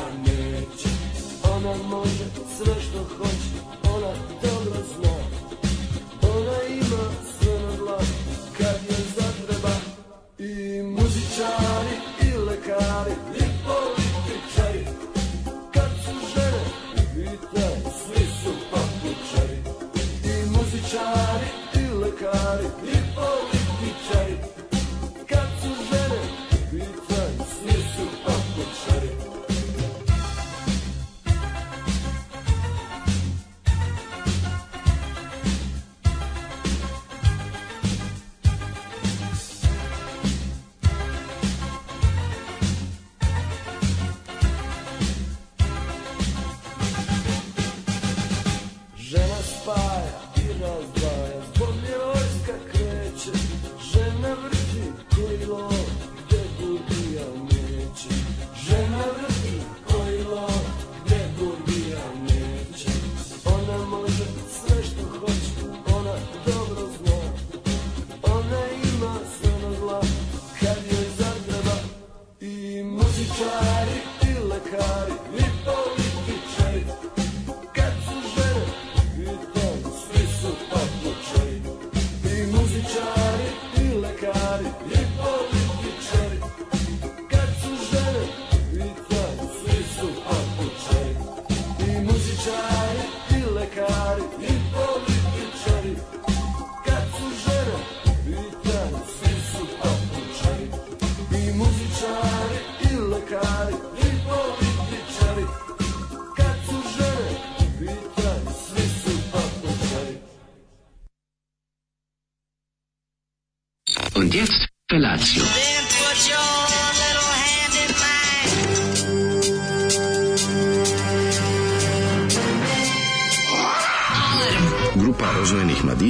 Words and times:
ja 0.00 0.18
neće 0.18 0.88
Ona 1.56 1.74
može 1.82 2.24
sve 2.56 2.74
što 2.82 2.98
hoće 2.98 3.79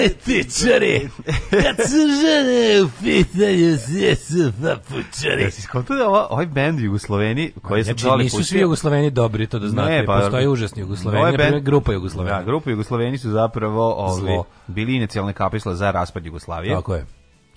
Političari! 0.00 1.08
Kad 1.50 1.76
su 1.88 1.96
žene 2.22 2.82
u 2.82 2.88
pitanju, 3.00 3.78
sve 3.78 4.16
su 4.16 4.52
papučari. 4.62 5.42
Jesi 5.42 5.62
skontao 5.62 5.96
da 5.96 6.08
ovo- 6.08 6.26
ovaj 6.30 6.46
bend 6.46 6.80
Jugosloveni 6.80 7.52
koji 7.62 7.84
sam 7.84 7.92
Znači, 7.92 8.04
dole 8.04 8.24
nisu 8.24 8.44
svi 8.44 8.60
Jugosloveni 8.60 9.10
dobri, 9.10 9.46
to 9.46 9.58
da 9.58 9.68
znate. 9.68 9.90
Ne, 9.90 10.06
pa- 10.06 10.20
Postoje 10.20 10.48
užasni 10.48 10.80
Jugosloveni, 10.80 11.20
Ovaj 11.20 11.32
band- 11.32 11.60
grupa 11.60 11.92
Jugosloveni. 11.92 12.36
Da, 12.38 12.42
grupa 12.42 12.70
Jugosloveni 12.70 13.18
su 13.18 13.30
zapravo 13.30 13.92
ovo, 13.92 14.44
bili 14.66 14.96
inicijalne 14.96 15.32
kapisle 15.32 15.74
za 15.74 15.90
raspad 15.90 16.26
Jugoslavije. 16.26 16.74
Tako 16.74 16.94
je. 16.94 17.06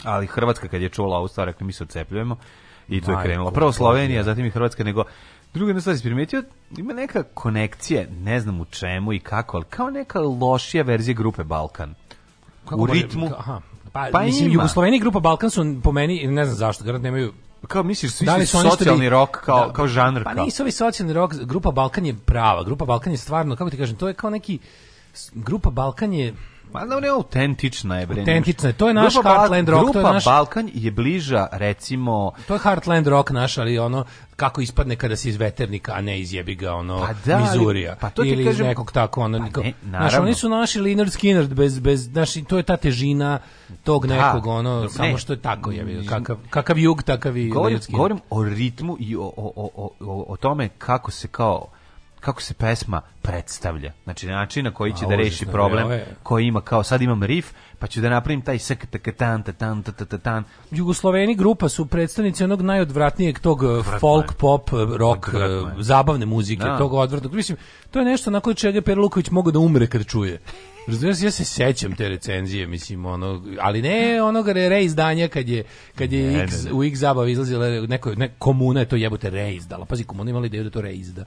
Ali 0.04 0.28
Hrvatska 0.28 0.68
kad 0.68 0.82
je 0.82 0.90
čula 0.90 1.18
ovu 1.18 1.28
stvar, 1.28 1.54
mi 1.60 1.74
se 1.74 1.84
odcepljujemo 1.84 2.36
i 2.90 3.02
to 3.02 3.12
je 3.12 3.18
krenulo. 3.24 3.52
Prvo 3.52 3.72
Slovenija, 3.72 4.24
zatim 4.24 4.46
i 4.46 4.50
Hrvatska, 4.50 4.84
nego 4.84 5.04
druga 5.54 5.70
jedna 5.70 5.82
stvar 5.82 5.96
primetio, 6.02 6.44
ima 6.78 6.94
neka 6.94 7.24
konekcija, 7.24 8.06
ne 8.12 8.40
znam 8.40 8.62
u 8.62 8.66
čemu 8.66 9.14
i 9.14 9.20
kako, 9.20 9.58
ali 9.58 9.66
kao 9.70 9.90
neka 9.90 10.20
lošija 10.20 10.84
verzija 10.84 11.16
grupe 11.16 11.44
Balkan. 11.44 11.96
Kako 12.66 12.76
u 12.76 12.86
ritmu. 12.86 13.30
Aha. 13.38 13.62
Pa, 13.92 14.08
Pa 14.12 14.20
mislim, 14.22 14.46
ima. 14.46 14.54
Jugosloveni 14.54 15.00
grupa 15.00 15.20
Balkan 15.20 15.50
su 15.50 15.76
po 15.84 15.92
meni, 15.92 16.28
ne 16.28 16.46
znam 16.46 16.58
zašto, 16.58 16.84
garant 16.84 17.04
nemaju 17.04 17.34
Kao 17.68 17.84
misliš, 17.84 18.12
svi 18.12 18.26
Da 18.26 18.36
li 18.36 18.46
su 18.46 18.58
socijalni 18.62 19.02
bi- 19.02 19.10
rok 19.10 19.30
kao, 19.32 19.68
da. 19.68 19.74
kao 19.74 19.88
žanr. 19.88 20.24
Pa 20.24 20.34
kao. 20.36 20.46
nisu 20.46 20.64
ovi 20.64 20.72
socijalni 20.72 21.14
rok, 21.14 21.34
grupa 21.36 21.72
Balkan 21.72 22.06
je 22.06 22.16
prava, 22.16 22.64
grupa 22.64 22.86
Balkan 22.86 23.12
je 23.12 23.18
stvarno, 23.18 23.56
kako 23.56 23.70
ti 23.70 23.78
kažem, 23.78 23.96
to 23.98 24.08
je 24.08 24.14
kao 24.14 24.30
neki, 24.30 24.60
grupa 25.34 25.70
Balkan 25.70 26.14
je, 26.14 26.34
Ma 26.74 26.86
da 26.86 27.00
ne 27.00 27.08
autentična 27.10 27.98
je 27.98 28.06
bre. 28.06 28.20
Autentična 28.20 28.70
je, 28.70 28.74
to 28.74 28.88
je 28.88 28.94
naš 28.94 29.14
Grupa 29.14 29.30
Heartland 29.30 29.70
rock, 29.70 29.94
to 29.94 30.00
je 30.00 30.06
naš- 30.06 30.26
Balkan 30.26 30.70
je 30.74 30.92
bliža 30.92 31.48
recimo 31.52 32.32
to 32.48 32.54
je 32.54 32.60
Heartland 32.60 33.08
rock 33.08 33.30
naš, 33.32 33.58
ali 33.58 33.80
ono, 33.80 34.06
kako 34.36 34.62
ispadne 34.62 34.96
kada 34.96 35.16
si 35.16 35.30
iz 35.30 35.36
veternika, 35.36 35.94
a 35.94 36.02
ne 36.02 36.20
iz 36.20 36.34
jebiga, 36.34 36.74
ono, 36.74 37.00
Pa 37.00 37.14
da, 37.26 37.40
Mizurija, 37.40 37.96
pa 37.96 38.10
to 38.10 38.24
ti 38.24 38.30
ili 38.30 38.46
kažem- 38.46 38.68
nekog 38.68 38.92
tako, 38.92 39.22
ono, 39.22 39.50
Pa 39.50 39.62
ne, 39.62 39.74
naravno. 39.84 40.22
oni 40.22 40.34
su 40.34 40.50
naši 40.50 40.80
Leonard 40.80 41.12
Skinner, 41.12 41.48
bez, 41.48 41.80
bez, 41.80 42.02
znaš, 42.02 42.36
i 42.36 42.44
to 42.44 42.58
je 42.58 42.64
ta 42.64 42.78
težina 42.78 43.40
tog 43.84 44.08
Da. 44.08 44.16
nekog, 44.18 44.48
ono, 44.48 44.82
Ne. 44.82 44.90
samo 44.90 45.18
što 45.18 45.34
je 45.34 45.40
tako, 45.40 45.72
jebiga, 45.72 46.10
kakav, 46.10 46.38
kakav 46.50 46.78
jug, 46.78 47.04
takav 47.04 47.38
i 47.38 47.50
govorim, 47.50 47.80
govorim 47.90 48.20
o 48.30 48.44
ritmu 48.44 48.98
i 49.00 49.16
o, 49.16 49.22
o, 49.28 49.52
o, 49.56 49.90
o, 50.00 50.26
o 50.30 50.38
tome 50.38 50.70
kako 50.70 51.12
se 51.12 51.28
kao 51.28 51.66
kako 52.24 52.42
se 52.42 52.54
pesma 52.54 53.02
predstavlja. 53.22 53.92
Znači 54.04 54.28
način 54.28 54.66
na 54.66 54.72
koji 54.72 54.94
će 54.94 55.06
A, 55.06 55.08
da 55.08 55.16
reši 55.16 55.46
problem 55.46 56.00
koji 56.24 56.46
ima 56.48 56.62
kao 56.62 56.84
sad 56.84 57.02
imam 57.02 57.24
riff, 57.24 57.48
pa 57.80 57.88
ću 57.88 58.02
da 58.02 58.10
napravim 58.10 58.42
taj 58.42 58.60
sk 58.60 58.86
tak 58.90 59.08
tan 59.18 59.44
ta 59.44 59.52
tan 59.52 59.84
ta 59.84 59.92
ta 59.92 60.06
ta 60.06 60.18
tan. 60.18 60.44
Jugosloveni 60.72 61.36
grupa 61.36 61.70
su 61.70 61.86
predstavnici 61.86 62.44
onog 62.44 62.62
najodvratnijeg 62.62 63.40
tog 63.40 63.62
uh, 63.64 63.86
folk, 64.00 64.34
pop, 64.34 64.74
uh, 64.74 64.80
rock, 64.96 65.28
Odvratno 65.28 65.62
uh, 65.62 65.78
je. 65.78 65.84
zabavne 65.84 66.26
muzike, 66.26 66.64
Da. 66.64 66.78
tog 66.78 66.94
odvratnog. 66.94 67.34
Mislim, 67.34 67.58
to 67.92 68.00
je 68.00 68.06
nešto 68.06 68.32
nakon 68.32 68.54
čega 68.56 68.78
je 68.78 68.82
Per 68.82 68.98
Luković 68.98 69.30
mogao 69.30 69.52
da 69.52 69.60
umre 69.60 69.88
kad 69.88 70.06
čuje. 70.06 70.40
Razumiješ, 70.88 71.22
ja 71.22 71.32
se 71.32 71.46
sećam 71.46 71.96
te 71.96 72.10
recenzije, 72.10 72.68
mislim, 72.68 73.06
ono, 73.06 73.44
ali 73.60 73.82
ne 73.82 74.22
onog 74.22 74.48
re 74.50 74.84
izdanja 74.84 75.28
kad 75.28 75.50
je, 75.50 75.64
kad 75.96 76.12
je 76.12 76.32
Ne, 76.32 76.44
X, 76.44 76.64
ne, 76.64 76.70
ne. 76.70 76.74
u 76.76 76.84
X 76.84 77.00
zabavi 77.00 77.32
izlazila 77.32 77.68
neko, 77.70 78.16
ne, 78.16 78.30
komuna 78.40 78.80
je 78.80 78.86
to 78.86 78.96
jebote 78.96 79.30
re 79.30 79.54
izdala. 79.54 79.86
Pazi, 79.86 80.04
komuna 80.04 80.30
imala 80.30 80.46
ideju 80.46 80.64
da 80.64 80.70
to 80.70 80.82
re 80.82 80.94
izda. 80.94 81.24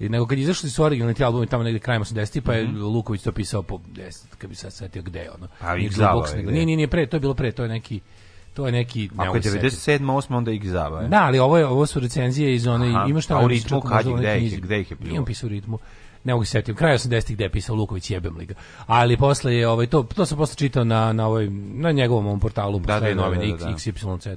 I 0.00 0.08
nego 0.08 0.26
kad 0.26 0.38
izašli 0.38 0.70
su 0.70 0.84
originalni 0.84 1.14
ti 1.14 1.24
albumi 1.24 1.46
tamo 1.46 1.62
negde 1.62 1.78
krajem 1.78 2.02
80 2.02 2.40
pa 2.40 2.54
je 2.54 2.68
Luković 2.68 3.22
to 3.22 3.32
pisao 3.32 3.62
po 3.62 3.78
10, 3.88 4.10
kad 4.38 4.50
bi 4.50 4.56
sad 4.56 4.72
setio 4.72 5.02
gde 5.02 5.30
ono. 5.30 5.48
Nije 5.74 5.86
X 5.86 5.96
Blue 5.96 6.06
Box, 6.06 6.12
zabave, 6.16 6.30
nego- 6.32 6.42
gde? 6.42 6.52
Nije, 6.52 6.66
nije, 6.66 6.76
nije 6.76 6.88
pre, 6.88 7.06
to 7.06 7.16
je 7.16 7.20
bilo 7.20 7.34
pre, 7.34 7.52
to 7.52 7.62
je 7.62 7.68
neki 7.68 8.00
to 8.54 8.66
je 8.66 8.72
neki 8.72 9.08
ne 9.08 9.24
Ako 9.24 9.36
je 9.36 9.42
se 9.42 9.50
setiti. 9.50 9.66
97. 9.68 9.98
8. 10.06 10.36
onda 10.36 10.50
ih 10.50 10.62
zaba. 10.64 11.02
Da, 11.02 11.16
ali 11.18 11.38
ovo 11.38 11.58
je 11.58 11.66
ovo 11.66 11.86
su 11.86 12.00
recenzije 12.00 12.54
iz 12.54 12.66
one 12.66 12.88
Aha, 12.88 13.06
imaš 13.08 13.30
a 13.30 13.38
u 13.38 13.48
ritmu 13.48 13.80
kad 13.80 14.06
gde 14.06 14.12
ih 14.12 14.24
je- 14.24 14.38
knjizi. 14.38 14.56
gde 14.56 14.80
ih 14.80 14.90
je 14.90 14.96
bilo? 14.96 15.12
Imam 15.12 15.24
pisao 15.24 15.48
ritmu. 15.48 15.78
Ne 16.24 16.32
mogu 16.32 16.44
se 16.44 16.50
setiti. 16.50 16.78
Kraj 16.78 16.94
80-ih 16.98 17.36
gde 17.36 17.44
je 17.44 17.50
pisao 17.50 17.76
Luković 17.76 18.10
jebem 18.10 18.36
li 18.36 18.46
ga. 18.46 18.54
Ali 18.86 19.16
posle 19.16 19.54
je 19.54 19.68
ovaj 19.68 19.86
to 19.86 20.02
to 20.02 20.26
sam 20.26 20.38
posle 20.38 20.56
čitao 20.56 20.84
na 20.84 21.12
na 21.12 21.26
ovoj 21.26 21.50
na 21.74 21.92
njegovom 21.92 22.26
ovom 22.26 22.40
portalu 22.40 22.78
Da, 22.78 23.00
da, 23.00 23.08
da, 23.08 23.14
novine 23.14 23.46
da, 23.46 23.56
da. 23.56 23.70
XYZ. 23.70 24.36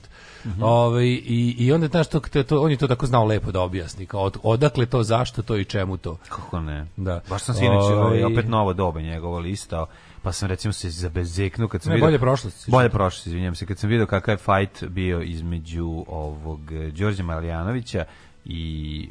Ovaj 0.61 1.05
i 1.05 1.55
i 1.57 1.71
onda 1.71 1.87
znaš 1.87 2.07
to, 2.07 2.19
to, 2.19 2.61
on 2.61 2.71
je 2.71 2.77
to 2.77 2.87
tako 2.87 3.05
znao 3.05 3.25
lepo 3.25 3.51
da 3.51 3.61
objasni 3.61 4.05
kao 4.05 4.21
od, 4.21 4.37
odakle 4.43 4.85
to, 4.85 5.03
zašto 5.03 5.41
to 5.41 5.57
i 5.57 5.65
čemu 5.65 5.97
to. 5.97 6.17
Kako 6.29 6.59
ne? 6.59 6.85
Da. 6.97 7.21
Baš 7.29 7.43
sam 7.43 7.55
sinoć 7.55 7.83
Ovaj- 7.83 7.97
ovaj, 7.97 8.23
opet 8.23 8.47
novo 8.49 8.73
doba 8.73 9.01
njegovo 9.01 9.39
listao, 9.39 9.85
pa 10.21 10.31
sam 10.31 10.49
recimo 10.49 10.73
se 10.73 10.89
zabezeknuo 10.89 11.67
kad 11.67 11.81
sam 11.81 11.89
Ne, 11.89 11.95
vidio... 11.95 12.07
bolje 12.07 12.19
prošlost. 12.19 12.69
Bolje 12.69 12.89
prošlost, 12.89 13.27
izvinjam 13.27 13.55
se. 13.55 13.65
Kad 13.65 13.77
sam 13.79 13.89
vidio 13.89 14.05
kakav 14.05 14.33
je 14.33 14.37
fight 14.37 14.83
bio 14.83 15.21
između 15.21 16.05
ovog 16.07 16.71
eh, 16.71 16.91
Đorđa 16.91 17.23
Marijanovića 17.23 18.05
i 18.49 18.61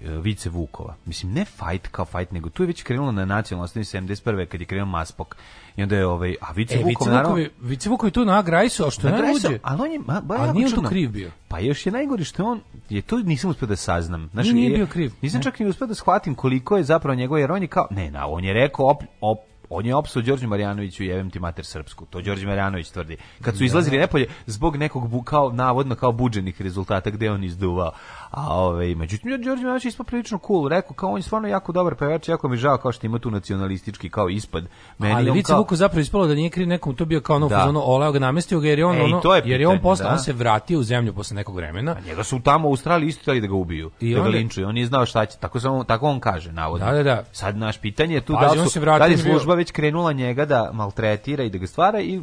e, 0.05 0.11
Vice 0.11 0.51
Vukova. 0.51 0.95
Mislim, 1.07 1.33
ne 1.33 1.45
fight 1.45 1.89
kao 1.89 2.05
fight, 2.05 2.33
nego 2.33 2.51
tu 2.51 2.63
je 2.63 2.67
već 2.67 2.83
krenulo 2.83 3.13
na 3.13 3.25
nacionalnoj 3.25 3.65
osnovi 3.65 3.85
71. 3.85 4.47
kad 4.47 4.61
je 4.61 4.67
krenuo 4.67 4.87
Maspok. 4.87 5.37
I 5.77 5.83
onda 5.83 5.97
je 5.97 6.07
ovaj, 6.07 6.35
a 6.41 6.53
Vice 6.53 6.75
E, 6.75 6.79
Vukov, 6.79 6.89
Vice 6.91 7.05
naravno, 7.07 7.29
Vukovi, 7.29 7.51
Vice 7.61 7.89
Vukovi 7.89 8.11
tu 8.13 8.25
na 8.25 8.43
Grajsu, 8.43 8.87
a 8.87 8.91
što 8.91 9.07
je 9.07 9.13
na 9.13 9.19
najluđe? 9.19 9.59
ali 9.63 9.81
on 9.83 9.93
je, 9.93 9.99
ma, 9.99 10.21
ba, 10.21 10.37
Ali 10.39 10.53
nije 10.53 10.67
on 10.67 10.73
tu 10.73 10.83
kriv 10.83 11.11
bio. 11.11 11.31
Pa 11.49 11.59
još 11.59 11.87
je 11.87 11.93
najgore 11.93 12.25
što 12.25 12.43
je 12.43 12.47
on, 12.47 12.61
je 12.89 13.03
to 13.03 13.19
nisam 13.19 13.51
uspio 13.51 13.69
da 13.69 13.77
saznam. 13.77 14.29
Znaš, 14.33 14.45
Nije, 14.45 14.55
nije 14.55 14.71
je- 14.71 14.77
bio 14.77 14.87
kriv. 14.87 15.13
Nisam 15.23 15.39
Ne. 15.39 15.43
čak 15.43 15.59
ni 15.59 15.67
uspio 15.67 15.87
da 15.87 15.95
shvatim 15.95 16.35
koliko 16.35 16.77
je 16.77 16.85
zapravo 16.85 17.15
njegov, 17.15 17.39
jer 17.39 17.53
on 17.53 17.63
je 17.63 17.69
kao, 17.69 17.87
ne, 17.91 18.11
na, 18.11 18.27
on 18.27 18.45
je 18.45 18.53
rekao, 18.53 18.87
op, 18.87 19.03
op, 19.21 19.39
on 19.71 19.87
je 19.87 19.95
opsuo 19.95 20.23
Đorđe 20.23 20.47
Marjanoviću 20.47 21.05
jevem 21.05 21.31
ti 21.31 21.41
mater 21.41 21.65
srpsku. 21.65 22.07
To 22.07 22.21
Đorđe 22.21 22.47
Marjanović 22.47 22.89
tvrdi. 22.89 23.17
Kad 23.43 23.57
su 23.57 23.65
izlazili 23.65 23.99
nepolje 23.99 24.27
zbog 24.47 24.77
nekog 24.77 25.09
bu, 25.09 25.23
kao 25.23 25.53
navodno 25.53 25.95
kao 25.95 26.13
buđenih 26.13 26.63
rezultata 26.63 27.11
gde 27.11 27.27
je 27.27 27.33
on 27.33 27.45
izduvao. 27.45 27.93
A 28.31 28.55
ovaj 28.55 28.95
međutim 28.95 29.31
Đorđe 29.31 29.49
Marjanović 29.51 29.85
je 29.85 29.89
ispao 29.89 30.05
prilično 30.05 30.39
cool, 30.47 30.69
rekao 30.69 30.95
kao 30.95 31.11
on 31.11 31.17
je 31.17 31.23
stvarno 31.23 31.49
jako 31.49 31.73
dobar 31.73 31.95
pevač, 31.95 32.29
jako 32.29 32.49
mi 32.49 32.57
žao 32.57 32.77
kao 32.79 32.93
što 32.93 33.07
ima 33.07 33.19
tu 33.19 33.31
nacionalistički 33.31 34.09
kao 34.09 34.29
ispad. 34.29 34.65
Meni 34.99 35.15
ali 35.15 35.31
Vice 35.31 35.47
kao- 35.47 35.59
Vukov 35.59 35.77
zapravo 35.77 36.01
ispalo 36.01 36.27
da 36.27 36.35
nije 36.35 36.51
kriv 36.51 36.69
nekom, 36.69 36.95
to 36.95 37.05
bio 37.05 37.21
kao 37.21 37.37
ono, 37.37 37.49
Da. 37.49 37.69
ono 37.69 37.81
oleo 37.81 38.13
ga 38.13 38.19
namestio 38.19 38.61
ga 38.61 38.69
jer 38.69 38.79
je 38.79 38.87
on, 38.87 38.97
E, 38.97 39.03
ono, 39.03 39.21
je 39.35 39.43
jer 39.45 39.61
je 39.61 39.69
on 39.69 39.79
da. 39.99 40.11
on 40.13 40.19
se 40.19 40.33
vratio 40.33 40.79
u 40.79 40.83
zemlju 40.83 41.13
posle 41.15 41.35
nekog 41.35 41.57
vremena. 41.57 41.93
A 41.93 42.01
njega 42.01 42.25
su 42.25 42.41
tamo 42.41 42.69
u 42.69 42.71
Australiji 42.71 43.09
isto 43.09 43.35
da 43.35 43.47
ga 43.47 43.55
ubiju, 43.55 43.91
I 44.01 44.15
da 44.15 44.21
ga 44.21 44.29
linčuju. 44.29 44.69
On 44.69 44.75
nije 44.75 44.87
znao 44.87 45.07
šta 45.07 45.27
će, 45.27 45.39
tako, 45.39 45.61
samo, 45.61 45.85
tako 45.85 46.07
on 46.07 46.21
kaže, 46.21 46.53
navodno. 46.53 46.87
Da, 46.87 46.93
da, 46.93 47.03
da. 47.03 47.25
Sad 47.33 47.57
naš 47.57 47.81
pitanje 47.81 48.15
je 48.15 48.21
tu 48.21 48.33
Pazi, 48.33 48.47
da 48.47 48.53
li 48.53 48.59
on 48.59 48.65
su, 48.67 48.73
se 48.73 48.81
vratio 48.81 48.99
da 48.99 49.07
li 49.07 49.19
služba 49.19 49.55
već 49.55 49.71
krenula 49.71 50.13
njega 50.13 50.45
da 50.45 50.71
maltretira 50.73 51.45
i 51.45 51.51
da 51.51 51.59
ga 51.59 51.67
stvara 51.67 52.01
i 52.01 52.21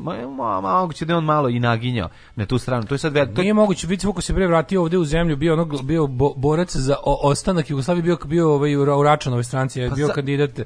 moguće 0.61 1.05
da 1.05 1.13
je 1.13 1.17
on 1.17 1.23
malo 1.25 1.49
i 1.49 1.59
naginjao 1.59 2.09
na 2.35 2.45
tu 2.45 2.57
stranu. 2.57 2.83
To 2.83 2.95
je 2.95 2.99
sad 2.99 3.13
to 3.13 3.19
je 3.19 3.27
Nije 3.37 3.53
moguće, 3.53 3.87
Vice 3.87 4.07
Vukov 4.07 4.21
se 4.21 4.33
bre 4.33 4.47
vratio 4.47 4.81
ovde 4.81 4.97
u 4.97 5.05
zemlju, 5.05 5.35
bio 5.35 5.53
ono, 5.53 5.65
bio 5.93 6.07
bo, 6.07 6.33
borac 6.35 6.75
za 6.75 6.95
o, 7.03 7.19
ostanak 7.23 7.69
Jugoslavije, 7.69 8.03
bio 8.03 8.17
bio 8.25 8.53
ovaj 8.53 8.75
u 8.75 8.85
Ra- 8.85 8.95
u 8.95 9.03
Račanovoj 9.03 9.43
stranci, 9.43 9.79
je 9.79 9.89
Pa 9.89 9.95
bio 9.95 10.07
za- 10.07 10.13
kandidat 10.13 10.59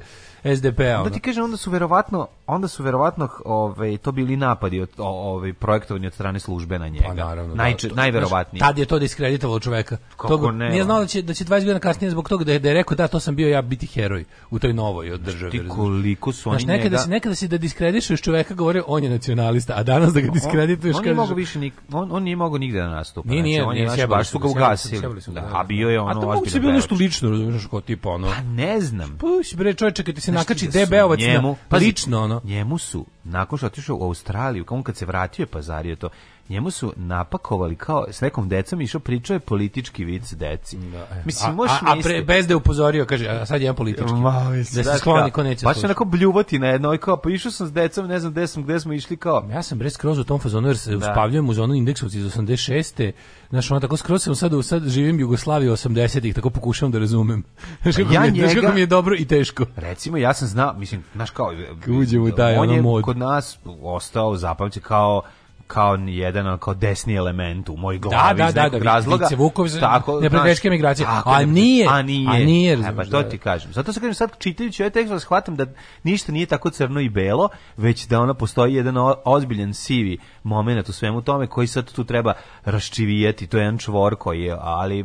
SDP-a. 0.48 1.00
Ono. 1.00 1.10
ti 1.10 1.20
kažem, 1.20 1.44
onda 1.44 1.56
su 1.56 1.70
verovatno, 1.70 2.26
onda 2.46 2.68
su 2.68 2.82
verovatno 2.82 3.28
ovaj, 3.44 3.96
to 3.96 4.12
bili 4.12 4.36
napadi 4.36 4.80
od, 4.80 4.88
ovaj, 4.98 5.52
projektovani 5.52 6.06
od 6.06 6.12
strane 6.12 6.40
službe 6.40 6.78
na 6.78 6.88
njega. 6.88 7.04
Pa 7.06 7.14
naravno. 7.14 7.48
da. 7.48 7.62
Najče, 7.62 7.88
To- 7.88 7.94
najverovatnije. 7.94 8.60
Tad 8.60 8.78
je 8.78 8.86
to 8.86 8.98
diskreditovalo 8.98 9.60
čoveka. 9.60 9.96
Kako 10.10 10.28
Toga- 10.28 10.52
ne, 10.52 10.70
Nije 10.70 10.84
znao 10.84 11.00
da 11.00 11.06
će, 11.06 11.22
da 11.22 11.34
će 11.34 11.44
20 11.44 11.50
godina 11.60 11.78
kasnije 11.80 12.10
zbog 12.10 12.28
toga 12.28 12.44
da 12.44 12.52
je, 12.52 12.58
da 12.58 12.68
je 12.68 12.74
rekao 12.74 12.96
da 12.96 13.08
to 13.08 13.20
sam 13.20 13.36
bio 13.36 13.48
ja 13.48 13.62
biti 13.62 13.86
heroj 13.86 14.24
u 14.50 14.58
toj 14.58 14.72
novoj 14.72 15.12
od 15.12 15.20
države. 15.20 15.50
Ti 15.50 15.58
razumeš? 15.58 15.76
koliko 15.76 16.32
su 16.32 16.50
oni 16.50 16.58
Znaš, 16.58 16.66
nekada 16.68 16.88
njega... 16.88 16.98
si, 16.98 17.10
nekada 17.10 17.34
si 17.34 17.48
da 17.48 17.58
diskredišeš 17.58 18.20
čoveka 18.20 18.54
govore 18.54 18.82
on 18.86 19.04
je 19.04 19.10
nacionalista, 19.10 19.74
a 19.76 19.82
danas 19.82 20.12
da 20.12 20.20
ga 20.20 20.30
diskredituješ 20.30 20.94
on, 20.94 20.98
on 20.98 21.04
nije 21.04 21.12
kažeš- 21.12 21.16
mogao 21.18 21.34
više 21.36 21.58
nik, 21.58 21.74
on, 21.92 22.08
on 22.12 22.22
nije 22.22 22.36
mogao 22.36 22.58
nigde 22.58 22.78
da 22.78 22.88
nastupa. 22.88 23.28
Nije, 23.30 23.42
nije, 23.42 23.64
on 23.64 23.76
je, 23.76 23.86
nije, 23.86 24.06
baš 24.06 24.28
su 24.28 24.38
ga 24.38 24.48
ugasili. 24.48 25.00
ga, 25.00 25.08
Da, 25.32 25.48
a 25.52 25.64
bio 25.64 25.88
je 25.88 26.00
ono 26.00 26.10
A 26.10 26.14
to 26.14 26.20
moguće 26.20 26.60
bilo 26.60 26.72
nešto 26.72 26.94
lično, 26.94 27.30
razumiješ, 27.30 27.66
kao 27.66 27.80
tipa 27.80 28.08
ono. 28.08 28.26
Pa 28.28 28.40
ne 28.42 28.80
znam. 28.80 29.18
Puš, 29.18 29.54
bre, 29.54 29.74
čovječe, 29.74 30.04
kad 30.04 30.14
ti 30.14 30.20
se 30.20 30.32
nakači 30.38 30.70
ti 30.70 30.78
da 30.78 30.86
DB-ovac 30.86 31.20
njemu, 31.20 31.56
na, 31.70 31.78
lično, 31.78 32.22
ono. 32.22 32.40
Njemu 32.44 32.78
su, 32.78 33.06
nakon 33.24 33.58
što 33.58 33.66
otišao 33.66 33.96
u 33.96 34.04
Australiju, 34.04 34.64
kao 34.64 34.76
on 34.76 34.82
kad 34.82 34.96
se 34.96 35.06
vratio 35.06 35.42
je 35.42 35.46
pazario 35.46 35.96
to, 35.96 36.08
njemu 36.48 36.70
su 36.70 36.92
napakovali 36.96 37.76
kao 37.76 38.06
s 38.10 38.20
nekom 38.20 38.48
decom 38.48 38.80
išao 38.80 39.00
pričao 39.00 39.34
je 39.34 39.40
politički 39.40 40.04
vic 40.04 40.32
deci. 40.32 40.78
Mislim, 41.24 41.60
a, 41.60 41.64
a, 41.64 41.78
a 41.82 41.96
pre, 42.02 42.22
bez 42.22 42.46
da 42.46 42.52
je 42.52 42.56
upozorio, 42.56 43.06
kaže, 43.06 43.28
a 43.28 43.46
sad 43.46 43.60
je 43.60 43.64
jedan 43.64 43.76
politički. 43.76 44.12
Ma, 44.12 44.50
da 44.74 44.84
se 44.84 44.98
skloni 44.98 45.30
ko 45.30 45.42
neće 45.42 45.64
Baš 45.64 45.84
onako 45.84 46.04
bljuvotina 46.04 46.66
jedno, 46.66 46.94
i 46.94 46.98
kao, 46.98 47.16
pa 47.16 47.30
išao 47.30 47.52
sam 47.52 47.66
s 47.66 47.72
decom, 47.72 48.06
ne 48.06 48.18
znam 48.18 48.32
gde 48.32 48.46
sam, 48.46 48.62
gde 48.62 48.80
smo 48.80 48.92
išli 48.92 49.16
kao. 49.16 49.48
Ja 49.50 49.62
sam 49.62 49.78
bre 49.78 49.90
skroz 49.90 50.18
u 50.18 50.24
tom 50.24 50.40
fazonu 50.40 50.68
jer 50.68 50.78
se 50.78 50.90
Da. 50.90 50.96
uspavljujem 50.98 51.48
uz 51.48 51.58
onu 51.58 51.74
indeksovci 51.74 52.18
iz 52.18 52.26
86. 52.26 53.12
Znaš, 53.50 53.70
ono 53.70 53.80
tako 53.80 53.96
skroz 53.96 54.22
sam 54.22 54.34
sad, 54.34 54.52
u- 54.52 54.62
sad 54.62 54.82
živim 54.84 55.20
Jugoslaviju 55.20 55.72
80-ih, 55.72 56.34
tako 56.34 56.50
pokušavam 56.50 56.92
da 56.92 56.98
razumem. 56.98 57.44
Znaš 57.82 57.96
kako, 57.96 58.12
Ja 58.12 58.20
mi, 58.20 58.26
je, 58.28 58.32
znaš 58.32 58.48
njega- 58.48 58.60
kako 58.60 58.74
mi 58.74 58.80
je 58.80 58.86
dobro 58.86 59.14
i 59.16 59.24
teško. 59.24 59.64
Recimo, 59.76 60.16
ja 60.16 60.34
sam 60.34 60.48
znao, 60.48 60.74
mislim, 60.74 61.04
znaš 61.14 61.30
kao, 61.30 61.52
uđe 61.90 62.18
u 62.18 62.30
taj, 62.30 62.54
on 62.54 62.60
ono, 62.60 62.72
je 62.72 62.82
mod. 62.82 63.02
kod 63.02 63.18
nas 63.18 63.58
ostao 63.82 64.36
zapamćen 64.36 64.82
kao 64.82 65.22
kao 65.68 65.94
jedan 65.98 66.58
kao 66.58 66.74
desni 66.74 67.14
element 67.14 67.68
u 67.68 67.76
moj 67.76 67.98
glavi 67.98 68.16
Da, 68.28 68.44
da, 68.44 68.48
iz 68.48 68.54
da, 68.54 68.62
nekog 68.62 68.78
da, 68.78 68.84
razloga. 68.84 69.24
Vice 69.24 69.36
Vukov 69.36 69.66
Tako, 69.80 70.20
neprijateljske 70.20 70.70
migracije. 70.70 71.06
tako, 71.06 71.30
A 71.30 71.32
neprijatelj- 71.34 71.52
nije, 71.52 71.86
a 71.88 72.02
nije, 72.02 72.28
a 72.30 72.32
nije, 72.36 72.72
E, 72.74 72.96
pa 72.96 73.04
to 73.04 73.22
da. 73.22 73.28
ti 73.28 73.38
kažem. 73.38 73.72
Zato 73.72 73.92
se 73.92 74.00
kažem 74.00 74.14
sad 74.14 74.38
čitajući 74.38 74.82
ovaj 74.82 74.90
tekst 74.90 75.14
shvatam 75.18 75.56
da 75.56 75.66
ništa 76.02 76.32
nije 76.32 76.46
tako 76.46 76.70
crno 76.70 77.00
i 77.00 77.08
belo, 77.08 77.48
već 77.76 78.06
da 78.06 78.20
ona 78.20 78.34
postoji 78.34 78.74
jedan 78.74 78.94
ozbiljan 79.24 79.74
sivi 79.74 80.18
moment 80.42 80.88
u 80.88 80.92
svemu 80.92 81.22
tome 81.22 81.46
koji 81.46 81.66
sad 81.66 81.92
tu 81.92 82.04
treba 82.04 82.32
raščivijeti. 82.64 83.46
To 83.46 83.56
je 83.56 83.62
jedan 83.62 83.78
čvor 83.78 84.16
koji 84.16 84.42
je, 84.42 84.56
ali 84.60 85.04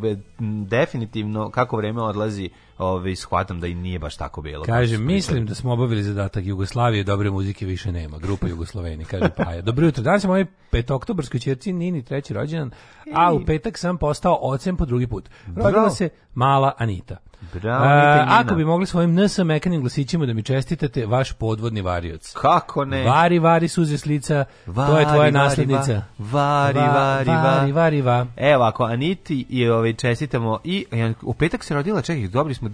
definitivno 0.63 1.49
kako 1.49 1.77
vreme 1.77 2.01
odlazi, 2.01 2.49
ovaj 2.77 3.15
shvatam 3.15 3.59
da 3.59 3.67
i 3.67 3.75
nije 3.75 3.99
baš 3.99 4.17
tako 4.17 4.41
belo. 4.41 4.63
kako 4.63 4.77
Kaže, 4.77 4.97
mislim 4.97 5.45
da 5.45 5.55
smo 5.55 5.73
obavili 5.73 6.03
zadatak 6.03 6.45
Jugoslavije, 6.45 7.03
dobre 7.03 7.31
muzike 7.31 7.65
više 7.65 7.91
nema. 7.91 8.17
Grupa 8.17 8.47
Jugosloveni, 8.47 9.05
kaže 9.05 9.29
Paja. 9.37 9.61
Dobro 9.71 9.85
jutro, 9.85 10.03
danas 10.03 10.23
je 10.23 10.27
moj 10.27 10.45
petoktobarskoj 10.71 11.39
čerci 11.39 11.73
Nini 11.73 12.03
treći 12.03 12.33
rođendan, 12.33 12.71
a 13.13 13.33
u 13.33 13.45
petak 13.45 13.77
sam 13.77 13.97
postao 13.97 14.39
ocem 14.41 14.77
po 14.77 14.85
drugi 14.85 15.07
put. 15.07 15.29
Rodila 15.55 15.89
se 15.89 16.09
mala 16.33 16.73
Anita. 16.77 17.17
Bravo, 17.53 17.83
A, 17.83 17.87
Nina. 18.15 18.27
ako 18.39 18.55
bi 18.55 18.65
mogli 18.65 18.85
svojim 18.85 19.15
NS 19.15 19.37
mekanim 19.37 19.81
glasićima 19.81 20.25
da 20.25 20.33
mi 20.33 20.43
čestitate, 20.43 21.05
vaš 21.05 21.33
podvodni 21.33 21.81
varioc. 21.81 22.33
Kako 22.33 22.85
ne? 22.85 23.03
Vari, 23.03 23.39
vari, 23.39 23.67
suze 23.67 23.97
s 23.97 24.05
lica, 24.05 24.45
to 24.65 24.71
je 24.71 24.73
Vari, 24.75 25.05
tvoja 25.05 25.17
vari, 25.17 25.31
naslednica. 25.31 25.93
va- 25.93 26.03
vari, 26.31 26.79
Va- 26.79 26.87
vari, 26.87 27.29
va. 27.29 27.41
vari, 27.43 27.71
vari, 27.71 28.01
va. 28.01 28.25
Evo 28.37 28.63
ako 28.63 28.83
Aniti 28.83 29.45
i 29.49 29.67
ovaj 29.67 29.93
čestitamo 29.93 30.59
i 30.63 30.85
e, 30.91 31.13
u 31.21 31.33
petak 31.33 31.63
se 31.63 31.73
rodila, 31.73 32.01
čekaj, 32.01 32.27
dobri 32.27 32.53
smo 32.53 32.67
uh, 32.67 32.73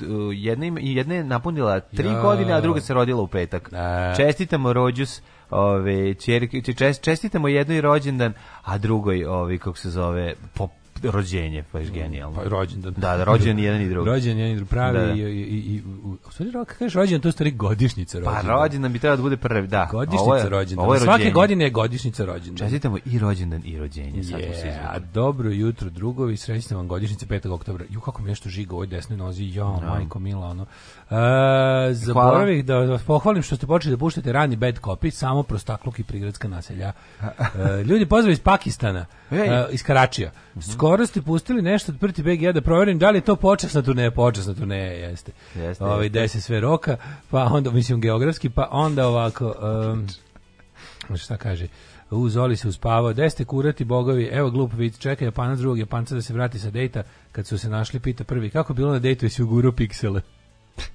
i 0.80 0.96
jedna 0.96 1.16
je 1.16 1.24
napunila 1.24 1.80
tri 1.80 2.08
Ja. 2.08 2.22
godine, 2.22 2.54
a 2.54 2.62
druga 2.62 2.82
se 2.82 2.94
rodila 2.94 3.22
u 3.22 3.28
petak. 3.28 3.70
Da. 3.72 4.14
Čestitamo 4.18 4.74
rođus 4.74 5.22
ove 5.50 6.14
čest- 6.14 7.02
čestitamo 7.02 7.48
jednoj 7.48 7.82
rođendan, 7.82 8.34
a 8.64 8.78
drugoj 8.78 9.26
ovaj 9.26 9.58
kako 9.58 9.78
se 9.78 9.90
zove 9.90 10.34
po 10.54 10.68
rođenje, 11.04 11.64
pa 11.72 11.80
je 11.80 11.86
genijalno. 11.88 12.36
Pa 12.36 12.50
rođendan. 12.50 12.94
Da, 12.94 13.18
da, 13.18 13.24
rođen 13.24 13.60
jedan 13.60 13.82
i 13.82 13.90
drugi. 13.90 14.10
Rođen 14.10 14.38
jedan 14.38 14.52
i 14.52 14.56
drugi 14.56 14.70
pravi 14.70 14.98
Da, 14.98 15.06
da. 15.06 15.12
i, 15.12 15.20
i, 15.20 15.42
i, 15.68 15.82
u, 16.04 16.32
stvari, 16.32 16.52
kako 16.54 16.74
kažeš 16.74 16.94
rođendan, 16.94 17.22
to 17.22 17.28
je 17.28 17.34
stvari 17.34 17.52
godišnjica 17.52 18.18
Pa 18.18 18.26
rođendana. 18.26 18.54
rođendan 18.56 18.94
bi 18.94 19.00
trebao 19.00 19.18
da 19.18 19.24
bude 19.24 19.38
prvi, 19.38 19.68
da. 19.68 19.82
Ovo 19.84 20.00
Godišnjica 20.00 20.36
je- 20.36 20.50
rođendana. 20.50 20.84
Ovo 20.84 20.94
je 20.94 21.00
Svake 21.00 21.12
rođenje. 21.14 21.32
godine 21.32 21.66
je 21.66 21.72
godišnjica 21.72 22.26
rođendana. 22.26 22.58
Čestitamo 22.60 22.98
i 23.06 23.20
rođendan 23.20 23.62
i 23.66 23.78
rođenje. 23.78 24.24
Sad 24.24 24.40
Je, 24.40 24.80
a 24.86 25.00
dobro 25.02 25.50
jutro 25.52 25.90
drugovi, 25.90 26.38
srećna 26.38 26.78
vam 26.78 26.88
godišnjica 26.88 27.26
5. 27.26 27.50
oktobra. 27.50 27.86
Ju 27.90 28.02
kako 28.02 28.22
mi 28.22 28.30
nešto 28.30 28.50
žiga 28.50 28.74
u 28.74 28.78
ovoj 28.78 28.88
desnoj 28.88 29.18
nozi, 29.18 29.46
ja, 29.46 29.66
majko 29.66 30.20
mila, 30.20 30.48
ono. 30.48 30.66
Zaboravih 31.92 32.66
da 32.66 32.76
vas 32.76 33.04
pohvalim 33.04 33.44
što 33.44 33.56
ste 33.56 33.68
počeli 33.68 33.96
da 33.96 34.00
puštate 34.00 34.32
rani 34.32 34.56
bad 34.56 34.80
copy, 34.80 35.12
samo 35.12 35.44
prostakluk 35.44 36.00
i 36.00 36.04
prigradska 36.04 36.48
naselja. 36.48 36.92
E, 37.22 37.84
ljudi, 37.84 38.06
pozdrav 38.06 38.32
iz 38.32 38.40
Pakistana, 38.40 39.06
e, 39.32 39.66
iz 39.72 39.84
Karačija. 39.84 40.32
Skoro 40.74 41.06
ste 41.06 41.22
pustili 41.22 41.62
nešto 41.62 41.92
od 41.92 42.00
Prti 42.00 42.24
BG 42.24 42.54
da 42.54 42.62
proverim 42.62 43.00
da 43.00 43.10
li 43.10 43.18
je 43.18 43.22
to 43.22 43.36
počasna 43.36 43.82
turneja, 43.82 44.12
počasna 44.12 44.54
turneja 44.54 44.92
jeste. 44.92 45.32
Jeste, 45.56 45.86
gde 46.06 46.28
se 46.28 46.42
sve 46.42 46.60
roka, 46.60 46.98
pa 47.30 47.44
onda 47.44 47.72
mislim 47.72 48.02
geografski, 48.02 48.50
pa 48.50 48.68
onda 48.72 49.08
ovako 49.08 49.56
em, 51.10 51.18
šta 51.18 51.38
kaže 51.38 51.68
u 52.12 52.30
Zoli 52.30 52.56
se 52.56 52.68
uspavao, 52.68 53.14
gde 53.14 53.30
ste 53.30 53.46
kurati 53.46 53.86
bogovi, 53.86 54.30
evo 54.32 54.52
glup 54.52 54.74
vid, 54.74 54.98
čeka 54.98 55.26
Japanac 55.26 55.60
drugog 55.60 55.80
Japanca 55.80 56.16
da 56.16 56.22
se 56.22 56.34
vrati 56.34 56.60
sa 56.60 56.70
dejta, 56.70 57.04
kad 57.32 57.48
su 57.48 57.58
se 57.58 57.70
našli, 57.70 58.00
pita 58.00 58.24
prvi, 58.24 58.50
kako 58.50 58.74
bilo 58.74 58.92
na 58.92 59.00
dejtu, 59.00 59.26
jesi 59.26 59.44
ugurao 59.44 59.72
piksele? 59.72 60.22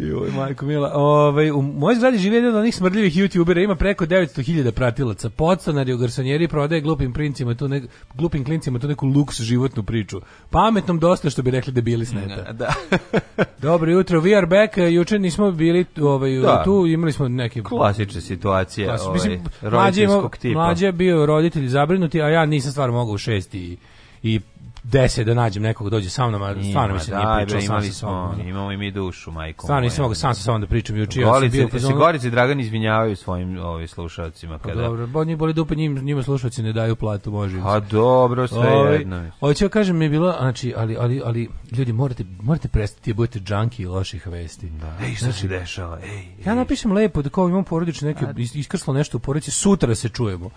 Joj, 0.00 0.30
majko 0.30 0.66
mila. 0.66 0.90
Ovaj, 0.94 1.50
u 1.50 1.62
mojoj 1.62 1.96
zgradi 1.96 2.18
živi 2.18 2.36
jedan 2.36 2.50
od 2.50 2.56
onih 2.56 2.74
smrdljivih 2.74 3.14
youtubera, 3.14 3.64
ima 3.64 3.74
preko 3.74 4.06
900.000 4.06 4.70
pratilaca. 4.70 5.30
Podstanari 5.30 5.92
u 5.92 5.98
garsonjeri 5.98 6.48
prodaje 6.48 6.80
glupim 6.80 7.12
princima 7.12 7.54
tu 7.54 7.68
ne, 7.68 7.82
glupim 8.14 8.44
klincima 8.44 8.78
tu 8.78 8.88
neku 8.88 9.06
luks 9.06 9.40
životnu 9.40 9.82
priču. 9.82 10.20
Pametnom 10.50 10.98
dosta 10.98 11.30
što 11.30 11.42
bi 11.42 11.50
rekli 11.50 11.72
da 11.72 11.80
bili 11.80 12.06
sneta. 12.06 12.52
Da. 12.52 12.72
Dobro 13.62 13.90
jutro, 13.90 14.20
we 14.20 14.36
are 14.36 14.46
back. 14.48 14.92
Juče 14.92 15.18
nismo 15.18 15.50
bili 15.52 15.84
ovaj, 15.98 16.30
Da. 16.32 16.62
tu, 16.64 16.86
imali 16.86 17.12
smo 17.12 17.28
neke 17.28 17.62
Klasična 17.62 18.20
situacija, 18.20 18.88
Klasi- 18.88 19.02
ovaj, 19.02 19.14
mislim, 19.14 19.40
mlađe, 19.62 19.70
roditeljskog 19.70 20.36
tipa. 20.36 20.54
mlađe 20.54 20.86
je 20.86 20.92
bio 20.92 21.26
roditelj 21.26 21.68
zabrinuti, 21.68 22.22
a 22.22 22.28
ja 22.28 22.46
nisam 22.46 22.70
stvarno 22.72 22.94
mogao 22.94 23.14
u 23.14 23.18
šest 23.18 23.54
i, 23.54 23.76
i 24.22 24.40
deset 24.90 25.26
da 25.26 25.34
nađem 25.34 25.62
nekog 25.62 25.86
da 25.86 25.96
dođe 25.96 26.10
sa 26.10 26.28
mnom, 26.28 26.42
a 26.42 26.54
stvarno 26.70 26.94
mi 26.94 27.00
se 27.00 27.10
nije 27.10 27.26
pričao 27.36 27.58
bre, 27.58 27.66
sam 27.66 27.82
sa 27.82 27.92
sobom. 27.92 28.40
imamo 28.48 28.72
i 28.72 28.76
mi 28.76 28.90
dušu, 28.90 29.30
majko. 29.32 29.66
Stvarno 29.66 29.84
nisam 29.84 30.02
mogao 30.02 30.14
sam 30.14 30.34
sa 30.34 30.42
sobom 30.42 30.60
da 30.60 30.66
pričam 30.66 30.96
juče. 30.96 31.20
ja 31.20 31.26
Gorice, 31.26 31.64
u 31.66 31.78
se 31.80 31.92
Gorice 31.92 32.28
i 32.28 32.30
Dragan 32.30 32.60
izvinjavaju 32.60 33.16
svojim 33.16 33.58
ovaj, 33.58 33.86
slušalcima. 33.86 34.58
Pa 34.58 34.68
Kada... 34.68 34.82
dobro, 34.82 35.06
bo 35.06 35.24
njih 35.24 35.36
boli 35.36 35.52
dupe, 35.52 35.74
njim, 35.74 35.94
njima 35.94 36.22
slušalci 36.22 36.62
ne 36.62 36.72
daju 36.72 36.96
platu, 36.96 37.30
može. 37.30 37.60
A 37.64 37.80
dobro, 37.80 38.46
sve 38.46 38.58
Ovaj, 38.58 38.94
jedno. 38.94 39.30
Hoću 39.40 39.64
ja 39.64 39.68
kažem 39.68 39.96
mi 39.96 40.04
je 40.04 40.08
bilo, 40.08 40.34
znači, 40.40 40.74
ali, 40.76 40.96
ali, 40.96 41.22
ali 41.24 41.48
ljudi 41.72 41.92
morate, 41.92 42.24
morate 42.42 42.68
prestati 42.68 43.12
da 43.12 43.16
budete 43.16 43.40
džanki 43.40 43.86
loših 43.86 44.26
vesti. 44.26 44.72
Ej, 45.02 45.14
šta 45.14 45.32
se 45.32 45.48
dešava? 45.48 45.98
Ej, 46.02 46.24
Ja 46.46 46.54
napišem 46.54 46.92
lepo 46.92 47.22
da 47.22 47.30
kao 47.30 47.48
imam 47.48 47.64
porodično 47.64 48.08
neke 48.08 48.24
is- 48.36 48.54
iskrslo 48.54 48.94
nešto 48.94 49.16
u 49.16 49.20
porodici, 49.20 49.50
sutra 49.50 49.94
se 49.94 50.08
čujemo. 50.08 50.50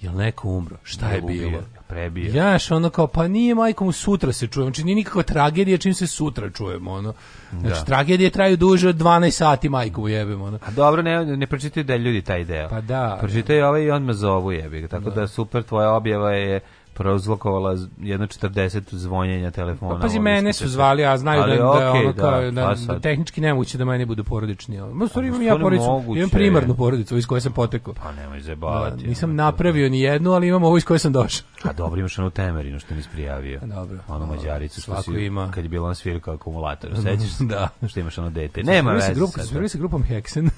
Jel 0.00 0.14
neko 0.16 0.48
umro? 0.48 0.76
Šta 0.82 1.08
je 1.08 1.20
bilo? 1.22 1.58
Prebio. 1.88 2.32
Jaš, 2.34 2.70
ono 2.70 2.90
kao, 2.90 3.06
pa 3.06 3.28
nije 3.28 3.54
majkom 3.54 3.92
sutra 3.92 4.32
se 4.32 4.46
čujemo, 4.46 4.68
znači 4.68 4.84
nije 4.84 4.94
nikakva 4.94 5.22
tragedija 5.22 5.78
čim 5.78 5.94
se 5.94 6.06
sutra 6.06 6.50
čujemo, 6.50 6.92
ono. 6.92 7.14
Znači, 7.50 7.80
Da. 7.80 7.84
tragedije 7.84 8.30
traju 8.30 8.56
duže 8.56 8.88
od 8.88 8.96
12 8.96 9.30
sati 9.30 9.68
majku 9.68 10.08
jebemo, 10.08 10.44
ono. 10.44 10.58
A 10.66 10.70
dobro, 10.70 11.02
ne, 11.02 11.36
ne 11.36 11.46
pročitaj 11.46 11.82
da 11.82 11.96
ljudi 11.96 12.22
taj 12.22 12.44
deo. 12.44 12.68
Pa 12.68 12.80
da. 12.80 13.16
Pročitaj 13.20 13.62
ovaj 13.62 13.82
i 13.82 13.90
on 13.90 14.02
me 14.02 14.12
zovu 14.12 14.52
jebi. 14.52 14.88
Tako 14.88 15.10
da. 15.10 15.26
super, 15.26 15.62
tvoja 15.62 15.92
objava 15.92 16.32
je 16.32 16.60
prouzlokovala 16.94 17.76
z- 17.76 17.88
jedno 17.98 18.26
40 18.26 18.80
zvonjenja 18.90 19.50
telefona. 19.50 19.94
Pa 19.94 20.00
pazi, 20.00 20.20
mene 20.20 20.52
su 20.52 20.68
zvali, 20.68 21.04
a 21.04 21.16
znaju 21.16 21.42
Ali 21.42 21.50
da, 21.52 21.62
da, 21.62 21.70
okej, 21.90 22.00
ono 22.00 22.12
kao, 22.14 22.40
da, 22.42 22.62
pa 22.62 22.70
da 22.70 22.76
sad. 22.76 23.02
tehnički 23.02 23.40
nemoguće 23.40 23.78
da 23.78 23.84
meni 23.84 24.04
budu 24.04 24.24
porodični. 24.24 24.80
ono. 24.80 24.94
Ma, 24.94 25.08
stvari 25.08 25.26
A, 25.26 25.30
u 25.30 25.34
imam 25.34 25.42
ja 25.42 25.56
porodicu, 25.56 25.84
moguće 25.84 26.18
imam 26.18 26.30
primarnu 26.30 26.74
porodicu 26.74 27.16
iz 27.16 27.26
koje 27.26 27.40
sam 27.40 27.52
potekao. 27.52 27.94
Pa 27.94 28.12
nemoj 28.12 28.38
Da, 28.38 28.44
zajebavati. 28.44 29.06
nisam 29.06 29.30
ono. 29.30 29.36
napravio 29.36 29.88
ni 29.88 30.00
jednu, 30.00 30.32
ali 30.32 30.48
imam 30.48 30.64
ovu 30.64 30.76
iz 30.76 30.84
koje 30.84 30.98
sam 30.98 31.12
došao. 31.12 31.46
A 31.70 31.72
dobro, 31.72 31.98
imaš 32.00 32.18
onu 32.18 32.30
temerinu 32.30 32.78
što 32.78 32.94
nisi 32.94 33.08
prijavio. 33.12 33.60
Dobro. 33.62 33.98
Onu 34.08 34.26
mađaricu 34.26 34.80
što 34.80 35.02
si, 35.02 35.10
ima. 35.12 35.50
kad 35.50 35.64
je 35.64 35.68
bila 35.68 35.88
na 35.88 35.94
svirka 35.94 36.32
akumulator. 36.32 36.90
Sećaš 36.96 37.30
se? 37.30 37.44
Da. 37.50 37.68
Što 37.88 38.00
imaš 38.00 38.18
ono 38.18 38.30
dete. 38.30 38.62
Nema 38.62 38.90
veze. 38.92 39.14
grup, 39.14 39.30
sad. 39.30 39.46
svirali 39.46 39.68
se 39.68 39.78
grupom 39.78 40.02
Hexen. 40.04 40.50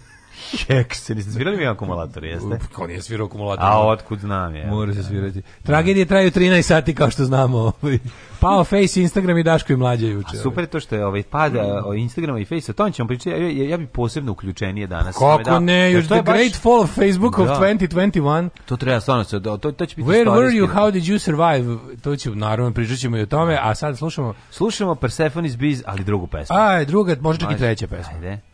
Hekse, 0.69 1.15
niste 1.15 1.33
svirali 1.33 1.57
mi 1.57 1.67
akumulator, 1.67 2.25
jeste? 2.25 2.59
Ko 2.73 2.87
nije 2.87 3.03
svirao 3.03 3.27
akumulator? 3.27 3.65
A 3.65 3.81
otkud 3.81 4.19
znam 4.19 4.55
je? 4.55 4.67
Mora 4.67 4.95
se 4.95 5.03
svirati. 5.03 5.43
Tragedije 5.63 6.07
traju 6.07 6.31
13 6.31 6.63
sati 6.63 6.95
kao 6.95 7.11
što 7.11 7.25
znamo. 7.25 7.59
Ovaj. 7.83 7.99
Pao 8.41 8.65
Face, 8.65 9.03
Instagram 9.03 9.39
i 9.39 9.43
Daško 9.43 9.73
i 9.73 9.77
mlađe 9.77 10.07
juče. 10.09 10.37
Super 10.37 10.65
je 10.65 10.69
to 10.69 10.81
što 10.81 10.95
je 10.95 11.07
ovaj 11.07 11.23
pada 11.23 11.83
o 11.87 11.95
Instagrama 11.95 12.39
i 12.39 12.45
Face, 12.45 12.73
o 12.73 12.75
tom 12.75 12.93
ćemo 12.93 13.09
pričati. 13.09 13.31
Ja, 13.31 13.37
ja, 13.39 13.69
ja 13.69 13.77
bi 13.77 13.87
posebno 13.87 14.33
uključenije 14.33 14.87
danas. 14.87 15.17
Kako 15.17 15.43
Da, 15.43 15.59
ne, 15.59 15.93
još 15.93 16.05
the 16.05 16.15
baš- 16.15 16.35
great 16.35 16.55
fall 16.55 16.81
of 16.81 16.91
Facebook 16.91 17.39
of 17.39 17.47
Da. 17.47 17.55
2021. 17.57 18.49
To 18.65 18.77
treba 18.77 19.01
stvarno 19.01 19.25
se, 19.25 19.43
to, 19.43 19.57
to 19.57 19.87
će 19.87 19.97
biti 19.97 20.09
Where 20.09 20.25
were 20.27 20.51
you, 20.51 20.69
how 20.69 20.91
did 20.93 21.03
you 21.05 21.19
survive? 21.19 21.79
To 22.03 22.17
će, 22.17 22.31
naravno, 22.31 22.73
pričat 22.73 22.99
ćemo 22.99 23.17
i 23.17 23.23
o 23.23 23.27
tome, 23.27 23.59
a 23.63 23.75
sad 23.75 23.99
slušamo, 23.99 24.35
Slušamo 24.51 24.95
Persephone's 24.95 25.57
Biz, 25.57 25.83
ali 25.87 26.05
drugu 26.05 26.27
pesmu. 26.27 26.57
a, 26.57 26.85
druga, 26.85 27.17
možda 27.21 27.47
čak 27.47 27.55
i 27.55 27.59
treća 27.59 27.87
pesma. 27.87 28.13
Ajde. 28.15 28.52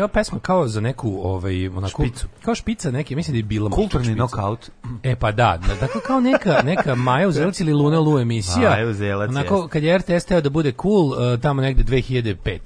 Meni 0.00 0.04
je 0.04 0.04
ova 0.04 0.12
pesma 0.12 0.38
kao 0.38 0.68
za 0.68 0.80
neku, 0.80 1.20
ovaj, 1.22 1.68
onako, 1.68 2.02
Špicu. 2.02 2.26
kao 2.44 2.54
špica 2.54 2.90
neke, 2.90 3.16
mislim 3.16 3.34
da 3.34 3.38
je 3.38 3.42
bila 3.42 3.70
Kulturni 3.70 4.14
nokaut. 4.14 4.70
E 5.02 5.16
pa 5.16 5.32
da, 5.32 5.58
da, 5.66 5.74
dakle 5.80 6.00
kao 6.06 6.20
neka, 6.20 6.62
neka 6.64 6.94
Maja 6.94 7.28
Uzelac 7.28 7.60
ili 7.60 7.72
Luna 7.72 8.00
Lu 8.00 8.18
emisija. 8.18 8.70
Maja 8.70 8.88
Uzelac, 8.88 9.30
Onako, 9.30 9.68
kad 9.68 9.82
je 9.82 9.98
RTS 9.98 10.24
teo 10.24 10.40
da 10.40 10.50
bude 10.50 10.72
cool, 10.82 11.06
uh, 11.06 11.40
tamo 11.40 11.62
negde 11.62 11.82
2005. 11.82 12.58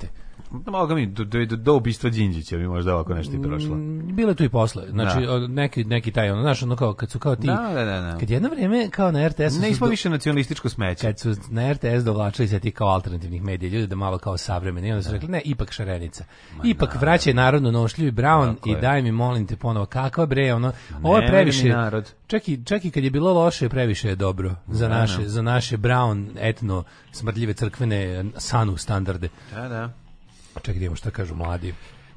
Moga 0.67 0.95
mi, 0.95 1.07
do, 1.07 1.25
do, 1.25 1.57
do 1.57 1.75
ubistva 1.75 2.11
Đinđića 2.11 2.57
bi 2.57 2.67
možda 2.69 2.95
ovako 2.95 3.14
nešto 3.14 3.35
i 3.35 3.43
prošlo. 3.43 3.76
Bilo 4.14 4.30
je 4.30 4.35
tu 4.35 4.44
i 4.44 4.49
posle. 4.49 4.83
Znači, 4.90 5.26
Da. 5.26 5.47
neki, 5.49 5.85
neki 5.85 6.12
taj, 6.12 6.30
ono, 6.30 6.42
znaš, 6.42 6.62
ono 6.62 6.76
kao, 6.76 6.94
kad 6.94 7.11
su 7.11 7.18
kao 7.18 7.37
ti... 7.37 7.47
Da, 7.47 7.71
da, 7.75 7.85
da, 7.85 8.00
da. 8.00 8.16
Kad 8.21 8.30
jedno 8.30 8.49
vreme, 8.49 8.90
kao 8.90 9.12
na 9.12 9.28
RTS... 9.28 9.59
Ne, 9.61 9.71
do- 9.80 9.87
više 9.87 10.11
nacionalističko 10.11 10.68
smeće. 10.68 11.06
kad 11.06 11.18
su 11.18 11.35
na 11.50 11.73
RTS 11.73 12.04
dovlačili 12.04 12.49
se 12.49 12.61
ti 12.61 12.71
kao 12.71 12.88
alternativnih 12.88 13.42
medija, 13.42 13.71
ljudi 13.71 13.87
da 13.87 13.97
malo 13.97 14.18
kao 14.18 14.37
savremeni, 14.37 14.92
onda 14.92 15.02
su 15.02 15.12
rekli, 15.12 15.28
ne, 15.28 15.40
ipak 15.44 15.73
šarenica. 15.73 16.25
ipak 16.64 17.00
vraćaj 17.00 17.35
narodno 17.35 17.71
nošljivi 17.71 18.12
Brown 18.12 18.54
i 18.66 18.80
daj 18.80 19.02
mi, 19.02 19.12
molim 19.12 19.47
te, 19.47 19.56
ponovo, 19.56 19.87
kakva 19.87 20.26
bre, 20.26 20.54
ono, 20.54 20.73
ovo 21.02 21.18
je 21.18 21.26
previše, 21.26 21.68
narod. 21.68 22.12
čak 22.26 22.49
i, 22.49 22.64
čak 22.64 22.85
i 22.85 22.90
kad 22.90 23.04
je 23.04 23.11
bilo 23.11 23.33
loše, 23.33 23.68
previše 23.68 24.09
je 24.09 24.16
dobro 24.16 24.54
za 24.68 24.88
naše, 24.88 25.28
za 25.28 25.42
naše 25.42 25.76
Brown 25.78 26.26
etno 26.40 26.85
smrdljive 27.12 27.52
crkvene 27.54 28.25
sanu 28.37 28.76
standarde. 28.76 29.28
Da, 29.54 29.68
da. 29.68 29.90
Čekaj, 30.54 30.75
da 30.75 30.78
vidimo 30.78 30.97
šta 30.97 31.11
kažu 31.11 31.35
mladi. 31.35 31.75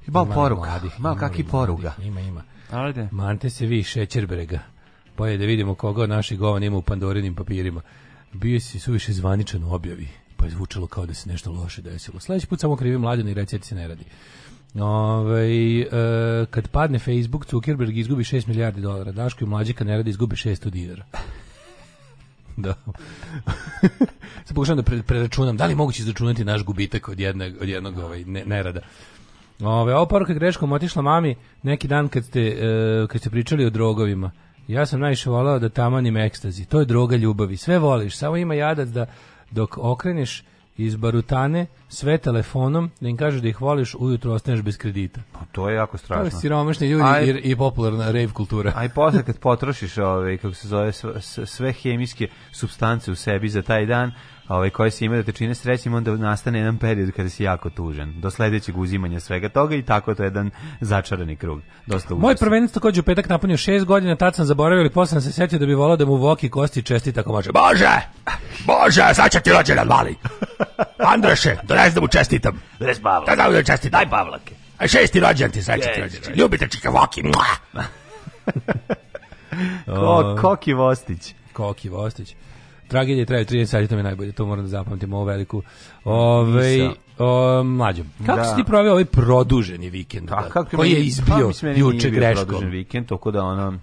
Malo 0.07 0.25
Ima 0.25 0.35
poruka, 0.35 0.69
mladih, 0.69 0.99
malo 0.99 1.13
ima 1.13 1.19
kakvi 1.19 1.43
li 1.43 1.49
poruga. 1.49 1.93
mladih? 1.97 2.05
Ima, 2.07 2.21
ima. 2.21 2.43
Ajde. 2.71 3.07
Mante 3.11 3.49
se 3.49 3.65
vi 3.65 3.83
šećerbrega. 3.83 4.59
Pa 5.15 5.27
je 5.27 5.37
da 5.37 5.45
vidimo 5.45 5.75
koga 5.75 6.03
od 6.03 6.09
naših 6.09 6.39
govan 6.39 6.63
ima 6.63 6.77
u 6.77 6.81
pandorinim 6.81 7.35
papirima. 7.35 7.81
Bio 8.33 8.59
si 8.59 8.79
suviše 8.79 9.13
zvaničan 9.13 9.63
u 9.63 9.73
objavi, 9.73 10.07
pa 10.37 10.45
je 10.45 10.51
zvučalo 10.51 10.87
kao 10.87 11.05
da 11.05 11.13
se 11.13 11.29
nešto 11.29 11.51
loše 11.51 11.81
desilo. 11.81 12.19
Sledeći 12.19 12.47
put 12.47 12.59
samo 12.59 12.75
krivi 12.75 12.97
mlađana 12.97 13.29
i 13.29 13.33
reci 13.33 13.57
da 13.57 13.63
se 13.63 13.75
ne 13.75 13.87
radi. 13.87 14.03
Ove, 14.75 15.47
e, 15.81 15.85
kad 16.49 16.67
padne 16.67 16.99
Facebook, 16.99 17.45
Zuckerberg 17.51 17.97
izgubi 17.97 18.23
6 18.23 18.47
milijardi 18.47 18.81
dolara. 18.81 19.11
Daško 19.11 19.43
i 19.43 19.47
mlađi 19.47 19.73
kad 19.73 19.87
ne 19.87 19.97
radi 19.97 20.09
izgubi 20.09 20.35
600 20.35 20.69
dinara. 20.69 21.05
da. 22.57 22.73
Sad 24.45 24.55
pokušam 24.55 24.77
da 24.77 24.83
pre, 24.83 25.01
preračunam, 25.01 25.57
da 25.57 25.65
li 25.65 25.75
moguće 25.75 26.01
izračunati 26.01 26.45
naš 26.45 26.63
gubitak 26.63 27.09
od 27.09 27.19
jednog, 27.19 27.53
od 27.61 27.69
jednog 27.69 27.97
ovaj, 27.97 28.23
ne, 28.23 28.45
nerada. 28.45 28.81
Ove, 29.61 29.95
ovo 29.95 30.05
poruka 30.05 30.33
greškom 30.33 30.71
otišla 30.71 31.01
mami 31.01 31.35
neki 31.63 31.87
dan 31.87 32.07
kad 32.07 32.25
ste, 32.25 32.41
e, 32.41 32.57
kad 33.07 33.21
ste 33.21 33.29
pričali 33.29 33.65
o 33.65 33.69
drogovima. 33.69 34.31
Ja 34.67 34.85
sam 34.85 34.99
najviše 34.99 35.29
volao 35.29 35.59
da 35.59 35.69
tamanim 35.69 36.17
ekstazi. 36.17 36.65
To 36.65 36.79
je 36.79 36.85
droga 36.85 37.15
ljubavi. 37.15 37.57
Sve 37.57 37.79
voliš, 37.79 38.17
samo 38.17 38.37
ima 38.37 38.53
jadac 38.53 38.89
da 38.89 39.05
dok 39.51 39.77
okreneš 39.77 40.43
iz 40.77 40.95
barutane 40.95 41.65
sve 41.89 42.17
telefonom, 42.17 42.91
da 43.01 43.07
im 43.09 43.17
kažeš 43.17 43.41
da 43.41 43.47
ih 43.47 43.61
voliš, 43.61 43.95
ujutro 43.95 44.33
ostaneš 44.33 44.61
bez 44.61 44.77
kredita. 44.77 45.21
Pa 45.33 45.39
to 45.51 45.69
je 45.69 45.75
jako 45.75 45.91
To 45.91 45.95
je 45.95 45.99
strašno. 45.99 46.39
siromašni 46.39 46.89
ljudi 46.89 47.03
Aj- 47.03 47.25
i, 47.25 47.51
i 47.51 47.55
popularna 47.55 48.05
rave 48.05 48.27
kultura. 48.27 48.73
A 48.75 48.85
i 48.85 48.89
posle 48.89 49.23
kad 49.23 49.39
potrošiš 49.49 49.97
ove, 49.97 50.37
kako 50.37 50.53
se 50.53 50.67
zove, 50.67 50.91
sve, 50.91 51.21
sve 51.45 51.73
hemijske 51.73 52.27
substance 52.51 53.11
u 53.11 53.15
sebi 53.15 53.49
za 53.49 53.61
taj 53.61 53.85
dan, 53.85 54.11
ove, 54.47 54.69
koje 54.69 54.91
se 54.91 55.05
ima 55.05 55.15
da 55.15 55.23
te 55.23 55.31
čine 55.31 55.55
srećnim, 55.55 55.93
onda 55.93 56.15
nastane 56.15 56.59
jedan 56.59 56.77
period 56.77 57.11
kada 57.11 57.29
si 57.29 57.43
jako 57.43 57.69
tužan. 57.69 58.21
Do 58.21 58.31
sledećeg 58.31 58.77
uzimanja 58.77 59.19
svega 59.19 59.49
toga 59.49 59.75
i 59.75 59.81
tako 59.81 60.15
to 60.15 60.23
je 60.23 60.27
jedan 60.27 60.51
začarani 60.81 61.35
krug. 61.35 61.61
Dosta 61.85 62.15
Moj 62.15 62.35
prvenac 62.35 62.71
takođe 62.71 62.99
u 62.99 63.03
petak 63.03 63.29
napunio 63.29 63.57
šest 63.57 63.85
godina, 63.85 64.15
tad 64.15 64.35
sam 64.35 64.45
zaboravio, 64.45 64.81
ali 64.81 64.89
posle 64.89 65.21
sam 65.21 65.21
se 65.21 65.31
setio 65.31 65.59
da 65.59 65.65
bi 65.65 65.73
volao 65.73 65.97
da 65.97 66.05
mu 66.05 66.15
Voki 66.15 66.49
kosti 66.49 66.83
čestita 66.83 67.19
ako 67.19 67.31
može. 67.31 67.51
Bože! 67.51 68.01
Bože, 68.65 69.13
sad 69.13 69.31
će 69.31 69.39
ti 69.39 69.51
rođendan 69.51 69.87
mali! 69.87 70.15
Andreše, 70.99 71.55
donesi 71.63 71.95
da 71.95 72.01
mu 72.01 72.07
čestitam. 72.07 72.61
Dres 72.79 73.01
Pavlak. 73.01 73.29
Da, 73.29 73.35
da, 73.35 73.51
da 73.51 73.63
čestitam. 73.63 73.99
Daj 73.99 74.09
Pavlake. 74.09 74.55
A 74.77 74.87
šesti 74.87 75.19
rođendan 75.19 75.51
ti, 75.51 75.63
sreće 75.63 75.91
ti 75.95 76.01
rođendan. 76.01 76.33
Ljubite 76.35 76.67
čika 76.67 76.89
Voki. 76.89 77.23
Ko, 79.85 80.37
Koki 80.41 80.73
Vostić. 80.73 81.33
Koki 81.53 81.89
Vostić. 81.89 82.35
Tragedije 82.87 83.25
traju 83.25 83.45
30 83.45 83.65
sati, 83.65 83.87
to 83.87 83.95
mi 83.95 83.99
je 83.99 84.03
najbolje, 84.03 84.31
to 84.31 84.45
moram 84.45 84.63
da 84.65 84.69
zapamtim, 84.69 85.13
ovo 85.13 85.23
veliku. 85.25 85.61
Ove, 86.03 86.77
Misa. 86.77 86.93
o, 87.17 87.63
mlađom, 87.63 88.07
kako 88.25 88.37
Da. 88.39 88.45
si 88.45 88.55
ti 88.55 88.63
proveo 88.63 88.91
ovaj 88.91 89.05
produženi 89.05 89.89
vikend? 89.89 90.31
A 90.31 90.49
kako 90.49 90.77
koji 90.77 90.89
je 90.89 90.95
pa, 90.95 91.01
izbio 91.01 91.51
nije 91.63 91.79
juče 91.79 92.09
greškom? 92.09 92.45
produžen 92.47 92.69
vikend, 92.69 93.07
tako 93.07 93.31
da 93.31 93.43
ono 93.43 93.79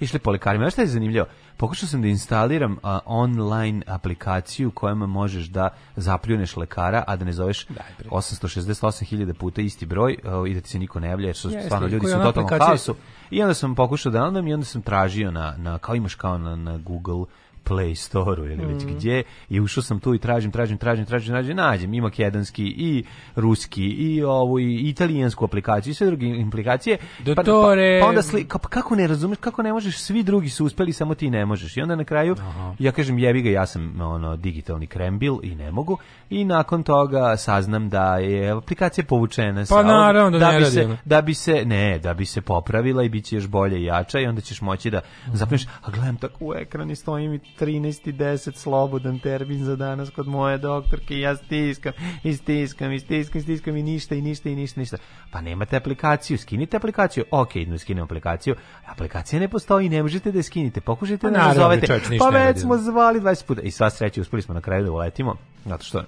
išli 0.00 0.18
po 0.18 0.30
lekarima. 0.30 0.64
Znaš 0.64 0.72
šta 0.72 0.82
je 0.82 0.88
zanimljivo? 0.88 1.26
Pokušao 1.56 1.88
sam 1.88 2.02
da 2.02 2.08
instaliram 2.08 2.76
a, 2.82 2.98
online 3.06 3.82
aplikaciju 3.86 4.70
kojom 4.70 4.98
možeš 4.98 5.44
da 5.46 5.68
zapljuneš 5.96 6.56
lekara, 6.56 7.04
a 7.06 7.16
da 7.16 7.24
ne 7.24 7.32
zoveš 7.32 7.66
868.000 8.10 9.32
puta 9.32 9.62
isti 9.62 9.86
broj 9.86 10.16
a, 10.24 10.44
i 10.48 10.54
da 10.54 10.60
ti 10.60 10.68
se 10.68 10.78
niko 10.78 11.00
ne 11.00 11.08
javlja, 11.08 11.26
jer 11.26 11.36
su 11.36 11.48
Jeste, 11.48 11.66
stvarno 11.66 11.86
ljudi 11.86 12.06
su 12.06 12.16
u 12.18 12.22
totalnom 12.22 12.60
haosu. 12.60 12.94
I 13.30 13.42
onda 13.42 13.54
sam 13.54 13.74
pokušao 13.74 14.12
da 14.12 14.24
onda 14.24 14.40
i 14.40 14.54
onda 14.54 14.66
sam 14.66 14.82
tražio 14.82 15.30
na, 15.30 15.54
na 15.56 15.78
kao 15.78 15.94
imaš 15.94 16.14
kao 16.14 16.38
na, 16.38 16.56
na 16.56 16.78
Google 16.78 17.24
Play 17.64 17.94
Store-u 17.96 18.44
ili 18.46 18.56
Mm. 18.56 18.68
već 18.68 18.84
gdje 18.86 19.22
i 19.48 19.60
ušao 19.60 19.82
sam 19.82 20.00
tu 20.00 20.14
i 20.14 20.18
tražim, 20.18 20.50
tražim, 20.50 20.78
tražim, 20.78 21.04
tražim, 21.06 21.28
tražim, 21.28 21.56
nađem 21.56 21.94
i 21.94 22.00
makedanski 22.00 22.64
i 22.64 23.04
ruski 23.36 23.84
i 23.84 24.22
ovu 24.22 24.58
i 24.60 24.88
italijansku 24.88 25.44
aplikaciju 25.44 25.90
i 25.90 25.94
sve 25.94 26.06
druge 26.06 26.26
implikacije. 26.26 26.96
Dottore. 27.18 28.00
Pa, 28.00 28.04
pa 28.04 28.08
onda 28.08 28.22
sli, 28.22 28.44
ka- 28.44 28.58
pa 28.58 28.68
kako 28.68 28.94
ne 28.94 29.06
razumeš, 29.06 29.38
kako 29.38 29.62
ne 29.62 29.72
možeš, 29.72 29.98
svi 29.98 30.22
drugi 30.22 30.48
su 30.48 30.64
uspeli, 30.64 30.92
samo 30.92 31.14
ti 31.14 31.30
ne 31.30 31.46
možeš. 31.46 31.76
I 31.76 31.80
onda 31.80 31.96
na 31.96 32.04
kraju 32.04 32.36
ja 32.78 32.92
kažem 32.92 33.18
jebi 33.18 33.42
ga, 33.42 33.50
ja 33.50 33.66
sam 33.66 34.00
ono 34.00 34.36
digitalni 34.36 34.86
krembil 34.86 35.34
i 35.42 35.54
ne 35.54 35.70
mogu. 35.70 35.98
I 36.30 36.44
nakon 36.44 36.82
toga 36.82 37.36
saznam 37.36 37.88
da 37.88 38.16
je 38.16 38.50
aplikacija 38.50 39.04
povučena 39.04 39.66
sa 39.66 39.74
Pa 39.74 39.82
naravno 39.84 40.38
da 40.38 40.52
ne 40.52 40.58
bi 40.58 40.64
se 40.64 40.96
da 41.04 41.22
bi 41.22 41.34
se 41.34 41.64
ne, 41.64 41.98
da 41.98 42.14
bi 42.14 42.24
se 42.26 42.40
popravila 42.40 43.02
i 43.02 43.08
bit 43.08 43.24
će 43.24 43.36
još 43.36 43.46
bolje 43.46 43.78
i 43.78 43.84
jača 43.84 44.20
i 44.20 44.26
onda 44.26 44.40
ćeš 44.40 44.60
moći 44.60 44.90
da 44.90 45.00
zapneš, 45.26 45.64
a 45.82 45.90
gledam 45.90 46.16
tako 46.16 46.36
u 46.40 46.54
ekran 46.54 46.90
i 46.90 46.96
stoji 46.96 47.28
mi 47.28 47.38
13.10 47.60 48.54
slobodan 48.54 49.18
termin 49.18 49.64
za 49.64 49.76
danas 49.76 50.10
kod 50.10 50.28
moje 50.28 50.58
doktorke 50.58 51.14
i 51.14 51.20
ja 51.20 51.36
stiskam 51.36 51.92
i 52.24 52.34
stiskam 52.34 52.92
i 52.92 53.00
stiskam 53.00 53.38
i 53.38 53.42
stiskam 53.42 53.76
i 53.76 53.82
ništa 53.82 54.14
i 54.14 54.22
ništa 54.22 54.48
i 54.48 54.56
ništa, 54.56 54.80
ništa. 54.80 54.96
Pa 55.30 55.40
nemate 55.40 55.76
aplikaciju, 55.76 56.38
skinite 56.38 56.76
aplikaciju. 56.76 57.24
Ok, 57.30 57.56
idemo 57.56 57.78
skinem 57.78 58.04
aplikaciju. 58.04 58.54
Aplikacija 58.86 59.40
ne 59.40 59.48
postoji, 59.48 59.88
ne 59.88 60.02
možete 60.02 60.32
da 60.32 60.38
je 60.38 60.42
skinite. 60.42 60.80
Pokušajte 60.80 61.26
Pa 61.26 61.30
da 61.30 61.48
nazovete. 61.48 62.00
Pa 62.18 62.28
već 62.28 62.60
smo 62.60 62.78
zvali 62.78 63.20
20 63.20 63.46
puta. 63.46 63.60
I 63.60 63.70
sva 63.70 63.90
sreća, 63.90 64.20
uspeli 64.20 64.42
smo 64.42 64.54
na 64.54 64.60
kraju 64.60 64.84
da 64.84 64.92
uletimo. 64.92 65.36
Zato 65.64 65.84
što 65.84 66.02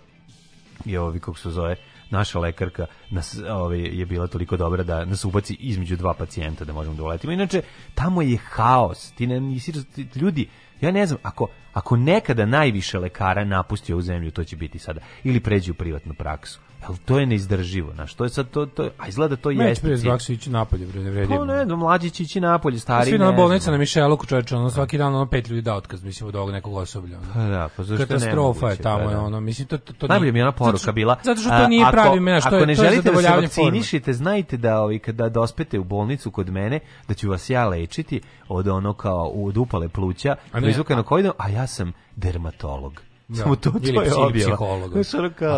je 0.85 1.00
ovi 1.00 1.20
kako 1.20 1.38
se 1.38 1.50
zove 1.50 1.76
naša 2.11 2.38
lekarka 2.38 2.87
nas 3.11 3.38
ovaj 3.50 3.80
je 3.80 4.06
bila 4.06 4.26
toliko 4.26 4.56
dobra 4.56 4.82
da 4.82 5.04
nas 5.04 5.24
ubaci 5.24 5.56
između 5.61 5.96
dva 5.96 6.14
pacijenta 6.14 6.64
da 6.64 6.72
možemo 6.72 6.96
da 6.96 7.02
uletimo. 7.02 7.32
Inače 7.32 7.62
tamo 7.94 8.22
je 8.22 8.37
haos. 8.37 9.12
Ti 9.12 9.26
ne 9.26 9.40
nisi 9.40 9.72
ljudi 10.14 10.48
ja 10.80 10.90
ne 10.90 11.06
znam 11.06 11.18
ako 11.22 11.48
ako 11.72 11.96
nekada 11.96 12.46
najviše 12.46 12.98
lekara 12.98 13.44
napusti 13.44 13.92
ovu 13.92 14.02
zemlju 14.02 14.30
to 14.30 14.44
će 14.44 14.56
biti 14.56 14.78
sada 14.78 15.00
ili 15.24 15.40
pređe 15.40 15.72
u 15.72 15.74
privatnu 15.74 16.14
praksu. 16.14 16.60
Jel 16.88 16.96
to 17.05 17.18
je 17.18 17.27
neizdrživo, 17.27 17.92
znaš, 17.94 18.14
to 18.14 18.25
je 18.25 18.31
sad 18.31 18.51
to 18.51 18.66
to 18.66 18.90
a 18.99 19.09
izgleda 19.09 19.37
to 19.37 19.49
Neće 19.51 19.68
jeste. 19.68 19.83
prije 19.83 19.96
cilj. 19.96 20.03
zvak 20.09 20.31
ići 20.31 20.51
napolje, 20.51 20.87
bre, 20.87 21.01
ne 21.01 21.11
vredi. 21.11 21.35
Pa 21.38 21.44
ne, 21.44 21.66
no, 21.66 21.77
mlađi 21.77 22.11
će 22.11 22.22
ići 22.22 22.40
napolje, 22.40 22.79
stari 22.79 23.11
Svi 23.11 23.18
ne 23.18 23.25
na 23.25 23.33
bolnica 23.33 23.70
na 23.70 23.79
Mišeluku, 23.79 24.27
čoveče, 24.27 24.57
ono 24.57 24.70
svaki 24.70 24.99
dan 24.99 25.14
ono 25.14 25.27
pet 25.27 25.49
ljudi 25.49 25.62
da 25.62 25.75
otkaz, 25.75 26.05
mislim, 26.05 26.29
od 26.29 26.37
ovog 26.37 26.51
nekog 26.51 26.75
osoblja. 26.75 27.18
ono. 27.18 27.27
Pa 27.35 27.40
da, 27.40 27.68
pa 27.77 27.83
zašto 27.83 28.07
Katastrofa 28.07 28.70
je 28.70 28.77
tamo, 28.77 28.96
pa 28.96 29.11
je 29.11 29.16
da. 29.16 29.20
ono, 29.20 29.40
mislim, 29.40 29.68
to, 29.68 29.79
to, 29.79 29.92
to 29.92 30.07
Najbolje 30.07 30.33
mi 30.33 30.38
je 30.38 30.42
ona 30.42 30.53
poruka 30.53 30.79
što- 30.79 30.92
bila. 30.92 31.16
Zato 31.22 31.40
što 31.40 31.51
to 31.51 31.68
nije 31.68 31.85
ako- 31.85 31.92
pravi 31.92 32.20
menaš, 32.20 32.42
to 32.42 32.49
Ako 32.49 32.57
je, 32.57 32.66
ne 32.66 32.75
to 32.75 32.83
je 32.85 32.90
želite 32.90 33.11
da 33.12 33.22
se 33.22 33.29
vakcinišite, 33.31 34.12
znajte 34.12 34.57
da 34.57 34.81
ovi 34.81 34.99
kada 34.99 35.29
dospete 35.29 35.79
u 35.79 35.85
bolnicu 35.85 36.31
kod 36.31 36.51
mene, 36.51 36.81
da 37.09 37.14
ću 37.14 37.31
vas 37.31 37.51
ja 37.51 37.68
lečiti 37.68 38.20
od 38.49 38.68
ono 38.68 38.92
kao 38.92 39.29
od 39.29 39.57
upale 39.57 39.88
pluća, 39.88 40.37
A 40.53 40.61
ne, 40.61 40.75
na 40.88 41.33
a 41.38 41.49
ja 41.49 41.66
sam 41.66 41.92
dermatolog. 42.16 43.05
Ja, 43.28 43.36
Samo 43.36 43.56
to, 43.56 43.70
to 43.70 44.02
je 44.02 44.14
objava. 44.14 44.56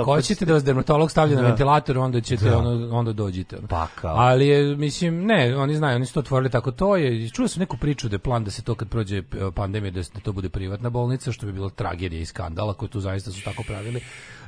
Ako 0.00 0.14
hoćete 0.14 0.44
da 0.44 0.52
vas 0.52 0.64
dermatolog 0.64 1.10
stavlja 1.10 1.36
na 1.36 1.42
Da. 1.42 1.48
ventilator, 1.48 1.98
onda 1.98 2.20
ćete 2.20 2.44
Da. 2.44 2.58
ono, 2.58 2.96
onda 2.98 3.12
dođite. 3.12 3.56
ono. 3.56 3.66
Pa 3.68 3.86
kao. 3.94 4.16
Ali 4.16 4.46
je, 4.48 4.76
mislim, 4.76 5.24
ne, 5.26 5.56
oni 5.56 5.76
znaju, 5.76 5.96
oni 5.96 6.06
su 6.06 6.14
to 6.14 6.20
otvorili 6.20 6.50
tako. 6.50 6.70
To 6.70 6.96
je, 6.96 7.28
čuo 7.28 7.48
sam 7.48 7.60
neku 7.60 7.76
priču 7.76 8.08
da 8.08 8.14
je 8.14 8.18
plan 8.18 8.44
da 8.44 8.50
se 8.50 8.62
to 8.62 8.74
kad 8.74 8.88
prođe 8.88 9.18
e, 9.18 9.22
pandemija, 9.54 9.90
da, 9.90 10.00
da 10.14 10.20
to 10.22 10.32
bude 10.32 10.48
privatna 10.48 10.90
bolnica, 10.90 11.32
što 11.32 11.46
bi 11.46 11.52
bilo 11.52 11.70
tragedija 11.70 12.20
i 12.20 12.26
skandala, 12.26 12.74
koji 12.74 12.88
tu 12.88 13.00
zaista 13.00 13.30
su 13.30 13.44
tako 13.44 13.62
pravili. 13.66 14.00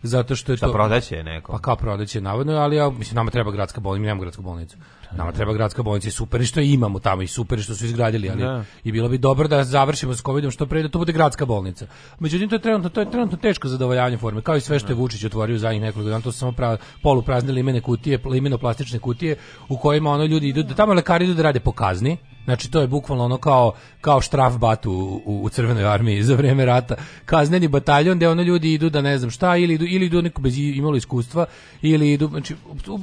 Zato 0.02 0.36
što 0.36 0.52
je 0.52 0.56
Šta 0.56 0.66
to... 0.66 0.72
prodaće 0.72 1.14
je 1.14 1.24
neko? 1.24 1.52
Pa 1.52 1.58
kao 1.58 1.76
prodaće 1.76 2.20
navodno, 2.20 2.52
ali 2.52 2.76
ja 2.76 2.90
mislim 2.90 3.16
nama 3.16 3.30
treba 3.30 3.50
gradska 3.50 3.80
bolnica, 3.80 4.00
mi 4.00 4.06
nemamo 4.06 4.22
gradsku 4.22 4.42
bolnicu. 4.42 4.76
Nama 5.12 5.32
treba 5.32 5.52
gradska 5.52 5.82
bolnica 5.82 6.08
i 6.08 6.10
super 6.10 6.40
je 6.40 6.46
što 6.46 6.60
je 6.60 6.72
imamo 6.72 6.98
tamo 6.98 7.22
i 7.22 7.26
super 7.26 7.58
je 7.58 7.62
što 7.62 7.74
su 7.74 7.84
izgradili, 7.84 8.30
ali 8.30 8.42
Da. 8.42 8.64
i 8.84 8.92
bilo 8.92 9.08
bi 9.08 9.18
dobro 9.18 9.48
da 9.48 9.64
završimo 9.64 10.14
s 10.14 10.22
covidom 10.22 10.50
što 10.50 10.66
pre 10.66 10.82
da 10.82 10.88
to 10.88 10.98
bude 10.98 11.12
gradska 11.12 11.46
bolnica. 11.46 11.86
Međutim 12.18 12.48
to 12.48 12.54
je 12.54 12.60
trenutno 12.62 12.88
to 12.90 13.00
je 13.00 13.10
trenutno 13.10 13.38
teško 13.38 13.68
zadovoljavanje 13.68 14.18
forme, 14.18 14.42
kao 14.42 14.56
i 14.56 14.60
sve 14.60 14.78
što 14.78 14.88
je 14.88 14.94
Vučić 14.94 15.24
otvorio 15.24 15.58
zadnjih 15.58 15.82
nekoliko 15.82 16.10
dana, 16.10 16.22
to 16.22 16.32
su 16.32 16.38
samo 16.38 16.52
pra, 16.52 16.76
poluprazne 17.02 17.52
limene 17.52 17.80
kutije, 17.80 18.18
limeno 18.24 18.58
plastične 18.58 18.98
kutije 18.98 19.36
u 19.68 19.76
kojima 19.76 20.10
ono 20.10 20.24
ljudi 20.24 20.48
idu, 20.48 20.62
da 20.62 20.74
tamo 20.74 20.92
lekari 20.92 21.24
idu 21.24 21.34
da 21.34 21.42
rade 21.42 21.60
po 21.60 21.72
kazni. 21.72 22.16
Znači 22.44 22.70
to 22.70 22.81
je 22.81 22.87
bukvalno 22.87 23.24
ono 23.24 23.38
kao 23.38 23.72
kao 24.00 24.20
štrafbat 24.20 24.87
u, 24.87 24.92
u, 25.24 25.42
u 25.42 25.48
crvenoj 25.48 25.85
armiji 25.85 26.22
za 26.22 26.35
vreme 26.35 26.64
rata. 26.64 26.94
Kazneni 27.24 27.68
bataljon 27.68 28.16
gde 28.16 28.29
ono 28.29 28.42
ljudi 28.42 28.72
idu 28.72 28.90
da 28.90 29.00
ne 29.00 29.18
znam 29.18 29.31
šta 29.31 29.57
ili 29.57 29.74
idu 29.74 29.85
ili 29.88 30.07
idu 30.07 30.22
neko 30.22 30.42
bez 30.42 30.59
imalo 30.59 30.96
iskustva 30.96 31.46
ili 31.83 32.12
idu 32.12 32.29
znači 32.29 32.55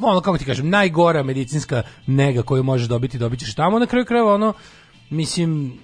ono 0.04 0.22
kako 0.22 0.38
ti 0.38 0.46
kažem 0.46 0.70
najgora 0.70 1.24
medicinska 1.24 1.84
nega 2.08 2.42
koju 2.42 2.64
možeš 2.64 2.88
dobiti 2.88 3.18
dobićeš 3.18 3.56
tamo 3.56 3.80
na 3.80 3.86
kraju 3.86 4.06
krajeva 4.06 4.34
ono 4.34 4.54
mislim 5.10 5.80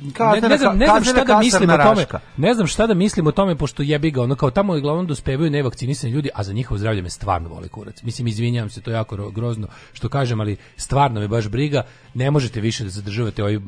ne, 0.00 0.12
Kaznena 0.12 0.48
ne 0.48 0.58
znam, 0.58 0.78
ne 0.78 0.86
znam 0.86 1.04
šta 1.04 1.24
da 1.24 1.38
mislim 1.38 1.70
o 1.70 1.76
tome. 1.76 2.06
Ne 2.36 2.54
znam 2.54 2.66
šta 2.66 2.86
da 2.86 2.94
mislim 2.94 3.26
o 3.26 3.32
tome 3.32 3.56
pošto 3.56 3.82
jebi 3.82 4.10
ga, 4.10 4.22
ono 4.22 4.34
kao 4.34 4.50
tamo 4.50 4.76
uglavnom 4.76 5.06
dospevaju 5.06 5.50
nevakcinisani 5.50 6.12
ljudi, 6.12 6.28
a 6.34 6.42
za 6.42 6.52
njihovo 6.52 6.78
zdravlje 6.78 7.02
me 7.02 7.10
stvarno 7.10 7.48
voli 7.48 7.68
kurac. 7.68 8.02
Mislim 8.02 8.26
izvinjavam 8.26 8.70
se, 8.70 8.80
to 8.80 8.90
je 8.90 8.94
jako 8.94 9.16
ro- 9.16 9.32
grozno 9.32 9.66
što 9.92 10.08
kažem, 10.08 10.40
ali 10.40 10.56
stvarno 10.76 11.20
me 11.20 11.28
baš 11.28 11.48
briga. 11.48 11.82
Ne 12.14 12.30
možete 12.30 12.60
više 12.60 12.84
da 12.84 12.90
zadržavate 12.90 13.42
ovaj 13.42 13.58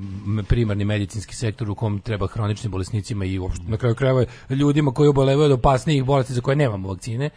primarni 0.49 0.85
medicinski 0.85 1.35
sektor 1.35 1.71
u 1.71 1.75
kom 1.75 2.01
treba 2.01 2.27
hroničnim 2.27 2.71
bolesnicima 2.71 3.25
i 3.25 3.39
uopšte 3.39 3.65
na 3.69 3.77
kraju 3.77 3.95
krajeva 3.95 4.25
ljudima 4.51 4.91
koji 4.91 5.09
obolevaju 5.09 5.45
od 5.45 5.59
opasnijih 5.59 6.05
bolesti 6.05 6.33
za 6.33 6.41
koje 6.41 6.57
nemamo 6.57 6.89
vakcine 6.89 7.31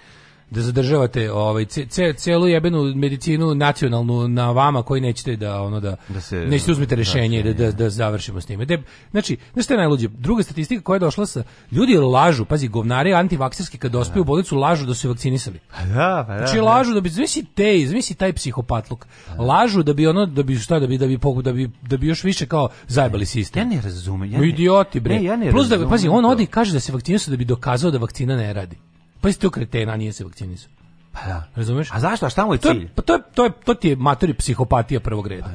da 0.51 0.61
zadržavate 0.61 1.31
ovaj 1.31 1.65
ce, 1.65 1.85
ce, 1.85 2.13
celu 2.13 2.47
jebenu 2.47 2.83
medicinu 2.95 3.55
nacionalnu 3.55 4.27
na 4.27 4.51
vama 4.51 4.83
koji 4.83 5.01
nećete 5.01 5.35
da 5.35 5.61
ono 5.61 5.79
da, 5.79 5.95
Da 6.09 6.21
se- 6.21 6.35
nećete 6.39 6.71
uzmete 6.71 6.95
rešenje 6.95 7.43
da, 7.43 7.53
da, 7.53 7.65
da, 7.65 7.71
da 7.71 7.89
završimo 7.89 8.41
s 8.41 8.45
time. 8.45 8.65
De, 8.65 8.81
znači, 9.11 9.37
znaš 9.53 9.65
šta 9.65 9.73
je 9.73 9.77
najluđe? 9.77 10.07
Druga 10.07 10.43
statistika 10.43 10.83
koja 10.83 10.95
je 10.95 10.99
došla 10.99 11.25
sa 11.25 11.43
ljudi 11.71 11.97
lažu, 11.97 12.45
pazi, 12.45 12.67
govnari 12.67 13.13
antivakserski 13.13 13.77
kad 13.77 13.91
dospeju 13.91 14.21
u 14.21 14.25
bolnicu 14.25 14.55
lažu 14.57 14.85
da 14.85 14.93
su 14.93 15.09
vakcinisali. 15.09 15.59
Pa 15.71 15.85
da, 15.85 16.25
pa 16.27 16.33
da. 16.33 16.37
Znači 16.37 16.57
da. 16.57 16.63
lažu 16.63 16.93
da 16.93 17.01
bi 17.01 17.09
zamisli 17.09 17.45
te, 17.45 17.85
zamisli 17.87 18.15
taj 18.15 18.33
psihopatluk. 18.33 19.07
Lažu 19.39 19.83
da 19.83 19.93
bi 19.93 20.07
ono 20.07 20.25
da 20.25 20.43
bi 20.43 20.55
šta 20.55 20.79
da 20.79 20.87
bi 20.87 20.97
da 20.97 21.07
bi 21.07 21.19
da 21.43 21.53
bi 21.53 21.69
da 21.81 21.97
bi 21.97 22.07
još 22.07 22.23
više 22.23 22.45
kao 22.45 22.69
zajebali 22.87 23.25
sistem. 23.25 23.61
Ja 23.61 23.75
ne 23.75 23.81
razumem. 23.81 24.31
Ja 24.31 24.39
ne- 24.39 24.47
idioti 24.47 24.99
bre. 24.99 25.15
Ne, 25.15 25.23
ja 25.23 25.35
ne 25.35 25.51
Plus 25.51 25.67
da 25.67 25.89
pazi, 25.89 26.07
on 26.07 26.25
ode 26.25 26.43
i 26.43 26.47
kaže 26.47 26.73
da 26.73 26.79
se 26.79 26.91
vakcinisao 26.91 27.31
da 27.31 27.37
bi 27.37 27.45
dokazao 27.45 27.91
da 27.91 27.97
vakcina 27.97 28.35
ne 28.35 28.53
radi. 28.53 28.75
Pa 29.21 29.31
to 29.31 29.49
kretena, 29.49 29.95
nije 29.95 30.13
se 30.13 30.23
vakcinisao. 30.23 30.71
Pa 31.11 31.19
da. 31.27 31.47
Razumeš? 31.55 31.89
A 31.91 31.99
zašto? 31.99 32.25
A 32.25 32.29
šta 32.29 32.45
mu 32.45 32.53
je 32.53 32.57
To 32.57 32.69
cilj? 32.69 32.81
je, 32.81 32.89
pa 32.95 33.01
to 33.01 33.13
je, 33.13 33.19
to 33.35 33.45
je, 33.45 33.51
to 33.65 33.73
ti 33.73 33.89
je 33.89 33.95
matori 33.95 34.33
psihopatija 34.33 34.99
prvog 34.99 35.27
reda. 35.27 35.49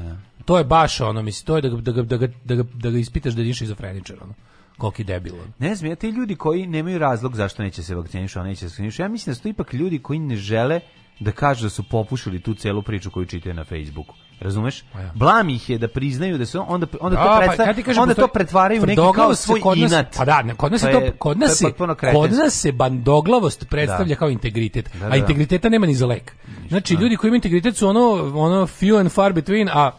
To 0.45 0.57
je 0.57 0.63
baš 0.63 1.01
ono, 1.01 1.21
misli, 1.21 1.45
to 1.45 1.55
je 1.55 1.61
da 1.61 1.69
ga, 1.69 1.75
da 1.81 1.91
ga, 1.91 2.01
da 2.01 2.17
ga, 2.17 2.27
da 2.45 2.55
ga, 2.55 2.63
da 2.73 2.89
ga 2.89 2.97
ispitaš 2.97 3.33
da 3.33 3.41
je 3.41 3.53
šizofreničar, 3.53 4.17
ono. 4.23 4.33
Koliki 4.77 5.03
debil. 5.03 5.33
Ne 5.59 5.75
znam, 5.75 5.89
ja 5.91 5.95
ti 5.95 6.09
ljudi 6.09 6.35
koji 6.35 6.67
nemaju 6.67 6.97
razlog 6.97 7.35
zašto 7.35 7.63
neće 7.63 7.83
se 7.83 7.95
vakcinišu, 7.95 8.39
a 8.39 8.43
neće 8.43 8.59
se 8.59 8.65
vakcinišu. 8.65 9.01
Ja 9.01 9.07
mislim 9.07 9.31
da 9.31 9.35
su 9.35 9.43
to 9.43 9.49
ipak 9.49 9.73
ljudi 9.73 9.99
koji 9.99 10.19
ne 10.19 10.35
žele 10.35 10.79
da 11.19 11.31
kažu 11.31 11.63
da 11.63 11.69
su 11.69 11.83
popušili 11.83 12.39
tu 12.39 12.53
celu 12.53 12.81
priču 12.81 13.11
koju 13.11 13.25
čitaju 13.25 13.55
na 13.55 13.63
Facebooku. 13.63 14.15
Razumeš? 14.39 14.83
ja. 14.95 15.11
Blam 15.15 15.49
ih 15.49 15.69
je 15.69 15.77
da 15.77 15.87
priznaju 15.87 16.37
da 16.37 16.45
su 16.45 16.63
onda 16.67 16.87
onda 17.01 17.15
Da, 17.15 17.23
to 17.23 17.41
pa, 17.47 17.65
kad 17.65 17.75
ti 17.75 17.83
kažem, 17.83 18.01
onda 18.01 18.13
to 18.15 18.27
pretvaraju 18.27 18.83
u 18.83 18.85
neki 18.85 19.01
kao 19.15 19.35
svoj 19.35 19.59
kod 19.61 19.77
nas- 19.77 19.91
inat. 19.91 20.15
Pa 20.17 20.25
da, 20.25 20.41
ne, 20.41 20.55
kod 20.55 20.71
nas 20.71 20.81
To 20.81 20.87
je 20.87 20.93
to, 20.93 20.99
je- 20.99 21.11
kod 21.11 21.37
to 21.37 21.43
je 21.43 21.47
nas 21.47 21.57
se, 21.57 21.63
potpuno 21.65 21.95
kod 21.95 22.31
nas 22.33 22.53
se 22.53 22.71
bandoglavost 22.71 23.65
predstavlja 23.69 24.09
Da. 24.09 24.15
kao 24.15 24.29
integritet, 24.29 24.89
Da, 24.93 25.05
a 25.05 25.09
da. 25.09 25.15
integriteta 25.15 25.69
nema 25.69 25.85
ni 25.85 25.95
za 25.95 26.05
lek. 26.05 26.35
Znači, 26.69 26.93
ljudi 26.93 27.15
koji 27.15 27.29
imaju 27.29 27.37
integritet 27.37 27.77
su 27.77 27.87
ono, 27.87 27.99
ono 28.35 28.61
few 28.63 28.99
and 28.99 29.11
far 29.11 29.33
between, 29.33 29.69
a 29.69 29.91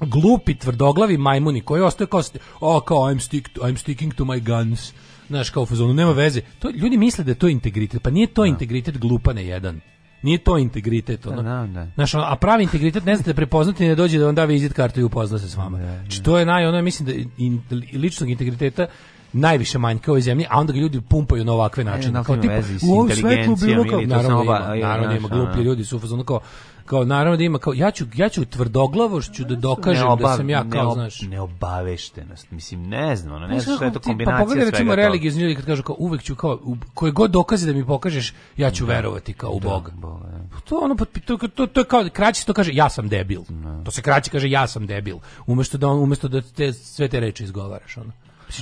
glupi 0.00 0.54
tvrdoglavi 0.54 1.18
majmuni 1.18 1.60
koji 1.60 1.82
ostaju 1.82 2.08
kao, 2.08 2.22
st- 2.22 2.38
o, 2.60 2.80
kao 2.80 2.98
I'm, 2.98 3.20
stick 3.20 3.48
to, 3.48 3.60
I'm 3.60 3.76
sticking 3.76 4.14
to 4.14 4.24
my 4.24 4.40
guns, 4.40 4.92
znaš, 5.28 5.50
kao 5.50 5.66
fazonu, 5.66 5.94
nema 5.94 6.12
veze. 6.12 6.40
To, 6.58 6.70
ljudi 6.70 6.96
misle 6.96 7.24
da 7.24 7.30
je 7.30 7.34
to 7.34 7.48
integritet, 7.48 8.02
pa 8.02 8.10
nije 8.10 8.26
to 8.26 8.44
integritet 8.44 8.98
glupane 8.98 9.46
jedan. 9.46 9.80
Nije 10.22 10.38
to 10.38 10.58
integritet, 10.58 11.26
ono. 11.26 11.42
Da, 11.42 11.66
da. 11.66 11.86
Znaš, 11.94 12.14
a 12.14 12.36
pravi 12.40 12.62
integritet 12.62 13.04
ne 13.04 13.16
znate 13.16 13.34
prepoznati 13.34 13.88
ne 13.88 13.94
dođe 13.94 14.18
da 14.18 14.26
vam 14.26 14.34
da 14.34 14.44
vizit 14.44 14.72
kartu 14.72 15.00
i 15.00 15.02
upozna 15.02 15.38
se 15.38 15.48
s 15.48 15.56
vama. 15.56 15.78
Znači, 15.78 16.22
to 16.22 16.38
je 16.38 16.46
naj, 16.46 16.66
ono, 16.66 16.82
mislim 16.82 17.06
da 17.06 17.12
in, 17.38 17.62
ličnog 17.94 18.30
integriteta 18.30 18.86
najviše 19.32 19.78
manjka 19.78 20.10
ovoj 20.10 20.20
zemlji, 20.20 20.46
a 20.50 20.60
onda 20.60 20.72
ga 20.72 20.78
ljudi 20.78 21.00
pumpaju 21.00 21.44
na 21.44 21.52
ovakve 21.52 21.84
načine. 21.84 22.10
znam 22.10 22.24
kao 22.24 22.36
tipa, 22.36 22.54
u 22.88 22.92
ovom 22.92 23.10
svetlu 23.10 23.56
bilo 23.56 23.84
kao, 23.90 24.00
naravno 24.00 24.42
ima, 24.42 24.58
naravno 24.82 25.08
da 25.08 25.16
ima 25.16 25.28
glupi 25.28 25.58
ljudi 25.58 25.84
su 25.84 25.98
fazonu 25.98 26.24
kao, 26.24 26.40
kao 26.88 27.04
naravno 27.04 27.36
da 27.36 27.42
ima 27.42 27.58
kao 27.58 27.72
ja 27.72 27.90
ću 27.90 28.04
ja 28.14 28.28
ću 28.28 28.44
tvrdoglavošću 28.44 29.44
da 29.44 29.54
dokažem 29.56 30.02
da 30.02 30.08
Neobav- 30.08 30.36
sam 30.36 30.50
ja 30.50 30.60
kao 30.62 30.84
neob- 30.84 30.94
znaš 30.94 31.20
neobaveštenost. 31.22 32.50
Mislim, 32.50 32.82
ne 32.82 33.16
znam, 33.16 33.34
ono, 33.34 33.46
ne 33.46 33.54
Znaš 33.54 33.64
znam 33.64 33.76
šta 33.76 33.84
je 33.84 33.92
to 33.92 33.98
Pa 33.98 34.04
kombinacija 34.04 34.38
pogledaj 34.38 34.70
recimo 34.70 34.94
religiozni 34.96 35.42
ljudi 35.42 35.54
kad 35.54 35.64
kažu 35.66 35.82
kao 35.82 35.96
uvek 35.98 36.22
ću 36.22 36.34
kao 36.34 36.58
u- 36.62 36.76
koje 36.94 37.12
god 37.12 37.30
dokaze 37.30 37.66
da 37.66 37.78
mi 37.78 37.86
pokažeš, 37.86 38.34
ja 38.56 38.70
ću 38.70 38.86
verovati 38.86 39.32
kao 39.32 39.50
u 39.50 39.60
Boga. 39.60 39.92
Boga, 39.92 40.26
da. 40.26 40.60
To 40.60 40.76
ono 40.76 40.94
to, 40.94 41.04
to, 41.36 41.48
to, 41.48 41.66
to 41.66 41.80
je 41.80 41.84
kao 41.84 42.08
kraće 42.12 42.44
to 42.44 42.52
kaže 42.52 42.70
ja 42.74 42.88
sam 42.88 43.08
debil. 43.08 43.40
To 43.84 43.90
se 43.90 44.02
kraće 44.02 44.30
kaže 44.30 44.50
ja 44.50 44.66
sam 44.66 44.86
debil. 44.86 45.16
Umesto 45.46 45.78
da 45.78 45.88
on 45.88 45.98
umesto 45.98 46.28
da 46.28 46.40
te 46.42 46.72
sve 46.72 47.08
te 47.08 47.20
reči 47.20 47.44
izgovaraš 47.44 47.96
ono. 47.96 48.12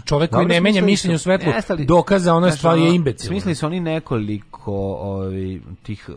Čovjek 0.05 0.31
koji 0.31 0.47
ne 0.47 0.61
menja 0.61 0.83
mišljenje 0.83 1.15
u 1.15 1.19
svetlu 1.19 1.53
ali- 1.69 1.85
dokaza 1.85 2.35
ono 2.35 2.47
znaš, 2.47 2.59
stvar 2.59 2.79
je 2.79 2.95
imbecil. 2.95 3.29
Smislili 3.29 3.55
su 3.55 3.67
oni 3.67 3.81
nekoliko 3.81 4.73
ovi, 5.01 5.63
tih, 5.83 6.11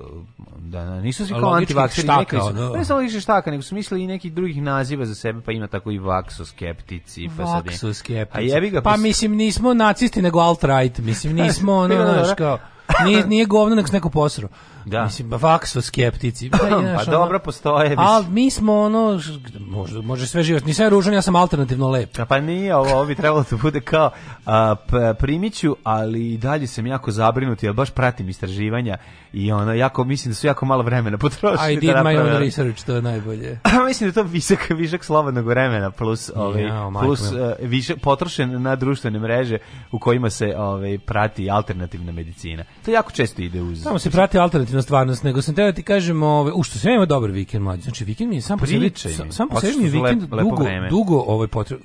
da, 0.57 0.85
da, 0.85 1.01
nisu 1.01 1.25
svi 1.25 1.35
kao 1.39 1.53
antivakseri, 1.53 2.07
neki 2.07 2.35
su, 2.35 2.45
ono. 2.45 2.69
ne 2.69 2.85
samo 2.85 2.99
više 2.99 3.19
štaka, 3.19 3.51
nego 3.51 3.63
su 3.63 3.75
mislili 3.75 4.03
i 4.03 4.07
nekih 4.07 4.33
drugih 4.33 4.61
naziva 4.61 5.05
za 5.05 5.15
sebe, 5.15 5.41
pa 5.41 5.51
ima 5.51 5.67
tako 5.67 5.91
i 5.91 5.99
vaksoskeptici, 5.99 7.29
pa 7.37 7.45
sad 7.45 7.65
Vaksoskeptici. 7.65 8.37
A 8.37 8.41
jebi 8.41 8.69
ga, 8.69 8.81
pa 8.81 8.97
mislim 8.97 9.35
nismo 9.35 9.73
nacisti 9.73 10.21
nego 10.21 10.39
alt-right, 10.39 10.99
mislim 10.99 11.35
nismo 11.43 11.73
ono, 11.73 11.95
Da, 11.95 12.03
da, 12.03 12.11
da. 12.11 12.23
znaš, 12.23 12.37
kao, 12.37 12.59
nije, 13.05 13.27
nije 13.27 13.45
govno 13.45 13.75
nego 13.75 13.89
neko 13.91 14.09
posro. 14.09 14.47
Da. 14.89 15.03
Mislim, 15.03 15.27
vaksoskeptici. 15.31 16.49
Pa, 16.51 16.57
znaš, 16.57 16.71
pa 17.05 17.11
ono, 17.11 17.19
dobro, 17.19 17.39
postoje. 17.39 17.89
mislim. 17.89 17.99
Ali 17.99 18.25
mi 18.27 18.49
smo 18.49 18.75
ono, 18.75 19.19
može, 19.59 20.01
može 20.01 20.27
sve 20.27 20.43
život, 20.43 20.65
nisam 20.65 20.85
ja 20.85 20.89
ružan, 20.89 21.13
ja 21.13 21.21
sam 21.21 21.35
alternativno 21.35 21.89
lep. 21.89 22.19
A 22.19 22.25
Pa 22.25 22.39
nije 22.39 22.75
ovo, 22.75 22.91
ovo 22.91 23.05
bi 23.05 23.15
trebalo 23.15 23.43
da 23.51 23.57
bude 23.57 23.81
kao 23.81 24.11
a, 24.45 24.75
p- 24.87 25.13
primiću, 25.13 25.75
ali 25.83 26.33
i 26.33 26.37
dalje 26.37 26.67
sam 26.67 26.87
jako 26.87 27.11
zabrinut, 27.11 27.63
jer 27.63 27.73
baš 27.73 27.89
pratim 27.89 28.29
istraživanja 28.29 28.97
i 29.33 29.51
ono, 29.51 29.73
jako, 29.73 30.03
mislim 30.03 30.31
da 30.31 30.35
su 30.35 30.47
jako 30.47 30.65
malo 30.65 30.83
vremena 30.83 31.17
potrošili. 31.17 31.73
I 31.73 31.75
da 31.75 31.79
did 31.81 31.89
my 31.89 31.93
naprave- 31.95 32.31
own 32.31 32.39
research, 32.39 32.85
to 32.85 32.95
je 32.95 33.01
najbolje. 33.01 33.59
mislim 33.87 34.11
da 34.11 34.19
je 34.19 34.25
to 34.25 34.31
višak, 34.31 34.59
višak 34.69 35.03
slobodnog 35.03 35.45
vremena 35.45 35.91
plus, 35.91 36.31
ovaj, 36.35 36.63
majko 36.63 36.99
plus 36.99 37.21
uh, 37.21 37.37
višak 37.61 37.99
potrošen 37.99 38.61
na 38.61 38.75
društvene 38.75 39.19
mreže 39.19 39.57
u 39.91 39.99
kojima 39.99 40.29
se 40.29 40.53
ovaj, 40.57 40.97
prati 40.99 41.49
alternativna 41.49 42.11
medicina. 42.11 42.63
To 42.85 42.91
jako 42.91 43.11
često 43.11 43.41
ide 43.41 43.61
uz... 43.61 43.83
Samo 43.83 43.99
se 43.99 44.09
prati 44.11 44.39
alternativna 44.39 44.78
stvarnost, 44.81 45.23
nego 45.23 45.41
sam 45.41 45.55
teo 45.55 45.65
da 45.65 45.71
ti 45.71 45.83
kažem, 45.83 46.23
ove, 46.23 46.51
u 46.51 46.63
što 46.63 46.79
sve 46.79 46.93
ima 46.93 47.05
dobar 47.05 47.31
vikend 47.31 47.63
mlađi. 47.63 47.81
Znači 47.81 48.03
vikend 48.03 48.29
mi 48.29 48.35
je 48.35 48.41
sam 48.41 48.59
po 48.59 48.65
sebi, 48.67 48.79
sam, 48.95 49.31
sam 49.31 49.49
po 49.49 49.59
sebi 49.61 49.73
su 49.73 49.79
vikend 49.81 50.21
lep- 50.23 50.41
dugo, 50.41 50.63
vreme. 50.63 50.89
dugo 50.89 51.17
ovaj 51.17 51.47
potreb, 51.47 51.79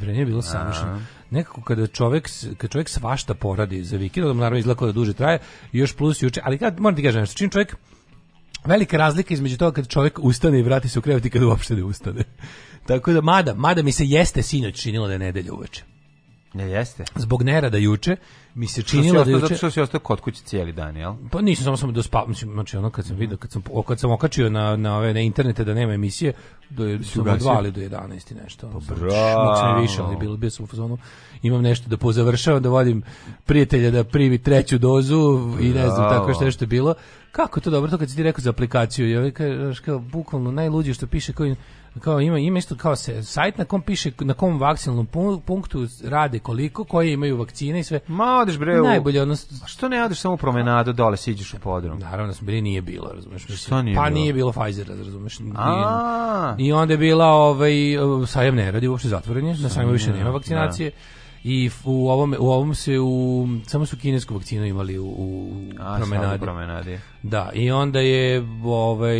vreme 0.00 0.18
je 0.18 0.26
bilo 0.26 0.42
savršeno. 0.42 1.00
Nekako 1.30 1.60
kada 1.60 1.86
čovjek, 1.86 2.28
s- 2.28 2.46
kad 2.56 2.70
čovjek 2.70 2.88
svašta 2.88 3.34
poradi 3.34 3.84
za 3.84 3.96
vikend, 3.96 4.26
onda 4.26 4.36
naravno 4.36 4.58
izgleda 4.58 4.78
kao 4.78 4.86
da 4.86 4.92
duže 4.92 5.12
traje, 5.12 5.38
još 5.72 5.94
plus 5.94 6.22
juče, 6.22 6.40
ali 6.44 6.58
kad, 6.58 6.80
moram 6.80 6.96
ti 6.96 7.02
kažem 7.02 7.20
nešto, 7.20 7.36
čim 7.36 7.50
čovjek, 7.50 7.76
velika 8.64 8.96
razlika 8.96 9.34
između 9.34 9.58
toga 9.58 9.74
kad 9.74 9.88
čovjek 9.88 10.18
ustane 10.18 10.58
i 10.58 10.62
vrati 10.62 10.88
se 10.88 10.98
u 10.98 11.02
krevet 11.02 11.24
i 11.26 11.30
kad 11.30 11.42
uopšte 11.42 11.74
ne 11.74 11.84
ustane. 11.84 12.24
Tako 12.86 13.12
da, 13.12 13.20
mada, 13.20 13.54
mada 13.54 13.82
mi 13.82 13.92
se 13.92 14.04
jeste 14.06 14.42
sinoć 14.42 14.82
činilo 14.82 15.06
da 15.06 15.12
je 15.12 15.18
nedelja 15.18 15.52
uveče. 15.52 15.84
Ne, 16.54 16.64
jeste. 16.64 17.04
Zbog 17.16 17.42
nerada 17.42 17.78
juče 17.78 18.16
mi 18.56 18.66
se 18.66 18.82
činilo 18.82 19.24
da 19.24 19.30
juče... 19.30 19.56
što 19.56 19.70
si 19.70 19.80
ostao 19.80 20.00
kod 20.00 20.20
kuće 20.20 20.42
cijeli 20.42 20.72
dan, 20.72 20.96
jel? 20.96 21.14
Pa 21.30 21.40
nisam 21.40 21.64
samo 21.64 21.76
sam 21.76 21.92
do 21.92 22.02
spa, 22.02 22.24
mislim, 22.28 22.52
znači 22.52 22.76
ono 22.76 22.90
kad 22.90 23.06
sam 23.06 23.16
video, 23.16 23.36
kad 23.36 23.50
sam 23.50 23.62
kad 23.86 24.00
sam 24.00 24.10
okačio 24.10 24.50
na 24.50 24.76
na 24.76 24.96
ove 24.96 25.14
na 25.14 25.20
internete 25.20 25.64
da 25.64 25.74
nema 25.74 25.92
emisije, 25.92 26.32
do 26.70 26.86
je 26.86 27.04
sam 27.04 27.20
od 27.20 27.26
ugasio? 27.26 27.38
dva 27.38 27.60
ili 27.60 27.72
do 27.72 27.80
11 27.80 28.32
i 28.32 28.34
nešto. 28.34 28.70
Pa 28.88 28.94
bravo. 28.94 29.56
sam 29.56 29.82
više, 29.82 30.02
ali 30.02 30.16
bilo 30.16 30.36
bio 30.36 30.50
sam 30.50 30.64
u 30.64 30.66
fazonu. 30.66 30.98
Imam 31.42 31.62
nešto 31.62 31.88
da 31.88 31.96
pozavršavam, 31.96 32.62
da 32.62 32.68
vodim 32.68 33.02
prijatelja 33.44 33.90
da 33.90 34.04
primi 34.04 34.38
treću 34.38 34.78
dozu 34.78 35.50
i 35.60 35.68
ne 35.68 35.88
znam 35.88 36.10
tako 36.10 36.34
što 36.34 36.44
je 36.44 36.50
što 36.50 36.64
je 36.64 36.68
bilo. 36.68 36.94
Kako 37.32 37.58
je 37.58 37.62
to 37.62 37.70
dobro 37.70 37.90
to 37.90 37.98
kad 37.98 38.10
si 38.10 38.16
ti 38.16 38.22
rekao 38.22 38.42
za 38.42 38.50
aplikaciju, 38.50 39.32
kažeš 39.32 39.80
kao 39.80 39.98
bukvalno 39.98 40.50
najluđe 40.50 40.94
što 40.94 41.06
piše 41.06 41.32
kao 41.32 41.46
kao 42.00 42.20
ima 42.20 42.38
ima 42.38 42.58
isto 42.58 42.76
kao 42.76 42.96
se 42.96 43.22
sajt 43.22 43.58
na 43.58 43.64
kom 43.64 43.82
piše 43.82 44.10
na 44.20 44.34
kom 44.34 44.60
vakcinalnom 44.60 45.06
pu- 45.06 45.40
punktu 45.40 45.86
rade 46.04 46.38
koliko 46.38 46.84
koji 46.84 47.12
imaju 47.12 47.36
vakcine 47.36 47.80
i 47.80 47.84
sve. 47.84 48.00
Ma, 48.06 48.38
odeš 48.42 48.58
bre. 48.58 48.76
Najbolje 48.76 49.22
ono 49.22 49.34
A 49.64 49.66
što 49.66 49.88
ne 49.88 50.04
odeš 50.04 50.20
samo 50.20 50.36
promenadu 50.36 50.92
dole, 50.92 51.16
siđeš 51.16 51.54
u 51.54 51.58
podrum? 51.58 51.98
Naravno 51.98 52.26
da 52.26 52.34
smo 52.34 52.46
bili 52.46 52.60
nije 52.62 52.82
bilo, 52.82 53.10
razumeš? 53.14 53.46
Što 53.46 53.82
nije 53.82 53.96
pa 53.96 54.02
bilo? 54.02 54.14
nije 54.14 54.32
bilo 54.32 54.52
Pfizera, 54.52 54.94
razumeš? 54.94 55.40
I, 55.40 55.42
A. 55.56 56.54
I 56.58 56.72
onda 56.72 56.94
je 56.94 56.98
bila 56.98 57.26
ovaj 57.26 57.72
sajam 58.26 58.54
ne 58.54 58.70
radi, 58.70 58.88
uopšte 58.88 59.08
zatvoren 59.08 59.46
je, 59.46 59.56
na 59.56 59.68
sajmu 59.68 59.92
više 59.92 60.10
nema 60.12 60.24
da. 60.24 60.30
vakcinacije. 60.30 60.90
I 61.44 61.66
f- 61.66 61.86
u 61.86 62.08
ovom 62.08 62.34
u 62.38 62.50
ovom 62.50 62.74
se 62.74 62.98
u 63.00 63.46
samo 63.66 63.86
su 63.86 63.96
kinesku 63.96 64.34
vakcinu 64.34 64.64
imali 64.66 64.98
u, 64.98 65.06
u 65.06 65.52
A, 65.80 65.96
promenadi. 65.96 66.40
promenadi. 66.44 66.98
Da, 67.22 67.50
i 67.54 67.70
onda 67.70 68.00
je 68.00 68.44
ovaj 68.64 69.18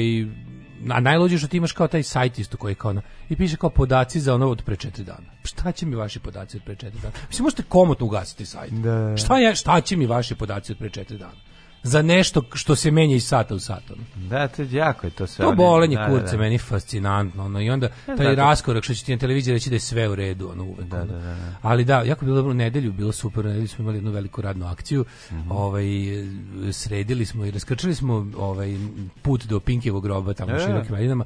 a 0.91 1.01
najluđe 1.01 1.39
što 1.39 1.49
ti 1.49 1.57
imaš 1.57 1.73
kao 1.73 1.89
taj 1.89 2.03
sajt 2.03 2.39
isto 2.39 2.57
koji 2.57 2.71
je 2.71 2.75
kao 2.75 2.93
na, 2.93 3.03
i 3.29 3.37
piše 3.37 3.57
kao 3.57 3.71
podaci 3.71 4.21
za 4.21 4.35
ono 4.35 4.49
od 4.49 4.63
pre 4.63 4.77
četiri 4.77 5.05
dana. 5.05 5.27
Šta 5.45 5.73
će 5.73 5.87
mi 5.87 5.97
vaši 5.97 6.19
podaci 6.19 6.57
od 6.57 6.63
pre 6.63 6.75
četiri 6.75 7.01
dana? 7.01 7.15
Mislim, 7.29 7.45
možete 7.45 7.63
komotno 7.63 8.07
ugasiti 8.07 8.47
sajt. 8.47 8.73
Da. 8.73 9.17
Šta, 9.17 9.39
je, 9.39 9.55
šta 9.55 9.81
će 9.81 9.97
mi 9.97 10.07
vaši 10.07 10.35
podaci 10.35 10.73
od 10.73 10.79
pre 10.79 10.91
četiri 10.91 11.19
dana? 11.19 11.47
Za 11.87 12.03
nešto 12.03 12.43
što 12.55 12.77
se 12.77 12.91
menja 12.91 13.17
iz 13.17 13.27
sata 13.27 13.55
u 13.55 13.59
sat. 13.59 13.83
Da, 14.17 14.49
to 14.49 14.63
je 14.63 14.69
jako 14.73 15.07
je 15.07 15.11
to 15.11 15.27
sve. 15.27 15.45
To 15.45 15.53
bolenje 15.53 15.97
da, 15.97 16.03
da, 16.03 16.09
kurca 16.09 16.31
da. 16.31 16.39
meni 16.39 16.59
fascinantno, 16.59 17.45
ono, 17.45 17.61
i 17.61 17.71
onda 17.71 17.89
taj 18.17 18.35
raskorak 18.35 18.85
što 18.85 18.95
će 18.95 19.05
ti 19.05 19.13
na 19.13 19.19
televiziji 19.19 19.53
reći 19.55 19.71
da 19.71 19.77
je 19.77 19.81
sve 19.81 20.09
u 20.09 20.15
redu, 20.15 20.49
ono, 20.53 20.65
uvek. 20.65 20.87
Da, 20.87 20.97
ono. 20.97 21.07
da, 21.07 21.19
da, 21.19 21.25
da. 21.25 21.37
Ali 21.63 21.85
da, 21.85 22.03
jako 22.03 22.25
bilo 22.25 22.37
dobro 22.37 22.51
u 22.51 22.55
nedelju, 22.55 22.93
bilo 22.93 23.13
super, 23.13 23.47
u 23.47 23.49
nedelju 23.49 23.69
smo 23.69 23.83
imali 23.83 23.97
jednu 23.97 24.11
veliku 24.11 24.43
radnu 24.43 24.67
akciju, 24.67 25.05
Mhm. 25.33 25.51
ovaj, 25.51 25.85
sredili 26.73 27.27
smo 27.27 27.45
i 27.45 27.51
raskrčili 27.51 27.95
smo 27.95 28.27
ovaj, 28.37 28.77
put 29.23 29.45
do 29.45 29.61
Pinkijevog 29.61 30.03
groba 30.03 30.35
tamo 30.35 30.53
u 30.53 30.57
E. 30.57 30.61
širokim 30.61 30.93
malinama, 30.93 31.25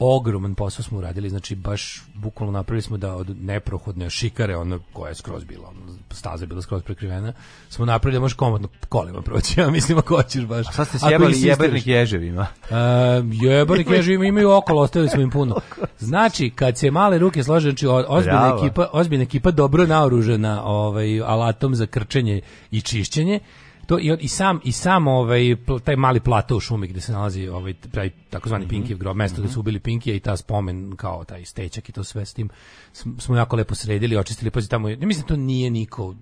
ogroman 0.00 0.54
posao 0.54 0.82
smo 0.82 0.98
uradili, 0.98 1.30
znači 1.30 1.54
baš 1.54 2.02
bukvalno 2.14 2.52
napravili 2.52 2.82
smo 2.82 2.96
da 2.96 3.14
od 3.14 3.36
neprohodne 3.42 4.10
šikare, 4.10 4.56
ono 4.56 4.80
koja 4.92 5.08
je 5.08 5.14
skroz 5.14 5.44
bila, 5.44 5.68
ono, 5.68 5.98
staza 6.10 6.42
je 6.42 6.46
bila 6.46 6.62
skroz 6.62 6.82
prekrivena, 6.82 7.32
smo 7.68 7.84
napravili 7.84 8.16
da 8.16 8.20
možeš 8.20 8.36
komodno 8.36 8.68
kolima 8.88 9.22
proći, 9.22 9.54
ja 9.60 9.70
mislim 9.70 9.98
ako 9.98 10.16
hoćeš 10.16 10.44
baš. 10.44 10.68
A 10.68 10.72
sad 10.72 10.88
ste 10.88 10.98
sjebali 10.98 11.42
jebernik 11.42 11.86
ježevima. 11.86 12.46
Uh, 12.62 12.76
jebani 13.42 13.84
keži 13.84 14.14
ima, 14.14 14.24
imaju 14.24 14.50
okolo, 14.50 14.82
ostavili 14.82 15.08
smo 15.08 15.22
im 15.22 15.30
puno. 15.30 15.56
Znači, 15.98 16.50
kad 16.50 16.78
se 16.78 16.90
male 16.90 17.18
ruke 17.18 17.44
slože, 17.44 17.70
znači 17.70 17.86
ozbiljna 18.08 18.56
ekipa, 18.58 18.88
ozbiljna 18.92 19.22
ekipa 19.22 19.50
dobro 19.50 19.86
naoružena 19.86 20.64
ovaj, 20.64 21.20
alatom 21.20 21.74
za 21.74 21.86
krčenje 21.86 22.40
i 22.70 22.80
čišćenje, 22.80 23.40
to 23.90 23.98
i, 23.98 24.16
i 24.20 24.28
sam 24.28 24.60
i 24.64 24.72
sam 24.72 25.06
ovaj 25.08 25.56
taj 25.84 25.96
mali 25.96 26.20
plato 26.20 26.56
u 26.56 26.60
šumi 26.60 26.86
gde 26.86 27.00
se 27.00 27.12
nalazi 27.12 27.48
ovaj 27.48 27.74
taj 27.74 28.10
takozvani 28.30 28.64
Mhm. 28.64 28.70
Pinkijev 28.70 28.98
grob, 28.98 29.16
mesto 29.16 29.42
gde 29.42 29.50
su 29.50 29.60
ubili 29.60 29.80
Pinkija 29.80 30.16
i 30.16 30.20
ta 30.20 30.36
spomen 30.36 30.96
kao 30.96 31.24
taj 31.24 31.44
stečak 31.44 31.88
i 31.88 31.92
to 31.92 32.04
sve 32.04 32.26
s 32.26 32.34
tim 32.34 32.48
sm- 32.94 33.18
smo 33.18 33.36
jako 33.36 33.56
lepo 33.56 33.74
sredili, 33.74 34.16
očistili, 34.16 34.50
pazi 34.50 34.68
tamo, 34.68 34.88
ja 34.88 34.96
mislim 35.00 35.26
to 35.26 35.36
nije 35.36 35.70
niko 35.70 36.14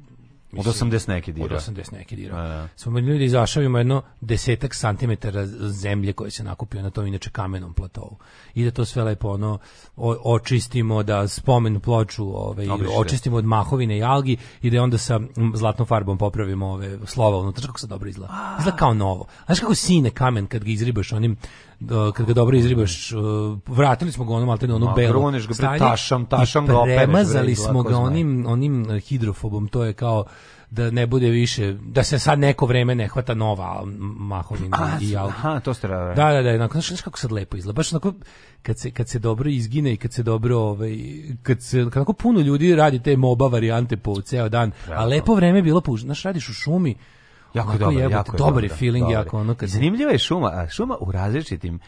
Od 0.56 0.66
80 0.66 1.08
neki 1.08 1.30
od 1.30 1.34
dira. 1.36 1.56
80 1.56 1.92
neki 1.92 2.16
dira. 2.16 2.42
Da, 2.42 2.48
da. 2.48 2.68
Smo 2.76 2.98
ljudi 2.98 3.24
izašavimo 3.24 3.78
jedno 3.78 4.02
desetak 4.20 4.74
santimetara 4.74 5.46
zemlje 5.70 6.12
koje 6.12 6.30
se 6.30 6.44
nakupio 6.44 6.82
na 6.82 6.90
tom 6.90 7.06
inače 7.06 7.30
kamenom 7.30 7.72
platovu. 7.74 8.16
I 8.54 8.64
da 8.64 8.70
to 8.70 8.84
sve 8.84 9.02
lepo 9.04 9.28
ono 9.28 9.58
o- 9.96 10.34
očistimo, 10.34 11.02
da 11.02 11.28
spomen 11.28 11.80
ploču 11.80 12.24
ovaj, 12.24 12.66
očistimo 12.96 13.36
od 13.36 13.44
mahovine 13.44 13.98
i 13.98 14.02
algi 14.02 14.36
i 14.62 14.70
da 14.70 14.82
onda 14.82 14.98
sa 14.98 15.20
zlatnom 15.54 15.86
farbom 15.88 16.18
popravimo 16.18 16.66
ove 16.66 16.98
slova 17.06 17.38
unutra. 17.38 17.60
Znaš 17.60 17.66
kako 17.66 17.80
se 17.80 17.86
dobro 17.86 18.08
izgleda? 18.08 18.56
Izgleda 18.58 18.76
kao 18.76 18.94
novo. 18.94 19.26
Znaš 19.46 19.60
kako 19.60 19.74
sine 19.74 20.10
kamen 20.10 20.46
kad 20.46 20.64
ga 20.64 20.70
izribaš 20.70 21.12
onim 21.12 21.36
kad 22.14 22.26
ga 22.26 22.32
dobro 22.32 22.56
izribaš, 22.56 23.12
uh, 23.12 23.20
vratili 23.66 24.12
smo 24.12 24.24
ga 24.24 24.34
onom 24.34 24.48
alternativu, 24.48 24.86
onu 24.86 24.94
belu. 24.96 25.30
ga, 25.30 25.54
stanje 25.54 25.78
tašam, 25.78 26.26
tašam 26.26 26.66
ga 26.66 26.80
bre, 26.84 26.96
Premazali 26.96 27.54
smo 27.54 27.82
ga 27.82 27.96
onim 27.96 28.46
onim 28.46 28.90
eh, 28.90 29.00
hidrofobom, 29.00 29.68
to 29.68 29.84
je 29.84 29.92
kao 29.92 30.24
da 30.70 30.90
ne 30.90 31.06
bude 31.06 31.28
više, 31.28 31.72
da 31.72 32.02
se 32.02 32.18
sad 32.18 32.38
neko 32.38 32.66
vreme 32.66 32.94
ne 32.94 33.08
hvata 33.08 33.34
nova 33.34 33.84
mahovina 34.18 34.98
i 35.00 35.16
alga. 35.16 35.34
Aha, 35.36 35.60
to 35.60 35.74
ste. 35.74 35.88
Da, 35.88 36.14
da, 36.14 36.42
da, 36.42 36.50
onako, 36.50 36.80
znaš, 36.80 37.00
kako 37.00 37.18
sad 37.18 37.32
lepo 37.32 37.56
izgleda. 37.56 37.76
Baš 37.76 37.92
onako, 37.92 38.12
kad 38.62 38.78
se, 38.78 38.90
kad 38.90 39.08
se 39.08 39.18
dobro 39.18 39.50
izgine 39.50 39.92
i 39.92 39.96
kad 39.96 40.12
se 40.12 40.22
dobro, 40.22 40.58
ovaj, 40.58 40.98
kad 41.42 41.62
se, 41.62 41.86
kad 41.90 42.06
puno 42.18 42.40
ljudi 42.40 42.74
radi 42.74 43.02
te 43.02 43.16
moba 43.16 43.46
varijante 43.46 43.96
po 43.96 44.20
ceo 44.20 44.48
dan, 44.48 44.72
a 44.88 45.04
lepo 45.04 45.34
vreme 45.34 45.58
je 45.58 45.62
bilo, 45.62 45.82
znaš, 45.98 46.22
radiš 46.22 46.48
u 46.48 46.52
šumi, 46.52 46.96
Jako 47.58 47.72
je 47.72 47.78
dobar, 47.78 47.94
jebote, 47.94 48.14
jako 48.14 48.32
je 48.32 48.38
dobar 48.38 48.62
je 48.64 48.68
dobar, 48.68 48.78
feeling, 48.78 49.02
dobar. 49.04 49.24
jako 49.24 49.38
ono 49.38 49.54
kad 49.54 49.68
se- 49.68 49.74
Zanimljiva 49.74 50.12
je 50.12 50.18
šuma, 50.18 50.48
a 50.48 50.66
šuma 50.68 50.96
u 51.00 51.12
različitim 51.12 51.80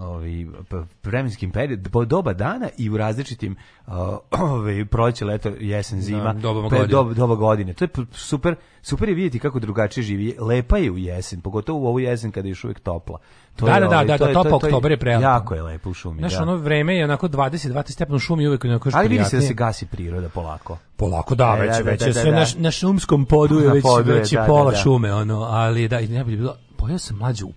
ovi, 0.00 0.50
p- 0.70 0.76
vremenskim 1.04 1.50
period, 1.50 1.88
po 1.92 2.04
doba 2.04 2.32
dana 2.32 2.68
i 2.78 2.90
u 2.90 2.96
različitim 2.96 3.56
ovi, 4.32 4.84
proleće, 4.84 5.24
leto, 5.24 5.48
jesen, 5.50 6.00
zima, 6.00 6.32
dobama 6.32 6.68
pe- 6.68 6.70
godine. 6.70 6.88
dob- 6.90 7.14
doba 7.14 7.34
godine. 7.34 7.72
To 7.72 7.84
je 7.84 7.88
super, 8.12 8.54
super 8.82 9.08
je 9.08 9.14
vidjeti 9.14 9.38
kako 9.38 9.58
drugačije 9.58 10.04
živi. 10.04 10.36
Lepa 10.40 10.78
je 10.78 10.90
u 10.90 10.98
jesen, 10.98 11.40
pogotovo 11.40 11.78
u 11.80 11.86
ovu 11.86 12.00
jesen 12.00 12.30
kada 12.30 12.48
je 12.48 12.50
još 12.50 12.64
uvijek 12.64 12.80
topla. 12.80 13.18
To 13.56 13.66
Da, 13.66 13.72
je, 13.72 13.80
da, 13.80 13.86
da, 13.86 13.86
ovaj, 13.88 14.06
da, 14.06 14.18
to 14.18 14.24
da, 14.24 14.28
je- 14.28 14.34
topao 14.34 14.50
to- 14.50 14.70
to 14.70 14.88
je- 14.88 14.96
prelepo. 14.96 15.22
Jako 15.22 15.54
je 15.54 15.62
lepo 15.62 15.90
u 15.90 15.94
šumi, 15.94 16.18
Znaš, 16.18 16.32
da. 16.32 16.42
ono 16.42 16.56
vreme 16.56 16.96
je 16.96 17.04
onako 17.04 17.28
20-20 17.28 17.90
stepena 17.90 18.16
u 18.16 18.20
šumi 18.20 18.48
uvek 18.48 18.64
onako 18.64 18.90
Ali 18.92 19.08
vidi 19.08 19.24
se 19.24 19.36
da 19.36 19.42
se 19.42 19.54
gasi 19.54 19.86
priroda 19.86 20.28
polako. 20.28 20.78
Polako 20.96 21.34
da, 21.34 21.54
E, 21.56 21.60
već, 21.60 21.70
da, 21.70 21.82
da, 21.82 21.90
već 21.90 22.00
da, 22.00 22.06
da, 22.06 22.12
sve 22.12 22.24
da. 22.24 22.36
na, 22.36 22.46
na 22.56 22.70
šumskom 22.70 23.24
podu 23.24 23.60
je 23.60 23.70
već, 23.70 23.82
podu 23.82 24.10
je, 24.12 24.18
već 24.18 24.32
da, 24.32 24.40
da, 24.40 24.46
pola 24.46 24.70
da. 24.70 24.76
šume, 24.76 25.14
ono, 25.14 25.40
ali 25.40 25.88
da, 25.88 26.00
i 26.00 26.08
najbolje 26.08 26.34
je 26.34 26.38
bilo, 26.38 26.56
pojao 26.76 26.98
sam 26.98 27.16
mlađu, 27.16 27.46
u- 27.46 27.52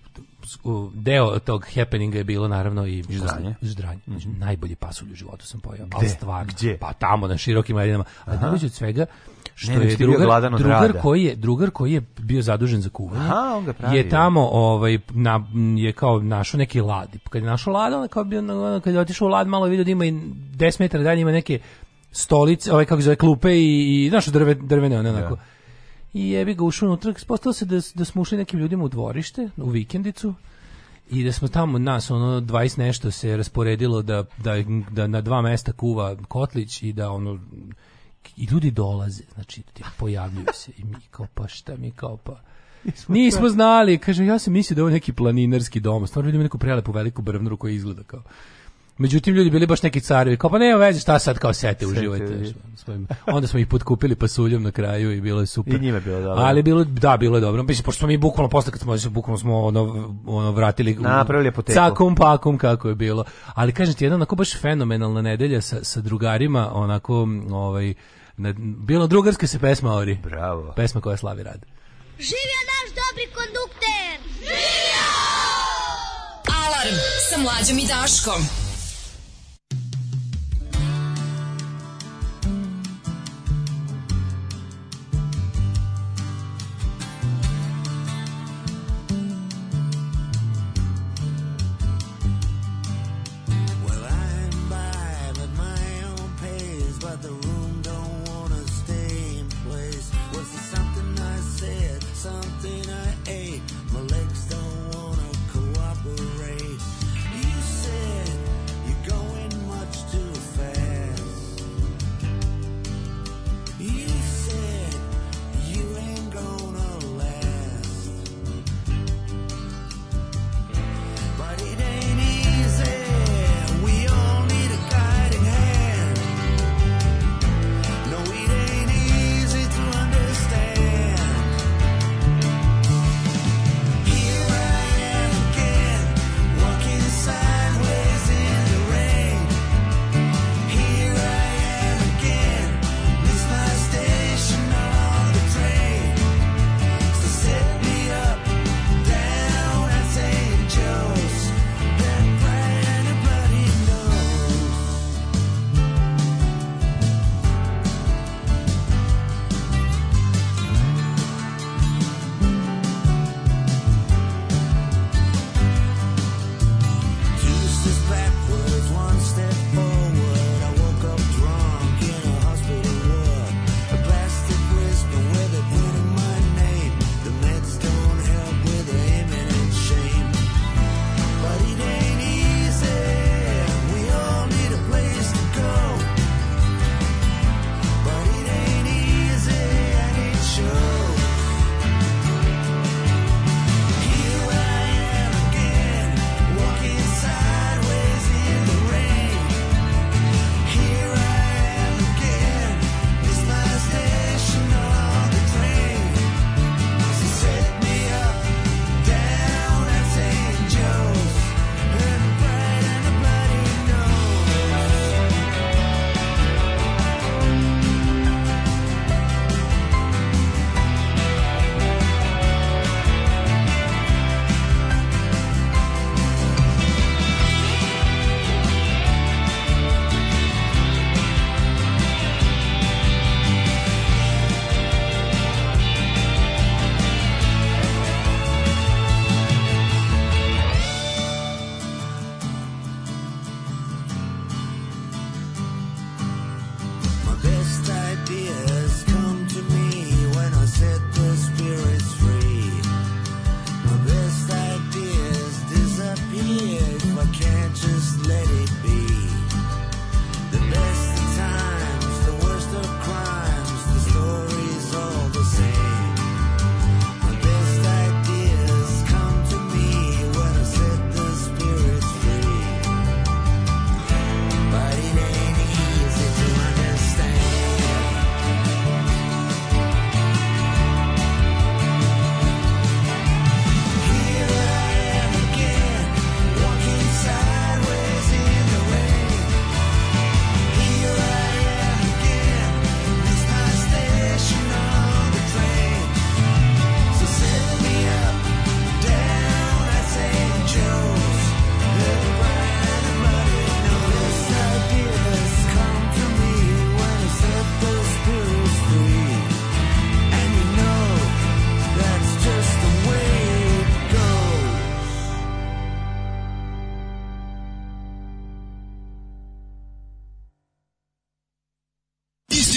deo 0.94 1.38
tog 1.38 1.66
happeninga 1.74 2.18
je 2.18 2.24
bilo 2.24 2.48
naravno 2.48 2.86
i 2.86 3.04
Ždranje. 3.10 3.54
ždranje. 3.62 4.00
Znači, 4.06 4.28
najbolji 4.28 4.74
pasulj 4.74 5.12
u 5.12 5.14
životu 5.14 5.46
sam 5.46 5.60
pojao. 5.60 5.86
Gde? 5.88 6.16
Gdje? 6.46 6.78
Pa 6.78 6.92
tamo 6.92 7.26
na 7.26 7.36
širokim 7.36 7.76
malinama. 7.76 8.04
A 8.24 8.30
najbolje 8.32 8.66
od 8.66 8.72
svega 8.72 9.06
što 9.54 9.72
Ne, 9.72 9.86
je 9.86 9.96
drugar, 9.96 10.18
drugar 10.52 10.92
koji 11.02 11.22
je 11.22 11.34
drugar 11.36 11.70
koji 11.70 11.92
je 11.92 12.00
bio 12.18 12.42
zadužen 12.42 12.80
za 12.80 12.88
kuvanje. 12.88 13.20
Aha, 13.20 13.54
on 13.56 13.64
ga 13.64 13.72
pravi, 13.72 13.96
je 13.96 14.08
tamo 14.08 14.40
ovaj 14.42 14.98
na 15.10 15.44
je 15.76 15.92
kao 15.92 16.20
našao 16.20 16.58
neki 16.58 16.80
lad. 16.80 17.08
Kad 17.30 17.42
je 17.42 17.48
našao 17.48 17.72
lad, 17.72 17.92
on 17.92 18.08
kao 18.08 18.24
bio 18.24 18.42
na- 18.42 18.80
kad 18.80 18.94
je 18.94 19.00
otišao 19.00 19.26
u 19.26 19.30
lad 19.30 19.46
malo 19.48 19.66
je 19.66 19.70
vidio 19.70 19.84
da 19.84 19.90
ima 19.90 20.04
i 20.04 20.12
10 20.12 20.80
metara 20.80 21.04
dalje 21.04 21.20
ima 21.20 21.32
neke 21.32 21.58
stolice, 22.12 22.72
ovaj 22.72 22.84
kako 22.84 23.00
se 23.00 23.04
zove 23.04 23.16
klupe 23.16 23.50
i, 23.52 23.64
i 23.96 24.10
znaš 24.10 24.26
drve, 24.26 24.54
drvene 24.54 24.98
one 24.98 25.10
onako. 25.10 25.36
I 26.14 26.30
jebi 26.30 26.54
ga 26.54 26.64
ušao 26.64 26.86
unutra, 26.86 27.14
postalo 27.26 27.52
se 27.52 27.64
da, 27.64 27.80
da 27.94 28.04
smo 28.04 28.22
ušli 28.22 28.38
nekim 28.38 28.58
ljudima 28.58 28.84
u 28.84 28.88
dvorište, 28.88 29.50
u 29.56 29.70
vikendicu, 29.70 30.34
i 31.10 31.24
da 31.24 31.32
smo 31.32 31.48
tamo 31.48 31.78
nas 31.78 32.10
ono 32.10 32.40
20 32.40 32.78
nešto 32.78 33.10
se 33.10 33.36
rasporedilo 33.36 34.02
da, 34.02 34.24
da, 34.38 34.54
da 34.90 35.06
na 35.06 35.20
dva 35.20 35.42
mesta 35.42 35.72
kuva 35.72 36.16
kotlić 36.28 36.82
i 36.82 36.92
da 36.92 37.10
ono 37.10 37.38
i 38.36 38.44
ljudi 38.44 38.70
dolaze, 38.70 39.22
znači 39.34 39.62
ti 39.62 39.82
pojavljuju 39.98 40.46
se 40.54 40.72
i 40.78 40.84
mi 40.84 40.96
kao 41.10 41.26
pa 41.34 41.48
šta 41.48 41.76
mi 41.76 41.90
kao 41.90 42.16
pa 42.16 42.40
Nismo 43.08 43.48
znali, 43.48 43.98
kaže 43.98 44.26
ja 44.26 44.38
sam 44.38 44.52
mislio 44.52 44.74
da 44.74 44.80
je 44.80 44.82
ovo 44.82 44.90
neki 44.90 45.12
planinarski 45.12 45.80
dom, 45.80 46.06
stvarno 46.06 46.26
vidim 46.26 46.42
neku 46.42 46.58
prelepu 46.58 46.92
veliku 46.92 47.22
brvnaru 47.22 47.56
koja 47.56 47.72
izgleda 47.72 48.02
kao 48.02 48.22
Međutim, 49.02 49.34
ljudi 49.34 49.50
bili 49.50 49.66
baš 49.66 49.82
neki 49.82 50.00
carevi, 50.00 50.36
kao 50.36 50.50
pa 50.50 50.58
nema 50.58 50.78
veze, 50.78 51.00
šta 51.00 51.18
sad 51.18 51.38
kao 51.38 51.52
sete, 51.52 51.86
uživajte. 51.86 52.54
Onda 53.26 53.48
smo 53.48 53.58
ih 53.58 53.66
potkupili 53.66 54.14
pasuljom 54.14 54.62
na 54.62 54.70
kraju 54.70 55.12
i 55.12 55.20
bilo 55.20 55.40
je 55.40 55.46
super. 55.46 55.74
I 55.74 55.78
njima 55.78 55.96
je 55.96 56.00
bilo 56.00 56.20
dobro. 56.20 56.42
Ali 56.44 56.62
bilo, 56.62 56.84
da, 56.84 57.16
bilo 57.16 57.36
je 57.36 57.40
dobro. 57.40 57.62
Mislim, 57.62 57.84
pošto 57.84 57.98
smo 57.98 58.08
mi 58.08 58.16
bukvalno 58.16 58.48
posle 58.48 58.72
kad 58.72 58.80
smo, 58.80 59.10
bukvalno 59.10 59.38
smo 59.38 59.60
ono, 59.60 60.14
ono 60.26 60.52
vratili 60.52 60.94
Napravili 60.94 61.48
apoteku. 61.48 61.74
Cakom 61.74 62.14
pakom 62.14 62.58
kako 62.58 62.88
je 62.88 62.94
bilo. 62.94 63.24
Ali 63.54 63.72
kažem 63.72 63.94
ti, 63.94 64.04
jedna 64.04 64.14
onako 64.14 64.36
baš 64.36 64.60
fenomenalna 64.60 65.22
nedelja 65.22 65.60
sa, 65.60 65.84
sa 65.84 66.00
drugarima, 66.00 66.70
onako, 66.74 67.28
ovaj, 67.50 67.94
na, 68.36 68.54
bilo 68.86 69.06
drugarske 69.06 69.46
se 69.46 69.58
pesma 69.58 69.92
ori. 69.92 70.18
Bravo. 70.22 70.72
Pesma 70.76 71.00
koja 71.00 71.16
slavi 71.16 71.42
rad. 71.42 71.66
Živio 72.18 72.60
naš 72.72 72.94
dobri 73.00 73.26
kondukter! 73.34 74.16
Alarm 76.46 76.96
sa 77.30 77.38
mlađom 77.38 77.78
i 77.78 77.86
Daškom. 77.86 78.71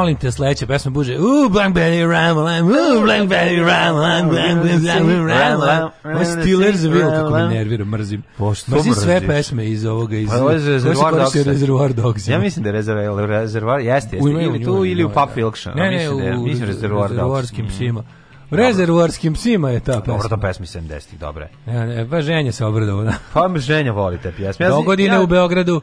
Molim 0.00 0.16
te, 0.16 0.30
sledeća 0.32 0.66
pesma 0.66 0.90
buže 0.90 1.18
Ooh, 1.18 1.50
Blank 1.52 1.76
Belly 1.76 2.10
Ramalam, 2.10 2.66
ooh, 2.66 3.02
Blank 3.04 3.30
Belly 3.30 3.60
Ramalam, 3.60 4.28
Blank 4.28 4.62
Belly 4.64 5.28
Ramalam. 5.28 5.90
Ovo 6.04 6.24
Steelers 6.24 6.80
Will, 6.80 7.10
kako 7.12 7.30
me 7.30 7.48
nervira, 7.48 7.84
mrzim. 7.84 8.22
Pošto 8.36 8.70
Mrzim 8.72 8.94
sve 8.94 9.20
pesme 9.20 9.66
iz 9.66 9.84
ovoga, 9.84 10.16
iz... 10.16 10.28
Pa 10.28 10.36
ovo 10.36 10.50
je 10.50 10.56
Reservoir 10.56 11.14
Dogs. 11.14 11.34
Reservoir 11.36 11.92
Dogs. 11.92 12.28
Ja 12.28 12.38
mislim 12.38 12.62
da 12.62 12.68
je 12.68 12.72
rezervar, 12.72 13.28
rezervar 13.28 13.80
jeste, 13.80 14.16
jeste. 14.16 14.18
U 14.20 14.28
ili 14.30 14.64
tu 14.64 14.72
u 14.72 14.86
ili 14.86 15.04
u 15.04 15.08
Pulp 15.08 15.28
da. 15.28 15.34
Fiction. 15.34 15.74
Ne, 15.76 15.90
ne, 15.90 16.04
da 16.04 16.12
u 16.12 16.46
Reservoir 16.66 17.00
Dogs. 17.00 17.10
rezervoarskim 17.10 17.64
Mm. 17.64 17.68
psima. 17.68 18.04
U 18.50 18.56
rezervoarskim 18.56 19.34
psima 19.34 19.70
je 19.70 19.80
ta 19.80 19.92
Dobro, 19.92 20.14
pesma. 20.14 20.28
to 20.28 20.36
pesmi 20.38 20.66
70-ih, 20.66 21.18
dobre. 21.18 21.48
Ja, 21.66 21.86
ne, 21.86 22.08
pa 22.10 22.20
ženja 22.20 22.52
se 22.52 22.64
obradovana. 22.64 23.12
Pa 23.32 23.50
ženja 23.56 23.92
voli 23.92 24.18
te 24.18 24.32
pjesme. 24.32 24.66
Ja, 24.66 24.70
Dogodine 24.70 25.14
ja- 25.14 25.20
u 25.22 25.26
Beogradu. 25.26 25.80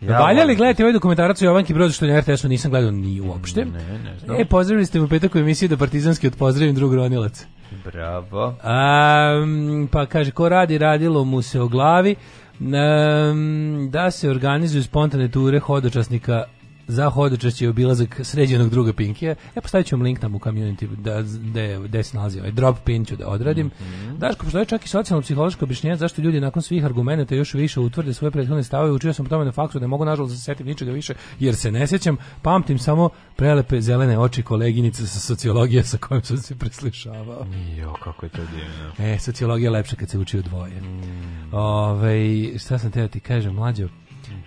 Ja 0.00 0.18
Valja 0.18 0.44
li 0.44 0.56
gledati 0.56 0.82
ovaj 0.82 0.92
dokumentarac 0.92 1.42
o 1.42 1.44
Jovanki 1.44 1.74
Brodu 1.74 1.92
što 1.92 2.06
na 2.06 2.20
RTS-u 2.20 2.48
nisam 2.48 2.70
gledao 2.70 2.90
ni 2.90 3.20
uopšte? 3.20 3.64
Ne, 3.64 3.98
ne 4.04 4.18
znam. 4.18 4.40
E, 4.40 4.44
pozdravili 4.44 4.86
ste 4.86 5.00
u 5.00 5.08
petak 5.08 5.34
u 5.34 5.38
emisiji 5.38 5.68
da 5.68 5.76
partizanski 5.76 6.26
od 6.26 6.36
pozdravim 6.36 6.74
drug 6.74 6.94
Ronilac. 6.94 7.46
Bravo. 7.84 8.46
Um, 8.46 9.88
pa 9.92 10.06
kaže, 10.06 10.30
ko 10.30 10.48
radi, 10.48 10.78
radilo 10.78 11.24
mu 11.24 11.42
se 11.42 11.60
o 11.60 11.68
glavi. 11.68 12.16
Um, 12.60 13.88
da 13.90 14.10
se 14.10 14.30
organizuju 14.30 14.82
spontane 14.82 15.28
ture 15.30 15.58
hodočasnika 15.58 16.44
za 16.88 17.10
hodočašće 17.10 17.64
i 17.64 17.68
obilazak 17.68 18.20
sređenog 18.22 18.70
druga 18.70 18.92
Pinkija. 18.92 19.34
E, 19.54 19.60
postavit 19.60 19.86
ću 19.86 19.96
vam 19.96 20.02
link 20.02 20.20
tamo 20.20 20.36
u 20.36 20.40
community 20.40 20.96
da, 20.96 21.22
da, 21.22 21.84
gde 21.84 22.02
se 22.02 22.16
nalazi 22.16 22.38
ovaj 22.38 22.52
drop 22.52 22.76
pin 22.84 23.04
ću 23.04 23.16
da 23.16 23.28
odradim. 23.28 23.66
Mhm. 23.66 24.18
Daško, 24.18 24.44
postoje 24.44 24.64
čak 24.64 24.84
i 24.84 24.88
socijalno-psihološko 24.88 25.62
objašnjenje 25.62 25.96
zašto 25.96 26.22
ljudi 26.22 26.40
nakon 26.40 26.62
svih 26.62 26.84
argumenata 26.84 27.34
još 27.34 27.54
više 27.54 27.80
utvrde 27.80 28.14
svoje 28.14 28.30
prethodne 28.30 28.64
stavove. 28.64 28.92
Učio 28.92 29.12
sam 29.12 29.26
o 29.26 29.28
tome 29.28 29.44
na 29.44 29.52
faksu, 29.52 29.80
ne 29.80 29.86
mogu 29.86 30.04
nažalost 30.04 30.32
da 30.32 30.38
se 30.38 30.44
setim 30.44 30.66
ničega 30.66 30.92
više, 30.92 31.14
jer 31.38 31.56
se 31.56 31.72
ne 31.72 31.86
sećam. 31.86 32.16
Pamtim 32.42 32.78
samo 32.78 33.08
prelepe 33.36 33.80
zelene 33.80 34.18
oči 34.18 34.42
koleginice 34.42 35.06
sa 35.06 35.20
sociologije 35.20 35.84
sa 35.84 35.98
kojom 35.98 36.22
sam 36.22 36.36
se 36.36 36.56
preslišavao. 36.58 37.46
Jo, 37.76 37.94
kako 38.04 38.26
je 38.26 38.30
to 38.30 38.42
divno. 38.42 39.12
E, 39.12 39.18
sociologija 39.18 39.66
je 39.66 39.70
lepša 39.70 39.96
kad 39.96 40.10
se 40.10 40.18
uči 40.18 40.38
u 40.38 40.42
dvoje. 40.42 40.80
Mm. 40.80 41.54
Ovaj, 41.54 42.18
šta 42.58 42.78
sam 42.78 42.90
teo 42.90 43.08
ti 43.08 43.20
kažem, 43.20 43.54
mlađo? 43.54 43.88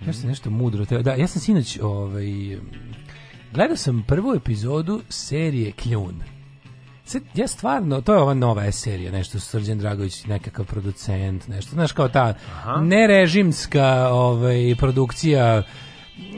Ja 0.07 0.13
sam 0.13 0.29
nešto 0.29 0.49
mudro. 0.49 0.85
Da, 0.85 1.13
ja 1.13 1.27
sam 1.27 1.41
sinoć, 1.41 1.79
ovaj, 1.81 2.57
gledao 3.53 3.77
sam 3.77 4.03
prvu 4.07 4.33
epizodu 4.35 5.01
serije 5.09 5.71
Kljun. 5.71 6.23
Sad, 7.05 7.21
ja 7.35 7.47
stvarno, 7.47 8.01
to 8.01 8.13
je 8.13 8.19
ova 8.19 8.33
nova 8.33 8.71
serija, 8.71 9.11
nešto 9.11 9.39
Srđan 9.39 9.77
Dragović, 9.77 10.25
nekakav 10.25 10.65
producent, 10.65 11.47
nešto, 11.47 11.71
znaš, 11.71 11.91
kao 11.91 12.09
ta 12.09 12.33
nerežimska 12.81 14.09
ovaj, 14.11 14.75
produkcija 14.77 15.63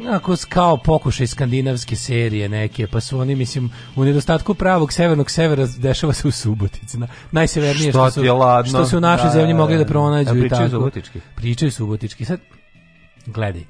ako 0.09 0.35
kao 0.49 0.77
pokušaj 0.77 1.27
skandinavske 1.27 1.95
serije 1.95 2.49
neke, 2.49 2.87
pa 2.87 2.99
su 2.99 3.19
oni, 3.19 3.35
mislim, 3.35 3.71
u 3.95 4.03
nedostatku 4.05 4.53
pravog 4.53 4.93
severnog 4.93 5.31
severa 5.31 5.67
dešava 5.77 6.13
se 6.13 6.27
u 6.27 6.31
Subotici. 6.31 6.97
Na, 6.97 7.07
najsevernije 7.31 7.91
Što 7.91 8.09
što, 8.09 8.11
su, 8.11 8.21
što 8.69 8.85
su 8.85 8.97
u 8.97 9.01
našoj 9.01 9.27
Da, 9.27 9.31
zemlji 9.33 9.53
da, 9.53 9.57
mogli 9.59 9.77
da 9.77 9.83
da. 9.83 9.89
pronađu 9.89 10.29
A 10.29 10.37
i 10.37 10.39
pričaju 10.39 10.69
tako. 10.69 10.69
subotički? 10.69 11.19
Pričaju 11.35 11.71
subotički. 11.71 12.25
Sad, 12.25 12.39
gledaj, 13.25 13.63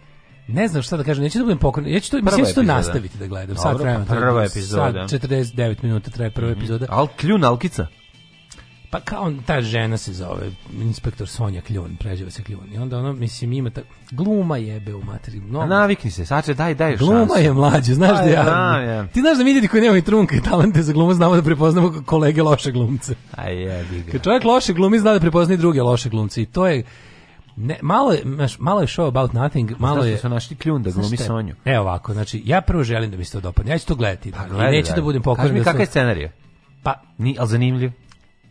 ne 0.48 0.68
znam 0.68 0.84
šta 0.84 0.98
da 0.98 1.04
kažem, 1.04 1.24
neću 1.24 1.38
da 1.38 1.44
budem 1.44 1.58
pokren. 1.58 1.88
Ja 1.88 2.00
ću 2.00 2.12
to, 2.12 2.18
Prva 2.18 2.38
mislim, 2.38 2.46
ja 2.46 2.50
ću 2.50 2.56
to 2.56 2.64
nastaviti 2.64 3.18
da 3.18 3.28
gledam. 3.28 3.58
Sad 3.58 3.80
vremena. 3.80 4.06
pa 4.06 4.16
prva 4.16 4.44
epizoda. 4.44 5.08
Sad 5.08 5.22
49 5.22 5.76
minuta 5.84 6.12
traje 6.12 6.32
prva 6.32 6.52
epizoda. 6.52 6.86
Al 6.90 7.08
kljun 7.08 7.44
alkica? 7.44 7.88
Pa 8.90 9.00
kao 9.00 9.34
ta 9.46 9.62
žena 9.62 9.98
se 9.98 10.14
zove, 10.14 10.52
inspektor 10.82 11.28
Sonja 11.28 11.62
Kljun, 11.62 11.96
pređeva 12.00 12.32
se 12.32 12.44
Kljun. 12.44 12.74
I 12.74 12.78
onda 12.78 12.98
ono, 12.98 13.14
mislim, 13.14 13.54
ima 13.54 13.70
ta, 13.70 13.82
gluma 14.12 14.58
jebe 14.58 14.96
u 14.96 15.04
materi. 15.04 15.38
A 15.38 15.42
No, 15.42 15.66
navikni 15.66 16.12
se, 16.12 16.26
sad 16.26 16.46
će 16.46 16.54
daj, 16.54 16.76
daj 16.76 16.96
gluma 16.96 17.20
šansu. 17.20 17.44
je 17.44 17.54
mlađe, 17.54 17.94
znaš 17.94 18.18
da 18.18 18.24
ja... 18.24 18.44
znam, 18.44 18.84
ja. 18.84 19.08
Ti 19.08 19.22
znaš 19.22 19.38
da 19.38 19.44
mi 19.44 19.52
ljudi 19.52 19.68
koji 19.68 19.84
nemaju 19.84 20.02
trunka 20.02 20.36
i 20.36 20.42
talente 20.42 20.82
za 20.82 20.94
glumu 20.94 21.14
znamo 21.14 21.36
da 21.36 21.42
prepoznamo 21.42 22.04
kolege 22.06 22.44
loše 22.44 22.72
glumce. 22.72 23.16
Jebi 23.48 24.04
ga. 24.06 24.12
Kad 24.12 24.24
čovjek 24.24 24.44
loše 24.44 24.74
glumi, 24.74 25.00
zna 25.00 25.14
da 25.14 25.20
prepozna 25.20 25.54
i 25.54 25.58
druge 25.58 25.82
loše 25.82 26.10
glumce. 26.10 26.42
I 26.42 26.46
to 26.46 26.68
je... 26.68 26.84
Ne, 27.56 27.80
malo 27.82 28.12
je, 28.12 28.22
znaš, 28.26 28.60
malo 28.60 28.82
je 28.82 28.88
show 28.88 29.08
about 29.08 29.34
nothing, 29.34 29.72
malo 29.80 29.96
Znaš 29.96 30.06
je... 30.06 30.12
da 30.12 30.18
su 30.18 30.30
našli 30.30 30.56
kljun 30.56 30.84
da 30.84 30.92
glumi 30.92 31.14
je? 31.14 31.18
Sonju. 31.18 31.56
Evo 31.66 31.82
ovako, 31.82 32.14
znači, 32.14 32.42
ja 32.46 32.62
prvo 32.62 32.84
želim 32.84 33.12
da 33.12 33.18
mi 33.18 33.26
se 33.26 33.32
to 33.32 33.42
dopadne. 33.42 33.72
Ja 33.72 33.78
ću 33.78 33.88
to 33.88 33.96
gledati. 33.96 34.32
da, 34.32 34.46
Gledaj, 34.50 34.70
I 34.70 34.72
neću 34.72 34.88
daj. 34.88 34.96
da 34.96 35.02
budem 35.02 35.22
pokoran. 35.22 35.44
Kaži 35.44 35.54
mi 35.54 35.60
da 35.60 35.64
kakav 35.66 35.80
je 35.80 35.86
scenarij? 35.86 36.30
Pa, 36.84 37.02
Ni, 37.18 37.36
al 37.40 37.48
zanimljiv. 37.48 37.92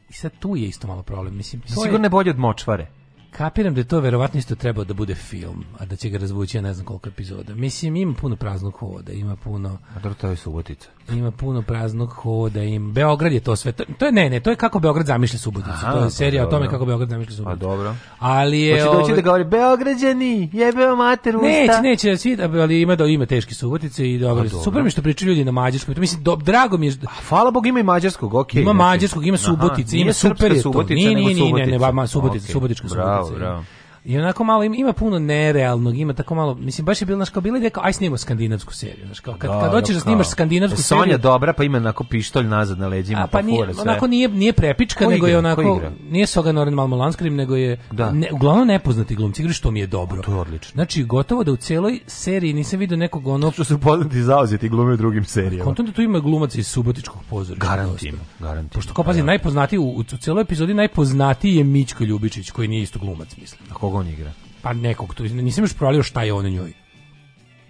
i 0.09 0.13
sad 0.13 0.33
tu 0.39 0.57
je 0.57 0.67
isto 0.67 0.87
malo 0.87 1.03
problem. 1.03 1.37
Mislim, 1.37 1.63
to 1.63 1.69
je- 1.71 1.85
Sigurno 1.85 2.07
je 2.07 2.11
bolje 2.11 2.31
od 2.31 2.39
močvare. 2.39 2.87
Kapiram 3.31 3.75
da 3.75 3.81
je 3.81 3.85
to 3.85 4.01
verovatno 4.01 4.39
isto 4.39 4.55
trebao 4.55 4.85
da 4.85 4.95
bude 4.95 5.15
film, 5.15 5.65
a 5.79 5.85
da 5.85 5.97
će 5.97 6.09
ga 6.09 6.19
razvući 6.19 6.57
ja 6.57 6.63
ne 6.63 6.75
znam 6.75 6.87
koliko 6.87 7.09
epizoda. 7.09 7.55
Mislim, 7.55 7.97
ima 7.97 8.15
puno 8.15 8.37
praznog 8.37 8.73
hoda, 8.75 9.13
ima 9.13 9.37
puno, 9.37 9.79
A 9.91 9.95
dobro, 9.95 10.15
to 10.15 10.29
je 10.29 10.37
Subotica. 10.37 10.89
Ima 11.11 11.31
puno 11.31 11.63
praznog 11.63 12.11
hoda, 12.11 12.63
ima... 12.63 12.93
Beograd 12.93 13.33
je 13.33 13.41
to 13.41 13.57
sve. 13.57 13.73
To, 13.73 13.85
to 13.99 14.07
je 14.07 14.13
ne, 14.13 14.31
ne, 14.31 14.41
to 14.41 14.51
je 14.51 14.57
kako 14.57 14.79
Beograd 14.79 15.07
zamišlja 15.07 15.39
Suboticu. 15.39 15.71
Aha, 15.73 15.93
to 15.93 15.99
je 15.99 16.05
pa 16.05 16.11
serija 16.11 16.47
o 16.47 16.51
tome 16.51 16.69
kako 16.69 16.85
Beograd 16.85 17.09
zamišlja 17.09 17.31
Pa 17.31 17.37
Suboticu. 17.37 17.67
dobro. 17.67 17.95
Ali 18.19 18.61
je... 18.61 18.73
Hoće 18.83 18.85
doći 18.85 19.05
ovaj, 19.05 19.17
da 19.17 19.23
govori 19.23 19.45
Beograđani, 19.45 20.51
jebeo 20.53 20.97
mater 20.97 21.37
usta. 21.37 21.49
Neće, 21.49 21.83
neće, 21.83 22.17
svi, 22.17 22.39
ali 22.43 22.81
ima 22.81 22.97
da 22.97 23.05
ima 23.05 23.27
teške 23.27 23.55
subotice 23.55 24.11
i 24.11 24.19
dobro. 24.19 24.45
A, 24.45 24.49
dobro. 24.49 24.65
Super 24.65 24.83
mi 24.83 24.91
što 24.91 25.03
pričaju 25.03 25.29
ljudi 25.29 25.45
na 25.45 25.53
mađarskom. 25.53 25.95
Mislim, 25.99 26.23
do, 26.23 26.37
drago 26.37 26.79
mi 26.79 26.87
je. 26.87 26.93
A 27.07 27.23
hvala 27.29 27.51
Bog 27.51 27.67
ima 27.67 27.81
i 27.81 27.83
mađarskog, 27.83 28.35
okej. 28.35 28.63
Ima 28.63 28.73
znači. 28.73 28.79
mađarskog, 28.79 29.27
ima 29.27 29.37
subotice, 29.37 29.99
ima 29.99 30.13
super 30.13 30.53
je 30.53 30.63
to. 30.63 30.85
Nije, 30.89 31.15
nije, 31.15 31.35
nije, 31.35 31.53
ne, 31.53 31.67
ne, 31.67 31.73
Subotica. 31.73 31.93
ma, 31.93 32.07
subotica, 32.07 32.45
Okej, 32.45 32.53
subotička 32.53 32.89
bravo, 32.91 33.25
subotica. 33.25 33.39
bravo. 33.39 33.65
I 34.05 34.19
onako 34.19 34.45
malo 34.45 34.65
ima, 34.65 34.77
ima 34.77 34.93
puno 34.93 35.19
nerealnog, 35.19 35.99
ima 35.99 36.13
tako 36.15 36.35
malo, 36.35 36.55
mislim 36.55 36.85
baš 36.85 37.03
je 37.03 37.07
bilo 37.07 37.25
kao 37.25 37.41
bila 37.43 37.57
ideja 37.59 37.71
kao 37.71 37.83
aj 37.87 37.93
snimamo 37.93 38.19
skandinavsku 38.19 38.75
seriju, 38.75 39.07
znaš 39.07 39.21
kao 39.21 39.35
kad 39.35 39.51
kad 39.51 39.61
Dobro, 39.61 39.71
hoćeš 39.71 39.95
da 39.95 40.01
snimaš 40.01 40.29
skandinavsku 40.29 40.81
E, 40.81 40.83
Sonja 40.83 41.03
seriju. 41.03 41.19
dobra, 41.19 41.53
pa 41.53 41.65
ima 41.65 41.79
onako 41.79 42.05
pištolj 42.05 42.47
nazad 42.47 42.79
na 42.79 42.87
leđima, 42.89 43.21
A 43.21 43.27
pa 43.27 43.39
pa 43.39 43.43
nije, 43.43 43.75
sve. 43.75 43.83
onako 43.83 44.07
nije 44.07 44.29
nije 44.29 44.53
prepička, 44.53 45.05
Ko 45.05 45.11
nego 45.11 45.27
je 45.27 45.39
igra? 45.39 45.55
Ko 45.55 45.63
onako 45.63 45.91
nije 46.11 46.27
Soga 46.27 46.53
Noren 46.53 46.75
Malmo 46.75 46.97
Landskrim, 46.97 47.37
nego 47.37 47.57
je 47.57 47.81
Da. 47.91 48.11
ne, 48.11 48.29
uglavnom 48.33 48.67
nepoznati 48.69 49.15
glumci, 49.15 49.43
igra 49.43 49.53
što 49.53 49.71
mi 49.71 49.81
je 49.81 49.87
dobro. 49.87 50.23
To 50.23 50.33
je 50.33 50.39
odlično. 50.39 50.73
Znači 50.73 51.05
gotovo 51.05 51.45
da 51.45 51.53
u 51.53 51.57
celoj 51.57 52.01
seriji 52.07 52.53
nisam 52.53 52.79
video 52.79 52.99
nekog 52.99 53.27
ono 53.27 53.51
Što 53.53 53.65
su 53.65 53.79
poznati 53.79 54.23
zauzeti 54.23 54.69
glume 54.69 54.93
u 54.93 54.97
drugim 54.97 55.25
serijama. 55.25 55.65
Kontent 55.65 55.89
da 55.89 55.95
tu 55.95 56.03
ima 56.03 56.19
glumaca 56.21 56.59
iz 56.59 56.67
subotičkog 56.67 57.23
pozorišta. 57.31 57.67
Garant 57.69 57.93
dosta. 57.93 58.09
ima, 58.09 58.19
garant 58.41 58.61
ima. 58.65 58.75
Pošto 58.75 58.95
kao 58.95 59.05
pazi, 59.05 59.23
najpoznatiji 59.23 59.79
u, 59.79 59.89
u 59.89 60.03
celoj 60.05 60.43
epizodi 60.43 60.75
najpoznatiji 60.75 61.57
je 61.57 61.65
Mićko 61.65 62.05
Ljubičić, 62.05 62.51
koji 62.51 62.69
nije 62.69 62.83
isto 62.83 62.99
glumac, 62.99 63.37
mislim. 63.37 63.61
A 63.71 63.75
koga 63.93 63.99
on 63.99 64.09
igra? 64.09 64.33
Pa 64.63 64.73
nekog, 64.73 65.15
to, 65.15 65.23
nisam 65.23 65.65
još 65.65 65.75
provalio 65.75 66.03
šta 66.03 66.23
je 66.23 66.33
on 66.33 66.47
u 66.47 66.51
njoj. 66.51 66.73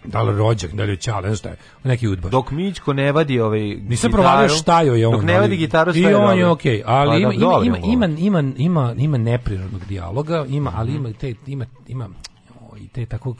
Da 0.04 0.22
li 0.22 0.38
rođak, 0.38 0.72
da 0.72 0.82
li 0.82 0.92
je 0.92 0.96
ćale, 0.96 1.22
ne 1.22 1.28
znam 1.28 1.36
šta 1.36 1.48
je, 1.48 1.56
neki 1.84 2.08
udbaš. 2.08 2.30
Dok 2.30 2.50
Mićko 2.50 2.92
ne 2.92 3.12
vadi 3.12 3.40
ovaj 3.40 3.60
Nisam 3.60 3.86
gitaru, 3.88 4.12
provalio 4.12 4.48
šta 4.48 4.80
je 4.82 5.06
on. 5.06 5.12
Dok 5.12 5.22
ne 5.22 5.40
vadi 5.40 5.56
gitaru, 5.56 5.92
I 5.94 6.00
je 6.00 6.16
on 6.16 6.38
je 6.38 6.48
okej, 6.48 6.82
ali 6.86 7.10
Pa 7.10 7.32
ima, 7.32 7.32
da, 7.32 7.64
ima, 7.64 7.78
ima, 7.78 8.06
ima, 8.06 8.38
ima, 8.38 8.52
ima, 8.56 8.94
ima 8.98 9.18
neprirodnog 9.18 9.84
dijaloga, 9.88 10.46
ima, 10.48 10.72
ali 10.74 10.94
ima 10.94 11.12
te, 11.12 11.34
ima, 11.46 11.66
ima, 11.88 12.08
o, 12.60 12.76
i 12.76 12.88
te 12.88 13.06
tako, 13.06 13.34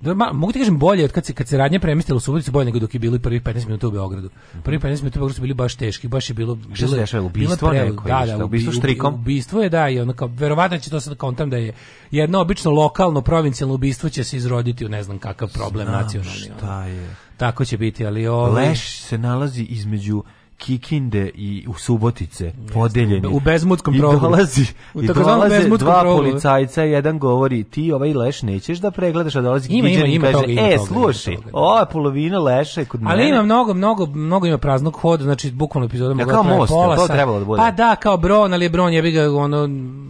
da, 0.00 0.14
ma, 0.14 0.32
mogu 0.32 0.52
ti 0.52 0.58
kažem 0.58 0.78
bolje 0.78 1.04
od 1.04 1.12
kad 1.12 1.26
se, 1.26 1.32
kad 1.32 1.48
se 1.48 1.56
radnje 1.56 1.80
premestilo 1.80 2.16
u 2.16 2.20
Suboticu, 2.20 2.52
bolje 2.52 2.64
nego 2.64 2.78
dok 2.78 2.94
je 2.94 3.00
bilo 3.00 3.16
i 3.16 3.20
prvih 3.20 3.42
15 3.42 3.66
minuta 3.66 3.88
u 3.88 3.90
Beogradu. 3.90 4.30
Prvih 4.64 4.80
15 4.80 4.84
minuta 4.84 5.18
u 5.18 5.20
Beogradu 5.20 5.34
su 5.34 5.42
bili 5.42 5.54
baš 5.54 5.74
teški, 5.74 6.08
baš 6.08 6.30
je 6.30 6.34
bilo... 6.34 6.54
Mhm. 6.54 6.72
Bilo 6.74 6.94
je- 6.94 7.00
dešava, 7.00 7.28
bilo 7.28 7.42
je 7.42 7.46
ubistvo 7.46 7.68
pre- 7.68 7.84
neko 7.84 8.08
Da, 8.08 8.24
da, 8.28 8.44
ubistvo 8.44 8.72
ubi- 8.72 8.76
štrikom? 8.76 9.14
Ubistvo 9.14 9.62
je, 9.62 9.68
da, 9.68 9.88
i 9.88 10.00
ono 10.00 10.12
kao, 10.12 10.28
verovatno 10.28 10.78
će 10.78 10.90
to 10.90 11.00
sad 11.00 11.16
kontam 11.16 11.50
da 11.50 11.56
je 11.56 11.72
jedno 12.10 12.40
obično 12.40 12.70
lokalno, 12.70 13.20
provincijalno 13.22 13.74
ubistvo 13.74 14.08
će 14.08 14.24
se 14.24 14.36
izroditi 14.36 14.86
u 14.86 14.88
ne 14.88 15.02
znam 15.02 15.18
kakav 15.18 15.48
problem 15.48 15.86
Znam 15.86 16.00
nacionalni. 16.02 16.40
Šta 16.58 16.84
je? 16.84 17.08
Tako 17.36 17.64
će 17.64 17.78
biti, 17.78 18.06
ali 18.06 18.26
ovaj... 18.26 18.68
Leš 18.68 18.98
se 18.98 19.18
nalazi 19.18 19.62
između 19.62 20.22
Kikinde 20.58 21.30
i 21.34 21.64
u 21.68 21.74
Subotice, 21.74 22.52
podeljeni. 22.74 23.26
u 23.26 23.40
bezmutskom 23.40 23.94
I 23.94 23.98
progoru. 23.98 24.20
dolazi, 24.20 24.64
U 24.94 25.02
i 25.02 25.06
dolaze 25.06 25.48
bezmutskom 25.50 25.78
dva 25.78 26.00
progoru. 26.00 26.22
policajca, 26.22 26.82
jedan 26.82 27.18
govori, 27.18 27.64
ti 27.64 27.92
ovaj 27.92 28.14
leš 28.14 28.42
nećeš 28.42 28.78
da 28.78 28.90
pregledaš, 28.90 29.36
a 29.36 29.40
dolazi 29.40 29.68
Ima, 29.70 29.88
Giđan 29.88 30.06
ima, 30.06 30.28
i 30.28 30.32
kaže, 30.32 30.46
toga, 30.46 30.60
e, 30.62 30.76
toga, 30.76 30.86
slušaj, 30.86 31.34
toga. 31.36 31.50
ova 31.52 31.84
polovina 31.84 32.38
leša 32.38 32.80
je 32.80 32.84
kod 32.84 33.02
mene. 33.02 33.12
Ali 33.12 33.28
ima 33.28 33.42
mnogo, 33.42 33.74
mnogo, 33.74 34.06
mnogo 34.06 34.46
ima 34.46 34.58
praznog 34.58 34.94
hoda, 34.94 35.24
znači 35.24 35.50
bukvalno 35.52 35.86
epizoda 35.86 36.14
mogla 36.14 36.32
kao 36.32 36.42
da 36.44 36.48
most, 36.50 36.70
pola 36.70 36.96
to 36.96 37.06
trebalo 37.06 37.38
da 37.38 37.44
bude. 37.44 37.58
Pa 37.58 37.70
da, 37.70 37.96
kao 37.96 38.16
Bron, 38.16 38.52
ali 38.52 38.64
je 38.64 38.68
Bron, 38.68 38.92
jebi 38.92 39.10
ga, 39.10 39.30
ono, 39.32 39.58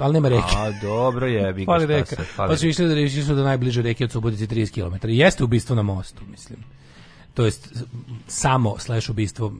ali 0.01 0.13
nema 0.13 0.29
reke. 0.29 0.55
A, 0.57 0.71
dobro 0.73 1.27
jebi 1.27 1.65
ga, 1.65 1.79
šta 1.81 2.17
se, 2.17 2.17
Pa 2.37 2.57
su 2.57 2.69
išli 2.69 2.89
da 2.89 2.95
išli 2.95 3.23
su 3.23 3.35
do 3.35 3.45
najbliže 3.45 3.83
reke 3.83 4.05
od 4.05 4.11
Subotice 4.11 4.47
30 4.47 4.71
km. 5.01 5.09
Jeste 5.09 5.45
ubistvo 5.45 5.77
na 5.77 5.83
mostu, 5.83 6.23
mislim. 6.31 6.59
To 7.35 7.45
jest 7.45 7.85
samo 8.27 8.79
slash 8.79 9.09
ubistvo. 9.09 9.53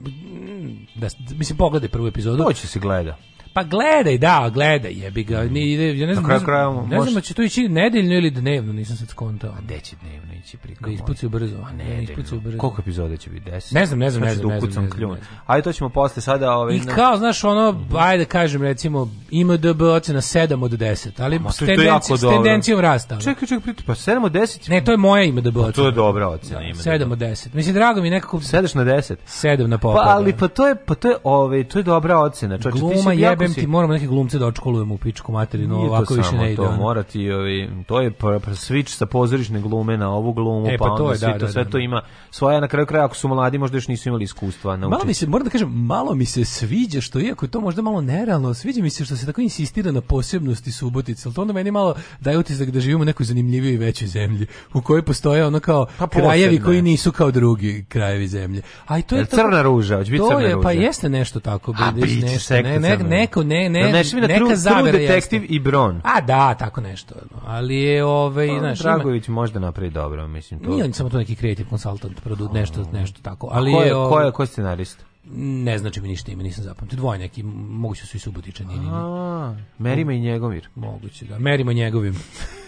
Da, 0.95 1.07
mislim, 1.35 1.57
pogledaj 1.57 1.89
prvu 1.89 2.07
epizodu. 2.07 2.43
To 2.43 2.53
će 2.53 2.67
se 2.67 2.79
gleda. 2.79 3.17
Pa 3.53 3.63
gledaj, 3.63 4.17
da, 4.17 4.49
gledaj, 4.53 4.93
jebi 4.93 5.23
ga. 5.23 5.43
Ni, 5.43 5.71
ide, 5.71 5.97
ja 5.97 6.07
ne 6.07 6.13
znam, 6.13 6.23
Na 6.23 6.27
kraju 6.27 6.39
ne 6.39 6.39
znam, 6.39 6.45
krajeva 6.45 6.81
ne 6.81 6.87
znam, 6.87 6.99
može- 6.99 7.13
da 7.13 7.21
će 7.21 7.33
to 7.33 7.43
ići 7.43 7.67
nedeljno 7.69 8.13
ili 8.13 8.31
dnevno, 8.31 8.73
nisam 8.73 8.97
sad 8.97 9.07
skontao. 9.07 9.53
Gde 9.61 9.79
će 9.79 9.95
dnevno 10.01 10.33
ići 10.33 10.57
priko? 10.57 10.85
Da 10.85 10.91
ispucaju 10.91 11.29
brzo. 11.29 11.55
A 11.57 11.71
da 11.71 11.83
ne, 11.83 12.03
ispucaju 12.03 12.41
brzo. 12.41 12.57
Koliko 12.57 12.81
epizoda 12.81 13.17
će 13.17 13.29
biti? 13.29 13.51
10? 13.51 13.73
Ne 13.75 13.85
znam, 13.85 13.99
ne 13.99 14.09
znam, 14.11 14.23
ne 14.23 14.29
ću 14.29 14.35
znam, 14.35 14.49
da 14.49 14.53
ne 14.53 14.59
znam, 14.59 14.85
ukucam 14.85 15.09
ne 15.09 15.15
znam. 15.15 15.17
Ajde, 15.45 15.63
to 15.63 15.73
ćemo 15.73 15.89
posle 15.89 16.21
sada... 16.21 16.53
Ovaj, 16.53 16.75
I 16.75 16.79
kao, 16.95 17.17
znaš, 17.17 17.43
ono, 17.43 17.85
ajde 17.97 18.23
da 18.23 18.29
kažem, 18.29 18.63
recimo, 18.63 19.09
IMDB 19.31 19.81
ocena 19.81 20.21
7 20.21 20.63
od 20.63 20.71
10, 20.71 21.09
ali 21.17 21.39
s, 21.51 21.61
je 21.61 21.67
tendenci, 21.67 22.17
s 22.17 22.21
tendencijom 22.21 22.79
rasta. 22.79 23.19
Čekaj, 23.19 23.47
čekaj, 23.47 23.73
pa 23.85 23.93
7 23.93 24.25
od 24.25 24.31
10? 24.31 24.69
Ne, 24.69 24.83
to 24.83 24.91
je 24.91 24.97
moja 24.97 25.23
IMDB 25.23 25.57
ocena. 25.57 25.71
to 25.71 25.85
je 25.85 25.91
dobra 25.91 26.27
ocena. 26.27 26.59
Da, 26.59 26.65
ima 26.65 26.81
7 26.81 27.11
od 27.11 27.19
10. 27.19 27.47
Mislim, 27.53 27.75
drago 27.75 28.01
mi 28.01 28.09
nekako 28.09 28.41
Sedeš 28.41 28.73
na 28.73 28.83
10? 28.83 29.15
7 29.27 29.67
na 29.67 29.77
popa. 29.77 30.03
Pa, 30.03 30.09
ali 30.09 30.31
da. 30.31 30.37
pa 30.37 30.47
to 30.47 30.67
je, 30.67 30.75
pa 30.85 30.95
to 30.95 31.09
je, 31.09 31.15
ovaj, 31.23 31.63
to 31.63 31.79
je 31.79 31.83
dobra 31.83 32.19
ocena. 32.19 32.57
Čovječe, 32.57 32.75
ti 32.75 32.81
Gluma, 32.81 33.11
si 33.11 33.21
jebem 33.41 33.49
si- 33.49 33.61
ti, 33.61 33.67
moramo 33.67 33.93
neke 33.93 34.07
glumce 34.07 34.39
da 34.39 34.45
odškolujemo 34.45 34.93
u 34.93 34.99
pičku 34.99 35.31
materinu, 35.31 35.75
Nije 35.75 35.87
to 35.87 35.91
ovako 35.91 36.13
više 36.13 36.29
samo 36.29 36.41
ne 36.41 36.47
ide. 36.47 36.55
to, 36.57 36.71
mora 36.73 37.03
ti, 37.03 37.31
ovaj, 37.31 37.51
to 37.83 38.01
je 38.01 38.11
pa, 38.11 38.39
pa 38.39 38.51
switch 38.51 38.89
sa 38.89 39.05
pozorišne 39.05 39.61
glume 39.61 39.97
na 39.97 40.09
ovu 40.09 40.33
glumu, 40.33 40.67
E, 40.67 40.77
pa, 40.77 40.85
pa 40.85 40.87
to 40.87 40.93
onda 40.95 41.11
je, 41.11 41.17
svi 41.17 41.25
da, 41.27 41.33
to, 41.33 41.39
da, 41.39 41.51
sve 41.51 41.63
da. 41.63 41.69
to 41.69 41.77
ima 41.77 42.01
svoje, 42.31 42.61
na 42.61 42.67
kraju 42.67 42.85
kraja, 42.85 43.05
ako 43.05 43.15
su 43.15 43.27
mladi, 43.27 43.57
možda 43.57 43.77
još 43.77 43.87
nisu 43.87 44.09
imali 44.09 44.23
iskustva. 44.23 44.69
Malo 44.69 44.89
naučiti. 44.89 45.07
mi 45.07 45.13
se, 45.13 45.27
moram 45.27 45.45
da 45.45 45.51
kažem, 45.51 45.69
malo 45.71 46.15
mi 46.15 46.25
se 46.25 46.45
sviđa 46.45 47.01
što, 47.01 47.19
iako 47.19 47.45
je 47.45 47.49
to 47.49 47.61
možda 47.61 47.81
malo 47.81 48.01
nerealno, 48.01 48.53
sviđa 48.53 48.81
mi 48.81 48.89
se 48.89 49.05
što 49.05 49.15
se 49.15 49.25
tako 49.25 49.41
insistira 49.41 49.91
na 49.91 50.01
posebnosti 50.01 50.71
Subotice, 50.71 51.21
ali 51.25 51.35
to 51.35 51.41
onda 51.41 51.53
meni 51.53 51.71
malo 51.71 51.89
daje 52.19 52.37
utisak 52.37 52.69
da 52.69 52.79
živimo 52.79 53.01
u 53.01 53.05
nekoj 53.05 53.25
zanimljivijoj 53.25 53.73
i 53.73 53.79
većoj 53.79 54.07
zemlji, 54.07 54.45
u 54.73 54.81
kojoj 54.81 55.01
postoje 55.01 55.45
ono 55.45 55.59
kao 55.59 55.85
Pa 55.97 56.07
krajevi 56.07 56.59
koji 56.59 56.75
je. 56.75 56.81
nisu 56.81 57.11
kao 57.11 57.31
drugi 57.31 57.85
krajevi 57.89 58.27
zemlje. 58.27 58.61
A 58.87 58.99
i 58.99 59.01
to 59.01 59.15
je 59.15 59.25
tako- 59.25 59.35
crna 59.37 59.61
ruža, 59.61 59.97
to 59.97 60.29
crna 60.29 60.41
je, 60.41 60.61
Pa 60.63 60.71
jeste 60.71 61.09
nešto 61.09 61.39
tako. 61.39 61.73
A, 61.73 61.91
bude 61.91 62.05
biće 62.05 62.25
nešto, 62.25 62.53
ne, 62.53 62.79
ne. 62.79 62.97
Neko, 63.29 63.43
ne, 63.43 63.69
ne, 63.69 63.83
Da 63.83 63.91
ne 63.91 64.03
šli 64.03 64.21
na 64.21 64.27
neka 64.27 64.55
zavera 64.55 64.97
Detective 64.97 65.41
jeste. 65.41 65.55
i 65.55 65.59
Bron. 65.59 66.01
A 66.03 66.21
da, 66.21 66.53
tako 66.53 66.81
nešto. 66.81 67.15
Ali 67.45 67.75
je, 67.75 68.03
ovaj, 68.03 68.47
Pa, 68.47 68.59
znaš, 68.59 68.81
ima, 68.81 68.91
Dragović 68.91 69.27
možda 69.27 69.59
napravi 69.59 69.89
dobro, 69.89 70.27
mislim. 70.27 70.59
To. 70.59 70.69
nije 70.69 70.83
on 70.83 70.93
samo 70.93 71.09
to 71.09 71.17
neki 71.17 71.35
creative 71.35 71.69
consultant, 71.69 72.21
produ, 72.21 72.49
nešto, 72.53 72.85
nešto 72.93 73.21
tako. 73.21 73.49
Ali 73.51 73.73
ko 73.73 73.81
je, 73.81 73.87
je, 73.87 73.93
ko 73.93 73.99
ovaj, 73.99 74.25
je, 74.25 74.31
ko 74.31 74.43
je 74.43 74.47
scenarist? 74.47 75.05
Ne 75.35 75.77
znači 75.77 76.01
mi 76.01 76.07
ništa 76.07 76.31
ime, 76.31 76.43
nisam 76.43 76.63
zapamtio. 76.63 76.97
Dvoje 76.97 77.19
neki, 77.19 77.43
moguće 77.43 78.05
su 78.05 78.17
i 78.17 78.19
Subotičani. 78.19 78.73
A, 78.91 79.55
Merima 79.77 80.13
i 80.13 80.19
Njegomir. 80.19 80.67
Moguće, 80.75 81.25
da. 81.25 81.39
Merimo 81.39 81.73
njegovim. 81.73 82.19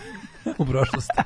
u 0.59 0.65
prošlosti. 0.65 1.13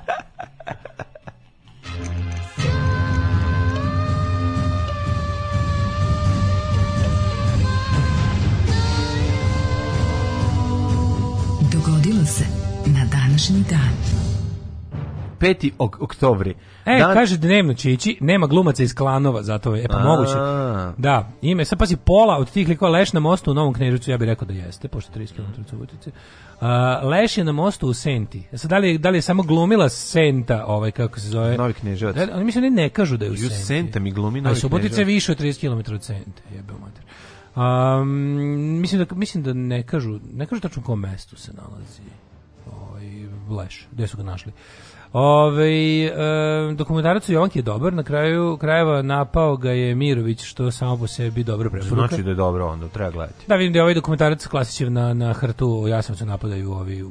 Dogodilo 11.86 12.26
se 12.26 12.44
na 12.86 13.06
današnji 13.06 13.64
dan. 13.70 13.90
5. 15.40 15.72
Ok 15.78 16.02
oktobri. 16.02 16.54
E, 16.86 16.98
Dan- 17.00 17.14
kaže 17.14 17.38
dnevno 17.38 17.74
će 17.74 17.94
ići, 17.94 18.18
nema 18.22 18.48
glumaca 18.48 18.84
iz 18.84 18.96
klanova, 18.96 19.44
zato 19.44 19.76
je, 19.76 19.84
e 19.84 19.88
pa 19.88 19.98
A. 19.98 20.04
moguće. 20.04 20.34
Da, 20.98 21.32
ime, 21.42 21.66
sad 21.66 21.80
pazi, 21.80 21.96
pola 21.98 22.38
od 22.38 22.52
tih 22.52 22.68
likova 22.68 22.92
Leš 22.92 23.14
na 23.14 23.20
mostu 23.20 23.52
u 23.52 23.54
Novom 23.54 23.74
Kneževcu, 23.74 24.12
ja 24.12 24.18
bih 24.18 24.26
rekao 24.26 24.48
da 24.48 24.54
jeste, 24.54 24.88
pošto 24.88 25.12
30 25.12 25.34
km 25.34 25.62
Subotice. 25.70 26.12
A, 26.62 27.00
Leš 27.04 27.38
je 27.38 27.44
na 27.44 27.52
mostu 27.52 27.88
u 27.88 27.94
Senti. 27.94 28.44
E 28.52 28.58
Sad, 28.58 28.70
da 28.70 28.78
li, 28.78 28.90
je- 28.90 28.98
da 28.98 29.10
li 29.10 29.18
je 29.18 29.22
samo 29.22 29.44
glumila 29.44 29.90
Senta, 29.90 30.66
ovaj, 30.68 30.92
kako 30.92 31.20
se 31.20 31.30
zove? 31.30 31.58
Novi 31.58 31.74
Kneževac. 31.74 32.16
Da, 32.16 32.28
oni 32.34 32.46
mislim, 32.46 32.64
ne, 32.64 32.70
ne 32.72 32.90
kažu 32.90 33.18
da 33.18 33.26
je 33.26 33.32
u 33.32 33.38
Senti. 33.38 33.56
Senta 33.56 34.00
mi 34.00 34.12
glumi 34.12 34.40
A 34.40 34.42
Novi 34.42 34.56
Subotica 34.56 35.02
je 35.02 35.06
više 35.06 35.32
od 35.32 35.38
30 35.38 35.60
km 35.84 35.94
od 35.94 36.04
Sente, 36.04 36.42
jebe 36.56 36.74
mater. 36.74 37.05
Um, 37.56 38.10
mislim, 38.82 39.06
da, 39.06 39.16
mislim 39.16 39.43
da 39.43 39.53
ne 39.53 39.84
kažu, 39.84 40.20
ne 40.34 40.45
kažu 40.45 40.62
tačno 40.62 40.82
u 40.82 40.86
kom 40.86 40.99
mestu 40.99 41.38
se 41.38 41.51
nalazi 41.53 42.01
ovaj, 42.72 43.06
Leš, 43.49 43.88
gde 43.91 44.08
su 44.08 44.18
ga 44.18 44.24
našli. 44.24 44.51
Ove, 45.14 46.03
e, 46.06 46.12
dokumentarac 46.74 47.30
Jovanki 47.30 47.60
je 47.60 47.64
dobar, 47.64 47.93
na 47.93 48.03
kraju 48.03 48.58
krajeva 48.58 49.01
napao 49.01 49.58
ga 49.58 49.72
je 49.72 49.95
Mirović, 49.95 50.43
što 50.43 50.72
samo 50.72 50.97
po 50.97 51.08
sebi 51.08 51.43
dobro 51.43 51.70
preporuka. 51.70 52.08
Znači 52.08 52.24
da 52.24 52.30
je 52.30 52.36
dobro 52.36 52.68
onda, 52.68 52.88
treba 52.88 53.12
gledati. 53.12 53.45
Da, 53.47 53.56
vidim 53.56 53.74
da 53.74 53.80
je 53.80 53.84
ovaj 53.84 53.93
dokumentarac 53.93 54.47
klasičan 54.47 54.93
na, 54.93 55.14
na 55.14 55.34
hrtu 55.34 55.84
o 55.84 55.88
Jasenovcu 55.88 56.26
napadaju 56.26 56.72
ovi 56.72 57.06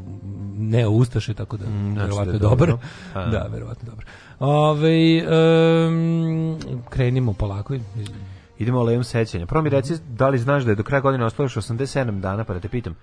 ne 0.58 0.88
Ustaše, 0.88 1.34
tako 1.34 1.56
da, 1.56 1.66
Mm, 1.66 1.92
znači 1.92 2.10
verovatno 2.10 2.32
da 2.32 2.36
je 2.36 2.38
dobro. 2.38 2.78
A. 3.14 3.26
da, 3.26 3.48
verovatno 3.52 3.90
dobro. 3.90 4.06
Ove, 4.38 5.18
em, 5.18 6.58
krenimo 6.90 7.32
polako. 7.32 7.74
Idemo 8.58 8.78
o 8.78 8.84
levom 8.84 9.04
sećanju. 9.04 9.46
Prvo 9.46 9.62
mi 9.62 9.70
reci, 9.70 9.94
da 10.08 10.28
li 10.28 10.38
znaš 10.38 10.62
da 10.62 10.70
je 10.70 10.74
do 10.74 10.82
kraja 10.82 11.00
godine 11.00 11.24
ostalo 11.24 11.44
još 11.44 11.54
87 11.56 12.20
dana, 12.20 12.44
pa 12.44 12.54
da 12.54 12.60
te 12.60 12.68
pitam, 12.68 12.94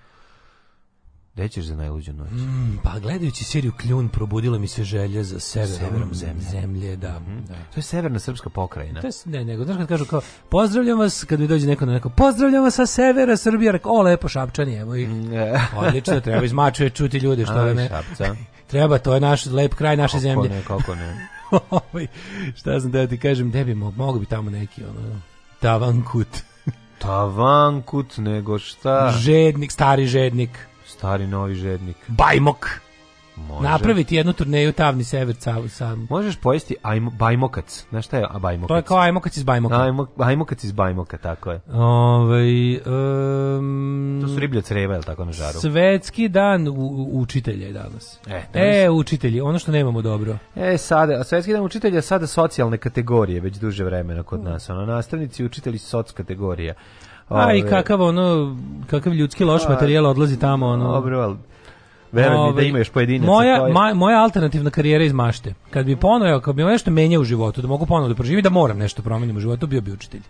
gde 1.33 1.49
ćeš 1.49 1.65
za 1.65 1.75
najluđu 1.75 2.13
noć? 2.13 2.31
Mm, 2.31 2.77
pa 2.83 2.99
gledajući 2.99 3.43
seriju 3.43 3.71
Kljun 3.73 4.09
probudilo 4.09 4.59
mi 4.59 4.67
se 4.67 4.83
želje 4.83 5.23
za 5.23 5.39
severom, 5.39 5.75
Severom 5.79 6.13
zemlje. 6.13 6.41
zemlje 6.41 6.95
da, 6.95 7.07
da. 7.47 7.53
To 7.53 7.75
je 7.75 7.81
severna 7.81 8.19
srpska 8.19 8.49
pokrajina. 8.49 9.01
To 9.01 9.07
je, 9.07 9.13
ne, 9.25 9.45
nego, 9.45 9.63
znaš 9.65 9.77
kad 9.77 9.87
kažu 9.87 10.05
kao, 10.05 10.21
pozdravljam 10.49 10.99
vas, 10.99 11.23
kad 11.23 11.39
mi 11.39 11.47
dođe 11.47 11.67
neko 11.67 11.85
na 11.85 11.93
neko, 11.93 12.09
pozdravljam 12.09 12.63
vas 12.63 12.75
sa 12.75 12.85
severa 12.85 13.37
Srbije, 13.37 13.71
rekao, 13.71 13.91
o, 13.91 14.01
lepo 14.01 14.27
šapčani, 14.27 14.75
evo 14.75 14.95
ih. 14.95 15.09
Odlično, 15.77 16.19
treba 16.19 16.43
iz 16.45 16.53
Mačve 16.53 16.89
čuti 16.89 17.17
ljude, 17.17 17.45
što 17.45 17.53
da 17.55 17.73
ne. 17.73 17.87
Šapca. 17.87 18.35
Treba, 18.71 18.97
to 18.97 19.13
je 19.13 19.19
naš 19.21 19.45
lep 19.45 19.73
kraj 19.73 19.97
naše 19.97 20.11
Kako 20.11 20.21
zemlje. 20.21 20.49
ne, 20.49 20.61
kako 20.61 20.95
ne. 20.95 21.27
Ovaj, 21.69 22.07
šta 22.55 22.79
sam 22.79 22.91
da 22.91 23.07
ti 23.07 23.17
kažem, 23.17 23.49
gde 23.49 23.65
bi 23.65 23.73
mo- 23.73 23.91
mogo 23.91 24.19
bi 24.19 24.25
tamo 24.25 24.49
neki 24.49 24.83
ono 24.83 25.19
Tavankut, 25.61 26.27
Tavankut, 26.99 28.17
nego 28.17 28.59
šta? 28.59 29.13
žednik, 29.19 29.71
stari 29.71 30.07
žednik, 30.07 30.49
Stari 30.87 31.27
novi 31.27 31.55
žednik. 31.55 31.97
bajmok. 32.07 32.69
Može. 33.35 33.63
Napraviti 33.69 34.15
jednu 34.15 34.33
turneju 34.33 34.71
Tavni 34.71 35.03
sever 35.03 35.35
sa, 35.35 35.67
sa 35.69 35.95
Možeš 36.09 36.35
pojesti 36.35 36.75
ajmo, 36.81 37.11
bajmokac. 37.11 37.85
Znaš 37.89 38.05
šta 38.05 38.17
je 38.17 38.25
a, 38.29 38.39
bajmokac? 38.39 38.67
to 38.67 38.75
je 38.75 38.81
kao 38.81 38.97
ajmokac 38.97 39.37
iz 39.37 39.43
bajmoka. 39.43 39.81
Ajmo, 39.81 40.07
ajmokac 40.17 40.63
iz 40.63 40.71
bajmoka, 40.71 41.17
tako 41.17 41.51
je. 41.51 41.61
Ovaj 41.73 42.73
em, 42.73 44.19
To 44.21 44.27
su 44.27 44.39
riblja 44.39 44.61
creva, 44.61 44.95
je 44.95 45.01
tako 45.01 45.25
na 45.25 45.31
žaru? 45.31 45.59
Svetski 45.59 46.29
dan 46.29 46.67
u, 46.67 47.09
učitelja 47.13 47.67
je 47.67 47.73
danas. 47.73 48.19
E, 48.27 48.43
E, 48.53 48.89
učitelji, 48.89 49.41
ono 49.41 49.59
što 49.59 49.71
nemamo 49.71 50.01
dobro. 50.01 50.37
E, 50.55 50.77
sada, 50.77 51.13
a 51.13 51.23
svetski 51.23 51.53
dan 51.53 51.63
učitelja 51.63 52.01
sada 52.01 52.27
socijalne 52.27 52.77
kategorije, 52.77 53.39
već 53.39 53.57
duže 53.57 53.83
vremena 53.83 54.23
kod 54.23 54.43
nas. 54.43 54.69
Ono, 54.69 54.85
nastavnici 54.85 55.43
i 55.43 55.45
učitelji 55.45 55.77
su 55.77 55.89
soc 55.89 56.11
kategorija. 56.11 56.73
A 57.29 57.53
i 57.53 57.61
Ove, 57.61 57.69
kakav 57.69 58.01
ono, 58.01 58.57
kakav 58.89 59.13
ljudski 59.13 59.43
loš 59.43 59.61
materijal 59.69 60.05
odlazi 60.05 60.39
tamo, 60.39 60.67
ono. 60.67 60.91
Dobro, 60.91 61.37
ali 62.13 62.21
veruj 62.21 62.37
mi 62.37 62.43
da 62.43 62.49
Ovaj, 62.49 62.65
ima 62.65 62.77
još 62.77 62.89
pojedinaca. 62.89 63.31
Moja, 63.31 63.59
ma- 63.61 63.93
moja 63.93 64.23
alternativna 64.23 64.69
karijera 64.69 65.03
iz 65.03 65.13
mašte. 65.13 65.53
Kad 65.69 65.85
bi 65.85 65.95
ponovo, 65.95 66.39
kad 66.39 66.55
bi 66.55 66.63
nešto 66.63 66.91
menjao 66.91 67.21
u 67.21 67.25
životu, 67.25 67.61
da 67.61 67.67
mogu 67.67 67.85
ponovo 67.85 68.09
da 68.09 68.15
proživim, 68.15 68.43
da 68.43 68.49
moram 68.49 68.77
nešto 68.77 69.01
promenim 69.01 69.37
u 69.37 69.39
životu, 69.39 69.67
bio 69.67 69.81
bi 69.81 69.91
učitelj. 69.91 70.21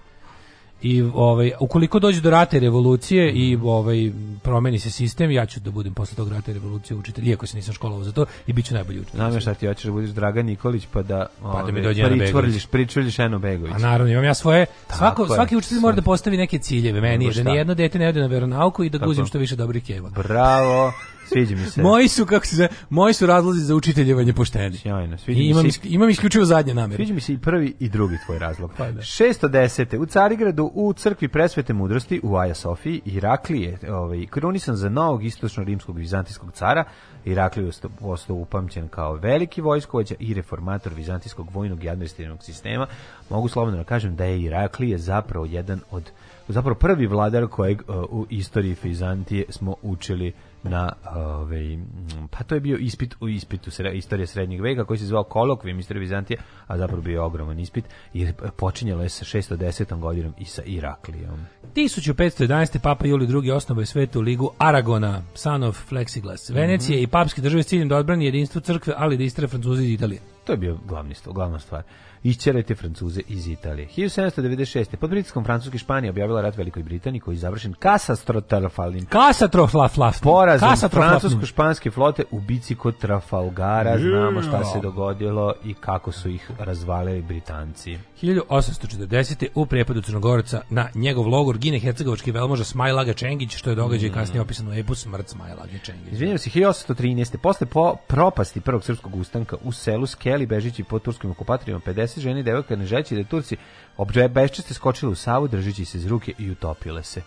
I 0.84 1.02
ovaj 1.14 1.52
ukoliko 1.60 2.00
dođe 2.00 2.22
do 2.22 2.30
rata 2.30 2.58
i 2.58 2.60
revolucije 2.60 3.32
i 3.32 3.60
ovaj 3.64 4.12
promeni 4.44 4.80
se 4.80 4.92
sistem, 4.92 5.32
ja 5.32 5.46
ću 5.46 5.60
da 5.60 5.72
budem 5.72 5.94
posle 5.94 6.16
tog 6.16 6.30
rata 6.32 6.52
i 6.52 6.54
revolucije 6.54 6.98
učitelj, 6.98 7.30
iako 7.30 7.48
se 7.48 7.58
nisam 7.58 7.74
školovao 7.74 8.04
za 8.04 8.12
to 8.12 8.26
i 8.48 8.54
biću 8.54 8.74
najbolji 8.74 9.00
učitelj. 9.00 9.18
Znam 9.18 9.40
šta 9.42 9.54
ti 9.54 9.68
hoćeš 9.68 9.84
da 9.86 9.92
budeš 9.92 10.10
Dragan 10.10 10.46
Nikolić 10.46 10.88
pa 10.94 11.02
da, 11.02 11.26
Pa 11.42 11.64
da 11.66 11.72
mi 11.72 11.80
ove, 11.80 11.82
dođe 11.82 12.04
Begović. 12.04 12.66
pričvrljiš 12.66 13.20
Eno 13.20 13.40
Begović. 13.40 13.74
A 13.76 13.78
naravno, 13.78 14.12
imam 14.14 14.24
ja 14.24 14.34
svoje, 14.34 14.66
svako, 14.90 15.24
je. 15.24 15.30
svaki 15.30 15.56
učitelj 15.58 15.80
mora 15.80 15.96
da 15.96 16.02
postavi 16.02 16.38
neke 16.38 16.60
ciljeve. 16.60 17.02
Meni 17.02 17.26
je 17.26 17.44
da 17.44 17.52
ni 17.52 17.58
jedno 17.58 17.74
dete 17.74 18.00
ne 18.00 18.08
ode 18.08 18.20
na 18.22 18.28
veronauku 18.28 18.84
i 18.84 18.90
da 18.90 18.98
Tako. 19.00 19.10
guzim 19.10 19.26
što 19.26 19.38
više 19.38 19.56
dobrih 19.56 19.84
keva. 19.84 20.10
Bravo, 20.10 20.94
sviđa 21.34 21.56
mi 21.56 21.66
se. 21.66 21.82
Moji 21.82 22.08
su, 22.08 22.26
kako 22.26 22.46
se 22.46 22.56
zove, 22.56 22.70
moji 22.90 23.14
su 23.14 23.26
razlozi 23.26 23.62
za 23.62 23.76
učiteljevanje 23.76 24.34
pošteni. 24.34 24.78
Sjajno, 24.78 25.18
sviđa 25.18 25.40
I 25.40 25.44
mi 25.44 25.50
imam, 25.50 25.72
se. 25.72 25.80
imam 25.84 26.10
isključivo 26.10 26.46
zadnje 26.46 26.74
namere. 26.74 26.96
Sviđa 26.96 27.14
mi 27.14 27.22
se 27.22 27.34
i 27.34 27.38
prvi 27.38 27.74
i 27.80 27.90
drugi 27.90 28.18
tvoj 28.26 28.40
razlog. 28.40 28.72
Pa 28.78 28.92
da. 28.92 29.02
610. 29.02 29.98
U 29.98 30.06
Carigradu 30.06 30.72
u 30.74 30.94
crkvi 30.94 31.28
presvete 31.28 31.74
mudrosti 31.74 32.20
u 32.24 32.36
Aja 32.36 32.54
Sofiji 32.54 33.02
Iraklije, 33.06 33.78
ovaj, 33.90 34.26
krunisan 34.26 34.76
za 34.76 34.90
novog 34.90 35.24
istočno-rimskog 35.24 35.98
vizantijskog 35.98 36.52
cara. 36.52 36.84
Iraklije 37.26 37.66
je 37.66 37.72
ostao 38.02 38.36
upamćen 38.36 38.88
kao 38.88 39.14
veliki 39.14 39.62
vojskovođa 39.62 40.16
i 40.20 40.34
reformator 40.34 40.94
vizantijskog 40.94 41.48
vojnog 41.54 41.84
i 41.84 41.90
administrativnog 41.90 42.44
sistema. 42.44 42.88
Mogu 43.30 43.48
slobodno 43.48 43.78
da 43.78 43.84
kažem 43.84 44.16
da 44.16 44.26
je 44.26 44.42
Iraklije 44.42 44.98
zapravo 44.98 45.46
jedan 45.46 45.80
od 45.92 46.12
zapravo 46.48 46.76
prvi 46.76 47.08
vladar 47.08 47.48
kojeg 47.48 47.82
uh, 47.82 47.96
u 48.10 48.26
istoriji 48.30 48.76
Vizantije 48.84 49.46
smo 49.50 49.76
učili 49.82 50.34
na 50.64 50.94
ovaj 51.16 51.74
m, 51.74 51.86
pa 52.32 52.44
to 52.44 52.56
je 52.56 52.62
bio 52.62 52.78
ispit 52.78 53.16
u 53.20 53.30
ispitu 53.30 53.72
sre, 53.72 53.92
istorije 53.94 54.28
srednjeg 54.28 54.62
veka 54.62 54.86
koji 54.86 54.98
se 54.98 55.06
zvao 55.06 55.24
kolokvijum 55.24 55.80
istorije 55.80 56.02
Vizantije, 56.02 56.38
a 56.68 56.78
zapravo 56.78 57.02
bio 57.02 57.26
ogroman 57.26 57.60
ispit 57.60 57.86
jer 58.14 58.34
počinjalo 58.58 59.04
je 59.04 59.10
sa 59.10 59.26
610. 59.26 60.00
godinom 60.00 60.34
i 60.40 60.46
sa 60.46 60.62
Iraklijom. 60.66 61.40
1511. 61.76 62.80
Papa 62.80 63.08
Julij 63.08 63.28
II. 63.44 63.52
osnovao 63.52 63.82
je 63.82 63.86
svetu 63.86 64.22
ligu 64.22 64.52
Aragona, 64.58 65.22
son 65.34 65.64
of 65.64 65.92
Plexiglas, 65.92 66.54
Venecije 66.54 67.02
i 67.02 67.08
papske 67.08 67.42
države 67.42 67.64
s 67.64 67.68
ciljem 67.68 67.88
da 67.88 67.98
odbrani 67.98 68.26
jedinstvo 68.26 68.62
crkve, 68.62 68.94
ali 68.98 69.18
da 69.18 69.24
istere 69.24 69.48
Francuzi 69.48 69.84
iz 69.84 69.90
Italije. 69.90 70.22
To 70.46 70.54
je 70.54 70.58
bio 70.58 70.78
glavni 70.88 71.16
glavna 71.34 71.60
stvar. 71.60 71.84
Išćerajte 72.24 72.76
Francuze 72.76 73.22
iz 73.28 73.48
Italije. 73.48 73.88
1796. 73.98 74.96
Pod 74.96 75.10
pritiskom 75.10 75.44
Francuske 75.44 75.78
Španije 75.78 76.10
objavila 76.10 76.42
rat 76.42 76.58
Velikoj 76.58 76.84
Britaniji 76.84 77.20
koji 77.20 77.36
je 77.36 77.40
završen 77.40 77.74
katastrotalnim 77.74 79.06
Kasatroflaf, 79.06 80.22
porazom 80.22 80.90
francusko-španske 80.90 81.92
flote 81.92 82.24
u 82.32 82.40
bici 82.40 82.76
kod 82.76 82.98
Trafalgara. 82.98 83.98
Znamo 83.98 84.42
šta 84.42 84.64
se 84.64 84.80
dogodilo 84.80 85.54
i 85.64 85.74
kako 85.74 86.12
su 86.12 86.30
ih 86.30 86.52
razvalili 86.60 87.22
Britanci. 87.22 87.98
1840. 88.22 89.48
u 89.56 89.66
prepadu 89.66 90.02
Crnogoraca 90.02 90.62
na 90.70 90.90
njegov 90.96 91.28
logor 91.28 91.58
gine 91.58 91.80
hercegovački 91.80 92.32
velmoža 92.32 92.64
Smajlaga 92.64 93.14
Čengić, 93.14 93.56
što 93.56 93.70
je 93.70 93.76
događaj 93.76 94.10
kasnije 94.10 94.42
opisan 94.42 94.68
u 94.68 94.74
epu 94.74 94.96
Smrt 94.96 95.30
Smajlage 95.30 95.80
Čengića. 95.84 96.12
Izvinjam 96.12 96.38
se, 96.38 96.50
1813. 96.50 97.38
Posle 97.38 97.68
po 97.68 97.96
propasti 98.08 98.62
prvog 98.62 98.84
srpskog 98.84 99.16
ustanka 99.16 99.56
u 99.64 99.72
selu 99.72 100.06
Skeli, 100.06 100.46
bežići 100.46 100.84
pod 100.84 101.02
turskim 101.02 101.32
okupatorima, 101.32 101.80
50 101.80 102.11
žena 102.20 102.40
i 102.40 102.44
devojka 102.44 102.76
ne 102.76 102.86
žeći 102.86 103.16
da 103.16 103.24
Turci 103.24 103.58
obje 103.98 104.30
beščeste 104.30 104.74
skočile 104.74 105.12
u 105.12 105.16
Savu, 105.16 105.48
držeći 105.48 105.86
se 105.86 105.98
iz 105.98 106.06
ruke 106.06 106.34
i 106.38 106.52
utopile 106.52 107.04
se. 107.04 107.22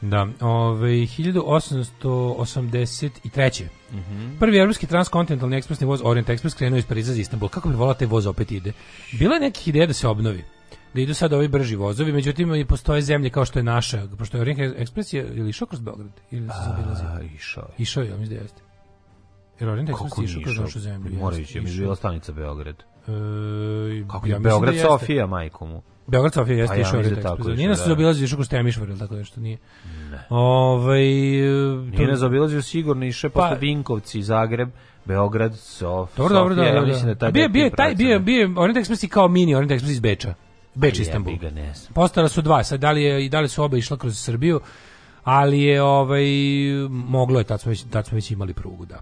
Da, 0.00 0.26
ove, 0.40 0.88
1883. 0.88 3.64
Mhm. 3.92 4.38
Prvi 4.38 4.58
evropski 4.58 4.86
transkontinentalni 4.86 5.56
ekspresni 5.56 5.86
voz 5.86 6.00
Orient 6.04 6.28
Express 6.28 6.56
krenuo 6.56 6.78
iz 6.78 6.86
Pariza 6.86 7.12
za 7.12 7.20
Istanbul. 7.20 7.48
Kako 7.48 7.68
bi 7.68 7.74
volao 7.74 7.94
taj 7.94 8.06
voz 8.06 8.26
opet 8.26 8.52
ide? 8.52 8.72
Bilo 9.18 9.34
je 9.34 9.40
nekih 9.40 9.68
ideja 9.68 9.86
da 9.86 9.92
se 9.92 10.08
obnovi. 10.08 10.44
Da 10.94 11.00
idu 11.00 11.14
sad 11.14 11.32
ovi 11.32 11.48
brži 11.48 11.76
vozovi, 11.76 12.12
međutim 12.12 12.54
i 12.54 12.64
postoje 12.64 13.02
zemlje 13.02 13.30
kao 13.30 13.44
što 13.44 13.58
je 13.58 13.62
naša, 13.62 14.06
pošto 14.18 14.36
je 14.36 14.40
Orient 14.40 14.58
Express 14.58 15.14
je 15.14 15.28
ili 15.34 15.50
išao 15.50 15.66
kroz 15.66 15.80
Beograd 15.80 16.10
ili 16.30 16.48
se 16.48 16.54
zabilazio. 16.66 17.06
Išao 17.34 17.62
je. 17.62 17.68
Išao 17.78 18.02
je, 18.02 18.10
mislim 18.10 18.38
da 18.38 18.42
jeste. 18.42 18.62
Jer 19.60 19.68
Orient 19.68 19.90
Express 19.90 20.20
je 20.20 20.24
išao 20.24 20.42
kroz 20.42 20.58
našu 20.58 20.80
zemlju. 20.80 21.18
Mora 21.18 21.36
ići, 21.36 21.58
je 21.58 21.62
bila 21.62 21.96
stanica 21.96 22.32
Beograd. 22.32 22.84
E, 23.08 24.06
Kako 24.08 24.26
ja 24.26 24.32
je 24.32 24.38
mislim 24.38 24.42
Beograd 24.42 24.74
da. 24.74 24.80
Sofija, 24.80 25.26
majko 25.26 25.66
mu. 25.66 25.82
Beograd 26.06 26.32
Sofija 26.34 26.56
jeste 26.56 26.74
Pa 26.74 26.80
ja 26.80 26.80
išao 26.88 26.98
Orient 26.98 27.16
da 27.16 27.22
tako 27.22 27.48
Nije 27.48 27.68
nas 27.68 27.78
da. 27.78 27.84
zaobilazio, 27.84 28.24
išao 28.24 28.36
kroz 28.36 28.48
Temišvar 28.48 28.88
ili 28.88 28.98
tako 28.98 29.14
nešto 29.14 29.40
nije. 29.40 29.58
Ovaj 30.28 31.00
Nije 31.90 32.06
nas 32.08 32.22
obilazio 32.22 32.62
sigurno 32.62 33.06
išao 33.06 33.30
Pa- 33.30 33.40
posle 33.40 33.58
Vinkovci, 33.58 34.22
Zagreb, 34.22 34.68
Beograd, 35.04 35.56
Sof, 35.56 36.16
Dobro, 36.16 36.34
dobro, 36.34 36.54
Sofija, 36.54 36.72
da, 36.72 36.76
ja 36.76 36.80
da, 36.80 36.86
mislim 36.86 37.06
da 37.06 37.14
da. 37.14 37.18
taj 37.18 37.32
Bio, 37.32 37.48
bio, 37.48 37.70
taj, 37.70 37.94
bio, 37.94 38.18
bio, 38.18 38.52
Orient 38.56 38.76
Express 38.78 39.08
kao 39.08 39.28
mini 39.28 39.54
Orient 39.54 39.72
Express 39.72 39.90
iz 39.90 40.00
Beča. 40.00 40.34
Beč 40.74 40.94
Jebi 40.94 41.02
Istanbul. 41.02 41.34
ne. 41.54 41.72
Postala 41.94 42.28
su 42.28 42.42
dva, 42.42 42.64
sad 42.64 42.80
da 42.80 42.90
li, 42.90 43.02
je, 43.02 43.24
i 43.24 43.28
da 43.28 43.40
li 43.40 43.48
su 43.48 43.62
oba 43.64 43.76
išla 43.76 43.96
kroz 43.96 44.18
Srbiju, 44.18 44.60
ali 45.24 45.62
je 45.62 45.82
ovaj 45.82 46.24
moglo 46.88 47.38
je 47.38 47.44
tad 47.44 47.60
smo 47.60 47.70
već 47.70 47.84
tad 47.90 48.06
smo 48.06 48.14
već 48.14 48.30
imali 48.30 48.54
prugu 48.54 48.86
da. 48.86 49.00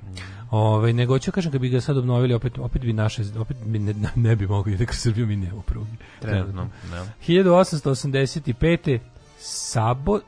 Ovaj 0.51 0.93
nego 0.93 1.15
hoću 1.15 1.33
kažem 1.33 1.53
kad 1.53 1.61
bi 1.61 1.69
ga 1.69 1.81
sad 1.81 1.97
obnovili 1.97 2.35
opet 2.35 2.59
opet 2.59 2.83
bi 2.83 2.93
naše 2.93 3.23
opet 3.39 3.57
bi 3.65 3.79
ne, 3.79 3.95
ne 4.15 4.37
bi 4.37 4.47
mogli 4.47 4.77
da 4.77 4.85
kroz 4.85 4.99
Srbiju 4.99 5.27
mi 5.27 5.37
nemamo 5.37 5.63
pruge. 5.63 5.91
Trenutno, 6.21 6.69
da. 6.91 7.07
1885. 7.27 8.99
Sabo 9.39 10.21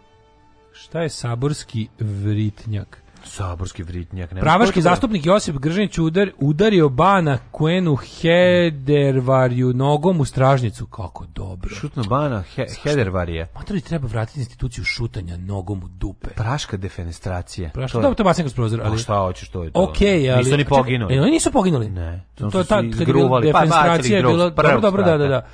šta 0.72 1.01
je 1.01 1.09
saborski 1.09 1.89
vritnjak? 2.01 3.03
Saborski 3.28 3.82
vritnjak. 3.82 4.30
nema. 4.30 4.40
Pravaški 4.40 4.78
je 4.78 4.82
to? 4.82 4.88
zastupnik 4.88 5.26
Josip 5.26 5.56
Gržanić 5.56 5.98
udar, 5.98 6.30
udario 6.38 6.88
Bana 6.88 7.38
Kuenu 7.52 7.96
Hedervarju 7.96 9.72
nogom 9.72 10.20
u 10.20 10.24
stražnicu. 10.24 10.86
Kako 10.86 11.26
dobro. 11.26 11.70
Šutno 11.74 12.02
bana, 12.04 12.42
he, 12.42 12.66
Hedervarije. 12.82 13.48
Matori 13.54 13.80
treba 13.80 14.06
vratiti 14.06 14.40
instituciju 14.40 14.84
šutanja 14.84 15.36
nogom 15.36 15.78
u 15.78 15.88
dupe. 15.88 16.28
Praška 16.28 16.76
defenestracija. 16.76 17.70
Praška, 17.74 17.92
To 17.92 17.98
je- 17.98 18.02
dobro, 18.02 18.14
to 18.14 18.24
bacim 18.24 18.42
kroz 18.44 18.54
prozor, 18.54 18.80
Pa 18.80 18.86
ali... 18.86 18.98
šta 18.98 19.14
hoćeš, 19.18 19.48
to 19.48 19.64
je 19.64 19.70
to. 19.70 19.82
Ok, 19.82 20.00
ali... 20.00 20.36
Nisu 20.36 20.56
ni 20.56 20.64
poginuli. 20.64 21.14
E, 21.16 21.20
oni 21.20 21.30
nisu 21.30 21.52
poginuli. 21.52 21.90
Ne. 21.90 22.26
To, 22.34 22.44
je 22.44 22.50
su 22.50 22.64
ta, 22.64 22.76
kad 22.76 22.84
je 22.84 22.92
pa 23.28 23.40
defenestracija 23.40 24.16
je 24.16 24.22
bila... 24.22 24.50
s 24.50 24.54
prvog 24.54 24.80
Dobro, 24.80 24.80
dobro, 24.80 25.02
da, 25.02 25.18
da, 25.18 25.28
da. 25.28 25.46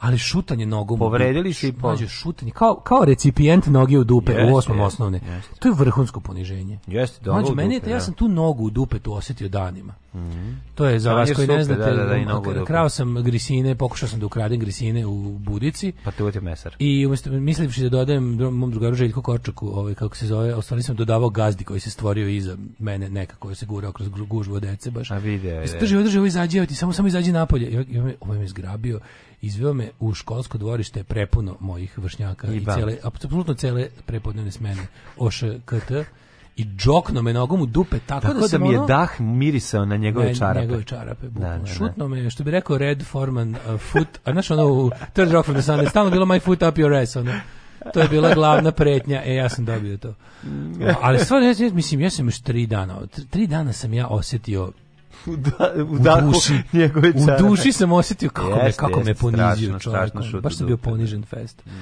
Ali 0.00 0.18
šutanje 0.18 0.66
nogom 0.66 0.98
Povredili 0.98 1.52
su 1.52 1.66
i 1.66 1.72
po- 1.72 1.88
Mlađe, 1.88 2.08
šutanje, 2.08 2.50
kao, 2.50 2.74
kao 2.74 3.04
recipijent 3.04 3.66
noge 3.66 3.98
u 3.98 4.04
dupe 4.04 4.32
Jeste, 4.32 4.52
u 4.52 4.56
osmom 4.56 4.80
osnovne. 4.80 5.20
jeste. 5.26 5.54
To 5.58 5.68
je 5.68 5.74
vrhunsko 5.74 6.20
poniženje. 6.20 6.78
Jeste, 6.86 7.20
meni 7.54 7.74
dupe, 7.78 7.90
ja 7.90 7.94
da. 7.96 8.00
sam 8.00 8.14
tu 8.14 8.28
nogu 8.28 8.64
u 8.64 8.70
dupe 8.70 8.98
tu 8.98 9.12
osjetio 9.12 9.48
danima. 9.48 9.94
To 10.74 10.86
je 10.86 11.00
za 11.00 11.10
Tanjir 11.10 11.28
vas 11.28 11.36
koji 11.36 11.48
ne 11.48 11.64
znate, 11.64 11.80
da, 11.80 12.04
da, 12.04 12.54
da, 12.54 12.64
krao 12.64 12.88
sam 12.88 13.22
grisine, 13.22 13.74
pokušao 13.74 14.08
sam 14.08 14.20
da 14.20 14.26
ukradem 14.26 14.60
grisine 14.60 15.06
u 15.06 15.38
budici. 15.38 15.92
Pa 16.04 16.10
te 16.10 16.22
uvjetio 16.22 16.42
mesar. 16.42 16.76
I 16.78 17.06
umjesto 17.06 17.30
mislivši 17.30 17.82
da 17.82 17.88
dodajem 17.88 18.36
mom 18.52 18.70
drugaru 18.70 18.94
Željku 18.94 19.22
Korčaku, 19.22 19.68
ovaj 19.68 19.94
kako 19.94 20.16
se 20.16 20.26
zove, 20.26 20.62
stvari 20.62 20.82
sam 20.82 20.96
dodavao 20.96 21.30
gazdi 21.30 21.64
koji 21.64 21.80
se 21.80 21.90
stvorio 21.90 22.28
iza 22.28 22.56
mene 22.78 23.08
nekako 23.08 23.48
je 23.48 23.54
se 23.54 23.66
gurao 23.66 23.92
kroz 23.92 24.08
gužvu 24.08 24.54
od 24.54 24.62
dece 24.62 24.90
baš. 24.90 25.10
A 25.10 25.18
video 25.18 25.60
je, 25.60 25.66
da. 25.66 25.78
Drži, 25.78 26.02
drži, 26.02 26.18
ovo 26.18 26.26
izađi, 26.26 26.58
evo 26.58 26.66
ti 26.66 26.74
samo 26.74 26.92
samo 26.92 27.08
izađi 27.08 27.32
napolje. 27.32 27.66
I 27.66 27.94
i 27.94 27.98
ovaj 28.20 28.38
me- 28.38 28.46
zgrabio, 28.46 29.00
izveo 29.40 29.72
me 29.72 29.90
u 30.00 30.14
školsko 30.14 30.58
dvorište 30.58 31.04
prepuno 31.04 31.56
mojih 31.60 31.98
vršnjaka 31.98 32.52
i, 32.52 32.56
I 32.56 32.64
cele 32.64 32.96
apsolutno 33.02 33.54
cele 33.54 33.88
prepodnevne 34.06 34.50
smene 34.50 34.86
OŠKT 35.16 35.92
i 36.58 36.64
džokno 36.76 37.22
me 37.22 37.32
nogom 37.32 37.60
u 37.60 37.66
dupe 37.66 37.98
tako, 38.06 38.26
Tako 38.26 38.40
da, 38.40 38.46
da, 38.48 38.58
mi 38.58 38.70
je 38.72 38.78
ono- 38.78 38.86
dah 38.86 39.20
mirisao 39.20 39.84
na 39.84 39.96
njegove 39.96 40.26
ne, 40.26 40.34
čarape. 40.34 40.60
Njegove 40.60 40.84
čarape, 40.84 41.28
bukvalno. 41.28 41.56
Da, 41.56 41.62
da, 41.62 41.64
da. 41.64 41.74
Šutno 41.74 42.08
me, 42.08 42.30
što 42.30 42.44
bi 42.44 42.50
rekao 42.50 42.78
Red 42.78 43.02
Foreman, 43.04 43.50
uh, 43.54 43.80
foot, 43.80 44.08
a 44.24 44.32
znaš 44.32 44.50
ono 44.50 44.66
u 44.66 44.90
Third 45.12 45.32
Rock 45.32 45.44
from 45.44 45.54
the 45.56 45.62
Sun, 45.62 45.86
stalno 45.90 46.10
bilo 46.10 46.26
my 46.26 46.40
foot 46.40 46.62
up 46.62 46.74
your 46.76 47.02
ass, 47.02 47.16
ono. 47.16 47.32
To 47.94 48.00
je 48.00 48.08
bila 48.08 48.34
glavna 48.34 48.72
pretnja, 48.72 49.22
e, 49.24 49.34
ja 49.34 49.48
sam 49.48 49.64
dobio 49.64 49.96
to. 49.96 50.14
Ali 51.00 51.18
stvarno, 51.18 51.46
ja, 51.48 51.54
mislim, 51.72 52.00
ja 52.00 52.10
sam 52.10 52.26
još 52.26 52.40
tri 52.40 52.66
dana, 52.66 52.94
tr- 53.00 53.26
tri 53.30 53.46
dana 53.46 53.72
sam 53.72 53.94
ja 53.94 54.06
osjetio 54.06 54.72
U, 55.26 55.36
da, 55.36 55.72
u, 55.76 55.80
u 55.94 55.98
dahu 55.98 56.32
duši, 56.32 56.62
njegove 56.72 57.08
u 57.08 57.12
duši 57.38 57.72
sam 57.72 57.92
osjetio 57.92 58.30
kako 58.30 58.50
me, 58.50 58.56
Jeste, 58.64 58.80
kako 58.80 59.00
me 59.00 59.10
jeste, 59.10 59.20
ponizio 59.20 59.78
strašno, 59.78 60.22
čovjek. 60.22 60.42
Baš 60.42 60.56
sam 60.56 60.66
bio 60.66 60.76
dupe. 60.76 60.90
ponižen 60.90 61.24
fest. 61.24 61.62
Uh, 61.66 61.72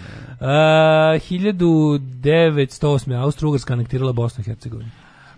1908. 0.46 3.22
Austro-Ugarska 3.22 3.72
anektirala 3.72 4.12
Bosnu 4.12 4.42
i 4.42 4.44
Hercegovinu. 4.44 4.90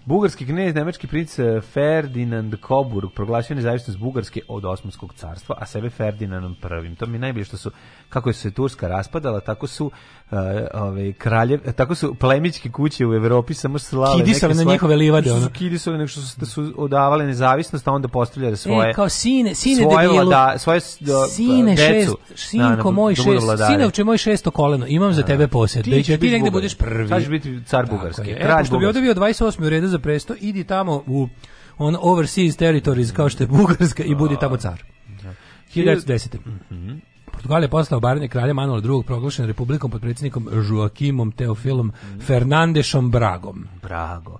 Bugarski 0.08 0.46
knez, 0.46 0.74
nemački 0.74 1.06
princ 1.06 1.38
eh, 1.38 1.60
Ferdinand 1.60 2.54
Coburg 2.68 3.10
proglasio 3.14 3.56
nezavisnost 3.56 3.98
Bugarske 3.98 4.40
od 4.48 4.64
Osmanskog 4.64 5.14
carstva, 5.14 5.56
a 5.58 5.66
sebe 5.66 5.90
Ferdinandom 5.90 6.56
prvim. 6.60 6.96
To 6.96 7.06
mi 7.06 7.14
je 7.14 7.18
najbolje 7.18 7.44
što 7.44 7.56
su, 7.56 7.70
kako 8.08 8.28
je 8.28 8.32
se 8.32 8.50
Turska 8.50 8.88
raspadala, 8.88 9.40
tako 9.40 9.66
su 9.66 9.90
uh, 10.30 10.38
ove, 10.74 11.12
kraljev, 11.12 11.60
eh, 11.66 11.72
tako 11.72 11.94
su 11.94 12.14
plemićke 12.14 12.70
kuće 12.70 13.06
u 13.06 13.14
Evropi 13.14 13.54
samo 13.54 13.78
slale 13.78 14.24
Kidisale 14.24 14.54
na 14.54 14.62
njihove 14.64 14.96
livade, 14.96 15.28
Što 15.28 15.36
ono. 15.36 15.46
su 15.46 15.52
kidisale, 15.52 15.98
nego 15.98 16.08
što 16.08 16.20
su, 16.20 16.40
da 16.40 16.46
su 16.46 16.74
odavale 16.76 17.26
nezavisnost, 17.26 17.88
a 17.88 17.92
onda 17.92 18.08
postavljale 18.08 18.56
svoje... 18.56 18.90
E, 18.90 18.92
kao 18.92 19.08
sine, 19.08 19.54
sine 19.54 19.82
svoje, 19.82 20.08
debilu. 20.08 20.32
svoje 20.58 20.80
do- 21.00 21.26
Sine 21.26 21.74
decu, 21.74 22.18
šest, 22.28 22.48
sinko 22.50 22.66
na- 22.84 22.90
moj 22.90 23.14
da 23.14 23.22
budu 23.22 23.36
šest, 23.36 23.46
vladari. 23.46 23.74
sinovče 23.74 24.04
moj 24.04 24.18
šesto 24.18 24.50
koleno, 24.50 24.86
imam 24.88 25.12
za 25.12 25.22
tebe 25.22 25.48
posjed. 25.48 25.84
Ti 25.84 25.90
Da 25.90 26.02
ti 26.02 26.16
biti 26.16 26.30
negde 26.30 26.50
budeš 26.50 26.74
prvi. 26.74 27.08
Sad 27.08 27.20
ćeš 27.20 27.28
biti 27.28 27.58
car 27.66 27.86
je. 28.24 28.32
E, 28.32 28.40
kralj 28.40 28.58
pošto 28.58 28.78
bi 28.78 29.00
bio 29.00 29.14
28. 29.14 29.66
u 29.66 29.68
redu 29.68 29.86
za 29.86 29.98
presto, 29.98 30.34
idi 30.40 30.64
tamo 30.64 31.02
u 31.06 31.28
on 31.78 31.96
overseas 32.00 32.56
territories 32.56 33.12
kao 33.12 33.28
što 33.28 33.42
je 33.42 33.46
Bugarska 33.48 34.02
i 34.04 34.14
budi 34.14 34.36
tamo 34.40 34.56
car. 34.56 34.82
1910. 35.74 36.38
Portugal 37.38 37.62
je 37.62 37.68
postao 37.68 37.96
obaranje 37.96 38.28
kralja 38.28 38.54
Manuela 38.54 38.82
II. 38.84 39.02
proglašen 39.06 39.46
republikom 39.46 39.90
pod 39.90 40.00
predsjednikom 40.00 40.48
Joaquimom 40.52 41.32
Teofilom 41.32 41.92
Fernandešom 42.26 43.10
Bragom. 43.10 43.64
Brago. 43.82 44.38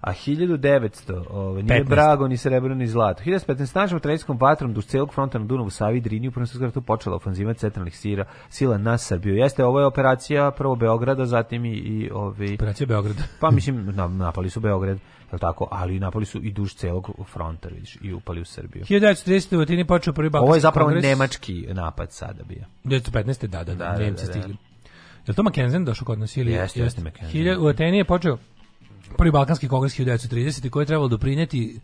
A 0.00 0.12
1900, 0.12 1.24
ovaj, 1.30 1.62
nije 1.62 1.80
15. 1.80 1.88
Brago, 1.88 2.28
ni 2.28 2.36
srebrno, 2.36 2.74
ni 2.74 2.86
zlato. 2.86 3.22
1915 3.22 3.66
snažnom 3.66 4.00
tradicijskom 4.00 4.38
vatrom 4.38 4.74
duž 4.74 4.84
celog 4.84 5.14
fronta 5.14 5.38
na 5.38 5.44
Dunavu, 5.44 5.70
Savi 5.70 6.00
Drini 6.00 6.28
u 6.28 6.32
Prvom 6.32 6.46
svjetskom 6.46 6.64
ratu 6.64 6.82
počela 6.82 7.16
ofanziva 7.16 7.54
centralnih 7.54 7.96
sira, 7.96 8.24
sila 8.48 8.78
na 8.78 8.98
Srbiju. 8.98 9.36
Jeste, 9.36 9.64
ovo 9.64 9.80
je 9.80 9.86
operacija 9.86 10.50
prvo 10.50 10.76
Beograda, 10.76 11.26
zatim 11.26 11.64
i, 11.64 11.70
i 11.70 12.10
ovi... 12.10 12.54
Operacija 12.54 12.86
Beograd. 12.86 13.16
Pa 13.40 13.50
mislim, 13.50 13.86
na, 13.86 14.08
napali 14.08 14.50
su 14.50 14.60
Beograd, 14.60 14.98
je 15.32 15.38
tako, 15.38 15.68
ali 15.70 16.00
napali 16.00 16.24
su 16.24 16.40
i 16.40 16.52
duž 16.52 16.72
celog 16.72 17.10
fronta, 17.26 17.68
vidiš, 17.68 17.96
i 17.96 18.12
upali 18.12 18.40
u 18.40 18.44
Srbiju. 18.44 18.84
1930. 18.84 19.56
u 19.56 19.62
Atini 19.62 19.84
počeo 19.84 20.12
prvi 20.12 20.30
Balkanski 20.30 20.48
Ovo 20.48 20.54
je 20.54 20.60
zapravo 20.60 20.86
kongres. 20.86 21.04
nemački 21.04 21.66
napad 21.68 22.12
sada 22.12 22.42
bio. 22.44 22.64
1915. 22.84 23.40
da, 23.42 23.58
da, 23.58 23.64
da, 23.64 23.74
Da, 23.76 23.92
da, 23.92 23.98
Nemci 23.98 24.22
da, 24.22 24.26
da. 24.26 24.32
stigli. 24.32 24.56
Je 25.20 25.24
li 25.28 25.34
to 25.34 25.42
Mackenzen 25.42 25.84
došao 25.84 26.06
kod 26.06 26.18
nas 26.18 26.36
ili? 26.36 26.52
Jeste, 26.52 26.80
jeste 26.80 27.02
Mackensen. 27.02 27.30
Hilja- 27.32 27.58
U 27.58 27.66
Ateni 27.66 27.98
je 27.98 28.04
počeo 28.04 28.38
prvi 29.16 29.30
Balkanski 29.30 29.68
kongres 29.68 29.98
1930. 29.98 30.70
koji 30.70 30.82
je 30.82 30.86
trebalo 30.86 31.08
doprinijeti 31.08 31.80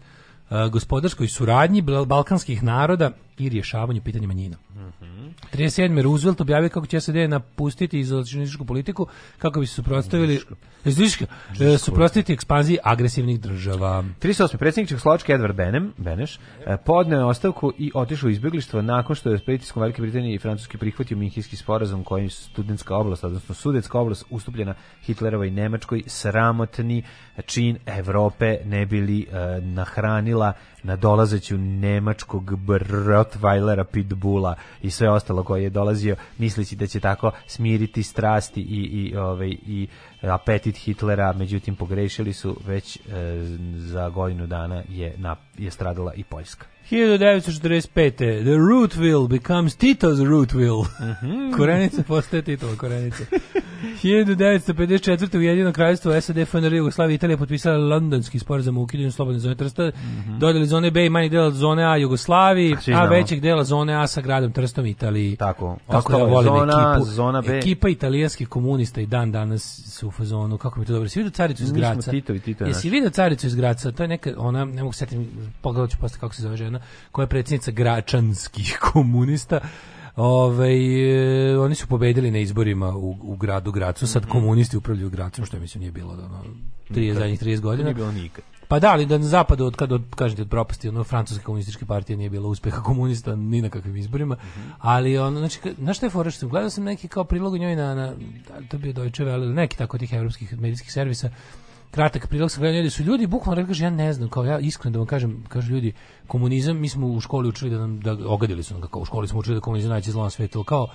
uh, 0.51 0.57
gospodarskoj 0.73 1.29
suradnji 1.29 1.83
bal- 1.83 2.07
balkanskih 2.07 2.63
naroda 2.63 3.11
i 3.39 3.49
rješavanju 3.49 4.03
pitanja 4.03 4.27
manjina. 4.27 4.57
Mhm. 4.75 5.27
37. 5.53 6.03
Roosevelt 6.03 6.41
objavio 6.41 6.69
kako 6.69 6.87
će 6.87 7.01
SAD 7.01 7.17
napustiti 7.17 7.99
izolacionističku 7.99 8.65
politiku 8.65 9.07
kako 9.39 9.61
bi 9.61 9.67
se 9.67 9.75
suprotstavili 9.75 10.41
e, 10.85 11.79
suprotstaviti 11.79 12.33
ekspanziji 12.33 12.79
agresivnih 12.83 13.41
država. 13.41 14.05
38. 14.21 14.57
predsjednik 14.57 14.89
Čehoslovačke 14.89 15.33
Edvard 15.33 15.57
Benem, 15.57 15.93
Beneš 15.97 16.39
e, 16.67 16.77
podneo 16.85 17.19
je 17.19 17.25
ostavku 17.25 17.73
i 17.79 17.91
otišao 17.95 18.27
u 18.27 18.31
izbjeglištvo 18.31 18.83
nakon 18.83 19.17
što 19.17 19.31
je 19.31 19.39
s 19.39 19.45
pritiskom 19.45 19.81
Velike 19.81 20.03
Britanije 20.03 20.35
i 20.35 20.39
Francuske 20.39 20.79
prihvatio 20.79 21.17
Minhinski 21.17 21.57
sporazum 21.57 22.05
kojim 22.05 22.27
je 22.27 22.31
studentska 22.31 22.97
oblast, 22.97 23.25
odnosno 23.25 23.55
sudetska 23.55 23.99
oblast 23.99 24.25
ustupljena 24.31 24.75
Hitlerovoj 25.03 25.51
Nemačkoj 25.51 26.03
sramotni 26.07 27.03
čin 27.47 27.79
Evrope 27.87 28.59
ne 28.65 28.87
bili 28.87 29.21
e, 29.21 29.61
nahranila 29.61 30.53
nadolazeću 30.87 31.59
nemačkog 31.59 32.51
Rottweilera 32.91 33.85
Pitbulla 33.85 34.55
i 34.83 34.91
sve 34.91 35.11
ostalo 35.11 35.45
koje 35.45 35.63
je 35.63 35.71
dolazio 35.71 36.17
misleći 36.39 36.77
da 36.77 36.87
će 36.87 37.01
tako 37.01 37.31
smiriti 37.47 38.03
strasti 38.03 38.61
i, 38.61 38.81
i, 38.83 39.17
ovaj, 39.17 39.49
i 39.49 39.89
apetit 40.23 40.77
Hitlera, 40.77 41.33
međutim 41.33 41.77
pogrešili 41.77 42.33
su 42.33 42.57
već 42.67 42.97
e, 42.97 43.01
za 43.77 44.09
godinu 44.09 44.47
dana 44.47 44.83
je, 44.89 45.15
na, 45.17 45.37
je 45.59 45.71
stradala 45.71 46.15
i 46.15 46.25
Poljska. 46.25 46.76
1945. 46.91 48.17
The 48.43 48.51
Rootville 48.53 49.29
becomes 49.29 49.77
Tito's 49.77 50.19
Rootville. 50.21 50.87
Mhm. 51.01 51.53
Korenica 51.57 52.03
postaje 52.03 52.43
Titova 52.43 52.77
korenica. 52.77 53.25
1954. 54.03 55.39
Ujedinjeno 55.39 55.73
kraljevstvo 55.73 56.21
SAD, 56.21 56.37
FNR, 56.39 56.73
Jugoslavija 56.73 57.13
i 57.13 57.17
Italija 57.17 57.37
potpisala 57.37 57.79
londonski 57.79 58.39
sporazum 58.39 58.79
o 58.79 58.83
ukidanju 58.83 59.13
slobodne 59.13 59.39
zone 59.41 59.55
Trsta, 59.55 59.91
dodali 60.39 60.67
zone 60.67 60.91
B 60.91 61.07
i 61.07 61.11
manji 61.11 61.29
dela 61.29 61.51
zone 61.51 61.85
A 61.85 61.97
Jugoslaviji, 61.97 62.73
Mhm. 62.73 62.81
Svi 62.81 62.95
a 62.95 63.05
većeg 63.05 63.41
dela 63.41 63.65
zone 63.65 63.95
A 63.95 64.07
sa 64.07 64.21
gradom 64.21 64.53
Trstom 64.53 64.87
Italiji. 64.87 65.37
Tako. 65.37 65.77
Ja 65.91 66.19
je 66.19 66.25
volim 66.25 66.45
zona, 66.45 66.93
ekipu. 66.93 67.05
zona 67.07 67.43
B. 67.43 67.59
Ekipa 67.59 67.89
italijanskih 67.89 68.49
komunista 68.49 69.01
i 69.01 69.07
dan 69.07 69.33
danas 69.33 69.63
su 69.87 70.09
u 70.09 70.11
fazonu, 70.11 70.59
kako 70.59 70.81
mi 70.81 70.87
to 70.87 70.93
dobro. 70.93 71.09
Si 71.09 71.19
vidio 71.19 71.31
caricu 71.31 71.63
iz 71.63 71.73
Mi 71.73 71.79
smo 71.79 71.89
Graca? 71.93 72.11
Titovi, 72.11 72.41
Tito 72.41 72.65
je 72.65 72.69
Jesi 72.69 72.91
vidio 72.91 73.11
caricu 73.11 73.47
iz 73.47 73.55
Graca? 73.55 73.93
To 73.93 74.03
je 74.03 74.09
neka, 74.09 74.33
ona, 74.37 74.65
ne 74.65 74.83
mogu 74.83 74.93
setiti, 74.93 75.27
pogledat 75.61 75.91
ću 75.91 75.97
posle 76.01 76.19
kako 76.19 76.35
se 76.35 76.43
zove 76.43 76.57
žena, 76.57 76.76
koja 77.13 77.23
je 77.23 77.29
predsjednica 77.29 77.71
gračanskih 77.71 78.79
komunista. 78.93 79.61
Ove, 80.17 80.69
oni 81.59 81.75
su 81.75 81.87
pobedili 81.87 82.31
na 82.31 82.39
izborima 82.39 82.97
u, 82.97 83.17
u 83.23 83.37
gradu 83.37 83.73
Gracu, 83.73 84.07
sad 84.07 84.27
komunisti 84.27 84.77
upravljaju 84.77 85.11
Gracom, 85.11 85.45
što 85.45 85.59
mislim 85.59 85.81
nije 85.81 85.93
bilo 85.93 86.13
ono, 86.13 86.45
30, 86.91 87.01
Nikad. 87.01 87.17
zadnjih 87.17 87.43
30 87.43 87.61
godina. 87.61 87.85
Nije 87.85 87.95
bilo 87.95 88.13
nikad. 88.13 88.45
Pa 88.69 88.79
da, 88.79 88.93
ali 88.93 89.07
da 89.07 89.19
na 89.19 89.25
zapadu, 89.25 89.65
od 89.65 89.77
kada, 89.77 89.95
od, 89.95 90.03
kažete, 90.17 90.43
od 90.43 90.49
propasti, 90.49 90.89
ono, 90.89 91.05
francuske 91.05 91.45
komunističke 91.45 91.87
partije 91.87 92.17
nije 92.17 92.31
bilo 92.31 92.49
uspeha 92.49 92.83
komunista 92.83 93.37
ni 93.37 93.63
na 93.63 93.69
kakvim 93.69 93.97
izborima, 93.97 94.37
ali 94.79 95.19
ono, 95.19 95.39
znači, 95.39 95.61
znaš 95.79 95.97
šta 95.97 96.07
je 96.07 96.11
fora 96.11 96.31
što 96.31 96.41
sam, 96.41 96.49
gledao 96.49 96.71
sam 96.71 96.85
neki 96.85 97.09
kao 97.09 97.25
prilog 97.25 97.53
u 97.53 97.57
njoj 97.57 97.77
na, 97.77 97.95
na 97.95 98.07
da 98.49 98.69
to 98.69 98.77
je 98.77 98.81
bio 98.81 98.93
Deutsche 98.93 99.25
Welle 99.25 99.55
neki 99.55 99.79
tako 99.79 99.99
tih 99.99 100.13
evropskih 100.13 100.61
medijskih 100.61 100.93
servisa, 100.93 101.31
kratak 101.97 102.27
prilog 102.29 102.51
sam 102.51 102.61
gledao, 102.61 102.77
ljudi 102.77 102.91
su 102.91 103.03
ljudi 103.03 103.27
bukvalno 103.27 103.55
rekli, 103.55 103.69
kaže, 103.69 103.85
ja 103.85 103.91
ne 103.91 104.13
znam, 104.13 104.29
kao 104.29 104.45
ja 104.45 104.59
iskreno 104.59 104.93
da 104.93 104.99
vam 104.99 105.07
kažem, 105.07 105.45
kažu 105.49 105.73
ljudi, 105.73 105.93
komunizam, 106.27 106.77
mi 106.77 106.89
smo 106.89 107.07
u 107.07 107.21
školi 107.21 107.49
učili 107.49 107.71
da 107.71 107.79
nam, 107.79 108.01
da 108.01 108.17
ogadili 108.27 108.63
su 108.63 108.75
nam, 108.75 108.89
kao 108.89 109.03
u 109.03 109.05
školi 109.05 109.29
smo 109.29 109.39
učili 109.39 109.57
da 109.57 109.61
komunizam 109.61 109.89
najveće 109.89 110.11
zlo 110.11 110.25
na 110.25 110.31
ali 110.39 110.65
kao, 110.65 110.89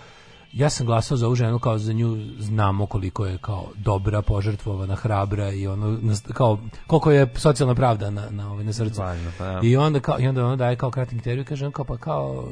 ja 0.54 0.70
sam 0.70 0.86
glasao 0.86 1.18
za 1.18 1.26
ovu 1.26 1.36
ženu 1.36 1.60
kao 1.60 1.78
za 1.78 1.94
nju 1.94 2.18
znamo 2.40 2.86
koliko 2.86 3.26
je 3.26 3.38
kao 3.38 3.68
dobra, 3.76 4.22
požrtvovana, 4.22 4.96
hrabra 4.96 5.52
i 5.52 5.68
ono 5.68 6.00
kao 6.34 6.60
koliko 6.88 7.12
je 7.12 7.34
socijalna 7.36 7.76
pravda 7.76 8.10
na 8.10 8.30
na 8.30 8.52
ovaj 8.52 8.64
na 8.64 8.74
srcu. 8.74 9.02
Pa 9.38 9.46
da. 9.46 9.60
I 9.64 9.78
onda 9.78 10.00
kao 10.00 10.20
i 10.20 10.28
onda 10.28 10.46
ona 10.46 10.56
daje 10.56 10.76
kao 10.76 10.92
kratak 10.92 11.14
intervju 11.14 11.46
kaže 11.46 11.66
on 11.66 11.72
kao 11.72 11.86
pa 11.86 11.98
kao 11.98 12.48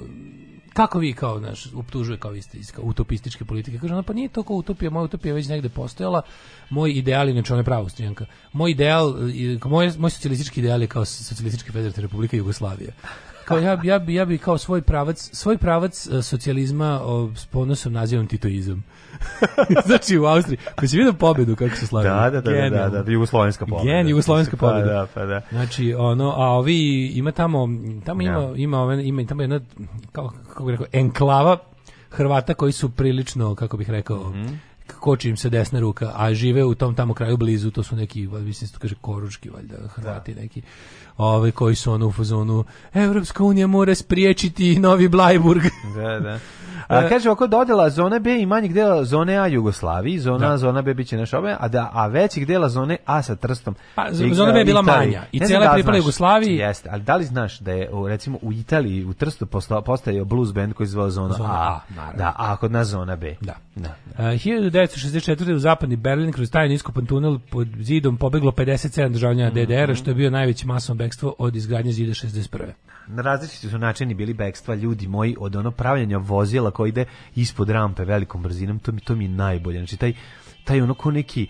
kako 0.73 0.99
vi 0.99 1.13
kao 1.13 1.39
naš 1.39 1.73
optužuje 1.73 2.17
kao 2.17 2.35
isto 2.35 2.57
iz 2.57 2.71
kao 2.71 2.83
utopističke 2.85 3.45
politike. 3.45 3.77
Kaže 3.77 3.93
ona 3.93 4.03
pa 4.03 4.13
nije 4.13 4.29
to 4.29 4.43
kao 4.43 4.55
utopija, 4.55 4.91
moja 4.91 5.03
utopija 5.03 5.29
je 5.29 5.35
već 5.35 5.47
negde 5.47 5.69
postojala. 5.69 6.21
Moj 6.69 6.91
ideal 6.91 7.29
inače 7.29 7.53
ona 7.53 7.59
je 7.59 7.65
prava. 7.65 7.87
Moj 8.53 8.71
ideal 8.71 9.15
moj 9.65 9.91
moj 9.97 10.11
socijalistički 10.11 10.59
ideal 10.59 10.81
je 10.81 10.87
kao 10.87 11.05
socijalistička 11.05 11.71
federativna 11.71 12.07
republika 12.07 12.37
Jugoslavija. 12.37 12.91
Kao 13.49 13.57
ja, 13.59 13.77
ja, 13.83 13.99
bi, 13.99 14.13
ja 14.13 14.25
bi 14.25 14.37
kao 14.37 14.57
svoj 14.57 14.81
pravac, 14.81 15.29
svoj 15.33 15.57
pravac 15.57 16.07
e, 16.07 16.21
socijalizma 16.21 16.99
o, 17.03 17.29
s 17.35 17.45
ponosom 17.45 17.93
nazivam 17.93 18.27
titoizam. 18.27 18.83
znači 19.85 20.17
u 20.17 20.25
Austriji, 20.25 20.57
pa 20.75 20.87
si 20.87 20.97
vidio 20.97 21.13
pobedu 21.13 21.55
kako 21.55 21.75
se 21.75 21.87
slavili. 21.87 22.13
Da, 22.13 22.19
da, 22.21 22.29
da, 22.31 22.41
da, 22.41 22.51
da, 22.51 22.51
Genijalno. 22.53 23.03
da, 23.03 23.11
jugoslovenska 23.11 23.65
pobeda. 23.65 23.83
Gen, 23.85 24.07
jugoslovenska 24.07 24.57
Pa 24.57 24.67
pobeda. 24.67 24.85
da, 24.85 25.07
pa 25.13 25.25
da. 25.25 25.41
Znači, 25.51 25.93
ono, 25.93 26.29
a 26.31 26.47
ovi, 26.47 26.77
ima 27.07 27.31
tamo, 27.31 27.67
tamo 28.05 28.21
ima, 28.21 28.31
Ja. 28.33 28.53
ima, 28.55 28.93
ima 28.95 29.25
tamo 29.25 29.41
jedna, 29.41 29.59
kao, 30.11 30.31
kako 30.47 30.65
bih 30.65 30.71
rekao, 30.71 30.87
enklava 30.93 31.57
Hrvata 32.09 32.53
koji 32.53 32.71
su 32.71 32.89
prilično, 32.89 33.55
kako 33.55 33.77
bih 33.77 33.89
rekao, 33.89 34.29
Mhm. 34.29 34.47
Koči 34.99 35.29
im 35.29 35.37
se 35.37 35.49
desna 35.49 35.79
ruka, 35.79 36.11
a 36.15 36.33
žive 36.33 36.63
u 36.63 36.75
tom 36.75 36.95
tamo 36.95 37.13
kraju 37.13 37.37
blizu, 37.37 37.71
to 37.71 37.83
su 37.83 37.95
neki, 37.95 38.27
mislim 38.27 38.67
se 38.67 38.73
to 38.73 38.79
kaže 38.79 38.95
koručki, 39.01 39.49
valjda, 39.49 39.75
Hrvati 39.87 40.35
neki, 40.35 40.61
ove 41.17 41.51
koji 41.51 41.75
su 41.75 41.91
ono 41.91 42.07
u 42.07 42.11
fazonu, 42.11 42.65
Evropska 42.93 43.43
unija 43.43 43.67
mora 43.67 43.95
spriječiti 43.95 44.79
Novi 44.79 45.07
Blajburg. 45.07 45.61
Da, 45.95 46.19
da. 46.19 46.39
A 46.87 47.09
kaže 47.09 47.29
oko 47.29 47.47
dodela 47.47 47.89
zone 47.89 48.19
B 48.19 48.39
i 48.39 48.45
manjeg 48.45 48.73
dela 48.73 49.03
zone 49.03 49.37
A 49.37 49.47
Jugoslaviji, 49.47 50.19
zona 50.19 50.49
Da. 50.49 50.57
Zona 50.57 50.81
B 50.81 50.93
biće 50.93 51.17
naš 51.17 51.33
obe, 51.33 51.55
a 51.59 51.67
da 51.67 51.89
a 51.93 52.07
većih 52.07 52.47
dela 52.47 52.69
zone 52.69 52.97
A 53.05 53.21
sa 53.21 53.35
Trstom. 53.35 53.75
Pa, 53.95 54.07
i- 54.09 54.33
zona 54.33 54.51
B 54.51 54.59
je 54.59 54.65
bila 54.65 54.81
Italiji. 54.83 55.07
manja 55.07 55.23
i 55.31 55.39
cela 55.39 55.59
da 55.61 55.73
pripala 55.73 55.93
znaš, 55.93 55.97
Jugoslaviji. 55.97 56.55
Jeste, 56.55 56.89
ali 56.91 57.01
da 57.03 57.15
li 57.15 57.25
znaš 57.25 57.59
da 57.59 57.71
je 57.71 57.89
u, 57.91 58.07
recimo 58.07 58.37
u 58.41 58.53
Italiji 58.53 59.05
u 59.05 59.13
Trstu 59.13 59.45
posta- 59.45 59.81
postojao 59.81 60.25
blues 60.25 60.53
band 60.53 60.73
koji 60.73 60.87
se 60.87 60.91
zvao 60.91 61.09
zona, 61.09 61.33
Zona 61.33 61.49
A. 61.49 61.79
A. 61.99 62.13
Da, 62.13 62.33
a 62.37 62.55
kod 62.55 62.71
nas 62.71 62.87
zona 62.87 63.15
B. 63.15 63.35
Da. 63.41 63.53
Da. 63.75 63.89
Uh, 64.09 64.17
1964. 64.17 65.53
u 65.53 65.59
zapadni 65.59 65.95
Berlin 65.95 66.31
kroz 66.31 66.51
tajni 66.51 66.73
iskopan 66.73 67.05
tunel 67.05 67.39
pod 67.41 67.67
zidom 67.79 68.17
pobeglo 68.17 68.51
57 68.51 69.09
državljana 69.09 69.51
DDR-a, 69.51 69.95
što 69.95 70.11
je 70.11 70.15
bio 70.15 70.29
najveće 70.29 70.67
masovno 70.67 70.97
bekstvo 70.97 71.35
od 71.37 71.55
izgradnje 71.55 71.91
zida 71.91 72.11
61. 72.11 72.59
Na 73.07 73.21
različiti 73.21 73.69
su 73.69 73.77
načini 73.77 74.13
bili 74.13 74.33
bekstva 74.33 74.75
ljudi 74.75 75.07
moji 75.07 75.35
od 75.39 75.55
ono 75.55 75.71
pravljanja 75.71 76.17
vozila 76.17 76.68
koji 76.71 76.89
ide 76.89 77.05
ispod 77.35 77.69
rampe 77.69 78.05
velikom 78.05 78.43
brzinom, 78.43 78.79
to 78.79 78.91
mi 78.91 79.01
to 79.01 79.15
mi 79.15 79.25
je 79.25 79.29
najbolje. 79.29 79.79
Znači 79.79 79.97
taj 79.97 80.13
taj 80.63 80.81
ono 80.81 80.93
ko 80.93 81.11
neki 81.11 81.47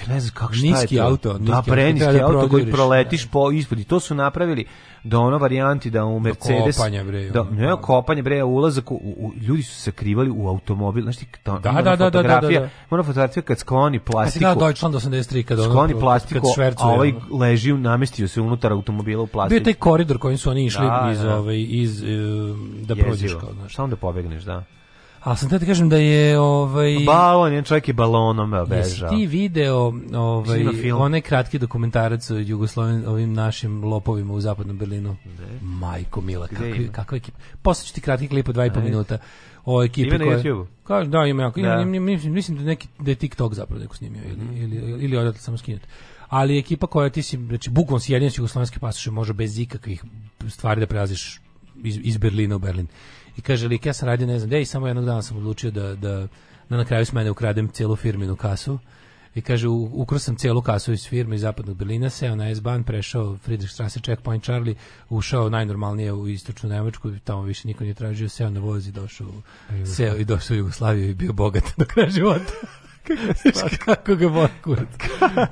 ja 0.00 0.14
ne 0.14 0.20
znam 0.20 0.34
kako 0.34 0.52
šta 0.52 0.66
Niski 0.66 0.94
je 0.94 0.98
to. 0.98 1.06
auto, 1.06 1.32
niski 1.32 1.44
da, 1.44 1.56
auto, 1.56 1.70
preniski 1.70 1.98
treba 2.00 2.28
da 2.28 2.36
auto 2.36 2.48
koji 2.48 2.70
proletiš 2.72 3.26
po 3.26 3.50
ispod 3.50 3.78
i 3.78 3.84
to 3.84 4.00
su 4.00 4.14
napravili 4.14 4.64
do 5.04 5.20
ono 5.20 5.38
varijanti 5.38 5.90
da 5.90 6.04
u 6.04 6.20
Mercedes 6.20 6.76
kopanja, 6.76 7.04
bre, 7.04 7.24
da 7.24 7.44
ne 7.44 7.66
da. 7.66 7.76
kopanje 7.76 8.22
bre 8.22 8.38
a 8.38 8.44
ulazak 8.44 8.90
u, 8.90 8.94
u- 8.94 9.32
ljudi 9.38 9.62
su 9.62 9.74
se 9.74 9.80
sakrivali 9.82 10.30
u 10.30 10.48
automobil 10.48 11.02
znači 11.02 11.26
to, 11.42 11.58
Da, 11.58 11.72
da, 11.72 11.82
da, 11.82 11.96
da, 11.96 12.10
da, 12.12 12.22
da, 12.22 12.48
da. 12.50 12.68
ona 12.90 13.02
fotografija 13.02 13.42
kad 13.42 13.58
skloni 13.58 13.98
Kad 13.98 14.04
si 14.04 14.12
plastiku 14.12 14.40
gledao 14.40 14.66
Deutschland 14.66 14.94
83 14.94 15.42
kad 15.42 15.58
ono 15.60 15.68
skloni 15.68 15.92
kad 15.92 16.00
plastiku 16.00 16.46
a 16.46 16.54
švercuje, 16.54 16.86
ovaj 16.86 17.12
leži 17.32 17.72
namestio 17.72 18.28
se 18.28 18.40
unutar 18.40 18.72
automobila 18.72 19.22
u 19.22 19.26
Bio 19.26 19.32
plastiku 19.32 19.54
je 19.56 19.64
taj 19.64 19.74
koridor 19.74 20.18
kojim 20.18 20.38
su 20.38 20.50
oni 20.50 20.64
išli 20.64 20.86
Da, 20.86 21.08
iz, 21.12 21.20
da. 21.20 21.36
ovaj, 21.36 21.66
iz, 21.68 22.02
e, 22.02 22.06
da 22.82 22.94
prođeš 22.96 23.32
kao, 23.32 23.52
znaš. 23.52 23.72
Šta 23.72 23.84
onda 23.84 23.96
pobegneš, 23.96 24.42
da? 24.42 24.64
Ali 25.20 25.36
sam 25.36 25.48
te 25.48 25.58
da 25.58 25.66
kažem 25.66 25.88
da 25.88 25.96
je 25.96 26.38
ovaj, 26.38 26.96
Balon, 27.06 27.52
jedan 27.52 27.64
čovjek 27.64 27.88
je 27.88 27.94
balonom 27.94 28.52
Jesi 28.52 28.70
bežao. 28.70 29.10
ti 29.10 29.26
video 29.26 29.92
ovaj, 30.14 30.92
onaj 30.92 31.20
kratki 31.20 31.58
dokumentarac 31.58 32.30
o 32.30 32.36
Jugosloven, 32.36 33.08
ovim 33.08 33.32
našim 33.32 33.84
lopovima 33.84 34.34
u 34.34 34.40
zapadnom 34.40 34.78
Berlinu? 34.78 35.16
Majko 35.62 36.20
Mila, 36.20 36.46
kakva, 36.46 36.66
kakva 36.92 37.16
ekipa. 37.16 37.38
Poslaću 37.62 37.94
ti 37.94 38.00
kratki 38.00 38.28
klip 38.28 38.48
od 38.48 38.54
dva 38.54 38.66
i 38.66 38.70
po 38.70 38.78
Ajde. 38.78 38.90
minuta 38.90 39.18
o 39.64 39.82
ekipi 39.84 40.08
Ima 40.08 40.18
na 40.18 40.42
koja... 40.42 40.64
Kaže, 40.84 41.10
da, 41.10 41.26
ima 41.26 41.42
jako. 41.42 41.60
Da. 41.60 41.84
mislim, 41.84 42.32
mislim 42.32 42.58
da, 42.58 42.64
neki, 42.64 42.88
da 42.98 43.10
je 43.10 43.14
TikTok 43.14 43.54
zapravo 43.54 43.80
neko 43.82 43.96
snimio 43.96 44.22
ili, 44.24 44.36
Mhm. 44.36 44.56
ili, 44.56 45.04
ili 45.04 45.16
odatle 45.16 45.40
samo 45.40 45.56
skinuti. 45.56 45.86
Ali 46.28 46.58
ekipa 46.58 46.86
koja 46.86 47.10
ti 47.10 47.22
si, 47.22 47.36
znači, 47.38 47.70
bukvalno 47.70 48.00
si 48.00 48.12
jedin 48.12 48.30
s 48.30 48.38
jugoslovenske 48.38 48.78
pasoše 48.78 49.10
može 49.10 49.32
bez 49.32 49.58
ikakvih 49.58 50.04
stvari 50.48 50.80
da 50.80 50.86
prelaziš 50.86 51.40
iz, 51.82 51.98
iz 52.02 52.16
Berlina 52.16 52.56
u 52.56 52.58
Berlin. 52.58 52.86
I 53.40 53.42
kaže, 53.42 53.68
lik, 53.68 53.86
ja 53.86 53.92
sam 53.92 54.08
radio, 54.08 54.26
ne 54.26 54.38
znam, 54.38 54.48
gde 54.48 54.60
i 54.60 54.64
samo 54.64 54.86
jednog 54.86 55.04
dana 55.04 55.22
sam 55.22 55.36
odlučio 55.36 55.70
da, 55.70 55.94
da, 55.94 56.26
da 56.68 56.76
na 56.76 56.84
kraju 56.84 57.06
s 57.06 57.12
mene 57.12 57.30
ukradem 57.30 57.68
cijelu 57.68 57.96
firminu 57.96 58.36
kasu. 58.36 58.78
I 59.34 59.40
kaže, 59.40 59.68
ukrao 59.68 60.18
sam 60.18 60.36
cijelu 60.36 60.62
kasu 60.62 60.92
iz 60.92 61.08
firme 61.08 61.36
iz 61.36 61.40
zapadnog 61.40 61.76
Berlina, 61.76 62.10
seo 62.10 62.36
na 62.36 62.50
S-Bahn, 62.54 62.82
prešao 62.82 63.38
Friedrichstrasse, 63.38 64.00
Checkpoint 64.00 64.44
Charlie, 64.44 64.74
ušao 65.08 65.48
najnormalnije 65.50 66.12
u 66.12 66.28
istočnu 66.28 66.68
Nemačku, 66.68 67.12
tamo 67.24 67.42
više 67.42 67.68
niko 67.68 67.84
nije 67.84 67.94
tražio, 67.94 68.28
seo 68.28 68.50
na 68.50 68.60
voz 68.60 68.88
i 68.88 68.92
došao, 68.92 69.32
seo 69.96 70.16
i 70.16 70.24
došao 70.24 70.54
u 70.54 70.58
Jugoslaviju 70.58 71.10
i 71.10 71.14
bio 71.14 71.32
bogat 71.32 71.64
do 71.78 71.84
kraja 71.84 72.10
života. 72.10 72.52
Kako 73.84 74.14
ga 74.14 74.28
boli 74.28 74.48
kurac. 74.64 74.88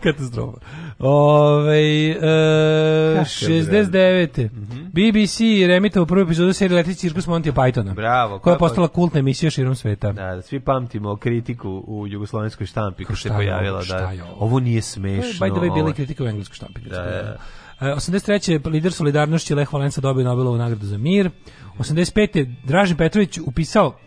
Katastrofa. 0.03 0.59
Ove, 0.99 2.11
e, 2.11 3.25
69. 3.25 4.49
BBC 4.93 5.67
remitao 5.67 6.07
prvu 6.07 6.23
epizodu 6.23 6.53
serije 6.53 6.77
Leti 6.77 6.95
cirkus 6.95 7.27
Monty 7.27 7.53
Pythona. 7.53 7.95
Bravo, 7.95 8.39
Koja 8.39 8.55
je 8.55 8.59
postala 8.59 8.89
kultna 8.89 9.21
emisija 9.21 9.51
širom 9.51 9.75
sveta. 9.75 10.13
Da, 10.13 10.35
da, 10.35 10.43
svi 10.43 10.61
pamtimo 10.61 11.17
kritiku 11.17 11.85
u 11.87 12.07
jugoslovenskoj 12.07 12.67
štampi 12.67 13.05
kad 13.05 13.19
se 13.19 13.29
pojavila. 13.29 13.83
Da, 13.83 14.13
ovo? 14.39 14.61
nije 14.61 14.83
smešno. 14.83 15.47
by 15.47 15.51
the 15.51 15.61
way, 15.61 15.75
bila 15.75 15.93
kritika 15.93 16.25
u 16.25 16.27
engleskoj 16.27 16.55
štampi. 16.55 16.81
Da, 16.81 16.97
da. 17.03 17.37
E, 17.81 17.95
83. 17.95 18.71
lider 18.71 18.93
solidarnošći 18.93 19.55
Lech 19.55 19.73
Valenca 19.73 20.01
dobio 20.01 20.25
Nobelovu 20.25 20.57
nagradu 20.57 20.87
za 20.87 20.99
mir. 20.99 21.31
85. 21.79 22.55
Dražen 22.65 22.97
Petrović 22.97 23.39
upisao 23.39 23.99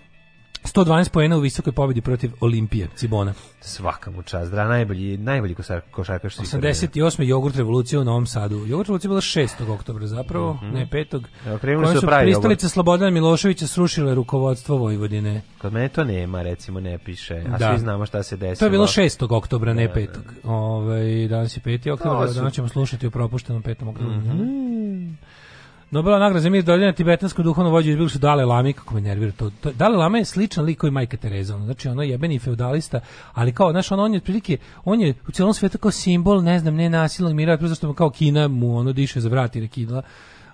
112 0.66 1.10
poena 1.10 1.38
u 1.38 1.42
visokoj 1.42 1.74
pobjedi 1.74 2.02
protiv 2.02 2.32
Olimpije, 2.40 2.88
Cibona. 2.96 3.34
Svaka 3.62 4.12
mu 4.12 4.22
čast, 4.22 4.52
da, 4.52 4.66
najbolji, 4.66 5.18
najbolji 5.18 5.56
košar, 5.56 5.82
košarkaš 5.82 6.38
vremena. 6.38 6.70
88. 6.70 7.24
jogurt 7.24 7.56
revolucija 7.56 8.02
u 8.02 8.04
Novom 8.04 8.26
Sadu. 8.26 8.56
Jogurt 8.58 8.88
revolucija 8.88 9.10
bila 9.10 9.22
6. 9.22 9.70
oktobra 9.70 10.08
zapravo, 10.08 10.60
ne 10.64 10.88
5. 10.88 11.24
Evo, 11.48 11.58
krenuli 11.58 11.88
su 11.88 12.00
su 12.00 12.08
pravi 12.08 12.26
pristalice 12.26 12.70
Slobodana 12.70 13.12
Miloševića 13.12 13.68
srušile 13.68 14.16
rukovodstvo 14.16 14.78
Vojvodine. 14.78 15.42
Kod 15.58 15.74
mene 15.74 15.90
to 15.90 16.04
nema, 16.04 16.42
recimo, 16.42 16.80
ne 16.80 16.98
piše, 16.98 17.44
a 17.46 17.58
Da. 17.58 17.70
svi 17.70 17.80
znamo 17.80 18.06
šta 18.06 18.24
se 18.24 18.38
desilo. 18.38 18.56
To 18.56 18.66
je 18.66 18.72
bilo 18.72 18.88
6. 18.88 19.26
oktobra, 19.28 19.74
ne 19.74 19.88
Da, 19.88 19.94
5. 19.94 20.08
Ovaj 20.44 21.28
danas 21.28 21.58
je 21.58 21.62
5. 21.62 21.92
oktobar, 21.92 22.22
To 22.22 22.34
su- 22.34 22.40
danas 22.40 22.54
ćemo 22.54 22.68
slušati 22.68 23.08
o 23.08 23.12
propuštenom 23.12 23.64
5. 23.64 23.70
oktobru. 23.84 24.14
Nobelova 25.92 26.20
nagrada 26.20 26.40
za 26.40 26.50
mir 26.50 26.64
dodeljena 26.64 26.94
tibetanskom 26.94 27.46
duhovnom 27.46 27.74
vođu 27.74 28.10
su 28.10 28.20
Dale 28.20 28.46
Lami, 28.46 28.74
kako 28.74 28.96
me 28.96 29.02
nervira 29.02 29.32
to. 29.32 29.50
to 29.62 29.72
Dale 29.72 29.98
Lama 29.98 30.18
je 30.18 30.26
sličan 30.26 30.66
lik 30.66 30.80
koji 30.80 30.92
Majka 30.92 31.18
Tereza, 31.18 31.56
ono, 31.56 31.66
znači 31.66 31.88
ono 31.88 32.02
jebeni 32.02 32.40
feudalista, 32.40 33.00
ali 33.34 33.54
kao, 33.54 33.72
znaš, 33.72 33.92
ono, 33.92 34.04
on 34.04 34.14
je 34.14 34.18
otprilike, 34.18 34.58
on 34.86 35.02
je 35.02 35.14
u 35.28 35.32
celom 35.32 35.54
svetu 35.54 35.78
kao 35.78 35.92
simbol, 35.92 36.44
ne 36.44 36.60
znam, 36.60 36.76
ne 36.76 36.90
nasilnog 36.90 37.34
mira, 37.34 37.58
to 37.58 37.68
zašto 37.68 37.88
mu 37.88 37.94
kao 37.94 38.10
Kina 38.10 38.48
mu 38.48 38.78
ono 38.78 38.94
diše 38.94 39.22
za 39.22 39.30
vrat 39.30 39.56
i 39.56 39.60
rekidla. 39.60 40.02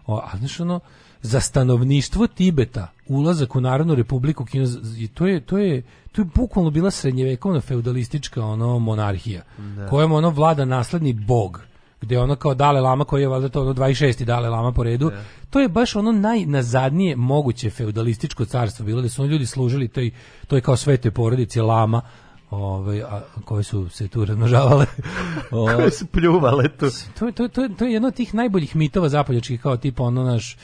O, 0.07 0.17
a 0.17 0.37
znaš, 0.37 0.59
ono, 0.59 0.79
za 1.21 1.39
stanovništvo 1.39 2.27
Tibeta, 2.27 2.87
ulazak 3.07 3.55
u 3.55 3.61
Narodnu 3.61 3.95
republiku 3.95 4.45
Kina, 4.45 4.65
to 5.13 5.27
je, 5.27 5.41
to 5.41 5.57
je, 5.57 5.83
to 6.11 6.21
je 6.21 6.27
bukvalno 6.35 6.71
bila 6.71 6.91
srednjevekovna 6.91 7.61
feudalistička 7.61 8.45
ono 8.45 8.79
monarhija, 8.79 9.41
kojom 9.89 10.11
ono 10.11 10.29
vlada 10.29 10.65
nasledni 10.65 11.13
bog 11.13 11.61
gde 12.01 12.19
ono 12.19 12.35
kao 12.35 12.53
Dale 12.53 12.81
Lama 12.81 13.05
koji 13.05 13.21
je 13.21 13.27
valjda 13.27 13.49
to 13.49 13.61
ono 13.61 13.73
26. 13.73 14.23
Dale 14.23 14.49
Lama 14.49 14.71
po 14.71 14.83
redu, 14.83 15.11
to 15.49 15.59
je 15.59 15.69
baš 15.69 15.95
ono 15.95 16.11
najnazadnije 16.11 17.15
moguće 17.15 17.69
feudalističko 17.69 18.45
carstvo 18.45 18.85
bilo 18.85 19.01
da 19.01 19.09
su 19.09 19.21
oni 19.21 19.31
ljudi 19.31 19.45
služili 19.45 19.87
toj, 19.87 20.11
toj 20.47 20.61
kao 20.61 20.75
svetoj 20.75 21.11
porodici 21.11 21.61
Lama 21.61 22.01
ovaj, 22.49 23.01
a, 23.01 23.21
koje 23.45 23.63
su 23.63 23.89
se 23.89 24.07
tu 24.07 24.25
razmnožavale. 24.25 24.85
Koje 25.75 25.91
su 25.91 26.05
pljuvale 26.05 26.69
tu. 26.69 26.85
to, 27.19 27.31
to, 27.31 27.47
to, 27.47 27.69
to 27.77 27.85
je 27.85 27.93
jedno 27.93 28.07
od 28.07 28.15
tih 28.15 28.33
najboljih 28.33 28.75
mitova 28.75 29.09
zapoljačkih 29.09 29.61
kao 29.61 29.77
tipa 29.77 30.03
ono 30.03 30.23
naš 30.23 30.57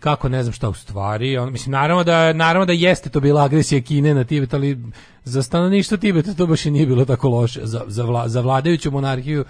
kako 0.00 0.28
ne 0.28 0.42
znam 0.42 0.52
šta 0.52 0.68
u 0.68 0.74
stvari 0.74 1.38
on, 1.38 1.52
mislim 1.52 1.72
naravno 1.72 2.04
da 2.04 2.32
naravno 2.32 2.66
da 2.66 2.72
jeste 2.72 3.10
to 3.10 3.20
bila 3.20 3.44
agresija 3.44 3.80
Kine 3.80 4.14
na 4.14 4.24
Tibet 4.24 4.54
ali 4.54 4.78
za 5.24 5.42
stanovništvo 5.42 5.96
Tibeta 5.96 6.34
to 6.34 6.46
baš 6.46 6.66
i 6.66 6.70
nije 6.70 6.86
bilo 6.86 7.04
tako 7.04 7.28
loše 7.28 7.60
za, 7.62 7.82
za, 7.86 8.04
vla, 8.04 8.28
za 8.28 8.40
vladajuću 8.40 8.90
monarhiju 8.90 9.44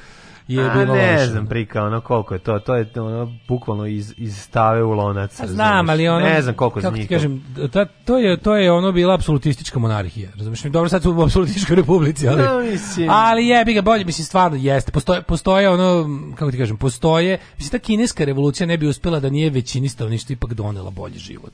je 0.48 0.64
A 0.64 0.74
bilo 0.74 0.94
ne 0.94 1.12
loše 1.12 1.26
znam 1.26 1.46
prika, 1.46 1.84
ono 1.84 2.00
koliko 2.00 2.34
je 2.34 2.40
to, 2.40 2.58
to 2.58 2.74
je 2.74 2.90
ono 2.96 3.38
bukvalno 3.48 3.86
iz, 3.86 4.14
iz 4.16 4.36
stave 4.38 4.82
u 4.82 4.90
lonac. 4.90 5.40
Pa 5.40 5.46
znam, 5.46 5.88
ali 5.88 6.08
ono 6.08 6.20
Ne 6.20 6.42
znam 6.42 6.54
koliko 6.54 6.80
kako 6.80 6.96
ti 6.96 7.06
kažem, 7.08 7.44
ta, 7.72 7.84
to 7.84 8.18
je 8.18 8.36
to 8.36 8.56
je 8.56 8.72
ono 8.72 8.92
bila 8.92 9.14
apsolutistička 9.14 9.78
monarhija. 9.78 10.30
Razumeš? 10.36 10.62
Dobro 10.62 10.88
sad 10.88 11.02
su 11.02 11.12
u 11.12 11.22
apsolutističkoj 11.22 11.76
republici, 11.76 12.28
ali 12.28 12.42
No, 12.42 12.58
mislim. 12.60 13.10
ali 13.10 13.46
jebi 13.46 13.74
ga 13.74 13.82
bolje, 13.82 14.04
mislim 14.04 14.24
stvarno 14.24 14.56
jeste. 14.56 14.92
Postoje 14.92 15.22
postoje 15.22 15.70
ono 15.70 16.06
kako 16.34 16.50
ti 16.50 16.58
kažem, 16.58 16.76
postoje, 16.76 17.38
mislim 17.56 17.70
ta 17.70 17.78
kineska 17.78 18.24
revolucija 18.24 18.66
ne 18.66 18.76
bi 18.78 18.86
uspela 18.86 19.20
da 19.20 19.30
nije 19.30 19.50
većini 19.50 19.88
stanovništva 19.88 20.32
ipak 20.32 20.54
donela 20.54 20.90
bolji 20.90 21.18
život. 21.18 21.52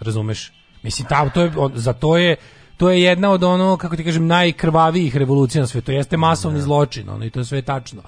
Razumeš? 0.00 0.52
Mislim 0.82 1.08
ta 1.08 1.28
to 1.28 1.40
je 1.42 1.52
on- 1.56 1.72
za 1.74 1.92
to 1.92 2.16
je 2.16 2.36
to 2.76 2.90
je 2.90 3.02
jedna 3.02 3.30
od 3.30 3.42
ono 3.44 3.76
kako 3.76 3.96
ti 3.96 4.04
kažem 4.04 4.26
najkrvavijih 4.26 5.16
revolucija 5.16 5.60
na 5.60 5.66
svetu. 5.66 5.92
Jeste 5.92 6.16
masovni 6.16 6.60
zločin, 6.60 7.08
ono 7.08 7.24
i 7.24 7.30
to 7.30 7.40
je 7.40 7.44
sve 7.44 7.62
tačno. 7.62 8.02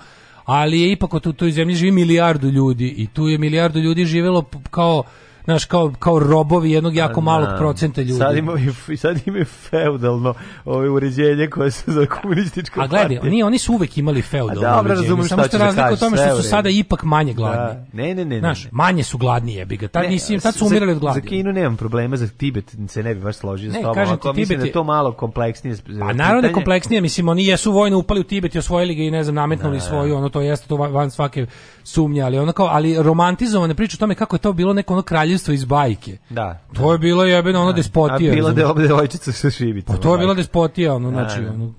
Ali 0.45 0.81
je 0.81 0.93
ipak 0.93 1.15
u 1.15 1.33
toj 1.33 1.51
zemlji 1.51 1.77
živi 1.77 1.93
milijardu 1.93 2.49
ljudi 2.49 2.95
i 2.97 3.07
tu 3.07 3.29
je 3.29 3.39
milijardu 3.39 3.79
ljudi 3.79 4.05
živelo 4.05 4.45
kao 4.71 5.03
znaš, 5.45 5.65
kao, 5.65 5.93
kao 5.99 6.19
robovi 6.19 6.71
jednog 6.71 6.95
jako 6.97 7.21
malog 7.21 7.49
Da. 7.49 7.57
procenta 7.57 8.01
ljudi. 8.01 8.15
Sad 8.15 8.37
imaju, 8.37 8.75
sad 8.97 9.21
imaju 9.27 9.45
feudalno 9.45 10.35
ove 10.65 10.91
uređenje 10.91 11.47
koje 11.47 11.71
su 11.71 11.93
za 11.93 12.07
komunistička 12.07 12.83
A 12.83 12.87
gledaj, 12.87 13.03
partija. 13.03 13.21
oni, 13.23 13.43
oni 13.43 13.59
su 13.59 13.73
uvek 13.73 13.99
imali 13.99 14.23
feudalno 14.23 14.61
A 14.63 14.73
dobro, 14.73 14.81
uređenje, 14.83 15.03
razumem 15.03 15.29
samo 15.29 15.43
šta 15.43 15.49
što 15.49 15.59
da 15.59 15.65
razlika 15.65 15.93
u 15.93 15.97
tome 15.99 16.17
što 16.17 16.37
su 16.37 16.43
sada 16.43 16.69
ipak 16.71 17.03
manje 17.05 17.33
gladni. 17.35 17.57
Da. 17.75 17.87
Ne, 17.95 18.15
ne, 18.15 18.25
ne. 18.25 18.39
Znaš, 18.39 18.67
manje 18.73 19.03
su 19.03 19.19
gladni 19.19 19.55
jebi 19.55 19.77
ga. 19.77 19.89
Tad, 19.89 20.05
nisi, 20.05 20.39
tad 20.39 20.55
su 20.55 20.67
umirali 20.67 20.93
od 20.93 20.99
gladi. 20.99 21.21
Za 21.21 21.27
Kinu 21.27 21.53
nemam 21.53 21.77
problema, 21.77 22.17
za 22.17 22.29
Tibet 22.29 22.77
se 22.89 23.03
ne 23.03 23.15
bi 23.15 23.21
baš 23.21 23.37
složio 23.37 23.67
Ne, 23.67 23.73
s 23.73 23.83
tobom. 23.83 23.95
kažem 23.95 24.17
ti, 24.17 24.21
Ako 24.21 24.29
mislim 24.29 24.47
Tibet 24.47 24.59
da 24.59 24.65
je 24.65 24.69
je- 24.69 24.73
to 24.73 24.85
malo 24.85 25.13
kompleksnije. 25.13 25.77
Pa 26.01 26.13
naravno 26.13 26.41
da 26.41 26.47
je 26.47 26.53
kompleksnije, 26.55 27.01
mislim, 27.01 27.29
oni 27.29 27.47
jesu 27.47 27.73
vojno 27.73 27.99
upali 27.99 28.21
u 28.21 28.25
Tibet 28.25 28.55
i 28.55 28.59
osvojili 28.59 28.95
ga 28.95 29.03
i 29.03 29.11
ne 29.11 29.25
znam, 29.25 29.35
nametnuli 29.35 29.81
svoju, 29.81 30.17
ono 30.17 30.29
to 30.29 30.41
jeste 30.41 30.69
to 30.69 30.77
van 30.77 31.11
svake 31.11 31.47
sumnje, 31.85 32.23
ali 32.23 32.39
ono 32.39 32.53
kao, 32.53 32.67
ali 32.67 33.03
romantizovane 33.03 33.75
priče 33.75 33.97
o 33.97 34.01
tome 34.01 34.15
kako 34.15 34.37
je 34.37 34.41
to 34.41 34.53
bilo 34.53 34.73
neko 34.73 34.93
ono 34.93 35.03
kraljevstvo 35.03 35.55
iz 35.55 35.65
bajke. 35.65 36.19
Da. 36.31 36.61
To 36.73 36.93
je 36.93 36.99
bilo 36.99 37.25
jebeno 37.25 37.61
ono 37.61 37.71
A 37.71 37.73
despotija. 37.73 38.33
bila 38.35 38.49
razumeš? 38.49 38.65
da 38.65 38.71
ovde 38.71 38.89
devojčica 38.89 39.33
sa 39.33 39.51
šibicom. 39.51 39.97
Pa 39.97 40.03
to 40.03 40.13
je 40.15 40.19
bila 40.19 40.35
despotija, 40.35 40.95
ono, 40.95 41.11
znači, 41.11 41.41
da. 41.41 41.51
ono, 41.51 41.73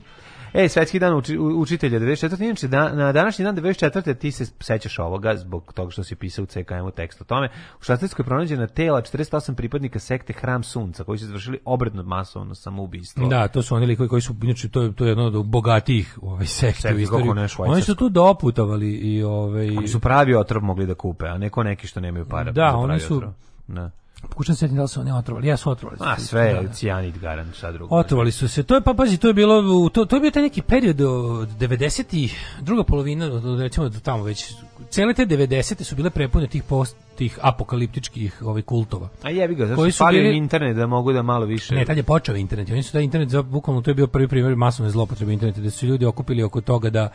Ej, 0.56 0.70
svetski 0.70 1.00
dan 1.00 1.18
uči, 1.18 1.38
učitelja 1.38 2.00
94. 2.00 2.44
Inače, 2.44 2.68
da, 2.68 2.94
na 2.94 3.12
današnji 3.12 3.46
dan 3.46 3.56
94. 3.56 4.18
ti 4.18 4.32
se 4.32 4.46
sećaš 4.60 5.00
ovoga 5.00 5.36
zbog 5.36 5.74
toga 5.74 5.92
što 5.92 6.04
si 6.04 6.16
pisao 6.16 6.44
u 6.44 6.46
CKM-u 6.46 6.92
tekst 6.92 7.22
o 7.22 7.24
tome. 7.24 7.50
U 7.82 7.84
Švajcarskoj 7.84 8.24
je 8.24 8.28
pronađena 8.28 8.68
tela 8.68 9.02
48 9.02 9.56
pripadnika 9.56 10.00
sekte 10.00 10.34
Hram 10.34 10.64
Sunca 10.64 11.04
koji 11.04 11.20
su 11.20 11.26
izvršili 11.26 11.60
obredno 11.66 12.04
masovno 12.04 12.56
samoubistvo. 12.56 13.28
Da, 13.28 13.48
to 13.48 13.62
su 13.62 13.76
oni 13.76 13.86
likovi 13.86 14.10
koji 14.10 14.22
su 14.22 14.36
inače 14.44 14.70
to 14.70 14.82
je 14.82 14.94
to 14.94 15.06
je 15.06 15.10
jedno 15.10 15.26
od 15.26 15.46
bogatijih 15.46 16.20
ovaj 16.22 16.46
sekte 16.46 16.96
u 16.96 17.00
istoriji. 17.00 17.28
kako 17.28 17.34
ne, 17.34 17.48
švajcarsko. 17.48 17.74
Oni 17.74 17.82
su 17.82 17.96
tu 17.96 18.10
doputovali 18.10 18.92
i 18.92 19.24
ovaj 19.24 19.70
Oni 19.78 19.88
su 19.88 20.00
pravi 20.00 20.36
otrov 20.36 20.64
mogli 20.64 20.86
da 20.86 20.96
kupe, 20.96 21.26
a 21.28 21.38
neko 21.38 21.64
neki 21.64 21.88
što 21.88 22.00
nemaju 22.00 22.26
para. 22.26 22.52
Da, 22.52 22.70
za 22.72 22.78
oni 22.78 22.88
pravi 22.88 23.00
su- 23.00 23.16
otrov. 23.16 23.34
Da. 23.68 23.92
Pokušam 24.22 24.56
se 24.56 24.68
da 24.68 24.82
li 24.82 24.88
su 24.88 25.00
oni 25.02 25.12
otrovali. 25.12 25.48
Ja 25.48 25.58
su 25.58 25.70
otrovali. 25.70 25.98
A 26.02 26.20
sve 26.20 26.44
Da, 26.44 26.48
je 26.50 26.64
da. 26.64 26.74
cijanid 26.74 27.18
garant, 27.18 27.56
šta 27.56 27.72
drugo. 27.72 27.96
Otrovali 27.96 28.32
su 28.32 28.48
se. 28.48 28.64
To 28.64 28.76
je 28.76 28.82
pa 28.82 28.94
pazi, 28.94 29.18
to 29.18 29.28
je 29.28 29.34
bilo 29.34 29.90
to 29.90 30.06
to 30.06 30.16
je 30.16 30.22
bio 30.22 30.32
taj 30.32 30.44
neki 30.44 30.62
period 30.62 31.02
od 31.02 31.50
90 31.50 32.04
i 32.12 32.30
druga 32.62 32.84
polovina 32.84 33.26
od 33.26 33.60
recimo 33.60 33.90
do 33.90 34.00
tamo 34.00 34.24
već 34.24 34.54
cele 34.90 35.14
te 35.14 35.26
90 35.26 35.84
su 35.84 35.96
bile 35.96 36.10
prepune 36.10 36.48
tih 36.48 36.64
post 36.64 36.96
tih 37.16 37.40
apokaliptičkih 37.42 38.42
ovaj 38.42 38.62
kultova. 38.62 39.10
A 39.24 39.30
jebi 39.30 39.56
ga, 39.56 39.66
zašto 39.68 39.92
su 39.92 40.04
bili- 40.06 40.38
internet 40.38 40.76
da 40.76 40.88
mogu 40.88 41.14
da 41.14 41.22
malo 41.22 41.46
više... 41.46 41.76
Ne, 41.76 41.86
tad 41.86 41.98
je 41.98 42.04
počeo 42.04 42.36
internet. 42.36 42.70
Oni 42.70 42.84
su 42.84 42.92
taj 42.92 43.04
internet, 43.04 43.30
za, 43.30 43.42
bukvalno 43.42 43.82
to 43.82 43.90
je 43.90 43.96
bio 43.96 44.08
prvi 44.08 44.28
primjer 44.28 44.56
masovne 44.56 44.90
zlopotrebe 44.92 45.34
interneta, 45.34 45.62
da 45.62 45.70
su 45.70 45.86
ljudi 45.86 46.06
okupili 46.06 46.44
oko 46.44 46.62
toga 46.62 46.90
da 46.90 47.10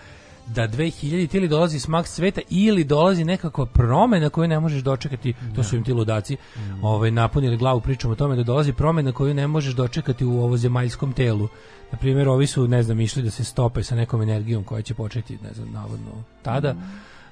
da 0.55 0.69
2000 0.69 1.37
ili 1.37 1.49
dolazi 1.49 1.81
smak 1.81 2.07
sveta 2.07 2.41
ili 2.51 2.85
dolazi 2.85 3.25
nekakva 3.25 3.67
promena 3.67 4.31
koju 4.31 4.49
ne 4.49 4.61
možeš 4.61 4.83
dočekati, 4.83 5.35
to 5.55 5.63
su 5.63 5.77
im 5.77 5.85
ti 5.85 5.93
ludaci 5.93 6.37
ovaj, 6.83 7.11
napunili 7.11 7.57
glavu 7.57 7.81
pričom 7.81 8.11
o 8.11 8.15
tome 8.15 8.37
da 8.37 8.43
dolazi 8.43 8.73
promena 8.73 9.13
koju 9.13 9.35
ne 9.35 9.47
možeš 9.47 9.75
dočekati 9.75 10.25
u 10.25 10.43
ovo 10.43 10.57
zemaljskom 10.57 11.13
telu. 11.13 11.49
Na 11.93 11.99
primjer, 11.99 12.29
ovi 12.29 12.47
su, 12.47 12.69
ne 12.69 12.83
znam, 12.83 13.01
išli 13.01 13.23
da 13.23 13.31
se 13.31 13.45
stope 13.45 13.83
sa 13.83 13.95
nekom 13.95 14.23
energijom 14.23 14.65
koja 14.65 14.83
će 14.83 14.95
početi, 14.95 15.39
ne 15.43 15.55
znam, 15.55 15.69
navodno 15.73 16.11
tada 16.43 16.75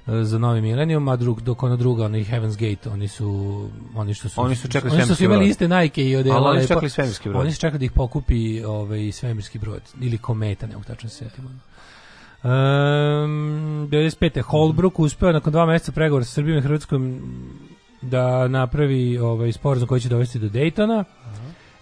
e, 0.07 0.23
za 0.23 0.37
novi 0.37 0.61
milenijum, 0.61 1.07
a 1.07 1.15
drug, 1.15 1.41
dok 1.41 1.63
ona 1.63 1.75
druga, 1.75 2.05
onaj 2.05 2.23
Heaven's 2.23 2.57
Gate, 2.59 2.89
oni 2.89 3.07
su, 3.07 3.69
oni 3.95 4.13
što 4.13 4.29
su, 4.29 4.41
Oni 4.41 4.55
su 4.55 4.67
čekali 4.67 4.95
oni 4.95 5.15
su 5.15 5.23
imali 5.23 5.39
brod. 5.39 5.49
iste 5.49 5.67
Nike 5.67 6.09
i 6.09 6.15
odela. 6.15 6.37
Ali 6.37 6.47
oni 6.47 6.59
su 6.59 6.61
lepo. 6.61 6.73
čekali 6.73 6.89
svemirski 6.89 7.29
brod. 7.29 7.41
Oni 7.41 7.51
su 7.51 7.59
čekali 7.59 7.79
da 7.79 7.85
ih 7.85 7.91
pokupi 7.91 8.63
ovaj, 8.63 9.11
svemirski 9.11 9.59
brod, 9.59 9.81
ili 10.01 10.17
kometa, 10.17 10.67
ne 10.67 10.73
mogu 10.73 10.85
tačno 10.85 11.09
se 11.09 11.15
setimo. 11.15 11.49
Um, 12.43 13.89
95. 13.91 14.41
Holbrook 14.41 14.99
uspeo 14.99 15.31
nakon 15.31 15.53
dva 15.53 15.65
mjeseca 15.65 15.91
pregovora 15.91 16.25
sa 16.25 16.31
Srbijom 16.31 16.57
i 16.57 16.61
Hrvatskom 16.61 17.19
da 18.01 18.47
napravi 18.47 19.17
ovaj 19.17 19.51
sporazum 19.51 19.87
koji 19.87 20.01
će 20.01 20.09
dovesti 20.09 20.39
do 20.39 20.47
Daytona. 20.47 21.03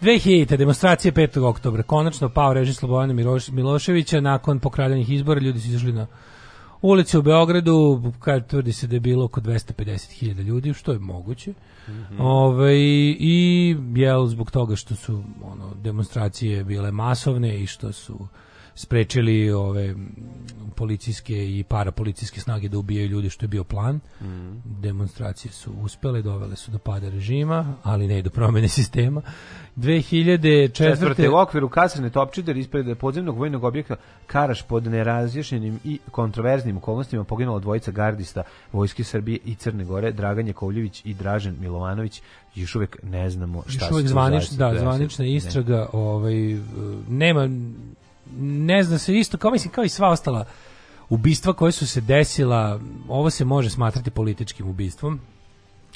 2000. 0.02 0.58
demonstracije 0.58 1.12
5. 1.12 1.44
oktobra. 1.44 1.84
Konačno 1.84 2.30
pao 2.30 2.54
režim 2.54 2.74
Slobodana 2.74 3.14
Miloš, 3.14 3.50
Miloševića 3.50 4.22
nakon 4.22 4.60
pokradanja 4.60 5.06
izbora. 5.08 5.40
Ljudi 5.40 5.60
su 5.60 5.68
izašli 5.68 5.94
na 5.94 6.08
ulici 6.82 7.18
u 7.18 7.22
Beogradu. 7.22 8.02
Kad 8.20 8.48
tvrdi 8.48 8.74
se 8.74 8.88
da 8.88 8.96
je 8.96 9.00
bilo 9.00 9.26
oko 9.26 9.42
250.000 9.42 10.44
ljudi, 10.44 10.74
što 10.74 10.92
je 10.92 11.00
moguće. 11.00 11.54
Ovaj, 12.20 12.76
I 13.20 13.76
jel, 13.96 14.26
zbog 14.26 14.52
toga 14.52 14.76
što 14.76 14.96
su 14.96 15.24
ono, 15.44 15.74
demonstracije 15.76 16.64
bile 16.64 16.92
masovne 16.92 17.64
i 17.64 17.68
što 17.68 17.92
su 17.92 18.28
sprečili 18.78 19.52
ove 19.52 19.96
policijske 20.76 21.58
i 21.60 21.64
parapolicijske 21.64 22.42
snage 22.42 22.70
da 22.70 22.78
ubijaju 22.78 23.08
ljudi 23.08 23.30
što 23.30 23.44
je 23.44 23.48
bio 23.48 23.64
plan. 23.64 24.00
Demonstracije 24.66 25.52
su 25.52 25.72
uspele, 25.82 26.22
dovele 26.22 26.56
su 26.56 26.72
do 26.72 26.78
pada 26.78 27.10
režima, 27.10 27.76
ali 27.84 28.08
ne 28.08 28.20
i 28.20 28.22
do 28.22 28.30
promene 28.30 28.68
sistema. 28.80 29.22
2004. 29.78 30.74
Četvrte, 30.74 31.30
u 31.30 31.38
okviru 31.38 31.70
kasarne 31.70 32.10
Topčider 32.10 32.58
ispred 32.58 32.98
podzemnog 32.98 33.38
vojnog 33.38 33.64
objekta 33.64 33.96
Karaš 34.28 34.62
pod 34.62 34.88
nerazjašnjenim 34.88 35.80
i 35.84 36.00
kontroverznim 36.12 36.78
okolnostima 36.78 37.24
poginulo 37.24 37.60
dvojica 37.60 37.92
gardista 37.92 38.44
Vojske 38.74 39.04
Srbije 39.04 39.40
i 39.46 39.56
Crne 39.56 39.86
Gore, 39.86 40.12
Dragan 40.12 40.48
Jakovljević 40.48 41.02
i 41.06 41.14
Dražen 41.14 41.56
Milovanović. 41.60 42.22
Još 42.56 42.76
uvek 42.76 42.98
ne 43.04 43.30
znamo 43.30 43.64
šta 43.68 43.88
se 43.94 44.08
zvanič, 44.08 44.50
da, 44.50 44.74
zvanična 44.80 45.26
Ne. 45.26 45.36
istraga, 45.36 45.90
ovaj 45.94 46.54
e, 46.54 46.60
nema 47.10 47.50
ne 48.40 48.84
zna 48.84 48.98
se 48.98 49.18
isto 49.18 49.38
kao 49.38 49.52
mislim 49.52 49.72
kao 49.74 49.84
i 49.84 49.90
sva 49.90 50.10
ostala 50.10 50.46
ubistva 51.10 51.54
koje 51.54 51.72
su 51.72 51.88
se 51.88 52.02
desila, 52.02 52.80
ovo 53.08 53.30
se 53.30 53.46
može 53.46 53.70
smatrati 53.70 54.12
političkim 54.12 54.68
ubistvom 54.68 55.20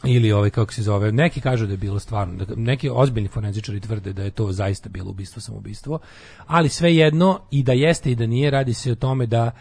ili 0.04 0.32
ovaj 0.32 0.50
kako 0.50 0.74
se 0.74 0.82
zove, 0.82 1.12
neki 1.12 1.42
kažu 1.42 1.66
da 1.66 1.74
je 1.74 1.78
bilo 1.78 2.00
stvarno, 2.00 2.46
da, 2.46 2.56
neki 2.56 2.90
ozbiljni 2.94 3.30
forenzičari 3.30 3.80
tvrde 3.80 4.14
da 4.14 4.24
je 4.24 4.32
to 4.32 4.52
zaista 4.52 4.90
bilo 4.90 5.10
ubistvo 5.10 5.42
samoubistvo, 5.42 6.00
ali 6.48 6.70
svejedno 6.70 7.40
i 7.52 7.64
da 7.64 7.74
jeste 7.74 8.12
i 8.12 8.16
da 8.16 8.26
nije, 8.26 8.52
radi 8.52 8.74
se 8.74 8.92
o 8.92 8.96
tome 8.96 9.26
da 9.26 9.52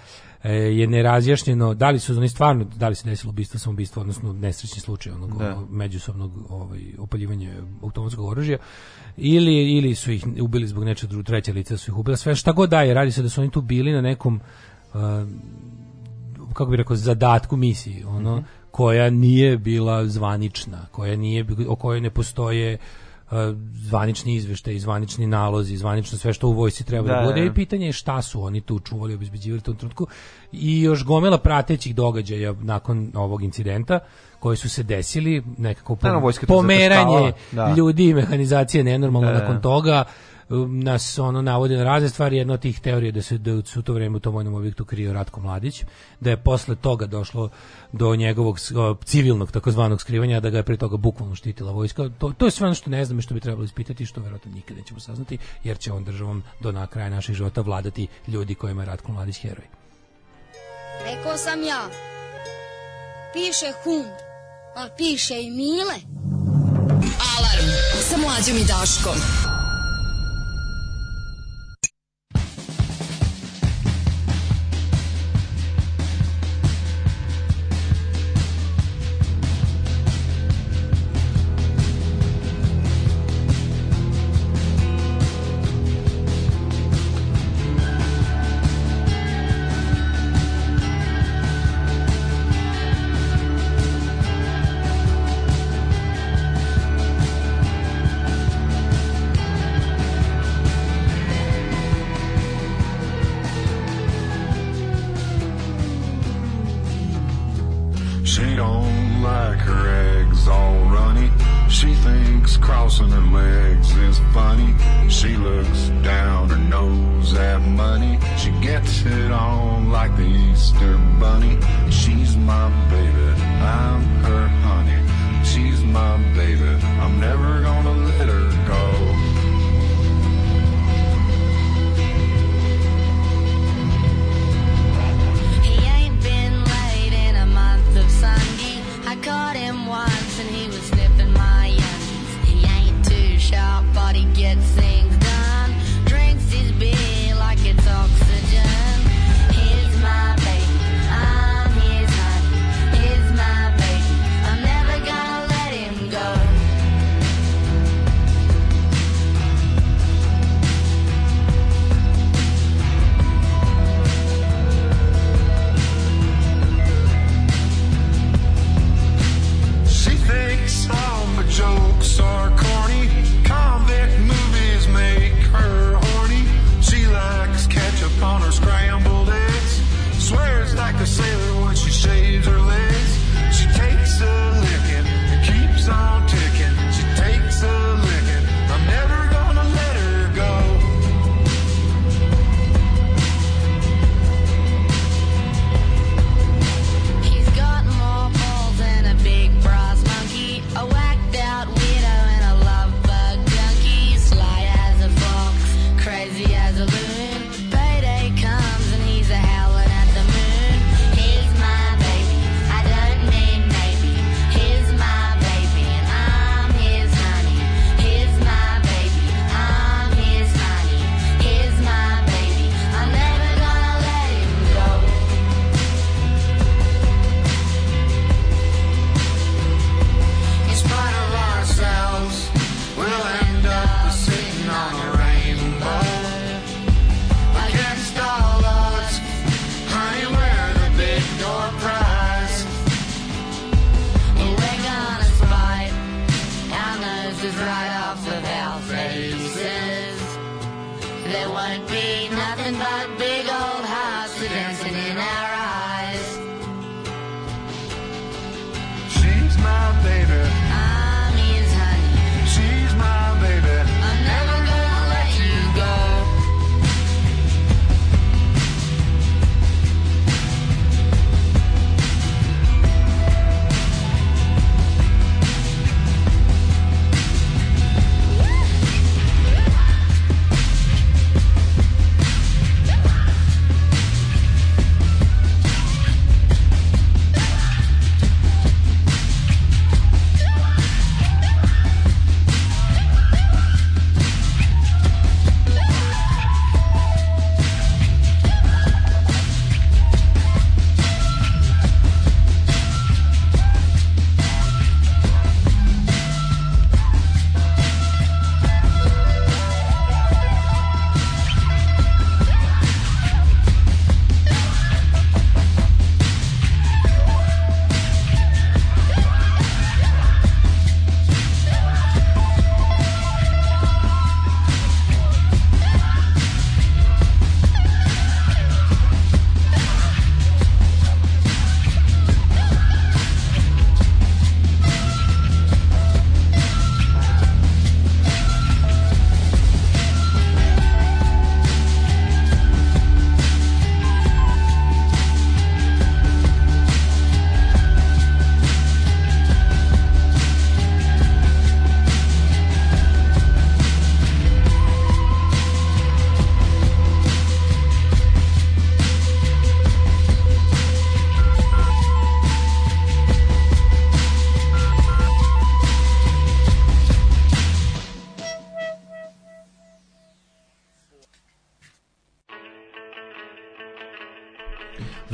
je 0.49 0.87
nerazjašnjeno 0.87 1.75
da 1.75 1.91
li 1.91 1.99
su 1.99 2.17
oni 2.17 2.29
stvarno 2.29 2.65
da 2.65 2.89
li 2.89 2.95
se 2.95 3.09
desilo 3.09 3.31
ubistvo 3.31 3.59
samoubistvo 3.59 4.01
odnosno 4.01 4.33
nesrećni 4.33 4.81
slučaj 4.81 5.13
onog 5.13 5.39
Da. 5.39 5.63
međusobnog 5.71 6.33
ovaj 6.49 6.81
opaljivanja 6.99 7.51
automatskog 7.83 8.27
oružja 8.27 8.59
ili 9.17 9.73
ili 9.77 9.95
su 9.95 10.13
ih 10.13 10.27
ubili 10.41 10.67
zbog 10.67 10.85
nečeg 10.85 11.09
drugog 11.09 11.27
treće 11.27 11.53
lice 11.53 11.77
su 11.77 11.91
ih 11.91 11.97
ubila 11.97 12.17
sve 12.17 12.35
šta 12.35 12.53
god 12.53 12.71
da 12.71 12.83
je 12.83 12.95
radi 12.95 13.13
se 13.13 13.23
da 13.23 13.29
su 13.29 13.41
oni 13.41 13.51
tu 13.51 13.61
bili 13.61 13.93
na 13.93 14.01
nekom 14.01 14.41
uh, 14.95 15.01
kako 16.55 16.71
bi 16.71 16.77
rekao 16.77 16.97
zadatku 16.97 17.57
misiji 17.57 18.05
ono 18.05 18.37
Mhm. 18.37 18.45
koja 18.71 19.11
nije 19.11 19.59
bila 19.59 20.07
zvanična 20.07 20.87
koja 20.91 21.17
nije 21.17 21.47
o 21.69 21.77
kojoj 21.77 22.01
ne 22.01 22.11
postoje 22.11 22.75
uh, 22.75 22.81
zvanični 23.75 24.35
izveštaj, 24.35 24.79
zvanični 24.79 25.27
nalozi, 25.27 25.77
zvanično 25.77 26.19
sve 26.19 26.33
što 26.33 26.49
u 26.49 26.53
vojsci 26.53 26.85
treba 26.85 27.09
da, 27.09 27.15
Da, 27.15 27.27
bude 27.27 27.41
da. 27.41 27.47
i 27.47 27.55
pitanje 27.55 27.87
je 27.87 27.93
šta 27.93 28.23
su 28.23 28.43
oni 28.43 28.61
tu 28.61 28.79
čuvali, 28.79 29.15
obezbeđivali 29.15 29.59
u 29.59 29.63
tom 29.63 29.77
trenutku 29.77 30.07
i 30.53 30.81
još 30.81 31.05
gomela 31.05 31.39
pratećih 31.39 31.95
događaja 31.95 32.53
nakon 32.53 33.13
ovog 33.15 33.43
incidenta 33.43 33.99
koji 34.41 34.57
su 34.57 34.69
se 34.69 34.83
desili, 34.83 35.43
nekako 35.59 35.97
pom- 35.97 36.23
vojska 36.23 36.47
tu 36.47 36.53
pomeranje 36.53 37.33
da. 37.53 37.75
ljudi 37.77 38.09
i 38.09 38.15
mehanizacije 38.15 38.85
nenormalno 38.85 39.29
Da, 39.29 39.35
da. 39.35 39.41
nakon 39.41 39.61
toga 39.61 40.05
nas 40.69 41.19
ono 41.19 41.43
navodi 41.43 41.77
na 41.77 41.85
razne 41.85 42.09
stvari 42.09 42.37
jedna 42.37 42.55
od 42.55 42.61
tih 42.61 42.81
teorija 42.81 43.13
da 43.13 43.23
se 43.23 43.39
da 43.39 43.63
su 43.63 43.81
u 43.81 43.83
to 43.83 43.93
vreme 43.93 44.17
u 44.17 44.21
tom 44.21 44.35
vojnom 44.35 44.55
objektu 44.55 44.85
krio 44.85 45.13
Ratko 45.13 45.41
Mladić 45.41 45.85
da 46.21 46.31
je 46.31 46.37
posle 46.37 46.77
toga 46.77 47.07
došlo 47.07 47.51
do 47.93 48.17
njegovog 48.17 48.59
civilnog 49.05 49.53
takozvanog 49.53 50.01
skrivanja 50.01 50.41
da 50.41 50.51
ga 50.51 50.57
je 50.57 50.63
pre 50.63 50.77
toga 50.77 50.97
bukvalno 50.97 51.35
štitila 51.35 51.73
vojska 51.73 52.11
to, 52.19 52.33
to 52.33 52.45
je 52.45 52.51
sve 52.51 52.67
ono 52.67 52.75
što 52.75 52.91
ne 52.91 53.05
znam 53.05 53.19
i 53.19 53.23
što 53.23 53.35
bi 53.35 53.41
trebalo 53.41 53.65
ispitati 53.65 54.07
što 54.07 54.21
verovatno 54.21 54.53
nikad 54.55 54.77
nećemo 54.77 55.01
saznati 55.01 55.39
jer 55.65 55.79
će 55.79 55.93
on 55.93 56.05
državom 56.05 56.43
do 56.61 56.73
na 56.73 56.87
kraja 56.87 57.11
naših 57.11 57.35
života 57.35 57.61
vladati 57.61 58.07
ljudi 58.29 58.55
kojima 58.55 58.83
je 58.83 58.87
Ratko 58.87 59.13
Mladić 59.13 59.39
heroj 59.39 59.65
Rekao 61.05 61.37
sam 61.37 61.63
ja. 61.63 61.89
Piše 63.33 63.73
hum, 63.85 64.05
a 64.77 64.89
piše 64.97 65.43
i 65.43 65.51
mile. 65.51 65.97
Alarm 67.37 67.69
sa 68.09 68.17
mlađom 68.17 68.57
i 68.57 68.65
Daškom. 68.65 69.50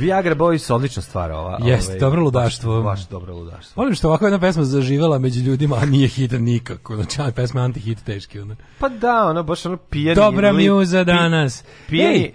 Viagra 0.07 0.35
Boys 0.35 0.73
odlična 0.73 1.01
stvar 1.01 1.31
ova. 1.31 1.59
Jeste, 1.63 1.91
ovaj, 1.91 1.99
dobro 1.99 2.21
ludaštvo. 2.21 2.81
Baš 2.81 3.07
dobro 3.07 3.35
ludaštvo. 3.35 3.81
Volim 3.81 3.95
što 3.95 4.07
ovakva 4.07 4.27
jedna 4.27 4.39
pesma 4.39 4.63
zaživela 4.63 5.19
među 5.19 5.41
ljudima, 5.41 5.75
a 5.75 5.85
nije 5.85 6.07
hit 6.07 6.31
nikako. 6.31 6.95
Znači, 6.95 7.21
ona 7.21 7.31
pesma 7.31 7.61
anti-hit 7.61 8.03
teški. 8.05 8.39
Ona. 8.39 8.55
Pa 8.79 8.89
da, 8.89 9.25
ono, 9.25 9.43
baš 9.43 9.65
ono 9.65 9.77
pijani... 9.77 10.15
Dobra 10.15 10.53
mi 10.53 10.85
za 10.85 11.03
danas. 11.03 11.63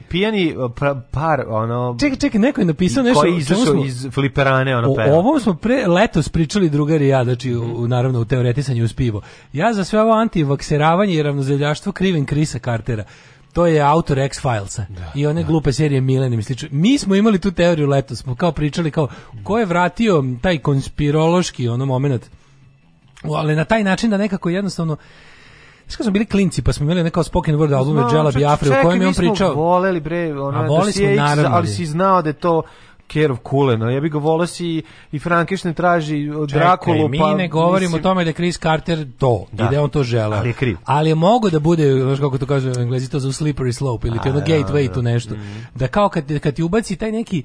pijani, 0.08 0.48
Ej. 0.48 0.54
pra, 0.76 1.02
par, 1.10 1.44
ono... 1.48 1.96
Čekaj, 2.00 2.18
čekaj, 2.18 2.40
neko 2.40 2.60
je 2.60 2.64
napisao 2.64 3.02
nešto... 3.02 3.20
Koji 3.20 3.36
izašao 3.36 3.84
iz 3.84 4.06
fliperane, 4.12 4.76
ono 4.76 4.94
pera. 4.94 5.14
O 5.14 5.18
ovom 5.18 5.40
smo 5.40 5.54
pre, 5.54 5.86
letos 5.86 6.28
pričali 6.28 6.70
drugari 6.70 7.08
ja, 7.08 7.24
znači, 7.24 7.54
u, 7.54 7.88
naravno, 7.88 8.20
u 8.20 8.24
teoretisanju 8.24 8.84
uz 8.84 8.92
pivo. 8.94 9.22
Ja 9.52 9.72
za 9.72 9.84
sve 9.84 10.02
ovo 10.02 10.12
antivakseravanje 10.12 11.14
i 11.14 11.22
ravnozeljaštvo 11.22 11.92
krivim 11.92 12.26
Krisa 12.26 12.58
Kartera 12.58 13.04
to 13.52 13.66
je 13.66 13.80
autor 13.80 14.18
X-Filesa 14.18 14.84
i 15.14 15.26
one 15.26 15.42
glupe 15.42 15.72
serije 15.72 16.00
Millennium 16.00 16.40
i 16.40 16.42
slično. 16.42 16.68
Mi 16.72 16.98
smo 16.98 17.14
imali 17.14 17.38
tu 17.38 17.50
teoriju 17.50 17.88
letos, 17.88 18.18
smo 18.18 18.34
kao 18.34 18.52
pričali 18.52 18.90
kao 18.90 19.08
ko 19.44 19.58
je 19.58 19.66
vratio 19.66 20.24
taj 20.42 20.58
konspirološki 20.58 21.68
ono 21.68 21.86
moment 21.86 22.30
ali 23.24 23.56
na 23.56 23.64
taj 23.64 23.84
način 23.84 24.10
da 24.10 24.16
nekako 24.16 24.48
jednostavno 24.48 24.96
kad 25.96 26.04
smo 26.04 26.12
bili 26.12 26.26
klinci, 26.26 26.62
pa 26.62 26.72
smo 26.72 26.84
imali 26.84 27.02
nekao 27.02 27.22
spoken 27.22 27.56
word 27.56 28.10
Džela 28.10 28.32
ček- 28.32 28.38
Biafre 28.38 28.70
u 28.70 28.82
kojem 28.82 29.02
je 29.02 29.08
on 29.08 29.14
pričao. 29.14 29.54
voleli 29.54 30.00
bre, 30.00 30.40
ono, 30.40 30.58
A 30.58 30.66
smo, 30.66 30.88
X, 31.04 31.16
naravno, 31.16 31.50
ali 31.52 31.68
si 31.68 31.86
znao 31.86 32.22
da 32.22 32.28
je 32.28 32.32
to 32.32 32.62
Kerov 33.12 33.36
Kulen, 33.38 33.82
ja 33.84 34.00
bih 34.00 34.12
ga 34.12 34.18
volao 34.18 34.46
si 34.46 34.82
i 35.12 35.18
Frankenstein 35.18 35.74
traži 35.74 36.30
od 36.30 36.48
Drakulu, 36.50 37.08
mi 37.08 37.18
pa 37.18 37.34
ne 37.34 37.48
govorimo 37.48 37.76
mislim- 37.80 38.00
o 38.00 38.02
tome 38.02 38.24
da 38.24 38.30
je 38.30 38.34
Chris 38.34 38.58
Carter 38.58 39.06
to, 39.18 39.46
Da. 39.52 39.64
i 39.64 39.68
da 39.68 39.72
je 39.72 39.80
on 39.80 39.90
to 39.90 40.02
želeo. 40.02 40.38
Ali 40.38 40.48
je 40.48 40.52
kriv. 40.52 40.76
Ali 40.84 41.08
je 41.08 41.14
mogo 41.14 41.50
da 41.50 41.58
bude, 41.60 41.92
znaš 41.92 42.18
kako 42.18 42.38
to 42.38 42.46
kažu 42.46 42.70
englezi, 42.78 43.10
to 43.10 43.18
za 43.18 43.28
slippery 43.28 43.72
slope, 43.72 44.08
ili 44.08 44.18
ti 44.18 44.28
ono 44.28 44.40
da, 44.40 44.46
gateway 44.46 44.88
da. 44.88 44.92
tu 44.94 45.02
nešto. 45.02 45.34
Mhm. 45.34 45.58
Da 45.74 45.88
kao 45.88 46.08
kad, 46.08 46.38
kad 46.40 46.54
ti 46.54 46.62
ubaci 46.62 46.96
taj 46.96 47.12
neki 47.12 47.42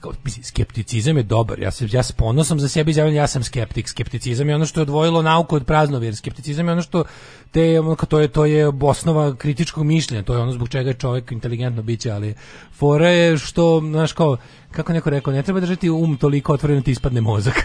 kao, 0.00 0.12
skepticizam 0.42 1.16
je 1.16 1.22
dobar. 1.22 1.58
Ja 1.58 1.70
se 1.70 1.88
ja 1.92 2.02
s 2.02 2.12
ponosom 2.12 2.60
za 2.60 2.68
sebe 2.68 2.90
izjavljam 2.90 3.14
ja 3.14 3.26
sam 3.26 3.42
skeptik. 3.42 3.88
Skepticizam 3.88 4.48
je 4.48 4.54
ono 4.54 4.66
što 4.66 4.80
je 4.80 4.82
odvojilo 4.82 5.22
nauku 5.22 5.56
od 5.56 5.66
praznovjer. 5.66 6.16
Skepticizam 6.16 6.66
je 6.66 6.72
ono 6.72 6.82
što 6.82 7.04
te 7.50 7.80
to 8.08 8.20
je 8.20 8.28
to 8.28 8.44
je 8.44 8.68
osnova 8.80 9.36
kritičkog 9.36 9.84
mišljenja. 9.84 10.22
To 10.22 10.34
je 10.34 10.40
ono 10.40 10.52
zbog 10.52 10.68
čega 10.68 10.90
je 10.90 10.94
čovjek 10.94 11.32
inteligentno 11.32 11.82
biće, 11.82 12.10
ali 12.10 12.34
fora 12.72 13.08
je 13.08 13.38
što 13.38 13.82
znaš 13.90 14.12
kao 14.12 14.36
kako 14.70 14.92
neko 14.92 15.10
rekao, 15.10 15.32
ne 15.32 15.42
treba 15.42 15.60
držati 15.60 15.90
um 15.90 16.16
toliko 16.16 16.52
otvoren 16.52 16.76
da 16.76 16.82
ti 16.82 16.90
ispadne 16.90 17.20
mozak. 17.20 17.54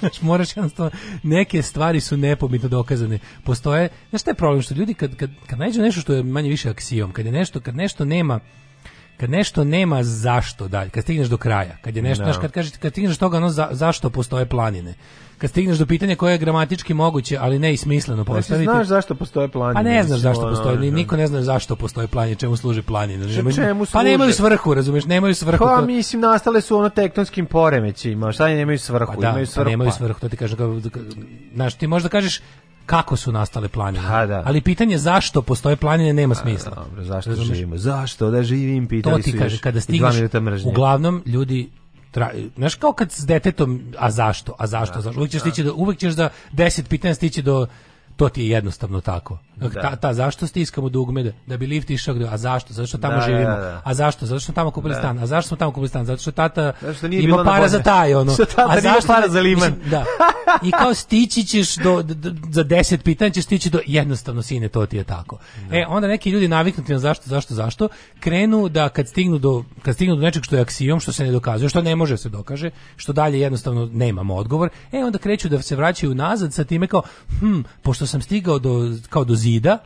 Znaš, 0.00 0.22
moraš 0.22 0.56
jednostavno, 0.56 0.90
neke 1.22 1.62
stvari 1.62 2.00
su 2.00 2.16
nepobitno 2.16 2.68
dokazane. 2.68 3.18
Postoje, 3.44 3.88
znaš 4.10 4.20
šta 4.20 4.30
je 4.30 4.34
problem, 4.34 4.62
što 4.62 4.74
ljudi 4.74 4.94
kad, 4.94 5.16
kad, 5.16 5.30
kad 5.46 5.58
nađu 5.58 5.82
nešto 5.82 6.00
što 6.00 6.14
je 6.14 6.22
manje 6.22 6.48
više 6.48 6.70
aksijom, 6.70 7.12
kad 7.12 7.26
je 7.26 7.32
nešto, 7.32 7.60
kad 7.60 7.76
nešto 7.76 8.04
nema, 8.04 8.40
kad 9.16 9.30
nešto 9.30 9.64
nema 9.64 10.02
zašto 10.02 10.68
dalje, 10.68 10.90
kad 10.90 11.02
stigneš 11.02 11.28
do 11.28 11.36
kraja, 11.36 11.76
kad 11.78 11.96
je 11.96 12.02
nešto, 12.02 12.20
Da. 12.20 12.24
znaš, 12.26 12.40
kad 12.40 12.52
kažeš, 12.52 12.72
kad 12.72 12.92
stigneš 12.92 13.18
toga 13.18 13.36
ono 13.36 13.48
za, 13.48 13.68
zašto 13.72 14.10
postoje 14.10 14.46
planine, 14.46 14.94
kad 15.38 15.50
stigneš 15.50 15.78
do 15.78 15.86
pitanja 15.86 16.16
koje 16.16 16.32
je 16.32 16.38
gramatički 16.38 16.94
moguće, 16.94 17.38
ali 17.38 17.58
ne 17.58 17.72
i 17.72 17.76
smisleno 17.76 18.24
Pa 18.24 18.32
postaviti. 18.32 18.64
znaš 18.64 18.86
zašto 18.86 19.14
postoje 19.14 19.48
planine? 19.48 19.74
Pa 19.74 19.82
ne 19.84 20.02
znaš 20.02 20.20
zašto 20.20 20.42
ono, 20.42 20.50
postoji, 20.50 20.78
ni- 20.78 20.90
da. 20.90 20.96
niko 20.96 21.16
ne 21.16 21.26
zna 21.26 21.42
zašto 21.42 21.76
postoje 21.76 22.06
planine, 22.06 22.36
čemu 22.36 22.56
služi 22.56 22.82
planine. 22.82 23.24
Če- 23.26 23.36
Nemaju- 23.36 23.54
čemu 23.54 23.86
Pa 23.86 24.02
nemaju 24.02 24.32
služe? 24.32 24.36
svrhu, 24.38 24.74
razumeš, 24.74 25.04
nemaju 25.04 25.34
svrhu. 25.34 25.58
Pa 25.60 25.76
to- 25.76 25.86
mislim 25.86 26.22
nastale 26.22 26.60
su 26.60 26.76
ono 26.76 26.88
tektonskim 26.88 27.46
poremećima, 27.46 28.32
šta 28.32 28.48
nemaju 28.48 28.78
svrhu, 28.78 29.12
Pa 29.14 29.20
da, 29.20 29.28
imaju 29.28 29.46
pa 29.46 29.52
svrhu. 29.52 29.70
nemaju 29.70 29.90
pa. 29.90 29.96
svrhu, 29.96 30.20
to 30.20 30.28
ti 30.28 30.36
kažem. 30.36 30.56
Kao, 30.56 30.80
znaš, 31.54 31.74
ti 31.74 31.86
možda 31.86 32.08
kažeš 32.08 32.40
kako 32.86 33.16
su 33.16 33.32
nastale 33.32 33.68
planine, 33.68 34.08
Pa 34.08 34.26
da. 34.26 34.42
ali 34.46 34.60
pitanje 34.60 34.98
zašto 34.98 35.42
postoje 35.42 35.76
planine 35.76 36.12
nema 36.12 36.34
smisla. 36.34 36.74
Dobro, 36.74 37.04
zašto 37.04 37.30
Razumeš? 37.30 37.56
živimo? 37.56 37.76
Zašto 37.76 38.30
da 38.30 38.42
živim? 38.42 38.86
Pitali 38.86 39.22
To 39.22 39.30
ti 39.30 39.38
kaže, 39.38 39.58
kada 39.58 39.80
stigneš, 39.80 40.14
uglavnom 40.64 41.22
ljudi 41.26 41.70
tra, 42.10 42.30
znaš 42.56 42.74
kao 42.74 42.92
kad 42.92 43.12
s 43.12 43.26
detetom, 43.26 43.92
a 43.98 44.10
zašto, 44.10 44.54
a 44.58 44.66
zašto, 44.66 45.00
zašto, 45.00 45.20
uvijek 45.20 45.32
ćeš 45.32 45.40
stići 45.40 45.62
do, 45.62 45.74
uvijek 45.76 45.98
ćeš 45.98 46.12
za 46.12 46.28
10 46.52 46.88
pitanja 46.88 47.14
stići 47.14 47.42
do 47.42 47.66
to 48.16 48.28
ti 48.28 48.42
je 48.42 48.48
jednostavno 48.48 49.00
tako. 49.00 49.38
Da. 49.56 49.68
Ta, 49.70 49.96
ta 49.96 50.14
zašto 50.14 50.46
stiskamo 50.46 50.88
dugme 50.88 51.22
da, 51.22 51.30
da 51.46 51.56
bi 51.56 51.66
lift 51.66 51.90
išao 51.90 52.14
gde, 52.14 52.28
a 52.28 52.36
zašto? 52.36 52.72
Zato 52.74 52.86
što 52.86 52.98
tamo 52.98 53.14
Da, 53.14 53.20
živimo. 53.20 53.50
da, 53.50 53.56
da. 53.56 53.80
A 53.84 53.94
zašto? 53.94 54.26
Zato 54.26 54.40
što 54.40 54.52
tamo 54.52 54.70
kupili 54.70 54.94
Da. 54.94 54.98
stan. 55.00 55.18
A 55.18 55.26
zašto 55.26 55.48
smo 55.48 55.56
tamo 55.56 55.72
kupili 55.72 55.88
stan? 55.88 56.04
Zato 56.04 56.22
što 56.22 56.30
tata 56.30 56.72
Zato 56.80 56.94
što 56.94 57.08
nije 57.08 57.22
ima 57.22 57.26
bilo 57.26 57.44
para 57.44 57.68
za 57.68 57.82
taj 57.82 58.14
ono. 58.14 58.34
Što 58.34 58.44
tata 58.44 58.66
a 58.70 58.80
zašto 58.80 59.06
para 59.06 59.28
za 59.28 59.40
liman. 59.40 59.68
Mislim, 59.72 59.90
da. 59.90 60.04
I 60.62 60.70
kao 60.70 60.94
stići 60.94 61.44
ćeš 61.44 61.76
do, 61.76 62.02
do- 62.02 62.14
do- 62.14 62.48
za 62.50 62.64
10 62.64 63.02
pitanja 63.02 63.30
ćeš 63.30 63.44
stići 63.44 63.70
do 63.70 63.80
jednostavno 63.86 64.42
sine 64.42 64.68
to 64.68 64.86
ti 64.86 64.96
je 64.96 65.04
tako. 65.04 65.38
E 65.72 65.84
onda 65.88 66.08
neki 66.08 66.30
ljudi 66.30 66.48
naviknuti 66.48 66.92
na 66.92 66.98
zašto 66.98 67.28
zašto 67.30 67.54
zašto 67.54 67.88
krenu 68.20 68.68
da 68.68 68.88
kad 68.88 69.08
stignu 69.08 69.38
do 69.38 69.64
kad 69.82 69.94
stignu 69.94 70.16
do 70.16 70.22
nečeg 70.22 70.42
što 70.44 70.56
je 70.56 70.62
aksijom 70.62 71.00
što 71.00 71.12
se 71.12 71.24
ne 71.24 71.32
dokazuje, 71.32 71.68
što 71.68 71.82
ne 71.82 71.96
može 71.96 72.16
se 72.16 72.28
dokaže, 72.28 72.70
što 72.96 73.12
dalje 73.12 73.40
jednostavno 73.40 73.88
nemamo 73.92 74.34
odgovor. 74.34 74.68
E 74.92 75.04
onda 75.04 75.18
kreću 75.18 75.48
da 75.48 75.62
se 75.62 75.76
vraćaju 75.76 76.14
nazad 76.14 76.52
sa 76.52 76.64
time 76.64 76.86
kao 76.86 77.02
hm, 77.40 77.60
pošto 77.82 78.03
sam 78.06 78.22
stigao 78.22 78.58
do 78.58 78.96
kao 79.08 79.24
do 79.24 79.34
zida, 79.34 79.78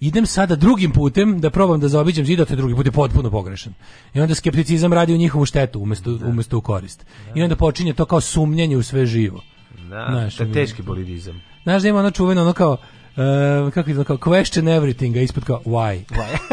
idem 0.00 0.26
sada 0.26 0.56
drugim 0.56 0.92
putem 0.92 1.40
da 1.40 1.50
probam 1.50 1.80
da 1.80 1.88
zaobiđem 1.88 2.26
zid, 2.26 2.40
a 2.40 2.44
taj 2.44 2.56
drugi 2.56 2.74
put 2.74 2.86
je 2.86 2.92
potpuno 2.92 3.30
pogrešan. 3.30 3.74
I 4.14 4.20
onda 4.20 4.34
skepticizam 4.34 4.92
radi 4.92 5.14
u 5.14 5.16
njihovu 5.16 5.46
štetu 5.46 5.80
umesto, 5.80 6.18
umesto 6.24 6.58
u 6.58 6.60
korist. 6.60 7.06
I 7.34 7.42
onda 7.42 7.56
počinje 7.56 7.94
to 7.94 8.04
kao 8.04 8.20
sumnjanje 8.20 8.76
u 8.76 8.82
sve 8.82 9.06
živo. 9.06 9.42
Da, 9.90 10.06
Znaš, 10.10 10.36
to 10.36 10.42
je 10.42 10.52
teški 10.52 10.82
bolidizam. 10.82 11.40
Znaš 11.62 11.82
da 11.82 11.88
ima 11.88 11.98
ono 11.98 12.10
čuveno 12.10 12.42
ono 12.42 12.52
kao 12.52 12.76
Uh, 13.20 13.72
kako 13.72 13.90
je 13.90 14.04
kao 14.04 14.16
question 14.16 14.80
everything, 14.80 15.18
a 15.18 15.20
ispod 15.20 15.44
kao 15.44 15.60
why. 15.64 16.00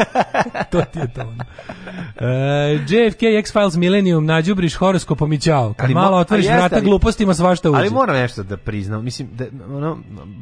to 0.70 0.82
ti 0.92 0.98
je 0.98 1.12
to. 1.12 1.20
ono. 1.20 1.30
Uh, 1.30 2.80
JFK, 2.88 3.22
X-Files, 3.22 3.76
Millennium, 3.76 4.26
nađubriš 4.26 4.74
horoskopom 4.74 5.32
i 5.32 5.38
ćao. 5.38 5.72
Kad 5.72 5.84
Ali 5.84 5.94
malo 5.94 6.16
otvoriš 6.16 6.46
a 6.46 6.48
jeste, 6.48 6.60
vrata 6.60 6.74
ali- 6.76 6.84
glupostima, 6.84 7.34
svašta 7.34 7.70
uđe. 7.70 7.80
Ali 7.80 7.90
moram 7.90 8.16
nešto 8.16 8.42
da 8.42 8.56
priznam, 8.56 9.04
mislim 9.04 9.28
da 9.32 9.44
ono 9.76 9.98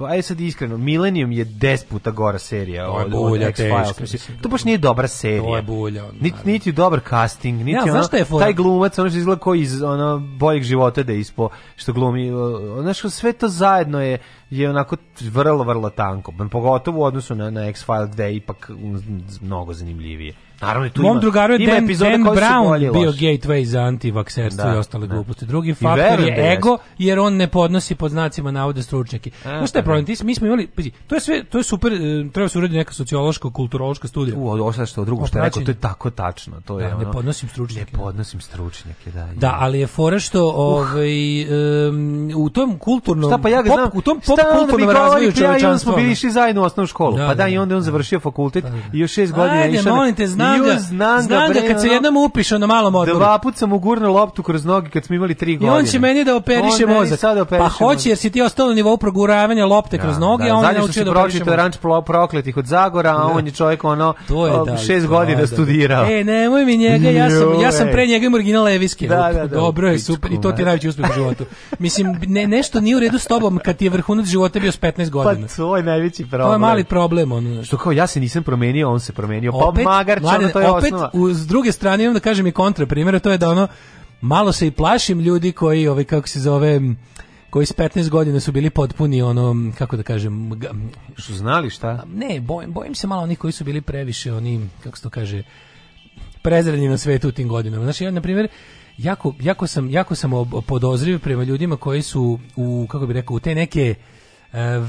aj 0.08 0.22
sad 0.22 0.40
iskreno, 0.40 0.76
Millennium 0.76 1.32
je 1.32 1.44
10 1.44 1.84
puta 1.84 2.10
gora 2.10 2.38
serija 2.38 2.90
od, 2.90 3.14
od 3.14 3.40
X-Files. 3.40 4.28
to 4.42 4.48
baš 4.48 4.64
nije 4.64 4.78
dobra 4.78 5.08
serija. 5.08 5.42
To 5.42 5.56
je 5.56 5.62
bulja, 5.62 6.04
ono, 6.04 6.12
Niti 6.20 6.36
niti 6.44 6.72
dobar 6.72 7.00
casting, 7.10 7.58
niti 7.58 7.70
Ja, 7.70 7.82
ono, 7.82 8.08
je 8.12 8.24
fora? 8.24 8.44
taj 8.44 8.52
glumac, 8.52 8.98
ono 8.98 9.10
što 9.10 9.18
izgleda 9.18 9.40
kao 9.40 9.54
iz 9.54 9.82
ono 9.82 10.18
boljeg 10.18 10.62
života 10.62 11.02
da 11.02 11.12
ispo 11.12 11.48
što 11.76 11.92
glumi, 11.92 12.30
o, 12.30 12.78
znaš, 12.82 13.00
sve 13.00 13.32
to 13.32 13.48
zajedno 13.48 14.02
je 14.02 14.18
je 14.50 14.70
onako 14.70 14.96
vrlo, 15.20 15.64
vrlo 15.64 15.90
tanko, 15.90 16.32
pogotovo 16.50 17.00
u 17.00 17.04
odnosu 17.04 17.34
na, 17.34 17.50
na 17.50 17.66
X-Files 17.66 18.10
gde 18.10 18.24
je 18.24 18.36
ipak 18.36 18.70
mnogo 19.40 19.72
zanimljivije. 19.72 20.34
Naravno, 20.60 20.88
tu 20.88 21.02
Mom 21.02 21.10
ima, 21.10 21.20
drugaru 21.20 21.52
je 21.52 21.58
Dan, 21.58 21.86
Dan 21.86 22.22
Brown 22.24 22.92
bio 22.92 23.12
gateway 23.12 23.64
za 23.64 23.80
antivakserstvo 23.80 24.64
Da, 24.64 24.74
i 24.74 24.78
ostale 24.78 25.06
da. 25.06 25.14
gluposti. 25.14 25.46
Drugi 25.46 25.70
I 25.70 25.74
faktor 25.74 25.96
da 25.96 26.22
je 26.22 26.26
jeste. 26.26 26.52
ego, 26.52 26.78
jer 26.98 27.18
on 27.18 27.36
ne 27.36 27.48
podnosi 27.48 27.94
pod 27.94 28.10
znacima 28.10 28.50
navode 28.50 28.82
stručnjake. 28.82 29.30
Znaš 29.42 29.70
šta 29.70 29.78
je 29.78 29.82
pa 29.82 29.84
problem? 29.84 30.06
Ti, 30.06 30.24
mi 30.24 30.34
smo 30.34 30.46
imali, 30.46 30.66
pazi, 30.66 30.90
to 31.06 31.14
je 31.14 31.20
sve, 31.20 31.44
to 31.44 31.58
je 31.58 31.64
super, 31.64 31.92
e, 31.92 31.98
treba 32.32 32.48
se 32.48 32.58
uraditi 32.58 32.78
neka 32.78 32.92
sociološka, 32.92 33.50
kulturološka 33.50 34.08
studija. 34.08 34.36
U, 34.38 34.48
ovo 34.48 34.72
sad 34.72 34.88
što 34.88 35.04
drugo 35.04 35.26
što 35.26 35.38
je 35.38 35.44
rekao, 35.44 35.62
to 35.62 35.70
je 35.70 35.74
tako 35.74 36.10
tačno. 36.10 36.60
To 36.60 36.80
je 36.80 36.84
Da, 36.84 36.90
ne 36.90 36.96
ono, 36.96 37.12
podnosim 37.12 37.48
stručnjake. 37.48 37.92
Ne 37.92 37.98
podnosim 37.98 38.40
stručnjake, 38.40 39.10
da. 39.10 39.28
Da, 39.34 39.56
ali 39.58 39.80
je 39.80 39.86
fora 39.86 40.18
što 40.18 40.42
ovaj 40.46 41.42
em, 41.42 42.30
u 42.36 42.50
tom 42.50 42.78
kulturnom 42.78 43.30
Šta 43.30 43.38
pa 43.38 43.48
ja 43.48 43.62
ga 43.62 43.68
pop, 43.68 43.78
znam, 43.78 43.90
u 43.94 44.02
tom 44.02 44.20
pop 44.26 44.38
kulturnom 44.52 44.90
razvoju 44.90 45.22
ja 45.22 45.24
i 45.24 45.28
on 45.28 45.32
smo 45.32 45.42
čovečanstva. 45.42 45.96
bili 45.96 46.12
išli 46.12 46.30
zajedno 46.30 46.62
u 46.62 46.64
osnovnu 46.64 46.86
školu. 46.86 47.16
Da, 47.16 47.26
pa 47.26 47.34
da, 47.34 47.42
da, 47.42 47.48
i 47.48 47.58
onda 47.58 47.72
je 47.72 47.76
on 47.76 47.82
završio 47.82 48.20
fakultet 48.20 48.64
i 48.92 48.98
još 48.98 49.12
šest 49.12 49.32
godina 49.32 49.54
Ajde, 49.56 49.74
išao. 49.74 49.90
na- 49.90 49.96
molim 49.96 50.14
te, 50.14 50.26
znam 50.48 50.56
I 50.62 50.64
ga, 50.64 50.78
znam 50.78 51.20
znam 51.20 51.52
ga 51.52 51.60
kad 51.60 51.80
se 51.80 51.86
ono, 51.86 51.92
jednom 51.94 52.16
upišao 52.16 52.58
na 52.58 52.66
malom 52.66 52.94
odmoru. 52.94 53.18
Dva 53.18 53.38
put 53.38 53.56
sam 53.56 53.68
mu 53.68 53.78
gurnuo 53.78 54.12
loptu 54.12 54.42
kroz 54.42 54.64
noge 54.64 54.90
kad 54.90 55.04
smo 55.04 55.14
imali 55.14 55.34
tri 55.34 55.52
I 55.52 55.56
godine. 55.56 55.72
on 55.72 55.84
će 55.84 55.98
meni 55.98 56.24
da 56.24 56.36
operiše 56.36 56.84
On 56.86 56.92
mozak. 56.92 57.18
sad 57.18 57.38
operiše 57.38 57.62
pa 57.62 57.68
hoće 57.68 58.08
jer 58.08 58.18
si 58.18 58.30
ti 58.30 58.42
ostao 58.42 58.66
na 58.66 58.74
nivou 58.74 58.96
proguravanja 58.96 59.66
lopte 59.66 59.98
kroz 59.98 60.18
noge, 60.18 60.44
a 60.44 60.54
on 60.54 60.64
je 60.64 60.72
naučio 60.72 61.04
da 61.04 61.10
operiše 61.12 61.38
mozak. 61.38 61.54
ranč 61.56 61.76
prokletih 62.06 62.56
od 62.56 62.66
Zagora, 62.66 63.10
a 63.10 63.18
Da. 63.18 63.24
on 63.26 63.46
je 63.46 63.52
čovjek 63.52 63.84
ono 63.84 64.14
To 64.28 64.46
je 64.46 64.52
o, 64.52 64.64
da. 64.64 64.76
šest 64.76 65.02
da, 65.02 65.08
godina 65.08 65.40
da. 65.40 65.46
studirao. 65.46 66.04
E, 66.06 66.24
nemoj 66.24 66.64
mi 66.64 66.76
njega, 66.76 67.08
ja 67.10 67.30
sam, 67.30 67.60
ja 67.60 67.72
sam 67.72 67.88
pre 67.92 68.06
njega 68.06 68.26
imao 68.26 68.36
original 68.36 68.64
Leviske. 68.64 69.08
Da, 69.08 69.16
da, 69.32 69.38
da, 69.38 69.46
Dobro 69.46 69.88
je, 69.88 69.98
super, 69.98 70.32
i 70.32 70.40
to 70.40 70.52
ti 70.52 70.62
je 70.62 70.66
najveći 70.66 70.88
uspeh 70.88 71.10
u 71.10 71.14
životu. 71.14 71.44
Mislim, 71.78 72.20
ne, 72.22 72.46
nešto 72.46 72.80
nije 72.80 72.96
u 72.96 73.00
redu 73.00 73.18
s 73.18 73.26
tobom 73.26 73.60
kad 73.64 73.76
ti 73.76 73.84
je 73.84 73.90
vrhunac 73.90 74.26
života 74.26 74.60
bio 74.60 74.72
s 74.72 74.80
15 74.80 75.04
Pa 75.04 75.10
godina. 75.10 75.46
to 75.48 75.76
je 75.76 75.82
najveći 75.82 76.22
problem. 76.22 76.48
To 76.48 76.52
je 76.52 76.58
mali 76.58 76.84
problem. 76.84 77.32
Ono, 77.32 77.64
Što 77.64 77.76
kao 77.76 77.92
ja 77.92 78.06
se 78.06 78.20
nisam 78.20 78.42
promenio, 78.42 78.90
on 78.90 79.00
se 79.00 79.12
promenio. 79.12 79.52
Pa 79.52 79.58
opet, 79.58 79.84
magarč, 79.84 80.22
ono 80.38 80.48
to 80.48 80.60
je 80.60 80.68
opet, 80.68 80.92
osnova. 80.92 81.10
u, 81.12 81.28
s 81.32 81.46
druge 81.46 81.72
strane 81.72 82.04
imam 82.04 82.14
da 82.14 82.20
kažem 82.20 82.46
i 82.46 82.52
kontra 82.52 82.86
primjera, 82.86 83.18
to 83.18 83.30
je 83.30 83.38
da 83.38 83.50
ono, 83.50 83.68
malo 84.20 84.52
se 84.52 84.66
i 84.66 84.70
plašim 84.70 85.20
ljudi 85.20 85.52
koji, 85.52 85.88
ovaj, 85.88 86.04
kako 86.04 86.28
se 86.28 86.40
zove, 86.40 86.80
koji 87.50 87.66
s 87.66 87.72
15 87.72 88.08
godina 88.08 88.40
su 88.40 88.52
bili 88.52 88.70
potpuni 88.70 89.22
ono, 89.22 89.72
kako 89.78 89.96
da 89.96 90.02
kažem, 90.02 90.50
Što 91.16 91.32
znali 91.32 91.70
šta? 91.70 92.02
ne, 92.14 92.40
bojim, 92.40 92.72
bojim 92.72 92.94
se 92.94 93.06
malo 93.06 93.22
onih 93.22 93.38
koji 93.38 93.52
su 93.52 93.64
bili 93.64 93.80
previše 93.80 94.32
oni, 94.32 94.68
kako 94.84 94.96
se 94.96 95.02
to 95.02 95.10
kaže, 95.10 95.42
prezreni 96.42 96.88
na 96.88 96.98
svetu 96.98 97.28
u 97.28 97.32
tim 97.32 97.48
godinama. 97.48 97.84
Znači, 97.84 98.04
ja, 98.04 98.10
na 98.10 98.20
primjer, 98.20 98.48
jako, 98.98 99.34
jako 99.40 99.66
sam, 99.66 99.90
jako 99.90 100.14
sam 100.14 100.30
podozriv 100.66 101.18
prema 101.18 101.44
ljudima 101.44 101.76
koji 101.76 102.02
su 102.02 102.38
u, 102.56 102.86
kako 102.90 103.06
bi 103.06 103.12
rekao, 103.12 103.36
u 103.36 103.40
te 103.40 103.54
neke 103.54 103.94
uh, 103.98 104.15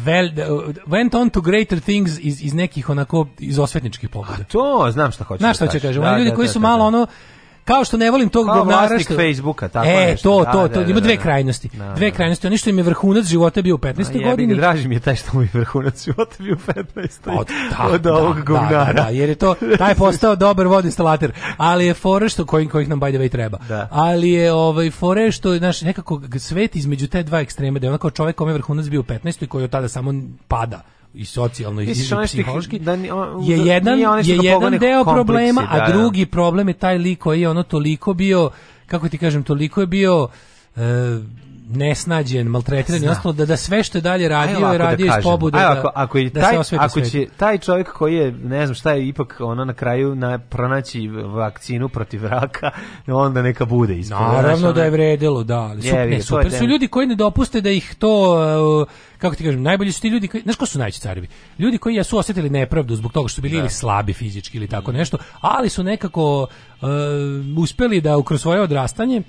vel, 0.06 0.26
uh, 0.26 0.76
went 0.86 1.16
on 1.16 1.30
to 1.30 1.42
greater 1.42 1.80
things 1.80 2.12
iz, 2.20 2.44
iz 2.44 2.54
nekih 2.54 2.90
onako, 2.90 3.28
iz 3.40 3.60
osvetničkih 3.60 4.10
pobuda. 4.10 4.44
To, 4.52 4.88
znam 4.92 5.12
šta 5.12 5.24
hoćeš. 5.24 5.42
Znaš 5.42 5.56
šta 5.56 5.66
da 5.66 5.72
će 5.72 5.80
kažeš. 5.80 5.98
kažem, 5.98 6.04
Da, 6.04 6.18
ljudi 6.18 6.30
da, 6.30 6.36
koji 6.36 6.48
da, 6.48 6.52
su 6.54 6.60
da, 6.60 6.64
malo 6.68 6.80
da. 6.80 6.88
ono 6.88 7.08
kao 7.68 7.86
što 7.86 7.98
ne 7.98 8.12
volim 8.12 8.30
tog 8.30 8.48
govnara 8.48 9.00
što 9.00 9.16
Facebooka, 9.16 9.68
tako 9.68 9.88
e, 9.88 10.06
nešto. 10.12 10.30
to, 10.30 10.44
Da, 10.44 10.52
to, 10.52 10.68
da, 10.68 10.74
to, 10.74 10.84
da, 10.84 10.92
ima 10.92 11.00
da, 11.00 11.06
dve 11.06 11.16
da. 11.16 11.22
krajnosti. 11.22 11.70
Da, 11.74 11.94
Dve 11.94 12.10
da. 12.10 12.16
krajnosti. 12.16 12.48
Oni 12.48 12.58
što 12.58 12.70
im 12.70 12.78
je 12.78 12.84
vrhunac 12.84 13.26
života 13.26 13.62
bio 13.62 13.76
u 13.76 13.78
15. 13.78 14.00
A 14.00 14.12
jebi 14.12 14.24
ga, 14.24 14.30
godini. 14.30 14.56
draži 14.56 14.88
mi 14.88 14.96
je 14.96 15.00
taj 15.00 15.16
što 15.16 15.30
mu 15.34 15.42
je 15.42 15.50
vrhunac 15.54 16.06
života 16.06 16.36
bio 16.40 16.56
u 16.56 16.72
15. 16.72 17.40
Od, 17.40 17.48
da, 17.70 17.88
od 17.94 18.02
da, 18.02 18.16
ovog 18.16 18.36
da, 18.36 18.42
govnara. 18.42 18.94
Da, 18.94 19.04
da, 19.04 19.10
jer 19.10 19.30
je 19.30 19.36
to, 19.36 19.56
taj 19.78 19.92
je 19.92 19.96
postao 19.96 20.36
dobar 20.36 20.68
vodinstalater, 20.68 21.32
ali 21.58 21.86
je 21.86 21.94
fora 21.94 22.30
što, 22.30 22.46
kojih, 22.46 22.70
kojih 22.70 22.90
nam 22.90 23.00
by 23.00 23.10
the 23.12 23.20
way 23.20 23.32
treba. 23.32 23.58
Da. 23.68 23.88
Ali 23.92 24.30
je 24.30 24.54
ovaj, 24.54 24.92
fora 24.92 25.22
je 25.22 25.32
što, 25.32 25.58
znaš, 25.58 25.82
nekako 25.82 26.22
svet 26.40 26.76
između 26.76 27.08
te 27.08 27.24
dva 27.24 27.40
ekstreme, 27.40 27.80
da 27.80 27.88
je 27.88 27.90
ono 27.90 27.98
kao 27.98 28.12
čovjek 28.12 28.36
kome 28.36 28.52
je 28.52 28.54
vrhunac 28.54 28.86
bio 28.86 29.00
u 29.00 29.04
15. 29.04 29.44
i 29.44 29.48
koji 29.48 29.64
od 29.64 29.70
tada 29.70 29.88
samo 29.88 30.14
pada 30.48 30.82
i 31.18 31.26
socijalno 31.26 31.82
i, 31.82 31.86
i 31.86 31.94
psihološki 32.26 32.80
da 32.80 32.96
ni- 32.96 33.12
on- 33.12 33.44
je 33.44 33.58
da 33.58 33.64
jedan 33.64 34.00
je 34.00 34.36
jedan 34.36 34.78
deo 34.78 35.04
problema, 35.06 35.62
da, 35.62 35.68
a 35.72 35.88
da. 35.88 35.94
drugi 35.94 36.26
problem 36.26 36.68
je 36.68 36.74
taj 36.74 36.98
lik 36.98 37.20
koji 37.20 37.42
je 37.42 37.50
ono 37.50 37.64
toliko 37.64 38.14
bio 38.14 38.50
kako 38.86 39.10
ti 39.10 39.18
kažem, 39.18 39.44
toliko 39.44 39.82
je 39.82 39.88
bio 39.88 40.28
e, 40.76 40.80
nesnađen, 41.70 42.48
maltretiran 42.48 43.04
i 43.04 43.08
ostalo 43.08 43.34
da 43.34 43.46
da 43.46 43.58
sve 43.58 43.84
što 43.84 43.98
je 43.98 44.02
dalje 44.02 44.30
radio 44.30 44.56
je 44.56 44.78
da 44.78 44.78
radio 44.78 45.06
iz 45.06 45.10
kažem. 45.10 45.24
pobude 45.24 45.58
Ajde 45.58 45.66
da, 45.66 45.72
ovako, 45.72 45.90
ako 45.96 46.18
je 46.18 46.30
da 46.30 46.42
taj, 46.42 46.64
se 46.64 46.78
ako 46.80 47.02
će 47.02 47.26
taj 47.38 47.58
čovjek 47.58 47.92
koji 47.92 48.16
je 48.16 48.32
ne 48.32 48.66
znam 48.66 48.76
šta 48.76 48.92
je 48.92 49.08
ipak 49.08 49.36
ono 49.40 49.66
na 49.66 49.74
kraju 49.74 50.16
na 50.16 50.40
pronaći 50.40 51.08
vakcinu 51.08 51.90
protiv 51.90 52.26
raka 52.26 52.72
onda 53.08 53.42
neka 53.42 53.66
bude 53.66 53.98
ispred 53.98 54.20
Naravno 54.20 54.74
da 54.74 54.84
je 54.84 54.90
vredelo, 54.90 55.44
da. 55.44 55.60
ali 55.60 55.82
Super, 55.82 56.00
Jebi 56.00 56.12
ne, 56.12 56.18
je 56.18 56.24
super 56.24 56.52
su 56.52 56.66
ljudi 56.66 56.88
koji 56.88 57.08
ne 57.08 57.16
dopuste 57.16 57.62
da 57.62 57.70
ih 57.70 57.96
to, 58.00 58.36
uh, 58.82 58.88
kako 59.18 59.36
ti 59.36 59.44
kažem, 59.44 59.62
najbolji 59.62 59.92
su 59.92 60.02
ti 60.02 60.08
ljudi 60.08 60.28
koji, 60.28 60.44
znaš 60.44 60.56
ko 60.56 60.66
su 60.66 60.80
najveći 60.80 61.02
carevi? 61.02 61.28
Ljudi 61.60 61.78
koji 61.78 62.04
su 62.04 62.18
osjetili 62.18 62.50
nepravdu 62.50 62.96
zbog 62.96 63.12
toga 63.12 63.28
što 63.28 63.36
su 63.36 63.42
bili 63.42 63.58
ili 63.58 63.70
slabi 63.70 64.14
fizički 64.14 64.58
ili 64.58 64.68
tako 64.68 64.92
nešto, 64.92 65.18
ali 65.42 65.70
su 65.70 65.84
nekako 65.84 66.42
uh, 66.42 66.88
uspeli 67.58 68.02
da 68.02 68.24
kroz 68.26 68.42
svoje 68.42 68.62
odrastanje 68.62 69.22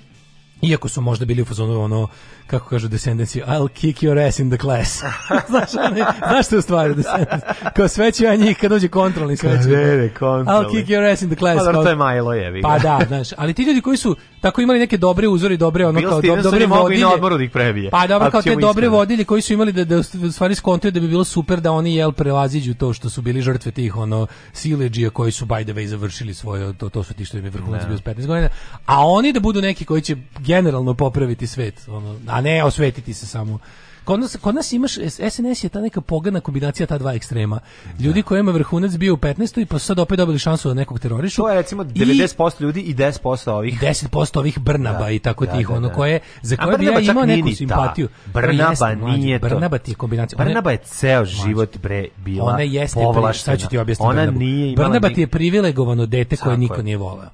Iako 0.61 0.89
su 0.89 1.01
možda 1.01 1.25
bili 1.25 1.41
u 1.41 1.45
fazonu 1.45 1.81
ono, 1.81 2.07
kako 2.49 2.69
kažu 2.69 2.87
descendency, 2.87 3.45
I'll 3.47 3.67
kick 3.67 4.03
your 4.03 4.27
ass 4.27 4.39
in 4.39 4.49
the 4.49 4.57
class. 4.57 5.03
znaš, 5.49 5.69
one, 5.91 6.05
znaš 6.27 6.45
što 6.45 6.55
je 6.55 6.59
u 6.59 6.61
stvari 6.61 6.93
descendency? 6.93 7.73
Kao 7.75 7.87
sveći 7.87 8.23
ja 8.23 8.35
njih 8.35 8.57
kad 8.57 8.71
dođe 8.71 8.87
kontrolni. 8.87 9.37
Ne, 9.43 9.97
ne, 9.97 10.09
kontrolni. 10.09 10.67
I'll 10.67 10.71
kick 10.71 10.89
your 10.89 11.13
ass 11.13 11.21
in 11.21 11.29
the 11.29 11.37
class. 11.37 11.65
Pa 11.65 11.71
kao- 11.71 11.83
to 11.83 11.89
je 11.89 11.95
Milo, 11.95 12.31
ga. 12.31 12.61
Pa 12.61 12.79
da, 12.79 12.99
znaš, 13.07 13.27
ali 13.37 13.53
ti 13.53 13.63
ljudi 13.63 13.81
koji 13.81 13.97
su 13.97 14.15
tako 14.41 14.61
imali 14.61 14.79
neke 14.79 14.97
dobre 14.97 15.27
uzore, 15.27 15.57
dobre 15.57 15.85
ono 15.85 15.99
Bill 15.99 16.09
kao 16.09 16.21
do, 16.21 16.41
dobre 16.41 16.61
je 16.61 16.67
vodilje. 16.67 17.01
na 17.01 17.13
odmoru 17.13 17.37
da 17.37 17.43
ih 17.43 17.51
prebije. 17.51 17.89
Pa 17.89 18.07
dobro, 18.07 18.31
kao 18.31 18.41
te 18.41 18.49
dobre 18.49 18.67
iskreno. 18.69 18.95
vodilje 18.97 19.23
koji 19.23 19.41
su 19.41 19.53
imali 19.53 19.71
da 19.71 19.83
da 19.83 19.97
u 19.97 20.31
stvari 20.31 20.55
skontaju 20.55 20.91
da 20.91 20.99
bi 20.99 21.07
bilo 21.07 21.23
super 21.23 21.61
da 21.61 21.71
oni 21.71 21.95
jel 21.95 22.11
prevaziđu 22.11 22.73
to 22.73 22.93
što 22.93 23.09
su 23.09 23.21
bili 23.21 23.41
žrtve 23.41 23.71
tih 23.71 23.97
ono 23.97 24.27
sileđija 24.53 25.09
koji 25.09 25.31
su 25.31 25.45
by 25.45 25.63
the 25.63 25.73
way 25.73 25.85
završili 25.85 26.33
svoje 26.33 26.73
to 26.73 26.89
to 26.89 27.03
su 27.03 27.13
ti 27.13 27.25
što 27.25 27.37
im 27.37 27.45
je 27.45 27.49
vrhunac 27.49 27.87
bio 27.87 27.97
s 27.97 28.01
15 28.01 28.25
godina, 28.25 28.49
a 28.85 29.07
oni 29.07 29.33
da 29.33 29.39
budu 29.39 29.61
neki 29.61 29.85
koji 29.85 30.01
će 30.01 30.15
generalno 30.39 30.93
popraviti 30.93 31.47
svet, 31.47 31.87
ono, 31.87 32.15
a 32.39 32.43
ne 32.43 32.63
osvetiti 32.63 33.13
se 33.13 33.25
samo 33.27 33.59
Kod 34.01 34.19
nas, 34.19 34.37
kod 34.37 34.55
nas 34.55 34.73
imaš, 34.73 34.91
SNS 35.29 35.63
je 35.63 35.69
ta 35.69 35.81
neka 35.81 36.01
pogana 36.01 36.39
kombinacija 36.39 36.87
ta 36.87 36.97
dva 36.97 37.13
ekstrema. 37.13 37.59
Ljudi 37.99 38.21
kojima 38.21 38.51
vrhunac 38.51 38.91
bio 38.93 39.13
u 39.13 39.17
15. 39.17 39.65
pa 39.65 39.79
su 39.79 39.85
sad 39.85 39.99
opet 39.99 40.17
dobili 40.17 40.39
šansu 40.39 40.67
da 40.67 40.73
nekog 40.73 40.99
terorišu. 40.99 41.35
To 41.37 41.49
je 41.49 41.55
recimo 41.55 41.83
I- 41.85 41.85
90% 41.85 42.61
ljudi 42.61 42.81
i 42.81 42.93
10% 42.93 43.19
ovih. 43.47 43.81
10% 43.81 44.39
ovih 44.39 44.59
Brnaba 44.59 44.99
Da, 44.99 45.09
i 45.09 45.19
tako 45.19 45.45
da, 45.45 45.51
tih 45.51 45.67
da, 45.67 45.73
ono 45.73 45.87
da. 45.87 45.93
koje 45.93 46.19
za 46.41 46.57
koje 46.57 46.77
bi 46.77 46.85
ja 46.85 46.99
imao 47.01 47.25
neku 47.25 47.49
ta. 47.49 47.55
simpatiju. 47.55 48.07
Brnaba 48.25 48.69
Jeste, 48.69 48.95
mlađe, 48.95 49.17
nije 49.17 49.39
to. 49.39 49.45
Brnaba 49.45 49.77
ti 49.77 49.91
je 49.91 49.95
kombinacija. 49.95 50.37
Ona- 50.37 50.45
Brnaba 50.45 50.71
je 50.71 50.77
ceo 50.77 51.19
Mlađe. 51.19 51.35
život 51.37 51.77
bre 51.77 52.05
bila 52.17 52.45
Ona 52.45 52.61
jeste 52.61 52.99
povlaštena. 53.03 53.57
sad 53.57 53.61
ću 53.61 53.69
ti 53.69 53.77
objasniti 53.77 54.05
Ona 54.05 54.13
Brnabu. 54.15 54.39
nije 54.39 54.71
imala 54.71 54.89
Brnaba 54.89 55.09
ti 55.09 55.21
je 55.21 55.27
privilegovano 55.27 56.05
dete 56.05 56.35
koje 56.37 56.57
niko 56.57 56.75
je. 56.75 56.83
nije 56.83 56.97
voleo. 56.97 57.29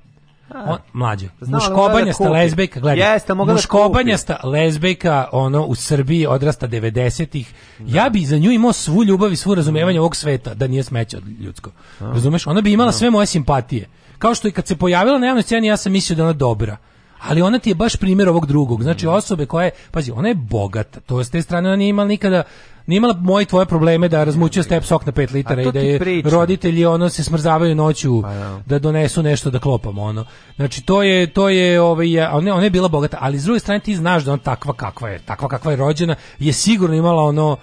On, 0.66 0.78
mlađe, 0.94 1.28
da 1.42 1.58
muškobanjasta 1.58 2.24
kupi. 2.24 2.34
lezbejka, 2.34 2.80
gledaj, 2.80 3.14
Jeste, 3.14 3.34
da 3.34 3.54
muškobanjasta 3.54 4.40
lezbejka, 4.44 5.28
ono, 5.32 5.66
u 5.66 5.76
Srbiji 5.76 6.28
odrasta 6.28 6.68
90-ih, 6.68 7.54
ja 7.80 8.10
bi 8.10 8.26
za 8.26 8.38
nju 8.38 8.52
imao 8.52 8.74
svu 8.74 9.04
ljubav 9.04 9.34
i 9.34 9.36
svu 9.36 9.56
razumevanje 9.56 10.00
ovog 10.00 10.16
sveta, 10.16 10.54
da 10.54 10.68
nije 10.68 10.84
smeće 10.84 11.18
od 11.18 11.24
ljudsko. 11.40 11.72
Razumeš? 12.00 12.48
Ona 12.48 12.62
bi 12.62 12.72
imala 12.72 12.92
sve 12.92 13.10
moje 13.10 13.26
simpatije. 13.26 13.88
Kao 14.18 14.36
što 14.36 14.48
i 14.48 14.52
kad 14.52 14.68
se 14.68 14.76
pojavila 14.76 15.18
na 15.18 15.28
javnoj 15.28 15.44
sceni, 15.44 15.68
ja 15.68 15.78
sam 15.78 15.92
mislio 15.92 16.16
da 16.16 16.22
je 16.22 16.26
ona 16.26 16.34
dobra. 16.34 16.78
Ali 17.28 17.42
ona 17.42 17.60
ti 17.60 17.70
je 17.70 17.76
baš 17.76 17.96
primjer 17.96 18.30
ovog 18.30 18.46
drugog. 18.46 18.84
Znači 18.84 19.08
osobe 19.08 19.46
koja 19.46 19.66
je, 19.66 19.72
pazi, 19.92 20.12
ona 20.12 20.28
je 20.28 20.36
bogata. 20.36 21.00
To 21.00 21.24
s 21.24 21.30
te 21.30 21.42
strane 21.42 21.70
ona 21.70 21.76
nije 21.76 21.90
imala 21.90 22.08
nikada 22.08 22.44
nije 22.88 22.98
imala 22.98 23.14
moje 23.14 23.44
i 23.44 23.46
tvoje 23.46 23.66
probleme 23.66 24.08
da 24.10 24.24
razmućuje 24.24 24.64
step 24.64 24.84
sok 24.84 25.06
na 25.06 25.12
5 25.12 25.34
litara 25.34 25.62
i 25.62 25.72
da 25.72 25.80
je 25.80 26.00
pričam. 26.00 26.32
roditelji 26.32 26.86
ono 26.86 27.10
se 27.10 27.24
smrzavaju 27.24 27.76
noću 27.76 28.24
da 28.66 28.80
donesu 28.80 29.24
nešto 29.24 29.50
da 29.50 29.60
klopamo 29.60 30.04
ono. 30.04 30.26
Znači 30.56 30.82
to 30.82 31.04
je 31.04 31.28
to 31.28 31.50
je 31.50 31.82
ovaj 31.82 32.20
ona 32.20 32.56
ona 32.56 32.64
je 32.64 32.70
bila 32.70 32.88
bogata, 32.88 33.18
ali 33.22 33.40
s 33.40 33.44
druge 33.44 33.60
strane 33.60 33.80
ti 33.80 33.96
znaš 33.96 34.24
da 34.24 34.34
on 34.34 34.40
takva 34.40 34.74
kakva 34.74 35.10
je, 35.10 35.20
takva 35.20 35.48
kakva 35.48 35.72
je 35.72 35.78
rođena, 35.78 36.16
je 36.40 36.54
sigurno 36.54 36.96
imala 36.96 37.24
ono 37.24 37.58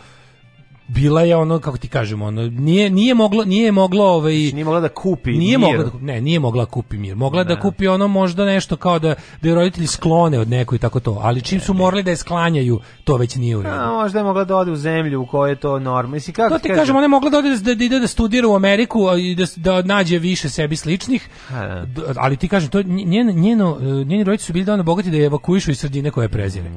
bila 0.95 1.23
je 1.23 1.37
ono 1.37 1.59
kako 1.59 1.77
ti 1.79 1.89
kažemo 1.89 2.27
ono 2.27 2.43
nije 2.43 2.91
nije 2.91 3.15
moglo 3.15 3.45
nije 3.45 3.73
moglo 3.73 4.05
ovaj 4.05 4.33
Nije 4.33 4.65
mogla 4.65 4.81
da 4.81 4.89
kupi 4.89 5.31
nije 5.33 5.59
mir. 5.59 5.67
mogla 5.69 5.85
da, 5.85 5.91
ne 6.01 6.21
nije 6.21 6.41
mogla 6.41 6.65
da 6.65 6.71
kupi 6.71 6.99
mir 6.99 7.17
mogla 7.17 7.41
je 7.41 7.45
da 7.45 7.61
kupi 7.61 7.89
ono 7.89 8.09
možda 8.09 8.45
nešto 8.45 8.77
kao 8.77 8.99
da 8.99 9.15
da 9.43 9.49
je 9.49 9.55
roditelji 9.55 9.87
sklone 9.87 10.39
od 10.39 10.49
neko 10.49 10.75
i 10.75 10.79
tako 10.79 11.01
to 11.01 11.19
ali 11.23 11.43
čim 11.43 11.61
su 11.61 11.75
morali 11.75 12.03
da 12.03 12.11
je 12.11 12.17
sklanjaju 12.17 12.81
to 13.05 13.17
već 13.17 13.37
nije 13.37 13.57
u 13.57 13.63
redu 13.63 13.75
A, 13.75 13.93
možda 13.93 14.19
je 14.19 14.25
mogla 14.25 14.45
da 14.45 14.57
ode 14.57 14.71
u 14.71 14.77
zemlju 14.77 15.23
u 15.23 15.27
kojoj 15.27 15.53
je 15.53 15.57
to 15.57 15.79
norma. 15.79 16.13
Mislim, 16.13 16.35
kako 16.35 16.55
to 16.55 16.59
ti 16.59 16.69
kažem, 16.69 16.97
ona 16.97 17.05
je 17.05 17.09
mogla 17.09 17.31
da 17.31 17.39
ode 17.39 17.49
da, 17.57 17.75
da 17.75 17.85
ide 17.85 17.99
da 17.99 18.07
studira 18.07 18.49
u 18.49 18.55
Ameriku 18.55 19.01
i 19.19 19.35
da, 19.35 19.45
da 19.57 19.83
nađe 19.83 20.19
više 20.19 20.49
sebi 20.49 20.77
sličnih, 20.77 21.29
A, 21.53 21.85
da. 21.87 22.03
Ali 22.17 22.37
ti 22.37 22.49
kažem, 22.49 22.71
to 22.71 22.83
njeno, 22.83 23.33
njeno, 23.33 23.79
e, 23.81 23.85
njeni 23.85 24.25
roditelji 24.25 24.47
su 24.47 24.53
bili 24.53 24.65
dovoljno 24.65 24.85
bogati 24.85 25.11
da 25.11 25.17
je 25.17 25.25
evakuišu 25.27 25.71
iz 25.71 25.79
sredine 25.79 26.11
koje 26.11 26.29
prezire. 26.29 26.71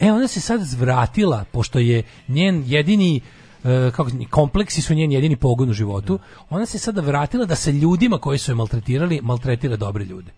E, 0.00 0.12
ona 0.12 0.28
se 0.28 0.40
sad 0.40 0.60
vratila, 0.78 1.44
pošto 1.52 1.78
je 1.78 2.02
njen 2.28 2.62
jedini 2.66 3.20
e, 3.64 3.90
kako 3.90 4.10
kompleksi 4.30 4.82
su 4.82 4.94
njen 4.94 5.12
jedini 5.12 5.36
pogon 5.36 5.70
u 5.70 5.72
životu, 5.72 6.18
ona 6.50 6.66
se 6.66 6.78
sada 6.78 7.00
vratila 7.00 7.46
da 7.46 7.56
sa 7.56 7.70
ljudima 7.70 8.18
koji 8.18 8.38
su 8.38 8.50
je 8.50 8.54
maltretirali, 8.54 9.20
maltretira 9.22 9.76
dobre 9.76 10.04
ljude. 10.04 10.32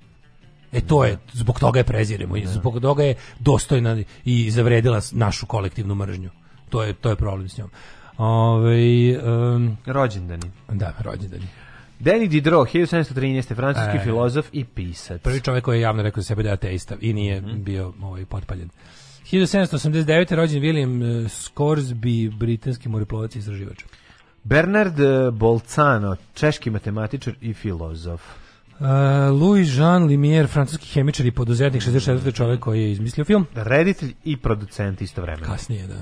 E 0.72 0.80
to 0.80 1.04
je, 1.04 1.18
zbog 1.32 1.60
toga 1.60 1.80
je 1.80 1.84
preziremo 1.84 2.36
i 2.36 2.46
zbog 2.46 2.80
toga 2.80 3.04
je 3.04 3.14
dostojna 3.38 4.02
i 4.24 4.50
zavredila 4.50 5.00
našu 5.12 5.46
kolektivnu 5.46 5.94
mržnju. 5.94 6.30
To 6.70 6.82
je, 6.82 6.92
to 6.92 7.10
je 7.10 7.16
problem 7.16 7.48
s 7.48 7.58
njom. 7.58 7.70
Ove, 8.18 9.18
um, 9.18 9.76
Rođendani. 9.86 10.50
da, 10.68 10.94
rođendani. 10.98 11.46
Denis 11.98 12.30
Diderot, 12.30 12.68
1713. 12.68 13.54
francuski 13.54 13.96
E. 13.96 14.00
filozof 14.04 14.46
i 14.52 14.64
pisac. 14.64 15.22
Prvi 15.22 15.40
čovjek 15.40 15.64
koji 15.64 15.78
je 15.78 15.80
javno 15.80 16.02
rekao 16.02 16.22
za 16.22 16.26
sebe 16.26 16.42
da 16.42 16.48
je 16.48 16.52
ateista 16.52 16.96
i 17.00 17.12
nije 17.12 17.40
bio 17.40 17.92
ovaj, 18.02 18.24
potpaljen. 18.24 18.68
1789. 19.32 20.34
rođen 20.34 20.62
William 20.62 21.02
eh, 21.02 21.28
Scoresby, 21.28 22.36
britanski 22.38 22.88
moreplovac 22.88 23.34
i 23.34 23.38
istraživač. 23.38 23.84
Bernard 24.44 25.00
eh, 25.00 25.30
Bolzano, 25.30 26.16
češki 26.34 26.70
matematičar 26.70 27.34
i 27.40 27.54
filozof. 27.54 28.22
Uh, 28.82 28.88
Louis 29.40 29.78
Jean 29.78 30.04
Limier, 30.04 30.46
francuski 30.46 30.86
hemičar 30.86 31.26
i 31.26 31.30
poduzetnik, 31.30 31.82
64. 31.82 32.34
čovjek 32.34 32.60
koji 32.60 32.82
je 32.82 32.92
izmislio 32.92 33.24
film. 33.24 33.46
Reditelj 33.54 34.14
i 34.24 34.36
producent 34.36 35.02
istovremeno. 35.02 35.46
Kasnije, 35.46 35.86
da. 35.86 35.94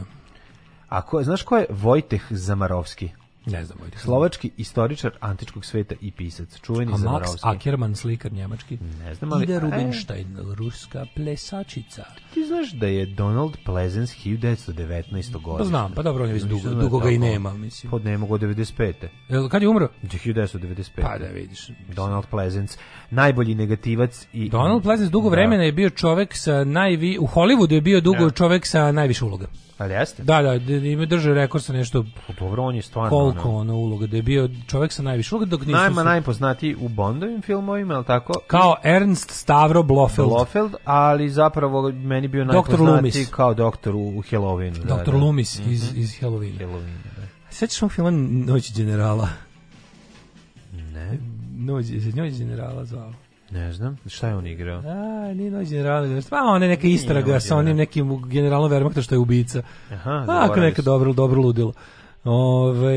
A 0.88 1.02
ko, 1.02 1.22
znaš 1.22 1.42
ko 1.42 1.56
je 1.56 1.66
Vojteh 1.70 2.22
Zamarovski? 2.30 3.10
Ne 3.46 3.64
znam. 3.64 3.78
Vojtech. 3.80 4.00
Slovački 4.00 4.50
istoričar 4.56 5.10
antičkog 5.20 5.64
sveta 5.64 5.94
i 6.00 6.10
pisac. 6.12 6.60
Čuveni 6.60 6.92
A 6.92 6.94
Max 6.94 6.98
Zamarovski. 6.98 7.40
Ackerman, 7.42 7.94
slikar 7.96 8.32
njemački. 8.32 8.78
Ne 9.04 9.14
znam, 9.14 9.32
ali- 9.32 9.44
Ida 9.44 9.54
e. 9.54 9.60
Rubinstein, 9.60 10.36
ruska 10.56 11.06
plesačica. 11.16 12.04
Ti 12.34 12.44
znaš 12.44 12.72
da 12.72 12.86
je 12.86 13.06
Donald 13.06 13.56
Pleasence 13.64 14.14
1919. 14.24 15.32
godine? 15.42 15.58
Pa 15.58 15.64
znam, 15.64 15.92
pa 15.92 16.02
dobro, 16.02 16.22
on 16.24 16.28
je 16.30 16.34
već 16.34 16.42
dugo, 16.42 16.54
Mislim 16.54 16.74
da 16.74 16.80
dugo 16.80 16.98
ga 16.98 17.10
i 17.10 17.18
nema, 17.18 17.54
mislim. 17.54 17.90
Pod 17.90 18.04
ne 18.04 18.18
mogu 18.18 18.38
95. 18.38 18.94
Jel, 19.28 19.48
kad 19.48 19.62
je 19.62 19.68
umro? 19.68 19.88
1995. 20.02 21.02
Pa 21.02 21.18
da 21.18 21.26
vidiš. 21.26 21.68
Donald 21.94 22.26
Pleasence, 22.26 22.78
najbolji 23.10 23.54
negativac 23.54 24.26
i... 24.32 24.48
Donald 24.48 24.82
Pleasence 24.82 25.10
dugo 25.10 25.30
Da. 25.30 25.36
vremena 25.36 25.62
je 25.64 25.72
bio 25.72 25.90
čovek 25.90 26.36
sa 26.36 26.64
najvi 26.64 27.18
u 27.20 27.26
Hollywoodu 27.26 27.72
je 27.72 27.80
bio 27.80 28.00
dugo 28.00 28.24
Da. 28.24 28.30
čovek 28.30 28.66
sa 28.66 28.92
najviše 28.92 29.24
uloga. 29.24 29.46
Ali 29.78 29.92
jeste? 29.92 30.22
Da, 30.22 30.42
da, 30.42 30.58
da 30.58 30.74
ima 30.74 31.04
drže 31.06 31.34
rekord 31.34 31.64
sa 31.64 31.72
nešto 31.72 32.04
Pa 32.26 32.32
Dobro, 32.32 32.62
on 32.62 32.76
je 32.76 32.82
stvarno... 32.82 33.10
koliko 33.32 33.48
ono, 33.48 33.58
ono 33.60 33.74
uloga, 33.76 34.06
da 34.06 34.16
je 34.16 34.22
bio 34.22 34.48
čovek 34.66 34.92
sa 34.92 35.02
najviše 35.02 35.34
uloga 35.34 35.46
dok 35.46 35.66
Najma 35.66 35.94
su- 35.94 36.04
najpoznatiji 36.04 36.76
u 36.76 36.88
Bondovim 36.88 37.42
filmovima, 37.42 37.98
li 37.98 38.04
tako? 38.04 38.32
kao 38.46 38.76
Ernst 38.84 39.30
Stavro 39.30 39.82
Blofeld. 39.82 40.28
Blofeld, 40.28 40.74
ali 40.84 41.30
zapravo 41.30 41.90
meni 41.90 42.28
bio 42.28 42.44
najpoznatiji 42.44 43.26
kao 43.26 43.54
doktor 43.54 43.94
u, 43.94 44.08
u 44.08 44.22
Halloweenu. 44.22 44.78
da, 44.78 44.96
Dr. 44.96 45.10
da. 45.12 45.16
Loomis 45.18 45.58
iz, 45.58 45.96
iz 45.96 46.10
Halloweena. 46.12 46.58
Halloween, 46.58 46.96
da. 47.16 47.22
Sećaš 47.50 47.82
ovog 47.82 47.92
filma 47.92 48.10
Noć 48.46 48.76
generala? 48.76 49.28
Ne, 50.72 51.18
Noć, 51.56 51.86
se 51.86 52.12
Noć 52.14 52.32
generala 52.34 52.84
zvao. 52.84 53.12
ne 53.50 53.72
znam. 53.72 53.96
Šta 54.06 54.28
je 54.28 54.34
on 54.36 54.46
igrao? 54.46 54.78
A, 54.80 55.32
nije 55.34 55.50
Noć 55.50 55.68
generala. 55.68 56.08
Pa, 56.30 56.36
ona 56.36 56.64
je 56.64 56.68
neka 56.68 56.86
istraga 56.86 57.40
sa 57.40 57.56
onim 57.56 57.76
nekim 57.76 58.22
generalom 58.22 58.70
Wehrmachta 58.72 59.02
što 59.02 59.14
je 59.14 59.18
ubica. 59.18 59.62
Aha, 59.92 60.24
Ako 60.28 60.60
neka 60.60 60.82
dobro, 60.82 61.12
dobro 61.12 61.40
ludilo. 61.40 61.72
Ove, 62.24 62.96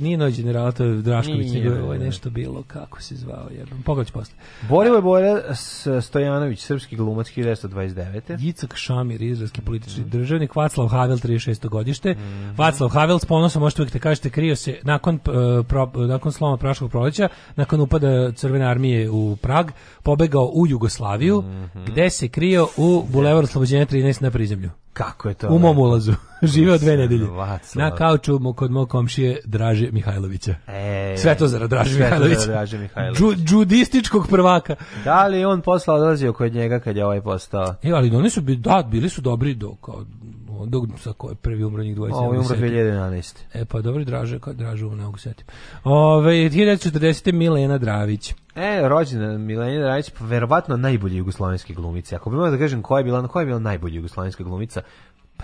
nije 0.00 0.16
Noć 0.16 0.36
generala, 0.36 0.72
to 0.72 0.84
je 0.84 0.94
Drašković, 0.94 1.52
Nije, 1.52 1.70
nego 1.70 1.92
je 1.92 1.98
ne. 1.98 2.04
nešto 2.04 2.30
bilo, 2.30 2.62
kako 2.66 3.02
se 3.02 3.16
zvao, 3.16 3.48
jebam. 3.58 3.82
Pogledaj 3.82 4.06
ću 4.06 4.12
posle. 4.12 4.34
Borivo 4.68 4.96
je 4.96 5.02
Bora 5.02 5.42
S- 5.54 5.86
Stojanović, 6.00 6.60
srpski 6.60 6.96
glumac 6.96 7.26
1929. 7.26 8.36
Gicak 8.36 8.76
Šamir, 8.76 9.22
izraelski 9.22 9.60
politički 9.60 10.00
državnik, 10.04 10.56
Vaclav 10.56 10.88
Havel, 10.88 11.16
36. 11.16 11.68
godište. 11.68 12.16
Vaclav 12.56 12.88
Havel, 12.90 13.18
s 13.18 13.24
ponosom 13.24 13.62
možete 13.62 13.82
uvijek 13.82 13.92
da 13.92 13.98
kažete, 13.98 14.30
krio 14.30 14.56
se 14.56 14.78
nakon, 14.82 15.14
uh, 15.14 15.22
pro, 15.66 15.90
nakon 15.96 16.32
sloma 16.32 16.56
Praškog 16.56 16.90
proleća, 16.90 17.28
nakon 17.56 17.80
upada 17.80 18.32
Crvene 18.32 18.64
armije 18.64 19.10
u 19.10 19.36
Prag, 19.36 19.70
pobegao 20.02 20.50
u 20.54 20.66
Jugoslaviju, 20.66 21.44
gde 21.86 22.10
se 22.10 22.28
krio 22.28 22.68
u 22.76 23.04
Bulevar 23.08 23.44
Oslobođenja 23.44 23.86
13 23.86 24.22
na 24.22 24.30
prizemlju. 24.30 24.70
Kako 24.92 25.28
je 25.28 25.34
to? 25.34 25.48
U 25.48 25.58
mom 25.58 25.78
ulazu. 25.78 26.12
Živeo 26.42 26.78
dve 26.78 26.96
nedelje. 26.96 27.26
Vaclav. 27.26 27.84
Na 27.84 27.96
kauču 27.96 28.38
mu 28.38 28.52
kod 28.52 28.70
mog 28.70 28.88
komšije 28.88 29.40
Draže 29.44 29.90
Mihajlovića. 29.92 30.54
E, 30.66 31.14
Sve 31.18 31.34
to 31.34 31.48
zarad 31.48 31.70
Draže 31.70 31.98
Mihajlovića. 31.98 32.46
Draže 32.46 32.78
Mihajlovića. 32.78 33.24
Džu, 33.24 33.34
džudističkog 33.44 34.26
prvaka. 34.28 34.74
Da 35.04 35.26
li 35.26 35.44
on 35.44 35.60
posla 35.60 35.94
odlazio 35.94 36.32
kod 36.32 36.54
njega 36.54 36.80
kad 36.80 36.96
je 36.96 37.04
ovaj 37.04 37.20
postao? 37.20 37.74
E, 37.82 37.90
ali 37.90 38.16
oni 38.16 38.30
su 38.30 38.40
bili, 38.40 38.58
da, 38.58 38.88
bili 38.90 39.08
su 39.08 39.20
dobri 39.20 39.54
do, 39.54 39.74
kao, 39.74 40.04
dok 40.66 40.84
sa 40.98 41.12
ko 41.12 41.28
je 41.28 41.34
prvi 41.34 41.64
umro 41.64 41.82
njih 41.82 41.94
dvojica. 41.94 42.18
Ovo 42.18 42.32
je 42.32 42.38
umro 42.38 42.48
setiti. 42.48 42.66
2011. 42.66 43.36
E, 43.54 43.64
pa 43.64 43.80
dobro, 43.80 44.04
Draže, 44.04 44.38
kad 44.38 44.56
Dražu 44.56 44.90
ne 44.90 45.04
mogu 45.04 45.18
setim. 45.18 45.46
Ove, 45.84 46.32
1940. 46.32 47.32
Milena 47.32 47.78
Dravić. 47.78 48.34
E, 48.54 48.88
rođena 48.88 49.38
Milena 49.38 49.84
Dragić, 49.84 50.10
pa 50.10 50.24
verovatno 50.24 50.76
najbolja 50.76 51.16
jugoslovenska 51.16 51.72
glumica. 51.74 52.16
Ako 52.16 52.30
bi 52.30 52.36
mogao 52.36 52.50
da 52.50 52.58
kažem 52.58 52.82
koja 52.82 53.00
je 53.00 53.04
bila, 53.04 53.28
koja 53.28 53.40
je 53.40 53.46
bila 53.46 53.58
najbolja 53.58 53.96
jugoslovenska 53.96 54.44
glumica, 54.44 54.82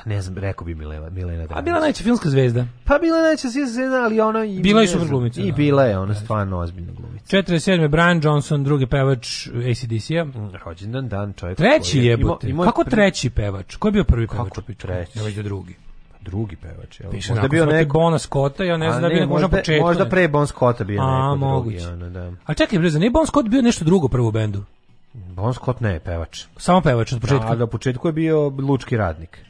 pa 0.04 0.10
ne 0.10 0.22
znam, 0.22 0.38
rekao 0.38 0.64
bi 0.64 0.74
Milena, 0.74 1.10
Milena 1.10 1.46
Dragić. 1.46 1.56
A 1.58 1.62
bila 1.62 1.78
najveća 1.78 2.04
filmska 2.04 2.28
zvezda. 2.28 2.66
Pa 2.84 2.98
bila 2.98 3.16
je 3.16 3.22
najveća 3.22 3.48
zvezda, 3.48 4.02
ali 4.04 4.20
ona 4.20 4.44
i 4.44 4.60
Bila 4.60 4.80
je 4.80 4.86
ne 4.86 4.92
super 4.92 5.08
glumica, 5.08 5.40
I 5.40 5.50
da. 5.50 5.56
bila 5.56 5.84
je 5.84 5.98
ona 5.98 6.14
stvarno 6.14 6.58
ozbiljna 6.58 6.92
glumica. 6.92 7.36
47. 7.36 7.88
Brian 7.88 8.20
Johnson, 8.24 8.64
drugi 8.64 8.86
pevač 8.86 9.46
ACDC-a. 9.46 10.26
Rođendan 10.64 11.08
dan 11.08 11.32
čovjek. 11.32 11.58
Treći 11.58 11.98
je 11.98 12.04
jebote. 12.04 12.54
Kako 12.64 12.84
treći 12.84 13.30
pevač? 13.30 13.76
Ko 13.76 13.88
je 13.88 13.92
bio 13.92 14.04
prvi 14.04 14.26
pevač? 14.26 14.48
Kako 14.48 14.72
treći? 14.72 15.18
Ja 15.18 15.24
već 15.24 15.34
drugi. 15.34 15.74
Drugi 16.20 16.56
pevač, 16.56 17.00
jel? 17.00 17.10
Piše 17.10 17.32
Možda 17.32 17.48
bio 17.48 17.66
neko 17.66 17.98
Bona 17.98 18.18
Scotta, 18.18 18.64
ja 18.64 18.76
ne 18.76 18.90
znam 18.90 19.02
da 19.02 19.08
bi 19.08 19.14
neko 19.14 19.28
možda 19.28 19.48
početku. 19.48 19.86
možda 19.86 20.04
ne. 20.04 20.10
pre 20.10 20.28
Bon 20.28 20.46
Scotta 20.46 20.84
bio 20.84 21.02
neko 21.02 21.36
drugi. 21.36 21.84
Ono, 21.86 22.10
da. 22.10 22.32
A 22.46 22.54
čekaj, 22.54 22.78
bre, 22.78 22.90
nije 22.90 23.10
Bon 23.10 23.26
Scott 23.26 23.48
bio 23.48 23.62
nešto 23.62 23.84
drugo 23.84 24.08
prvo 24.08 24.28
u 24.28 24.32
bendu? 24.32 24.64
Bon 25.12 25.54
Scott 25.54 25.80
ne 25.80 25.92
je 25.92 26.00
pevač. 26.00 26.44
Samo 26.56 26.80
pevač 26.80 27.12
od 27.12 27.20
početka. 27.20 27.48
A 27.48 27.54
da, 27.54 27.64
u 27.64 27.66
početku 27.66 28.08
je 28.08 28.12
bio 28.12 28.48
lučki 28.48 28.96
radnik. 28.96 29.47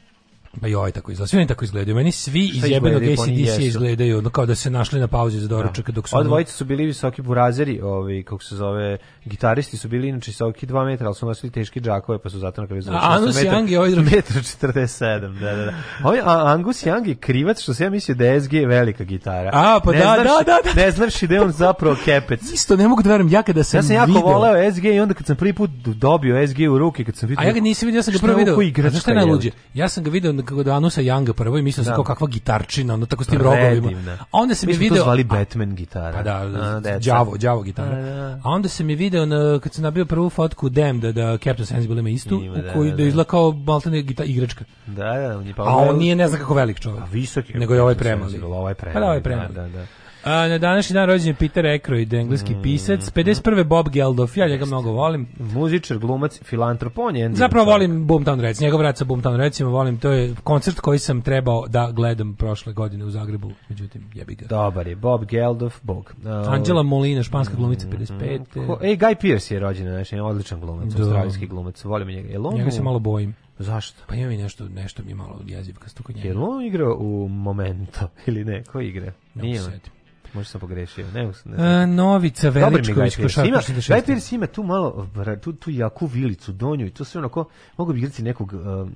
Pa 0.61 0.67
joj, 0.67 0.91
tako 0.91 1.11
izgleda. 1.11 1.27
Svi 1.27 1.37
oni 1.37 1.47
tako 1.47 1.65
izgledaju. 1.65 1.95
Meni 1.95 2.11
svi 2.11 2.51
iz 2.53 2.63
jebenog? 2.67 3.01
Pa 3.17 3.23
ACDC 3.23 3.59
izgledaju 3.59 4.17
ono 4.17 4.29
kao 4.29 4.45
da 4.45 4.55
se 4.55 4.69
našli 4.69 4.99
na 4.99 5.07
pauzi 5.07 5.39
za 5.39 5.47
doručak 5.47 5.91
dok 5.91 6.07
su... 6.09 6.17
Od 6.17 6.25
dvojice 6.25 6.53
su 6.53 6.65
bili 6.65 6.85
visoki 6.85 7.21
burazeri, 7.21 7.81
ovi, 7.81 8.23
kako 8.23 8.43
se 8.43 8.55
zove, 8.55 8.97
gitaristi 9.25 9.77
su 9.77 9.87
bili 9.87 10.07
inače 10.07 10.29
visoki 10.29 10.67
2 10.67 10.85
metra, 10.85 11.05
ali 11.07 11.15
su 11.15 11.25
nosili 11.25 11.51
teški 11.51 11.79
džakove, 11.81 12.19
pa 12.19 12.29
su 12.29 12.39
zato 12.39 12.61
na 12.61 12.67
kraju. 12.67 12.83
A 12.89 13.15
Angus 13.15 13.35
metar- 13.35 13.53
Young 13.53 13.69
je 13.69 13.79
ovaj 13.79 13.91
drugi. 13.91 14.09
metar 14.15 14.37
47, 14.37 15.39
da, 15.39 15.55
da, 15.55 15.65
da. 15.65 15.73
Ovaj 16.03 16.19
a, 16.19 16.53
Angus 16.53 16.85
Young 16.85 17.07
je 17.07 17.15
krivac, 17.15 17.61
što 17.61 17.73
se 17.73 17.83
ja 17.83 17.89
mislio 17.89 18.15
da 18.15 18.25
je 18.25 18.41
SG 18.41 18.53
velika 18.53 19.03
gitara. 19.03 19.49
A, 19.53 19.79
pa 19.83 19.91
Ne 19.91 19.97
da, 19.97 20.03
znaš- 20.03 20.45
da, 20.45 20.53
da, 20.63 20.73
da. 20.73 20.81
Ne 20.81 20.91
znaš 20.91 21.21
da 21.21 21.35
je 21.35 21.41
on 21.41 21.51
zapravo 21.51 21.95
kepec. 22.05 22.41
Isto 22.53 22.75
ne 22.75 22.87
mogu 22.87 23.03
da 23.03 23.09
verujem, 23.09 23.31
ja 23.31 23.43
kada 23.43 23.63
sam, 23.63 23.77
Ja 23.77 23.83
sam 23.83 23.95
jako 23.95 24.07
video, 24.07 24.21
voleo 24.21 24.71
SG 24.71 24.85
i 24.85 24.99
onda 24.99 25.13
kad 25.13 25.25
sam 25.25 25.35
prvi 25.35 25.53
put 25.53 25.69
dobio 25.85 26.47
SG 26.47 26.59
u 26.71 26.77
ruke, 26.77 27.03
kad 27.03 27.15
sam 27.15 27.29
vidio... 27.29 27.41
A 27.41 27.45
ja 27.45 27.53
ga 27.53 27.59
nisam 27.59 27.85
vidio, 27.87 27.99
ja 27.99 28.03
sam 28.03 28.13
ga 28.13 28.19
prvo 28.19 28.37
video. 28.37 28.89
Znaš 28.89 29.01
šta 29.01 29.11
je 29.11 29.15
najluđe? 29.15 29.51
Ja 29.73 29.89
sam 29.89 30.03
ga 30.03 30.09
video 30.09 30.31
kod 30.45 30.67
Anusa 30.67 31.01
Younga 31.01 31.33
prvo 31.33 31.57
i 31.57 31.61
mislio 31.61 31.83
sam 31.83 31.91
Da. 31.91 31.95
kao 31.95 32.03
kakva 32.03 32.27
gitarčina, 32.27 32.93
ono 32.93 33.05
tako 33.05 33.23
s 33.23 33.27
tim 33.27 33.41
rogovima. 33.41 34.11
A 34.11 34.25
onda 34.31 34.55
se 34.55 34.67
mi 34.67 34.73
video... 34.73 34.97
to 34.97 35.03
zvali 35.03 35.23
Batman 35.23 35.75
gitara. 35.75 36.17
Pa 36.17 36.23
da, 36.23 36.99
đavo, 36.99 37.37
đavo 37.37 37.61
gitara. 37.61 37.97
A, 37.97 38.01
da. 38.01 38.39
A 38.43 38.49
onda 38.49 38.69
se 38.69 38.83
mi 38.83 38.95
video 38.95 39.25
na, 39.25 39.59
kad 39.63 39.73
sam 39.73 39.83
nabio 39.83 40.05
prvu 40.05 40.29
fotku 40.29 40.69
Damned 40.69 41.01
da, 41.01 41.11
da 41.11 41.37
Captain 41.37 41.65
Sensible 41.65 41.99
ima 41.99 42.09
istu, 42.09 42.41
Ima, 42.43 42.53
u 42.53 42.61
da, 42.61 42.73
koji 42.73 42.89
da, 42.89 42.95
da, 42.95 43.03
da. 43.03 43.07
izgleda 43.07 43.29
kao 43.29 43.51
maltene 43.51 44.01
gita, 44.01 44.23
igračka. 44.23 44.65
Da, 44.87 45.03
da, 45.03 45.37
on 45.37 45.47
je 45.47 45.53
pa... 45.53 45.63
A 45.63 45.75
on 45.75 45.97
nije 45.97 46.15
ne 46.15 46.27
znam 46.27 46.39
kako 46.39 46.53
velik 46.53 46.79
čovjek. 46.79 47.03
A 47.03 47.05
visoki. 47.05 47.53
Nego 47.53 47.73
je 47.73 47.81
ovaj 47.81 47.95
premali. 47.95 48.41
Ovaj 48.41 48.73
premali. 48.73 48.93
Pa 48.93 48.99
da, 48.99 49.05
ovaj 49.05 49.19
da, 49.19 49.23
premali. 49.23 49.53
Da, 49.53 49.67
da. 49.67 49.85
A, 50.29 50.47
na 50.47 50.57
današnji 50.57 50.93
dan 50.93 51.07
rođen 51.07 51.27
je 51.27 51.33
Peter 51.33 51.65
Aykroyd, 51.65 52.13
engleski 52.13 52.55
Mm. 52.55 52.61
pisac. 52.61 53.11
51. 53.11 53.63
Bob 53.63 53.89
Geldof, 53.89 54.37
ja 54.37 54.47
njega 54.47 54.65
mnogo 54.65 54.91
volim. 54.91 55.27
Muzičar, 55.39 55.97
glumac, 55.97 56.39
filantrop, 56.43 56.97
on 56.97 57.15
je... 57.15 57.31
Zapravo 57.33 57.65
volim 57.65 58.07
Boomtown 58.07 58.39
Reds, 58.41 58.61
njegov 58.61 58.81
rad 58.81 58.97
sa 58.97 59.05
Boomtown 59.05 59.37
Redsima 59.37 59.69
volim, 59.69 59.97
to 59.97 60.11
je 60.11 60.35
koncert 60.43 60.79
koji 60.79 60.99
sam 60.99 61.21
trebao 61.21 61.67
da 61.67 61.91
gledam 61.91 62.35
prošle 62.35 62.73
godine 62.73 63.05
u 63.05 63.09
Zagrebu, 63.09 63.51
međutim, 63.69 64.01
jebi 64.13 64.35
ga. 64.35 64.45
Dobar 64.47 64.87
je, 64.87 64.95
Bob 64.95 65.25
Geldof, 65.25 65.75
Bog. 65.83 66.13
Uh, 66.23 66.53
Angela 66.53 66.83
Molina, 66.83 67.23
španska 67.23 67.55
glumica 67.55 67.87
55. 67.87 68.67
Ko, 68.67 68.79
ej, 68.81 68.97
Guy 68.97 69.15
Pearce 69.21 69.55
je 69.55 69.59
rođen, 69.59 69.87
znači, 69.87 70.15
je 70.15 70.21
odličan 70.21 70.59
glumac, 70.59 70.93
Da. 70.93 71.03
australijski 71.03 71.47
glumac, 71.47 71.83
volim 71.83 72.07
njega. 72.07 72.29
Jel 72.29 72.47
on 72.47 72.55
Njega 72.55 72.71
se 72.71 72.81
malo 72.83 72.99
bojim. 72.99 73.35
Zašto? 73.59 74.03
Pa 74.07 74.15
ima 74.15 74.29
mi 74.29 74.37
nešto, 74.37 74.67
nešto 74.67 75.03
mi 75.03 75.11
je 75.11 75.15
malo 75.15 75.39
jezivkasto 75.45 76.03
kod 76.03 76.15
njega. 76.15 76.27
Jel 76.27 76.43
on 76.43 76.65
igrao 76.65 76.97
u 76.99 77.27
Momento 77.27 77.99
ili 78.25 78.45
ne? 78.45 78.63
Ko 78.63 78.79
igra? 78.81 79.11
Ne 79.35 79.43
Nije 79.43 79.59
setim. 79.59 79.93
Možda 80.33 80.49
sam 80.49 80.61
pogrešio. 80.61 81.05
Ne, 81.07 81.31
ne 81.45 81.81
E, 81.83 81.87
Novica 81.87 82.51
mi 82.51 82.59
je 82.59 82.65
Veličković, 82.65 83.17
Pearce. 83.17 83.41
Ima, 83.41 83.57
košarkaš 83.57 83.87
Guy 83.87 84.05
Pearce 84.05 84.35
ima 84.35 84.47
tu 84.47 84.63
malo, 84.63 85.07
tu, 85.41 85.53
tu 85.53 85.71
jaku 85.71 86.05
vilicu 86.05 86.51
donju 86.51 86.85
i 86.85 86.91
to 86.91 87.03
sve 87.03 87.19
onako, 87.19 87.45
mogu 87.77 87.93
bi 87.93 87.99
igrati 87.99 88.23
nekog, 88.23 88.53
um, 88.53 88.93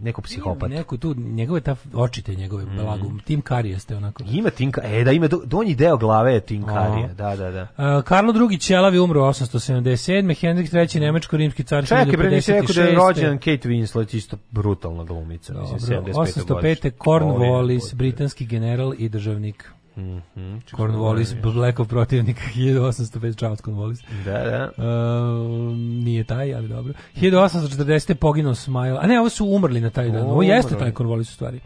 nekog 0.00 0.24
psihopata. 0.24 0.68
Neko 0.68 0.96
tu, 0.96 1.14
njegove 1.14 1.60
ta 1.60 1.76
očite 1.94 2.34
njegove 2.34 2.64
Mm. 2.64 2.76
blagu, 2.76 3.12
tim 3.24 3.40
karijaste 3.40 3.96
onako. 3.96 4.22
Ima 4.24 4.50
tinka, 4.50 4.80
e 4.84 5.04
da 5.04 5.12
ima, 5.12 5.28
do- 5.28 5.42
donji 5.44 5.74
deo 5.74 5.96
glave 5.96 6.32
je 6.32 6.40
tinkarija, 6.40 7.08
da, 7.08 7.36
da, 7.36 7.50
da. 7.50 7.62
Uh, 7.62 8.04
Karlo 8.04 8.32
II. 8.42 8.58
Ćelavi 8.58 8.98
umro 8.98 9.20
877. 9.22 9.98
Henrik 10.34 10.72
III. 10.72 11.00
Nemačko-rimski 11.02 11.62
car 11.64 11.84
Čekaj, 11.84 12.06
bre, 12.08 12.30
nisi 12.30 12.52
rekao 12.52 12.66
da 12.66 12.82
je 12.82 12.88
1056.. 12.88 12.96
rođen 12.98 13.38
Kate 13.38 13.68
Winslet, 13.68 14.16
isto 14.16 14.36
brutalna 14.50 15.04
glumica. 15.04 15.52
mislim, 15.54 15.96
Dobro, 15.96 16.12
75. 16.14 16.44
805. 16.44 16.90
Cornwallis, 16.98 17.94
britanski 17.94 18.46
general 18.46 18.94
i 18.98 19.08
državnik. 19.08 19.70
Mhm, 19.98 20.58
Cornwallis, 20.76 21.34
Blackov 21.42 21.86
protivnik, 21.88 22.36
1805, 22.54 23.36
Charles 23.36 23.60
Cornwallis. 23.60 24.00
Da, 24.24 24.32
da. 24.76 24.84
Um, 24.84 25.78
nije 26.04 26.24
taj, 26.24 26.54
ali 26.54 26.68
dobro. 26.68 26.92
1840. 27.16 28.14
poginuo 28.14 28.54
Smile. 28.54 28.98
A 29.00 29.06
ne, 29.06 29.20
ovo 29.20 29.28
su 29.28 29.46
umrli 29.46 29.80
na 29.80 29.90
taj 29.90 30.10
dan. 30.10 30.22
Ovo 30.22 30.42
jeste 30.42 30.78
taj 30.78 30.92
Cornwallis 30.92 31.20
u 31.20 31.34
stvari. 31.34 31.60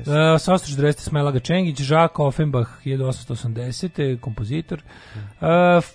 Uh, 0.00 0.06
840. 0.06 1.00
Smelaga 1.00 1.40
Čengić, 1.40 1.80
Žak 1.80 2.18
Offenbach 2.18 2.70
1880. 2.84 4.20
kompozitor. 4.20 4.82
Uh, 5.40 5.46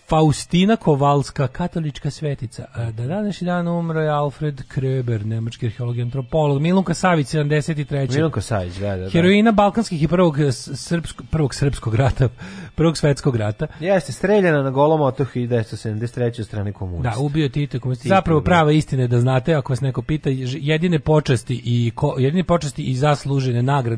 Faustina 0.08 0.76
Kovalska, 0.76 1.48
katolička 1.48 2.12
svetica. 2.12 2.66
Uh, 2.76 2.96
da 2.96 3.08
današnji 3.08 3.46
dan 3.46 3.68
umro 3.68 4.02
je 4.02 4.10
Alfred 4.10 4.64
Kreber, 4.68 5.26
nemački 5.26 5.66
arheolog 5.66 5.98
i 5.98 6.02
antropolog. 6.02 6.62
Milunka 6.62 6.94
Savić 6.94 7.28
73. 7.28 8.16
Milunko 8.16 8.42
Savić, 8.42 8.76
da, 8.76 8.96
da, 8.96 9.04
da. 9.04 9.10
Heroina 9.10 9.52
balkanskih 9.52 10.04
i 10.04 10.08
prvog 10.08 10.38
srpsko, 10.76 11.24
prvog 11.32 11.56
srpskog 11.56 11.96
rata, 11.96 12.30
prvog 12.76 12.98
svetskog 12.98 13.36
rata. 13.36 13.68
Jeste, 13.80 14.12
streljana 14.12 14.64
na 14.64 14.70
golom 14.70 15.02
otoku 15.02 15.32
1973. 15.32 16.40
od 16.42 16.46
strane 16.48 16.74
komunista. 16.74 17.10
Da, 17.10 17.20
ubio 17.20 17.50
Tito 17.50 17.80
komunista. 17.80 18.10
Zapravo 18.10 18.40
da. 18.40 18.44
prava 18.44 18.72
istina 18.72 19.02
je 19.02 19.08
da 19.08 19.20
znate, 19.20 19.54
ako 19.54 19.74
vas 19.74 19.82
neko 19.82 20.02
pita, 20.02 20.30
jedine 20.60 21.00
počasti 21.00 21.62
i 21.66 21.92
ko, 21.96 22.16
jedine 22.18 22.44
počasti 22.44 22.84
i 22.84 22.96
zaslužene 22.96 23.64
nagrade 23.64 23.89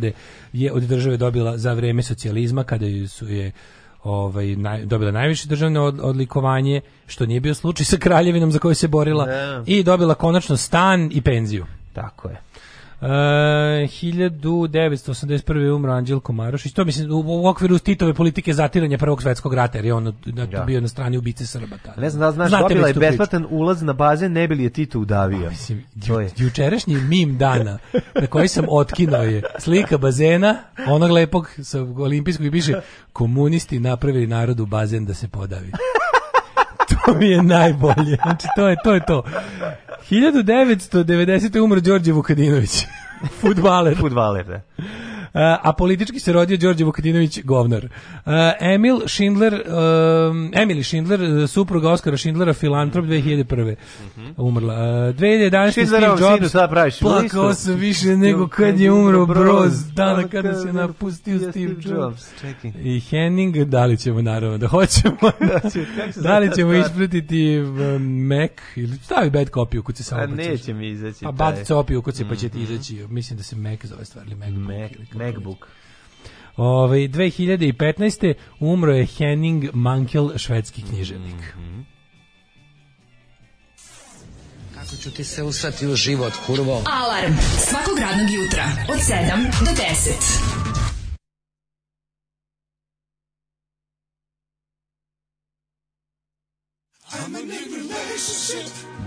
je 0.53 0.72
od 0.72 0.84
države 0.84 1.18
dobila 1.18 1.57
za 1.57 1.73
vreme 1.73 2.03
socijalizma 2.03 2.63
kada 2.63 2.85
su 3.07 3.27
je 3.30 3.51
ovaj 4.03 4.55
naj, 4.55 4.85
dobila 4.85 5.11
najviše 5.11 5.47
državno 5.47 5.84
od, 5.84 5.99
odlikovanje, 6.01 6.81
što 7.07 7.26
nije 7.26 7.39
bio 7.39 7.53
slučaj 7.53 7.85
sa 7.85 7.97
kraljevinom 7.97 8.51
za 8.51 8.59
koju 8.59 8.76
se 8.76 8.88
borila 8.88 9.26
Da. 9.26 9.63
i 9.65 9.84
dobila 9.84 10.13
konačno 10.13 10.57
stan 10.57 11.09
i 11.13 11.22
penziju. 11.22 11.65
Tako 11.93 12.30
je. 12.30 12.41
E, 13.02 13.06
1981. 13.06 15.22
je 15.56 15.73
umro 15.73 15.91
Anđelko 15.91 16.34
Marošić. 16.34 16.73
To 16.73 16.86
mislim 16.86 17.11
u, 17.11 17.18
u 17.18 17.48
okviru 17.48 17.80
Titove 17.80 18.14
politike 18.14 18.53
zatiranja 18.53 18.98
Prvog 18.98 19.22
svetskog 19.22 19.53
rata, 19.53 19.78
jer 19.78 19.86
je 19.86 19.94
on 19.94 20.03
na- 20.26 20.45
Da. 20.45 20.61
bio 20.61 20.82
na 20.82 20.88
strani 20.88 21.18
ubice 21.18 21.45
Srba. 21.45 21.78
tada. 21.78 22.02
Ne 22.02 22.10
znam 22.10 22.19
da 22.22 22.32
znaš, 22.32 22.49
Znate 22.49 22.64
dobila 22.64 22.88
je 22.88 22.94
tu 22.94 22.99
priču. 22.99 23.10
besplatan 23.11 23.48
ulaz 23.49 23.82
na 23.82 23.94
bazen, 23.94 24.32
ne 24.32 24.48
bi 24.48 24.56
li 24.56 24.64
je 24.64 24.69
Tito 24.69 24.99
udavio. 24.99 25.49
Mislim, 25.49 25.84
To 26.07 26.14
ju, 26.14 26.19
je. 26.19 26.30
jučerašnji 26.38 26.95
mim 26.95 27.38
dana 27.38 27.78
na 28.15 28.28
koji 28.28 28.48
sam 28.48 28.65
otkinuo 28.69 29.18
je 29.18 29.44
slika 29.60 29.98
bazena, 29.98 30.56
onog 30.88 31.11
lepog 31.11 31.49
sa 31.60 31.82
olimpijskog 31.82 32.45
i 32.45 32.52
piše 32.52 32.73
komunisti 33.14 33.80
napravili 33.80 34.28
narodu 34.28 34.65
bazen 34.65 35.06
da 35.06 35.14
se 35.14 35.28
podavi. 35.28 35.72
to 37.06 37.14
mi 37.14 37.28
je 37.28 37.44
najbolje. 37.44 38.15
Znači, 38.18 38.48
to 38.56 38.68
je 38.68 38.76
to. 38.84 38.94
Je 38.94 39.06
to. 39.06 39.23
1990. 40.11 41.59
umro 41.59 41.79
Đorđe 41.79 42.11
Vukadinović. 42.11 42.85
Futbaler. 43.41 43.97
Futbaler, 43.97 44.45
da. 44.45 44.61
A, 45.33 45.57
a 45.63 45.73
politički 45.73 46.19
se 46.19 46.33
rodio 46.33 46.57
Đorđe 46.57 46.83
Vukadinović 46.83 47.43
govnar. 47.43 47.87
A, 48.25 48.53
Emil 48.59 48.99
Schindler, 49.05 49.53
um, 49.53 50.51
Emily 50.53 50.83
Schindler, 50.83 51.21
uh, 51.21 51.49
supruga 51.49 51.89
Oskara 51.89 52.17
Schindlera, 52.17 52.53
filantrop 52.53 53.05
2001. 53.05 53.75
Umrla. 54.37 54.73
Uh, 54.73 55.15
2011. 55.15 55.71
Schindlerov 55.71 56.17
Steve 56.17 56.49
sinu, 56.49 56.63
Jobs, 56.63 56.99
plakao 56.99 57.53
sam 57.53 57.75
više 57.75 58.17
nego 58.17 58.47
kad 58.47 58.79
je 58.79 58.91
umro 58.91 59.25
Broz, 59.25 59.93
dana 59.93 60.27
kada 60.27 60.53
se 60.53 60.73
napustio 60.73 61.39
Steve 61.39 61.75
Jobs. 61.85 62.21
I 62.83 62.99
Henning, 62.99 63.57
da 63.57 63.85
li 63.85 63.97
ćemo 63.97 64.21
naravno 64.21 64.57
da 64.57 64.67
hoćemo, 64.67 65.17
se 66.13 66.21
da 66.21 66.39
li 66.39 66.55
ćemo 66.55 66.73
ispratiti 66.73 67.59
um, 67.59 68.25
Mac 68.27 68.51
ili 68.75 68.97
stavi 68.97 69.29
bad 69.29 69.49
copy 69.49 69.83
kad 69.83 69.97
se 69.97 70.03
samo 70.03 70.21
A 70.21 70.27
baciš. 70.27 70.45
neće 70.47 70.73
mi 70.73 70.87
izaći 70.87 71.25
Pa 71.25 71.31
bad 71.31 71.67
copy 71.67 72.01
kad 72.01 72.15
se 72.15 72.27
pa 72.29 72.35
će 72.35 72.49
ti 72.49 72.61
izaći. 72.61 73.05
Mislim 73.09 73.37
da 73.37 73.43
se 73.43 73.55
Mac 73.55 73.85
zove 73.85 74.05
stvar 74.05 74.25
ili. 74.27 74.35
Mac, 74.35 74.91
kako 75.11 75.20
Macbook. 75.22 75.68
Ove, 76.57 76.98
2015. 76.98 78.34
umro 78.60 78.93
je 78.93 79.06
Henning 79.06 79.69
Mankell, 79.73 80.38
švedski 80.38 80.81
književnik. 80.81 81.56
Ako 84.77 84.95
ću 84.95 85.11
ti 85.11 85.23
se 85.23 85.43
usrati 85.43 85.88
u 85.88 85.95
život, 85.95 86.34
kurvo. 86.45 86.84
Alarm 86.85 87.34
svakog 87.57 87.99
radnog 87.99 88.30
jutra 88.30 88.64
od 88.89 88.99
7 88.99 89.65
do 89.65 89.72
10. 89.72 90.72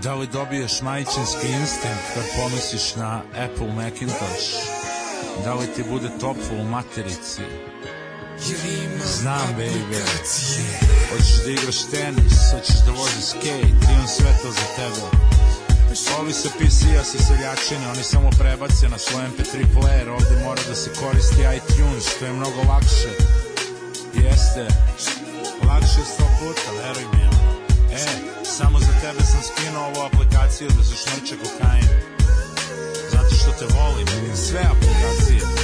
Da 0.03 0.15
li 0.15 0.27
dobiješ 0.33 0.81
majčinski 0.81 1.47
instinkt 1.59 2.13
kad 2.13 2.23
pomisliš 2.41 2.95
na 2.95 3.21
Apple 3.37 3.73
Macintosh? 3.73 4.94
Da 5.43 5.53
li 5.53 5.67
ti 5.75 5.83
bude 5.89 6.09
toplo 6.19 6.57
u 6.61 6.63
materici? 6.63 7.41
Znam, 9.05 9.55
baby. 9.57 10.01
Hoćeš 11.09 11.43
da 11.43 11.51
igraš 11.51 11.85
tenis, 11.91 12.33
hoćeš 12.51 12.75
da 12.85 12.91
voziš 12.91 13.25
skate, 13.29 13.91
imam 13.93 14.07
sve 14.07 14.31
to 14.41 14.51
za 14.51 14.67
tebe. 14.75 15.25
Ovi 16.19 16.33
sa 16.33 16.49
PC-a 16.49 17.03
sa 17.03 17.17
seljačine, 17.17 17.89
oni 17.89 18.03
samo 18.03 18.29
prebace 18.39 18.89
na 18.89 18.97
svoj 18.97 19.23
MP3 19.23 19.65
player, 19.75 20.09
ovde 20.09 20.43
mora 20.43 20.61
da 20.69 20.75
se 20.75 20.89
koristi 20.99 21.41
iTunes, 21.57 22.15
što 22.15 22.25
je 22.25 22.33
mnogo 22.33 22.61
lakše. 22.69 23.11
Jeste, 24.13 24.67
lakše 25.67 26.01
sto 26.13 26.27
puta, 26.39 26.71
veruj 26.81 27.05
mi. 27.13 27.23
E, 27.95 28.05
samo 28.43 28.79
za 28.79 28.93
tebe 29.01 29.23
sam 29.23 29.41
skinuo 29.43 29.85
ovu 29.85 30.01
aplikaciju 30.05 30.67
da 30.77 30.83
zašmrče 30.83 31.35
kokain. 31.37 32.14
Te 33.59 33.65
volim, 33.65 34.35
sve 34.35 34.59
aplikacije. 34.59 35.54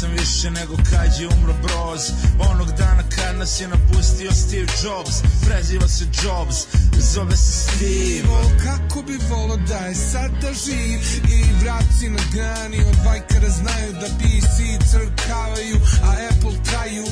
Sam 0.00 0.10
više 0.10 0.50
nego 0.50 0.76
kad 0.90 1.20
je 1.20 1.28
umro 1.28 1.54
Broz. 1.62 2.00
Onog 2.50 2.68
dana 2.78 3.02
kad 3.16 3.36
nas 3.38 3.60
je 3.60 3.68
napustio 3.68 4.32
Steve 4.32 4.72
Jobs 4.82 5.16
Preziva 5.46 5.88
se 5.88 6.04
Jobs, 6.04 6.56
zove 7.14 7.36
se 7.36 7.52
Steve. 7.52 8.28
O, 8.30 8.42
kako 8.64 9.02
bi 9.02 9.18
volo 9.30 9.56
da 9.56 9.78
je 9.78 9.94
sada 9.94 10.50
živ 10.64 11.00
I 11.36 11.44
vraci 11.62 12.08
na 12.08 12.22
grani 12.34 12.78
od 12.88 12.96
vajkara 13.06 13.48
znaju 13.48 13.92
da 13.92 14.06
PC 14.06 14.56
crkavaju, 14.90 15.76
a 16.02 16.10
Apple 16.30 16.56
traju. 16.64 17.06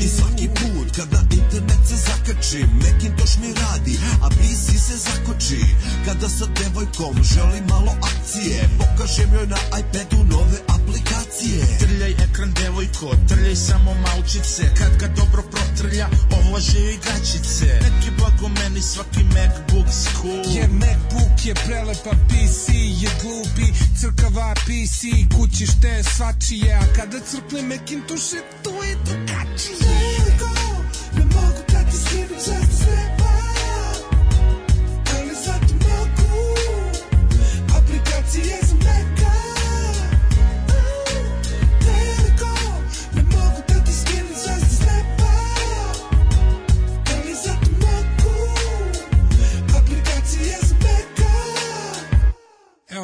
I 0.00 0.08
svaki 0.08 0.48
put 0.48 0.96
kada 0.96 1.22
internet 1.54 1.86
se 1.86 1.96
zakači 1.96 2.66
Macintosh 2.82 3.38
mi 3.40 3.54
radi, 3.54 3.98
a 4.22 4.28
PC 4.28 4.78
se 4.86 4.96
zakoči. 4.96 5.60
Kada 6.04 6.28
sa 6.28 6.46
devojkom 6.46 7.22
želim 7.22 7.64
malo 7.68 7.92
akcije 8.02 8.68
Pokažem 8.78 9.34
joj 9.34 9.46
na 9.46 9.56
iPadu 9.78 10.24
nove 10.24 10.58
aplikacije. 10.76 11.78
Trljaj 11.78 12.10
ekran 12.10 12.52
devojko, 12.52 13.16
trljaj 13.28 13.56
samo 13.56 13.94
malčice. 13.94 14.62
Kad 14.78 14.96
ga 15.00 15.08
dobro 15.08 15.42
protrlja, 15.42 16.08
ovlaže 16.36 16.80
joj 16.80 16.98
gačice 17.06 17.66
Neki 17.84 18.10
blago 18.18 18.48
meni 18.48 18.82
svaki 18.82 19.22
Macbook 19.34 19.88
school. 20.02 20.42
Jer 20.56 20.68
Macbook 20.70 21.46
je 21.46 21.54
prelepa, 21.54 22.12
PC 22.28 22.68
je 23.02 23.10
glupi. 23.22 23.68
Crkava 24.00 24.54
PC, 24.54 25.00
kući 25.36 25.66
šte 25.66 26.02
svačije 26.02 26.72
A 26.74 26.94
kada 26.96 27.18
crkne 27.20 27.62
Macintosh, 27.62 28.34
to 28.62 28.84
je 28.84 28.96
drugačije 29.04 30.13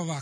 Evo 0.01 0.15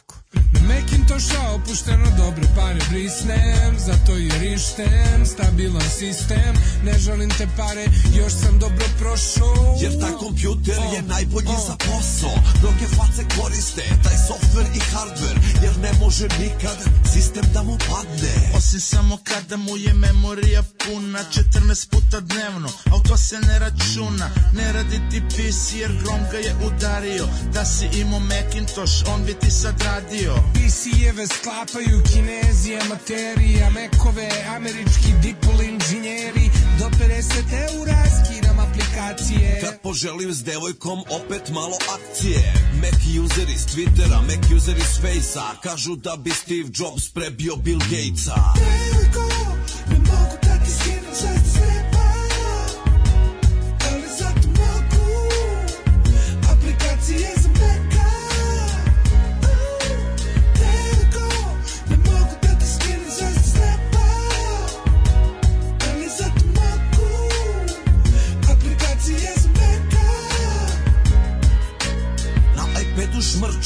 Macintosha 0.68 1.50
opušteno 1.54 2.06
dobre 2.16 2.46
pare 2.56 2.80
brisnem 2.90 3.78
Zato 3.86 4.12
je 4.12 4.38
rištem, 4.38 5.26
stabilan 5.26 5.90
sistem 5.98 6.54
Ne 6.84 6.98
želim 6.98 7.30
te 7.30 7.46
pare, 7.56 7.84
još 8.18 8.32
sam 8.32 8.58
dobro 8.58 8.84
prošao. 8.98 9.78
Jer 9.82 10.00
taj 10.00 10.12
kompjuter 10.12 10.78
je 10.94 11.02
najbolji 11.02 11.56
za 11.66 11.76
posao 11.76 12.36
Mnoge 12.60 12.86
face 12.96 13.22
koriste 13.36 13.82
taj 14.04 14.16
softver 14.28 14.66
i 14.74 14.80
hardver 14.92 15.36
Jer 15.62 15.78
ne 15.78 15.92
može 16.00 16.28
nikad 16.40 16.76
sistem 17.12 17.44
da 17.54 17.62
mu 17.62 17.78
padne. 17.78 18.34
Osim 18.56 18.80
samo 18.80 19.18
kada 19.24 19.56
mu 19.56 19.76
je 19.76 19.94
memorija 19.94 20.62
puna 20.62 21.18
14 21.18 21.90
puta 21.90 22.20
dnevno, 22.20 22.68
al 22.92 23.00
to 23.08 23.16
se 23.16 23.38
ne 23.40 23.58
računa 23.58 24.30
Ne 24.52 24.72
radi 24.72 25.00
ti 25.10 25.22
PC 25.28 25.72
jer 25.80 25.92
grom 26.02 26.20
ga 26.32 26.38
je 26.38 26.56
udario. 26.66 27.26
Da 27.54 27.64
si 27.64 27.86
imao 28.00 28.20
Macintosh, 28.20 29.04
on 29.14 29.24
bi 29.24 29.34
ti 29.34 29.50
sad 29.50 29.82
radio 29.82 30.34
PC-eve 30.58 31.26
sklapaju 31.26 32.02
kinezi 32.12 32.76
amaterija 32.76 33.70
Mekove 33.70 34.28
američki 34.56 35.10
dipol 35.22 35.60
inženjeri. 35.62 36.50
Do 36.78 36.84
50 36.84 36.94
eura 37.66 38.02
skinam 38.18 38.58
aplikacije. 38.58 39.60
Kad 39.60 39.80
poželim 39.80 40.32
s 40.32 40.44
devojkom 40.44 40.98
opet 41.00 41.50
malo 41.50 41.76
akcije. 41.96 42.54
Mac 42.82 43.24
user 43.24 43.48
iz 43.48 43.66
Twittera, 43.66 44.20
Mac 44.20 44.50
user 44.56 44.76
iz 44.76 44.94
Facea. 45.02 45.60
Kažu 45.62 45.96
da 45.96 46.16
bi 46.16 46.30
Steve 46.30 46.68
Jobs 46.78 47.08
prebio 47.14 47.56
Bill 47.56 47.78
Gatesa. 47.78 48.34
Veliko, 48.60 49.27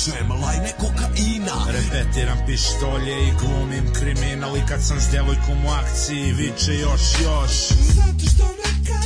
šmrčem 0.03 0.31
lajne 0.31 0.73
kokaina? 0.81 1.57
Repetiram 1.67 2.39
pištolje 2.47 3.29
i 3.29 3.33
glumim 3.41 3.93
kriminal. 3.95 4.57
I 4.57 4.61
kad 4.69 4.85
sam 4.85 5.01
s 5.01 5.13
devojkom 5.13 5.65
u 5.67 5.69
akciji 5.69 6.33
viče 6.33 6.75
još 6.75 7.01
još. 7.23 7.53
Zato 7.97 8.25
što 8.35 8.45
neka 8.63 8.99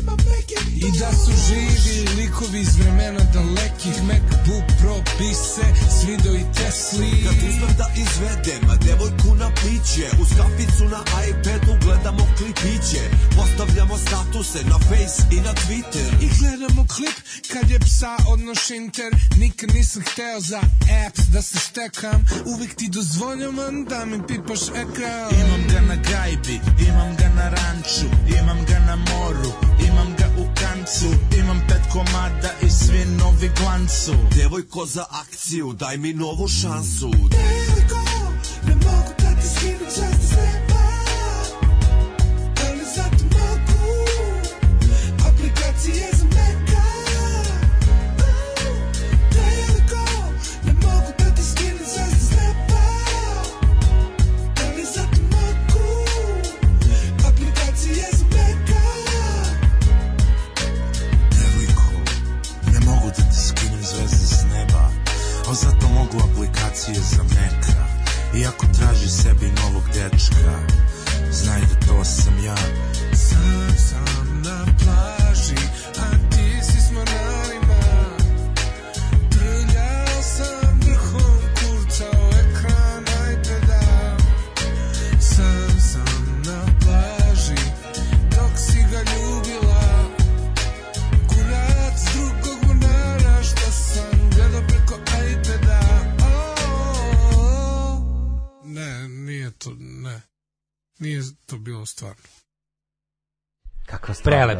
ima 0.00 0.12
Mac 0.12 0.43
I 0.86 0.98
da 0.98 1.10
su 1.12 1.32
živi 1.46 2.08
likovi 2.16 2.60
iz 2.60 2.76
vremena 2.76 3.24
dalekih 3.34 4.02
Macbook 4.08 4.66
Pro 4.80 4.96
pise, 5.18 5.66
svido 6.00 6.30
i 6.34 6.44
Tesli. 6.56 7.10
Kad 7.24 7.36
uspem 7.48 7.74
da 7.78 7.86
izvedem 8.04 8.62
devojku 8.86 9.34
na 9.34 9.50
piće 9.60 10.06
Uz 10.22 10.28
kaficu 10.38 10.84
na 10.94 11.00
iPadu 11.28 11.72
gledamo 11.84 12.24
klipiće. 12.38 13.02
Postavljamo 13.36 13.98
statuse 13.98 14.60
na 14.70 14.78
Face 14.78 15.22
i 15.36 15.40
na 15.46 15.52
Twitter. 15.62 16.08
I 16.24 16.28
gledamo 16.38 16.86
klip 16.94 17.16
kad 17.52 17.70
je 17.70 17.78
psa 17.78 18.16
odnoš 18.28 18.70
inter. 18.70 19.10
Nikad 19.36 19.74
nisam 19.74 20.02
hteo 20.02 20.40
za 20.40 20.60
apps 21.06 21.22
da 21.32 21.42
se 21.42 21.58
štekam. 21.58 22.20
Uvijek 22.46 22.74
ti 22.74 22.88
dozvoljavam 22.88 23.84
da 23.84 24.04
mi 24.04 24.18
pipaš 24.26 24.62
ekran. 24.68 25.28
Imam 25.42 25.62
ga 25.72 25.80
na 25.80 25.96
gajbi, 25.96 26.60
imam 26.88 27.16
ga 27.16 27.28
na 27.36 27.48
ranču 27.48 28.06
Imam 28.40 28.64
ga 28.68 28.78
na 28.78 28.96
moru, 28.96 29.52
imam 29.86 30.14
ga 30.18 30.26
u 30.38 30.43
kancu 30.74 31.36
Imam 31.38 31.60
pet 31.68 31.82
komada 31.92 32.50
i 32.62 32.70
svi 32.70 33.04
novi 33.18 33.50
glancu 33.60 34.12
Devojko 34.36 34.86
za 34.86 35.04
akciju, 35.10 35.72
daj 35.72 35.96
mi 35.96 36.12
novu 36.12 36.48
šansu. 36.48 37.10
Veliko, 37.10 37.73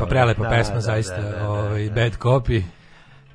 Prelepa, 0.07 0.39
dobro. 0.39 0.51
prelepa 0.51 0.51
Da, 0.51 0.57
pesma, 0.57 0.75
da, 0.75 0.81
zaista, 0.81 1.23
da, 1.23 1.31
da, 1.31 1.49
ovaj, 1.49 1.89
da. 1.89 1.95
bad 1.95 2.19
copy. 2.19 2.63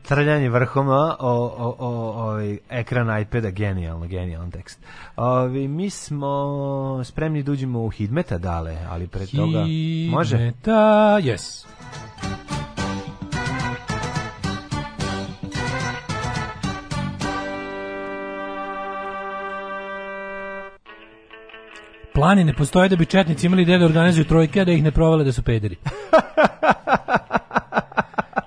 Trljanje 0.01 0.49
vrhom 0.49 0.89
a, 0.89 1.15
o, 1.19 1.55
o, 1.57 1.75
o, 1.79 1.87
ovaj, 1.87 2.57
ekran 2.69 3.21
iPada, 3.21 3.49
genijalno, 3.49 4.07
genijalan 4.07 4.51
tekst. 4.51 4.79
Ovi, 5.15 5.67
mi 5.67 5.89
smo 5.89 7.01
spremni 7.03 7.43
da 7.43 7.51
uđemo 7.51 7.83
u 7.83 7.89
Hidmeta 7.89 8.37
dale, 8.37 8.77
ali 8.89 9.07
pre 9.07 9.25
toga... 9.25 9.65
Može? 10.09 10.37
Hidmeta, 10.37 10.71
yes. 11.21 11.65
Plani 22.19 22.43
ne 22.43 22.53
postoje 22.53 22.89
da 22.89 22.95
bi 22.95 23.05
četnici 23.05 23.45
imali 23.45 23.61
ideju 23.61 23.79
da 23.79 23.85
organizuju 23.85 24.25
trojke, 24.25 24.61
a 24.61 24.65
da 24.65 24.71
ih 24.71 24.83
ne 24.83 24.91
provale 24.91 25.23
da 25.23 25.31
su 25.31 25.43
pederi. 25.43 25.75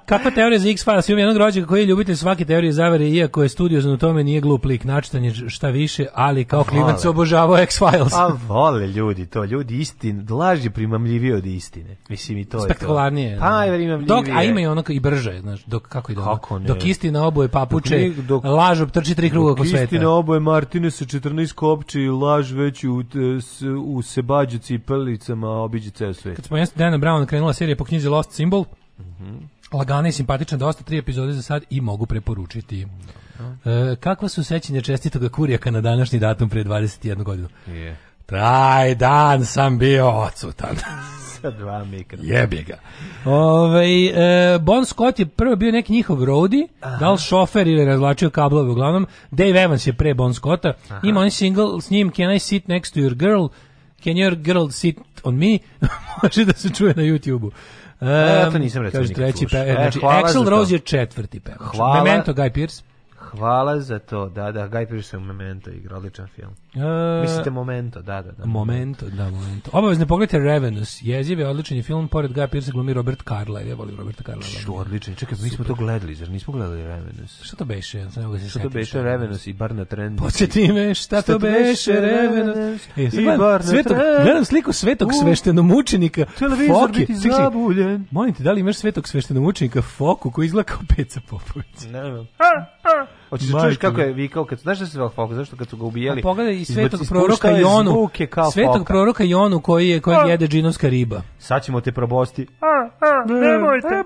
Kakva 0.06 0.30
teorija 0.30 0.58
za 0.58 0.68
X-Files? 0.68 1.08
Imam 1.08 1.18
jednog 1.18 1.36
rođaka 1.36 1.66
koji 1.66 1.80
je 1.80 1.86
ljubitelj 1.86 2.16
svake 2.16 2.44
teorije 2.44 2.72
zavere, 2.72 3.08
iako 3.08 3.42
je 3.42 3.48
studiozan 3.48 3.92
u 3.92 3.98
tome, 3.98 4.24
nije 4.24 4.40
glup 4.40 4.64
lik, 4.64 4.84
načitan 4.84 5.24
je 5.24 5.34
šta 5.48 5.68
više, 5.68 6.06
ali 6.14 6.44
kao 6.44 6.64
klinac 6.64 7.04
Vole. 7.04 7.10
obožavao 7.10 7.56
X-Files. 7.58 8.12
A 8.14 8.36
vole 8.48 8.86
ljudi 8.86 9.26
to, 9.26 9.44
ljudi 9.44 9.76
istin, 9.76 10.26
laž 10.30 10.64
je 10.64 10.70
primamljivije 10.70 11.36
od 11.36 11.46
istine. 11.46 11.96
Mislim 12.08 12.38
i 12.38 12.44
to 12.44 12.56
je 12.56 12.60
to. 12.60 12.64
spektakularnije. 12.64 13.38
Pa, 13.38 13.66
imam 13.66 14.04
dok, 14.04 14.24
a 14.28 14.42
ima 14.42 14.60
i 14.60 14.66
ono 14.66 14.82
i 14.88 15.00
brže, 15.00 15.40
znaš, 15.40 15.64
dok 15.64 15.82
kako 15.82 16.12
ide 16.12 16.20
ono? 16.20 16.32
Kako 16.32 16.58
ne? 16.58 16.66
Dok 16.66 16.84
istina 16.84 17.26
oboje 17.26 17.48
papuče, 17.48 18.10
Dok 18.18 18.44
dok- 18.44 18.48
laž 18.48 18.80
obtrči 18.80 19.14
tri 19.14 19.30
kruga 19.30 19.52
oko 19.52 19.64
sveta. 19.64 19.84
Istina 19.84 20.10
oboje 20.10 20.40
Martine 20.40 20.90
sa 20.90 21.04
14 21.04 21.52
kopči, 21.52 22.00
laž 22.00 22.52
već 22.52 22.84
u, 22.84 23.02
u 23.84 24.02
sebađu 24.02 24.58
cipelicama 24.58 25.48
obiđe 25.48 25.90
ceo 25.90 26.14
svet. 26.14 26.36
Kad 26.36 26.44
smo 26.44 26.56
jeste 26.56 26.78
Dana 26.78 26.98
Brown 26.98 27.26
krenula 27.26 27.52
serija 27.52 27.76
po 27.76 27.84
knjizi 27.84 28.08
Lost 28.08 28.30
Symbol, 28.32 28.64
Mhm. 28.98 29.36
Lagana 29.72 30.08
i 30.08 30.12
simpatična, 30.12 30.58
dosta 30.58 30.84
tri 30.84 30.98
epizode 30.98 31.32
za 31.32 31.42
sad 31.42 31.64
i 31.70 31.80
mogu 31.80 32.06
preporučiti. 32.06 32.86
E, 33.64 33.96
kakva 34.00 34.28
su 34.28 34.44
sećanja 34.44 34.80
čestitoga 34.80 35.28
kurijaka 35.28 35.70
na 35.70 35.80
današnji 35.80 36.18
datum 36.18 36.48
pre 36.48 36.64
21 36.64 37.22
godinu? 37.22 37.48
Je. 37.66 37.96
Taj 38.26 38.94
dan 38.94 39.44
sam 39.44 39.78
bio 39.78 40.08
odsutan. 40.08 40.76
Sa 41.40 41.50
dva 41.50 41.84
mikra. 41.84 42.18
Jebi 42.22 42.62
ga. 42.62 42.78
Ovaj 43.24 44.06
e, 44.54 44.58
bon 44.58 44.86
Scott 44.86 45.18
je 45.18 45.26
prvo 45.26 45.56
bio 45.56 45.72
neki 45.72 45.92
njihov 45.92 46.24
roadie, 46.24 46.68
da 47.00 47.10
li 47.10 47.18
šofer 47.18 47.66
ili 47.66 47.84
razvlačio 47.84 48.30
kablove 48.30 48.70
uglavnom. 48.70 49.06
Dave 49.30 49.62
Evans 49.62 49.86
je 49.86 49.92
pre 49.92 50.14
Bon 50.14 50.34
Scotta. 50.34 50.72
Ima 51.02 51.20
on 51.20 51.30
single 51.30 51.80
s 51.80 51.90
njim 51.90 52.10
Can 52.10 52.32
I 52.32 52.38
sit 52.38 52.66
next 52.66 52.94
to 52.94 53.00
your 53.00 53.14
girl? 53.14 53.46
Can 54.04 54.12
your 54.12 54.34
girl 54.34 54.68
sit 54.70 54.98
on 55.24 55.34
me? 55.34 55.58
Može 56.22 56.44
da 56.44 56.52
se 56.52 56.68
čuje 56.70 56.94
na 56.96 57.02
YouTube-u. 57.02 57.50
Um, 58.02 58.08
ja 58.08 58.50
to 58.50 58.58
nisam 58.58 58.82
recimo 58.82 59.02
nikad 59.02 59.16
treći 59.16 59.46
pe, 59.50 59.58
E, 59.58 59.74
znači 59.74 60.00
to. 60.34 60.50
Rose 60.50 60.74
je 60.74 60.78
četvrti 60.78 61.40
pevač. 61.40 61.76
Hvala. 61.76 62.04
Memento 62.04 62.32
Guy 62.32 62.54
Pearce. 62.54 62.82
Hvala 63.18 63.80
za 63.80 63.98
to, 63.98 64.28
da, 64.28 64.52
da, 64.52 64.68
Guy 64.68 64.88
Pearce 64.88 65.16
je 65.16 65.18
u 65.18 65.24
Memento 65.24 65.70
igra, 65.70 65.96
odličan 65.96 66.26
film. 66.26 66.50
E, 66.74 67.22
Mislite 67.22 67.50
Momento, 67.50 68.02
da, 68.02 68.22
da, 68.22 68.32
da. 68.32 68.46
Momento, 68.46 69.06
da, 69.06 69.30
momento. 69.30 69.70
Obavezno 69.72 70.06
pogledajte 70.06 70.38
Revenus. 70.38 70.98
Jeziv 71.02 71.40
je 71.40 71.48
odličan 71.48 71.76
je 71.76 71.82
film, 71.82 72.08
pored 72.08 72.30
Guy 72.30 72.46
Pearce 72.46 72.72
glumi 72.72 72.92
Robert 72.92 73.22
Carlyle. 73.24 73.68
Ja 73.68 73.74
volim 73.74 73.96
Roberta 73.96 74.22
Carlyle. 74.24 74.60
Što 74.62 74.72
odličan. 74.72 75.14
Čekaj, 75.14 75.38
mi 75.42 75.50
smo 75.50 75.64
to 75.64 75.74
gledali, 75.74 76.14
zar 76.14 76.28
nismo 76.28 76.52
gledali 76.52 76.82
Revenus? 76.82 77.42
Šta 77.42 77.56
to 77.56 77.64
beše? 77.64 77.98
Ja 77.98 78.10
sam 78.10 78.22
ne 78.22 78.32
da 78.32 78.38
se 78.38 78.48
Što 78.48 78.58
to 78.58 78.68
beše 78.68 78.88
šta. 78.88 79.02
Revenus 79.02 79.46
i 79.46 79.52
bar 79.52 79.74
na 79.74 79.84
trend? 79.84 80.18
Podsjeti 80.18 80.72
me 80.72 80.94
šta 80.94 81.22
to 81.22 81.38
beše 81.38 81.92
Revenus. 81.92 82.82
E, 82.96 83.02
i 83.02 83.08
gledam, 83.10 83.38
bar 83.38 83.60
na 83.60 83.66
svetog, 83.66 83.96
trend. 83.96 84.22
gledam 84.24 84.44
sliku 84.44 84.72
svetog 84.72 85.08
U, 85.08 85.12
sveštenomučenika. 85.22 86.24
Televizor 86.38 86.76
Foke. 86.88 86.98
biti 87.00 87.14
zabuljen. 87.14 88.06
Molim 88.10 88.34
te, 88.34 88.42
da 88.42 88.52
li 88.52 88.60
imaš 88.60 88.76
svetog 88.76 89.08
sveštenomučenika 89.08 89.82
Foku 89.82 90.30
koji 90.30 90.46
izgleda 90.46 90.64
kao 90.64 90.80
Peca 90.96 91.20
Popović? 91.28 91.84
Ne 91.90 92.10
znam. 92.10 92.26
Hoćeš 93.30 93.48
da 93.48 93.60
čuješ 93.60 93.76
kako 93.76 94.00
je 94.00 94.12
vikao, 94.12 94.44
kad, 94.44 94.58
znaš 94.58 94.78
da 94.78 94.86
se 94.86 94.92
zvao 94.92 95.08
Fokus, 95.08 95.36
zašto 95.36 95.56
kad 95.56 95.68
su 95.68 95.76
ga 95.76 95.84
ubijali? 95.84 96.20
A 96.20 96.22
pogledaj 96.22 96.61
i 96.62 96.66
svetog 96.66 97.00
ispuštao 97.00 97.20
proroka 97.20 97.50
Jonu. 97.50 97.90
zvuke 97.90 98.26
kao 98.26 98.50
Svetog 98.50 98.74
foka. 98.74 98.84
proroka 98.84 99.24
Jonu 99.24 99.60
koji 99.60 99.88
je 99.88 100.00
kojeg 100.00 100.26
jede 100.26 100.46
džinovska 100.46 100.88
riba. 100.88 101.22
Sad 101.38 101.64
ćemo 101.64 101.80
te 101.80 101.92
probosti. 101.92 102.46
Nemojte, 103.26 104.02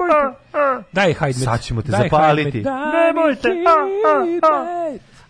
Daj 0.92 1.12
hajdmet. 1.12 1.44
Sad 1.44 1.60
ćemo 1.60 1.82
te 1.82 1.90
Daj 1.90 2.02
zapaliti. 2.02 2.50
hajdmet. 2.50 2.64
Daj 2.64 3.06
Nemojte. 3.06 3.48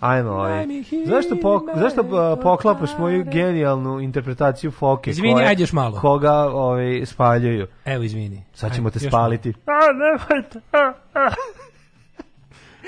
Ajmo, 0.00 0.30
ovaj. 0.30 0.66
Zašto, 1.06 1.36
po, 1.36 1.60
zašto 1.76 2.02
poklapaš 2.36 2.90
moju 2.98 3.24
genijalnu 3.24 4.00
interpretaciju 4.00 4.70
foke? 4.70 5.10
Izvini, 5.10 5.34
koje- 5.34 5.46
ajde 5.46 5.62
još 5.62 5.72
malo. 5.72 6.00
Koga 6.00 6.32
ovaj, 6.34 7.06
spaljuju? 7.06 7.66
Evo, 7.84 8.02
izvini. 8.02 8.42
Sad 8.54 8.74
ćemo 8.74 8.88
Ajde, 8.88 8.98
te 8.98 9.08
spaliti. 9.08 9.52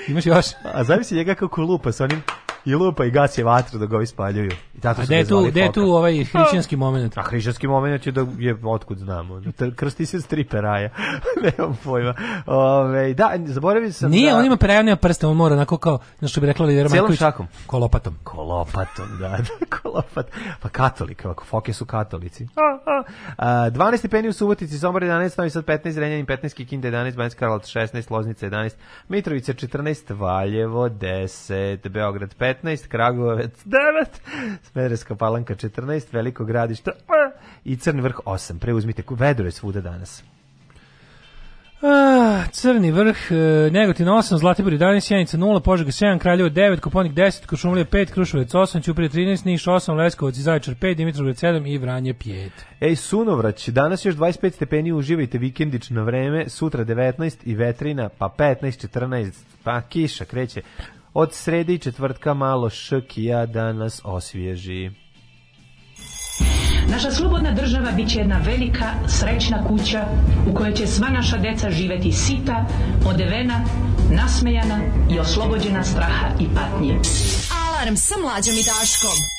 Imaš 0.07 0.25
još? 0.25 0.45
A 0.73 0.83
zamisli 0.83 1.17
njega 1.17 1.33
kako 1.35 1.61
lupa 1.61 1.91
sa 1.91 2.03
onim 2.03 2.23
i 2.65 2.75
lupa 2.75 3.05
i 3.05 3.11
gasi 3.11 3.43
vatru 3.43 3.79
dok 3.79 3.89
ga 3.89 3.95
ovi 3.95 4.05
spaljuju. 4.05 4.51
I 4.75 4.81
tako 4.81 5.01
A 5.01 5.05
gde 5.05 5.25
tu, 5.25 5.45
gde 5.47 5.71
tu 5.73 5.81
ovaj 5.81 6.23
hrišćanski 6.23 6.75
moment? 6.75 7.17
A 7.17 7.21
hrišćanski 7.21 7.67
moment 7.67 8.05
je 8.05 8.11
da 8.11 8.25
je 8.37 8.57
otkud 8.63 8.97
znamo. 8.97 9.41
Krsti 9.75 10.05
se 10.05 10.21
s 10.21 10.27
tri 10.27 10.43
peraja. 10.43 10.89
Nemam 11.43 11.77
pojma. 11.83 12.13
Ove, 12.45 13.13
da, 13.13 13.31
zaboravio 13.45 13.91
sam 13.91 14.11
Nije, 14.11 14.31
da... 14.31 14.37
on 14.37 14.45
ima 14.45 14.57
perajavne 14.57 14.95
prste, 14.95 15.27
on 15.27 15.37
mora 15.37 15.55
onako 15.55 15.77
kao, 15.77 15.99
znaš 16.19 16.31
što 16.31 16.41
bi 16.41 16.47
rekla 16.47 16.65
Lidera 16.65 16.89
Cijelom 16.89 17.03
Marković, 17.03 17.19
šakom. 17.19 17.47
kolopatom. 17.67 18.15
Kolopatom, 18.23 19.07
da, 19.19 19.29
da, 19.59 19.77
kolopat. 19.81 20.31
Pa 20.61 20.69
katolik, 20.69 21.25
ovako, 21.25 21.45
foke 21.45 21.73
su 21.73 21.85
katolici. 21.85 22.47
A, 23.37 23.69
12 23.69 23.97
stepeni 23.97 24.27
u 24.27 24.33
Subotici, 24.33 24.79
Sombor 24.79 25.03
11, 25.03 25.37
Novi 25.37 25.49
Sad 25.49 25.65
15, 25.65 25.99
Renjanin 25.99 26.25
15, 26.25 26.53
Kikinda 26.53 26.87
11, 26.87 27.15
Banjska 27.17 27.39
Karlovac 27.39 27.65
16, 27.65 28.11
Loznica 28.11 28.45
11, 28.45 28.69
Mitrovica 29.07 29.53
14, 29.53 30.15
Valjevo 30.19 30.89
10, 30.89 31.89
Beograd 31.89 32.35
15, 32.35 32.48
Kragujevac 32.87 33.65
9, 33.65 34.05
Smederska 34.63 35.15
Palanka 35.15 35.55
14, 35.55 36.13
Veliko 36.13 36.45
gradište 36.45 36.91
i 37.65 37.77
Crni 37.77 38.01
vrh 38.01 38.15
8. 38.25 38.59
Preuzmite, 38.59 39.03
vedro 39.09 39.45
je 39.45 39.51
svuda 39.51 39.81
danas. 39.81 40.23
Ah, 41.81 42.43
Crni 42.51 42.91
vrh, 42.91 43.31
e, 43.31 43.69
Negotin 43.71 44.07
8, 44.07 44.37
Zlatibor 44.37 44.73
11, 44.73 44.99
Sjenica 44.99 45.37
0, 45.37 45.59
Požega 45.59 45.91
7, 45.91 46.19
Kraljevo 46.19 46.49
9, 46.49 46.79
Koponik 46.79 47.13
10, 47.13 47.45
Košumlija 47.45 47.85
5, 47.85 48.11
Kruševac 48.11 48.53
8, 48.53 48.83
Ćuprije 48.83 49.09
13, 49.09 49.45
Niš 49.45 49.65
8, 49.65 49.95
Leskovac 49.95 50.37
i 50.37 50.41
Zaječar 50.41 50.75
5, 50.75 50.95
Dimitrovgrad 50.95 51.35
7 51.35 51.67
i 51.73 51.77
Vranje 51.77 52.13
5. 52.13 52.49
Ej, 52.81 52.95
Sunovrać, 52.95 53.69
danas 53.69 54.05
još 54.05 54.15
25 54.15 54.51
stepeni, 54.51 54.93
uživajte 54.93 55.37
vikendično 55.37 56.03
vreme, 56.03 56.49
sutra 56.49 56.85
19 56.85 57.37
i 57.43 57.55
vetrina, 57.55 58.09
pa 58.17 58.35
15, 58.37 58.87
14, 58.87 59.31
pa 59.63 59.81
kiša 59.81 60.25
kreće. 60.25 60.61
Od 61.13 61.33
srede 61.33 61.73
i 61.73 61.77
četvrtka 61.77 62.33
malo 62.33 62.69
škija 62.69 63.45
da 63.45 63.73
nas 63.73 64.01
osvježi. 64.03 64.91
Naša 66.91 67.11
slobodna 67.11 67.51
država 67.51 67.91
bit 67.91 68.09
će 68.09 68.19
jedna 68.19 68.37
velika, 68.45 68.85
srećna 69.07 69.67
kuća 69.67 70.05
u 70.51 70.53
kojoj 70.53 70.73
će 70.73 70.87
sva 70.87 71.09
naša 71.09 71.37
deca 71.37 71.71
živeti 71.71 72.11
sita, 72.11 72.65
odevena, 73.05 73.65
nasmejana 74.11 74.79
i 75.11 75.19
oslobođena 75.19 75.83
straha 75.83 76.27
i 76.39 76.45
patnje. 76.55 76.99
Alarm 77.67 77.95
sa 77.95 78.15
mlađom 78.17 78.53
i 78.53 78.63
Daškom. 78.63 79.38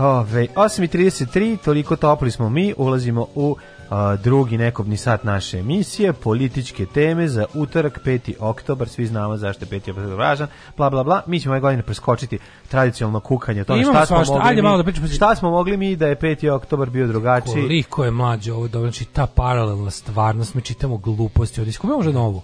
Ove, 0.00 0.46
8.33, 0.54 1.56
toliko 1.64 1.96
topli 1.96 2.30
smo 2.30 2.48
mi, 2.48 2.74
ulazimo 2.76 3.26
u 3.34 3.56
a, 3.90 4.16
drugi 4.16 4.58
nekobni 4.58 4.96
sat 4.96 5.24
naše 5.24 5.58
emisije, 5.58 6.12
političke 6.12 6.86
teme 6.86 7.28
za 7.28 7.46
utorak 7.54 8.00
5. 8.04 8.34
oktobar, 8.40 8.88
svi 8.88 9.06
znamo 9.06 9.36
zašto 9.36 9.64
je 9.64 9.80
5. 9.80 9.90
oktobar 9.90 10.14
važan, 10.14 10.48
bla 10.76 10.90
bla 10.90 11.04
bla, 11.04 11.22
mi 11.26 11.40
ćemo 11.40 11.52
ove 11.52 11.60
godine 11.60 11.82
preskočiti 11.82 12.38
tradicionalno 12.68 13.20
kukanje, 13.20 13.60
o 13.60 13.64
tome 13.64 13.82
šta 13.82 14.06
smo, 14.06 14.16
svašta, 14.16 14.34
mogli 14.34 14.54
mi, 14.54 14.62
malo 14.62 14.76
da 14.76 14.84
pričamo. 14.84 15.08
šta 15.08 15.34
smo 15.36 15.50
mogli 15.50 15.76
mi 15.76 15.96
da 15.96 16.06
je 16.06 16.16
5. 16.16 16.50
oktobar 16.50 16.90
bio 16.90 17.06
drugačiji. 17.06 17.62
Koliko 17.62 18.04
je 18.04 18.10
mlađe 18.10 18.52
ovo 18.52 18.68
dobro, 18.68 18.90
znači 18.90 19.04
ta 19.04 19.26
paralelna 19.26 19.90
stvarnost, 19.90 20.54
mi 20.54 20.62
čitamo 20.62 20.96
gluposti, 20.96 21.60
ovdje 21.60 21.72
skupimo 21.72 21.96
možda 21.96 22.12
novu. 22.12 22.42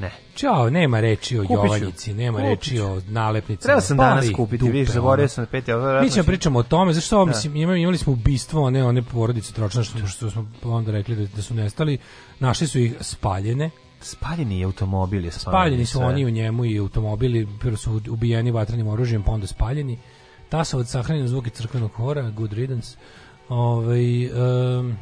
Ne. 0.00 0.25
Ćao, 0.36 0.70
nema 0.70 1.00
reči 1.00 1.38
o. 1.38 1.44
Jovanjici, 1.50 2.14
nema 2.14 2.40
reči 2.40 2.80
o 2.80 3.00
nalepnicama. 3.08 3.66
Treba 3.66 3.80
sam 3.80 3.96
Pali 3.96 4.08
danas 4.10 4.36
kupiti, 4.36 4.58
dupe, 4.58 4.72
vidiš, 4.72 4.88
zaboravio 4.88 5.22
ono. 5.22 5.28
sam 5.28 5.46
na 5.52 5.58
5. 5.60 5.60
oktobar. 5.60 6.02
Mi 6.02 6.10
ćemo 6.10 6.24
pričamo 6.24 6.58
o 6.58 6.62
tome, 6.62 6.92
zašto 6.92 7.16
ovo, 7.16 7.24
Da. 7.24 7.28
mislim, 7.28 7.56
imali, 7.56 7.80
imali 7.82 7.98
smo 7.98 8.12
ubistvo, 8.12 8.62
one, 8.62 8.84
one 8.84 9.02
porodice 9.02 9.52
tročne, 9.52 9.84
što, 9.84 10.06
što 10.06 10.30
smo 10.30 10.46
onda 10.64 10.92
rekli 10.92 11.16
da, 11.16 11.26
da 11.36 11.42
su 11.42 11.54
nestali, 11.54 11.98
našli 12.40 12.66
su 12.66 12.78
ih 12.78 12.94
spaljene, 13.00 13.70
Spaljeni 14.00 14.58
je 14.58 14.64
automobil 14.64 15.24
je 15.24 15.30
spaljeni 15.30 15.86
su 15.86 15.98
sve. 15.98 16.06
oni 16.06 16.24
u 16.24 16.30
njemu 16.30 16.64
i 16.64 16.78
automobili, 16.78 17.48
prvo 17.60 17.76
su 17.76 18.00
ubijeni 18.10 18.50
vatrenim 18.50 18.88
oružjem, 18.88 19.22
pa 19.22 19.32
onda 19.32 19.46
spaljeni. 19.46 19.98
Tasovac 20.48 20.88
sahranjen 20.90 21.28
zvuki 21.28 21.50
crkvenog 21.50 21.90
hora, 21.92 22.30
good 22.30 22.52
riddance. 22.52 22.96
Ovaj, 23.48 24.26
um, 24.26 24.96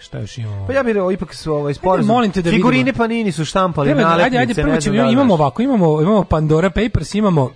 šta 0.00 0.18
još 0.18 0.38
imamo? 0.38 0.66
Pa 0.66 0.72
ja 0.72 0.82
bih 0.82 0.94
rekao, 0.94 1.12
ipak 1.12 1.34
su 1.34 1.54
ovaj 1.54 1.74
sporazum. 1.74 2.14
molim 2.14 2.32
te 2.32 2.42
da 2.42 2.50
Figurine 2.50 2.84
vidimo. 2.84 2.98
Panini 2.98 3.32
su 3.32 3.44
štampali 3.44 3.86
Treba, 3.88 4.00
nalepnice. 4.02 4.24
ajde, 4.38 4.38
ajde, 4.38 4.62
prvo 4.62 4.80
ćemo, 4.80 4.96
da 4.96 5.02
imamo 5.02 5.34
ovako, 5.34 5.62
imamo, 5.62 6.00
imamo 6.02 6.24
Pandora 6.24 6.70
Papers, 6.70 7.14
imamo 7.14 7.50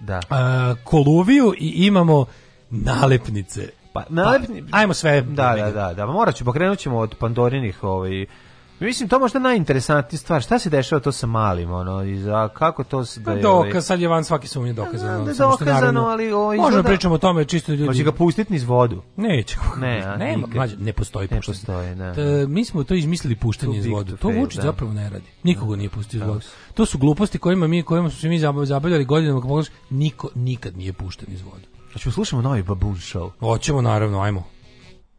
Da. 0.00 0.20
a, 0.30 0.74
koluviju 0.84 1.54
i 1.58 1.86
imamo 1.86 2.26
nalepnice. 2.70 3.68
Pa, 3.92 4.04
nalepni... 4.08 4.62
Pa, 4.70 4.78
ajmo 4.78 4.94
sve. 4.94 5.20
Da, 5.22 5.54
da, 5.56 5.70
da, 5.70 5.94
da. 5.94 6.06
Morat 6.06 6.34
ću, 6.34 6.44
pokrenut 6.44 6.78
ćemo 6.78 6.98
od 6.98 7.14
Pandorinih 7.14 7.84
ovaj, 7.84 8.26
Mislim, 8.82 9.08
to 9.08 9.18
možda 9.18 9.38
najinteresantnija 9.38 10.18
stvar. 10.18 10.42
Šta 10.42 10.58
se 10.58 10.70
dešava 10.70 11.00
to 11.00 11.12
sa 11.12 11.26
malim, 11.26 11.70
ono, 11.72 12.02
i 12.02 12.18
za, 12.18 12.48
kako 12.48 12.84
to 12.84 13.04
se 13.04 13.20
da 13.20 13.24
Pa 13.24 13.32
je... 13.32 13.42
dokaz, 13.42 13.86
sad 13.86 14.00
je 14.00 14.08
van 14.08 14.24
svake 14.24 14.48
sumnje 14.48 14.72
dokazano. 14.74 15.24
da 15.24 15.30
je 15.30 15.34
samo 15.34 15.50
što 15.50 15.58
dokazano, 15.58 15.80
naravno- 15.82 16.00
ali 16.02 16.32
ovo 16.32 16.46
Možemo 16.46 16.68
izgleda- 16.68 16.82
pričamo 16.84 17.14
o 17.14 17.18
tome 17.18 17.44
čisto 17.44 17.72
ljudi. 17.72 17.86
Hoće 17.86 18.02
ga 18.02 18.12
pustiti 18.12 18.52
niz 18.52 18.64
vodu? 18.64 19.02
Neće. 19.16 19.56
Ne, 19.76 20.02
a, 20.06 20.16
mlađe, 20.48 20.76
ne 20.76 20.92
postoji 20.92 21.28
Ne 21.30 21.36
puštanje. 21.36 21.56
postoji, 21.56 21.94
da. 21.94 22.14
T- 22.14 22.22
mi 22.48 22.64
smo 22.64 22.84
to 22.84 22.94
izmislili 22.94 23.36
puštanje 23.36 23.78
iz 23.78 23.86
vode. 23.86 24.16
to 24.16 24.28
Vučić 24.30 24.56
da. 24.56 24.62
zapravo 24.62 24.92
ne 24.92 25.10
radi. 25.10 25.24
Nikogo 25.42 25.76
nije 25.76 25.88
pustio 25.90 26.18
iz 26.18 26.42
si. 26.42 26.50
To 26.74 26.86
su 26.86 26.98
gluposti 26.98 27.38
kojima 27.38 27.66
mi 27.66 27.82
kojima 27.82 28.10
smo 28.10 28.18
se 28.18 28.28
mi 28.28 28.38
zabav- 28.38 28.64
zabavljali 28.64 29.04
godinama, 29.04 29.38
kako 29.38 29.48
pogledaš, 29.48 29.70
niko 29.90 30.28
nikad 30.34 30.76
nije 30.76 30.92
pušten 30.92 31.28
iz 31.30 31.42
vode. 31.42 31.64
Hoćemo 31.92 32.12
slušamo 32.12 32.42
novi 32.42 32.62
Baboon 32.62 32.94
Show. 32.94 33.30
Hoćemo 33.40 33.82
naravno, 33.82 34.20
ajmo. 34.20 34.44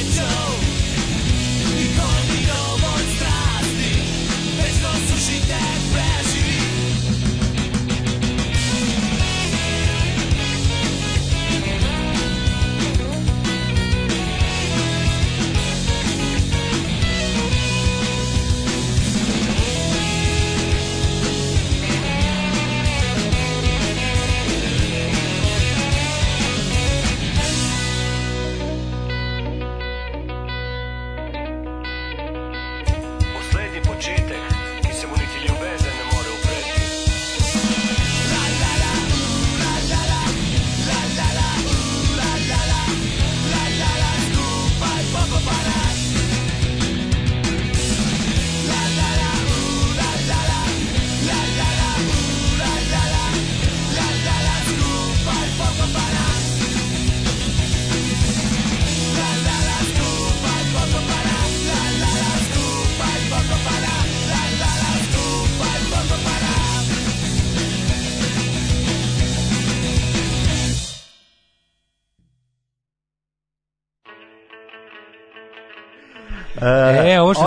Angel. 0.00 0.39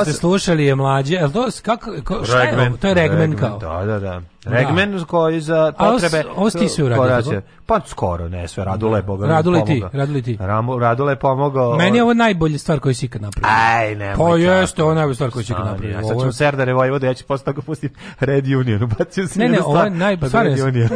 Ste 0.03 0.13
slušali 0.13 0.65
je 0.65 0.75
mlađe, 0.75 1.15
jel 1.15 1.31
to, 1.31 1.47
kako, 1.61 1.91
ko, 2.03 2.25
šta 2.25 2.43
je? 2.43 2.71
To 2.81 2.87
je 2.87 2.93
regmen 2.93 3.37
kao. 3.37 3.57
Da, 3.57 3.85
da, 3.85 3.99
da. 3.99 4.21
Regmen 4.45 5.03
koji 5.07 5.41
za 5.41 5.73
A 5.77 5.87
ovo 5.89 5.99
potrebe... 5.99 6.29
ovo 6.35 6.49
si 6.49 6.57
ti 6.57 6.69
sve 6.69 6.83
uradio? 6.83 7.41
Pa 7.65 7.79
skoro, 7.85 8.29
ne 8.29 8.47
sve. 8.47 8.65
Radule 8.65 8.99
je 8.99 9.03
Boga 9.03 9.27
Radule 9.27 9.65
ti. 9.65 9.83
Radule 9.93 10.21
ti. 10.21 10.37
Radule 10.79 11.11
je 11.11 11.15
pomogao... 11.15 11.75
Meni 11.75 11.97
je 11.97 12.03
ovo 12.03 12.13
najbolja 12.13 12.57
stvar 12.57 12.79
koju 12.79 12.95
si 12.95 13.05
ikad 13.05 13.21
napravio. 13.21 13.57
Aj, 13.57 13.95
nemoj 13.95 14.29
Pa 14.31 14.37
jeste, 14.37 14.83
ovo 14.83 14.91
je 14.91 14.95
najbolja 14.95 15.15
stvar 15.15 15.31
koju 15.31 15.43
si 15.43 15.51
ikad 15.51 15.65
napravio. 15.65 15.97
A 15.97 16.01
sad 16.01 16.11
Ovo 16.11 16.21
ćemo 16.21 16.31
Serdare 16.31 16.73
Vojvode, 16.73 17.07
ja 17.07 17.13
ću 17.13 17.25
posle 17.25 17.45
toga 17.45 17.61
pustiti 17.61 17.95
Red 18.19 18.47
Union. 18.47 18.83
Ubacio 18.93 19.27
sam 19.27 19.39
Ne, 19.41 19.49
ne, 19.49 19.61
ovo 19.61 19.83
je 19.83 19.89
najbolja 19.89 20.29
stvar. 20.29 20.45
Red 20.45 20.59
Union. 20.59 20.89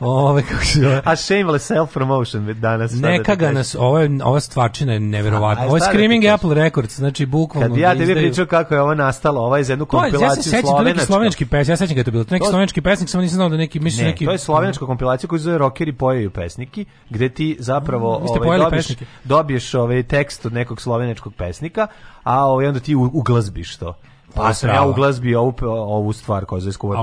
Ove, 0.00 0.42
kako 0.42 0.64
se 0.64 0.80
zove. 0.80 1.02
A 1.04 1.16
shameless 1.16 1.70
self-promotion 1.70 2.54
danas. 2.54 2.92
da 2.92 3.08
Neka 3.08 3.34
ga 3.34 3.52
nas, 3.52 3.76
ovo 3.78 3.98
je, 3.98 4.10
ova 4.24 4.40
stvarčina 4.40 4.92
je 4.92 5.00
neverovatna. 5.00 5.62
A, 5.62 5.66
a 5.66 5.68
Ovo 5.68 5.76
je 5.76 5.80
da 5.80 5.86
Screaming? 5.86 6.24
Apple 6.24 6.54
Records, 6.54 6.96
znači 6.96 7.26
bukvalno 7.26 7.68
Kad 7.68 7.76
ja 7.76 7.94
da 7.94 8.00
tebi 8.00 8.14
pričao 8.14 8.46
kako 8.46 8.74
je 8.74 8.80
ovo 8.80 8.94
nastalo, 8.94 9.40
ovo 9.40 9.56
je 9.56 9.64
za 9.64 9.72
jednu 9.72 9.84
To 9.86 10.04
je, 10.04 10.06
ja 10.06 10.10
se 10.10 10.12
kompilaciju 10.12 10.42
sećam, 10.42 10.62
to 10.62 10.78
je 10.78 10.84
neki 10.84 10.84
slovenačka. 10.84 11.06
slovenački 11.06 11.46
pesnik, 11.46 11.68
ja 11.68 11.76
se 11.76 11.86
sećam 11.86 12.04
to 12.04 12.10
bilo. 12.14 12.24
To 12.24 12.34
neki 12.34 12.40
To- 12.40 12.48
slovenački 12.48 12.80
pesnik, 12.80 13.08
samo 13.08 13.22
nisam 13.22 13.34
znao 13.34 13.48
da 13.48 13.56
neki, 13.56 13.80
mislim 13.80 14.04
Ne, 14.04 14.10
neki... 14.10 14.24
to 14.24 14.32
je 14.32 14.38
slovenačka 14.38 14.86
kompilacija 14.86 15.28
koju 15.28 15.38
zove 15.38 15.58
Rockeri 15.58 15.92
pojaju 15.94 16.30
pesniki, 16.30 16.84
gde 17.10 17.28
ti 17.28 17.56
zapravo 17.58 18.18
Mm, 18.18 18.26
ovaj, 18.38 18.58
dobiješ, 18.58 18.86
pesnike. 18.86 19.04
dobiješ 19.24 19.74
ovaj 19.74 20.02
tekst 20.04 20.46
od 20.46 20.52
nekog 20.52 20.80
slovenačkog 20.80 21.34
pesnika, 21.34 21.86
a 22.22 22.44
ovaj, 22.44 22.66
onda 22.66 22.80
ti 22.80 22.94
uglazbiš 22.94 23.76
to. 23.76 23.94
Pa 24.34 24.54
sam 24.54 24.70
ja 24.70 24.86
uglazbio 24.86 25.40
ovu, 25.40 25.54
ovu 25.62 26.12
stvar 26.12 26.44
koja 26.44 26.60
se 26.60 26.64
zove 26.64 26.72
Skuva 26.72 26.96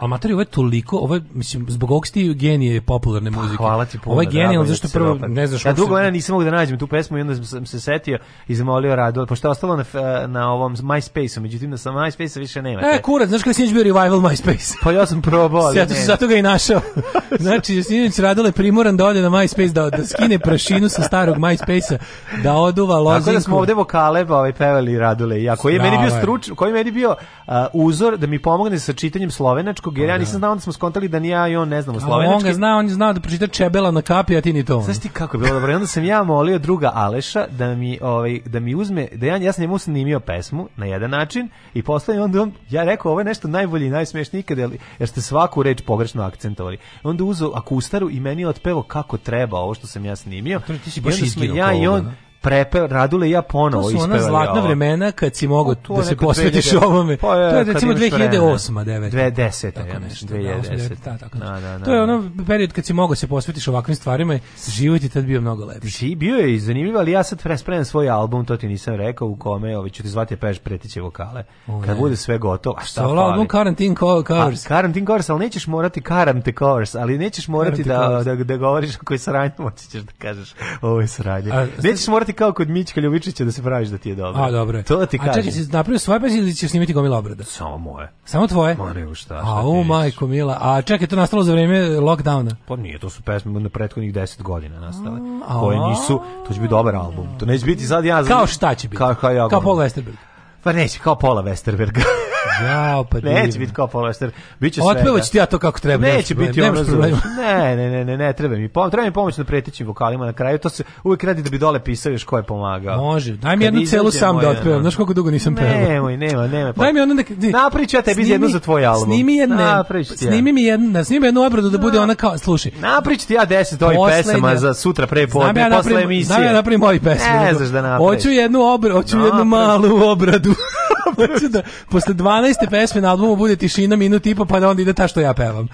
A 0.00 0.06
materi, 0.06 0.32
ovo 0.32 0.42
je 0.42 0.46
toliko, 0.46 0.96
ovo 0.96 1.14
je, 1.14 1.22
mislim, 1.32 1.66
zbog 1.68 1.90
ovog 1.90 2.06
ti 2.06 2.34
genije 2.34 2.80
popularne 2.80 3.30
muzike. 3.30 3.56
Hvala 3.56 3.84
ti 3.84 3.98
puno. 3.98 4.12
Ovo 4.12 4.22
je 4.22 4.26
drago 4.26 4.38
genijalno, 4.38 4.68
je 4.68 4.68
zašto 4.68 4.84
da 4.84 4.88
se 4.88 4.98
prvo, 4.98 5.14
ne 5.14 5.46
znaš... 5.46 5.64
Ja 5.64 5.72
dugo 5.72 5.94
vremena 5.94 6.10
nisam 6.10 6.32
mogu 6.32 6.44
da 6.44 6.50
nađem 6.50 6.78
tu 6.78 6.86
pesmu 6.86 7.18
i 7.18 7.20
onda 7.20 7.44
sam 7.44 7.66
se 7.66 7.80
setio 7.80 8.18
i 8.48 8.54
zamolio 8.54 8.96
Rado, 8.96 9.26
pošto 9.26 9.48
je 9.48 9.50
ostalo 9.50 9.76
na, 9.76 9.84
na 10.26 10.52
ovom 10.52 10.76
MySpace-u, 10.76 11.40
međutim 11.40 11.70
na 11.70 11.76
sam 11.76 11.94
MySpace-u 11.94 12.40
više 12.40 12.62
nema. 12.62 12.82
E, 12.82 13.02
kurac, 13.02 13.28
znaš 13.28 13.42
kada 13.42 13.54
sinoć 13.54 13.72
bio 13.72 13.82
revival 13.82 14.20
MySpace? 14.20 14.74
Pa 14.82 14.92
ja 14.92 15.06
sam 15.06 15.22
probao, 15.22 15.62
ali 15.62 15.74
Zato, 15.74 15.94
zato 16.06 16.26
ga 16.26 16.34
i 16.34 16.42
našao. 16.42 16.80
znači, 17.40 17.82
sinoć 17.82 18.18
Radole 18.18 18.52
primoran 18.52 18.96
da 18.96 19.06
ode 19.06 19.22
na 19.22 19.30
MySpace, 19.30 19.72
da, 19.72 19.90
da 19.90 20.04
skine 20.06 20.38
prašinu 20.38 20.88
sa 20.88 21.02
starog 21.02 21.36
MySpace-a, 21.36 21.98
da 22.42 22.54
oduva 22.54 22.98
lozinku. 22.98 23.24
Tako 23.24 23.34
da 23.34 23.40
smo 23.40 23.56
ovde 23.56 23.74
vokale 23.74 24.26
ovaj, 24.28 24.52
pevali 24.52 24.98
Radule 24.98 25.40
i 25.40 25.44
ja, 25.44 25.56
je 25.64 25.78
meni 25.82 25.98
bio 25.98 26.14
je. 26.14 26.20
struč, 26.20 26.50
koji 26.56 26.69
ovaj 26.70 26.84
meni 26.84 26.90
bio 26.90 27.14
a, 27.46 27.66
uzor 27.72 28.16
da 28.16 28.26
mi 28.26 28.38
pomogne 28.38 28.78
sa 28.78 28.92
čitanjem 28.92 29.30
slovenačkog, 29.30 29.98
jer 29.98 30.08
ja 30.08 30.18
nisam 30.18 30.38
znao 30.38 30.54
da 30.54 30.60
smo 30.60 30.72
skontali 30.72 31.08
da 31.08 31.18
ni 31.18 31.28
ja 31.28 31.48
i 31.48 31.56
on 31.56 31.68
ne 31.68 31.82
znamo 31.82 31.98
A 31.98 32.00
slovenački. 32.00 32.34
on 32.34 32.42
ga 32.42 32.52
zna, 32.52 32.76
on 32.76 32.86
je 32.86 32.94
znao 32.94 33.12
da 33.12 33.20
pročita 33.20 33.46
čebela 33.46 33.90
na 33.90 34.02
kapi, 34.02 34.36
a 34.36 34.40
ti 34.40 34.52
ni 34.52 34.64
to. 34.64 34.80
Znaš 34.80 34.98
ti 34.98 35.08
kako 35.08 35.36
je 35.36 35.40
bilo 35.40 35.54
dobro? 35.54 35.72
I 35.72 35.74
onda 35.74 35.86
sam 35.86 36.04
ja 36.04 36.22
molio 36.22 36.58
druga 36.58 36.90
Aleša 36.94 37.46
da 37.46 37.74
mi 37.74 37.98
ovaj 38.02 38.40
da 38.46 38.60
mi 38.60 38.74
uzme 38.74 39.08
da 39.12 39.26
ja 39.26 39.36
ja 39.36 39.52
sam 39.52 39.62
njemu 39.62 39.78
snimio 39.78 40.20
pesmu 40.20 40.68
na 40.76 40.86
jedan 40.86 41.10
način 41.10 41.48
i 41.74 41.82
posle 41.82 42.20
onda 42.20 42.42
on 42.42 42.52
ja 42.70 42.84
rekao 42.84 43.10
ovo 43.10 43.20
je 43.20 43.24
nešto 43.24 43.48
najbolje 43.48 43.86
i 43.86 43.90
najsmešnije 43.90 44.40
ikad 44.40 44.58
jer, 44.58 45.08
ste 45.08 45.20
svaku 45.20 45.62
reč 45.62 45.82
pogrešno 45.82 46.22
akcentovali. 46.22 46.78
Onda 47.02 47.24
uzeo 47.24 47.52
akustaru 47.54 48.10
i 48.10 48.20
meni 48.20 48.42
je 48.42 48.48
otpevao 48.48 48.82
kako 48.82 49.16
treba 49.16 49.58
ovo 49.58 49.74
što 49.74 49.86
sam 49.86 50.04
ja 50.04 50.16
snimio. 50.16 50.60
ti 50.84 50.90
si 50.90 51.00
baš 51.00 51.14
ja 51.54 51.72
i 51.72 51.86
on? 51.86 52.12
Prepe 52.40 52.86
Radule 52.86 53.28
i 53.28 53.30
ja 53.30 53.42
ponovo 53.42 53.82
To 53.82 53.90
su 53.90 53.96
ona 53.96 54.04
ispevali 54.06 54.22
zlatna 54.22 54.52
ovo. 54.52 54.62
vremena 54.62 55.12
kad 55.12 55.34
si 55.34 55.48
mogao 55.48 55.74
to 55.76 55.96
da 55.96 56.02
se 56.02 56.16
posvetiš 56.16 56.64
2000 56.66 56.84
ovome. 56.84 57.16
Pa 57.16 57.36
je, 57.36 57.50
to 57.52 57.56
je 57.58 57.64
recimo 57.64 57.92
imaš 57.92 58.02
vremena. 58.02 58.32
2008 58.32 58.72
9. 58.74 59.10
2010, 59.10 59.64
ja 59.66 59.70
Tako 59.72 59.98
nešto, 60.00 60.26
da, 60.26 60.34
2010. 60.34 60.60
2010, 60.62 60.88
da, 61.04 61.18
tako 61.18 61.38
Da, 61.38 61.44
da, 61.50 61.78
da, 61.78 61.84
To 61.84 61.90
je 61.90 61.96
da. 61.96 62.02
ono 62.04 62.24
period 62.46 62.72
kad 62.72 62.84
si 62.86 62.92
mogao 62.92 63.14
se 63.14 63.26
posvetiš 63.26 63.68
ovakvim 63.68 63.96
stvarima 63.96 64.38
život 64.68 65.02
je 65.02 65.08
tad 65.08 65.24
bio 65.24 65.40
mnogo 65.40 65.64
lepši. 65.64 66.14
Bio 66.16 66.36
je 66.36 66.54
i 66.54 66.60
zanimljiv, 66.60 66.98
ali 66.98 67.12
ja 67.12 67.22
sad 67.22 67.42
pre- 67.42 67.56
spremam 67.56 67.84
svoj 67.84 68.08
album, 68.10 68.44
to 68.44 68.56
ti 68.56 68.68
nisam 68.68 68.94
rekao, 68.96 69.28
u 69.28 69.36
kome 69.36 69.76
ovaj, 69.78 69.90
ću 69.90 70.02
ti 70.02 70.08
zvati 70.08 70.36
da 70.36 70.40
peš 70.40 70.58
pretiće 70.58 71.00
vokale. 71.00 71.44
O, 71.66 71.82
Kad 71.82 71.98
bude 71.98 72.16
sve 72.16 72.38
gotovo, 72.38 72.76
a 72.78 72.84
šta 72.84 73.00
Solo 73.02 73.22
album? 73.22 73.48
Quarantine 73.48 73.96
Co- 73.96 74.26
Covers. 74.28 74.60
Quarantine 74.62 75.06
Covers, 75.06 75.30
ali 75.30 75.40
nećeš 75.40 75.66
morati 75.66 76.00
Quarantine 76.00 76.58
Covers, 76.58 76.94
ali 76.94 77.18
nećeš 77.18 77.48
morati 77.48 77.84
da, 77.84 78.22
da, 78.24 78.34
da 78.36 78.56
govoriš 78.56 78.96
ako 78.96 79.14
je 79.14 79.18
sranje, 79.18 79.50
moći 79.58 79.88
ćeš 79.88 80.02
da 80.02 80.12
kažeš 80.18 80.54
ovo 80.82 81.00
je 81.00 81.06
sranje. 81.08 81.50
Nećeš 81.82 82.06
morati 82.08 82.29
kao 82.32 82.52
kod 82.52 82.68
Mićka 82.68 83.00
Ljubičića 83.00 83.44
da 83.44 83.52
se 83.52 83.62
praviš 83.62 83.88
da 83.88 83.98
ti 83.98 84.08
je 84.08 84.14
dobro. 84.14 84.42
A, 84.42 84.50
dobro. 84.50 84.82
To 84.82 85.06
ti 85.06 85.18
A 85.20 85.24
kažem. 85.24 85.34
čekaj, 85.34 85.52
si 85.52 85.72
napravio 85.72 85.98
svoje 85.98 86.20
pesme 86.20 86.38
ili 86.38 86.54
ćeš 86.54 86.70
snimiti 86.70 86.92
gomila 86.92 87.18
obrada? 87.18 87.44
Samo 87.44 87.78
moje. 87.78 88.12
Samo 88.24 88.46
tvoje? 88.46 88.74
Ma 88.74 88.92
nego 88.92 89.14
šta, 89.14 89.24
šta 89.24 89.36
A, 89.36 89.60
ti 89.60 89.66
misliš? 89.68 89.86
majko 89.88 90.26
mila. 90.26 90.58
A 90.60 90.82
čekaj, 90.82 91.06
to 91.06 91.16
nastalo 91.16 91.42
za 91.42 91.52
vreme 91.52 91.80
lockdowna. 91.80 92.54
Pa 92.68 92.76
nije, 92.76 92.98
to 92.98 93.10
su 93.10 93.22
pesme 93.22 93.60
na 93.60 93.68
prethodnih 93.68 94.14
10 94.14 94.42
godina 94.42 94.80
nastale. 94.80 95.18
a. 95.48 95.60
koje 95.60 95.78
nisu, 95.88 96.20
to 96.48 96.54
će 96.54 96.60
biti 96.60 96.70
dobar 96.70 96.94
album. 96.96 97.26
To 97.38 97.46
neće 97.46 97.66
biti 97.66 97.84
sad 97.86 98.04
ja... 98.04 98.24
Kao 98.24 98.46
šta 98.46 98.74
će 98.74 98.88
biti? 98.88 98.98
Kao, 98.98 99.14
kao, 99.14 99.30
ja, 99.30 99.48
Kao 99.48 99.60
Paul 99.60 99.76
Westerberg. 99.76 100.14
Pa 100.62 100.72
neće, 100.72 100.98
kao 100.98 101.14
Pola 101.14 101.42
Westerberga. 101.42 102.02
Jao, 102.64 103.04
pa 103.04 103.18
Neće 103.20 103.58
biti 103.58 103.72
kao 103.72 103.86
Paul 103.86 104.04
Westerberg. 104.04 104.30
Biće 104.60 104.80
sve. 104.80 104.90
Otpevat 104.90 105.24
ću 105.24 105.30
ti 105.30 105.38
ja 105.38 105.46
to 105.46 105.58
kako 105.58 105.80
treba. 105.80 106.06
Neće 106.06 106.34
problema, 106.34 106.52
biti 106.52 106.62
ono 106.62 106.84
problema. 106.84 107.18
Ne, 107.36 107.76
ne, 107.76 107.90
ne, 107.90 108.04
ne, 108.04 108.16
ne, 108.16 108.32
treba 108.32 108.56
mi 108.56 108.68
pomoć, 108.68 108.90
treba 108.90 109.06
mi 109.06 109.12
pomoć 109.12 109.36
na 109.36 109.44
pretećim 109.44 109.86
vokalima 109.86 110.26
na 110.26 110.32
kraju. 110.32 110.58
To 110.58 110.68
se 110.68 110.84
uvijek 111.04 111.24
radi 111.24 111.42
da 111.42 111.50
bi 111.50 111.58
dole 111.58 111.84
pisao 111.84 112.12
još 112.12 112.24
ko 112.24 112.36
je 112.36 112.42
pomagao. 112.42 112.96
Može. 112.96 113.36
Daj 113.36 113.56
mi 113.56 113.64
Kad 113.64 113.74
jednu 113.74 113.86
celu 113.86 114.10
sam 114.10 114.38
da 114.38 114.48
otpevam. 114.48 114.80
Znaš 114.80 114.96
koliko 114.96 115.14
dugo 115.14 115.30
nisam 115.30 115.54
pevao? 115.54 115.72
Nemoj, 115.72 116.16
nema, 116.16 116.46
nema. 116.46 116.72
Daj 116.72 116.92
mi 116.92 117.14
nek... 117.14 117.30
Napravit 117.52 117.90
ću 117.90 117.96
ja 117.96 118.02
tebi 118.02 118.28
jednu 118.28 118.48
za 118.48 118.60
tvoj 118.60 118.86
album. 118.86 119.04
Snimi 119.04 119.36
jedne, 119.36 119.56
Napravit 119.56 120.08
ću 120.08 120.16
ti 120.16 120.24
ja. 120.24 120.30
snimi 120.30 120.52
mi 120.52 120.62
jednu, 120.62 120.90
da 120.90 121.04
snimi 121.04 121.26
jednu 121.26 121.42
obradu 121.42 121.70
da 121.70 121.78
bude 121.78 122.00
ona 122.00 122.14
kao, 122.14 122.38
slušaj, 122.38 122.72
Naprič 122.80 123.24
ti 123.24 123.34
ja 123.34 123.46
10 123.46 123.84
ovih 123.84 123.98
pesama 124.08 124.56
za 124.56 124.74
sutra 124.74 125.06
pre 125.06 125.20
ja 125.20 125.28
podne, 125.28 125.70
posle 125.70 126.02
emisije. 126.02 126.24
znam 126.24 126.42
ja 126.42 126.52
napravim 126.52 126.82
ovih 126.82 127.00
pesme. 127.00 127.40
Ne 127.44 127.54
znaš 127.54 127.68
da 127.68 127.82
napraviš. 127.82 128.16
Hoću 128.16 128.30
jednu 128.30 128.62
obra, 128.62 128.94
hoću 128.94 129.18
jednu 129.18 129.44
malu 129.44 130.10
obradu. 130.10 130.54
hoću 131.16 131.48
da 131.48 131.62
posle 131.88 132.14
12. 132.14 132.39
pesme 132.70 133.00
na 133.00 133.10
albumu 133.10 133.36
bude 133.36 133.56
tišina 133.56 133.96
minut 133.96 134.26
i 134.26 134.34
po 134.34 134.44
pa 134.44 134.60
da 134.60 134.68
onda 134.68 134.82
ide 134.82 134.92
ta 134.92 135.08
što 135.08 135.20
ja 135.20 135.34
pevam. 135.34 135.68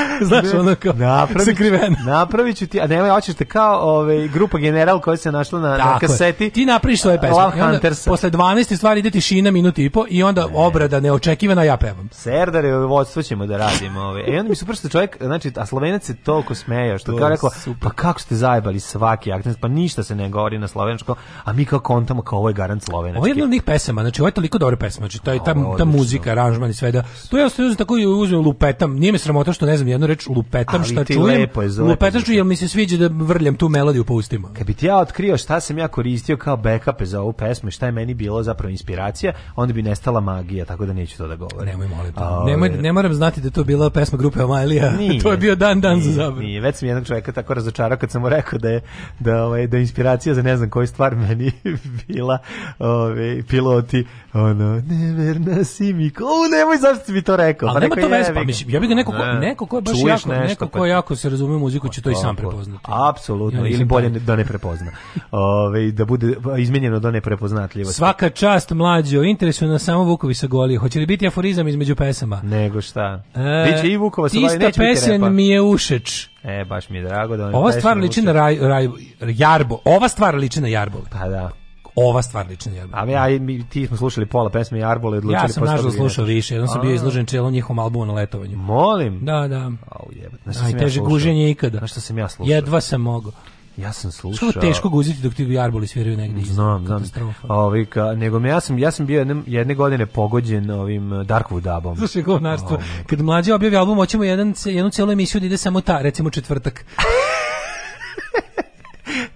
Znaš, 0.28 0.54
ono 0.54 0.74
kao 0.74 0.92
Napravit, 0.92 1.44
sakriveno. 1.44 1.96
napravit 2.12 2.56
ću 2.56 2.66
ti, 2.66 2.80
a 2.80 2.86
nemoj, 2.86 3.10
hoćeš 3.10 3.34
te 3.34 3.44
kao 3.44 3.80
ovaj, 3.80 4.28
grupa 4.28 4.58
General 4.58 5.00
koja 5.00 5.16
se 5.16 5.32
našla 5.32 5.60
na, 5.60 5.68
na 5.70 5.76
Tako 5.78 6.04
je. 6.04 6.08
kaseti. 6.08 6.50
Ti 6.50 6.66
napraviš 6.66 7.00
svoje 7.00 7.20
pesme. 7.20 7.34
Love 7.36 7.62
onda 7.62 7.66
Hunters. 7.72 8.04
posle 8.04 8.30
12. 8.30 8.76
stvari 8.76 9.00
ide 9.00 9.10
tišina 9.10 9.50
minut 9.50 9.78
i 9.78 9.90
po 9.90 10.04
i 10.10 10.22
onda 10.22 10.46
obrada 10.54 11.00
neočekivana 11.00 11.62
ja 11.62 11.76
pevam. 11.76 12.08
Serdare, 12.12 12.72
vodstvo 12.76 13.22
ćemo 13.22 13.46
da 13.46 13.56
radimo. 13.56 14.00
Ove. 14.00 14.22
E 14.26 14.38
onda 14.38 14.48
mi 14.48 14.56
super 14.56 14.76
što 14.76 14.88
čovjek, 14.88 15.16
znači, 15.20 15.52
a 15.56 15.66
Slovenac 15.66 16.04
se 16.04 16.16
toliko 16.16 16.54
smejao, 16.54 16.98
što 16.98 17.12
To 17.12 17.18
kao 17.18 17.26
je 17.26 17.30
rekao, 17.30 17.50
super. 17.50 17.82
pa 17.82 17.90
kako 17.90 18.20
ste 18.20 18.34
zajebali 18.34 18.80
svaki 18.80 19.32
akcent, 19.32 19.60
pa 19.60 19.68
ništa 19.68 20.02
se 20.02 20.14
ne 20.14 20.28
govori 20.28 20.58
na 20.58 20.68
slovenačkom, 20.68 21.16
a 21.44 21.52
mi 21.52 21.64
kao 21.64 21.78
kontamo 21.80 22.22
kao 22.22 22.38
ovo 22.38 22.48
je 22.48 22.54
garant 22.54 22.82
slovenački. 22.82 23.18
Ovo 23.18 23.26
je 23.26 23.30
jedna 23.30 23.44
od 23.44 23.50
njih 23.50 23.62
pesama, 23.62 24.02
znači 24.02 24.20
ovo 24.22 24.28
je 24.28 24.32
toliko 24.32 24.58
dobra 24.58 24.76
pesma, 24.76 25.00
znači 25.00 25.22
taj, 25.22 25.38
ta, 25.38 25.50
Ovo 25.50 25.60
je 25.60 25.64
ta 25.64 25.70
odlično. 25.72 25.86
muzika, 25.86 26.30
aranžman 26.30 26.70
i 26.70 26.74
sve 26.74 26.92
da, 26.92 27.02
to 27.30 27.38
ja 27.38 27.48
se 27.48 27.74
tako 27.78 27.98
i 27.98 28.06
uzmem 28.06 28.40
lupetam, 28.40 28.94
nije 28.94 29.12
me 29.12 29.18
sramota 29.18 29.52
što 29.52 29.66
ne 29.66 29.76
znam 29.82 29.88
jednu 29.88 30.06
reč 30.06 30.26
lupetam, 30.26 30.74
Ali 30.74 30.84
šta 30.84 31.04
čujem, 31.04 31.40
lepo 31.40 31.62
je, 31.62 31.68
lupetam 31.80 32.22
ću 32.22 32.32
jer 32.32 32.44
mi 32.44 32.56
se 32.56 32.68
sviđa 32.68 32.96
da 32.98 33.24
vrljam 33.24 33.54
tu 33.54 33.68
melodiju 33.68 34.04
po 34.04 34.14
ustima. 34.14 34.48
Kad 34.54 34.66
bi 34.66 34.74
ti 34.74 34.86
ja 34.86 34.98
otkrio 34.98 35.36
šta 35.36 35.60
sam 35.60 35.78
ja 35.78 35.88
koristio 35.88 36.36
kao 36.36 36.56
backupe 36.56 37.06
za 37.06 37.20
ovu 37.20 37.32
pesmu 37.32 37.68
i 37.68 37.72
šta 37.72 37.86
je 37.86 37.92
meni 37.92 38.14
bilo 38.14 38.42
zapravo 38.42 38.70
inspiracija, 38.70 39.32
onda 39.56 39.74
bi 39.74 39.82
nestala 39.82 40.20
magija, 40.20 40.64
tako 40.64 40.86
da 40.86 40.92
neću 40.92 41.18
to 41.18 41.28
da 41.28 41.36
govorim. 41.36 41.66
Nemoj 41.66 41.88
molim. 41.88 42.12
A, 42.16 42.44
Nemoj, 42.46 42.68
ove, 42.68 42.78
ne 42.78 42.92
moram 42.92 43.14
znati 43.14 43.40
da 43.40 43.46
je 43.46 43.50
to 43.50 43.64
bila 43.64 43.90
pesma 43.90 44.18
grupe 44.18 44.42
Omailija. 44.42 44.90
Nije. 44.98 45.20
to 45.20 45.30
je 45.30 45.36
bio 45.36 45.54
dan 45.54 45.80
dan 45.80 46.00
za 46.00 46.04
Nije, 46.04 46.14
zabavu. 46.14 46.40
Nije, 46.42 46.60
već 46.60 46.76
sam 46.76 46.88
jednog 46.88 47.06
čovjeka 47.06 47.32
tako 47.32 47.54
razočarao 47.54 47.98
kad 47.98 48.10
sam 48.10 48.22
mu 48.22 48.28
rekao 48.28 48.58
da 48.58 48.68
je 48.68 48.80
da 49.20 49.44
ovaj 49.44 49.66
da 49.66 49.76
je 49.76 49.80
inspiracija 49.80 50.34
za 50.34 50.42
ne 50.42 50.56
znam 50.56 50.70
koju 50.70 50.86
stvar 50.86 51.16
meni 51.16 51.52
bila 52.08 52.38
ovaj 52.78 53.42
piloti 53.48 54.04
ono 54.32 54.82
neverna 54.86 55.64
si 55.64 55.92
mi 55.92 56.10
ko 56.10 56.24
u, 56.24 56.48
nemoj 56.50 56.76
zašto 56.76 57.04
si 57.04 57.12
mi 57.12 57.22
to 57.22 57.36
rekao 57.36 57.68
Ali 57.68 57.80
nema 57.80 57.94
rekao, 57.94 58.10
to 58.10 58.34
pa 58.34 58.40
ga. 58.40 58.46
mislim, 58.46 58.70
ja 58.70 58.80
bih 58.80 58.88
ga 58.88 58.94
neko, 58.94 59.12
ko, 59.12 59.18
Ne. 59.18 59.40
neko 59.40 59.66
ko 59.72 59.76
je 59.76 59.82
baš 59.82 59.98
jako, 59.98 60.28
nešto, 60.28 60.48
neko 60.48 60.66
pa- 60.66 60.78
ko 60.78 60.86
jako 60.86 61.16
se 61.16 61.28
razume 61.28 61.58
muziku 61.58 61.88
će 61.88 62.02
to 62.02 62.10
i 62.10 62.14
sam 62.14 62.36
Tako. 62.36 62.48
prepoznati. 62.48 62.84
Apsolutno, 63.08 63.66
ili 63.66 63.84
bolje 63.84 64.08
da 64.08 64.36
ne 64.36 64.44
prepozna. 64.44 64.90
Ove, 65.30 65.90
da 65.90 66.04
bude 66.04 66.34
izmenjeno 66.58 66.98
do 66.98 67.10
neprepoznatljivosti. 67.10 67.96
Svaka 67.96 68.30
čast 68.30 68.70
mlađo, 68.70 69.22
interesuje 69.22 69.70
nas 69.70 69.82
samo 69.82 70.04
Vukovi 70.04 70.34
sa 70.34 70.46
golije. 70.46 70.78
Hoće 70.78 70.98
li 70.98 71.06
biti 71.06 71.26
aforizam 71.26 71.68
između 71.68 71.96
pesama? 71.96 72.40
Nego 72.42 72.80
šta. 72.80 73.22
E, 73.34 73.72
Biće 73.72 73.92
i 73.92 73.96
Vukova 73.96 74.28
sa 74.28 74.36
Ista 74.36 74.58
neće 74.58 74.66
biti 74.66 74.78
pesen 74.78 75.12
repa. 75.12 75.30
mi 75.30 75.48
je 75.48 75.60
ušeć. 75.60 76.28
E, 76.42 76.64
baš 76.64 76.88
mi 76.88 76.98
je 76.98 77.04
drago 77.04 77.36
da... 77.36 77.46
Ova 77.46 77.72
stvar 77.72 77.96
liči 77.96 78.22
na 78.22 78.32
raj, 78.32 78.58
raj, 78.60 78.88
jarbo. 79.20 79.78
Ova 79.84 80.08
stvar 80.08 80.34
liči 80.34 80.60
na 80.60 80.68
jarbole. 80.68 81.04
Pa 81.12 81.28
da. 81.28 81.61
Ova 81.94 82.22
stvar 82.22 82.46
liči 82.48 82.70
na 82.70 82.76
jarbole. 82.76 83.02
A 83.02 83.04
mi, 83.04 83.12
ja, 83.12 83.38
mi, 83.40 83.68
ti 83.68 83.86
smo 83.86 83.96
slušali 83.96 84.26
pola 84.26 84.50
pesme 84.50 84.78
i 84.78 84.84
Arbole 84.84 85.18
odlučili 85.18 85.42
Ja 85.42 85.48
sam 85.48 85.64
nažalost 85.64 85.96
slušao 85.96 86.24
više, 86.24 86.54
jednom 86.54 86.68
sam 86.68 86.80
bio 86.80 86.90
A. 86.90 86.94
izložen 86.94 87.26
celom 87.26 87.52
njihovom 87.52 87.78
albumu 87.78 88.06
na 88.06 88.12
letovanju. 88.12 88.56
Molim. 88.56 89.24
Da, 89.24 89.48
da. 89.48 89.70
Au, 89.90 90.08
jebate. 90.12 90.42
Znaš 90.42 90.56
šta 90.56 90.88
sam 90.88 91.02
ja 91.02 91.08
guženje 91.08 91.50
ikada. 91.50 91.78
Znaš 91.78 91.90
šta 91.90 92.00
sam 92.00 92.18
ja 92.18 92.28
slušao? 92.28 92.54
Jedva 92.54 92.80
sam 92.80 93.00
mogao. 93.00 93.32
Ja 93.76 93.92
sam 93.92 94.12
slušao. 94.12 94.50
Što 94.50 94.60
teško 94.60 94.88
guziti 94.88 95.22
dok 95.22 95.34
ti 95.34 95.44
jarboli 95.44 95.86
sviraju 95.86 96.16
negdje? 96.16 96.44
Znam, 96.44 96.86
znam. 96.86 96.98
Katastrofa. 96.98 97.54
Ovi, 97.54 97.86
ka, 97.86 98.14
nego 98.14 98.38
me, 98.38 98.48
ja 98.48 98.60
sam, 98.60 98.78
ja 98.78 98.90
sam 98.90 99.06
bio 99.06 99.18
jedne, 99.18 99.42
jedne 99.46 99.74
godine 99.74 100.06
pogođen 100.06 100.70
ovim 100.70 101.12
uh, 101.12 101.18
Darkwood 101.18 101.74
dubom. 101.74 101.96
Slušaj, 101.96 102.22
govnarstvo. 102.22 102.78
Kad 103.06 103.20
mlađe 103.20 103.54
objavi 103.54 103.76
album, 103.76 103.96
hoćemo 103.96 104.24
jedan, 104.24 104.54
jednu 104.64 104.90
cijelu 104.90 105.12
emisiju 105.12 105.40
da 105.40 105.46
ide 105.46 105.56
samo 105.56 105.80
ta, 105.80 106.00
recimo 106.00 106.30
četvrtak. 106.30 106.84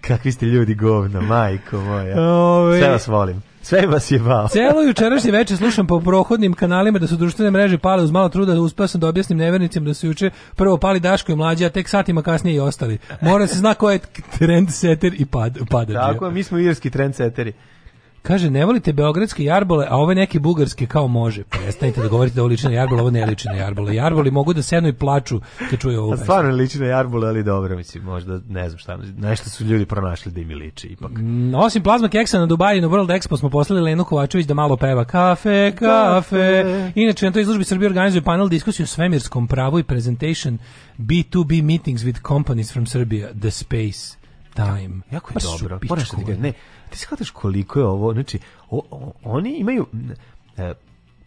Kakvi 0.01 0.33
ste 0.33 0.47
ljudi 0.47 0.75
govna, 0.75 1.21
majko 1.21 1.81
moja. 1.81 2.21
Ove. 2.21 2.79
Sve 2.79 2.91
vas 2.91 3.07
volim. 3.07 3.43
Sve 3.63 3.87
vas 3.87 4.11
je 4.11 4.19
val. 4.19 4.49
Celo 4.49 4.83
jučerašnje 4.89 5.31
veče 5.31 5.57
slušam 5.57 5.87
po 5.87 6.01
prohodnim 6.01 6.55
kanalima 6.55 6.99
da 6.99 7.07
su 7.07 7.17
društvene 7.17 7.51
mreže 7.51 7.79
pale 7.79 8.03
uz 8.03 8.11
malo 8.11 8.29
truda, 8.29 8.61
uspeo 8.61 8.87
sam 8.87 9.01
da 9.01 9.09
objasnim 9.09 9.39
nevernicima 9.39 9.87
da 9.87 9.95
su 9.95 10.07
juče 10.07 10.31
prvo 10.55 10.79
pali 10.79 11.01
Daško 11.01 11.33
i 11.33 11.37
mlađe, 11.37 11.67
a 11.67 11.71
tek 11.71 11.89
satima 11.89 12.23
kasnije 12.23 12.57
i 12.57 12.61
ostali. 12.61 12.99
Mora 13.21 13.47
se 13.47 13.59
zna 13.59 13.75
ko 13.75 13.91
je 13.91 13.99
trend 14.39 14.71
setter 14.71 15.15
i 15.19 15.25
pad, 15.25 15.59
padađe. 15.71 15.99
Tako, 15.99 16.31
mi 16.31 16.43
smo 16.43 16.59
irski 16.59 16.91
trendseteri. 16.91 17.53
Kaže, 18.27 18.51
ne 18.51 18.65
volite 18.65 18.93
beogradske 18.93 19.45
jarbole, 19.45 19.87
a 19.91 19.97
ove 19.97 20.15
neke 20.15 20.39
bugarske 20.41 20.87
kao 20.87 21.09
može. 21.09 21.45
Prestanite 21.45 22.01
da 22.01 22.09
govorite 22.09 22.35
da 22.35 22.43
ovo 22.43 22.49
liči 22.49 22.67
na 22.67 22.73
jarbole, 22.73 23.01
ovo 23.01 23.11
ne 23.11 23.27
liči 23.27 23.49
na 23.49 23.55
jarbole. 23.55 23.95
Jarboli 23.95 24.31
mogu 24.31 24.53
da 24.55 24.63
sednu 24.63 24.89
i 24.89 24.93
plaču 24.93 25.41
kad 25.71 25.79
čuju 25.81 26.01
ovu 26.01 26.11
A 26.11 26.13
pesmu. 26.13 26.25
stvarno 26.25 26.51
liči 26.51 26.79
na 26.79 26.87
jarbole, 26.87 27.29
ali 27.29 27.43
dobro, 27.43 27.77
mislim, 27.77 28.05
možda, 28.05 28.41
ne 28.49 28.69
znam 28.69 28.79
šta, 28.79 28.99
nešto 29.19 29.51
su 29.51 29.65
ljudi 29.65 29.87
pronašli 29.87 30.33
da 30.33 30.41
im 30.41 30.49
liči 30.49 30.87
ipak. 30.87 31.11
Mm, 31.11 31.55
Osim 31.55 31.83
plazma 31.83 32.09
keksa 32.09 32.39
na 32.39 32.47
Dubaju 32.47 32.83
na 32.83 32.89
World 32.89 33.19
Expo 33.19 33.39
smo 33.39 33.51
poslali 33.51 33.83
Lenu 33.83 34.05
Kovačević 34.05 34.47
da 34.47 34.55
malo 34.55 34.77
peva 34.77 35.05
kafe, 35.05 35.73
kafe. 35.79 36.65
Inače, 36.95 37.27
na 37.27 37.33
toj 37.33 37.43
izložbi 37.43 37.65
Srbije 37.65 37.89
organizuje 37.89 38.23
panel 38.23 38.49
diskusiju 38.49 38.85
o 38.85 38.87
svemirskom 38.87 39.47
pravu 39.47 39.79
i 39.79 39.83
presentation 39.83 40.59
B2B 40.99 41.63
meetings 41.63 42.03
with 42.03 42.23
companies 42.29 42.73
from 42.73 42.87
Serbia, 42.87 43.29
the 43.41 43.51
space, 43.51 44.17
time. 44.55 45.01
Jako 45.11 45.31
je 45.31 45.35
Baš 45.35 45.43
su 45.43 45.51
dobro. 45.51 45.79
Moraš 45.89 46.11
da 46.11 46.37
ne, 46.41 46.53
ti 46.97 47.03
shvataš 47.03 47.31
koliko 47.31 47.79
je 47.79 47.85
ovo, 47.85 48.13
znači, 48.13 48.39
o, 48.71 48.83
o- 48.91 49.13
oni 49.25 49.57
imaju, 49.59 49.87
e, 50.57 50.73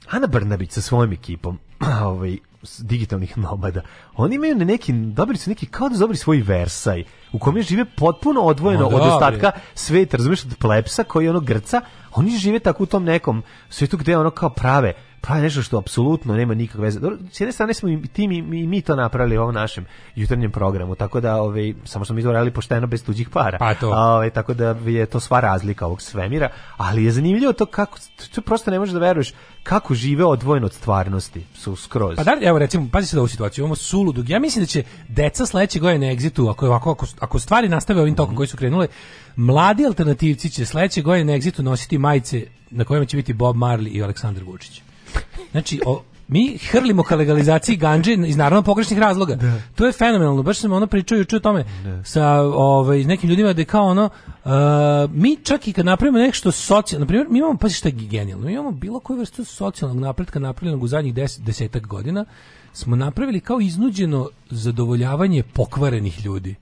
Ana 0.10 0.28
Brnabić 0.28 0.72
sa 0.72 0.82
svojom 0.82 1.14
ekipom, 1.14 1.60
ovaj, 2.04 2.38
digitalnih 2.80 3.38
nomada, 3.38 3.82
oni 4.16 4.36
imaju 4.36 4.56
na 4.56 4.66
neki, 4.66 4.94
dobili 4.94 5.38
su 5.38 5.50
neki, 5.50 5.66
kao 5.66 5.90
da 5.90 5.98
dobili 5.98 6.18
svoj 6.18 6.42
versaj, 6.42 7.04
u 7.34 7.40
kome 7.40 7.62
žive 7.62 7.86
potpuno 7.86 8.42
odvojeno 8.42 8.90
Ma 8.90 8.96
od 8.96 9.04
da, 9.04 9.14
ostatka 9.16 9.52
sveta, 9.74 10.18
razumiješ, 10.18 10.46
od 10.46 10.56
plepsa 10.60 11.04
koji 11.04 11.26
je 11.26 11.30
ono 11.30 11.40
grca, 11.40 11.82
oni 12.16 12.38
žive 12.38 12.60
tako 12.60 12.84
u 12.84 12.86
tom 12.86 13.04
nekom 13.04 13.44
svetu 13.70 13.98
gde 13.98 14.18
ono 14.18 14.30
kao 14.32 14.50
prave 14.50 14.94
pravi 15.22 15.42
nešto 15.42 15.62
što 15.62 15.78
apsolutno 15.78 16.36
nema 16.36 16.54
nikakve 16.54 16.82
veze. 16.82 17.00
Dobro, 17.00 17.18
s 17.32 17.40
jedne 17.40 17.52
strane 17.52 17.74
smo 17.74 17.90
i 17.90 18.08
ti 18.14 18.28
mi, 18.28 18.42
mi, 18.42 18.68
mi 18.68 18.82
to 18.82 18.96
napravili 18.96 19.38
u 19.38 19.42
ovom 19.42 19.54
našem 19.54 19.86
jutarnjem 20.16 20.52
programu, 20.52 20.96
tako 20.96 21.20
da 21.20 21.42
ovaj, 21.42 21.74
samo 21.86 22.06
smo 22.06 22.32
radili 22.32 22.52
pošteno 22.52 22.88
bez 22.88 23.04
tuđih 23.04 23.30
para. 23.30 23.58
Pa 23.58 23.74
to. 23.74 23.92
A, 23.94 24.14
ovaj, 24.14 24.30
tako 24.30 24.54
da 24.54 24.76
je 24.86 25.06
to 25.06 25.20
sva 25.20 25.40
razlika 25.40 25.86
ovog 25.86 26.02
svemira, 26.02 26.50
ali 26.78 27.04
je 27.04 27.12
zanimljivo 27.12 27.54
to 27.54 27.66
kako, 27.66 27.98
to 28.36 28.42
prosto 28.42 28.72
ne 28.72 28.80
možeš 28.80 28.94
da 28.94 29.00
veruješ 29.00 29.34
kako 29.64 29.94
žive 29.94 30.26
odvojeno 30.26 30.66
od 30.66 30.74
stvarnosti, 30.74 31.46
su 31.56 31.76
skroz. 31.76 32.16
Pa 32.16 32.24
da, 32.24 32.38
evo 32.42 32.60
recimo, 32.60 32.88
pazi 32.92 33.08
se 33.08 33.16
da 33.16 33.22
ovu 33.22 33.28
situaciju, 33.28 33.62
imamo 33.62 33.76
suludog. 33.76 34.30
Ja 34.30 34.40
mislim 34.40 34.64
da 34.64 34.68
će 34.68 34.84
deca 35.08 35.46
sledeće 35.46 35.80
godine 35.80 36.06
na 36.06 36.12
egzitu, 36.12 36.50
ako, 36.50 36.66
ovako, 36.66 36.92
ako, 36.92 37.06
ako 37.20 37.40
stvari 37.40 37.70
nastave 37.70 38.02
ovim 38.02 38.16
tokom 38.16 38.36
koji 38.36 38.48
su 38.48 38.58
krenule, 38.58 38.88
mladi 39.36 39.86
alternativci 39.86 40.50
će 40.50 40.66
sledeće 40.66 41.02
godine 41.02 41.26
na 41.26 41.36
egzitu 41.36 41.64
nositi 41.64 41.98
majice 41.98 42.46
na 42.72 42.84
kojima 42.84 43.06
će 43.06 43.18
biti 43.18 43.34
Bob 43.34 43.56
Marley 43.56 43.92
i 43.92 44.04
Aleksandar 44.04 44.44
Vučić. 44.44 44.82
Znači, 45.52 45.82
o, 45.86 46.02
mi 46.30 46.58
hrlimo 46.58 47.04
ka 47.04 47.16
legalizaciji 47.16 47.76
ganđe 47.76 48.14
iz 48.14 48.38
naravno 48.38 48.64
pogrešnih 48.64 49.00
razloga. 49.00 49.38
To 49.76 49.86
je 49.86 49.92
fenomenalno. 49.92 50.44
Baš 50.44 50.60
sam 50.60 50.74
ono 50.74 50.88
pričao 50.88 51.18
juče 51.18 51.36
o 51.36 51.40
tome 51.40 51.66
sa 52.04 52.42
ovaj 52.42 53.04
nekim 53.04 53.30
ljudima 53.30 53.54
da 53.54 53.62
je 53.62 53.66
kao 53.66 53.86
ono 53.86 54.06
uh, 54.06 54.52
mi 55.12 55.36
čak 55.44 55.68
i 55.68 55.74
kad 55.74 55.86
napravimo 55.86 56.18
nešto 56.18 56.52
socijalno, 56.52 57.04
na 57.04 57.08
primjer, 57.08 57.28
mi 57.30 57.40
imamo 57.40 57.58
pa 57.58 57.70
što 57.70 57.88
je 57.88 57.92
genijalno. 57.92 58.46
Mi 58.46 58.54
imamo 58.54 58.72
bilo 58.72 59.00
koju 59.00 59.20
vrstu 59.20 59.46
socijalnog 59.46 60.00
napretka 60.00 60.40
napravljenog 60.40 60.84
u 60.84 60.88
zadnjih 60.88 61.14
10 61.14 61.42
desetak 61.42 61.88
godina 61.88 62.26
smo 62.74 62.96
napravili 62.96 63.40
kao 63.40 63.62
iznuđeno 63.62 64.30
zadovoljavanje 64.50 65.44
pokvarenih 65.44 66.26
ljudi. 66.26 66.56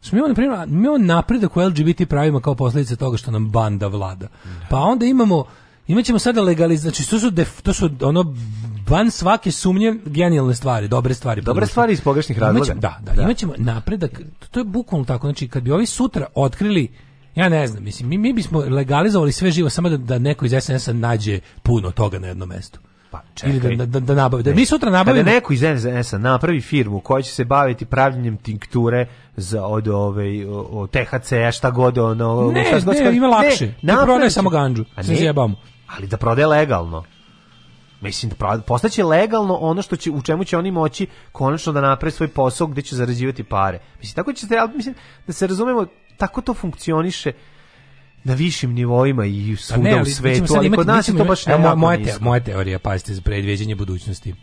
Smo 0.00 0.18
imamo, 0.18 0.28
na 0.28 0.34
primjer, 0.34 0.58
mi 0.68 0.80
imamo 0.80 0.98
napredak 0.98 1.56
u 1.56 1.60
LGBT 1.60 2.08
pravima 2.08 2.40
kao 2.40 2.54
posljedica 2.54 2.96
toga 2.96 3.16
što 3.16 3.30
nam 3.30 3.50
banda 3.50 3.86
vlada. 3.86 4.28
Pa 4.70 4.78
onda 4.78 5.06
imamo 5.06 5.44
Imaćemo 5.86 6.18
sada 6.18 6.42
legalizaciju, 6.42 6.90
znači 6.90 7.10
to 7.10 7.18
su, 7.18 7.30
def, 7.30 7.62
to 7.62 7.72
su 7.72 7.90
ono 8.02 8.34
van 8.88 9.10
svake 9.10 9.50
sumnje 9.50 9.94
genijalne 10.06 10.54
stvari, 10.54 10.88
dobre 10.88 11.14
stvari. 11.14 11.42
Dobre 11.42 11.66
stvari 11.66 11.92
iz 11.92 12.00
pogrešnih 12.00 12.38
razloga. 12.38 12.66
Imaćemo- 12.66 12.80
da, 12.80 12.98
da, 13.06 13.22
imaćemo 13.22 13.52
napredak, 13.56 14.10
to, 14.38 14.46
to 14.50 14.60
je 14.60 14.64
bukvalno 14.64 15.04
tako, 15.04 15.26
znači 15.26 15.48
kad 15.48 15.62
bi 15.62 15.70
ovi 15.70 15.86
sutra 15.86 16.26
otkrili 16.34 16.88
Ja 17.34 17.48
ne 17.48 17.66
znam, 17.66 17.84
mislim, 17.84 18.08
mi, 18.08 18.18
mi 18.18 18.32
bismo 18.32 18.58
legalizovali 18.60 19.32
sve 19.32 19.50
živo 19.50 19.70
samo 19.70 19.88
da, 19.88 19.96
da 19.96 20.18
neko 20.18 20.46
iz 20.46 20.52
SNS-a 20.60 20.92
nađe 20.92 21.40
puno 21.62 21.90
toga 21.90 22.18
na 22.18 22.26
jednom 22.26 22.48
mestu. 22.48 22.78
Pa 23.10 23.20
Ili 23.44 23.60
čekaj. 23.60 23.76
da, 23.76 23.86
da, 23.86 24.00
da 24.00 24.14
nabavi. 24.14 24.42
Da 24.42 24.54
mi 24.54 24.66
sutra 24.66 24.90
nabavimo... 24.90 25.24
Kada 25.24 25.34
neko 25.34 25.52
iz 25.52 25.60
SNS-a 25.60 26.18
napravi 26.18 26.60
firmu 26.60 27.00
koja 27.00 27.22
će 27.22 27.30
se 27.30 27.44
baviti 27.44 27.84
pravljenjem 27.84 28.36
tinkture 28.36 29.06
za 29.36 29.64
od 29.64 29.88
ove 29.88 30.24
o, 30.48 30.66
o 30.72 30.86
THC-a 30.86 31.52
šta 31.52 31.70
god 31.70 31.98
ono 31.98 32.50
Ne, 32.52 32.64
šta 32.64 32.80
god 32.80 32.94
ne, 32.96 33.16
ima 33.16 33.26
lakše. 33.26 33.66
Ti 33.66 33.86
prodaje 34.04 34.20
će. 34.22 34.30
samo 34.30 34.50
gandžu. 34.50 34.84
A 34.94 35.02
Se 35.02 35.10
ne, 35.10 35.16
zjebamo. 35.16 35.56
Ali 35.86 36.06
da 36.06 36.16
prodaje 36.16 36.46
legalno. 36.46 37.04
Mislim 38.00 38.32
da 38.38 38.60
postaće 38.66 39.04
legalno 39.04 39.54
ono 39.54 39.82
što 39.82 39.96
će 39.96 40.10
u 40.10 40.22
čemu 40.22 40.44
će 40.44 40.58
oni 40.58 40.70
moći 40.70 41.06
konačno 41.32 41.72
da 41.72 41.80
naprave 41.80 42.10
svoj 42.10 42.28
posao 42.28 42.66
gde 42.66 42.82
će 42.82 42.96
zarađivati 42.96 43.44
pare. 43.44 43.78
Mislim 43.98 44.14
tako 44.14 44.32
će 44.32 44.46
se 44.46 44.56
ali 44.56 44.72
mislim 44.74 44.94
da 45.26 45.32
se 45.32 45.46
razumemo 45.46 45.86
tako 46.16 46.40
to 46.40 46.54
funkcioniše 46.54 47.32
na 48.24 48.34
višim 48.34 48.72
nivoima 48.72 49.26
i 49.26 49.56
Pa 49.56 49.62
svuda 49.62 49.82
ne, 49.82 49.94
u 49.94 49.98
ali 49.98 50.04
mi 50.04 50.10
svetu, 50.10 50.54
ali 50.56 50.70
kod 50.70 50.86
nas 50.86 51.08
je 51.08 51.16
to 51.16 51.24
baš 51.24 51.46
nekako 51.46 51.76
moja, 51.76 52.04
te, 52.04 52.14
moja 52.20 52.40
teorija, 52.40 52.78
pazite, 52.78 53.14
za 53.14 53.22
predviđenje 53.22 53.74
budućnosti. 53.74 54.34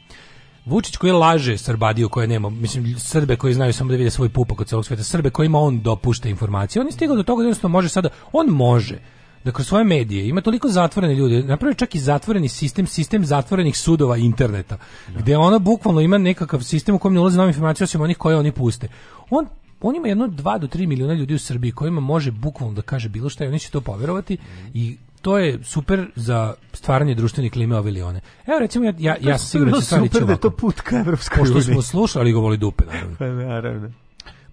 Vučić 0.66 0.98
koji 0.98 1.12
laže 1.12 1.58
Srbadiju 1.58 2.10
koje 2.10 2.28
nema, 2.28 2.50
mislim 2.50 3.00
Srbe 3.00 3.36
koji 3.36 3.54
znaju 3.54 3.74
samo 3.74 3.92
da 3.92 3.98
vide 3.98 4.10
svoj 4.10 4.30
pupak 4.30 4.62
od 4.62 4.68
celog 4.68 4.86
sveta, 4.86 5.04
Srbe 5.04 5.30
kojima 5.30 5.60
on 5.60 5.82
dopušta 5.82 6.30
informacije. 6.30 6.80
On 6.80 6.88
je 6.88 6.92
stigao 6.92 7.16
do 7.16 7.24
toga 7.24 7.42
da 7.42 7.48
jednostavno 7.48 7.72
može 7.72 7.90
sada, 7.90 8.10
on 8.32 8.48
može 8.48 9.00
da 9.44 9.52
kroz 9.52 9.68
svoje 9.68 9.84
medije 9.84 10.28
ima 10.28 10.42
toliko 10.42 10.70
zatvorene 10.70 11.16
ljude, 11.16 11.44
napravio 11.44 11.74
čak 11.74 11.96
i 11.96 12.00
zatvoreni 12.00 12.50
sistem, 12.50 12.88
sistem 12.88 13.26
zatvorenih 13.26 13.78
sudova 13.78 14.18
interneta, 14.18 14.78
gde 15.18 15.38
ona 15.38 15.60
bukvalno 15.60 16.02
ima 16.02 16.18
nekakav 16.18 16.62
sistem 16.62 16.96
u 16.96 17.00
kojem 17.00 17.14
ne 17.14 17.20
ulaze 17.20 17.38
nove 17.38 17.50
informacije 17.50 17.86
osim 17.86 18.02
onih 18.02 18.18
koje 18.18 18.38
oni 18.38 18.52
puste. 18.52 18.88
On 19.30 19.48
on 19.82 19.96
ima 19.96 20.08
jedno 20.08 20.28
2 20.28 20.60
do 20.60 20.68
3 20.68 20.88
miliona 20.88 21.14
ljudi 21.14 21.34
u 21.34 21.40
Srbiji 21.40 21.72
kojima 21.72 22.02
može 22.02 22.32
bukvalno 22.32 22.76
da 22.76 22.82
kaže 22.82 23.10
bilo 23.10 23.30
šta 23.30 23.46
i 23.46 23.48
oni 23.48 23.60
će 23.60 23.72
to 23.72 23.82
poverovati 23.82 24.38
i 24.74 24.98
to 25.22 25.38
je 25.38 25.64
super 25.64 26.08
za 26.16 26.54
stvaranje 26.74 27.16
društvene 27.16 27.50
klime 27.50 27.78
ove 27.78 27.90
ili 27.90 28.02
one. 28.02 28.22
Evo 28.48 28.60
recimo 28.60 28.86
ja 28.86 28.94
ja 29.00 29.18
ja 29.22 29.38
sam 29.38 29.48
siguran 29.48 29.72
da 29.74 29.80
će 29.80 29.86
stvari 29.86 30.08
super 30.08 30.26
da 30.26 30.32
je 30.32 30.40
to 30.40 30.50
put 30.50 30.82
ka 30.82 31.00
Evropskoj 31.00 31.38
Pošto 31.38 31.62
smo 31.62 31.82
slušali 31.82 32.32
go 32.32 32.40
voli 32.40 32.58
dupe 32.58 32.84
naravno. 32.86 33.16
Pa 33.20 33.26
naravno. 33.26 33.92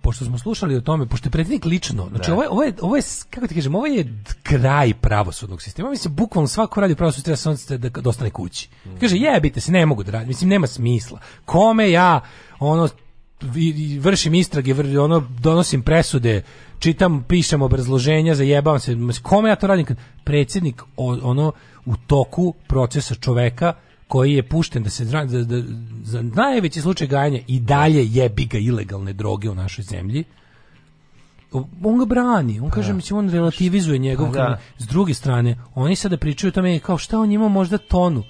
Pošto 0.09 0.25
smo 0.25 0.39
slušali 0.39 0.77
o 0.77 0.81
tome, 0.81 1.07
pošto 1.07 1.27
je 1.27 1.31
predsjednik 1.31 1.65
lično, 1.65 2.09
znači 2.11 2.27
Da. 2.27 2.33
ovo 2.35 2.43
je, 2.43 2.49
ovo 2.49 2.63
je, 2.63 2.75
ovo 2.81 2.97
je, 2.97 3.03
kako 3.31 3.47
ti 3.47 3.55
kažem, 3.55 3.75
ovo 3.75 3.87
je 3.87 4.23
kraj 4.43 4.95
pravosudnog 4.95 5.63
sistema. 5.63 5.91
Mislim, 5.91 6.15
bukvalno 6.15 6.49
svako 6.49 6.81
radi 6.81 6.93
u 6.93 6.97
pravosudnom 6.97 7.25
treba 7.25 7.37
samo 7.37 7.79
da, 7.79 7.89
da 7.89 8.11
ostane 8.11 8.31
kući. 8.31 8.69
Kaže, 9.01 9.17
jebite 9.17 9.61
se, 9.61 9.73
ne 9.73 9.87
mogu 9.87 10.03
da 10.03 10.13
radim, 10.13 10.29
mislim, 10.29 10.51
nema 10.51 10.67
smisla. 10.67 11.21
Kome 11.45 11.91
ja, 11.91 12.21
ono, 12.59 12.89
vršim 14.01 14.35
istrage, 14.35 14.75
vr- 14.75 14.99
ono, 15.05 15.21
donosim 15.41 15.83
presude, 15.83 16.43
čitam, 16.79 17.25
pišem 17.29 17.63
obrazloženja, 17.63 18.35
zajebavam 18.35 18.81
se, 18.81 18.97
kome 19.23 19.49
ja 19.49 19.57
to 19.57 19.67
radim? 19.67 19.87
Predsjednik, 20.25 20.83
ono, 20.97 21.53
u 21.87 21.97
toku 21.97 22.55
procesa 22.67 23.15
čoveka, 23.15 23.75
koji 24.09 24.33
je 24.33 24.43
pušten 24.45 24.83
da 24.83 24.91
se 24.91 25.05
zra- 25.05 25.27
da, 25.27 25.45
da, 25.47 25.63
za 26.03 26.23
najveći 26.25 26.81
slučaj 26.81 27.07
gajanja 27.07 27.41
i 27.47 27.61
dalje 27.61 28.07
jebi 28.07 28.45
ga 28.45 28.59
ilegalne 28.59 29.13
droge 29.13 29.51
u 29.51 29.55
našoj 29.55 29.83
zemlji 29.85 30.25
on 31.85 31.99
ga 31.99 32.05
brani, 32.05 32.61
on 32.61 32.71
kaže, 32.71 32.93
mislim, 32.93 33.19
on 33.19 33.31
relativizuje 33.31 33.99
njegov 33.99 34.27
da. 34.29 34.59
S 34.79 34.87
druge 34.87 35.15
strane, 35.15 35.57
oni 35.75 35.97
sada 35.97 36.17
pričaju 36.17 36.49
o 36.49 36.53
tome 36.53 36.79
kao 36.79 36.99
šta 36.99 37.19
on 37.19 37.33
ima 37.33 37.49
možda 37.49 37.79
tonu. 37.79 38.23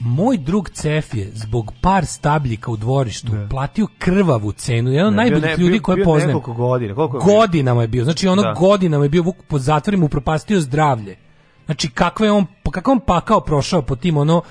Moj 0.00 0.36
drug 0.38 0.70
Cef 0.70 1.14
je 1.14 1.30
zbog 1.34 1.72
par 1.80 2.06
stabljika 2.06 2.70
u 2.70 2.76
dvorištu 2.76 3.28
platio 3.50 3.86
krvavu 3.98 4.52
cenu, 4.52 4.90
jedan 4.90 5.06
od 5.06 5.12
Ne, 5.12 5.16
najboljih 5.16 5.44
ne- 5.44 5.56
ljudi 5.56 5.70
bio- 5.70 5.82
koje 5.82 5.96
bio 5.96 6.04
poznajem. 6.04 6.40
godina, 6.46 6.94
koliko 6.94 7.16
je? 7.18 7.22
Godinama 7.26 7.82
je 7.82 7.88
bio, 7.88 8.04
znači 8.04 8.28
ono 8.28 8.42
Da. 8.42 8.52
godinama 8.52 9.04
je 9.04 9.08
bio 9.08 9.22
Vuk 9.22 9.36
pod 9.48 9.60
zatvorima 9.60 10.04
upropastio 10.06 10.60
zdravlje. 10.60 11.16
Znači 11.64 11.90
kakve 11.90 12.30
on, 12.30 12.46
kakav 12.70 12.92
on 12.92 13.00
pakao 13.00 13.40
prošao 13.40 13.82
po 13.82 13.96
tim 13.96 14.16
ono 14.16 14.42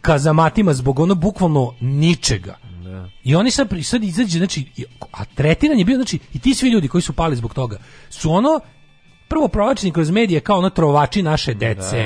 kazamatima 0.00 0.74
zbog 0.74 0.98
ono 0.98 1.14
bukvalno 1.14 1.74
ničega. 1.80 2.56
I 3.24 3.34
oni 3.34 3.50
sad, 3.50 3.68
sad 3.82 4.04
izađe, 4.04 4.38
znači, 4.38 4.66
a 5.12 5.24
tretiran 5.24 5.78
je 5.78 5.84
bio, 5.84 5.96
znači, 5.96 6.18
i 6.32 6.38
ti 6.38 6.54
svi 6.54 6.68
ljudi 6.68 6.88
koji 6.88 7.02
su 7.02 7.12
pali 7.12 7.36
zbog 7.36 7.54
toga, 7.54 7.78
su 8.10 8.32
ono, 8.32 8.60
prvo 9.28 9.48
provlačeni 9.48 9.92
kroz 9.92 10.10
medije 10.10 10.40
kao 10.40 10.58
ono 10.58 10.70
trovači 10.70 11.22
naše 11.22 11.54
dece, 11.54 12.02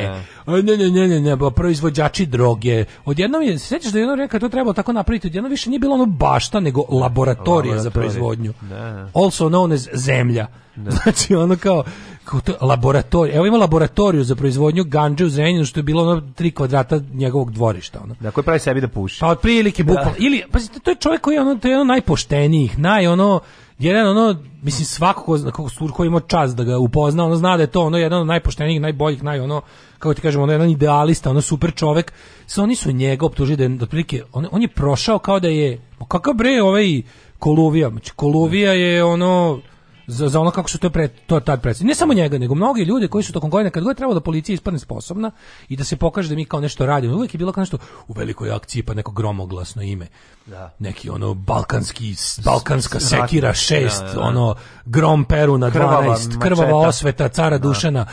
Da. 0.47 0.53
Ne, 0.53 0.77
ne, 0.77 0.91
ne, 0.91 1.09
ne, 1.09 1.21
ne, 1.21 1.37
proizvođači 1.57 2.27
droge. 2.27 2.85
Odjednom 3.05 3.43
je, 3.43 3.59
sećaš 3.59 3.93
da 3.93 3.99
je 3.99 4.03
jedno 4.03 4.15
vreme 4.15 4.29
kad 4.29 4.41
to 4.41 4.49
trebalo 4.49 4.73
tako 4.73 4.93
napraviti, 4.93 5.27
odjednom 5.27 5.51
više 5.51 5.71
nije 5.71 5.79
bilo 5.79 5.95
ono 5.95 6.07
bašta, 6.07 6.61
nego 6.61 6.85
laboratorija 6.89 7.79
za 7.79 7.89
Laboratorija. 7.89 7.91
proizvodnju. 7.91 8.53
Da. 8.61 9.11
Also 9.15 9.49
known 9.49 9.75
as 9.75 9.89
zemlja. 9.93 10.47
Znači 11.03 11.35
ono 11.35 11.57
kao, 11.57 11.85
kao 12.25 12.41
to, 12.41 12.53
laboratorija. 12.61 13.37
Evo 13.37 13.47
ima 13.47 13.57
laboratoriju 13.57 14.25
za 14.25 14.35
proizvodnju 14.35 14.85
ganđe 14.85 15.25
u 15.25 15.29
Zrenjaninu 15.29 15.65
što 15.65 15.81
je 15.81 15.85
bilo 15.85 16.03
ono 16.03 16.23
tri 16.35 16.51
kvadrata 16.51 17.01
njegovog 17.13 17.51
dvorišta. 17.51 18.01
Ono. 18.05 18.15
Da, 18.21 18.31
koji 18.31 18.45
pravi 18.45 18.61
sebi 18.61 18.81
da 18.81 18.89
puši. 18.89 19.21
Pa 19.21 19.29
otprilike 19.29 19.85
bukvalno. 19.85 20.15
Ili 20.19 20.43
pazite, 20.53 20.81
to 20.81 20.91
je 20.91 20.97
čovjek 20.97 21.21
koji 21.21 21.35
je 21.35 21.41
ono 21.41 21.55
to 21.55 21.69
je 21.69 21.75
ono 21.75 21.85
najpoštenijih, 21.85 22.79
naj 22.79 23.07
ono 23.07 23.41
jedan 23.79 24.07
ono 24.07 24.37
mislim 24.63 24.87
svako 24.87 25.23
ko 25.23 25.39
zna 25.39 25.51
kako 25.51 25.69
koji 25.93 26.07
ima 26.07 26.21
čast 26.21 26.57
da 26.57 26.65
ga 26.65 26.79
upozna, 26.79 27.25
ono 27.25 27.37
zna 27.37 27.57
da 27.57 27.63
je 27.63 27.67
to 27.67 27.83
ono 27.83 27.99
jedan 27.99 28.21
od 28.21 28.27
najpoštenijih, 28.27 28.81
najboljih, 28.81 29.23
naj 29.23 29.41
ono 29.41 29.61
kako 29.99 30.15
ti 30.15 30.21
kažemo, 30.21 30.45
ono 30.45 30.53
jedan 30.53 30.71
idealista, 30.71 31.31
ono 31.31 31.41
super 31.41 31.75
čovjek. 31.75 32.13
Sve 32.47 32.63
oni 32.63 32.77
su 32.77 32.93
njega 32.93 33.27
optužili 33.27 33.57
da 33.57 33.65
je 33.65 33.79
otprilike 33.83 34.23
on, 34.33 34.47
on 34.51 34.63
je 34.63 34.69
prošao 34.69 35.19
kao 35.19 35.41
da 35.41 35.49
je 35.49 35.81
kakav 36.09 36.35
bre 36.35 36.63
ovaj 36.63 37.03
Koluvija, 37.39 37.91
znači 37.91 38.13
Koluvija 38.17 38.73
je 38.73 39.05
ono 39.05 39.61
za, 40.07 40.29
za 40.29 40.41
ono 40.41 40.51
kako 40.51 40.71
su 40.71 40.79
to 40.79 40.91
pre, 40.91 41.09
to 41.09 41.41
tad 41.41 41.63
predstavili. 41.63 41.89
Ne 41.89 41.95
samo 41.95 42.15
njega, 42.15 42.39
nego 42.39 42.55
mnogi 42.55 42.83
ljudi 42.83 43.09
koji 43.09 43.25
su 43.25 43.33
tokom 43.33 43.51
godina 43.51 43.71
kad 43.71 43.83
god 43.83 43.91
je 43.91 43.97
trebalo 43.97 44.15
da 44.15 44.21
policija 44.21 44.55
ispadne 44.55 44.79
sposobna 44.79 45.31
i 45.69 45.77
da 45.77 45.85
se 45.85 45.97
pokaže 45.97 46.29
da 46.29 46.35
mi 46.35 46.45
kao 46.45 46.61
nešto 46.61 46.87
radimo, 46.87 47.17
uvijek 47.17 47.35
je 47.35 47.39
bilo 47.39 47.53
kao 47.53 47.63
nešto 47.63 47.79
u 48.09 48.13
velikoj 48.13 48.51
akciji 48.51 48.83
pa 48.83 48.95
neko 48.95 49.13
gromoglasno 49.13 49.83
ime. 49.83 50.07
Da. 50.47 50.75
Neki 50.79 51.11
ono 51.11 51.35
balkanski 51.35 52.15
balkanska 52.45 53.01
sekira 53.01 53.49
ratni, 53.49 53.77
6, 53.77 54.01
da, 54.01 54.07
da, 54.07 54.13
da. 54.13 54.21
ono 54.21 54.55
grom 54.85 55.25
Peru 55.25 55.59
na 55.59 55.67
12, 55.67 55.73
Krvava 55.73 56.41
krvava 56.41 56.73
mačeta. 56.73 56.89
osveta 56.89 57.29
cara 57.29 57.59
Dušana, 57.59 58.07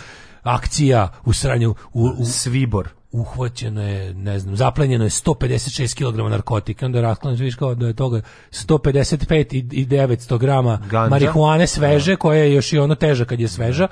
akcija 0.44 1.14
u 1.26 1.34
sranju 1.34 1.76
u, 1.94 2.10
u 2.18 2.26
Svibor. 2.26 3.01
Uhvaćeno 3.12 3.88
je, 3.88 4.14
ne 4.14 4.40
znam, 4.40 4.56
zaplenjeno 4.56 5.04
je 5.04 5.10
156 5.10 5.96
kg 5.96 6.30
narkotika, 6.32 6.86
onda 6.86 7.02
rasklanjaš, 7.02 7.40
vidiš 7.40 7.56
kao 7.56 7.76
da 7.76 7.88
je 7.88 7.94
toga 7.94 8.22
155 8.52 9.56
i, 9.56 9.82
i 9.82 9.86
900 9.86 10.38
grama 10.38 10.78
Gandža. 10.78 11.10
marihuane 11.10 11.68
sveže, 11.68 12.16
koja 12.16 12.44
je 12.44 12.54
još 12.54 12.74
i 12.74 12.80
ono 12.80 12.96
teža 12.96 13.26
kad 13.26 13.40
je 13.40 13.48
sveža, 13.48 13.88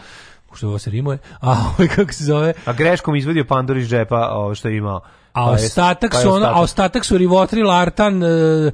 što 0.53 0.67
ovo 0.67 0.79
se 0.79 0.89
rimuje, 0.89 1.17
a 1.41 1.51
ovaj 1.51 1.87
kako 1.87 2.13
se 2.13 2.23
zove, 2.23 2.53
A 2.65 2.73
greškom 2.73 3.15
izvadio 3.15 3.45
pandur 3.45 3.77
iz 3.77 3.89
džepa 3.89 4.29
ovo 4.31 4.55
što 4.55 4.67
je 4.67 4.77
imao. 4.77 5.01
A 5.33 5.45
Pa 5.45 5.51
ostatak 5.51 6.11
pa 6.11 6.17
su 6.17 6.29
ono, 6.29 6.45
a 6.45 6.61
ostatak. 6.61 7.05
su 7.05 7.17
Rivotril, 7.17 7.71
Artan, 7.71 8.23
e, 8.23 8.71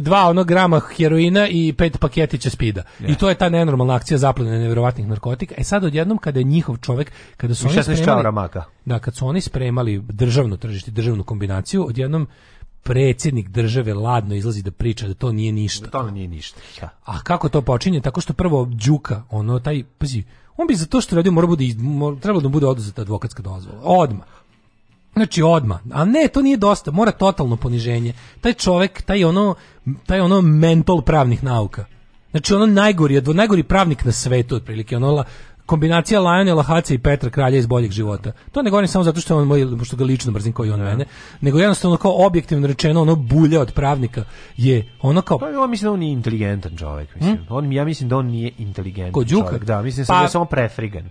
dva 0.00 0.28
ono 0.28 0.44
grama 0.44 0.80
heroina 0.96 1.48
i 1.48 1.72
pet 1.72 1.98
paketića 2.00 2.50
spida. 2.50 2.82
I 3.00 3.14
to 3.14 3.28
je 3.28 3.34
ta 3.34 3.48
nenormalna 3.48 3.94
akcija 3.94 4.18
zaplene 4.18 4.58
nevjerovatnih 4.58 5.08
narkotika. 5.08 5.54
E 5.58 5.64
sad 5.64 5.84
odjednom 5.84 6.18
kada 6.18 6.40
je 6.40 6.44
njihov 6.44 6.76
čovek, 6.76 7.12
kada 7.36 7.54
su 7.54 7.66
I 7.66 7.68
oni 7.68 7.78
16 7.78 7.84
čaura 7.84 7.96
spremali, 7.96 8.32
maka. 8.32 8.64
da, 8.84 8.98
kad 8.98 9.14
su 9.14 9.26
oni 9.26 9.40
spremali 9.40 10.02
državno 10.08 10.56
tržište, 10.56 10.90
državnu 10.90 11.24
kombinaciju, 11.24 11.86
odjednom 11.88 12.26
predsjednik 12.82 13.48
države 13.48 13.94
ladno 13.94 14.34
izlazi 14.34 14.62
da 14.62 14.70
priča 14.70 15.08
da 15.08 15.14
to 15.14 15.32
nije 15.32 15.52
ništa. 15.52 15.90
To 15.90 16.10
nije 16.10 16.28
ništa. 16.28 16.60
Ja. 16.82 16.88
A 17.04 17.20
kako 17.20 17.48
to 17.48 17.62
počinje? 17.62 18.00
Tako 18.00 18.20
što 18.20 18.32
prvo 18.32 18.64
Đuka, 18.64 19.22
ono 19.30 19.58
taj, 19.60 19.82
pazi, 19.98 20.22
on 20.56 20.66
bi 20.66 20.74
za 20.74 20.86
to 20.86 21.00
što 21.00 21.16
radio 21.16 21.32
mora 21.32 21.46
bude, 21.46 21.64
trebalo 22.20 22.40
da 22.40 22.48
mu 22.48 22.52
bude 22.52 22.66
oduzeta 22.66 23.02
advokatska 23.02 23.42
dozvola. 23.42 23.80
Odma. 23.82 24.24
Znači 25.16 25.42
odma. 25.42 25.78
A 25.92 26.04
ne, 26.04 26.28
to 26.28 26.42
nije 26.42 26.56
dosta, 26.56 26.90
mora 26.90 27.12
totalno 27.12 27.56
poniženje. 27.56 28.12
Taj 28.40 28.52
čovek, 28.52 29.02
taj 29.02 29.24
ono, 29.24 29.54
taj 30.06 30.20
ono 30.20 30.40
mental 30.40 31.02
pravnih 31.02 31.44
nauka. 31.44 31.84
Znači 32.30 32.54
ono 32.54 32.66
najgori, 32.66 33.20
najgori 33.20 33.62
pravnik 33.62 34.04
na 34.04 34.12
svetu 34.12 34.56
otprilike, 34.56 34.96
ono 34.96 35.12
la, 35.12 35.24
kombinacija 35.66 36.20
Lionela 36.20 36.62
Haca 36.62 36.94
i 36.94 36.98
Petra 36.98 37.30
Kralja 37.30 37.58
iz 37.58 37.66
boljeg 37.66 37.90
života. 37.90 38.32
To 38.52 38.62
ne 38.62 38.70
govorim 38.70 38.88
samo 38.88 39.04
zato 39.04 39.20
što 39.20 39.38
on 39.38 39.46
moj, 39.46 39.66
što 39.84 39.96
ga 39.96 40.04
lično 40.04 40.32
mrzim 40.32 40.52
koji 40.52 40.70
on 40.70 40.80
mene, 40.80 41.04
nego 41.40 41.58
jednostavno 41.58 41.96
kao 41.96 42.26
objektivno 42.26 42.66
rečeno 42.66 43.02
ono 43.02 43.16
bulja 43.16 43.60
od 43.60 43.72
pravnika 43.72 44.24
je 44.56 44.92
ono 45.02 45.22
kao 45.22 45.38
Pa 45.38 45.46
on 45.46 45.70
mislim 45.70 45.88
da 45.88 45.92
on 45.92 45.98
nije 45.98 46.12
inteligentan 46.12 46.76
čovjek, 46.76 47.14
mislim. 47.14 47.38
On, 47.48 47.72
ja 47.72 47.84
mislim 47.84 48.08
da 48.08 48.16
on 48.16 48.26
nije 48.26 48.52
inteligentan 48.58 49.12
Ko 49.12 49.24
čovjek. 49.24 49.64
Da, 49.64 49.82
mislim 49.82 50.06
Pa- 50.06 50.12
pa, 50.12 50.18
da 50.18 50.24
je 50.24 50.28
samo 50.28 50.44
prefrigan. 50.44 51.08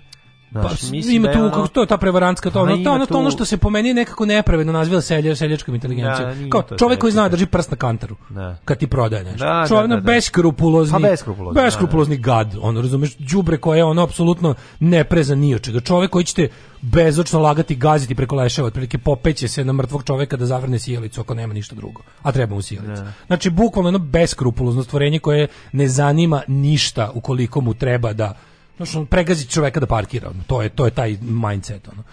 Pa, 0.61 0.61
Znaš, 0.61 0.91
mislim 0.91 1.15
ima 1.15 1.27
da 1.27 1.33
tu, 1.33 1.39
ono- 1.39 1.49
kako 1.49 1.67
to 1.67 1.81
je 1.81 1.87
ta 1.87 1.97
prevarantska, 1.97 2.49
to, 2.49 2.53
Pa 2.53 2.61
ono, 2.61 2.75
to, 2.75 2.81
ima 2.81 2.91
ono, 2.91 3.05
to 3.05 3.17
ono 3.17 3.31
što 3.31 3.45
se 3.45 3.57
po 3.57 3.69
meni 3.69 3.93
nekako 3.93 4.25
nepravedno 4.25 4.73
naziva 4.73 5.01
selja, 5.01 5.35
seljačkom 5.35 5.75
inteligencijom. 5.75 6.43
Da, 6.43 6.49
Kao 6.49 6.77
čovjek 6.77 6.99
koji 6.99 7.11
zna 7.11 7.21
da 7.21 7.29
drži 7.29 7.45
prst 7.45 7.71
na 7.71 7.77
kantaru. 7.77 8.15
Da. 8.29 8.57
Kad 8.65 8.77
ti 8.77 8.87
prodaje 8.87 9.23
nešto. 9.23 9.45
Da, 9.45 9.65
čovjek 9.67 9.87
da, 9.87 9.93
ono 9.93 9.95
da, 9.95 10.01
da. 10.01 10.11
beskrupulozni. 10.11 11.01
Pa 11.01 11.09
beskrupulozni, 11.09 11.61
beskrupulozni 11.61 12.17
gad, 12.17 12.55
ono, 12.61 12.81
razumeš, 12.81 13.15
đubre 13.17 13.57
koje 13.57 13.77
je 13.77 13.83
ono 13.83 14.03
apsolutno 14.03 14.55
ne 14.79 15.03
preza 15.03 15.35
ni 15.35 15.55
od 15.55 15.61
čega. 15.61 15.79
Čovjek 15.79 16.11
koji 16.11 16.25
će 16.25 16.35
te 16.35 16.49
bezočno 16.81 17.39
lagati, 17.39 17.75
gaziti 17.75 18.15
preko 18.15 18.35
leševa, 18.35 18.67
otprilike 18.67 18.97
popeće 18.97 19.47
se 19.47 19.65
na 19.65 19.73
mrtvog 19.73 20.03
čovjeka 20.03 20.37
da 20.37 20.45
zavrne 20.45 20.79
sjelicu 20.79 21.21
ako 21.21 21.33
nema 21.33 21.53
ništa 21.53 21.75
drugo. 21.75 22.01
A 22.21 22.31
treba 22.31 22.55
mu 22.55 22.61
sjelica. 22.61 23.03
Da. 23.03 23.11
Znači, 23.27 23.49
bukvalno 23.49 23.87
jedno 23.87 23.99
beskrupulozno 23.99 24.83
stvorenje 24.83 25.19
koje 25.19 25.47
ne 25.71 25.87
zanima 25.87 26.41
ništa 26.47 27.11
ukoliko 27.13 27.61
mu 27.61 27.73
treba 27.73 28.13
da 28.13 28.33
Znaš, 28.77 28.95
on 28.95 29.05
pregazi 29.05 29.47
čoveka 29.47 29.79
da 29.79 29.85
parkira, 29.85 30.29
ono. 30.29 30.43
to 30.47 30.61
je 30.61 30.69
to 30.69 30.85
je 30.85 30.91
taj 30.91 31.17
mindset 31.21 31.87
ono. 31.87 32.03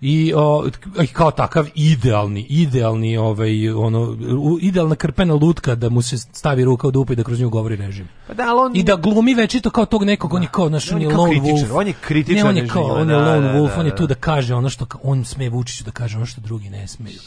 I 0.00 0.32
o, 0.36 0.68
i 1.02 1.06
kao 1.06 1.30
takav 1.30 1.66
idealni, 1.74 2.46
idealni 2.48 3.16
ovaj 3.16 3.70
ono 3.70 4.16
idealna 4.60 4.94
krpena 4.94 5.34
lutka 5.34 5.74
da 5.74 5.88
mu 5.88 6.02
se 6.02 6.18
stavi 6.18 6.64
ruka 6.64 6.88
u 6.88 6.90
dupe 6.90 7.12
i 7.12 7.16
da 7.16 7.24
kroz 7.24 7.40
nju 7.40 7.50
govori 7.50 7.76
režim. 7.76 8.08
Pa 8.26 8.34
da, 8.34 8.42
ali 8.48 8.60
on... 8.60 8.76
I 8.76 8.82
da 8.82 8.96
glumi 8.96 9.34
večito 9.34 9.70
kao 9.70 9.86
tog 9.86 10.04
nekog, 10.04 10.34
on 10.34 10.42
je 10.42 10.48
kao 10.52 10.68
naš 10.68 10.90
On 10.90 10.96
on 10.96 11.02
je 11.02 11.08
lone 11.08 11.34
wolf. 11.34 11.72
on 11.72 11.86
je 11.86 11.92
kritičar 12.00 12.44
Ne, 12.44 12.50
on 12.50 12.56
je 12.56 12.68
kao, 12.68 12.84
on 12.84 13.10
je 13.10 13.16
da, 13.16 13.24
lone 13.24 13.52
da, 13.52 13.58
wolf, 13.58 13.68
da, 13.68 13.80
on 13.80 13.86
je 13.86 13.90
da. 13.90 13.96
tu 13.96 14.06
da 14.06 14.14
kaže 14.14 14.54
ono 14.54 14.70
što 14.70 14.86
on 15.02 15.24
sme 15.24 15.48
Vučiću 15.48 15.84
da 15.84 15.90
kaže 15.90 16.16
ono 16.16 16.26
što 16.26 16.40
drugi 16.40 16.70
ne 16.70 16.88
smeju. 16.88 17.18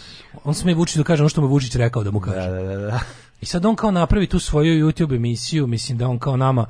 On 0.44 0.54
sme 0.54 0.74
Vučiću 0.74 1.00
da 1.00 1.04
kaže 1.04 1.24
ono 1.24 1.30
što 1.30 1.42
mu 1.42 1.48
Vučić 1.48 1.76
rekao 1.76 2.04
da 2.04 2.12
mu 2.12 2.20
kaže. 2.20 2.50
Da, 2.50 2.62
da, 2.64 2.78
da. 2.78 3.00
I 3.42 3.46
sad 3.46 3.66
on 3.66 3.76
kao 3.76 3.92
napravi 3.92 4.28
tu 4.28 4.40
svoju 4.40 4.88
YouTube 4.88 5.16
emisiju, 5.16 5.68
mislim 5.68 5.98
da 5.98 6.08
on 6.08 6.20
kao 6.20 6.38
nama 6.38 6.66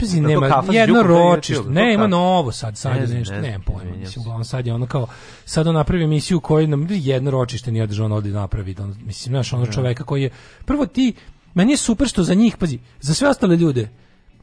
Pazi, 0.00 0.20
nema 0.20 0.62
jedno 0.70 0.94
na 0.94 1.02
ročište. 1.02 1.68
Ne, 1.68 1.94
ima 1.94 2.06
novo 2.06 2.52
sad, 2.52 2.78
sad 2.78 2.92
Ne 2.92 3.00
je 3.00 3.06
nešto, 3.06 3.34
ne 3.34 3.48
znam, 3.50 3.62
pojma. 3.62 3.96
Mislim, 3.96 4.22
uglavnom 4.22 4.44
sad 4.44 4.66
je 4.66 4.74
ono 4.74 4.86
kao, 4.86 5.06
sad 5.44 5.66
on 5.66 5.74
napravi 5.74 6.04
emisiju 6.04 6.38
u 6.38 6.40
kojoj 6.40 6.66
nam 6.66 6.86
jedno 6.90 7.30
ročište 7.30 7.72
nije 7.72 7.86
držao 7.86 8.06
ovdje 8.06 8.32
napravi. 8.32 8.76
On, 8.78 8.96
mislim, 9.04 9.32
znaš, 9.32 9.52
ono 9.52 9.66
čoveka 9.66 10.04
koji 10.04 10.22
je, 10.22 10.30
prvo 10.64 10.86
ti, 10.86 11.14
meni 11.54 11.72
je 11.72 11.76
super 11.76 12.08
što 12.08 12.22
za 12.22 12.34
njih, 12.34 12.56
pazi, 12.56 12.78
za 13.00 13.14
sve 13.14 13.28
ostale 13.28 13.56
ljude, 13.56 13.88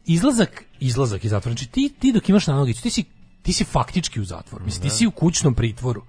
izlazak, 0.06 0.64
izlazak 0.80 1.24
iz 1.24 1.32
zatvora, 1.32 1.54
znači 1.54 1.72
ti, 1.72 1.94
ti 2.00 2.12
dok 2.12 2.30
imaš 2.30 2.48
nanogicu, 2.48 2.82
ti 2.82 2.90
si, 2.90 3.04
ti 3.42 3.54
si 3.54 3.64
faktički 3.64 4.22
u 4.22 4.26
zatvoru, 4.26 4.66
mislim, 4.66 4.84
ti 4.84 4.90
si 4.90 5.08
u 5.08 5.12
kućnom 5.12 5.54
pritvoru. 5.54 6.02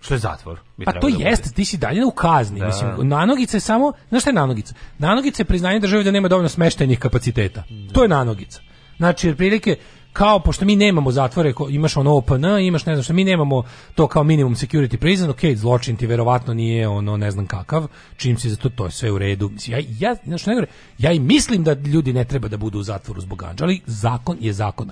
Što 0.00 0.14
je 0.14 0.18
zatvor? 0.18 0.60
bi 0.76 0.84
Pa 0.84 0.92
to 0.92 1.10
da 1.10 1.24
jeste, 1.24 1.50
ti 1.50 1.64
si 1.64 1.76
dalje 1.76 2.04
u 2.04 2.10
kazni. 2.10 2.60
Da. 2.60 2.66
Mislim, 2.66 3.08
nanogica 3.08 3.56
je 3.56 3.60
samo, 3.60 3.92
znaš 4.08 4.22
šta 4.22 4.30
je 4.30 4.34
nanogica? 4.34 4.74
Nanogica 4.98 5.42
je 5.42 5.44
priznanje 5.44 5.80
države 5.80 6.04
da 6.04 6.10
nema 6.10 6.28
dovoljno 6.28 6.48
smeštajnih 6.48 6.98
kapaciteta. 6.98 7.62
To 7.92 8.02
je 8.02 8.08
nanogica. 8.08 8.60
Znači, 8.96 9.26
jer 9.26 9.36
prilike, 9.36 9.76
kao, 10.12 10.38
pošto 10.38 10.64
mi 10.64 10.76
nemamo 10.76 11.10
zatvore, 11.10 11.52
imaš 11.70 11.96
ono 11.96 12.16
OPN, 12.16 12.44
imaš 12.44 12.86
ne 12.86 12.94
znam 12.94 13.02
šta, 13.02 13.12
mi 13.12 13.24
nemamo 13.24 13.62
to 13.94 14.06
kao 14.06 14.24
minimum 14.24 14.54
security 14.54 14.96
prison, 14.96 15.30
ok, 15.30 15.40
zločin 15.54 15.96
ti 15.96 16.06
verovatno 16.06 16.54
nije 16.54 16.88
ono 16.88 17.16
ne 17.16 17.30
znam 17.30 17.46
kakav, 17.46 17.86
čim 18.16 18.38
si 18.38 18.50
za 18.50 18.56
to, 18.56 18.68
to 18.68 18.84
je 18.84 18.90
sve 18.90 19.10
u 19.10 19.18
redu. 19.18 19.50
Ja, 19.66 19.78
ja, 19.98 20.14
znaš, 20.24 20.40
šta 20.40 20.50
najgore, 20.50 20.66
ja 20.98 21.12
i 21.12 21.18
mislim 21.18 21.64
da 21.64 21.72
ljudi 21.72 22.12
ne 22.12 22.24
treba 22.24 22.48
da 22.48 22.56
budu 22.56 22.78
u 22.78 22.82
zatvoru 22.82 23.20
zbog 23.20 23.38
ganđa, 23.38 23.64
ali 23.64 23.80
zakon 23.86 24.36
je 24.40 24.52
zakon. 24.52 24.90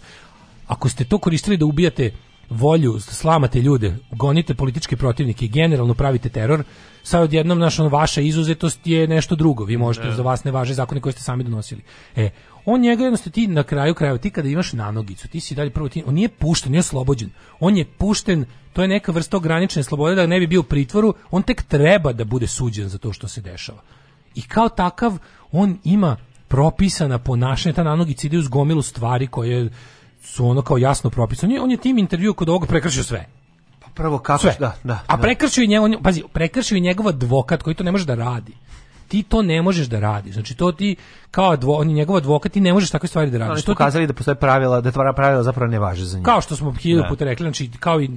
Ako 0.66 0.88
ste 0.88 1.04
to 1.04 1.18
koristili 1.18 1.56
da 1.56 1.64
ubijate 1.64 2.10
volju, 2.50 3.00
slamate 3.00 3.60
ljude, 3.60 3.96
gonite 4.10 4.54
političke 4.54 4.96
protivnike 4.96 5.44
i 5.44 5.48
generalno 5.48 5.94
pravite 5.94 6.28
teror, 6.28 6.64
sad 7.02 7.22
odjednom 7.22 7.58
naš, 7.58 7.78
ono, 7.78 7.88
vaša 7.88 8.20
izuzetost 8.20 8.86
je 8.86 9.08
nešto 9.08 9.36
drugo. 9.36 9.64
Vi 9.64 9.76
možete, 9.76 10.10
za 10.10 10.22
vas 10.22 10.44
ne 10.44 10.50
važe 10.50 10.74
zakone 10.74 11.00
koje 11.00 11.12
ste 11.12 11.22
sami 11.22 11.44
donosili. 11.44 11.82
E, 12.16 12.30
on 12.64 12.80
njega 12.80 13.04
jednostavno 13.04 13.32
ti 13.32 13.46
na 13.46 13.62
kraju 13.62 13.94
krajeva, 13.94 14.18
ti 14.18 14.30
kada 14.30 14.48
imaš 14.48 14.72
nanogicu, 14.72 15.28
ti 15.28 15.40
si 15.40 15.54
dalje 15.54 15.70
prvo, 15.70 15.88
ti, 15.88 16.02
on 16.06 16.14
nije 16.14 16.28
pušten, 16.28 16.72
nije 16.72 16.80
oslobođen. 16.80 17.30
On 17.60 17.76
je 17.76 17.84
pušten, 17.84 18.44
to 18.72 18.82
je 18.82 18.88
neka 18.88 19.12
vrsta 19.12 19.36
ograničene 19.36 19.82
slobode 19.82 20.14
da 20.14 20.26
ne 20.26 20.40
bi 20.40 20.46
bio 20.46 20.60
u 20.60 20.64
pritvoru, 20.64 21.14
on 21.30 21.42
tek 21.42 21.62
treba 21.62 22.12
da 22.12 22.24
bude 22.24 22.46
suđen 22.46 22.88
za 22.88 22.98
to 22.98 23.12
što 23.12 23.28
se 23.28 23.40
dešava. 23.40 23.82
I 24.34 24.42
kao 24.42 24.68
takav, 24.68 25.18
on 25.52 25.78
ima 25.84 26.16
propisana 26.48 27.18
ponašanja, 27.18 27.74
ta 27.74 27.82
nanogica 27.82 28.26
ide 28.26 28.38
uz 28.38 28.48
gomilu 28.48 28.82
stvari 28.82 29.26
koje 29.26 29.70
su 30.22 30.46
ono 30.46 30.62
kao 30.62 30.78
jasno 30.78 31.10
propisane. 31.10 31.52
On 31.52 31.54
je, 31.54 31.62
on 31.62 31.70
je 31.70 31.76
tim 31.76 31.98
intervju 31.98 32.34
kod 32.34 32.48
ovog 32.48 32.66
prekršio 32.66 33.02
sve. 33.02 33.26
Pa 33.80 33.88
prvo 33.94 34.18
kako, 34.18 34.42
Sve. 34.42 34.56
da, 34.60 34.76
da. 34.84 35.00
A 35.06 35.16
da. 35.16 35.22
prekršio 35.22 35.62
je 35.62 35.66
njegov, 35.66 36.02
pazi, 36.02 36.22
prekršio 36.32 36.76
je 36.76 36.80
njegov 36.80 37.08
advokat 37.08 37.62
koji 37.62 37.76
to 37.76 37.84
ne 37.84 37.92
može 37.92 38.06
da 38.06 38.14
radi. 38.14 38.52
Ti 39.12 39.22
to 39.24 39.42
ne 39.42 39.62
možeš 39.62 39.86
da 39.86 40.00
radiš. 40.00 40.34
Znači 40.34 40.54
to 40.54 40.72
ti 40.72 40.96
kao 41.30 41.50
advo, 41.50 41.76
on 41.76 41.88
je 41.90 41.94
njegov 41.94 42.16
advokat 42.16 42.52
ti 42.52 42.60
ne 42.60 42.72
možeš 42.72 42.90
takve 42.90 43.08
stvari 43.08 43.30
da 43.30 43.36
Oni 43.36 43.44
radiš. 43.44 43.60
su 43.60 43.66
To 43.66 43.72
ti- 43.72 43.76
pokazali 43.76 44.06
da 44.06 44.12
postoje 44.12 44.34
pravila, 44.36 44.80
da 44.80 44.90
tvara 44.90 45.12
pravila 45.12 45.42
zapravo 45.42 45.70
ne 45.70 45.78
važe 45.78 46.04
za 46.04 46.18
njih. 46.18 46.24
kao 46.24 46.40
što 46.40 46.56
smo 46.56 46.72
hiljadu 46.72 47.02
Da. 47.02 47.08
puta 47.08 47.24
rekli, 47.24 47.44
znači 47.44 47.70
kao 47.80 48.00
i 48.00 48.08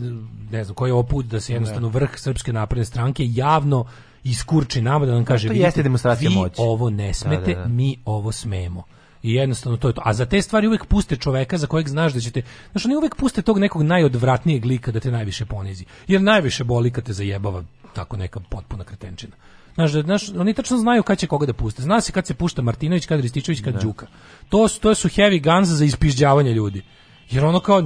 ne 0.52 0.64
znam 0.64 0.76
koji 0.76 0.90
je 0.90 0.94
ovo 0.94 1.04
put 1.06 1.26
da 1.26 1.40
se 1.40 1.54
jednostavno 1.54 1.90
vrh 1.90 2.10
srpske 2.16 2.54
napredne 2.54 2.86
stranke 2.86 3.24
javno 3.26 3.86
iskurči 4.24 4.82
nama 4.82 5.06
da 5.06 5.12
nam 5.14 5.26
kaže 5.26 5.48
to 5.48 5.52
vidite, 5.52 5.68
jeste 5.68 5.84
demonstracija 5.84 6.30
vi 6.30 6.36
moći. 6.36 6.56
ovo 6.60 6.90
ne 6.90 7.14
smete, 7.14 7.54
Da, 7.54 7.56
da, 7.56 7.62
da. 7.62 7.68
mi 7.68 7.98
ovo 8.06 8.32
smemo. 8.32 8.84
I 9.24 9.34
jednostavno 9.34 9.78
to 9.78 9.88
je 9.88 9.94
to. 9.94 10.02
A 10.06 10.14
za 10.14 10.26
te 10.26 10.42
stvari 10.42 10.68
uvek 10.68 10.86
puste 10.86 11.16
čoveka 11.18 11.58
za 11.58 11.68
kojeg 11.68 11.88
znaš 11.88 12.14
da 12.14 12.20
ćete... 12.20 12.42
Znaš, 12.72 12.86
oni 12.86 12.96
uvek 12.96 13.16
puste 13.16 13.42
tog 13.42 13.60
nekog 13.60 13.82
najodvratnijeg 13.84 14.66
lika 14.66 14.92
da 14.92 15.00
te 15.00 15.12
najviše 15.12 15.46
ponizi. 15.46 15.86
Jer 16.08 16.22
najviše 16.22 16.64
boli 16.64 16.92
kad 16.92 17.04
te 17.04 17.14
zajebava 17.14 17.64
tako 17.94 18.18
neka 18.18 18.40
potpuna 18.42 18.84
kretenčina. 18.84 19.36
Znaš, 19.76 19.92
da, 19.92 20.02
znaš, 20.02 20.30
oni 20.30 20.54
tačno 20.54 20.78
znaju 20.78 21.04
kad 21.04 21.18
će 21.18 21.28
koga 21.28 21.46
da 21.46 21.54
puste. 21.54 21.82
Zna 21.82 22.02
se 22.02 22.12
kad 22.12 22.28
se 22.28 22.34
pušta 22.34 22.62
Martinović, 22.62 23.06
kad 23.06 23.20
Rističević, 23.20 23.62
kad 23.62 23.82
Đuka. 23.82 24.08
To, 24.50 24.68
to 24.82 24.96
su 24.96 25.10
heavy 25.10 25.44
guns 25.44 25.70
za 25.70 25.86
ispižđavanje 25.86 26.54
ljudi. 26.54 26.82
Jer 27.30 27.46
ono 27.46 27.60
kao, 27.60 27.84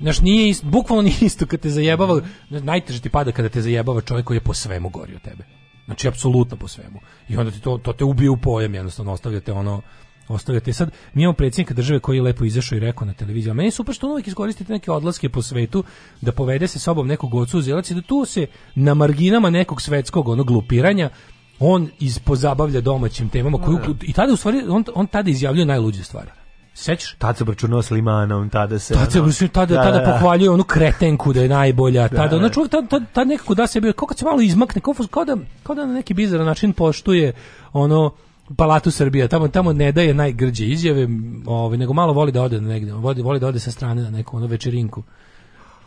znaš, 0.00 0.20
nije 0.20 0.48
isto, 0.48 0.66
bukvalno 0.66 1.02
nije 1.02 1.16
isto 1.20 1.46
kad 1.46 1.60
te 1.60 1.70
zajebava, 1.70 2.20
najteže 2.50 3.00
ti 3.00 3.08
pada 3.08 3.32
kada 3.32 3.48
te 3.48 3.62
zajebava 3.62 4.00
čovjek 4.00 4.26
koji 4.26 4.36
je 4.36 4.40
po 4.40 4.54
svemu 4.54 4.88
gori 4.88 5.14
od 5.14 5.22
tebe. 5.22 5.44
Znači, 5.84 6.08
apsolutno 6.08 6.56
po 6.56 6.68
svemu. 6.68 7.00
I 7.28 7.36
onda 7.36 7.50
ti 7.50 7.60
to, 7.60 7.78
to 7.78 7.92
te 7.92 8.04
ubije 8.04 8.30
u 8.30 8.36
pojam, 8.36 8.74
jednostavno, 8.74 9.12
ostavljate 9.12 9.52
ono, 9.52 9.82
ostavljate. 10.28 10.72
Sad, 10.72 10.90
mi 11.14 11.22
imamo 11.22 11.36
predsjednika 11.36 11.74
države 11.74 12.00
koji 12.00 12.16
je 12.16 12.22
lepo 12.22 12.44
izašao 12.44 12.76
i 12.76 12.80
rekao 12.80 13.06
na 13.06 13.12
televiziji, 13.14 13.50
a 13.50 13.54
meni 13.54 13.66
je 13.66 13.70
super 13.72 13.94
što 13.94 14.06
on 14.06 14.12
uvijek 14.12 14.26
iskoristite 14.26 14.72
neke 14.72 14.90
odlaske 14.90 15.28
po 15.28 15.42
svetu, 15.42 15.84
da 16.20 16.32
povede 16.32 16.68
se 16.68 16.78
sobom 16.78 17.06
nekog 17.06 17.34
ocu 17.34 17.58
uzelac 17.58 17.90
i 17.90 17.94
da 17.94 18.02
tu 18.02 18.24
se 18.24 18.46
na 18.74 18.94
marginama 18.94 19.50
nekog 19.50 19.82
svetskog 19.82 20.28
onog 20.28 20.46
glupiranja 20.46 21.10
on 21.58 21.88
ispozabavlja 22.00 22.80
domaćim 22.80 23.28
temama 23.28 23.58
koju, 23.58 23.78
i 24.02 24.12
tada 24.12 24.32
u 24.32 24.36
stvari 24.36 24.62
on, 24.68 24.84
on 24.94 25.06
tada 25.06 25.30
izjavljuje 25.30 25.66
najluđe 25.66 26.04
stvari. 26.04 26.30
Sećaš? 26.74 27.14
Tad 27.18 27.36
se 27.36 27.44
obračunao 27.44 27.82
s 27.82 27.90
Limanom, 27.90 28.50
tada 28.50 28.78
se... 28.78 28.94
Tada, 28.94 29.22
ono- 29.22 29.32
se, 29.32 29.48
tada, 29.48 29.74
Da, 29.74 29.82
tada 29.82 29.98
da, 29.98 30.04
da. 30.04 30.12
pohvaljuje 30.12 30.50
onu 30.50 30.64
kretenku 30.64 31.32
da 31.32 31.42
je 31.42 31.48
najbolja. 31.48 32.08
Tada, 32.08 32.28
da. 32.28 32.36
ono 32.36 32.48
čovjek 32.48 32.70
tad, 32.70 32.88
tad, 32.88 33.02
tad 33.12 33.28
nekako 33.28 33.54
da 33.54 33.66
sebi, 33.66 33.92
kao 33.92 34.06
kad 34.06 34.18
se 34.18 34.24
malo 34.24 34.40
izmakne, 34.40 34.80
kao, 34.80 34.94
kao, 35.10 35.24
da, 35.24 35.36
kao 35.62 35.74
da 35.74 35.86
na 35.86 35.92
neki 35.92 36.14
bizaran 36.14 36.46
način 36.46 36.72
poštuje 36.72 37.32
ono 37.72 38.10
Palatu 38.56 38.90
Srbija, 38.90 39.28
tamo 39.28 39.48
tamo 39.48 39.72
ne 39.72 39.92
daje 39.92 40.14
najgrđe 40.14 40.66
izjave, 40.66 41.08
ovaj 41.46 41.78
nego 41.78 41.92
malo 41.92 42.12
voli 42.12 42.32
da 42.32 42.42
ode 42.42 42.60
negde, 42.60 42.92
voli, 42.92 43.22
voli 43.22 43.40
da 43.40 43.46
ode 43.46 43.60
sa 43.60 43.70
strane 43.70 44.02
na 44.02 44.10
neku 44.10 44.36
ono 44.36 44.46
večerinku. 44.46 45.02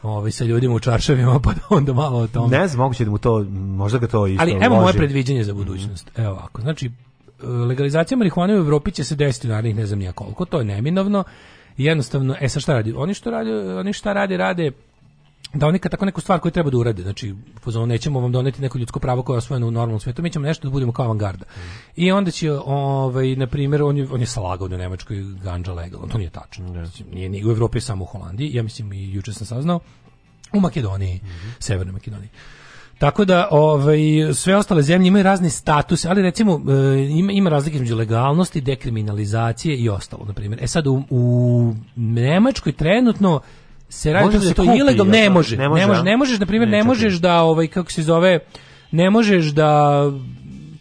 Ovaj 0.04 0.32
sa 0.32 0.46
ljudima 0.46 0.76
u 0.76 0.80
čaršavima 0.80 1.40
pa 1.44 1.54
da 1.54 1.62
onda 1.70 1.94
malo 1.94 2.20
o 2.20 2.28
tome. 2.28 2.58
Ne 2.58 2.68
znam, 2.68 2.84
moguće 2.84 3.06
da 3.06 3.12
mu 3.12 3.18
to, 3.18 3.44
možda 3.52 4.00
ga 4.00 4.08
to 4.08 4.28
isto 4.28 4.42
Ali 4.42 4.52
evo 4.62 4.76
moje 4.76 4.86
loži. 4.86 4.98
predviđanje 4.98 5.44
za 5.44 5.54
budućnost. 5.54 6.12
Evo 6.18 6.32
ovako, 6.32 6.62
znači 6.62 6.92
legalizacija 7.44 8.18
marihuane 8.18 8.56
u 8.56 8.58
Evropi 8.58 8.92
će 8.92 9.04
se 9.04 9.16
desiti 9.16 9.48
u 9.48 9.50
narednih 9.50 9.76
ne 9.76 9.86
znam 9.86 10.00
nija 10.00 10.12
koliko, 10.12 10.46
to 10.46 10.60
je 10.60 10.66
neminovno 10.66 11.24
jednostavno, 11.78 12.36
e 12.42 12.50
sad 12.50 12.62
šta 12.62 12.74
radi? 12.74 12.94
Oni 12.98 13.14
što 13.14 13.32
rade, 13.32 13.76
oni 13.76 13.94
šta 13.94 14.14
rade, 14.14 14.38
rade 14.38 14.72
da 15.54 15.68
oni 15.68 15.80
kad 15.80 15.92
tako 15.92 16.06
neku 16.06 16.22
stvar 16.22 16.40
koju 16.40 16.52
treba 16.52 16.70
da 16.70 16.78
urade, 16.78 17.02
znači 17.04 17.36
fazonu 17.64 17.86
nećemo 17.86 18.20
vam 18.20 18.32
doneti 18.32 18.62
neko 18.62 18.78
ljudsko 18.78 19.00
pravo 19.00 19.24
koje 19.24 19.36
je 19.36 19.38
osvojeno 19.38 19.68
u 19.68 19.72
normalnom 19.72 20.00
svetu, 20.00 20.22
mi 20.22 20.30
ćemo 20.30 20.46
nešto 20.46 20.68
da 20.68 20.72
budemo 20.72 20.92
kao 20.92 21.06
avangarda. 21.06 21.46
I 21.96 22.12
onda 22.12 22.32
će 22.32 22.52
ovaj 22.52 23.36
na 23.36 23.48
primjer 23.48 23.84
on 23.84 23.98
je 23.98 24.08
on 24.12 24.20
je 24.20 24.28
slagao 24.28 24.68
da 24.68 24.78
Nemačkoj 24.78 25.18
ganđa 25.44 25.74
legalno, 25.74 26.08
to 26.08 26.18
nije 26.18 26.30
tačno. 26.30 26.68
Znači, 26.68 27.04
Nije 27.04 27.30
ni 27.30 27.46
u 27.46 27.52
Evropi 27.52 27.82
samo 27.82 28.04
u 28.04 28.08
Holandiji, 28.08 28.54
ja 28.54 28.64
mislim 28.64 28.94
i 28.94 29.14
juče 29.14 29.34
sam 29.34 29.48
saznao 29.48 29.80
u 30.54 30.60
Makedoniji, 30.60 31.20
Severnoj 31.60 31.94
Makedoniji. 31.94 32.30
Tako 32.98 33.26
da 33.26 33.48
ovaj 33.52 34.00
sve 34.34 34.56
ostale 34.56 34.82
zemlje 34.82 35.08
imaju 35.08 35.24
razni 35.24 35.50
statuse, 35.50 36.10
ali 36.10 36.22
recimo 36.22 36.54
e, 36.54 37.08
ima 37.10 37.32
ima 37.32 37.50
razlike 37.50 37.76
između 37.76 37.96
legalnosti, 37.96 38.62
dekriminalizacije 38.62 39.78
i 39.78 39.90
ostalo, 39.90 40.26
na 40.26 40.34
primjer. 40.34 40.64
E 40.64 40.68
sad 40.68 40.88
u, 40.88 41.04
u 41.10 41.76
Nemačkoj 41.96 42.74
trenutno 42.74 43.42
se 43.90 44.14
radi 44.14 44.26
Može 44.26 44.38
da 44.38 44.44
se 44.44 44.50
je 44.50 44.54
to 44.54 44.64
ilegalno, 44.76 45.12
ne 45.12 45.24
da? 45.24 45.30
može, 45.30 45.58
Ne 45.58 45.64
ne 45.64 45.70
može, 45.70 45.88
može, 45.88 46.00
a? 46.00 46.04
ne 46.04 46.18
možeš, 46.18 46.40
na 46.40 46.46
primjer, 46.46 46.70
Ne, 46.70 46.78
ne 46.78 46.84
možeš 46.84 47.14
da 47.14 47.42
ovaj 47.42 47.68
kako 47.68 47.92
se 47.92 48.04
zove, 48.04 48.40
ne 48.92 49.10
možeš 49.10 49.46
da 49.46 50.02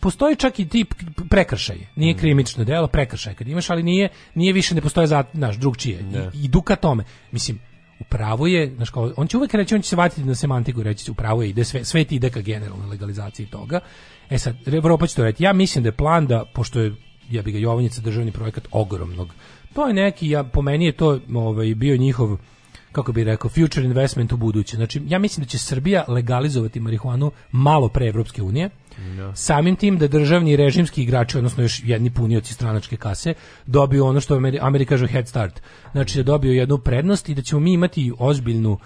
postoji 0.01 0.37
čak 0.37 0.59
i 0.59 0.69
tip 0.69 0.95
prekršaj. 1.31 1.77
Nije 1.97 2.15
Mm. 2.15 2.19
krivično 2.19 2.65
delo, 2.65 2.87
prekršaj 2.87 3.35
kad 3.35 3.49
imaš, 3.49 3.71
ali 3.71 3.83
nije 3.83 4.09
nije 4.35 4.53
više 4.53 4.75
ne 4.75 4.81
postoje 4.81 5.07
za 5.07 5.25
naš 5.33 5.57
drugčije. 5.57 5.99
I, 6.35 6.45
idu 6.45 6.63
ka 6.63 6.77
tome. 6.77 7.05
Mislim, 7.33 7.59
u 8.01 8.05
pravu 8.05 8.47
je, 8.47 8.75
znaš 8.77 8.91
kao, 8.91 9.13
on 9.17 9.27
će 9.27 9.37
uvek 9.37 9.55
reći, 9.55 9.75
on 9.75 9.83
će 9.83 9.89
se 9.89 9.97
vatiti 9.97 10.25
na 10.25 10.35
semantiku 10.35 10.81
i 10.81 10.85
reći, 10.85 11.11
u 11.11 11.15
pravu 11.15 11.43
je, 11.43 11.49
ide 11.49 11.65
sve, 11.65 11.85
sve 11.85 12.05
ti 12.05 12.17
ide 12.17 12.31
ka 12.31 12.41
generalnoj 12.41 12.89
legalizaciji 12.89 13.47
toga. 13.47 13.81
E 14.31 14.39
sad, 14.39 14.57
Evropa 14.69 15.07
će 15.07 15.15
to 15.15 15.25
reći. 15.25 15.43
Ja 15.43 15.53
mislim 15.53 15.83
da 15.83 15.89
je 15.89 15.93
plan 15.93 16.27
da, 16.27 16.45
pošto 16.55 16.81
je, 16.81 16.95
ja 17.31 17.43
bi 17.43 17.53
ga 17.53 17.59
Jovanjica 17.59 18.01
državni 18.01 18.33
projekat 18.33 18.69
ogromnog, 18.71 19.29
to 19.75 19.87
je 19.87 19.95
neki, 19.95 20.29
ja, 20.29 20.45
po 20.45 20.63
meni 20.63 20.85
je 20.85 20.93
to 20.93 21.21
ovaj, 21.35 21.75
bio 21.75 21.97
njihov 21.97 22.39
kako 22.99 23.13
bi 23.13 23.25
rekao, 23.25 23.51
future 23.51 23.87
investment 23.87 24.33
u 24.33 24.37
buduće. 24.37 24.77
Znači, 24.77 25.03
ja 25.07 25.19
mislim 25.19 25.45
da 25.45 25.49
će 25.49 25.59
Srbija 25.59 26.05
legalizovati 26.09 26.81
marihuanu 26.81 27.31
malo 27.53 27.89
pre 27.89 28.07
Evropske 28.07 28.43
unije, 28.43 28.71
samim 29.35 29.77
tim 29.77 29.99
da 29.99 30.09
državni 30.09 30.53
i 30.53 30.57
režimski 30.57 31.03
igrači, 31.03 31.39
odnosno 31.39 31.63
još 31.63 31.83
jedni 31.85 32.11
punioci 32.11 32.55
stranačke 32.55 32.97
kase, 32.97 33.35
dobiju 33.67 34.07
ono 34.07 34.21
što 34.21 34.37
Ameri- 34.37 34.59
Amerika 34.61 34.89
kaže 34.89 35.07
head 35.07 35.29
start. 35.29 35.63
Znači 35.93 36.19
da 36.19 36.23
dobiju 36.23 36.53
jednu 36.53 36.79
prednost 36.79 37.29
i 37.29 37.35
da 37.35 37.43
ćemo 37.43 37.61
mi 37.61 37.73
imati 37.73 38.13
ozbiljnu 38.19 38.79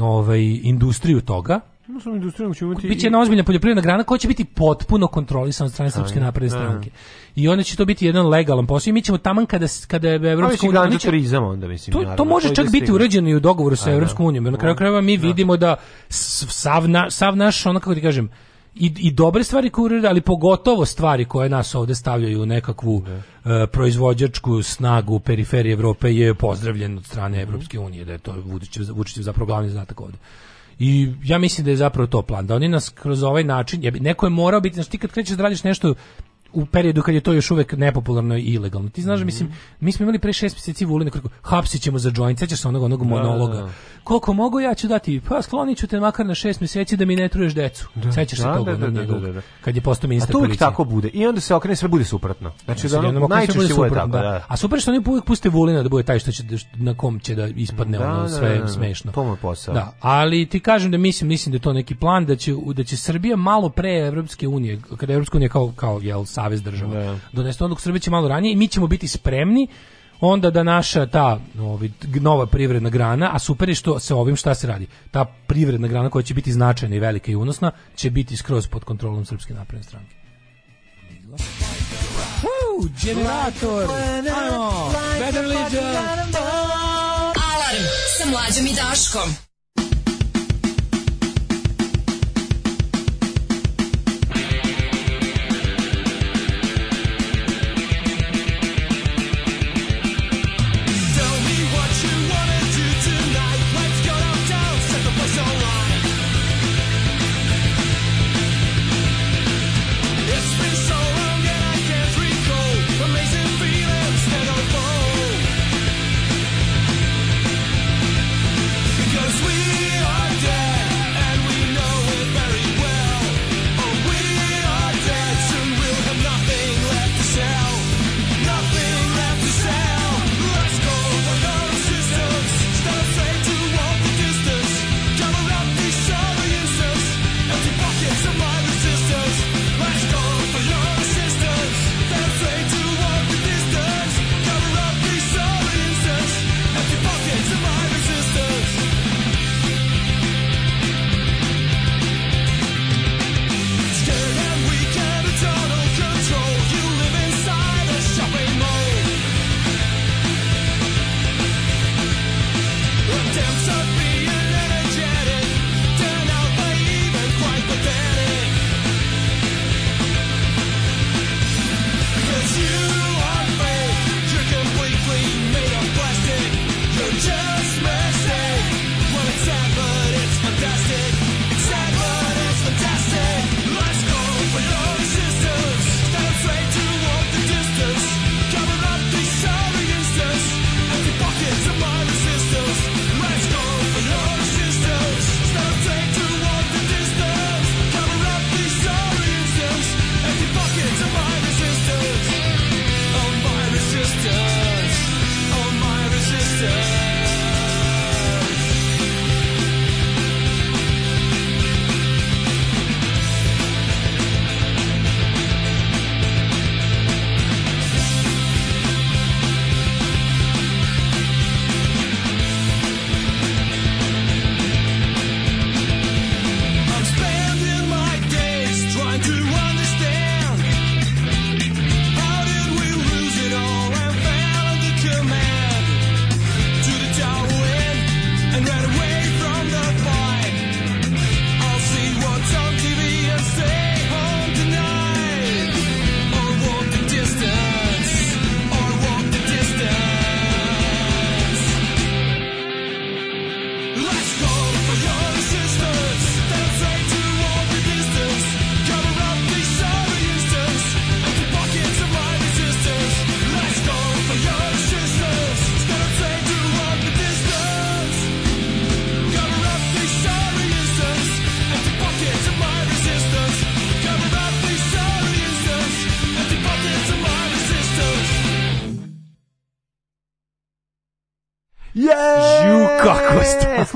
ovaj, 0.00 0.60
industriju 0.62 1.20
toga, 1.20 1.60
No, 1.88 2.00
sam 2.00 2.14
industrijom 2.14 2.54
ćemo 2.54 2.72
imati... 2.72 2.88
Biće 2.88 3.06
jedna 3.06 3.20
ozbiljna 3.20 3.44
poljoprivredna 3.44 3.82
grana 3.82 4.04
koja 4.04 4.18
će 4.18 4.28
biti 4.28 4.44
potpuno 4.44 5.06
kontrolisana 5.06 5.66
od 5.66 5.72
strane 5.72 5.90
Srpske 5.90 6.20
napredne 6.20 6.50
stranke. 6.50 6.90
I 7.36 7.48
onda 7.48 7.62
će 7.62 7.76
to 7.76 7.84
biti 7.84 8.06
jedan 8.06 8.28
legalan 8.28 8.66
posao 8.66 8.90
i 8.90 8.92
mi 8.92 9.02
ćemo 9.02 9.18
taman 9.18 9.46
kada 9.46 9.66
kada 9.86 10.08
je 10.08 10.32
Evropska 10.32 10.66
unija... 10.68 10.82
oni 10.82 10.98
će- 10.98 11.08
turizam 11.08 11.44
onda, 11.44 11.68
mislim. 11.68 11.92
to, 11.92 12.14
to 12.16 12.24
može 12.24 12.54
čak 12.54 12.70
biti 12.70 12.92
uređeno 12.92 13.28
i 13.28 13.34
u 13.34 13.40
dogovoru 13.40 13.76
sa. 13.76 13.92
Evropskom 13.92 14.26
unijom. 14.26 14.44
Na 14.44 14.58
kraju 14.58 14.76
krajeva 14.76 15.00
mi 15.00 15.16
vidimo 15.16 15.56
da 15.56 15.76
sav, 16.08 16.88
na, 16.88 17.10
sav 17.10 17.36
naš, 17.36 17.66
ono 17.66 17.80
kako 17.80 17.94
ti 17.94 18.02
kažem, 18.02 18.30
i, 18.74 18.92
i 18.98 19.10
dobre 19.10 19.44
stvari 19.44 19.70
koje 19.70 19.84
urede, 19.84 20.08
ali 20.08 20.20
pogotovo 20.20 20.84
stvari 20.84 21.24
koje 21.24 21.48
nas 21.48 21.74
ovde 21.74 21.94
stavljaju 21.94 22.42
u 22.42 22.46
nekakvu 22.46 23.02
e, 23.44 23.66
proizvođačku 23.66 24.62
snagu 24.62 25.18
periferije 25.20 25.72
Evrope 25.72 26.14
je 26.14 26.34
pozdravljen 26.34 26.98
od 26.98 27.04
strane 27.04 27.42
Evropske 27.42 27.78
unije, 27.78 28.04
da 28.04 28.12
je 28.12 28.18
to 28.18 28.34
Vučićev, 28.90 29.22
zapravo 29.22 29.46
glavni 29.46 29.70
zadatak 29.70 30.00
ovde. 30.00 30.18
I 30.78 31.12
ja 31.24 31.38
mislim 31.38 31.64
da 31.64 31.70
je 31.70 31.76
zapravo 31.76 32.06
to 32.06 32.22
plan, 32.22 32.46
da 32.46 32.54
oni 32.54 32.68
nas 32.68 32.88
kroz 32.88 33.22
ovaj 33.22 33.44
način, 33.44 33.84
ja 33.84 33.90
bi, 33.90 34.00
neko 34.00 34.26
je 34.26 34.30
morao 34.30 34.60
biti, 34.60 34.74
znači 34.74 34.90
ti 34.90 34.98
kad 34.98 35.10
krećeš 35.10 35.36
da 35.36 35.42
radiš 35.42 35.64
nešto 35.64 35.94
u 36.52 36.66
periodu 36.66 37.02
kad 37.02 37.14
je 37.14 37.20
to 37.20 37.32
još 37.32 37.50
uvek 37.50 37.72
nepopularno 37.72 38.36
i 38.36 38.42
ilegalno. 38.42 38.88
Ti 38.88 39.02
znaš, 39.02 39.20
mislim, 39.20 39.52
mi 39.80 39.92
smo 39.92 40.02
imali 40.02 40.18
pre 40.18 40.32
šest 40.32 40.56
mjeseci 40.56 40.84
Vulina 40.84 41.10
kako 41.10 41.28
hapsit 41.42 41.82
ćemo 41.82 41.98
za 41.98 42.10
joint, 42.10 42.38
sećaš 42.38 42.60
se 42.60 42.68
onog, 42.68 42.82
onog 42.82 43.02
monologa. 43.02 43.54
da. 43.56 43.68
Koliko 44.04 44.32
mogu 44.32 44.60
ja 44.60 44.74
ću 44.74 44.88
dati, 44.88 45.20
pa 45.28 45.42
sklonit 45.42 45.78
ću 45.78 45.86
te 45.86 46.00
makar 46.00 46.26
na 46.26 46.34
šest 46.34 46.60
mjeseci 46.60 46.96
da 46.96 47.04
mi 47.04 47.16
ne 47.16 47.28
truješ 47.28 47.54
decu. 47.54 47.88
Sećaš 48.14 48.38
se 48.38 48.44
Da, 48.44 48.54
toga 48.54 48.72
da, 48.72 48.86
da, 48.86 49.02
da, 49.02 49.18
da, 49.18 49.32
da. 49.32 49.40
kad 49.60 49.76
je 49.76 49.82
postao 49.82 50.06
A 50.06 50.08
ministar 50.08 50.32
to 50.32 50.38
uvijek 50.38 50.48
policije. 50.48 50.58
tako 50.60 50.84
bude. 50.84 51.08
I 51.08 51.26
onda 51.26 51.40
se 51.40 51.54
okrene 51.54 51.76
sve 51.76 51.88
bude 51.88 52.04
suprotno. 52.04 52.52
Znači 52.64 52.88
da 52.88 52.98
ono 52.98 53.28
najčešće 53.28 53.74
bude 53.74 53.90
tako, 53.90 54.08
da. 54.08 54.18
da. 54.18 54.44
A 54.48 54.56
super 54.56 54.80
što 54.80 54.90
oni 54.90 55.02
uvijek 55.06 55.24
puste 55.24 55.48
Vulina 55.48 55.82
da 55.82 55.88
bude 55.88 56.02
taj 56.04 56.18
što 56.18 56.32
će 56.32 56.42
da- 56.42 56.56
na 56.74 56.94
kom 56.94 57.18
će 57.20 57.34
da 57.34 57.46
ispadne 57.46 57.98
Da, 57.98 58.04
ono 58.06 58.22
da, 58.22 58.28
sve 58.28 58.48
da, 58.48 58.60
da. 58.60 58.68
smešno. 58.68 59.12
To 59.12 59.24
mu 59.24 59.36
posao. 59.36 59.74
Da, 59.74 59.92
ali 60.00 60.46
ti 60.46 60.60
kažem 60.60 60.90
da 60.90 60.98
mislim, 60.98 61.28
mislim 61.28 61.50
da 61.52 61.56
je 61.56 61.60
to 61.60 61.72
neki 61.72 61.94
plan 61.94 62.26
da 62.26 62.36
će 62.36 62.52
da 62.74 62.84
će 62.84 62.96
Srbija 62.96 63.36
malo 63.36 63.68
pre 63.68 63.98
Evropske 63.98 64.48
unije, 64.48 64.80
kada 64.96 65.12
Evropska 65.12 65.38
unija 65.38 65.48
kao 65.48 65.72
kao 65.76 66.00
jel 66.02 66.24
savez 66.36 66.62
država, 66.62 67.18
donese 67.32 67.64
odluku 67.64 67.82
Srbija 67.82 68.00
će 68.00 68.10
malo 68.10 68.28
ranije 68.28 68.52
i 68.52 68.56
mi 68.56 68.68
ćemo 68.68 68.86
biti 68.86 69.08
spremni 69.08 69.68
onda 70.20 70.50
da 70.50 70.62
naša 70.62 71.06
ta 71.06 71.40
ovi, 71.60 71.92
nova 72.20 72.46
privredna 72.46 72.90
grana, 72.90 73.30
a 73.32 73.38
super 73.38 73.68
je 73.68 73.74
što 73.74 73.98
se 73.98 74.14
ovim 74.14 74.36
šta 74.36 74.54
se 74.54 74.66
radi, 74.66 74.86
ta 75.10 75.24
privredna 75.24 75.88
grana 75.88 76.10
koja 76.10 76.22
će 76.22 76.34
biti 76.34 76.52
značajna 76.52 76.96
i 76.96 76.98
velika 77.00 77.32
i 77.32 77.36
unosna, 77.36 77.72
će 77.96 78.10
biti 78.10 78.36
skroz 78.36 78.68
pod 78.68 78.84
kontrolom 78.84 79.24
Srpske 79.24 79.54
napredne 79.54 79.84
stranke. 79.84 80.16
Woo, 82.42 82.88
generator! 83.04 83.88
Ajmo! 83.90 84.92
Better 85.18 85.46
Legion! 85.46 85.96
Alarm 87.50 87.84
sa 88.18 88.30
mlađom 88.30 88.66
i 88.66 88.74
Daškom. 88.74 89.55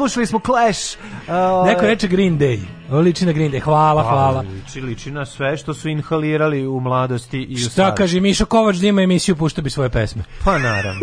Slušali 0.01 0.27
smo 0.27 0.41
Clash. 0.41 0.97
Uh, 0.97 1.67
Neko 1.67 1.83
reče 1.83 2.09
Green 2.09 2.39
Day. 2.39 2.59
Liči 2.93 3.27
na 3.27 3.33
Green 3.33 3.53
Day. 3.53 3.61
Hvala, 3.61 4.03
hvala. 4.05 4.41
Liči, 4.43 4.81
liči 4.81 5.11
na 5.11 5.27
sve 5.27 5.57
što 5.57 5.75
su 5.75 5.89
inhalirali 5.89 6.67
u 6.67 6.81
mladosti 6.81 7.39
i 7.41 7.55
u 7.55 7.59
Šta 7.59 7.71
starosti. 7.71 7.97
kaže 7.97 8.21
Mišo 8.21 8.45
Kovač 8.47 8.77
da 8.77 8.87
ima 8.87 9.03
emisiju, 9.03 9.37
pušta 9.37 9.63
bi 9.63 9.71
svoje 9.71 9.89
pesme. 9.91 10.23
Pa 10.45 10.59
naravno. 10.59 11.01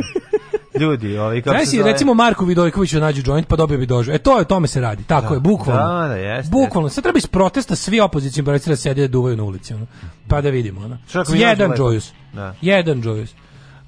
Ljudi, 0.80 1.18
ovi 1.18 1.42
kako 1.42 1.56
Znaš 1.56 1.66
se 1.66 1.78
zove- 1.78 1.92
recimo 1.92 2.14
Marku 2.14 2.46
Vidojkoviću 2.46 3.00
nađu 3.00 3.22
joint 3.26 3.48
pa 3.48 3.56
dobio 3.56 3.78
bi 3.78 3.86
dožu. 3.86 4.12
E 4.12 4.18
to 4.18 4.32
je, 4.32 4.42
o 4.42 4.46
tome 4.46 4.68
se 4.68 4.82
radi. 4.82 5.04
Tako 5.04 5.28
Da. 5.28 5.34
je, 5.34 5.40
bukvalno. 5.40 6.02
Da, 6.02 6.08
da, 6.08 6.16
jeste, 6.16 6.50
Bukvalno. 6.52 6.90
Sad 6.90 7.04
treba 7.04 7.18
iz 7.18 7.28
protesta 7.28 7.76
svi 7.76 8.00
opozicijni 8.00 8.46
borci 8.46 8.70
da 8.70 8.76
sede 8.76 9.02
da 9.02 9.08
duvaju 9.08 9.38
na 9.38 9.44
ulici. 9.44 9.74
Ono. 9.74 9.86
Pa 10.28 10.42
da 10.42 10.50
vidimo. 10.50 10.82
Ono. 10.82 10.98
Jedan. 11.30 11.72
Joyus. 11.72 12.12
Da. 12.34 12.56
Jedan 12.62 13.02
Joyus. 13.02 13.30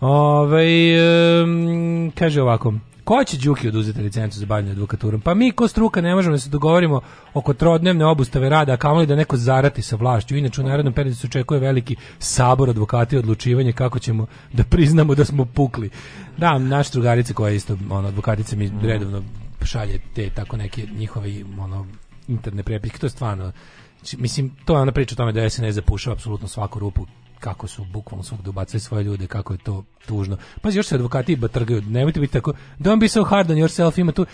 Ove, 0.01 0.63
um, 1.43 2.11
kaže 2.11 2.41
ovako. 2.41 2.73
Ko 3.09 3.23
će 3.23 3.37
Đuki 3.37 3.67
oduzeti 3.67 4.01
licencu 4.01 4.39
za 4.39 4.45
bavljanje 4.45 4.71
advokaturom? 4.71 5.21
Pa 5.21 5.33
mi 5.33 5.51
ko 5.51 5.67
struka 5.67 6.01
ne 6.01 6.15
možemo 6.15 6.35
da 6.35 6.39
se 6.39 6.49
dogovorimo 6.49 7.01
oko 7.33 7.53
trodnevne 7.53 8.05
obustave 8.05 8.49
rada, 8.49 8.73
a 8.73 8.77
kamoli 8.77 9.05
da 9.05 9.15
neko 9.15 9.37
zarati 9.37 9.81
sa 9.81 9.95
vlašću. 9.95 10.35
Inače 10.35 10.61
u 10.61 10.63
narodnom 10.63 10.93
periodu 10.93 11.17
se 11.17 11.27
očekuje 11.27 11.59
veliki 11.59 11.95
sabor 12.19 12.69
advokati 12.69 13.15
i 13.15 13.19
odlučivanje 13.19 13.71
kako 13.71 13.99
ćemo 13.99 14.25
da 14.53 14.63
priznamo 14.63 15.15
da 15.15 15.25
smo 15.25 15.45
pukli. 15.45 15.89
Da, 16.37 16.57
naš 16.57 16.91
drugarica 16.91 17.33
koja 17.33 17.49
je 17.49 17.55
isto 17.55 17.77
ono, 17.89 18.07
advokatica 18.07 18.55
mi 18.55 18.71
redovno 18.81 19.23
šalje 19.63 19.99
te 20.15 20.29
tako 20.29 20.57
neke 20.57 20.87
njihove 20.97 21.29
ono, 21.59 21.87
interne 22.27 22.63
prepiske. 22.63 22.97
To 22.99 23.05
je 23.05 23.09
stvarno 23.09 23.51
Znači, 23.99 24.17
mislim, 24.17 24.51
to 24.65 24.73
je 24.73 24.81
ona 24.81 24.91
priča 24.91 25.15
o 25.15 25.17
tome 25.17 25.31
da 25.31 25.49
SNS 25.49 25.75
zapušava 25.75 26.13
apsolutno 26.13 26.47
svaku 26.47 26.79
rupu 26.79 27.05
kako 27.39 27.67
su 27.67 27.85
bukvalno 27.85 28.23
svugde 28.23 28.49
ubacili 28.49 28.79
svoje 28.79 29.03
ljude, 29.03 29.27
kako 29.27 29.53
je 29.53 29.59
to 29.59 29.83
tužno. 30.05 30.37
Pazi, 30.61 30.77
još 30.77 30.87
se 30.87 30.95
advokati 30.95 31.35
batrgaju, 31.35 31.81
nemojte 31.81 32.19
biti 32.19 32.33
tako, 32.33 32.53
don't 32.79 32.99
be 32.99 33.07
so 33.07 33.23
hard 33.23 33.51
on 33.51 33.57
yourself, 33.57 33.99
ima 33.99 34.11
tu, 34.11 34.25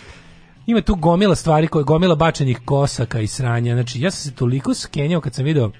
ima 0.66 0.80
tu 0.80 0.94
gomila 0.94 1.34
stvari, 1.34 1.68
koje, 1.68 1.84
gomila 1.84 2.14
bačenih 2.14 2.60
kosaka 2.64 3.20
i 3.20 3.26
sranja, 3.26 3.74
znači 3.74 4.00
ja 4.00 4.10
sam 4.10 4.30
se 4.30 4.36
toliko 4.36 4.74
skenjao 4.74 5.20
kad 5.20 5.34
sam 5.34 5.44
video 5.44 5.70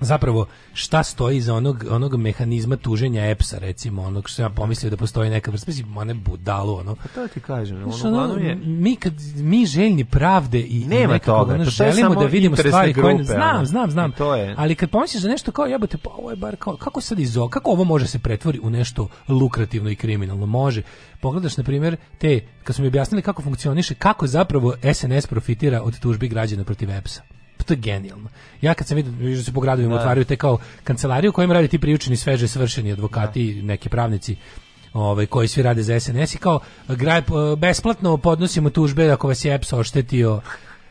zapravo 0.00 0.46
šta 0.72 1.02
stoji 1.02 1.36
iza 1.36 1.54
onog, 1.54 1.84
onog 1.90 2.16
mehanizma 2.16 2.76
tuženja 2.76 3.26
EPS-a, 3.26 3.58
recimo, 3.58 4.02
onog 4.02 4.28
što 4.28 4.42
ja 4.42 4.48
pomislio 4.50 4.90
da 4.90 4.96
postoji 4.96 5.30
neka 5.30 5.50
vrsta, 5.50 5.70
mislim, 5.70 5.96
one 5.96 6.14
budalu, 6.14 6.74
ono, 6.74 6.94
Pa 6.94 7.08
to 7.08 7.28
ti 7.28 7.40
kažem. 7.40 7.76
Ono, 7.76 7.94
ono, 8.04 8.10
uglavnom 8.10 8.46
je... 8.46 8.54
mi 8.54 8.96
kad 8.96 9.12
mi 9.36 9.66
željni 9.66 10.04
pravde 10.04 10.60
i 10.60 10.84
Nema 10.86 11.12
nekako, 11.12 11.38
toga, 11.38 11.54
ono, 11.54 11.64
to 11.64 11.70
želimo 11.70 12.14
da 12.14 12.26
vidimo 12.26 12.56
stvari 12.56 12.94
koje 12.94 13.14
grupe, 13.14 13.24
znam, 13.24 13.56
ono. 13.56 13.64
znam, 13.64 13.90
znam. 13.90 14.10
I 14.10 14.14
to 14.14 14.34
je. 14.34 14.54
Ali 14.58 14.74
kad 14.74 14.90
pomisliš 14.90 15.22
za 15.22 15.28
nešto 15.28 15.52
kao 15.52 15.66
jebote, 15.66 15.98
pa 15.98 16.10
ovo 16.10 16.30
je 16.30 16.36
bar 16.36 16.56
kao 16.56 16.76
kako 16.76 17.00
sad 17.00 17.18
izo, 17.18 17.48
kako 17.48 17.70
ovo 17.70 17.84
može 17.84 18.06
se 18.06 18.18
pretvori 18.18 18.60
u 18.62 18.70
nešto 18.70 19.08
lukrativno 19.28 19.90
i 19.90 19.96
kriminalno? 19.96 20.46
Može. 20.46 20.82
Pogledaš 21.20 21.56
na 21.56 21.64
primjer 21.64 21.96
te 22.18 22.40
kad 22.64 22.76
su 22.76 22.82
mi 22.82 22.88
objasnili 22.88 23.22
kako 23.22 23.42
funkcioniše, 23.42 23.94
kako 23.94 24.26
zapravo 24.26 24.74
SNS 24.94 25.26
profitira 25.26 25.82
od 25.82 25.98
tužbi 25.98 26.28
građana 26.28 26.64
protiv 26.64 26.90
EPS-a. 26.90 27.39
Pa 27.60 27.64
to 27.64 27.72
je 27.72 27.78
genijalno. 27.78 28.28
Ja 28.60 28.74
kad 28.74 28.86
sam 28.86 28.96
vidio, 28.96 29.36
da 29.36 29.42
se 29.42 29.52
po 29.52 29.60
gradovima 29.60 29.94
Da. 29.94 30.00
otvaraju 30.00 30.24
te 30.24 30.36
kao 30.36 30.58
kancelarije 30.84 31.30
u 31.30 31.32
kojima 31.32 31.54
rade 31.54 31.68
ti 31.68 31.78
priučeni 31.78 32.16
sveže 32.16 32.48
svršeni 32.48 32.92
advokati, 32.92 33.62
neki 33.62 33.88
pravnici 33.88 34.36
ovaj 34.92 35.26
koji 35.26 35.48
svi 35.48 35.62
rade 35.62 35.82
za 35.82 36.00
SNS 36.00 36.34
i 36.34 36.38
kao 36.38 36.60
graj, 36.88 37.22
besplatno 37.58 38.16
podnosimo 38.16 38.70
tužbe 38.70 39.10
ako 39.10 39.28
vas 39.28 39.44
je 39.44 39.54
EPS 39.54 39.72
oštetio. 39.72 40.40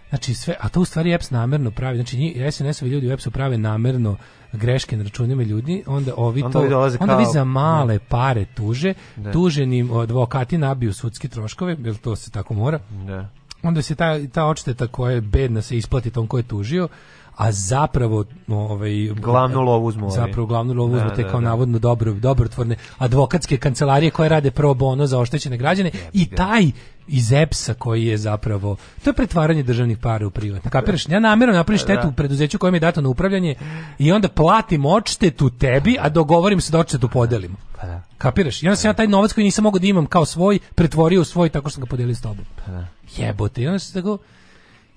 Znači 0.09 0.33
sve, 0.33 0.55
a 0.59 0.69
to 0.69 0.81
u 0.81 0.85
stvari 0.85 1.13
EPS 1.13 1.31
namerno 1.31 1.71
pravi. 1.71 1.97
Znači 1.97 2.17
SNS-ovi 2.51 2.89
ljudi 2.89 3.07
u 3.07 3.11
EPS-u 3.11 3.31
prave 3.31 3.57
namerno 3.57 4.17
greške 4.53 4.97
na 4.97 5.03
računima 5.03 5.43
ljudi, 5.43 5.83
onda 5.87 6.13
ovi 6.17 6.43
Onda 6.43 6.59
to 6.59 6.67
dolaze 6.67 6.97
onda 7.01 7.15
vi 7.15 7.23
kao- 7.23 7.33
za 7.33 7.43
male 7.43 7.99
pare 7.99 8.45
tuže, 8.45 8.93
Da. 9.15 9.31
tuženim 9.31 9.91
advokati 9.93 10.57
nabiju 10.57 10.93
sudske 10.93 11.27
troškove, 11.27 11.77
jer 11.79 11.97
to 11.97 12.15
se 12.15 12.31
tako 12.31 12.53
mora 12.53 12.79
Da. 13.07 13.29
Onda 13.64 13.81
se 13.81 13.95
ta, 13.95 14.27
ta 14.27 14.45
odšteta 14.45 14.88
koja 14.88 15.11
je 15.11 15.22
bedna 15.22 15.61
se 15.61 15.77
isplati 15.77 16.11
tom 16.11 16.27
ko 16.27 16.38
je 16.38 16.44
tužio, 16.44 16.88
a 17.36 17.52
zapravo 17.52 18.26
ovaj 18.48 19.07
Glavnu 19.22 19.61
lovu 19.61 19.86
uzmu. 19.86 20.10
Zapravo 20.10 20.48
glavnu 20.48 20.73
lovu 20.73 20.94
uzmu 20.94 21.10
Da, 21.10 21.15
te 21.15 21.23
da, 21.23 21.30
kao 21.30 21.41
da. 21.41 21.45
navodno 21.49 21.80
dobro 21.80 22.14
dobrotvorne 22.14 22.76
advokatske 22.98 23.57
kancelarije 23.57 24.11
koje 24.11 24.30
rade 24.30 24.52
pro 24.52 24.73
bono 24.73 25.07
za 25.07 25.19
oštećene 25.19 25.57
građane 25.57 25.91
i 26.14 26.26
taj 26.26 26.72
iz 27.07 27.31
EPS-a 27.31 27.73
koji 27.73 28.06
je 28.06 28.18
zapravo 28.18 28.76
to 29.03 29.10
je 29.10 29.14
pretvaranje 29.14 29.64
državnih 29.64 29.98
para 29.98 30.27
u 30.27 30.30
privatne. 30.30 30.72
Kapiraš? 30.72 31.10
Ja 31.10 31.19
namjerno 31.19 31.56
napravim 31.56 31.80
štetu 31.80 32.02
Da. 32.02 32.07
u 32.07 32.14
preduzeću 32.14 32.57
kojem 32.60 32.73
je 32.73 32.80
dato 32.80 33.02
na 33.02 33.10
upravljanje 33.10 33.56
i 33.99 34.11
onda 34.11 34.27
platim 34.27 34.86
odštetu 34.86 35.49
tebi, 35.49 35.98
a 35.99 36.10
dogovorim 36.10 36.61
se 36.61 36.72
da 36.72 36.80
odštetu 36.80 37.07
podelimo. 37.10 37.56
Pa 37.81 37.88
da. 37.88 38.01
Kapiraš? 38.18 38.64
Onda 38.64 38.76
sam 38.76 38.89
ja 38.89 38.93
taj 38.93 39.07
novac 39.07 39.34
koji 39.34 39.43
nisam 39.43 39.64
mogao 39.64 39.80
da 39.80 39.88
imam 39.88 40.06
kao 40.06 40.26
svoj, 40.26 40.60
pretvorio 40.76 41.22
u 41.22 41.26
svoj 41.26 41.49
tako 41.49 41.69
što 41.69 41.73
sam 41.73 41.84
ga 41.84 41.89
podelio 41.89 42.15
s 42.15 42.22
tobom. 42.22 42.45
Pa 42.65 42.72
da. 42.72 42.88
Jebote, 43.18 43.61
i 43.61 43.68
onda 43.68 43.80
se 43.80 43.93
tako 43.93 44.18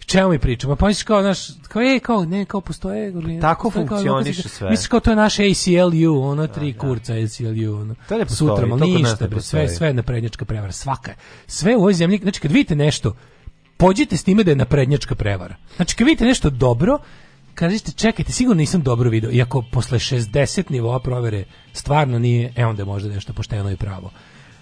čemu 0.07 0.29
mi 0.29 0.39
pričamo? 0.39 0.77
Pa 0.77 0.87
misliš 0.87 1.03
kao, 1.03 1.23
znaš, 1.23 1.39
kao, 1.69 1.83
e, 1.83 1.99
kao, 1.99 2.25
ne, 2.25 2.45
kao 2.45 2.61
postoje... 2.61 3.13
Tako 3.41 3.71
postoje 3.71 3.87
kao 3.87 3.97
funkcioniše 3.97 4.43
advokatske- 4.43 4.49
sve. 4.49 4.71
Misliš 4.71 4.89
kao 4.89 5.01
to 5.01 5.11
je 5.11 5.17
naš 5.17 5.39
ACLU, 5.39 6.23
ono 6.23 6.47
tri 6.47 6.73
kurca 6.79 7.13
ACLU, 7.13 7.81
ono. 7.81 7.95
To 8.09 8.19
ne 8.19 8.25
postoji, 8.25 8.49
Sutra, 8.49 8.61
to 8.63 8.67
mal 8.67 8.79
kod 8.79 8.89
nas 8.89 8.99
ništa, 8.99 9.27
bre, 9.27 9.41
sve, 9.41 9.69
sve 9.69 9.87
je 9.87 9.95
naprednjačka 9.95 10.45
prevara, 10.45 10.73
svaka. 10.73 11.15
Sve 11.47 11.77
u 11.77 11.79
ovoj 11.79 11.95
zemlji, 11.95 12.19
znači 12.23 12.41
kad 12.41 12.53
vidite 12.53 12.77
nešto, 12.77 13.17
pođite 13.77 14.17
s 14.17 14.25
time 14.25 14.45
da 14.45 14.51
je 14.51 14.57
naprednjačka 14.57 15.15
prevara. 15.15 15.57
Znači 15.77 15.97
kad 15.97 16.07
vidite 16.07 16.25
nešto 16.25 16.51
dobro, 16.51 16.99
kažete, 17.55 17.93
čekajte, 17.93 18.33
sigurno 18.33 18.59
nisam 18.59 18.83
dobro 18.83 19.11
video. 19.11 19.31
Iako 19.31 19.63
posle 19.63 19.99
60 19.99 20.71
nivoa 20.71 21.01
provere 21.01 21.45
stvarno 21.73 22.19
nije, 22.19 22.53
e 22.57 22.67
onda 22.67 22.83
je 22.83 22.87
možda 22.87 23.09
nešto 23.09 23.33
pošteno 23.33 23.71
i 23.71 23.77
pravo. 23.77 24.11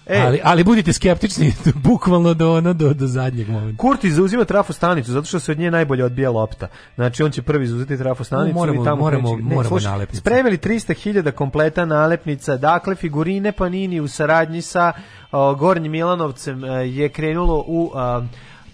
E. 0.07 0.19
ali, 0.19 0.39
ali 0.43 0.63
budite 0.63 0.93
skeptični 0.93 1.53
bukvalno 1.83 2.33
do, 2.33 2.53
ono, 2.53 2.73
do, 2.73 2.93
do 2.93 3.07
zadnjeg 3.07 3.49
momenta. 3.49 3.77
Kurti 3.77 4.11
zauzima 4.11 4.45
trafostanicu 4.45 5.11
zato 5.11 5.27
što 5.27 5.39
se 5.39 5.51
od 5.51 5.59
nje 5.59 5.71
najbolje 5.71 6.05
odbija 6.05 6.31
lopta. 6.31 6.67
Znači 6.95 7.23
on 7.23 7.31
će 7.31 7.41
prvi 7.41 7.67
zauzeti 7.67 7.97
trafostanicu 7.97 8.55
moramo- 8.55 8.81
i 8.81 8.85
tamo 8.85 9.01
moramo- 9.01 9.29
kreće- 9.29 9.43
moramo 9.45 9.63
slušaj, 9.65 9.91
nalepnice. 9.91 10.19
Spremili 10.19 10.57
300.000 10.57 11.31
kompleta 11.31 11.85
nalepnica. 11.85 12.57
Dakle 12.57 12.95
figurine 12.95 13.51
Panini 13.51 13.99
u 13.99 14.07
saradnji 14.07 14.61
sa 14.61 14.93
o, 15.31 15.55
Gornjim 15.55 15.91
Milanovcem 15.91 16.63
e, 16.63 16.67
je 16.69 17.09
krenulo 17.09 17.63
u 17.67 17.91
a, 17.95 18.21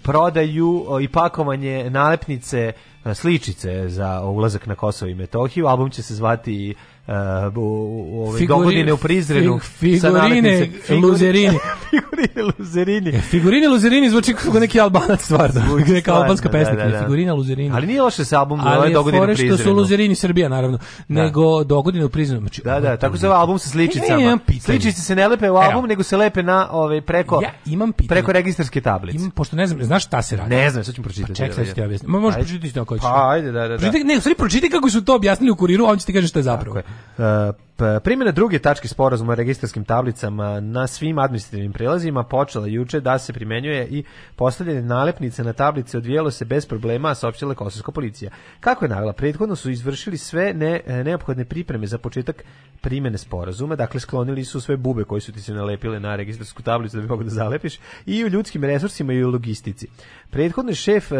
prodaju 0.02 0.68
i 1.00 1.08
pakovanje 1.08 1.90
nalepnice 1.90 2.72
sličice 3.14 3.88
za 3.88 4.22
ulazak 4.22 4.66
na 4.66 4.74
Kosovo 4.74 5.10
i 5.10 5.14
Metohiju. 5.14 5.66
Album 5.66 5.90
će 5.90 6.02
se 6.02 6.14
zvati 6.14 6.74
u, 7.48 7.60
u, 8.12 8.22
ove 8.22 8.46
dogodine 8.46 8.92
u 8.92 8.96
Prizrenu 8.96 9.60
fig- 9.80 10.00
figurine 10.00 10.70
luzerini. 11.02 11.58
figurine 11.90 12.52
luzerini. 12.58 13.10
E, 13.10 13.20
figurine 13.20 13.68
luzerini 13.68 14.10
zvuči 14.10 14.34
kao 14.34 14.52
neki 14.52 14.80
albanac 14.80 15.20
stvarno, 15.20 15.60
neka 15.78 16.00
Stvarno, 16.00 16.22
albanska 16.22 16.48
da, 16.48 16.52
pesnika, 16.52 16.84
da, 16.84 16.90
da. 16.90 16.98
figurina 16.98 17.34
luzerini. 17.34 17.70
Ali 17.74 17.86
nije 17.86 18.02
loše 18.02 18.24
se 18.24 18.36
album 18.36 18.60
Ali 18.62 18.92
Dogodine 18.92 19.18
u 19.18 19.22
fore 19.22 19.34
što 19.34 19.42
su 19.42 19.48
Prizrenu. 19.48 19.72
luzerini 19.72 20.14
Srbija, 20.14 20.48
naravno, 20.48 20.78
nego 21.08 21.64
dogodine 21.64 22.04
u 22.04 22.08
Prizrenu. 22.08 22.40
Znači, 22.40 22.62
Da, 22.64 22.80
da, 22.80 22.90
je 22.90 22.98
tako 22.98 23.16
se 23.16 23.20
zove 23.20 23.34
album 23.34 23.58
sa 23.58 23.68
sličicama. 23.68 24.06
Ja 24.10 24.18
imam 24.20 24.38
pitanje. 24.38 24.60
Sličice 24.60 25.02
se 25.02 25.16
ne 25.16 25.28
lepe 25.28 25.50
u 25.50 25.56
album, 25.56 25.72
Evo. 25.72 25.86
nego 25.86 26.02
se 26.02 26.16
lepe 26.16 26.42
na 26.42 26.68
ove 26.70 27.00
preko 27.00 27.40
Ja 27.42 27.50
imam 27.66 27.92
pitanje. 27.92 28.08
preko 28.10 28.32
registarske 28.32 28.80
tablice. 28.80 29.18
Imam, 29.18 29.30
pošto 29.30 29.56
ne 29.56 29.66
znam, 29.66 29.84
znaš 29.84 30.04
šta 30.04 30.22
se 30.22 30.36
radi? 30.36 30.50
Ne 30.50 30.70
znam, 30.70 30.84
sad 30.84 30.94
ću 30.94 31.02
pročitati. 31.02 31.32
Pa 31.32 31.36
ček, 31.36 31.54
sad 31.54 31.66
ću 31.66 31.70
ti 31.70 31.74
Da, 31.74 31.82
da. 31.82 31.86
objasniti. 31.86 32.10
Možeš 32.10 32.36
pročitati 32.36 32.66
isto 32.66 32.80
ako 32.80 32.94
hoćeš. 32.94 33.02
Pa, 33.04 33.30
ajde, 33.30 33.52
da, 33.52 33.60
da, 33.60 33.68
da. 33.68 33.76
Pročitaj, 33.76 34.00
ne, 34.02 34.16
u 34.16 34.20
stvari 34.20 34.36
pročitaj 34.36 34.70
kako 34.70 34.90
su 34.90 35.04
to 35.04 35.14
objasnili 35.14 35.50
u 35.50 35.56
kuriru, 35.56 35.84
a 35.84 35.90
on 35.90 35.98
će 35.98 36.06
ti 36.06 36.12
kaže 36.12 36.28
šta 36.28 36.38
je 36.38 36.42
zapravo. 36.42 36.80
E, 37.18 37.52
p- 37.52 37.67
primjena 38.04 38.32
druge 38.32 38.58
tačke 38.58 38.88
sporazuma 38.88 39.32
o 39.32 39.34
registarskim 39.34 39.84
tablicama 39.84 40.60
na 40.60 40.86
svim 40.86 41.18
administrativnim 41.18 41.72
prelazima 41.72 42.22
počela 42.22 42.66
juče 42.66 43.00
da 43.00 43.18
se 43.18 43.32
primenjuje 43.32 43.88
i 43.90 44.04
postavljanje 44.36 44.82
nalepnice 44.82 45.44
na 45.44 45.52
tablice 45.52 45.98
odvijelo 45.98 46.30
se 46.30 46.44
bez 46.44 46.66
problema, 46.66 47.14
saopštila 47.14 47.54
kosovska 47.54 47.92
policija. 47.92 48.30
Kako 48.60 48.84
je 48.84 48.88
navela, 48.88 49.12
prethodno 49.12 49.56
su 49.56 49.70
izvršili 49.70 50.16
sve 50.16 50.54
ne, 50.54 50.80
e, 50.86 51.04
neophodne 51.04 51.44
pripreme 51.44 51.86
za 51.86 51.98
početak 51.98 52.44
primjene 52.80 53.18
sporazuma, 53.18 53.76
dakle 53.76 54.00
sklonili 54.00 54.44
su 54.44 54.60
sve 54.60 54.76
bube 54.76 55.04
koje 55.04 55.20
su 55.20 55.32
ti 55.32 55.40
se 55.40 55.54
nalepile 55.54 56.00
na 56.00 56.16
registarsku 56.16 56.62
tablicu 56.62 56.96
da 56.96 57.02
bi 57.02 57.08
mogo 57.08 57.24
da 57.24 57.30
zalepiš 57.30 57.78
i 58.06 58.24
u 58.24 58.28
ljudskim 58.28 58.64
resursima 58.64 59.12
i 59.12 59.24
u 59.24 59.30
logistici. 59.30 59.88
Prethodni 60.30 60.74
šef 60.74 61.12
e, 61.12 61.16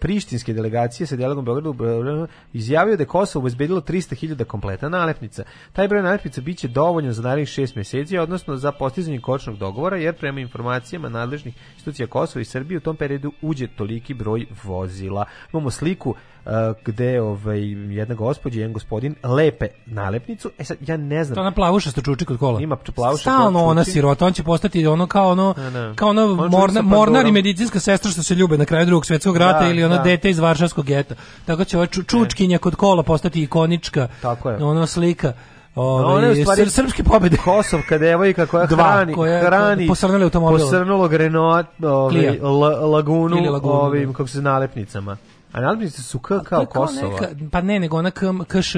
prištinske 0.00 0.52
delegacije 0.52 1.06
sa 1.06 1.16
dijalogom 1.16 1.44
Beogradu 1.44 2.26
izjavio 2.52 2.96
da 2.96 3.02
je 3.02 3.06
Kosovo 3.06 3.42
obezbedilo 3.42 3.80
300.000 3.80 4.44
kompleta 4.44 4.88
nalepnica. 4.88 5.44
Taj 5.72 5.88
broj 5.94 6.02
nalepnica 6.02 6.40
biće 6.40 6.68
dovoljan 6.68 7.12
za 7.12 7.22
narednih 7.22 7.48
šest 7.48 7.74
mjeseci, 7.76 8.18
odnosno 8.18 8.56
za 8.56 8.72
postizanje 8.72 9.20
kočnog 9.20 9.56
dogovora, 9.56 9.96
jer 9.96 10.14
prema 10.14 10.40
informacijama 10.40 11.08
nadležnih 11.08 11.54
institucija 11.74 12.06
Kosova 12.06 12.40
i 12.40 12.44
Srbije 12.44 12.78
u 12.78 12.80
tom 12.80 12.96
periodu 12.96 13.32
uđe 13.42 13.66
toliki 13.66 14.14
broj 14.14 14.46
vozila. 14.64 15.24
Imamo 15.52 15.70
sliku 15.70 16.14
e, 16.46 16.50
gde 16.84 17.20
ovaj, 17.20 17.60
jedna 17.90 18.14
gospođa 18.14 18.58
i 18.58 18.62
jedan 18.62 18.72
gospodin 18.72 19.14
lepe 19.24 19.66
nalepnicu. 19.86 20.50
E 20.58 20.64
sad, 20.64 20.76
ja 20.80 20.96
ne 20.96 21.24
znam. 21.24 21.34
To 21.34 21.40
ona 21.40 21.50
plavuša 21.50 21.90
što 21.90 22.02
čuči 22.02 22.24
kod 22.24 22.38
kola. 22.38 22.60
Ima 22.60 22.76
plavuša 22.76 23.20
Stalno 23.20 23.64
ona 23.64 23.84
sirota, 23.84 24.26
on 24.26 24.32
će 24.32 24.42
postati 24.42 24.86
ono 24.86 25.06
kao 25.06 25.30
ono, 25.30 25.52
Da, 25.52 25.70
da. 25.70 25.92
kao 25.94 26.08
ono 26.08 26.22
On 26.22 26.50
morna, 26.50 26.82
mornar 26.82 27.26
i 27.26 27.32
medicinska 27.32 27.80
sestra 27.80 28.10
što 28.10 28.22
se 28.22 28.34
ljube 28.34 28.58
na 28.58 28.64
kraju 28.64 28.86
drugog 28.86 29.06
svjetskog 29.06 29.36
rata 29.36 29.64
Da, 29.64 29.70
ili 29.70 29.84
ono 29.84 29.96
da. 29.96 30.02
dete 30.02 30.30
iz 30.30 30.38
Varšavskog 30.38 30.84
geta. 30.86 31.14
Tako 31.44 31.64
će 31.64 31.76
ova 31.76 31.86
ču- 31.86 32.06
čučkinja 32.06 32.58
kod 32.58 32.74
kola 32.74 33.02
postati 33.02 33.42
ikonička 33.42 34.08
Tako 34.22 34.50
je. 34.50 34.64
ono 34.64 34.86
slika 34.86 35.32
Ona 35.76 36.26
je 36.26 36.32
u 36.32 36.36
stvari 36.36 36.62
sr- 36.62 36.68
srpske 36.70 37.04
pobede. 37.04 37.36
Kosovka 37.44 37.98
devojka 37.98 38.46
koja 38.46 38.66
Dva, 38.66 38.92
hrani, 38.92 39.14
koja- 39.14 39.40
hrani 39.40 39.88
posrnuli 39.88 40.24
automobil. 40.24 40.58
posrnulo 40.58 41.08
ovaj, 41.82 42.10
Clio. 42.10 42.50
la- 42.50 42.80
lagunu, 42.80 43.36
ovim, 43.62 44.06
da. 44.06 44.16
kako 44.16 44.28
se 44.28 44.42
nalepnicama. 44.42 45.16
A 45.52 45.60
nalepnice 45.60 46.02
su 46.02 46.18
K 46.18 46.40
kao 46.40 46.66
Kosova. 46.66 47.18
neka- 47.18 47.48
pa 47.50 47.60
ne, 47.60 47.80
nego 47.80 47.96
ona 47.98 48.10
KŠ, 48.44 48.76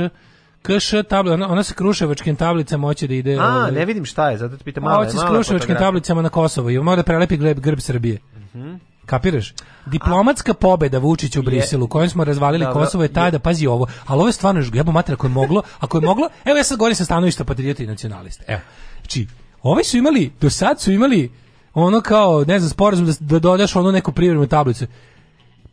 KŠ 0.62 0.94
tabla, 1.08 1.32
ona, 1.34 1.48
ona 1.48 1.62
sa 1.62 1.74
kruševačkim 1.74 2.36
tablicama 2.36 2.88
hoće 2.88 3.06
da 3.06 3.14
ide... 3.14 3.36
A, 3.36 3.44
ovaj, 3.46 3.72
ne 3.72 3.84
vidim 3.84 4.04
šta 4.04 4.30
je, 4.30 4.38
zato 4.38 4.56
te 4.56 4.64
pitam 4.64 4.82
malo. 4.82 5.04
hoće 5.04 5.16
s 5.18 5.24
kruševačkim 5.24 5.76
tablicama 5.76 6.22
na 6.22 6.28
Kosovo 6.28 6.70
i 6.70 6.78
mora 6.78 6.96
da 6.96 7.02
prelepi 7.02 7.36
grb, 7.36 7.58
grb 7.58 7.78
Srbije. 7.80 8.18
Mhm. 8.54 8.74
Kapiraš? 9.06 9.54
Diplomatska 9.86 10.54
pobeda 10.54 10.98
Vučića 10.98 11.40
u 11.40 11.42
Briselu, 11.42 11.84
u 11.84 11.88
kojem 11.88 12.10
smo 12.10 12.24
razvalili 12.24 12.64
Dobro, 12.64 12.80
Kosovo 12.80 13.04
je 13.04 13.12
tada, 13.12 13.38
pazi 13.38 13.66
ovo, 13.66 13.86
ali 14.06 14.18
ovo 14.18 14.28
je 14.28 14.32
stvarno 14.32 14.62
jebo 14.74 14.92
mater, 14.92 15.14
ako 15.14 15.26
je 15.26 15.30
moglo, 15.30 15.62
ako 15.80 15.98
je 15.98 16.00
moglo, 16.00 16.28
evo 16.44 16.56
ja 16.56 16.64
sad 16.64 16.78
govorim 16.78 16.96
sa 16.96 17.04
stanovišta 17.04 17.44
patriota 17.44 17.82
i 17.82 17.86
nacionalista. 17.86 18.44
Evo. 18.48 18.60
Znači, 19.00 19.26
ovi 19.62 19.84
su 19.84 19.96
imali, 19.96 20.32
do 20.40 20.50
sad 20.50 20.80
su 20.80 20.92
imali 20.92 21.32
ono 21.74 22.00
kao, 22.00 22.44
ne 22.44 22.58
znam, 22.58 22.70
sporazum 22.70 23.06
da, 23.06 23.12
da 23.20 23.38
dodaš 23.38 23.76
ono 23.76 23.92
neku 23.92 24.12
privremenu 24.12 24.46
tablicu. 24.46 24.86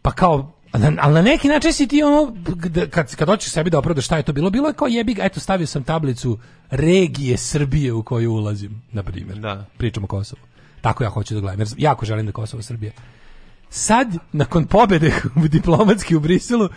Pa 0.02 0.12
kao, 0.12 0.52
ali 1.02 1.14
na 1.14 1.22
neki 1.22 1.48
način 1.48 1.74
si 1.74 1.88
ti 1.88 2.04
ono, 2.04 2.34
gde- 2.46 2.90
kad, 2.90 3.16
kad 3.16 3.28
hoćeš 3.28 3.52
sebi 3.52 3.70
da 3.70 3.80
opravdaš 3.80 4.06
šta 4.06 4.18
je 4.18 4.24
to 4.24 4.34
bilo, 4.34 4.50
bilo 4.50 4.68
je 4.68 4.74
kao 4.74 4.88
jebi 4.88 5.16
eto 5.20 5.40
stavio 5.40 5.68
sam 5.68 5.84
tablicu 5.84 6.40
regije 6.70 7.38
Srbije 7.38 7.94
u 7.94 8.04
koju 8.04 8.32
ulazim, 8.32 8.82
na 8.92 9.04
primjer. 9.04 9.38
Da. 9.38 9.66
Pričamo 9.78 10.06
o 10.06 10.08
Kosovu. 10.08 10.42
Tako 10.82 11.04
ja 11.04 11.10
hoću 11.10 11.34
da 11.34 11.40
gledam, 11.40 11.60
jer 11.60 11.68
jako 11.78 12.06
želim 12.06 12.26
da 12.26 12.32
Kosovo 12.32 12.64
Srbije. 12.64 12.92
Sad, 13.76 14.18
nakon 14.32 14.66
pobede 14.66 15.12
diplomatski 15.50 16.16
u 16.16 16.20
Briselu, 16.20 16.70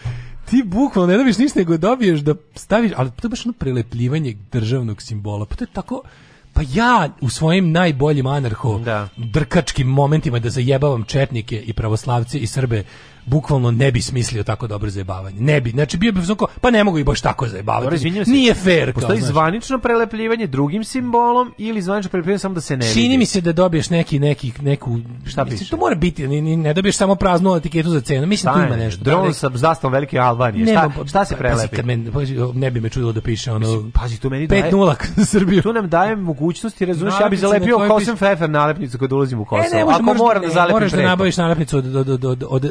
ti 0.51 0.63
bukvalno 0.67 1.13
ne 1.13 1.19
dobiš 1.19 1.39
ništa, 1.39 1.59
nego 1.59 1.77
dobiješ 1.77 2.21
da 2.21 2.35
staviš, 2.55 2.93
ali 2.97 3.11
to 3.11 3.27
je 3.27 3.31
baš 3.31 3.47
ono 3.47 3.53
prelepljivanje 3.53 4.37
državnog 4.53 5.03
simbola, 5.03 5.47
pa 5.47 5.55
to 5.55 5.65
je 5.65 5.69
tako, 5.73 6.03
pa 6.53 6.63
ja 6.75 7.09
u 7.21 7.29
svojim 7.29 7.73
najboljim 7.73 8.27
anarho 8.27 8.79
Da. 8.79 9.09
drkačkim 9.17 9.87
momentima 9.87 10.39
da 10.39 10.51
zajebavam 10.51 11.05
četnike 11.05 11.63
i 11.67 11.73
pravoslavce 11.73 12.39
i 12.39 12.47
Srbe 12.47 12.85
bukvalno 13.27 13.71
ne 13.71 13.93
bi 13.93 14.03
smislio 14.03 14.43
tako 14.43 14.67
dobro 14.67 14.91
zajebavanje. 14.91 15.41
Ne 15.41 15.61
bi. 15.61 15.71
Znači 15.71 15.97
bio 15.97 16.13
bi 16.13 16.21
onako, 16.21 16.47
pa 16.61 16.71
ne 16.71 16.85
mogu 16.85 16.99
i 16.99 17.05
baš 17.05 17.21
tako 17.21 17.45
Dobro, 17.45 17.53
zajebavati. 17.53 17.99
se. 18.25 18.31
Nije 18.31 18.55
fair. 18.55 18.85
kao, 18.85 18.93
Postoji 18.93 19.21
znaš. 19.21 19.31
zvanično 19.31 19.79
prelepljivanje 19.79 20.47
drugim 20.47 20.85
simbolom 20.85 21.55
ili 21.59 21.83
zvanično 21.83 22.11
prelepljivanje 22.11 22.39
samo 22.39 22.55
da 22.55 22.61
se 22.61 22.77
ne 22.77 22.87
vidi. 22.87 22.95
Čini 22.95 23.19
mi 23.19 23.27
se 23.27 23.41
da 23.41 23.53
dobiješ 23.53 23.91
neki 23.91 24.19
neki 24.19 24.53
neku 24.61 24.99
Šta 25.25 25.45
mislim, 25.45 25.59
piše? 25.59 25.71
To 25.71 25.77
mora 25.77 25.95
biti, 25.95 26.29
ni- 26.29 26.57
ne 26.57 26.75
dobiješ 26.75 26.97
samo 26.97 27.15
praznu 27.15 27.57
etiketu 27.57 27.91
za 27.91 28.01
cenu. 28.01 28.27
Mislim 28.27 28.53
tu 28.53 28.59
Šta 28.59 28.67
ima 28.67 28.77
nešto. 28.77 29.05
Dron 29.05 29.35
sa 29.35 29.51
zastavom 29.55 29.93
Velike 29.93 30.19
Albanije. 30.19 30.65
Nema, 30.65 30.91
Šta, 30.91 31.07
šta 31.07 31.25
se 31.25 31.35
pa- 31.35 31.39
prelepi? 31.39 31.61
Pazi, 31.61 31.77
kad 31.77 31.87
me, 31.87 32.13
pazi, 32.13 32.37
ne 32.55 32.71
bi 32.71 32.81
me 32.81 32.89
čudilo 32.89 33.13
da 33.13 33.21
piše 33.21 33.53
ono 33.53 33.85
Pazi, 33.93 34.21
tu 34.21 34.31
meni 34.31 34.47
daje... 34.47 34.63
5-0 34.65 34.95
za 35.17 35.25
Srbiju. 35.27 35.63
Tu 35.63 35.73
nam 35.73 35.89
daje 35.89 36.17
mogućnosti, 36.17 36.85
razumiješ, 36.85 37.15
ja 37.21 37.29
na 37.31 37.37
zalepio 37.37 37.77
kojoj 37.77 37.89
Kosen 37.89 38.17
Pfeffer 38.17 38.51
nalepnicu 38.51 38.99
kad 38.99 39.13
ulazim 39.13 39.41
u 39.41 39.45
Kosovo. 39.45 39.69
E, 39.73 39.77
ne, 39.77 39.85
možda, 39.85 40.01
Ako 40.03 40.15
moram 40.15 40.43
da 40.43 40.49
ne, 40.49 40.55
zalepim 40.55 40.75
moraš 40.75 40.93
da 40.93 41.03
nabaviš 41.03 41.37
nalepnicu 41.37 41.79
od, 41.79 41.97
od, 41.97 42.25
od, 42.25 42.45
od, 42.49 42.65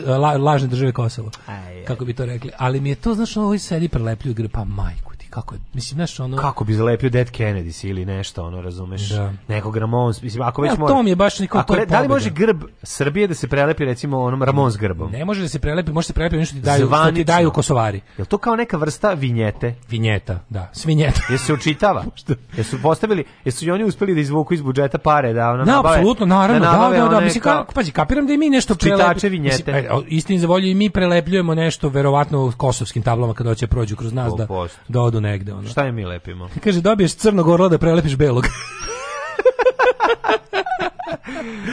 lažne 0.46 0.68
države 0.68 0.92
Kosovo. 0.92 1.32
Aj, 1.48 1.56
aj. 1.56 1.86
Kako 1.86 2.06
bi 2.06 2.14
to 2.14 2.26
rekli. 2.26 2.52
Ali 2.58 2.80
mi 2.80 2.90
je 2.90 2.96
to, 2.96 3.14
znaš, 3.14 3.38
ovo 3.38 3.58
sedi 3.58 3.88
prelepljuju 3.88 4.34
grb, 4.34 4.52
pa 4.52 4.64
majku 4.64 5.05
ti, 5.05 5.05
kako 5.36 5.56
je, 5.56 5.62
mislim, 5.74 5.96
znaš, 5.96 6.20
ono... 6.20 6.38
Kako 6.38 6.64
bi 6.64 6.74
zalepio 6.74 7.10
Dead 7.10 7.28
Kennedys 7.28 7.86
ili 7.86 8.06
nešto, 8.06 8.44
ono, 8.44 8.62
razumeš? 8.62 9.10
Da. 9.10 9.34
Nekog 9.48 9.78
Ramons, 9.78 10.22
mislim, 10.22 10.42
ako 10.44 10.62
već 10.62 10.72
Ja, 10.72 10.80
mora... 10.80 10.94
to 10.94 11.04
mi 11.04 11.10
je 11.10 11.16
baš 11.16 11.40
niko- 11.40 11.58
Ako 11.58 11.68
to 11.68 11.74
je 11.74 11.80
re- 11.80 11.86
Da 11.86 12.00
li 12.00 12.08
može 12.08 12.30
grb 12.32 12.62
Srbije 12.84 13.28
da 13.28 13.34
se 13.34 13.48
prelepi, 13.48 13.86
recimo, 13.86 14.20
onom 14.20 14.44
Ramons 14.44 14.78
grbom? 14.78 15.12
Ne 15.12 15.26
može 15.26 15.42
da 15.42 15.48
se 15.48 15.60
prelepi, 15.60 15.92
može 15.92 16.08
se 16.08 16.14
prelepi 16.14 16.38
nešto 16.38 16.56
ti 16.56 16.62
daju, 16.62 16.78
što 16.78 16.86
ti 16.86 16.90
Zvanično. 16.90 17.24
daju 17.26 17.52
Kosovari. 17.52 18.02
Je 18.18 18.26
to 18.26 18.38
kao 18.38 18.56
neka 18.56 18.78
vrsta 18.78 19.12
vinjete? 19.12 19.76
Vinjeta, 19.90 20.40
da, 20.50 20.70
svinjeta. 20.74 21.22
Jesu 21.30 21.46
se 21.46 21.54
učitava? 21.54 22.04
Jesu 22.58 22.78
postavili, 22.82 23.24
jesu 23.46 23.66
i 23.66 23.72
oni 23.72 23.84
uspeli 23.84 24.14
da 24.14 24.20
izvuku 24.20 24.54
iz 24.54 24.62
budžeta 24.62 24.98
pare 25.00 25.34
da 25.34 25.50
ono 25.50 25.66
Da, 25.66 25.72
nabave? 25.72 25.96
apsolutno, 25.96 26.26
naravno, 26.28 26.60
da, 26.62 26.72
nabave 26.72 26.98
da, 26.98 27.04
da, 27.04 27.10
one 27.10 27.26
mislim, 27.26 27.42
kao- 27.44 27.66
pazi, 27.66 27.92
kapiram 27.92 28.28
da 28.28 28.34
i 28.34 28.38
mi 28.38 28.50
nešto 28.50 28.76
prelepimo. 28.76 29.30
vinjete. 29.32 29.74
Mislim, 29.74 30.04
istini 30.08 30.40
za 30.40 30.48
volju 30.48 30.68
i 30.68 30.76
mi 30.76 30.90
prelepljujemo 30.90 31.56
nešto, 31.56 31.90
verovatno, 31.90 32.54
kosovskim 32.54 33.04
tablama 33.04 33.34
kada 33.34 33.50
hoće 33.50 33.68
prođu 33.68 33.96
kroz 33.96 34.14
nas 34.14 34.34
da, 34.34 34.46
100%. 34.46 34.70
da 34.88 35.02
odu 35.02 35.22
negde. 35.26 35.54
Ono. 35.54 35.68
Šta 35.68 35.84
je 35.84 35.92
mi 35.92 36.06
lepimo? 36.06 36.50
Kaže, 36.64 36.82
dobiješ 36.82 37.14
crnog 37.14 37.48
orla 37.48 37.70
da 37.70 37.78
prelepiš 37.78 38.16
belog. 38.18 38.46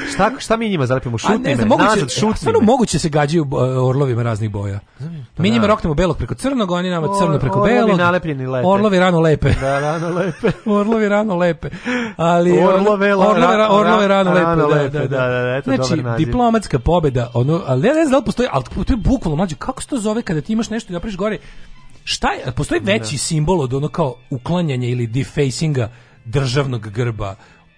Šta, 0.09 0.31
šta 0.39 0.57
mi 0.57 0.69
njima 0.69 0.87
zalepimo? 0.87 1.15
A 1.15 1.19
Šutni 1.19 1.39
ne 1.41 1.57
znam, 1.57 1.69
moguće, 1.69 1.89
nazad, 1.91 2.55
me. 2.55 2.61
moguće 2.63 2.99
se 2.99 3.09
gađaju 3.09 3.47
orlovima 3.81 4.23
raznih 4.23 4.51
boja. 4.51 4.81
Mi 5.39 5.51
njima 5.51 5.67
roknemo 5.67 5.95
belog 5.95 6.17
preko 6.17 6.35
crnog, 6.35 6.71
oni 6.71 6.91
nama 6.91 7.07
Or- 7.07 7.19
crno 7.19 7.39
preko 7.39 7.61
orlovi 7.61 7.75
belog. 7.77 7.99
nalepljeni 7.99 8.47
lepe. 8.47 8.67
Orlovi 8.67 8.99
rano 8.99 9.21
lepe. 9.21 9.51
Da, 9.51 9.81
rano 9.81 10.09
lepe. 10.09 10.53
Orlovi 10.71 11.09
rano 11.09 11.37
lepe. 11.37 11.69
Ali 12.17 12.53
Orlove, 12.59 13.15
ono- 13.15 13.27
orlove, 13.27 13.57
ra- 13.57 13.69
orlove 13.71 14.09
rano, 14.09 14.35
rano 14.35 14.67
lepe. 14.67 14.83
lepe, 14.99 15.09
da, 15.09 15.21
da, 15.21 15.43
da, 15.43 15.57
eto, 15.57 15.71
znači, 15.71 15.91
dobar 15.91 16.05
naziv. 16.05 16.27
diplomatska 16.27 16.79
pobeda, 16.79 17.31
ono, 17.35 17.61
ali 17.67 17.83
ne 17.83 17.93
znam 17.95 18.11
da 18.11 18.17
li 18.17 18.25
postoji, 18.25 18.49
ali 18.53 18.65
to 18.65 18.93
je 18.93 18.97
bukvalno 18.97 19.37
mlađe, 19.37 19.57
kako 19.59 19.83
se 19.83 19.89
to 19.89 19.97
zove 19.99 20.23
kada 20.23 20.41
ti 20.41 20.53
imaš 20.53 20.71
nešto 20.71 20.93
i 20.93 20.95
napraviš 20.95 21.17
gore, 21.17 21.39
šta 22.05 22.29
je, 22.29 22.53
postoji 22.53 22.81
veći 22.81 23.19
simbol 23.19 23.61
od 23.61 23.75
ono 23.75 23.89
kao 23.89 24.15
uklanjanja 24.31 24.89
ili 24.89 25.07
defacinga 25.07 25.91
državnog 26.25 26.89
grba, 26.89 27.35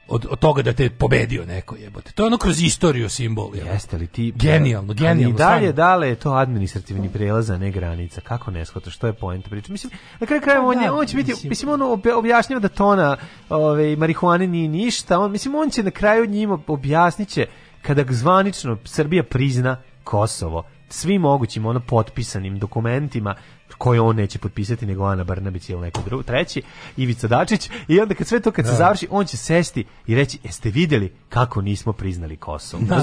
od, 0.08 0.26
od 0.30 0.38
toga 0.38 0.62
da 0.62 0.72
te 0.72 0.90
pobedio 0.90 1.44
neko 1.46 1.76
jebote. 1.76 2.12
To 2.12 2.22
je 2.22 2.26
ono 2.26 2.38
kroz 2.38 2.62
istoriju 2.62 3.08
simbol. 3.08 3.50
jebote. 3.54 3.72
Jeste 3.72 3.96
li 3.96 4.06
ti... 4.06 4.32
Genijalno, 4.36 4.94
genijalno. 4.94 5.28
i 5.28 5.38
dalje, 5.38 5.58
stvarno. 5.60 5.72
dale 5.72 6.08
je 6.08 6.14
to 6.14 6.32
administrativni 6.32 7.08
prelaz, 7.08 7.50
a 7.50 7.58
ne 7.58 7.70
granica. 7.70 8.20
Kako 8.20 8.50
ne 8.50 8.64
shvataš, 8.64 8.94
što 8.94 9.06
je 9.06 9.12
poenta 9.12 9.50
priče? 9.50 9.72
Mislim, 9.72 9.92
na 10.20 10.26
kraju 10.26 10.42
krajeva, 10.42 10.66
on, 10.66 10.78
je- 10.78 10.88
da, 10.88 10.94
on 10.94 11.06
će 11.06 11.16
biti, 11.16 11.30
mislim- 11.30 11.48
mislim, 11.48 11.70
on 11.70 11.80
obja- 11.80 12.16
objašnjava 12.16 12.60
da 12.60 12.68
tona 12.68 13.16
ove, 13.48 13.96
marihuane 13.96 14.46
nije 14.46 14.68
ništa, 14.68 15.18
on, 15.18 15.32
mislim, 15.32 15.54
on 15.54 15.70
će 15.70 15.82
na 15.82 15.90
kraju 15.90 16.26
njima 16.26 16.58
objasnit 16.66 17.28
će 17.28 17.46
kada 17.82 18.04
zvanično 18.10 18.78
Srbija 18.84 19.22
prizna 19.22 19.76
Kosovo 20.04 20.62
svim 20.88 21.20
mogućim 21.20 21.66
ono 21.66 21.80
potpisanim 21.80 22.58
dokumentima 22.58 23.34
koje 23.78 24.00
on 24.00 24.16
neće 24.16 24.38
potpisati 24.38 24.86
nego 24.86 25.04
Ana 25.04 25.24
Brnabić 25.24 25.68
ili 25.68 25.80
neko 25.80 26.00
drugi, 26.02 26.24
treći, 26.24 26.62
Ivica 26.96 27.28
Dačić 27.28 27.70
i 27.88 28.00
onda 28.00 28.14
kad 28.14 28.26
sve 28.26 28.40
to 28.40 28.50
kad 28.50 28.64
se 28.64 28.70
Da. 28.70 28.76
završi, 28.76 29.06
on 29.10 29.26
će 29.26 29.36
sesti 29.36 29.84
i 30.06 30.14
reći, 30.14 30.38
jeste 30.44 30.70
vidjeli 30.70 31.12
kako 31.28 31.60
nismo 31.62 31.92
priznali 31.92 32.36
Kosovo? 32.36 32.82
Da, 32.82 32.96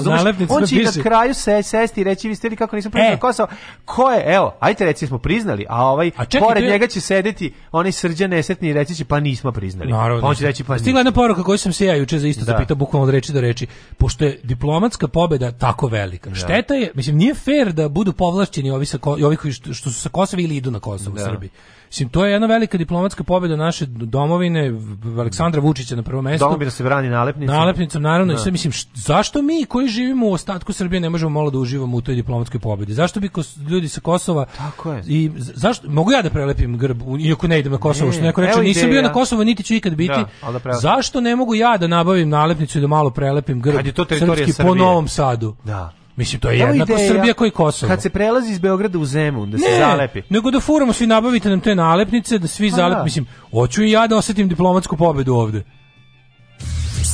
on 0.48 0.66
će 0.66 0.76
i 0.76 0.84
na 0.84 1.02
kraju 1.02 1.34
se 1.34 1.62
sesti 1.62 2.00
i 2.00 2.04
reći, 2.04 2.28
vi 2.28 2.34
ste 2.34 2.48
li 2.48 2.56
kako 2.56 2.76
nismo 2.76 2.90
priznali 2.90 3.14
E. 3.14 3.18
Kosovo? 3.18 3.48
Ko 3.84 4.10
je, 4.10 4.24
evo, 4.26 4.54
ajte 4.60 4.84
reci 4.84 5.06
smo 5.06 5.18
priznali, 5.18 5.66
a 5.68 5.84
ovaj, 5.84 6.10
A 6.16 6.24
čekaj, 6.24 6.48
pored 6.48 6.64
je- 6.64 6.70
njega 6.70 6.86
će 6.86 7.00
sedeti 7.00 7.52
onaj 7.72 7.92
srđan 7.92 8.30
nesretni 8.30 8.68
i 8.68 8.72
reći 8.72 8.94
će, 8.94 9.04
pa 9.04 9.20
nismo 9.20 9.52
priznali. 9.52 9.90
Naravno. 9.90 10.22
Pa 10.22 10.28
on 10.28 10.34
će 10.34 10.44
reći, 10.44 10.64
pa 10.64 10.78
Stigla 10.78 11.00
jedna 11.00 11.12
poruka 11.12 11.42
koju 11.42 11.58
sam 11.58 11.72
se 11.72 11.86
ja 11.86 11.94
juče 11.94 12.18
za 12.18 12.28
isto 12.28 12.44
Da. 12.44 12.52
zapitao 12.52 12.76
bukvalno 12.76 13.04
od 13.04 13.10
reči 13.10 13.32
do 13.32 13.40
reči. 13.40 13.66
Pošto 13.98 14.24
je 14.24 14.40
diplomatska 14.42 15.08
pobeda 15.08 15.52
tako 15.52 15.86
velika. 15.86 16.34
Šteta 16.34 16.74
je, 16.74 16.90
mislim 16.94 17.16
nije 17.16 17.34
fair 17.34 17.72
da 17.72 17.88
budu 17.88 18.12
povlašćeni 18.12 18.70
ovi 18.70 18.86
sa 18.86 18.98
ovi 19.02 19.36
koji 19.36 19.52
što, 19.52 19.74
što 19.74 19.90
su 19.90 20.00
sa 20.00 20.08
Kosova 20.08 20.42
ili 20.42 20.56
idu 20.62 20.70
na 20.70 20.80
Kosovo 20.80 21.16
Da. 21.16 21.22
u 21.22 21.26
Srbiji. 21.26 21.50
Mislim 21.88 22.08
to 22.08 22.24
je 22.24 22.32
jedna 22.32 22.46
velika 22.46 22.78
diplomatska 22.78 23.24
pobeda 23.24 23.56
naše 23.56 23.86
domovine 23.86 24.72
Aleksandra 25.18 25.60
Vučića 25.60 25.96
na 25.96 26.02
prvom 26.02 26.24
mestu. 26.24 26.44
Domobir 26.44 26.70
se 26.70 26.82
brani 26.82 27.08
nalepnicom. 27.08 27.54
Nalepnicom, 27.54 28.02
naravno, 28.02 28.32
i 28.32 28.36
Da. 28.36 28.42
sve 28.42 28.52
mislim, 28.52 28.72
št- 28.72 28.88
zašto 28.96 29.42
mi 29.42 29.64
koji 29.64 29.88
živimo 29.88 30.26
u 30.26 30.32
ostatku 30.32 30.72
Srbije 30.72 31.00
ne 31.00 31.10
možemo 31.10 31.30
malo 31.30 31.50
da 31.50 31.58
uživamo 31.58 31.96
u 31.96 32.00
toj 32.00 32.14
diplomatskoj 32.14 32.60
pobedi? 32.60 32.94
Zašto 32.94 33.20
bi 33.20 33.28
kos- 33.28 33.56
ljudi 33.62 33.88
sa 33.88 34.00
Kosova 34.00 34.44
Tako 34.46 34.92
je. 34.92 35.02
i 35.06 35.30
zašto 35.36 35.90
mogu 35.90 36.12
ja 36.12 36.22
da 36.22 36.30
prelepim 36.30 36.78
grb 36.78 36.98
iako 37.20 37.48
ne 37.48 37.58
idem 37.58 37.72
na 37.72 37.78
Kosovo, 37.78 38.06
Ne, 38.06 38.12
što 38.12 38.22
neko 38.22 38.40
reče, 38.40 38.60
nisam 38.60 38.90
bio 38.90 39.02
na 39.02 39.12
Kosovu, 39.12 39.44
niti 39.44 39.62
ću 39.62 39.74
ikad 39.74 39.94
biti. 39.94 40.14
Da, 40.42 40.52
da 40.54 40.72
zašto 40.72 41.20
ne 41.20 41.36
mogu 41.36 41.54
ja 41.54 41.76
da 41.76 41.86
nabavim 41.86 42.28
nalepnicu 42.28 42.78
i 42.78 42.80
da 42.80 42.86
malo 42.86 43.10
prelepim 43.10 43.60
grb 43.60 43.76
Kad 43.76 43.86
je 43.86 43.92
to 43.92 44.04
teritorija 44.06 44.36
srpski 44.36 44.62
po 44.62 44.68
Srbije. 44.68 44.76
Novom 44.78 45.08
Sadu? 45.08 45.54
Da. 45.64 45.92
Mislim, 46.16 46.40
to 46.40 46.50
je 46.50 46.60
Evo 46.60 46.68
jednako 46.68 46.92
ideja, 46.92 47.08
Srbija 47.08 47.34
koji 47.34 47.50
Kosovo. 47.50 47.90
Kad 47.90 48.02
se 48.02 48.10
prelazi 48.10 48.52
iz 48.52 48.58
Beograda 48.58 48.98
u 48.98 49.04
Zemun, 49.04 49.50
da 49.50 49.58
se 49.58 49.64
ne, 49.64 49.78
zalepi. 49.78 50.22
nego 50.28 50.50
da 50.50 50.60
furamo 50.60 50.92
svi 50.92 51.06
nabavite 51.06 51.48
nam 51.48 51.60
te 51.60 51.74
nalepnice, 51.74 52.38
da 52.38 52.48
svi 52.48 52.70
Pa 52.70 52.76
zalep, 52.76 52.98
da. 52.98 53.04
mislim, 53.04 53.26
hoću 53.50 53.82
i 53.82 53.90
ja 53.90 54.06
da 54.06 54.16
osetim 54.16 54.48
diplomatsku 54.48 54.96
pobedu 54.96 55.34
ovde. 55.34 55.64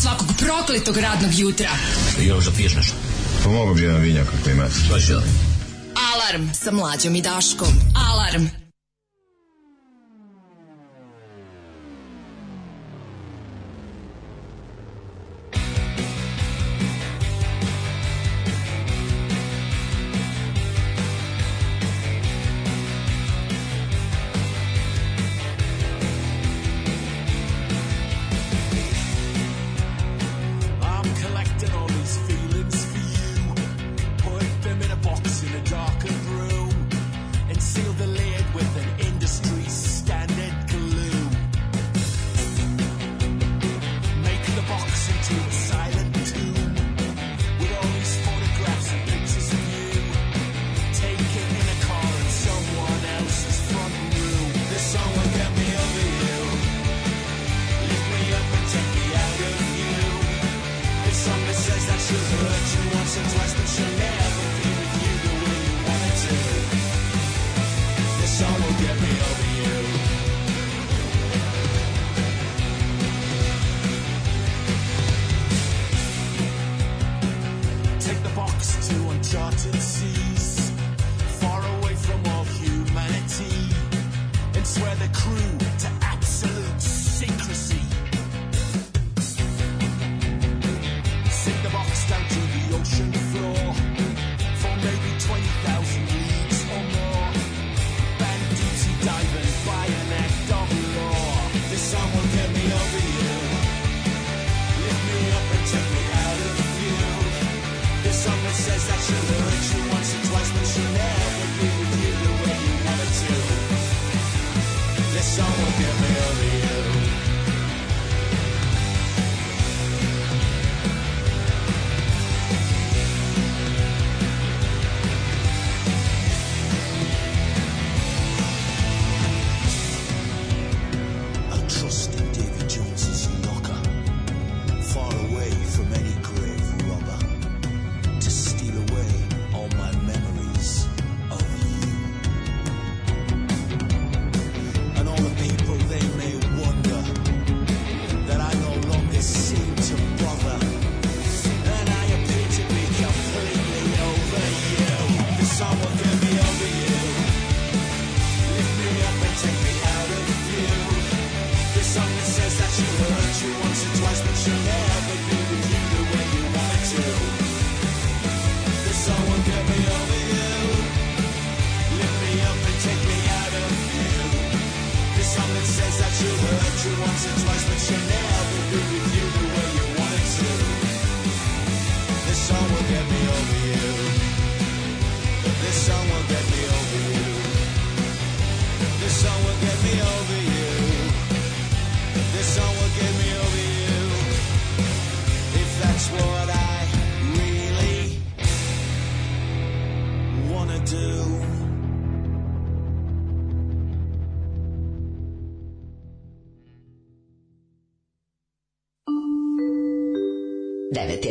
Svakog 0.02 0.28
prokletog 0.38 0.96
radnog 0.96 1.30
jutra. 1.38 1.70
Još 2.20 2.44
da 2.44 2.50
piješ 2.56 2.76
nešto? 2.76 2.94
Pomogu 3.44 3.74
bi 3.74 3.82
jedan 3.82 4.00
vinjak 4.00 4.26
ako 4.40 4.50
imate. 4.50 4.74
Baš. 4.90 5.02
Alarm 6.14 6.48
sa 6.52 6.70
mlađom 6.70 7.14
i 7.14 7.22
Daškom. 7.22 7.68
Alarm. 8.10 8.67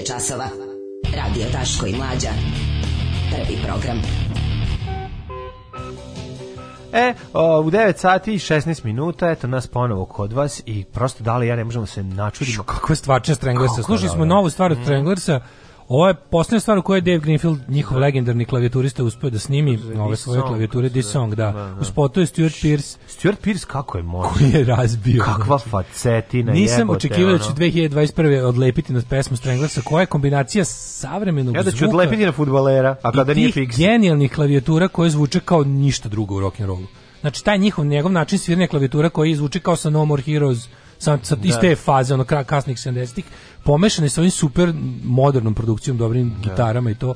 Časova. 0.07 0.45
Radio 1.15 1.45
Daško 1.51 1.85
i 1.87 1.95
Mlađa. 1.95 2.29
Prvi 3.31 3.57
program. 3.65 4.01
E, 6.93 7.13
o, 7.33 7.61
u 7.61 7.71
9 7.71 7.97
sati 7.97 8.33
i 8.33 8.39
16 8.39 8.85
minuta, 8.85 9.29
eto 9.29 9.47
nas 9.47 9.67
ponovo 9.67 10.05
kod 10.05 10.33
vas 10.33 10.61
i 10.65 10.83
prosto 10.83 11.23
da 11.23 11.37
li 11.37 11.47
ja 11.47 11.55
ne 11.55 11.63
možemo 11.63 11.85
se 11.85 12.03
načudimo. 12.03 12.63
Kakva 12.63 12.95
stvarčina 12.95 13.35
Stranglersa. 13.35 13.83
Slušali 13.83 14.09
smo 14.09 14.25
novu 14.25 14.49
stvar 14.49 14.71
od 14.71 14.77
Mhm. 14.77 14.85
Stranglersa. 14.85 15.39
Ovo 15.87 16.07
je 16.07 16.15
posljednja 16.15 16.59
stvar 16.59 16.77
u 16.77 16.81
kojoj 16.81 16.97
je 16.97 17.01
Dave 17.01 17.19
Greenfield, 17.19 17.59
njihov 17.67 17.97
legendarni 17.99 18.45
klavijaturista, 18.45 19.03
uspio 19.03 19.29
da 19.29 19.39
snimi 19.39 19.79
ove 19.99 20.15
svoje 20.15 20.41
klavijature, 20.41 20.89
This 20.89 21.05
da, 21.05 21.11
Song, 21.11 21.35
da. 21.35 21.45
da, 21.45 21.51
da. 21.51 21.81
U 21.81 21.83
spotu 21.83 22.19
je 22.19 22.25
Stuart 22.25 22.55
Pierce, 22.61 22.97
Stuart 23.17 23.41
Pierce 23.41 23.65
kako 23.67 23.97
je 23.97 24.03
možda? 24.03 24.33
koji 24.33 24.51
je 24.51 24.63
razbio. 24.63 25.23
Kakva 25.23 25.57
facetina 25.59 26.53
Nisam 26.53 26.79
jebote, 26.79 26.97
očekivao 26.97 27.31
da 27.31 27.37
će 27.39 27.45
ono. 27.49 27.55
2021. 27.55 28.41
odlepiti 28.41 28.93
na 28.93 29.01
pesmu 29.09 29.37
Stranglersa, 29.37 29.81
koja 29.81 30.01
je 30.01 30.05
kombinacija 30.05 30.65
savremenog 30.65 31.55
Ja 31.55 31.63
da 31.63 31.71
ću 31.71 31.77
zvuka 31.77 31.89
odlepiti 31.89 32.25
na 32.25 32.31
fudbalera, 32.31 32.95
a 33.01 33.11
kada 33.11 33.33
nije 33.33 33.51
fiks. 33.51 33.77
genijalnih 33.77 34.31
klavijatura 34.31 34.87
koje 34.87 35.09
zvuče 35.09 35.39
kao 35.39 35.63
ništa 35.63 36.09
drugo 36.09 36.35
u 36.35 36.39
rock'n'rollu. 36.39 36.85
Znači, 37.21 37.43
taj 37.43 37.57
njihov, 37.57 37.85
njegov 37.85 38.11
način 38.11 38.39
sviranja 38.39 38.67
klavijatura 38.67 39.09
koji 39.09 39.35
zvuči 39.35 39.59
kao 39.59 39.75
sa 39.75 39.89
No 39.89 40.05
More 40.05 40.21
Heroes, 40.21 40.67
sa, 40.97 41.17
sa 41.23 41.37
iz 41.43 41.53
Da. 41.53 41.59
te 41.59 41.75
faze, 41.75 42.13
ono, 42.13 42.23
kasnih 42.23 42.77
70-ih, 42.77 43.25
pomešane 43.63 44.09
sa 44.09 44.21
ovim 44.21 44.31
super 44.31 44.73
modernom 45.03 45.53
produkcijom, 45.53 45.97
dobrim 45.97 46.35
gitarama 46.43 46.91
i 46.91 46.95
to 46.95 47.13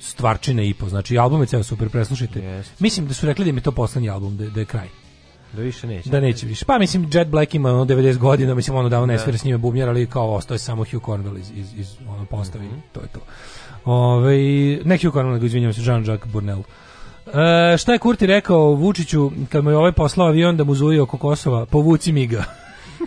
stvarčine 0.00 0.68
i 0.68 0.74
po. 0.74 0.88
Znači, 0.88 1.18
album 1.18 1.40
je 1.40 1.46
ceo 1.46 1.62
super, 1.62 1.88
preslušajte. 1.88 2.62
Mislim 2.78 3.06
da 3.06 3.14
su 3.14 3.26
rekli 3.26 3.44
da 3.44 3.50
im 3.50 3.56
je 3.56 3.62
to 3.62 3.72
poslednji 3.72 4.10
album, 4.10 4.36
da, 4.36 4.50
da 4.50 4.60
je 4.60 4.66
kraj. 4.66 5.03
Da 5.56 5.62
više 5.62 5.86
neće. 5.86 6.10
Da 6.10 6.20
neće 6.20 6.46
više. 6.46 6.64
Pa 6.64 6.78
mislim 6.78 7.08
Jet 7.12 7.28
Black 7.28 7.54
ima 7.54 7.72
ono 7.72 7.84
90 7.84 8.18
godina, 8.18 8.54
mislim 8.54 8.76
ono 8.76 8.88
da 8.88 9.00
on 9.00 9.08
ne 9.08 9.18
svira 9.18 9.38
s 9.38 9.44
njima 9.44 9.58
bubnjar, 9.58 9.88
ali 9.88 10.06
kao 10.06 10.34
ostao 10.34 10.54
je 10.54 10.58
samo 10.58 10.84
Hugh 10.84 11.04
Cornwell 11.04 11.38
iz, 11.38 11.50
iz, 11.56 11.74
iz 11.76 11.96
ono 12.08 12.24
postavi. 12.24 12.66
Mhm. 12.66 12.76
To 12.92 13.00
je 13.00 13.06
to. 13.06 13.20
Ove, 13.84 14.36
ne 14.84 14.98
Hugh 14.98 15.14
Cornwell, 15.14 15.32
nego 15.32 15.46
izvinjavam 15.46 15.74
se, 15.74 15.80
Jean-Jacques 15.80 16.26
Bournel. 16.26 16.62
E, 17.26 17.76
šta 17.78 17.92
je 17.92 17.98
Kurti 17.98 18.26
rekao 18.26 18.74
Vučiću 18.74 19.30
kad 19.48 19.64
mu 19.64 19.70
je 19.70 19.76
ovaj 19.76 19.92
poslao 19.92 20.28
avion 20.28 20.56
da 20.56 20.64
mu 20.64 20.74
zuji 20.74 21.00
oko 21.00 21.18
Kosova? 21.18 21.66
Povuci 21.66 22.12
mi 22.12 22.26
ga. 22.26 22.44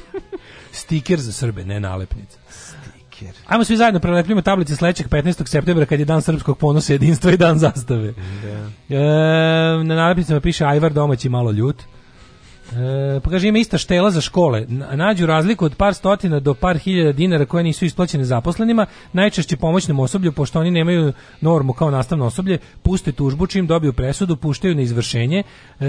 Stiker 0.72 1.19
za 1.19 1.32
Srbe, 1.32 1.66
ne 1.66 1.80
nalepnica. 1.80 2.38
Stiker. 2.50 3.35
Ajmo 3.45 3.64
svi 3.64 3.77
zajedno 3.77 4.00
prelepljamo 4.00 4.42
tablice 4.42 4.76
sledećeg 4.76 5.08
15. 5.08 5.48
septembra 5.48 5.85
kad 5.85 6.00
je 6.00 6.06
dan 6.06 6.22
srpskog 6.22 6.58
ponosa, 6.58 6.93
jedinstva 6.93 7.32
i 7.32 7.38
dan 7.38 7.59
zastave. 7.59 8.14
Da. 8.43 8.95
E, 8.95 9.84
na 9.84 9.95
nalepnicama 9.95 10.40
piše 10.40 10.66
Ajvar 10.66 10.93
domaći 10.93 11.30
malo 11.30 11.51
ljut. 11.51 11.84
E, 12.72 13.20
pa 13.20 13.30
kaže 13.30 13.48
ima 13.48 13.58
ista 13.58 13.78
štela 13.78 14.12
za 14.12 14.22
škole. 14.22 14.66
Na- 14.68 14.96
Nađu 14.96 15.26
razliku 15.26 15.66
od 15.66 15.76
par 15.76 15.94
stotina 15.94 16.40
do 16.40 16.54
par 16.54 16.78
hiljada 16.78 17.12
dinara 17.12 17.46
koje 17.46 17.64
nisu 17.64 17.86
isplaćene 17.86 18.26
zaposlenima, 18.26 18.86
najčešće 19.14 19.58
pomoćnom 19.58 20.00
osoblju, 20.00 20.32
pošto 20.32 20.60
oni 20.60 20.72
nemaju 20.72 21.14
normu 21.42 21.74
kao 21.74 21.92
nastavno 21.92 22.26
osoblje, 22.26 22.58
puste 22.84 23.12
tužbu, 23.12 23.48
čim 23.48 23.68
dobiju 23.68 23.94
presudu, 23.94 24.36
puštaju 24.36 24.76
na 24.76 24.82
izvršenje, 24.82 25.44
e, 25.80 25.86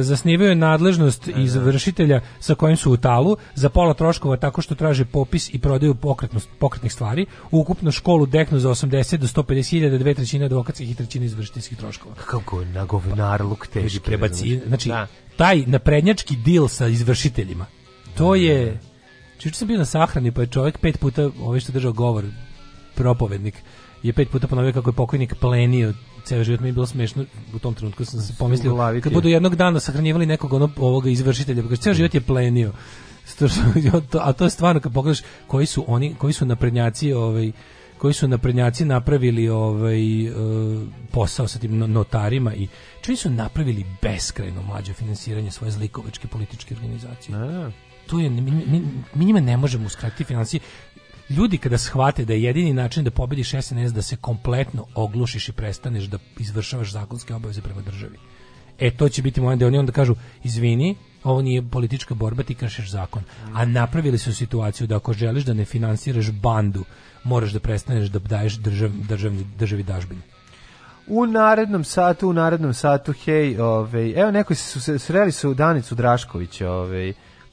zasnivaju 0.00 0.54
nadležnost 0.54 1.28
izvršitelja 1.36 2.20
sa 2.40 2.54
kojim 2.54 2.76
su 2.76 2.92
u 2.92 2.96
talu, 2.96 3.36
za 3.54 3.68
pola 3.68 3.94
troškova 3.94 4.36
tako 4.36 4.62
što 4.62 4.74
traže 4.74 5.04
popis 5.04 5.54
i 5.54 5.58
prodaju 5.58 5.94
pokretnost, 5.94 6.48
pokretnih 6.58 6.92
stvari, 6.92 7.26
ukupno 7.50 7.90
školu 7.90 8.26
deknu 8.26 8.58
za 8.58 8.68
80 8.70 9.16
do 9.16 9.26
150 9.26 9.70
hiljada, 9.70 9.98
dve 9.98 10.14
trećine 10.14 10.44
advokatskih 10.44 10.90
i 10.90 10.94
trećine 10.94 11.26
izvršiteljskih 11.26 11.78
troškova. 11.78 12.14
Kako 12.14 12.64
na 12.64 12.84
govnar 12.84 13.42
luk 13.44 13.66
teški. 13.66 14.00
Prebaci, 14.00 14.60
znači, 14.66 14.88
Da. 14.88 15.06
Taj 15.36 15.64
naprednjački 15.66 16.36
deal 16.36 16.68
sa 16.68 16.86
izvršiteljima, 16.86 17.66
to 18.16 18.34
je... 18.34 18.80
Čuče 19.38 19.56
sam 19.56 19.68
bio 19.68 19.78
na 19.78 19.84
sahrani, 19.84 20.32
pa 20.32 20.40
je 20.40 20.46
čovjek 20.46 20.78
pet 20.78 21.00
puta, 21.00 21.30
ovaj 21.40 21.60
što 21.60 21.72
držao 21.72 21.92
govor, 21.92 22.24
propovednik, 22.94 23.54
je 24.02 24.12
pet 24.12 24.30
puta 24.30 24.46
ponovio 24.46 24.72
kako 24.72 24.90
je 24.90 24.94
pokojnik 24.94 25.34
plenio 25.34 25.94
ceo 26.24 26.44
život. 26.44 26.60
Mi 26.60 26.68
je 26.68 26.72
bilo 26.72 26.86
smešno 26.86 27.24
u 27.54 27.58
tom 27.58 27.74
trenutku 27.74 28.04
sam 28.04 28.20
se 28.20 28.34
pomislio 28.38 29.00
kad 29.02 29.12
budu 29.12 29.28
jednog 29.28 29.56
dana 29.56 29.80
sahranjivali 29.80 30.26
nekog 30.26 30.52
ono, 30.52 30.70
ovoga 30.76 31.10
izvršitelja 31.10 31.62
pa 31.62 31.68
kaže 31.68 31.80
ceo 31.80 31.94
život 31.94 32.14
je 32.14 32.20
plenio. 32.20 32.72
A 34.20 34.32
to 34.32 34.44
je 34.44 34.50
stvarno 34.50 34.80
kad 34.80 34.92
pogledaš 34.92 35.22
koji 35.46 35.66
su 35.66 35.84
oni 35.88 36.14
koji 36.18 36.32
su 36.32 36.46
naprednjaci 36.46 37.12
ovaj 37.12 37.52
koji 37.98 38.14
su 38.14 38.28
naprednjaci 38.28 38.84
napravili 38.84 39.48
ovaj 39.48 40.26
e, 40.26 40.32
posao 41.10 41.48
sa 41.48 41.58
tim 41.58 41.78
no- 41.78 41.86
notarima 41.86 42.54
i 42.54 42.68
čini 43.00 43.16
su 43.16 43.30
napravili 43.30 43.86
beskrajno 44.02 44.62
mlađe 44.62 44.92
finansiranje 44.92 45.50
svoje 45.50 45.70
zlikovačke 45.70 46.28
političke 46.28 46.74
organizacije. 46.74 47.38
To 48.06 48.20
je 48.20 48.30
mi, 48.30 48.40
mi, 48.40 48.82
mi 49.14 49.24
njima 49.24 49.40
ne 49.40 49.56
možemo 49.56 49.86
uskratiti 49.86 50.24
financije. 50.24 50.60
Ljudi 51.30 51.58
kada 51.58 51.78
shvate 51.78 52.24
da 52.24 52.32
je 52.32 52.42
jedini 52.42 52.72
način 52.72 53.04
da 53.04 53.10
pobediš 53.10 53.50
SNS 53.50 53.92
da 53.92 54.02
se 54.02 54.16
kompletno 54.16 54.86
oglušiš 54.94 55.48
i 55.48 55.52
prestaneš 55.52 56.04
da 56.04 56.18
izvršavaš 56.38 56.92
zakonske 56.92 57.34
obaveze 57.34 57.62
prema 57.62 57.80
državi. 57.80 58.18
E, 58.78 58.90
to 58.90 59.08
će 59.08 59.22
biti 59.22 59.40
moment 59.40 59.60
da 59.60 59.66
oni 59.66 59.78
onda 59.78 59.92
kažu, 59.92 60.14
izvini, 60.44 60.96
ovo 61.24 61.42
nije 61.42 61.62
politička 61.62 62.14
borba, 62.14 62.42
ti 62.42 62.54
kršeš 62.54 62.90
zakon. 62.90 63.22
A 63.54 63.64
napravili 63.64 64.18
su 64.18 64.34
situaciju 64.34 64.86
da 64.86 64.96
ako 64.96 65.12
želiš 65.12 65.44
da 65.44 65.54
ne 65.54 65.64
finansiraš 65.64 66.30
bandu, 66.30 66.84
moraš 67.24 67.52
da 67.52 67.60
prestaneš 67.60 68.08
da 68.08 68.18
daješ 68.18 68.54
držav, 68.54 68.90
državni, 68.90 69.44
državi 69.58 69.82
dažbine. 69.82 70.20
U 71.10 71.26
narednom 71.26 71.84
satu, 71.84 72.28
u 72.28 72.32
narednom 72.32 72.74
satu, 72.74 73.12
hej, 73.14 73.58
ovaj, 73.58 74.12
evo 74.12 74.30
neko 74.30 74.54
su 74.54 74.80
se 74.80 74.98
sreli 74.98 75.32
su 75.32 75.54
Danicu 75.54 75.94
Drašković, 75.94 76.60
ovaj, 76.60 77.12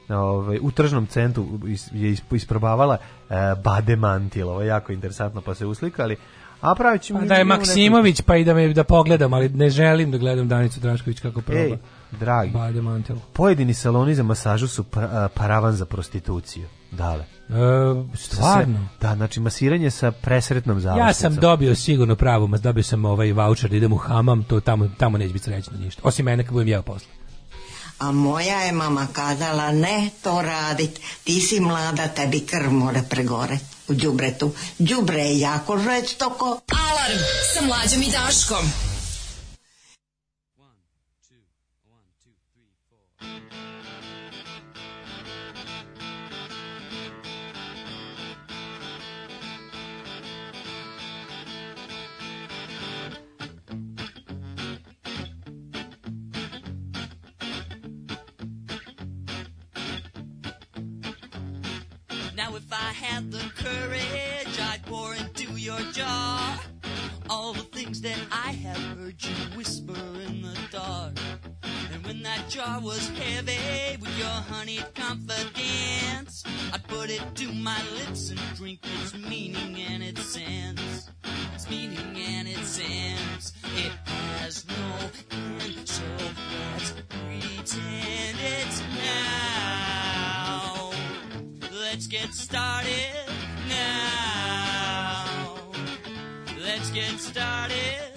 ovaj, 0.09 0.59
u 0.61 0.71
tržnom 0.71 1.05
centru 1.05 1.45
je 1.93 2.09
is- 2.11 2.21
isprobavala 2.31 2.97
e, 3.29 3.33
bade 3.55 3.95
mantil, 3.95 4.49
ovo 4.49 4.61
je 4.61 4.67
jako 4.67 4.91
interesantno, 4.91 5.41
pa 5.41 5.55
se 5.55 5.65
uslikali. 5.65 6.15
A 6.61 6.75
pravit 6.75 7.01
ćemo... 7.01 7.19
Pa 7.19 7.25
da 7.25 7.35
je 7.35 7.43
Maksimović, 7.43 8.21
pa 8.21 8.35
i 8.37 8.43
da 8.43 8.53
me 8.53 8.73
da 8.73 8.83
pogledam, 8.83 9.33
ali 9.33 9.49
ne 9.49 9.69
želim 9.69 10.11
da 10.11 10.17
gledam 10.17 10.47
Danicu 10.47 10.79
Drašković 10.79 11.19
kako 11.19 11.41
proba. 11.41 11.61
Ej, 11.61 11.77
dragi, 12.11 12.51
Bade 12.51 12.81
mantil. 12.81 13.15
pojedini 13.33 13.73
saloni 13.73 14.15
za 14.15 14.23
masažu 14.23 14.67
su 14.67 14.83
pra- 14.83 15.09
a, 15.11 15.27
paravan 15.27 15.73
za 15.73 15.85
prostituciju. 15.85 16.65
Dale. 16.91 17.36
E, 17.49 17.53
stvarno? 18.17 18.77
Se- 18.91 18.97
Da, 19.01 19.15
znači 19.15 19.39
masiranje 19.39 19.91
sa 19.91 20.11
presretnom 20.11 20.79
završnicom. 20.79 21.07
Ja 21.07 21.13
sam 21.13 21.35
dobio 21.35 21.75
sigurno 21.75 22.15
pravo, 22.15 22.47
mas 22.47 22.61
dobio 22.61 22.83
sam 22.83 23.05
ovaj 23.05 23.31
voucher 23.31 23.69
da 23.69 23.75
idem 23.75 23.93
u 23.93 23.97
hamam, 23.97 24.43
to 24.43 24.59
tamo, 24.59 24.89
tamo 24.97 25.17
neće 25.17 25.33
biti 25.33 25.45
srećno 25.45 25.77
ništa. 25.77 26.01
Osim 26.05 26.25
mene 26.25 26.43
kad 26.43 26.53
budem 26.53 26.67
jeo 26.67 26.81
posle. 26.81 27.07
A 27.99 28.11
moja 28.11 28.59
je 28.59 28.71
mama 28.71 29.07
kazala 29.13 29.71
ne 29.71 30.09
to 30.23 30.41
radit, 30.41 30.89
ti 31.23 31.41
si 31.41 31.59
mlada, 31.59 32.07
tebi 32.07 32.39
krv 32.39 32.71
mora 32.71 33.01
pregore 33.09 33.57
u 33.87 33.93
đubretu. 33.93 34.51
Đubre 34.79 35.19
je 35.19 35.39
jako 35.39 35.77
žestoko. 35.79 36.45
Alarm 36.71 37.19
sa 37.53 37.65
mlađom 37.65 38.01
i 38.01 38.11
Daškom. 38.11 38.71
Had 63.01 63.31
the 63.31 63.51
courage, 63.55 64.59
I'd 64.59 64.81
pour 64.85 65.13
into 65.13 65.53
your 65.53 65.79
jaw 65.91 66.59
all 67.29 67.53
the 67.53 67.61
things 67.61 68.01
that 68.01 68.17
I 68.31 68.51
have 68.53 68.77
heard 68.97 69.23
you 69.23 69.35
whisper 69.55 69.93
in 70.27 70.41
the 70.41 70.57
dark. 70.71 71.13
And 71.93 72.05
when 72.05 72.23
that 72.23 72.49
jar 72.49 72.79
was 72.81 73.07
heavy 73.09 73.97
with 74.01 74.17
your 74.17 74.27
honeyed 74.27 74.95
confidence, 74.95 76.43
I'd 76.73 76.87
put 76.87 77.09
it 77.11 77.21
to 77.35 77.53
my 77.53 77.79
lips 77.99 78.31
and 78.31 78.39
drink 78.55 78.79
its 79.01 79.13
meaning 79.13 79.77
and 79.89 80.01
its 80.01 80.25
sense. 80.25 81.11
Its 81.53 81.69
meaning 81.69 82.17
and 82.17 82.47
its 82.47 82.67
sense. 82.67 83.53
It 83.75 83.91
has 84.07 84.65
no 84.67 85.09
end, 85.31 85.87
so 85.87 86.03
let's 86.73 86.91
pretend 86.91 88.37
it's 88.39 88.81
now. 88.81 90.06
Let's 91.97 92.05
get 92.05 92.31
started 92.31 93.25
now. 93.67 95.25
Let's 96.61 96.91
get 96.91 97.19
started 97.19 98.16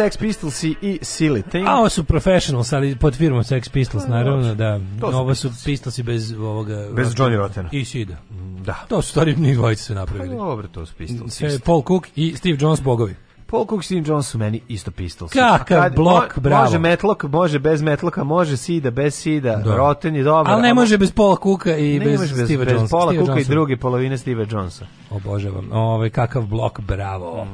Sex 0.00 0.16
Pistols 0.16 0.64
i 0.64 0.98
Silly 1.02 1.42
Thing. 1.42 1.66
A 1.68 1.76
ovo 1.76 1.88
su 1.88 2.04
professionals, 2.04 2.72
ali 2.72 2.96
pod 2.96 3.14
firmom 3.16 3.44
Sex 3.44 3.68
Pistols, 3.68 4.04
Pa, 4.04 4.10
naravno, 4.10 4.54
da. 4.54 4.80
To 5.00 5.12
su 5.12 5.18
Ovo 5.18 5.34
su 5.34 5.50
Pistolsi 5.64 6.02
bez 6.02 6.32
ovoga... 6.32 6.86
Bez 6.92 7.14
Johnny 7.14 7.36
Rottena. 7.36 7.68
I 7.72 7.84
Sida. 7.84 8.16
Da. 8.64 8.74
To 8.88 9.02
su 9.02 9.10
stvari 9.10 9.36
njih 9.38 9.56
dvojice 9.56 9.82
su 9.82 9.94
napravili. 9.94 10.36
Pa 10.36 10.44
dobro, 10.44 10.68
to 10.68 10.86
su 10.86 10.94
Pistols. 10.94 11.34
Sve 11.34 11.58
Paul 11.58 11.82
Cook 11.88 12.06
i 12.16 12.34
Steve 12.36 12.56
Jones 12.60 12.80
bogovi. 12.82 13.14
Paul 13.46 13.66
Cook, 13.66 13.84
Steve 13.84 14.02
Jones 14.06 14.26
su 14.26 14.38
meni 14.38 14.60
isto 14.68 14.90
Pistols. 14.90 15.32
Kakav 15.32 15.90
blok, 15.96 16.36
mo- 16.36 16.40
bravo. 16.40 16.64
Može 16.64 16.78
Metlok, 16.78 17.22
može 17.24 17.58
bez 17.58 17.82
Metloka, 17.82 18.24
može 18.24 18.56
Sida, 18.56 18.90
bez 18.90 19.14
Sida, 19.14 19.56
Da. 19.56 19.76
Rotten 19.76 20.16
je 20.16 20.22
dobar. 20.22 20.52
Ali 20.52 20.62
ne 20.62 20.74
može 20.74 20.98
bez 20.98 21.12
Paula 21.12 21.36
Cooka 21.42 21.76
i 21.76 21.98
ne 21.98 22.04
bez 22.04 22.20
bez, 22.20 22.30
Steve 22.30 22.64
bez 22.64 22.74
Jonesa. 22.74 22.90
Paula 22.96 23.12
Steve 23.12 23.26
Cooka 23.26 23.40
i 23.40 23.44
druge 23.44 23.76
polovine 23.76 24.18
Steve 24.18 24.46
Jonesa. 24.50 24.86
Obožavam. 25.10 25.72
Ovaj 25.72 26.10
kakav 26.10 26.42
blok, 26.42 26.80
bravo. 26.80 27.46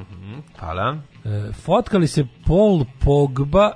Hvala. 0.61 0.97
E, 1.25 1.53
fotkali 1.53 2.07
se 2.07 2.27
Paul 2.47 2.85
Pogba 3.05 3.73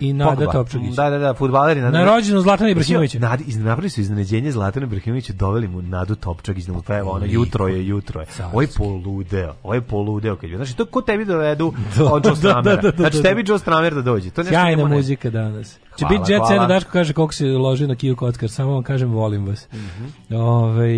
i 0.00 0.12
Nada. 0.12 0.52
Topčagić. 0.52 0.94
Da, 0.94 1.10
da, 1.10 1.18
da, 1.18 1.34
fudbaleri. 1.34 1.80
Na 1.80 2.04
rođendan 2.04 2.42
Zlatana 2.42 2.70
Ibrahimovića. 2.70 3.18
Nadi, 3.18 3.44
iz- 3.46 3.56
napravili 3.56 3.90
su 3.90 4.00
iznenađenje 4.00 4.52
Zlatana 4.52 4.86
Ibrahimovića, 4.86 5.32
doveli 5.32 5.68
mu 5.68 5.82
Nadu 5.82 6.14
Topčagić 6.14 6.64
da 6.64 6.72
mu 6.72 6.82
peva 6.82 7.10
ono, 7.10 7.26
jutro 7.28 7.68
je, 7.68 7.86
jutro 7.86 8.20
je. 8.20 8.26
Je 8.60 8.68
poludeo, 8.76 9.54
je 9.74 9.80
poludeo. 9.80 10.36
Kad 10.36 10.50
je, 10.50 10.56
znači, 10.56 10.76
to 10.76 10.84
ko 10.84 11.02
tebi 11.02 11.24
dovedu 11.24 11.72
od 12.12 12.26
Joe 12.26 12.36
Stramera? 12.36 12.76
da, 12.76 12.82
da, 12.82 12.90
da, 12.90 12.96
Znači, 12.96 13.22
tebi 13.22 13.44
Joe 13.46 13.58
Stramer 13.58 13.94
da 13.94 14.02
dođe. 14.02 14.30
To 14.30 14.40
nešto 14.42 14.54
Sjajna 14.54 14.86
muzika 14.86 15.30
danas. 15.30 15.78
Će 15.96 16.04
Hvala, 16.04 16.18
biti 16.18 16.32
Jet. 16.32 16.42
Set, 16.48 16.68
Daško 16.68 16.90
kaže 16.90 17.12
koliko 17.12 17.34
se 17.34 17.46
loži 17.46 17.86
na 17.86 17.94
Kiju 17.94 18.16
Kockar, 18.16 18.50
samo 18.50 18.72
vam 18.72 18.82
kažem 18.82 19.10
volim 19.12 19.46
vas. 19.46 19.68
Mhm. 19.72 20.36
Ovaj, 20.36 20.90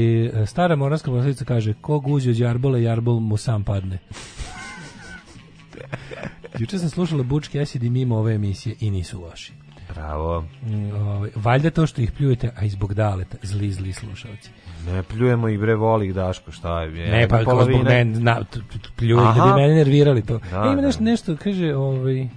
stara 0.46 0.76
moranska 0.76 1.10
poslovica 1.10 1.44
kaže 1.44 1.74
ko 1.80 1.98
guzi 2.00 2.30
od 2.30 2.38
jarbola, 2.38 2.78
jarbol 2.78 3.20
mu 3.20 3.36
sam 3.36 3.64
padne. 3.64 3.98
Juče 6.58 6.78
sam 6.78 6.88
slušala 6.90 7.22
Butch 7.22 7.50
Cassidy 7.50 7.90
mimo 7.90 8.16
ove 8.16 8.34
emisije 8.34 8.76
i 8.80 8.90
nisu 8.90 9.20
loši. 9.22 9.52
Bravo. 9.94 10.44
Mm, 10.66 10.90
ovaj, 10.96 11.30
valjda 11.34 11.70
to 11.70 11.86
što 11.86 12.02
ih 12.02 12.12
pljujete, 12.12 12.50
a 12.56 12.64
i 12.64 12.68
zbog 12.68 12.94
daleta, 12.94 13.36
zli, 13.42 13.72
zli 13.72 13.92
slušalci. 13.92 14.50
Ne 14.86 15.02
pljujemo 15.02 15.48
i 15.48 15.58
bre 15.58 15.74
voli 15.74 16.06
ih 16.06 16.14
Daško, 16.14 16.52
šta 16.52 16.82
je? 16.82 17.10
Ne, 17.10 17.28
pa 17.28 17.44
kao 17.44 17.64
zbog 17.64 17.82
mene, 17.84 18.04
na, 18.20 18.44
pljuju, 18.96 19.16
da 19.16 19.54
bi 19.56 19.62
mene 19.62 19.74
nervirali 19.74 20.22
to. 20.26 20.38
Da, 20.50 20.56
e, 20.56 20.66
ima 20.66 20.76
da. 20.76 20.80
nešto, 20.82 21.02
nešto, 21.02 21.36
kaže, 21.36 21.74
ovaj, 21.74 22.28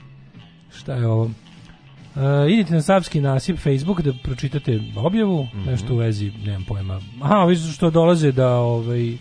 šta 0.78 0.94
je 0.94 1.08
ovo? 1.08 1.24
Uh, 1.24 2.22
idite 2.50 2.74
na 2.74 2.82
Savski 2.82 3.22
nasip 3.22 3.58
Facebook 3.58 4.02
da 4.02 4.14
pročitate 4.24 4.80
objavu, 4.96 5.44
Mhm. 5.44 5.70
nešto 5.70 5.94
u 5.94 5.98
vezi, 5.98 6.32
nemam 6.46 6.64
pojma. 6.68 7.02
Aha, 7.22 7.36
ovi 7.38 7.56
što 7.56 7.90
dolaze 7.90 8.32
da 8.32 8.50
ovaj 8.56 9.18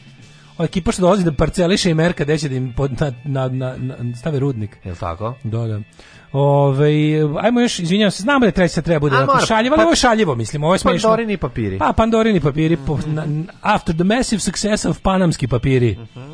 ova 0.56 0.64
ekipa 0.64 0.92
što 0.92 1.02
dolazi 1.02 1.24
da 1.24 1.32
parceliše 1.32 1.90
i 1.90 1.94
merka 1.94 2.24
gde 2.24 2.38
će 2.38 2.48
da 2.48 2.54
im 2.54 2.72
pod, 2.72 2.92
na, 2.92 3.12
na, 3.24 3.48
na, 3.48 3.74
na- 3.78 4.16
stave 4.16 4.38
rudnik. 4.38 4.76
Je 4.84 4.90
li 4.90 4.98
tako? 4.98 5.34
Da, 5.44 5.58
da. 5.60 5.80
Ove, 6.32 6.90
ajmo 7.40 7.60
još, 7.60 7.78
izvinjavam 7.78 8.10
se, 8.10 8.22
znamo 8.22 8.46
da 8.46 8.52
treći 8.52 8.74
sad 8.74 8.84
treba 8.84 9.00
bude 9.00 9.16
onako 9.16 9.38
šaljivo, 9.38 9.74
ali 9.74 9.78
pa- 9.78 9.82
ovo 9.82 9.92
je 9.92 9.96
šaljivo, 9.96 10.34
mislim, 10.34 10.64
ovo 10.64 10.74
je 10.74 10.78
smešno. 10.78 11.08
Pandorini 11.08 11.36
papiri. 11.36 11.78
Pa, 11.78 11.92
Pandorini 11.92 12.40
papiri, 12.40 12.76
po, 12.76 12.98
na, 13.06 13.24
after 13.62 13.94
the 13.94 14.04
massive 14.06 14.40
success 14.40 14.84
of 14.84 15.00
panamski 15.00 15.46
papiri. 15.48 15.98
Mhm. 16.14 16.32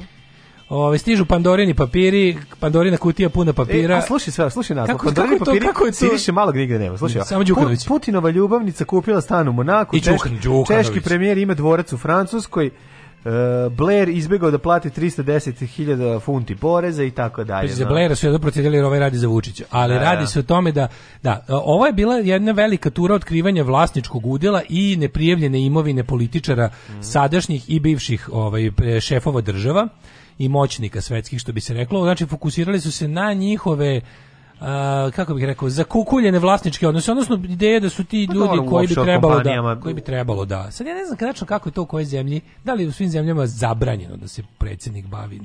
Ove, 0.70 0.98
stižu 0.98 1.26
Pandorini 1.26 1.74
papiri, 1.74 2.36
Pandorina 2.60 2.96
kutija 2.96 3.28
puna 3.28 3.52
papira. 3.52 3.94
E, 3.94 3.98
a 3.98 4.02
slušaj 4.02 4.32
sve, 4.32 4.50
slušaj 4.50 4.76
naslov. 4.76 4.96
Kako- 4.96 5.06
Pandorini 5.06 5.38
kako 5.38 5.44
je 5.44 5.46
to- 5.50 5.52
papiri, 5.52 5.66
kako 5.66 5.84
je 5.84 5.90
to? 5.90 5.96
Siriše 5.98 6.32
malog 6.32 6.56
nigde 6.56 6.78
nema. 6.78 6.98
Slušaj, 6.98 7.22
Samo 7.22 7.44
Đukanović. 7.44 7.80
Pu- 7.80 7.88
Putinova 7.88 8.30
ljubavnica 8.30 8.84
kupila 8.84 9.20
stan 9.20 9.48
u 9.48 9.52
Monaku, 9.52 9.96
I 9.96 10.00
češki, 10.00 10.28
Đukan- 10.28 10.42
Đukanović. 10.42 10.86
češki 10.86 11.00
premijer 11.00 11.38
ima 11.38 11.54
dvorac 11.54 11.92
u 11.92 11.98
Francuskoj, 11.98 12.70
Blair 13.70 14.08
izbegao 14.08 14.50
da 14.50 14.58
plati 14.58 14.90
310.000 14.90 16.20
funti 16.20 16.56
poreza 16.56 17.04
i 17.04 17.10
tako 17.10 17.44
dalje. 17.44 17.68
Pazi, 17.68 17.74
za. 17.74 17.86
Blaira 17.86 18.14
su 18.14 18.26
jedno 18.26 18.38
procedili 18.38 18.76
jer 18.76 18.84
ovaj 18.84 18.98
radi 19.00 19.18
za 19.18 19.28
Vučića. 19.28 19.64
Ali 19.70 19.94
Da, 19.94 20.00
radi 20.00 20.20
da. 20.20 20.26
se 20.26 20.38
o 20.38 20.42
tome 20.42 20.72
da, 20.72 20.88
da, 21.22 21.44
ovo 21.48 21.86
je 21.86 21.92
bila 21.92 22.14
jedna 22.14 22.52
velika 22.52 22.90
tura 22.90 23.14
otkrivanja 23.14 23.62
vlasničkog 23.62 24.26
udjela 24.26 24.62
i 24.68 24.96
neprijavljene 24.96 25.60
imovine 25.60 26.04
političara 26.04 26.70
Mhm. 26.90 27.00
sadašnjih 27.02 27.70
i 27.70 27.80
bivših 27.80 28.28
ovaj, 28.32 28.70
šefova 29.00 29.40
država 29.40 29.88
i 30.38 30.48
moćnika 30.48 31.00
svetskih, 31.00 31.40
što 31.40 31.52
bi 31.52 31.60
se 31.60 31.74
reklo. 31.74 32.02
Znači, 32.02 32.26
fokusirali 32.26 32.80
su 32.80 32.92
se 32.92 33.08
na 33.08 33.32
njihove 33.32 34.00
a, 34.60 35.10
kako 35.10 35.34
bih 35.34 35.44
rekao, 35.44 35.68
zakukuljene 35.70 36.38
vlasničke 36.38 36.88
odnose, 36.88 37.10
odnosno 37.10 37.40
ideje 37.44 37.80
da 37.80 37.90
su 37.90 38.04
ti 38.04 38.26
Pa 38.28 38.34
ljudi 38.34 38.46
dobro, 38.48 38.62
u 38.62 38.66
koji 38.66 38.86
bi 38.86 38.94
trebalo 38.94 39.40
da 39.40 39.76
koji 39.76 39.94
bi 39.94 40.00
trebalo 40.00 40.44
da. 40.44 40.70
Sad 40.70 40.86
ja 40.86 40.94
ne 40.94 41.04
znam 41.04 41.18
tačno 41.18 41.46
kako 41.46 41.68
je 41.68 41.72
to 41.72 41.82
u 41.82 41.86
kojoj 41.86 42.04
zemlji, 42.04 42.40
da 42.64 42.74
li 42.74 42.82
je 42.82 42.88
u 42.88 42.92
svim 42.92 43.08
zemljama 43.08 43.46
zabranjeno 43.46 44.16
da 44.16 44.28
se 44.28 44.42
predsjednik 44.58 45.06
bavi 45.06 45.40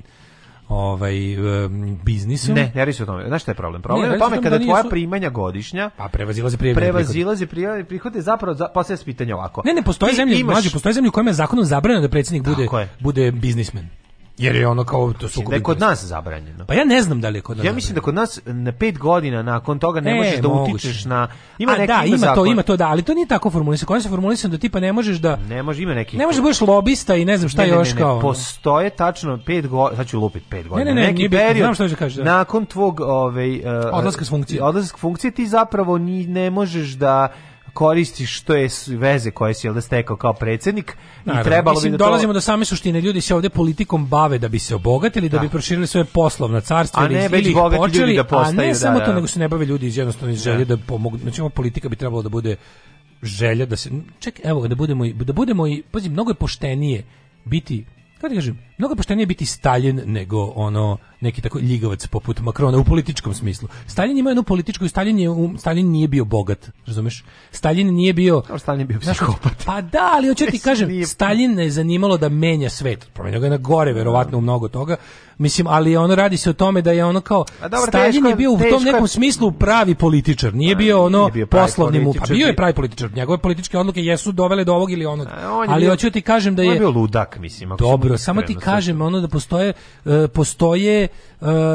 ovaj 0.69 1.33
em, 1.33 1.99
biznisom. 2.03 2.55
Ne, 2.55 2.71
ne 2.75 2.81
radi 2.81 2.93
se 2.93 3.03
o 3.03 3.05
tome. 3.05 3.27
Znaš 3.27 3.41
šta 3.41 3.51
je 3.51 3.55
problem? 3.55 3.81
Problem 3.81 4.11
je 4.11 4.15
o 4.15 4.19
tome 4.19 4.35
kada 4.35 4.57
da 4.57 4.63
tvoja 4.63 4.83
nisu- 4.83 4.89
primanja 4.89 5.29
godišnja 5.29 5.89
Pa 5.97 6.07
prevazilaze 6.07 6.57
prijavljene 6.57 6.81
prevazilaze 6.81 7.47
prijavljene 7.47 7.85
prihode, 7.85 8.21
zapravo 8.21 8.53
za, 8.53 8.67
postavlja 8.67 8.97
se 8.97 9.05
pitanje 9.05 9.33
ovako. 9.35 9.61
Ne, 9.65 9.73
ne, 9.73 9.81
postoje 9.81 10.13
zemlje, 10.13 10.35
imaš- 10.35 10.53
mlađe, 10.53 10.69
postoje 10.69 10.93
zemlje 10.93 11.09
u 11.09 11.11
kojima 11.11 11.29
je 11.29 11.33
zakonom 11.33 11.65
zabranjeno 11.65 12.01
da 12.01 12.11
predsjednik 12.11 12.43
bude, 12.43 12.63
je. 12.73 12.89
bude 12.99 13.31
biznismen. 13.31 13.89
Jer 14.37 14.55
je 14.55 14.67
ono 14.67 14.83
kao 14.83 15.13
to 15.13 15.27
su 15.27 15.41
da 15.49 15.55
je 15.55 15.63
kod 15.63 15.79
nas 15.79 16.03
zabranjeno. 16.03 16.65
Pa 16.65 16.73
ja 16.73 16.85
ne 16.85 17.01
znam 17.01 17.21
da 17.21 17.29
li 17.29 17.37
je 17.37 17.41
kod 17.41 17.57
nas. 17.57 17.65
Ja 17.65 17.73
mislim 17.73 17.95
da 17.95 18.01
kod 18.01 18.15
nas 18.15 18.39
na 18.45 18.71
pet 18.71 18.97
godina 18.97 19.43
nakon 19.43 19.79
toga 19.79 20.01
ne 20.01 20.11
E, 20.11 20.15
možeš 20.15 20.35
da 20.35 20.47
moguće. 20.47 20.73
utičeš 20.75 21.05
na 21.05 21.27
ima 21.57 21.71
A 21.71 21.77
neki 21.77 21.87
da, 21.89 22.01
ima 22.05 22.17
to, 22.17 22.23
zakon. 22.25 22.47
ima 22.47 22.63
to, 22.63 22.77
da, 22.77 22.87
ali 22.87 23.01
to 23.03 23.13
nije 23.13 23.27
tako 23.27 23.49
formulisano. 23.49 23.87
Kod 23.87 23.95
nas 23.95 24.05
je 24.05 24.09
formulisano 24.09 24.51
da 24.51 24.57
tipa 24.57 24.79
ne 24.79 24.93
možeš 24.93 25.17
da 25.17 25.37
Ne 25.49 25.63
može, 25.63 25.83
ima 25.83 25.93
neki. 25.93 26.17
ne 26.17 26.25
možeš 26.25 26.37
da 26.37 26.41
budeš 26.41 26.61
lobista 26.61 27.15
i 27.15 27.25
ne 27.25 27.37
znam 27.37 27.49
šta 27.49 27.61
Ne, 27.61 27.67
ne, 27.67 27.73
još 27.73 27.89
ne, 27.89 27.95
ne, 27.95 28.01
kao. 28.01 28.19
Postoje 28.19 28.89
tačno 28.89 29.39
pet 29.45 29.67
godina, 29.67 29.97
sad 29.97 30.07
ću 30.07 30.19
lupiti 30.19 30.45
pet 30.49 30.67
godina. 30.67 30.85
ne, 30.85 30.95
ne, 30.95 31.07
neki 31.07 31.17
nije 31.17 31.29
period, 31.29 31.57
znam 31.57 31.73
šta 31.73 31.83
hoćeš 31.83 31.91
da 31.91 31.99
kažeš, 31.99 32.17
da. 32.17 32.23
nakon 32.23 32.65
tvog 32.65 32.99
ovaj, 32.99 33.55
uh, 33.55 33.63
Odlaska 33.93 34.25
s 34.25 34.29
funkcije. 34.29 34.63
Odlaska 34.63 34.97
s 34.97 35.01
funkcije 35.01 35.31
ti 35.31 35.47
zapravo 35.47 35.97
ni, 35.97 36.27
ne 36.27 36.49
možeš 36.49 36.89
da 36.89 37.27
koristiš 37.75 38.37
što 38.37 38.55
je 38.55 38.67
veze 38.89 39.31
koje 39.31 39.53
si 39.53 39.67
jel 39.67 39.73
da 39.73 39.81
stekao 39.81 40.15
kao 40.17 40.33
predsjednik 40.33 40.91
i 40.91 40.95
Naravno, 41.25 41.43
trebalo 41.43 41.75
mislim, 41.75 41.91
bi 41.91 41.97
da 41.97 41.97
to... 41.97 42.05
dolazimo 42.05 42.33
do 42.33 42.41
same 42.41 42.65
suštine. 42.65 43.01
Ljudi 43.01 43.21
se 43.21 43.35
ovdje 43.35 43.49
politikom 43.49 44.07
bave 44.07 44.37
da 44.37 44.47
bi 44.47 44.59
se 44.59 44.75
obogatili, 44.75 45.29
da, 45.29 45.37
Da. 45.37 45.43
bi 45.43 45.49
proširili 45.49 45.87
svoje 45.87 46.05
poslovna 46.05 46.61
carstva 46.61 47.03
A 47.03 47.05
ili, 47.05 47.15
ne 47.15 47.25
ili 47.25 47.31
već 47.43 47.53
počeli, 47.77 48.01
ljudi 48.01 48.15
da 48.15 48.21
a 48.21 48.23
postaju, 48.23 48.57
ne 48.57 48.67
da, 48.67 48.75
samo 48.75 48.99
da. 48.99 49.05
to, 49.05 49.13
nego 49.13 49.27
se 49.27 49.39
ne 49.39 49.47
bave 49.47 49.65
ljudi 49.65 49.87
iz 49.87 49.97
jednostavno 49.97 50.33
iz 50.33 50.43
želje 50.43 50.65
da 50.65 50.77
pomogu. 50.77 51.17
Znači, 51.17 51.41
ova 51.41 51.49
politika 51.49 51.89
bi 51.89 51.95
trebalo 51.95 52.21
da 52.21 52.29
bude 52.29 52.55
želja 53.23 53.65
da 53.65 53.75
se... 53.75 53.89
Ček, 54.19 54.39
evo, 54.43 54.67
da 54.67 54.75
budemo, 54.75 55.05
i- 55.05 55.13
da 55.13 55.33
budemo 55.33 55.67
i... 55.67 55.83
Pazi, 55.91 56.09
mnogo 56.09 56.31
je 56.31 56.35
poštenije 56.35 57.03
biti 57.45 57.85
kako 58.15 58.29
ti 58.29 58.35
kažem, 58.35 58.59
mnogo 58.77 58.91
je 58.91 58.97
poštenije 58.97 59.25
biti 59.25 59.45
Stalin 59.45 60.01
nego 60.05 60.43
ono 60.45 60.97
neki 61.21 61.41
tako 61.41 61.59
ljigavac 61.59 62.07
poput 62.07 62.39
Makrona 62.39 62.77
u 62.77 62.83
političkom 62.83 63.33
smislu. 63.33 63.67
Stalin 63.87 64.17
ima 64.17 64.29
jednu 64.29 64.43
političku 64.43 64.87
Stalin, 64.87 65.19
je, 65.19 65.29
um, 65.29 65.57
Stalin 65.57 65.91
nije 65.91 66.07
bio 66.07 66.25
bogat, 66.25 66.69
razumeš? 66.85 67.23
Stalin 67.51 67.87
nije 67.87 68.13
bio... 68.13 68.41
Kao 68.41 68.59
Stalin 68.59 68.79
je 68.79 68.85
bio 68.85 68.99
psihopat. 69.01 69.65
Pa 69.65 69.81
da, 69.81 70.11
ali 70.13 70.27
hoću 70.27 70.45
ti 70.45 70.51
Mislim, 70.51 70.61
kažem, 70.63 70.89
nije- 70.89 71.05
Stalin 71.05 71.53
ne 71.53 71.63
je 71.63 71.71
zanimalo 71.71 72.17
da 72.17 72.29
menja 72.29 72.69
svet. 72.69 73.07
Promenio 73.13 73.39
ga 73.39 73.45
je 73.45 73.49
na 73.49 73.57
gore, 73.57 73.93
verovatno 73.93 74.37
u 74.37 74.41
mnogo 74.41 74.67
toga. 74.67 74.95
Mislim, 75.37 75.67
ali 75.67 75.97
ono 75.97 76.15
radi 76.15 76.37
se 76.37 76.49
o 76.49 76.53
tome 76.53 76.81
da 76.81 76.91
je 76.91 77.05
ono 77.05 77.21
kao 77.21 77.45
A 77.61 77.67
dobro, 77.67 77.87
Stalin 77.87 78.11
teško 78.11 78.27
je 78.27 78.31
je- 78.31 78.35
bio 78.35 78.51
u 78.51 78.57
tom 78.59 78.85
je- 78.85 78.91
nekom 78.91 79.07
smislu 79.07 79.51
pravi 79.51 79.95
političar. 79.95 80.53
Nije 80.53 80.75
bio 80.75 81.03
ono 81.03 81.19
nije 81.19 81.31
bio 81.31 81.47
poslovni 81.47 81.99
mu, 81.99 82.13
pa 82.13 82.25
bio 82.25 82.47
je 82.47 82.55
pravi 82.55 82.73
političar. 82.73 83.11
Njegove 83.13 83.37
političke 83.37 83.77
odluke 83.77 84.01
jesu 84.01 84.31
dovele 84.31 84.63
do 84.63 84.73
ovog 84.73 84.91
ili 84.91 85.05
onog. 85.05 85.27
on 85.45 85.63
je 85.63 85.69
Ali 85.69 85.81
bio- 85.81 85.89
hoću 85.89 86.11
ti 86.11 86.21
kažem 86.21 86.55
da 86.55 86.61
on 86.61 86.67
je 86.67 86.73
je 86.73 86.79
bio 86.79 86.89
ludak, 86.91 87.37
mislim. 87.37 87.69
Dobro, 87.79 88.17
samo 88.17 88.41
ti 88.41 88.55
kažem 88.65 89.01
ono 89.01 89.19
da 89.19 89.27
postoje 89.29 89.73
e, 90.05 90.27
postoje 90.29 91.03
e, 91.03 91.07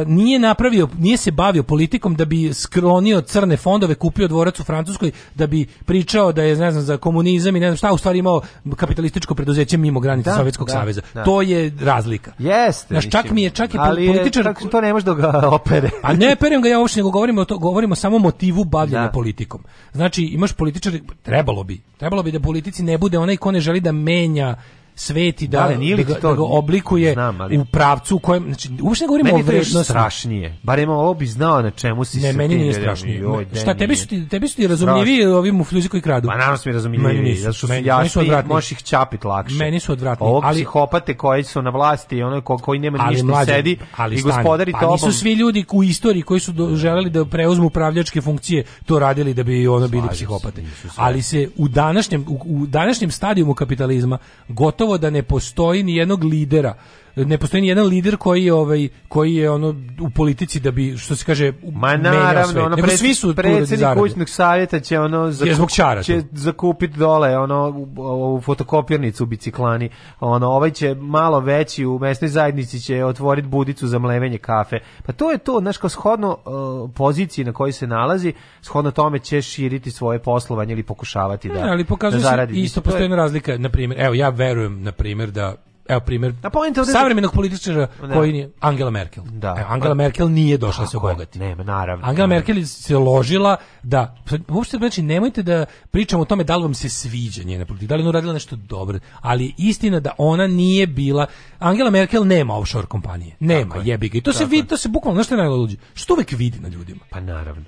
nije 0.06 0.38
napravio 0.40 0.88
nije 0.96 1.16
se 1.16 1.30
bavio 1.32 1.62
politikom 1.64 2.14
da 2.14 2.24
bi 2.24 2.54
sklonio 2.54 3.20
crne 3.22 3.56
fondove, 3.56 3.94
kupio 3.94 4.28
dvorac 4.28 4.60
u 4.60 4.64
Francuskoj 4.64 5.10
da 5.34 5.46
bi 5.46 5.66
pričao 5.84 6.32
da 6.32 6.42
je 6.42 6.56
ne 6.56 6.70
znam 6.70 6.82
za 6.82 6.96
komunizam 6.98 7.56
i 7.56 7.60
ne 7.60 7.68
znam 7.68 7.76
šta, 7.76 7.92
u 7.92 7.98
stvari 7.98 8.18
imao 8.18 8.40
kapitalističko 8.76 9.34
preduzeće 9.34 9.76
mimo 9.76 10.00
granica 10.00 10.30
Da, 10.30 10.36
Sovjetskog 10.36 10.66
da, 10.66 10.72
saveza. 10.72 11.00
da. 11.14 11.24
To 11.24 11.42
je 11.42 11.72
razlika. 11.80 12.32
Jeste. 12.38 12.86
Znaš, 12.90 13.10
čak 13.10 13.30
mi 13.30 13.42
je 13.42 13.50
čak 13.50 13.74
i 13.74 13.78
ali 13.78 14.04
je- 14.04 14.12
političar 14.12 14.44
čak 14.44 14.58
to 14.70 14.80
ne 14.80 14.92
može 14.92 15.04
da 15.04 15.14
ga 15.14 15.48
opere. 15.52 15.90
a 16.02 16.12
ne 16.14 16.36
perem 16.36 16.62
ga 16.62 16.68
ja 16.68 16.78
uopšte, 16.78 16.98
nego 16.98 17.10
govorimo, 17.10 17.40
o 17.40 17.44
to, 17.44 17.58
govorimo 17.58 17.94
samo 17.94 18.16
o 18.16 18.20
motivu 18.20 18.64
bavljenja 18.64 19.02
Da. 19.02 19.10
politikom. 19.10 19.60
Znači, 19.92 20.22
imaš 20.24 20.52
političar, 20.52 20.92
trebalo 21.22 21.64
bi, 21.64 21.80
trebalo 21.98 22.22
bi 22.22 22.32
da 22.32 22.40
politici 22.40 22.82
ne 22.82 22.98
bude 22.98 23.18
onaj 23.18 23.36
ko 23.36 23.50
ne 23.50 23.60
želi 23.60 23.80
da 23.80 23.92
menja 23.92 24.56
svet 25.00 25.42
i 25.42 25.48
da, 25.48 25.58
Da, 25.58 25.66
li 25.66 25.96
da, 25.96 26.02
ga, 26.04 26.14
to- 26.14 26.28
da 26.28 26.34
ga 26.34 26.42
oblikuje 26.42 27.12
Znam, 27.12 27.40
ali- 27.40 27.58
u 27.58 27.64
pravcu 27.64 28.16
u 28.16 28.20
kojem, 28.20 28.44
znači, 28.44 28.68
uopšte 28.82 29.04
ne 29.04 29.08
govorimo 29.08 29.30
o 29.30 29.38
vrednosti. 29.38 29.84
strašnije. 29.84 30.56
Barem 30.62 30.90
ovo 30.90 31.14
bi 31.14 31.26
znao 31.28 31.62
na 31.62 31.70
čemu 31.72 32.04
si 32.04 32.18
Ne, 32.18 32.32
se 32.32 32.38
meni 32.38 32.54
nije 32.56 32.72
strašnije. 32.74 33.18
Joj, 33.18 33.46
Šta, 33.54 33.74
tebi 33.74 33.96
su 33.96 34.06
ti, 34.06 34.28
tebi 34.28 34.48
su 34.48 34.56
ti 34.56 34.66
razumljivi 34.66 35.24
ovi 35.26 35.52
mufljuzi 35.52 35.88
koji 35.88 36.00
kradu? 36.00 36.28
Pa 36.28 36.34
naravno 36.34 36.56
su 36.58 36.68
mi 36.68 36.72
razumljivi, 36.72 37.34
zato 37.36 37.52
što 37.52 37.66
su 37.66 37.72
jasni, 37.74 38.22
odvratni. 38.22 38.48
možeš 38.48 38.72
ih 38.72 38.78
čapit 38.80 39.24
lakše. 39.24 39.54
Meni 39.54 39.80
su 39.80 39.92
odvratni, 39.92 40.26
Ovog 40.26 40.44
ali- 40.44 40.54
psihopate 40.54 41.16
koji 41.16 41.44
su 41.44 41.62
na 41.62 41.70
vlasti, 41.70 42.22
ono 42.22 42.40
ko, 42.40 42.58
koji 42.58 42.78
nema 42.80 42.98
ali 43.00 43.10
ništa 43.12 43.26
mlađe, 43.26 43.52
sedi 43.52 43.76
ali 43.96 44.16
i 44.16 44.22
gospodari 44.22 44.72
pa 44.72 44.90
nisu 44.92 45.12
svi 45.12 45.32
ljudi 45.32 45.64
u 45.72 45.82
istoriji 45.84 46.22
koji 46.22 46.40
su 46.40 46.52
do, 46.52 46.76
želeli 46.76 47.10
da 47.10 47.24
preuzmu 47.24 47.66
upravljačke 47.66 48.20
funkcije 48.20 48.64
to 48.86 48.98
radili 48.98 49.34
da 49.34 49.42
bi 49.42 49.68
ono 49.68 49.88
bili 49.88 50.08
psihopate. 50.10 50.62
Ali 50.96 51.22
se 51.22 51.50
u 51.56 51.68
današnjem 51.68 52.24
u, 52.28 52.40
u 52.44 52.66
današnjem 52.66 53.10
stadijumu 53.10 53.54
kapitalizma 53.54 54.18
gotovo 54.48 54.89
da 54.98 55.10
ne 55.10 55.22
postoji 55.22 55.82
ni 55.82 55.96
jednog 55.96 56.24
lidera 56.24 56.74
ne 57.16 57.38
postoji 57.38 57.60
ni 57.60 57.68
jedan 57.68 57.86
lider 57.86 58.16
koji 58.16 58.44
je 58.44 58.54
ovaj 58.54 58.88
koji 59.08 59.34
je 59.34 59.50
ono 59.50 59.74
u 60.00 60.10
politici 60.10 60.60
da 60.60 60.70
bi 60.70 60.96
što 60.96 61.16
se 61.16 61.24
kaže 61.24 61.52
Ma 61.72 61.96
naravno, 61.96 62.64
ono 62.64 62.76
Nego 62.76 62.88
svi 62.88 63.14
su 63.14 63.34
zarade. 63.66 64.00
kućnog 64.00 64.28
savjeta 64.28 64.80
će 64.80 65.00
ono 65.00 65.26
Je 65.44 65.54
zbog 65.54 65.70
čara 65.70 66.02
će 66.02 66.22
zakupiti 66.32 66.98
dole 66.98 67.38
ono 67.38 67.86
u, 67.96 68.36
u 68.36 68.40
fotokopirnicu 68.40 69.22
u 69.22 69.26
biciklani. 69.26 69.90
Ono 70.20 70.48
ovaj 70.48 70.70
će 70.70 70.94
malo 70.94 71.40
veći 71.40 71.86
u 71.86 71.98
mesnoj 71.98 72.28
zajednici 72.28 72.80
će 72.80 73.04
otvoriti 73.04 73.48
budicu 73.48 73.88
za 73.88 73.98
mlevenje 73.98 74.38
kafe. 74.38 74.78
Pa 75.06 75.12
to 75.12 75.30
je 75.30 75.38
to, 75.38 75.58
znaš, 75.60 75.76
kao 75.76 75.90
shodno 75.90 76.28
uh, 76.30 76.90
poziciji 76.94 77.44
na 77.44 77.52
kojoj 77.52 77.72
se 77.72 77.86
nalazi, 77.86 78.32
shodno 78.62 78.90
tome 78.90 79.18
će 79.18 79.42
širiti 79.42 79.90
svoje 79.90 80.18
poslovanje 80.18 80.72
ili 80.72 80.82
pokušavati 80.82 81.48
da 81.48 81.54
Ne, 81.54 81.70
ali 81.70 81.84
pokazuje 81.84 82.22
da 82.22 82.46
se 82.46 82.52
isto 82.52 82.80
postoji 82.80 83.08
razlika, 83.08 83.58
na 83.58 83.68
primjer, 83.68 84.00
evo 84.00 84.14
ja 84.14 84.28
verujem 84.28 84.82
na 84.82 84.92
primjer 84.92 85.30
da 85.30 85.54
evo 85.90 86.00
primjer 86.00 86.34
A 86.42 86.50
poenta 86.50 86.80
ovdje- 86.80 86.92
savremenog 86.92 87.32
političara 87.32 87.88
Da. 88.00 88.14
koji 88.14 88.32
nije 88.32 88.50
Angela 88.60 88.90
Merkel. 88.90 89.24
Da. 89.24 89.54
Evo, 89.58 89.66
Angela 89.68 89.94
Merkel 89.94 90.28
nije 90.28 90.58
došla 90.58 90.86
se 90.86 90.92
Tako 90.92 91.08
je, 91.08 91.12
obogati. 91.12 91.38
Nema, 91.38 91.62
naravno. 91.62 92.06
Angela 92.06 92.26
Merkel 92.26 92.64
se 92.64 92.96
ložila 92.96 93.56
da 93.82 94.16
uopšte 94.48 94.76
znači 94.76 95.02
nemojte 95.02 95.42
da 95.42 95.64
pričamo 95.90 96.22
o 96.22 96.26
tome 96.26 96.44
da 96.44 96.56
li 96.56 96.62
vam 96.62 96.74
se 96.74 96.88
sviđa 96.88 97.42
njena 97.42 97.64
politika, 97.64 97.88
da 97.88 97.96
li 97.96 98.02
ona 98.02 98.08
uradila 98.08 98.32
nešto 98.32 98.56
dobro, 98.56 98.98
ali 99.20 99.54
istina 99.58 100.00
da 100.00 100.10
ona 100.18 100.46
nije 100.46 100.86
bila 100.86 101.26
Angela 101.58 101.90
Merkel 101.90 102.26
nema 102.26 102.54
offshore 102.54 102.86
kompanije. 102.86 103.36
Nema, 103.40 103.76
je. 103.76 103.82
jebi 103.84 104.08
ga. 104.08 104.18
I 104.18 104.20
to 104.20 104.32
se 104.32 104.38
Tako 104.38 104.50
vidi, 104.50 104.62
je. 104.62 104.68
to 104.68 104.76
se 104.76 104.88
bukvalno, 104.88 105.22
je 105.30 105.36
najluđe? 105.36 105.76
Što 105.94 106.14
uvek 106.14 106.32
vidi 106.32 106.58
na 106.58 106.68
ljudima. 106.68 107.00
Pa 107.10 107.20
naravno. 107.20 107.64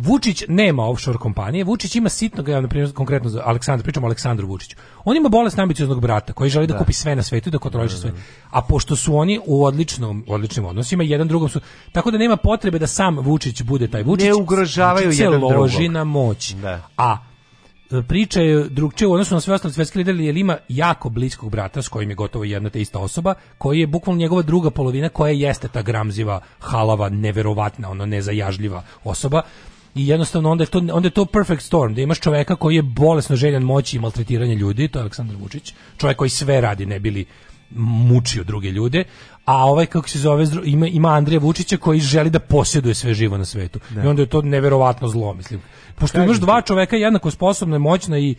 Vučić 0.00 0.44
nema 0.48 0.88
offshore 0.88 1.18
kompanije, 1.18 1.64
Vučić 1.64 1.96
ima 1.96 2.08
sitnog, 2.08 2.48
ja 2.48 2.60
na 2.60 2.68
primjer 2.68 2.92
konkretno 2.92 3.30
za 3.30 3.42
Aleksandra, 3.44 3.82
pričamo 3.82 4.06
o 4.06 4.08
Aleksandru 4.08 4.46
Vučiću. 4.46 4.76
On 5.04 5.16
ima 5.16 5.28
bolesno 5.28 5.62
ambicioznog 5.62 6.00
brata 6.00 6.32
koji 6.32 6.50
želi 6.50 6.66
da, 6.66 6.78
kupi 6.78 6.92
sve 6.92 7.16
na 7.16 7.22
svetu 7.22 7.48
i 7.48 7.52
da 7.52 7.58
kontroliše 7.58 7.96
sve. 7.96 8.12
A 8.50 8.62
pošto 8.62 8.96
su 8.96 9.16
oni 9.16 9.40
u 9.46 9.64
odličnom, 9.64 10.24
odličnim 10.28 10.64
odnosima, 10.64 11.02
jedan 11.02 11.28
drugom 11.28 11.48
su, 11.48 11.60
tako 11.92 12.10
da 12.10 12.18
nema 12.18 12.36
potrebe 12.36 12.78
da 12.78 12.86
sam 12.86 13.18
Vučić 13.18 13.62
bude 13.62 13.88
taj 13.88 14.02
Vučić. 14.02 14.26
Ne 14.26 14.34
ugrožavaju 14.34 15.06
Vučić 15.06 15.18
se 15.18 15.24
jedan 15.24 15.42
loži 15.42 15.76
drugog. 15.76 15.92
na 15.92 16.04
moć. 16.04 16.52
Da. 16.52 16.88
A 16.96 17.18
e, 17.90 18.02
priča 18.08 18.40
je 18.40 18.68
drugčije 18.68 19.08
u 19.08 19.12
odnosu 19.12 19.34
na 19.34 19.40
sve 19.40 19.54
ostale 19.54 19.74
svetske 19.74 19.98
lidere, 19.98 20.24
jer 20.24 20.36
ima 20.36 20.56
jako 20.68 21.08
bliskog 21.08 21.50
brata 21.50 21.82
s 21.82 21.88
kojim 21.88 22.10
je 22.10 22.16
gotovo 22.16 22.44
jedna 22.44 22.70
te 22.70 22.80
ista 22.80 22.98
osoba, 22.98 23.34
koji 23.58 23.80
je 23.80 23.86
bukvalno 23.86 24.18
njegova 24.20 24.42
druga 24.42 24.70
polovina 24.70 25.08
koja 25.08 25.32
jeste 25.32 25.68
ta 25.68 25.82
gramziva, 25.82 26.40
halava, 26.58 27.08
neverovatna, 27.08 27.90
ono 27.90 28.06
nezajažljiva 28.06 28.82
osoba. 29.04 29.42
I 29.98 30.08
jednostavno 30.08 30.50
onda 30.50 30.64
je 30.64 30.68
to 30.68 30.78
onda 30.78 31.06
je 31.06 31.10
to 31.10 31.24
perfect 31.24 31.62
storm, 31.62 31.94
da 31.94 32.00
imaš 32.00 32.20
čoveka 32.20 32.56
koji 32.56 32.76
je 32.76 32.82
bolesno 32.82 33.36
željan 33.36 33.62
moći 33.62 33.96
i 33.96 34.00
maltretiranja 34.00 34.54
ljudi, 34.54 34.88
to 34.88 34.98
je 34.98 35.00
Aleksandar 35.00 35.36
Vučić, 35.36 35.74
čovjek 35.96 36.16
koji 36.16 36.30
sve 36.30 36.60
radi 36.60 36.86
ne 36.86 37.00
bili 37.00 37.24
mučio 37.76 38.44
druge 38.44 38.70
ljude, 38.70 39.04
a 39.44 39.64
ovaj 39.64 39.86
kako 39.86 40.08
se 40.08 40.18
zove 40.18 40.46
ima 40.64 40.86
ima 40.86 41.14
Andrija 41.14 41.40
Vučića 41.40 41.76
koji 41.76 42.00
želi 42.00 42.30
da 42.30 42.38
posjeduje 42.38 42.94
sve 42.94 43.14
živo 43.14 43.38
na 43.38 43.44
svetu. 43.44 43.80
I 44.04 44.06
onda 44.06 44.22
je 44.22 44.26
to 44.26 44.42
neverovatno 44.42 45.08
zlo, 45.08 45.34
mislim. 45.34 45.60
Pošto 45.94 46.22
imaš 46.22 46.36
dva 46.36 46.62
čoveka 46.62 46.96
jednako 46.96 47.30
sposobna, 47.30 47.78
moćna 47.78 48.18
i 48.18 48.34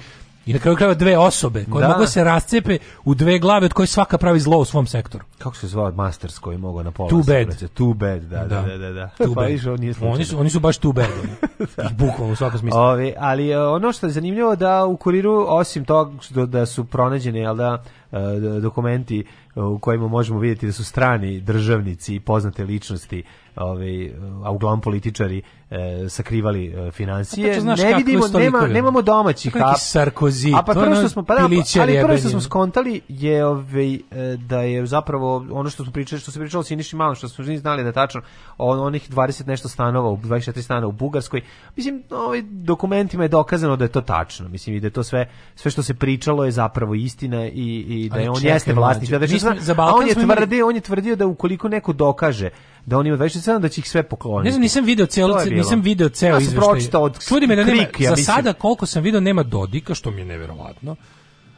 I 0.50 0.53
na 0.53 0.60
kraju 0.60 0.78
krajeva 0.78 0.94
dve 0.94 1.18
osobe 1.18 1.66
koje 1.72 1.82
Da. 1.82 1.88
mogu 1.88 2.00
da 2.00 2.08
se 2.08 2.24
rascepe 2.24 2.78
u 3.06 3.16
dve 3.16 3.40
glave 3.40 3.66
od 3.66 3.74
koje 3.74 3.88
svaka 3.88 4.18
pravi 4.18 4.40
zlo 4.40 4.58
u 4.58 4.66
svom 4.66 4.88
sektoru. 4.88 5.26
Kako 5.38 5.56
se 5.56 5.68
zvao 5.68 5.92
Masters 5.92 6.40
koji 6.40 6.58
mogao 6.58 6.84
na 6.84 6.92
pola? 6.92 7.10
Too 7.10 7.24
bad. 7.28 7.69
Too 7.74 7.94
bad, 7.94 8.22
da, 8.22 8.45
da, 8.45 8.61
da, 8.61 8.78
da. 8.78 8.92
da. 8.92 9.10
Too 9.18 9.28
pa 9.36 9.42
bad. 9.42 9.50
nije 9.50 9.61
oni, 10.02 10.26
su, 10.26 10.40
oni 10.40 10.50
su 10.50 10.60
baš 10.60 10.78
too 10.78 10.92
bad. 10.92 11.08
I 11.92 11.94
bukvalno 11.94 12.34
u 12.34 12.36
svakom 12.36 12.60
smislu. 12.60 12.80
Ove, 12.80 13.14
ali 13.18 13.50
e, 13.50 13.60
ono 13.60 13.92
što 13.92 14.08
je 14.08 14.11
zanimljivo 14.11 14.56
da 14.56 14.86
u 14.86 14.98
kuriru 14.98 15.45
osim 15.48 15.86
toga 15.86 16.22
što 16.22 16.45
da 16.45 16.66
su 16.66 16.86
pronađeni 16.86 17.40
jel 17.40 17.56
da 17.56 17.84
e, 18.11 18.18
dokumenti 18.61 19.19
e, 19.56 19.61
u 19.61 19.80
kojima 19.80 20.08
možemo 20.08 20.40
vidjeti 20.40 20.66
da 20.66 20.72
su 20.72 20.84
strani 20.84 21.40
državnici 21.40 22.16
i 22.16 22.19
poznate 22.19 22.64
ličnosti 22.64 23.24
ovaj 23.56 24.11
a 24.44 24.52
uglavnom 24.52 24.82
političari 24.82 25.42
e, 25.72 26.09
sakrivali 26.09 26.67
e, 26.67 26.91
financije. 26.91 27.45
A 27.45 27.49
tačno 27.49 27.61
znaš 27.61 27.80
ne 27.80 27.93
vidimo 27.95 28.27
nema 28.27 28.67
nemamo 28.67 29.01
domaćih 29.01 29.56
a- 29.56 29.73
Sarkozy, 29.73 30.57
a 30.57 30.64
pa 30.64 30.73
prvo 30.73 30.95
što 30.95 31.09
smo 31.09 31.23
pa 31.23 31.35
da, 31.35 31.43
ali 31.80 32.01
prvo 32.01 32.17
što 32.17 32.30
smo 32.30 32.41
skontali 32.41 33.01
je 33.07 33.45
ovaj 33.45 33.93
e, 33.93 33.99
da 34.38 34.61
je 34.61 34.85
zapravo 34.85 35.45
ono 35.51 35.69
što 35.69 35.83
smo 35.83 35.93
pričali 35.93 36.22
što 36.22 36.31
se 36.31 36.39
pričalo 36.39 36.64
s 36.64 36.67
Siniši 36.67 36.95
Malom 36.95 37.15
što 37.15 37.30
smo 37.30 37.45
znali 37.57 37.83
da 37.83 37.89
je 37.89 37.93
tačno 37.93 38.22
on, 38.57 38.80
onih 38.80 39.09
20 39.11 39.48
nešto 39.48 39.69
stanova 39.69 40.09
u 40.09 40.17
24 40.17 40.61
stana 40.61 40.88
u 40.88 40.91
Bugarskoj. 40.91 41.41
Mislim 41.75 42.03
ovaj 42.11 42.41
dokumentima 42.41 43.23
je 43.23 43.27
dokazano 43.30 43.75
da 43.75 43.85
je 43.85 43.91
to 43.91 44.01
tačno. 44.01 44.49
Mislim 44.49 44.75
i 44.75 44.80
da 44.80 44.88
je 44.88 44.91
to 44.91 45.03
sve 45.03 45.30
sve 45.56 45.72
što 45.72 45.83
se 45.83 45.93
pričalo 45.93 46.45
je 46.45 46.51
zapravo 46.51 46.95
istina 46.95 47.48
i 47.48 47.85
i 47.89 48.09
da 48.09 48.19
je 48.19 48.30
on 48.30 48.35
čekaj, 48.35 48.51
jeste 48.51 48.73
vlasnik. 48.73 49.09
da 49.09 49.19
mi 49.19 49.27
smo- 49.27 49.51
je 49.51 49.61
za 49.61 49.72
a 49.72 49.75
Balkan 49.75 49.99
on 49.99 50.07
je 50.07 50.15
tvrdio 50.15 50.67
on 50.67 50.75
je 50.75 50.81
tvrdio 50.81 51.15
da 51.15 51.27
ukoliko 51.27 51.67
neko 51.69 51.93
dokaže 51.93 52.49
da 52.90 52.98
on 52.98 53.08
ima 53.08 53.18
24 53.18 53.40
stana 53.40 53.59
da 53.59 53.69
će 53.69 53.82
ih 53.82 53.90
sve 53.90 54.03
pokloniti 54.03 54.45
Ne 54.45 54.51
znam, 54.51 54.61
nisam 54.61 54.85
video 54.85 55.06
celo, 55.06 55.34
To 55.35 55.45
nisam 55.45 55.82
video 55.82 56.09
ceo 56.09 56.30
Ja 56.30 56.40
izveštaj. 56.40 57.01
od 57.01 57.27
Čudi 57.27 57.48
me 57.48 57.56
da 57.56 57.64
nema, 57.64 57.77
Krik, 57.77 58.00
ja 58.00 58.06
za 58.06 58.11
mislim. 58.11 58.26
sada 58.26 58.53
koliko 58.53 58.85
sam 58.85 59.03
video 59.03 59.22
nema 59.22 59.43
Dodika, 59.43 59.95
što 59.95 60.11
mi 60.11 60.22
je 60.22 60.26
neverovatno. 60.26 60.95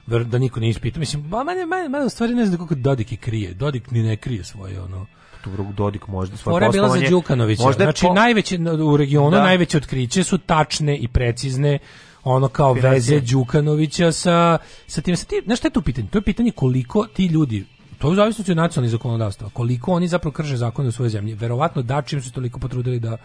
Ver- 0.08 0.24
Da 0.24 0.38
niko 0.38 0.60
nije 0.60 0.69
ispitao. 0.69 1.00
Mislim, 1.00 1.24
ba, 1.24 1.43
mene, 1.43 1.66
mene, 1.66 1.90
mene 1.90 2.06
u 2.06 2.10
stvari 2.10 2.35
ne 2.35 2.45
znam 2.45 2.58
koliko 2.58 2.76
Dodik 2.76 3.11
i 3.11 3.18
krije. 3.18 3.53
Dodik 3.53 3.92
ni 3.92 4.03
ne 4.03 4.18
krije 4.18 4.43
svoje, 4.43 4.82
ono... 4.82 5.06
Dobro, 5.45 5.66
Dodik 5.72 6.08
možda 6.08 6.38
svoje 6.38 6.53
Fora 6.53 6.66
je 6.66 6.72
bila 6.72 6.90
za 6.90 7.10
Đukanovića. 7.10 7.64
možda 7.64 7.84
Znači, 7.84 8.06
po- 8.06 8.14
najveće, 8.14 8.60
u 8.84 8.98
regionu 8.98 9.32
Da. 9.32 9.43
najveće 9.43 9.77
otkriće 9.77 10.24
su 10.24 10.38
tačne 10.38 10.98
i 10.98 11.08
precizne 11.08 11.80
ono 12.24 12.48
kao 12.48 12.76
Financije. 12.76 12.93
veze 13.16 13.19
Đukanovića 13.22 14.11
sa, 14.11 14.58
sa 14.88 15.01
tim. 15.01 15.16
Sa 15.16 15.26
tim 15.26 15.42
znaš 15.45 15.60
šta 15.60 15.68
je 15.68 15.72
tu 15.72 15.82
pitanje? 15.82 16.08
To 16.08 16.18
je 16.18 16.22
pitanje 16.22 16.51
koliko 16.51 17.08
ti 17.08 17.26
ljudi 17.26 17.66
to 18.02 18.08
je 18.08 18.12
u 18.12 18.16
zavisnosti 18.16 18.52
od 18.52 18.58
nacionalnih 18.58 18.92
zakonodavstva. 18.92 19.50
Koliko 19.54 19.94
oni 19.94 20.08
zapravo 20.08 20.34
krše 20.34 20.58
zakone 20.58 20.90
u 20.90 20.92
svojoj 20.92 21.10
zemlji. 21.10 21.34
Verovatno 21.34 21.82
da 21.82 22.02
čim 22.02 22.22
su 22.22 22.32
toliko 22.32 22.60
potrudili 22.60 23.00
da 23.00 23.18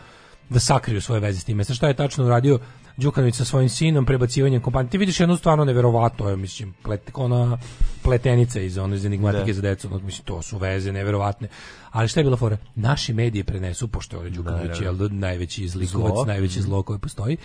da 0.49 0.61
sakriju 0.61 1.01
svoje 1.01 1.21
veze 1.21 1.41
s 1.41 1.45
time. 1.45 1.65
Sad 1.65 1.77
šta 1.77 1.89
je 1.89 1.95
tačno 1.95 2.25
uradio 2.25 2.59
Đukanović 2.97 3.35
sa 3.35 3.45
svojim 3.45 3.69
sinom, 3.69 4.07
prebacivanjem 4.07 4.63
kompanije. 4.63 4.91
Ti 4.91 4.99
vidiš 4.99 5.21
jednu 5.21 5.37
stvarno 5.37 5.65
neverovatno, 5.65 6.29
je, 6.29 6.37
mislim, 6.37 6.75
plet, 6.83 7.11
ona 7.15 7.59
pletenica 8.03 8.61
iz 8.61 8.79
ono 8.79 8.95
iz 8.95 9.05
enigmatike 9.05 9.47
Da. 9.47 9.53
za 9.53 9.63
decu, 9.63 9.89
ono, 9.89 9.99
mislim, 9.99 10.25
to 10.25 10.43
su 10.43 10.59
veze 10.59 10.93
neverovatne. 10.93 11.49
Ali 11.91 12.09
šta 12.09 12.21
je 12.21 12.25
bila 12.25 12.37
fora? 12.37 12.57
Naši 12.75 13.13
mediji 13.13 13.45
prenesu, 13.45 13.89
pošto 13.89 14.17
je 14.17 14.19
ovaj 14.19 14.31
Đukanović 14.31 14.81
jel, 14.81 14.95
da, 14.95 15.09
najveći 15.09 15.69
zlikovac, 15.69 16.15
Zlo. 16.15 16.25
najveći 16.25 16.63
zlo 16.63 16.83
koje 16.83 16.99
postoji, 16.99 17.37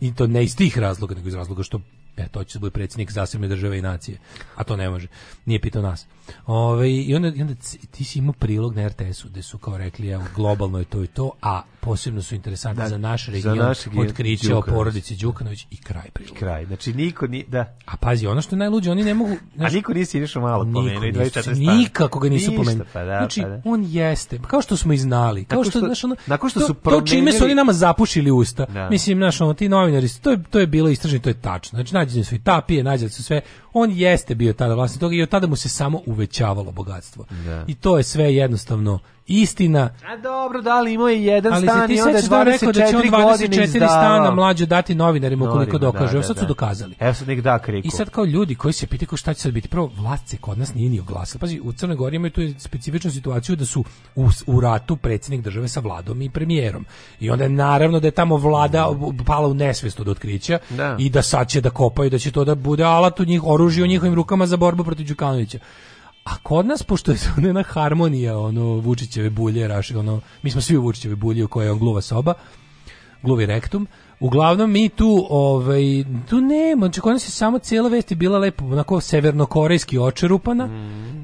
i 0.00 0.14
to 0.14 0.26
ne 0.26 0.44
iz 0.44 0.56
tih 0.56 0.78
razloga, 0.78 1.14
nego 1.14 1.28
iz 1.28 1.34
razloga 1.34 1.62
što 1.62 1.80
e, 2.16 2.28
to 2.28 2.44
će 2.44 2.58
da 2.58 2.60
bude 2.60 2.70
predsjednik 2.70 3.12
zasebne 3.12 3.48
države 3.48 3.78
i 3.78 3.82
nacije, 3.82 4.18
a 4.56 4.64
to 4.64 4.76
ne 4.76 4.90
može. 4.90 5.06
Nije 5.46 5.60
pitao 5.60 5.82
nas. 5.82 6.06
Ove, 6.46 6.92
I 6.92 7.14
onda, 7.14 7.28
i 7.28 7.42
onda 7.42 7.54
ti 7.90 8.04
si 8.04 8.18
imao 8.18 8.32
prilog 8.32 8.74
na 8.74 8.88
RTS-u 8.88 9.28
gde 9.28 9.42
su 9.42 9.58
kao 9.58 9.78
rekli, 9.78 10.08
evo, 10.08 10.24
globalno 10.36 10.78
je 10.78 10.84
to 10.84 11.04
i 11.04 11.06
to, 11.06 11.30
a 11.42 11.62
posebno 11.80 12.22
su 12.22 12.34
interesantni 12.34 12.82
Da, 12.82 12.88
za 12.88 12.98
naš 12.98 13.26
za 13.26 13.32
region 13.32 13.58
naš 13.58 13.84
region 13.84 14.06
otkriće 14.06 14.46
o 14.46 14.48
Đukanović. 14.50 14.74
porodici 14.74 15.16
Đukanović 15.16 15.66
i 15.70 15.76
kraj 15.76 16.10
priloga. 16.10 16.38
kraj 16.38 16.66
znači 16.66 16.92
niko 16.92 17.26
ni 17.26 17.44
da 17.44 17.76
A 17.86 17.96
pazi, 17.96 18.26
ono 18.26 18.42
što 18.42 18.54
je 18.54 18.58
najluđe, 18.58 18.90
oni 18.90 19.04
ne 19.04 19.14
mogu... 19.14 19.36
A 19.58 19.68
niko 19.70 19.92
nisi 19.94 20.18
išao 20.18 20.42
malo 20.42 20.64
pomenuo 20.64 21.04
i 21.04 21.12
nisu- 21.12 21.20
24 21.20 21.40
stana. 21.42 21.56
Nikako 21.74 22.18
ga 22.18 22.28
nisu 22.28 22.52
pomenuli. 22.56 22.86
pa 22.92 22.98
da, 23.00 23.18
znači, 23.18 23.42
pa 23.42 23.48
da. 23.48 23.62
on 23.64 23.84
jeste, 23.84 24.38
kao 24.40 24.62
što 24.62 24.76
smo 24.76 24.92
i 24.92 24.98
znali, 24.98 25.44
kao 25.44 25.64
što, 25.64 25.70
što- 25.70 25.78
znaš, 25.80 26.04
ono, 26.04 26.16
nakon 26.26 26.50
što 26.50 26.60
to, 26.60 26.66
su 26.66 26.74
to 26.74 27.00
čime 27.00 27.06
su 27.22 27.36
promenili- 27.36 27.44
oni 27.44 27.54
nama 27.54 27.72
zapušili 27.72 28.30
usta. 28.30 28.64
Da. 28.64 28.88
Mislim, 28.90 29.18
znaš, 29.18 29.40
ono, 29.40 29.54
ti 29.54 29.68
novinari, 29.70 30.08
to 30.22 30.30
je, 30.30 30.42
to 30.50 30.58
je 30.58 30.66
bilo 30.66 30.88
istraženo, 30.88 31.22
to 31.22 31.30
je 31.30 31.40
tačno. 31.40 31.76
Znači, 31.76 31.94
nađeni 31.94 32.24
su 32.24 32.34
i 32.34 32.38
tapije, 32.38 32.84
nađeni 32.84 33.10
su 33.10 33.22
sve. 33.22 33.40
On 33.72 33.90
jeste 33.90 34.34
bio 34.34 34.52
tada 34.52 34.74
vlasnik 34.74 35.00
toga 35.00 35.14
i 35.14 35.22
od 35.22 35.28
tada 35.28 35.46
mu 35.46 35.56
se 35.56 35.68
samo 35.68 36.00
uvećavalo 36.06 36.72
bogatstvo. 36.72 37.24
Da. 37.44 37.64
I 37.66 37.74
to 37.74 37.96
je 37.96 38.02
sve 38.02 38.34
jednostavno 38.34 38.98
istina. 39.30 39.90
A 40.06 40.16
dobro, 40.16 40.62
da 40.62 40.80
li 40.80 40.92
imao 40.94 41.08
je 41.08 41.24
jedan 41.24 41.52
Ali 41.52 41.66
stan 41.66 41.90
i 41.90 42.00
onda 42.00 42.10
je 42.10 42.22
sećaš 42.22 42.30
da 42.30 42.36
je 42.38 42.44
24 42.44 42.52
rekao 42.52 42.72
da 42.72 42.80
će 42.80 42.96
on 42.96 43.02
24 43.02 43.22
godine 43.22 43.66
stana 43.68 44.30
mlađe 44.30 44.66
dati 44.66 44.94
novinarima 44.94 45.44
ukoliko 45.44 45.72
Novinarima, 45.72 45.92
dokaže. 45.92 46.12
da, 46.12 46.16
Evo 46.16 46.22
sad 46.22 46.36
da, 46.36 46.40
su 46.40 46.44
da. 46.44 46.48
dokazali. 46.48 46.94
Evo 47.00 47.14
sad 47.14 47.28
nek 47.28 47.40
da 47.40 47.58
kriku. 47.58 47.88
I 47.88 47.90
sad 47.90 48.10
kao 48.10 48.24
ljudi 48.24 48.54
koji 48.54 48.72
se 48.72 48.86
pitaju 48.86 49.16
šta 49.16 49.34
će 49.34 49.40
sad 49.40 49.52
biti. 49.52 49.68
Prvo, 49.68 49.90
vlast 49.96 50.28
se 50.28 50.36
kod 50.36 50.58
nas 50.58 50.74
nije 50.74 50.90
ni 50.90 51.00
oglasila. 51.00 51.40
Pazi, 51.40 51.60
u 51.64 51.72
Crnoj 51.72 51.96
Gori 51.96 52.16
imaju 52.16 52.30
tu 52.30 52.40
specifičnu 52.58 53.10
situaciju 53.10 53.56
da 53.56 53.64
su 53.64 53.84
u, 54.14 54.28
u 54.46 54.60
ratu 54.60 54.96
predsjednik 54.96 55.40
države 55.44 55.68
sa 55.68 55.80
vladom 55.80 56.22
i 56.22 56.30
premijerom. 56.30 56.86
I 57.20 57.30
onda 57.30 57.44
je 57.44 57.50
naravno 57.50 58.00
da 58.00 58.06
je 58.06 58.10
tamo 58.10 58.36
vlada 58.36 58.88
pala 59.26 59.48
u 59.48 59.54
nesvest 59.54 60.00
od 60.00 60.08
otkrića 60.08 60.58
Da. 60.70 60.96
i 60.98 61.10
da 61.10 61.22
sad 61.22 61.48
će 61.48 61.60
da 61.60 61.70
kopaju, 61.70 62.10
da 62.10 62.18
će 62.18 62.30
to 62.30 62.44
da 62.44 62.54
bude 62.54 62.84
alat 62.84 63.20
u 63.20 63.24
njih, 63.24 63.44
oružje 63.44 63.84
u 63.84 63.86
njihovim 63.86 64.14
rukama 64.14 64.46
za 64.46 64.56
borbu 64.56 64.84
protiv 64.84 65.06
Đukanovića. 65.08 65.58
A 66.24 66.36
kod 66.42 66.66
nas, 66.66 66.82
pošto 66.82 67.12
je 67.12 67.18
ona 67.50 67.62
harmonija, 67.62 68.38
ono, 68.38 68.62
Vučićeve 68.62 69.30
bulje, 69.30 69.68
raš, 69.68 69.90
ono, 69.90 70.20
mi 70.42 70.50
smo 70.50 70.60
svi 70.60 70.76
u 70.76 70.82
Vučićeve 70.82 71.16
bulje 71.16 71.44
u 71.44 71.48
kojoj 71.48 71.66
je 71.66 71.72
on 71.72 71.78
gluva 71.78 72.00
soba, 72.00 72.34
gluvi 73.22 73.46
rektum. 73.46 73.86
Uglavnom 74.20 74.70
mi 74.70 74.88
tu, 74.88 75.26
ovaj, 75.30 75.82
tu 76.28 76.40
nema, 76.40 76.86
znači 76.86 77.00
kod 77.00 77.12
nas 77.12 77.28
je 77.28 77.30
samo 77.30 77.58
cijela 77.58 77.88
vest 77.88 78.10
je 78.10 78.16
bila 78.16 78.38
lepo, 78.38 78.64
onako 78.64 79.00
severnokorejski 79.00 79.98
očerupana 79.98 80.68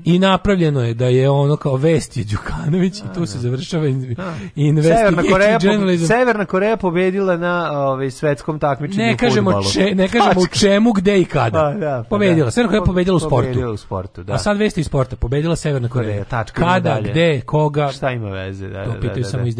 i 0.05 0.18
napravljeno 0.18 0.83
je 0.83 0.94
da 0.94 1.07
je 1.07 1.31
ono 1.31 1.57
kao 1.57 1.76
vest 1.76 2.16
je 2.16 2.25
Đukanović 2.25 2.99
i 2.99 3.02
tu 3.15 3.26
se 3.26 3.39
završava 3.39 3.86
in, 3.86 4.83
Severna 4.83 5.23
Koreja, 5.33 5.58
po. 5.58 6.07
Severna 6.07 6.44
Koreja 6.44 6.76
pobedila 6.76 7.36
na 7.36 7.70
ovaj 7.73 8.10
svetskom 8.10 8.58
takmičenju 8.58 9.07
Ne 9.07 9.16
kažemo, 9.16 9.62
če, 9.73 9.94
ne 9.94 10.08
kažemo 10.08 10.41
u 10.41 10.47
čemu, 10.47 10.92
gde 10.92 11.20
i 11.20 11.25
kada. 11.25 11.58
Pa, 11.58 11.78
da, 11.78 12.02
pa 12.02 12.08
pobedila. 12.08 12.44
da. 12.44 12.50
Severna 12.50 12.70
Koreja 12.70 12.84
pobedila 12.84 13.16
u 13.16 13.20
sportu. 13.20 13.49
Pobedila 13.49 13.73
u 13.73 13.76
sportu, 13.76 14.23
da. 14.23 14.33
A 14.33 14.39
sad 14.39 14.58
vesti 14.58 14.81
iz 14.81 14.86
sporta. 14.86 15.16
Pobedila 15.16 15.57
Severna 15.57 15.89
Koreja. 15.89 16.10
Koreja, 16.10 16.25
tačka, 16.25 16.62
Kada, 16.62 17.00
gde, 17.00 17.41
koga. 17.41 17.89
Šta 17.92 18.10
ima 18.10 18.28
veze? 18.28 18.68
Da, 18.68 18.84
To 18.84 18.91
da, 18.91 19.00
pitaju 19.00 19.23
da, 19.23 19.28
samo 19.28 19.44
da. 19.44 19.50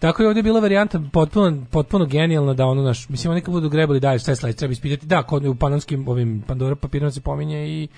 Tako 0.00 0.22
je 0.22 0.28
ovdje 0.28 0.42
bila 0.42 0.60
varijanta 0.60 1.00
potpuno, 1.12 1.66
potpuno 1.70 2.06
genijalna 2.06 2.54
da 2.54 2.66
ono 2.66 2.82
naš, 2.82 3.08
mislim 3.08 3.30
oni 3.30 3.40
kad 3.40 3.54
budu 3.54 3.68
grebali 3.68 4.00
dalje 4.00 4.18
šta 4.18 4.30
je 4.30 4.36
sledeće, 4.36 4.58
treba 4.58 4.72
ispitati. 4.72 5.06
Da, 5.06 5.22
kod 5.22 5.44
u 5.44 5.54
panonskim 5.54 6.08
ovim 6.08 6.42
Pandora 6.46 6.76
papirima 6.76 7.10
se 7.10 7.20
pominje 7.20 7.68
i 7.68 7.88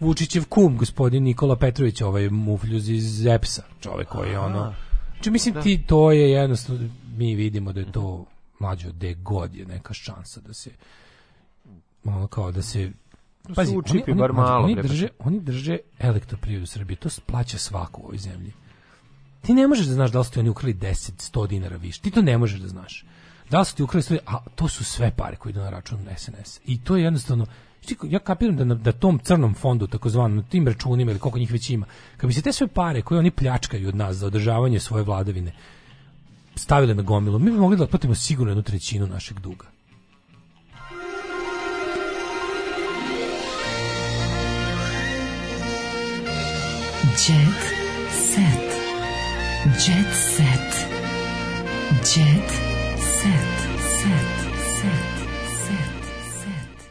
Vučićev 0.00 0.44
kum, 0.48 0.76
gospodin 0.76 1.22
Nikola 1.22 1.56
Petrović, 1.56 2.00
ovaj 2.00 2.28
mufljuz 2.28 2.88
iz 2.88 3.26
EPS-a, 3.26 3.62
čovek 3.80 4.08
koji 4.08 4.30
je 4.30 4.38
ono... 4.38 4.74
Znači, 5.12 5.30
mislim, 5.30 5.54
ti, 5.62 5.82
to 5.86 6.12
je 6.12 6.30
jednostavno, 6.30 6.88
mi 7.16 7.34
vidimo 7.34 7.72
da 7.72 7.80
je 7.80 7.92
to 7.92 8.24
mlađo 8.60 8.88
gde 8.88 9.14
god 9.14 9.54
je 9.54 9.66
neka 9.66 9.94
šansa 9.94 10.40
da 10.40 10.54
se 10.54 10.70
ono 12.04 12.26
kao 12.26 12.52
da 12.52 12.62
se 12.62 12.90
Da 13.48 13.66
se 13.66 13.76
učipi 13.76 14.14
bar 14.14 14.32
mlađe, 14.32 14.50
malo, 14.50 14.64
oni 14.64 14.74
drže, 14.74 15.08
oni 15.18 15.40
drže 15.40 15.78
elektroprivredu 15.98 16.66
Srbije, 16.66 16.96
to 16.96 17.08
plaća 17.26 17.58
svako 17.58 18.00
u 18.00 18.04
ovoj 18.04 18.18
zemlji. 18.18 18.52
Ti 19.46 19.54
ne 19.54 19.66
možeš 19.66 19.86
da 19.86 19.94
znaš 19.94 20.10
da 20.10 20.18
li 20.18 20.24
su 20.24 20.30
ti 20.30 20.38
oni 20.40 20.48
ukrali 20.48 20.74
10, 20.74 21.32
100 21.32 21.46
dinara 21.46 21.76
više. 21.76 22.00
Ti 22.00 22.10
to 22.10 22.22
ne 22.22 22.38
možeš 22.38 22.60
da 22.60 22.68
znaš. 22.68 23.04
Da 23.50 23.58
li 23.58 23.64
su 23.64 23.76
ti 23.76 23.82
ukrali 23.82 24.02
100 24.02 24.18
a 24.26 24.38
to 24.54 24.68
su 24.68 24.84
sve 24.84 25.10
pare 25.16 25.36
koje 25.36 25.50
idu 25.50 25.60
na 25.60 25.70
račun 25.70 25.98
SNS. 26.16 26.60
I 26.64 26.80
to 26.80 26.96
je 26.96 27.04
jednostavno, 27.04 27.46
ja 28.02 28.18
kapiram 28.18 28.56
da 28.56 28.64
na 28.64 28.74
da 28.74 28.92
tom 28.92 29.18
crnom 29.18 29.54
fondu, 29.54 29.86
takozvanom, 29.86 30.44
tim 30.48 30.68
računima 30.68 31.10
ili 31.10 31.20
koliko 31.20 31.38
njih 31.38 31.52
već 31.52 31.70
ima, 31.70 31.86
kad 32.16 32.28
bi 32.28 32.34
se 32.34 32.42
te 32.42 32.52
sve 32.52 32.66
pare 32.66 33.02
koje 33.02 33.18
oni 33.18 33.30
pljačkaju 33.30 33.88
od 33.88 33.96
nas 33.96 34.16
za 34.16 34.26
održavanje 34.26 34.80
svoje 34.80 35.04
vladavine 35.04 35.52
stavile 36.54 36.94
na 36.94 37.02
gomilu, 37.02 37.38
mi 37.38 37.50
bi 37.50 37.58
mogli 37.58 37.76
da 37.76 37.84
otplatimo 37.84 38.14
sigurno 38.14 38.50
jednu 38.50 38.62
trećinu 38.62 39.06
našeg 39.06 39.40
duga. 39.40 39.66
Jet 47.28 47.62
set. 48.10 48.65
Jet 49.64 50.12
set. 50.12 50.86
Jet 52.04 52.50
set. 52.98 53.56
Set. 53.80 54.28
Set. 54.76 55.16
Set. 55.64 56.88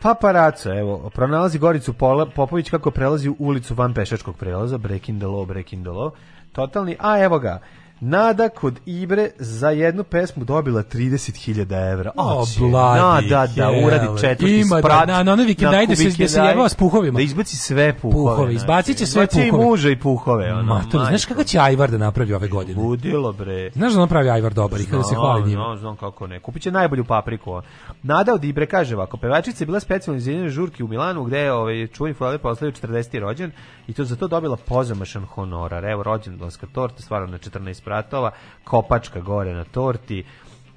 Paparaco, 0.00 0.70
evo, 0.70 1.10
pronalazi 1.14 1.58
Goricu 1.58 1.92
Pola, 1.92 2.26
Popović 2.26 2.70
kako 2.70 2.90
prelazi 2.90 3.28
u 3.28 3.36
ulicu 3.38 3.74
van 3.74 3.94
pešačkog 3.94 4.36
prelaza, 4.36 4.78
breaking 4.78 5.18
the 5.18 5.26
law, 5.26 5.46
breaking 5.46 5.84
the 5.84 5.90
law, 5.90 6.10
totalni, 6.52 6.96
a 7.00 7.18
evo 7.24 7.38
ga, 7.38 7.60
Nada 8.04 8.48
kod 8.48 8.80
Ibre 8.86 9.30
za 9.38 9.70
jednu 9.70 10.04
pesmu 10.04 10.44
dobila 10.44 10.82
30.000 10.82 11.92
evra. 11.92 12.10
O, 12.16 12.42
Oće, 12.42 12.60
bloody 12.60 12.96
Nada 12.96 13.46
da 13.46 13.64
hell. 13.64 13.86
uradi 13.86 14.06
četvrti 14.20 14.60
Ima 14.60 14.76
da- 14.76 14.82
sprat. 14.82 15.08
na- 15.08 15.22
na 15.22 15.32
onoj 15.32 15.44
vikendaj 15.44 15.86
da 15.86 15.96
se- 15.96 16.10
da 16.18 16.28
se 16.28 16.40
jebava 16.40 16.68
s 16.68 16.74
puhovima. 16.74 17.16
Da 17.16 17.22
izbaci 17.22 17.56
sve 17.56 17.94
puhove. 17.94 18.24
Puhove, 18.26 18.54
izbacit 18.54 18.96
će 18.98 19.06
sve 19.06 19.22
Izbaci 19.22 19.46
i 19.46 19.50
puhove. 19.50 19.66
muža 19.66 19.90
i 19.90 19.98
puhove. 19.98 20.52
Ono, 20.52 20.62
Mator, 20.64 20.90
znaš 21.00 21.10
majko. 21.12 21.28
kako 21.28 21.44
će 21.44 21.58
Ajvar 21.58 21.90
da 21.90 21.98
napravi 21.98 22.34
ove 22.34 22.48
godine? 22.48 22.82
Ludilo 22.82 23.32
bre. 23.32 23.70
Znaš 23.70 23.92
da 23.92 24.02
on 24.02 24.08
pravi 24.08 24.30
Ajvar 24.30 24.54
dobar 24.54 24.80
i 24.80 24.84
kada 24.84 25.02
se 25.02 25.14
hvali 25.14 25.42
njima. 25.42 25.62
Znam, 25.62 25.78
znam 25.78 25.96
kako 25.96 26.26
ne. 26.26 26.40
Kupit 26.40 26.62
će 26.62 26.70
najbolju 26.70 27.04
papriku. 27.04 27.62
Nada 28.02 28.34
od 28.34 28.44
Ibre 28.44 28.66
kaže 28.66 28.96
ovako, 28.96 29.16
pevačica 29.16 29.62
je 29.62 29.66
bila 29.66 29.80
specijalno 29.80 30.18
izvinjena 30.18 30.48
žurki 30.48 30.82
u 30.82 30.88
Milanu 30.88 31.24
gde 31.24 31.38
je 31.38 31.52
ovaj, 31.52 31.86
čuveni 31.86 32.14
futbaler 32.14 32.38
proslavio 32.38 32.72
40. 32.72 33.18
rođen 33.18 33.50
i 33.88 33.92
to 33.92 34.04
za 34.04 34.16
to 34.16 34.28
dobila 34.28 34.56
pozamašan 34.58 35.24
honorar. 35.24 35.84
Evo 35.84 36.02
rođendanska 36.02 36.66
torta, 36.66 37.02
stvarno 37.02 37.26
na 37.26 37.38
14 37.38 37.82
spratova, 37.92 38.30
kopačka 38.64 39.20
gore 39.20 39.52
na 39.52 39.64
torti. 39.64 40.24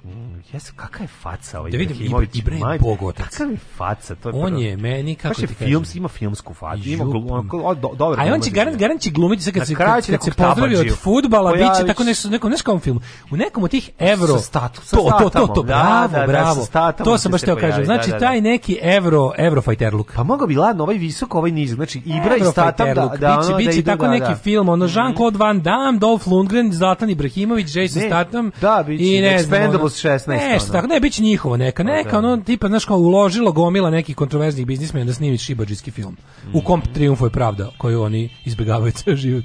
Mm, 0.06 0.42
jes, 0.52 0.70
kakva 0.70 1.02
je 1.02 1.08
faca 1.08 1.58
ovaj 1.58 1.70
Da 1.70 1.78
vidim, 1.78 1.96
Ibrahimović, 1.96 2.30
Ibra- 2.34 2.52
je 2.52 2.58
majko, 2.60 2.84
bogotac. 2.84 3.26
Kakva 3.28 3.46
je 3.46 3.58
faca, 3.76 4.14
to 4.14 4.28
je 4.28 4.34
On 4.34 4.46
prvo. 4.46 4.60
je 4.60 4.76
meni, 4.76 5.14
kako 5.14 5.40
je 5.40 5.46
ti 5.46 5.54
kažem? 5.54 5.68
films, 5.68 5.94
ima 5.94 6.08
filmsku 6.08 6.54
facu, 6.54 6.82
ima 6.84 7.04
Jup. 7.04 7.12
glu- 7.14 7.32
onako, 7.32 7.58
o, 7.58 7.74
do, 7.74 7.90
dobro. 7.94 8.22
A 8.22 8.34
on 8.34 8.40
će 8.40 8.50
garant, 8.50 8.76
garant 8.76 9.00
će 9.00 9.10
glumiti 9.10 9.42
sad 9.42 9.54
kad 9.54 9.66
se, 9.66 9.74
kad, 9.74 10.06
kad 10.06 10.22
se 10.22 10.30
pozdravi 10.30 10.76
od 10.76 10.96
futbala, 10.96 11.52
bit 11.52 11.66
će 11.80 11.86
tako 11.86 12.04
nešto, 12.04 12.28
neko, 12.28 12.48
znaš 12.48 12.62
kom 12.62 12.80
film? 12.80 13.00
U 13.30 13.36
nekom 13.36 13.64
od 13.64 13.70
tih 13.70 13.90
evro, 13.98 14.26
Sa 14.28 14.38
statu- 14.40 14.80
sa 14.82 14.96
to, 14.96 15.02
to, 15.18 15.30
to, 15.30 15.46
to, 15.46 15.62
da, 15.62 15.66
bravo, 15.66 16.08
da, 16.08 16.20
da, 16.20 16.26
bravo. 16.26 16.64
statamom 16.64 17.04
to 17.04 17.18
sam 17.18 17.32
baš 17.32 17.40
teo 17.40 17.56
kažem. 17.56 17.84
Znači, 17.84 18.10
da, 18.10 18.12
da, 18.12 18.18
da. 18.18 18.26
taj 18.26 18.40
neki 18.40 18.78
evro, 18.82 19.32
evrofajter 19.38 19.94
look. 19.94 20.12
Pa 20.14 20.22
mogao 20.22 20.46
bi 20.46 20.54
ladno 20.56 20.82
ovaj 20.82 20.96
visok, 20.96 21.34
ovaj 21.34 21.50
nizak. 21.50 21.76
Znači 21.76 21.98
Ibra 21.98 22.36
i 22.36 22.44
Statam 22.44 22.86
da, 22.86 23.16
da, 23.20 23.40
biće, 23.40 23.70
biće 23.70 23.82
da 23.82 23.92
tako 23.92 24.04
da, 24.04 24.10
neki 24.10 24.28
da. 24.28 24.34
film, 24.36 24.68
ono 24.68 24.86
Jean-Claude 24.86 25.38
Van 25.38 25.60
Damme, 25.60 25.98
Dolph 25.98 26.28
Lundgren, 26.28 26.72
Zlatan 26.72 27.10
Ibrahimović, 27.10 27.76
Jason 27.76 28.02
Statham 28.02 28.50
da, 28.60 28.84
i 28.88 29.20
ne 29.20 29.38
znam, 29.38 29.60
16, 29.98 30.28
Nešto 30.28 30.64
ono. 30.64 30.72
tako, 30.72 30.86
ne, 30.86 31.00
biće 31.00 31.22
njihovo 31.22 31.56
neka, 31.56 31.82
neka, 31.82 32.10
da. 32.10 32.18
ono, 32.18 32.36
tipa, 32.36 32.68
znaš, 32.68 32.84
kao 32.84 32.96
uložilo 32.98 33.52
gomila 33.52 33.90
nekih 33.90 34.16
kontroverznih 34.16 34.66
biznismena 34.66 35.06
da 35.06 35.12
snimi 35.12 35.38
šibadžijski 35.38 35.90
film. 35.90 36.16
U 36.52 36.60
kom 36.60 36.80
Mhm. 36.80 36.92
triumfuje 36.92 37.30
pravda 37.30 37.70
koju 37.78 38.02
oni 38.02 38.30
izbegavaju 38.44 38.92
ceo 38.98 39.16
život. 39.16 39.44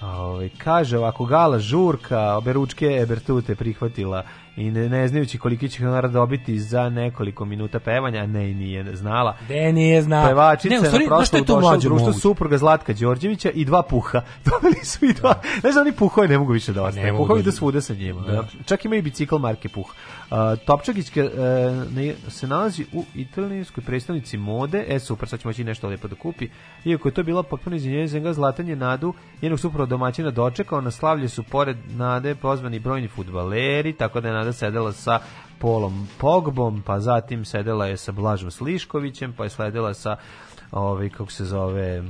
A, 0.00 0.16
Ovaj, 0.18 0.50
kaže 0.58 0.98
ovako, 0.98 1.24
Gala 1.24 1.58
Žurka, 1.58 2.36
obe 2.36 2.52
ručke 2.52 2.86
Ebertute 2.96 3.54
prihvatila 3.54 4.24
i 4.56 4.70
ne, 4.70 4.88
ne 4.88 5.08
znajući 5.08 5.38
koliki 5.38 5.68
će 5.68 5.84
honorar 5.84 6.10
dobiti 6.10 6.58
za 6.60 6.88
nekoliko 6.88 7.44
minuta 7.44 7.78
pevanja, 7.80 8.26
ne, 8.26 8.50
i 8.50 8.54
nije 8.54 8.96
znala. 8.96 9.36
De 9.48 9.72
nije 9.72 10.02
zna. 10.02 10.26
Pevačica 10.28 10.74
Ne, 10.74 10.80
u 10.80 10.84
stvari, 10.84 11.06
na 11.06 11.24
što 11.24 11.36
je 11.36 11.44
to 11.44 11.54
došla 11.60 11.90
u 11.90 11.94
moguće? 11.94 12.18
supruga 12.18 12.58
Zlatka 12.58 12.92
Đorđevića 12.92 13.50
i 13.50 13.64
dva 13.64 13.82
puha. 13.82 14.20
Dobili 14.50 14.84
su 14.84 15.04
i 15.04 15.12
dva. 15.12 15.40
Znaš 15.60 15.74
da 15.74 15.80
oni 15.80 15.92
puhove 15.92 16.28
ne 16.28 16.38
mogu 16.38 16.52
više 16.52 16.72
da 16.72 16.80
Ne 16.80 16.86
ostane. 16.88 17.10
Puhovi 17.10 17.38
da- 17.38 17.42
idu 17.42 17.52
svuda 17.52 17.80
sa 17.80 17.94
njima. 17.94 18.20
Da. 18.20 18.32
Da. 18.32 18.44
Čak 18.66 18.84
ima 18.84 18.96
i 18.96 19.02
bicikl 19.02 19.36
marke 19.36 19.68
Puh. 19.68 19.86
Uh, 20.30 20.36
Topčagićka 20.66 21.24
uh, 21.24 21.30
ne- 21.96 22.14
se 22.28 22.46
nalazi 22.46 22.84
u 22.92 23.04
italijanskoj 23.14 23.84
predstavnici 23.84 24.36
mode. 24.36 24.84
E, 24.88 24.98
super, 24.98 25.28
sad 25.28 25.40
ćemo 25.40 25.48
moći 25.48 25.64
nešto 25.64 25.88
lepo 25.88 26.08
da 26.08 26.14
kupi. 26.14 26.48
Iako 26.84 27.08
je 27.08 27.14
to 27.14 27.22
bila 27.22 27.42
potpuno 27.42 27.76
izvinjenje 27.76 28.06
za 28.08 28.18
njega, 28.18 28.32
Zlatan 28.32 28.68
je 28.68 28.76
Nadu, 28.76 29.14
njenog 29.42 29.60
suprava 29.60 29.86
domaćina 29.86 30.30
dočekao. 30.30 30.80
Na 30.80 30.90
slavlje 30.90 31.28
su 31.28 31.42
pored 31.42 31.76
Nade 31.96 32.34
pozvani 32.34 32.78
brojni 32.78 33.08
futbaleri, 33.08 33.92
tako 33.92 34.20
da 34.20 34.28
je 34.28 34.34
Nada 34.44 34.52
sedela 34.54 34.92
sa 34.92 35.18
Polom 35.58 36.08
Pogbom, 36.18 36.82
pa 36.82 37.00
zatim 37.00 37.44
sedela 37.44 37.86
je 37.86 37.96
sa 37.96 38.12
Blažom 38.12 38.50
Sliškovićem, 38.50 39.32
pa 39.32 39.44
je 39.44 39.50
sledila 39.50 39.94
sa 39.94 40.16
ovaj 40.72 41.08
kako 41.08 41.32
se 41.32 41.44
zove 41.44 42.02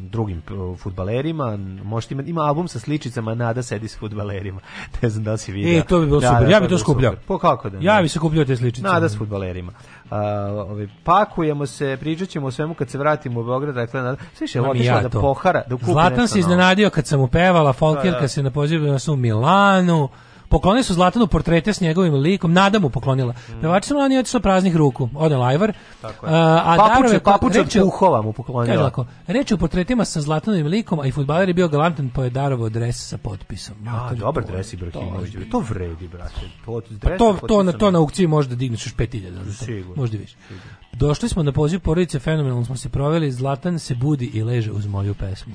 drugim 0.00 0.42
fudbalerima 0.78 1.56
možete 1.84 2.14
imati 2.14 2.30
ima 2.30 2.40
album 2.42 2.68
sa 2.68 2.78
sličicama 2.78 3.34
Nada 3.34 3.62
sedi 3.62 3.88
s 3.88 3.98
fudbalerima 3.98 4.60
ne 5.02 5.08
znam 5.08 5.24
da 5.24 5.32
li 5.32 5.38
si 5.38 5.52
video 5.52 5.78
E, 5.78 5.82
to 5.82 6.00
bi 6.00 6.06
bilo 6.06 6.20
Da, 6.20 6.28
super. 6.28 6.44
da, 6.44 6.50
Ja 6.50 6.60
bi 6.60 6.66
bi 6.66 6.70
to 6.70 6.78
skupljao. 6.78 7.12
super. 7.12 7.26
pa 7.28 7.38
kako 7.38 7.70
da 7.70 7.78
ne? 7.78 7.84
Ja 7.84 8.02
bi 8.02 8.08
se 8.08 8.18
kupljao 8.18 8.44
te 8.44 8.56
sličice. 8.56 8.82
Nada 8.82 9.08
s 9.08 9.18
fudbalerima 9.18 9.72
ovaj, 10.10 10.88
pakujemo 11.04 11.66
se, 11.66 11.96
pričat 12.00 12.28
ćemo 12.28 12.46
o 12.46 12.50
svemu 12.50 12.74
kad 12.74 12.90
se 12.90 12.98
vratimo 12.98 13.40
u 13.40 13.44
Beograd, 13.44 13.74
dakle, 13.74 14.02
nada, 14.02 14.16
sve 14.34 14.46
je 14.54 14.66
i 14.66 14.70
otišla 14.70 14.86
ja 14.86 15.00
da 15.02 15.08
pohara, 15.10 15.62
da 15.68 15.74
kupi 15.76 15.84
Zlatan 15.86 16.28
se 16.28 16.38
iznenadio 16.38 16.90
kad 16.90 17.06
sam 17.06 17.20
mu 17.20 17.28
pevala, 17.28 17.72
Folkirka 17.72 18.10
Da, 18.10 18.20
da. 18.20 18.28
se 18.28 18.42
na 18.42 18.50
pozivu 18.50 18.98
su 18.98 19.12
u 19.12 19.16
Milanu, 19.16 20.08
poklonili 20.48 20.84
su 20.84 20.94
Zlatanu 20.94 21.26
portrete 21.26 21.72
s 21.72 21.80
njegovim 21.80 22.14
likom, 22.14 22.52
Nada 22.52 22.78
mu 22.78 22.90
poklonila. 22.90 23.32
Mm. 23.48 23.60
Pevač 23.60 23.90
Milani 23.90 24.14
je 24.14 24.20
otišao 24.20 24.40
praznih 24.40 24.76
ruku, 24.76 25.08
ode 25.14 25.36
Lajvar. 25.36 25.72
Tako 26.02 26.26
je. 26.26 26.32
A, 26.34 26.38
a 26.66 26.76
Papuče- 26.78 27.18
papuče 27.18 27.60
od 27.60 27.76
puhova 27.82 28.22
mu 28.22 28.32
poklonila. 28.32 28.80
Ovako, 28.80 29.06
reč 29.26 29.52
o 29.52 29.56
portretima 29.56 30.04
sa 30.04 30.20
Zlatanovim 30.20 30.66
likom, 30.66 31.00
a 31.00 31.06
i 31.06 31.12
fudbaler 31.12 31.48
je 31.48 31.54
bio 31.54 31.68
galantan 31.68 32.10
pa 32.10 32.24
je 32.24 32.30
darovao 32.30 32.68
dres 32.68 33.08
sa 33.08 33.18
potpisom. 33.18 33.74
A, 33.88 34.14
dobar 34.14 34.44
dres 34.44 34.72
Ibrahimović, 34.72 35.32
to- 35.32 35.38
to 35.50 35.60
vredi, 35.60 36.08
brate. 36.08 36.40
To, 36.64 36.80
Pa 36.92 37.08
dres 37.08 37.18
to, 37.18 37.36
to, 37.42 37.62
na, 37.62 37.72
to 37.72 37.90
na 37.90 37.98
aukciji 37.98 38.26
možda 38.26 38.54
digneš 38.54 38.86
još 38.86 38.94
5000 38.94 39.30
za 39.34 39.58
to. 39.58 39.64
Sigurno. 39.64 39.94
Možda 39.96 40.18
više. 40.18 40.36
Došli 40.92 41.28
smo 41.28 41.42
na 41.42 41.52
poziv 41.52 41.80
porodice, 41.80 42.18
fenomenalno 42.18 42.64
smo 42.64 42.76
se 42.76 42.88
proveli, 42.88 43.32
Zlatan 43.32 43.78
se 43.78 43.94
budi 43.94 44.26
i 44.26 44.42
leže 44.42 44.72
uz 44.72 44.86
moju 44.86 45.14
pesmu. 45.14 45.54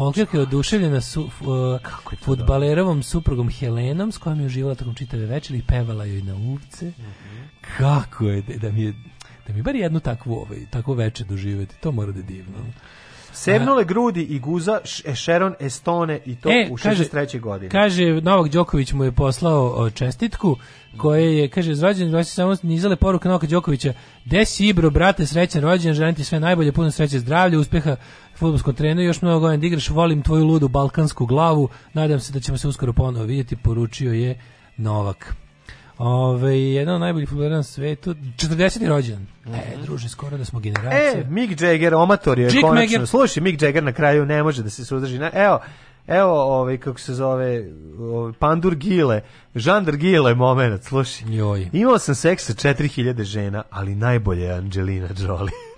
Folkirka 0.00 0.36
je 0.36 0.42
oduševljena 0.42 1.00
su, 1.00 1.22
uh, 1.22 1.80
futbalerovom 2.24 3.02
suprugom 3.02 3.48
Helenom 3.48 4.12
s 4.12 4.18
kojom 4.18 4.40
je 4.40 4.46
uživala 4.46 4.74
tokom 4.74 4.94
čitave 4.94 5.26
večeri 5.26 5.58
i 5.58 5.62
pevala 5.62 6.04
joj 6.04 6.22
na 6.22 6.34
uvce. 6.34 6.86
Mhm. 6.86 7.42
Kako 7.78 8.24
je 8.24 8.42
da, 8.42 8.56
da 8.56 8.72
mi 8.72 8.82
je 8.82 8.94
da 9.46 9.52
mi 9.52 9.62
bar 9.62 9.74
jednu 9.76 10.00
takvu 10.00 10.34
ovaj 10.34 10.58
takvu 10.70 10.94
veče 10.94 11.24
doživeti. 11.24 11.76
To 11.80 11.92
mora 11.92 12.12
da 12.12 12.18
je 12.18 12.22
divno. 12.22 12.58
Sevnule 13.32 13.84
grudi 13.84 14.22
i 14.22 14.38
guza 14.38 14.80
Š- 14.84 15.14
Sharon 15.14 15.54
Estone 15.60 16.20
i 16.26 16.36
to 16.36 16.48
u 16.70 16.76
63. 16.76 17.40
godini. 17.40 17.66
E, 17.66 17.70
Kaže, 17.70 18.20
Novak 18.20 18.50
Đoković 18.50 18.92
mu 18.92 19.04
je 19.04 19.12
poslao 19.12 19.66
o, 19.66 19.90
čestitku, 19.90 20.56
koje 20.96 21.38
je, 21.38 21.48
kaže, 21.48 21.74
z 21.74 21.82
rođendan 21.82 22.14
vas 22.14 22.28
samo 22.28 22.56
nizale 22.62 22.96
poruke 22.96 23.28
Novaka 23.28 23.46
Đokovića, 23.46 23.92
gde 24.24 24.44
si 24.44 24.66
Ibro, 24.66 24.90
brate, 24.90 25.26
srećan 25.26 25.62
rođendan, 25.62 25.94
želim 25.94 26.14
ti 26.14 26.24
sve 26.24 26.40
najbolje, 26.40 26.72
puno 26.72 26.90
sreće, 26.90 27.18
zdravlja, 27.18 27.58
uspeha 27.58 27.96
fudbalskom 28.40 28.74
treneru, 28.74 29.06
još 29.06 29.22
mnogo 29.22 29.40
godina 29.40 29.60
da 29.60 29.66
igraš, 29.66 29.88
volim 29.88 30.22
tvoju 30.22 30.44
ludu 30.44 30.68
balkansku 30.68 31.26
glavu, 31.26 31.68
nadam 31.92 32.20
se 32.20 32.32
da 32.32 32.40
ćemo 32.40 32.58
se 32.58 32.68
uskoro 32.68 32.92
ponovo 32.92 33.24
vidjeti, 33.24 33.56
poručio 33.56 34.12
je 34.12 34.40
Novak. 34.76 35.34
Ove, 35.98 36.60
jedan 36.60 36.94
od 36.94 37.00
najboljih 37.00 37.28
futbolera 37.28 37.56
na 37.56 37.62
svetu, 37.62 38.14
40. 38.14 38.88
rođendan. 38.88 39.26
E, 39.54 39.76
druže, 39.82 40.08
skoro 40.08 40.36
da 40.38 40.44
smo 40.44 40.60
generacija. 40.60 41.22
E, 41.22 41.24
Mick 41.28 41.60
Jagger, 41.60 41.94
omator 41.94 42.38
je 42.38 42.46
Mick 42.46 42.60
konačno. 42.60 42.92
Jagger. 42.92 43.06
Slušaj, 43.06 43.42
Mick 43.42 43.62
Jagger 43.62 43.82
na 43.82 43.92
kraju 43.92 44.26
ne 44.26 44.42
može 44.42 44.62
da 44.62 44.70
se 44.70 44.84
suzdrži. 44.84 45.18
Ne, 45.18 45.30
evo, 45.34 45.60
evo 46.06 46.58
ovaj, 46.58 46.78
kako 46.78 47.00
se 47.00 47.14
zove, 47.14 47.64
ovaj, 47.98 48.32
Pandur 48.38 48.74
Gile, 48.74 49.20
Žandar 49.54 49.96
Gile 49.96 50.34
moment, 50.34 50.82
slušaj. 50.82 51.36
Joj. 51.36 51.68
Imao 51.72 51.98
sam 51.98 52.14
seks 52.14 52.46
sa 52.46 52.52
4000 52.52 53.22
žena, 53.22 53.62
ali 53.70 53.94
najbolje 53.94 54.42
je 54.42 54.52
Angelina 54.52 55.08
Jolie. 55.18 55.69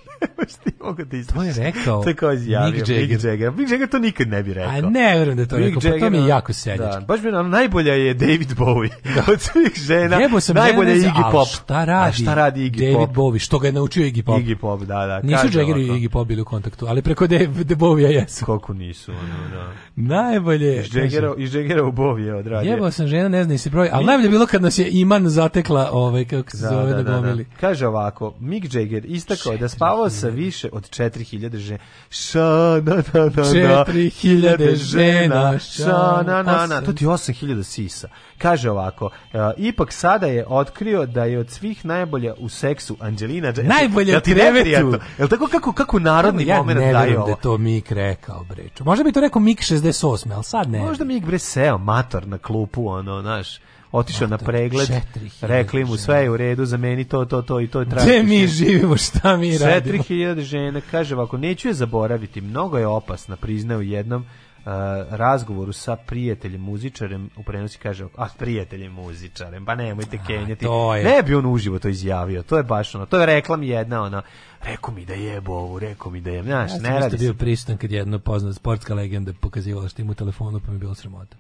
Ti 0.65 0.71
mogu 0.81 1.05
da 1.05 1.33
To 1.35 1.43
je 1.43 1.53
rekao 1.53 2.03
To 2.03 2.09
je 2.09 2.15
kao 2.15 2.33
izjavio 2.33 2.71
Mick 2.71 2.89
Mick 2.89 3.01
Jagger. 3.01 3.25
Jagger. 3.25 3.53
Mick 3.53 3.71
Jagger 3.71 3.89
to 3.89 3.99
nikad 3.99 4.29
ne 4.29 4.43
bi 4.43 4.55
rekao. 4.55 4.73
A 4.73 4.81
ne 4.81 5.19
verujem 5.19 5.37
da 5.37 5.43
je 5.43 5.49
to 5.49 5.57
Mick 5.57 5.67
rekao, 5.67 5.81
pa 5.81 5.89
to 5.89 5.95
Jagger, 5.95 6.11
mi 6.11 6.19
je 6.19 6.27
jako 6.27 6.53
seljački. 6.53 7.01
Da, 7.01 7.07
baš 7.07 7.23
mi 7.23 7.29
je 7.29 7.39
ono, 7.39 7.49
najbolja 7.49 7.95
je 7.95 8.15
David 8.15 8.55
Bowie. 8.57 8.91
Od 9.33 9.41
svih 9.41 9.73
žena, 9.75 10.17
Jebo 10.17 10.41
sam 10.41 10.57
najbolja 10.57 10.91
je 10.91 10.99
Iggy 10.99 11.33
Pop. 11.33 11.49
Šta 11.49 11.85
radi? 11.85 12.09
A 12.09 12.13
šta 12.13 12.35
radi 12.35 12.71
Iggy 12.71 12.79
David 12.79 12.97
Pop? 12.97 13.17
Bowie, 13.17 13.39
što 13.39 13.59
ga 13.59 13.67
je 13.67 13.73
naučio 13.73 14.07
Iggy 14.07 14.23
Pop. 14.23 14.41
Iggy 14.41 14.57
Pop, 14.57 14.81
da, 14.81 15.07
da. 15.07 15.21
Nisu 15.23 15.59
Jagger 15.59 15.77
i. 15.77 15.89
Iggy 15.89 16.09
Pop 16.09 16.29
bili 16.29 16.43
u 16.43 16.45
kontaktu, 16.45 16.87
ali 16.89 17.03
preko 17.03 17.27
David 17.27 17.73
Bowie 17.73 18.07
jesu. 18.07 18.45
Koliko 18.45 18.73
nisu, 18.75 19.13
ono, 19.13 19.49
da. 19.57 19.73
Najbolje. 19.97 20.81
Iz 20.81 20.95
Jaggera, 20.97 21.35
iz 21.39 21.55
Jaggera 21.55 21.85
u 21.85 21.93
Bowie 21.93 22.27
je 22.27 22.35
odradio. 22.35 22.71
Jebao 22.71 22.91
sam 22.91 23.07
žena, 23.07 23.29
ne 23.29 23.45
zna 23.45 23.59
se 23.59 23.71
broj, 23.71 23.89
ali 23.93 24.07
najbolje 24.07 24.27
je 24.27 24.31
bilo 24.31 24.47
kad 24.47 24.63
nas 24.63 24.79
je 24.79 24.89
Iman 24.91 25.29
zatekla, 25.29 25.91
ovaj, 25.93 26.25
kako 26.25 26.51
se 26.51 26.57
zove, 26.57 27.03
da, 27.03 27.03
gomili. 27.03 27.47
Kaže 27.61 27.87
ovako, 27.87 28.35
Mick 28.41 28.75
Jagger 28.75 29.05
istakao 29.05 29.57
da 29.57 29.69
spavao 29.69 30.11
sa 30.13 30.29
više 30.29 30.69
od 30.73 30.91
4000 30.91 31.57
žena. 31.57 31.79
Ša, 32.11 32.81
na, 32.83 32.95
na, 32.95 33.03
na, 33.15 33.25
na. 33.25 33.85
4000 33.85 34.75
žena, 34.75 35.59
ša, 35.59 36.23
na, 36.27 36.43
na, 36.43 36.67
na. 36.67 36.81
To 36.81 36.93
ti 36.93 37.05
je 37.05 37.09
8000 37.09 37.63
sisa. 37.63 38.09
Kaže 38.39 38.71
ovako, 38.71 39.11
e, 39.33 39.39
ipak 39.57 39.93
sada 39.93 40.27
je 40.27 40.47
otkrio 40.49 41.07
da 41.07 41.25
je 41.25 41.39
od 41.39 41.51
svih 41.51 41.85
najbolja 41.85 42.35
u 42.39 42.49
seksu 42.49 42.97
Angelina 43.01 43.49
Jolie. 43.49 43.65
Najbolja 43.65 44.19
u 44.19 44.21
ti 44.21 44.33
krevetu. 44.33 44.99
Jel 45.19 45.29
tako 45.29 45.47
kako, 45.47 45.73
kako 45.73 45.99
narodni 45.99 46.47
ja 46.47 46.57
moment 46.57 46.81
ne 46.81 46.93
daje 46.93 46.95
verujem 46.95 47.17
da 47.17 47.23
ovo? 47.23 47.31
je 47.31 47.37
to 47.43 47.59
Mik 47.59 47.93
rekao, 47.93 48.45
breču. 48.45 48.85
Možda 48.85 49.05
bi 49.05 49.13
to 49.13 49.21
rekao 49.21 49.43
Mik 49.43 49.61
68, 49.61 50.35
ali 50.35 50.45
sad 50.45 50.71
ne. 50.71 50.79
Možda 50.79 51.05
mi 51.05 51.21
bre 51.21 51.39
seo 51.39 51.79
mator 51.79 52.27
na 52.27 52.39
klupu, 52.39 52.89
ono, 52.89 53.21
znaš, 53.23 53.61
otišao 53.93 54.29
na 54.29 54.39
pregled, 54.39 54.89
4000 54.89 55.47
rekli 55.47 55.85
mu 55.85 55.97
sve 55.97 56.23
je 56.23 56.31
u 56.31 56.37
redu, 56.37 56.65
za 56.65 56.77
meni 56.77 57.05
to, 57.05 57.25
to, 57.25 57.43
to 57.43 57.61
i 57.61 57.69
to 57.69 57.81
je 57.81 57.89
tragično. 57.89 58.13
Gde 58.13 58.23
mi 58.23 58.47
živimo, 58.47 58.97
šta 58.97 59.37
mi 59.37 59.59
radimo? 59.59 59.99
4000 59.99 60.41
žena, 60.41 60.81
kaže 60.91 61.15
ovako, 61.15 61.39
neću 61.39 61.69
je 61.69 61.75
zaboraviti, 61.75 62.41
mnogo 62.41 62.79
je 62.79 62.87
opasna, 62.87 63.37
priznao 63.37 63.79
u 63.79 63.83
jednom 63.83 64.23
uh, 64.23 64.71
razgovoru 65.11 65.73
sa 65.73 65.97
prijateljem 65.97 66.61
muzičarem, 66.61 67.31
u 67.37 67.43
prenosi 67.43 67.79
kaže, 67.79 68.07
a 68.17 68.27
prijateljem 68.39 68.93
muzičarem, 68.93 69.65
pa 69.65 69.75
nemojte 69.75 70.19
kenjati. 70.27 70.67
je. 70.97 71.05
Ne 71.05 71.23
bi 71.23 71.35
on 71.35 71.47
uživo 71.47 71.79
to 71.79 71.89
izjavio, 71.89 72.43
to 72.43 72.57
je 72.57 72.63
baš 72.63 72.95
ono, 72.95 73.07
to 73.07 73.21
je 73.21 73.27
rekla 73.27 73.57
mi 73.57 73.69
jedna, 73.69 74.03
ona, 74.03 74.23
rekao 74.63 74.95
mi 74.95 75.05
da 75.07 75.15
jebo 75.15 75.53
ovu, 75.53 75.79
rekao 75.79 76.13
mi 76.13 76.21
da 76.21 76.31
je, 76.31 76.43
znaš, 76.43 76.71
Ja 76.71 76.77
sam 76.77 76.83
ne 76.83 77.01
radi 77.01 77.17
bio 77.17 77.33
se. 77.33 77.39
prisutan 77.39 77.77
kad 77.77 77.93
je 77.93 77.99
jedna 77.99 78.19
poznata 78.19 78.55
sportska 78.55 78.95
legenda 78.95 79.33
pokazivala 79.41 79.89
što 79.89 80.03
ima 80.03 80.11
u 80.11 80.15
telefonu, 80.15 80.61
pa 80.61 80.71
mi 80.71 80.75
je 80.75 80.79
bilo 80.81 80.95
sramota. 80.95 81.37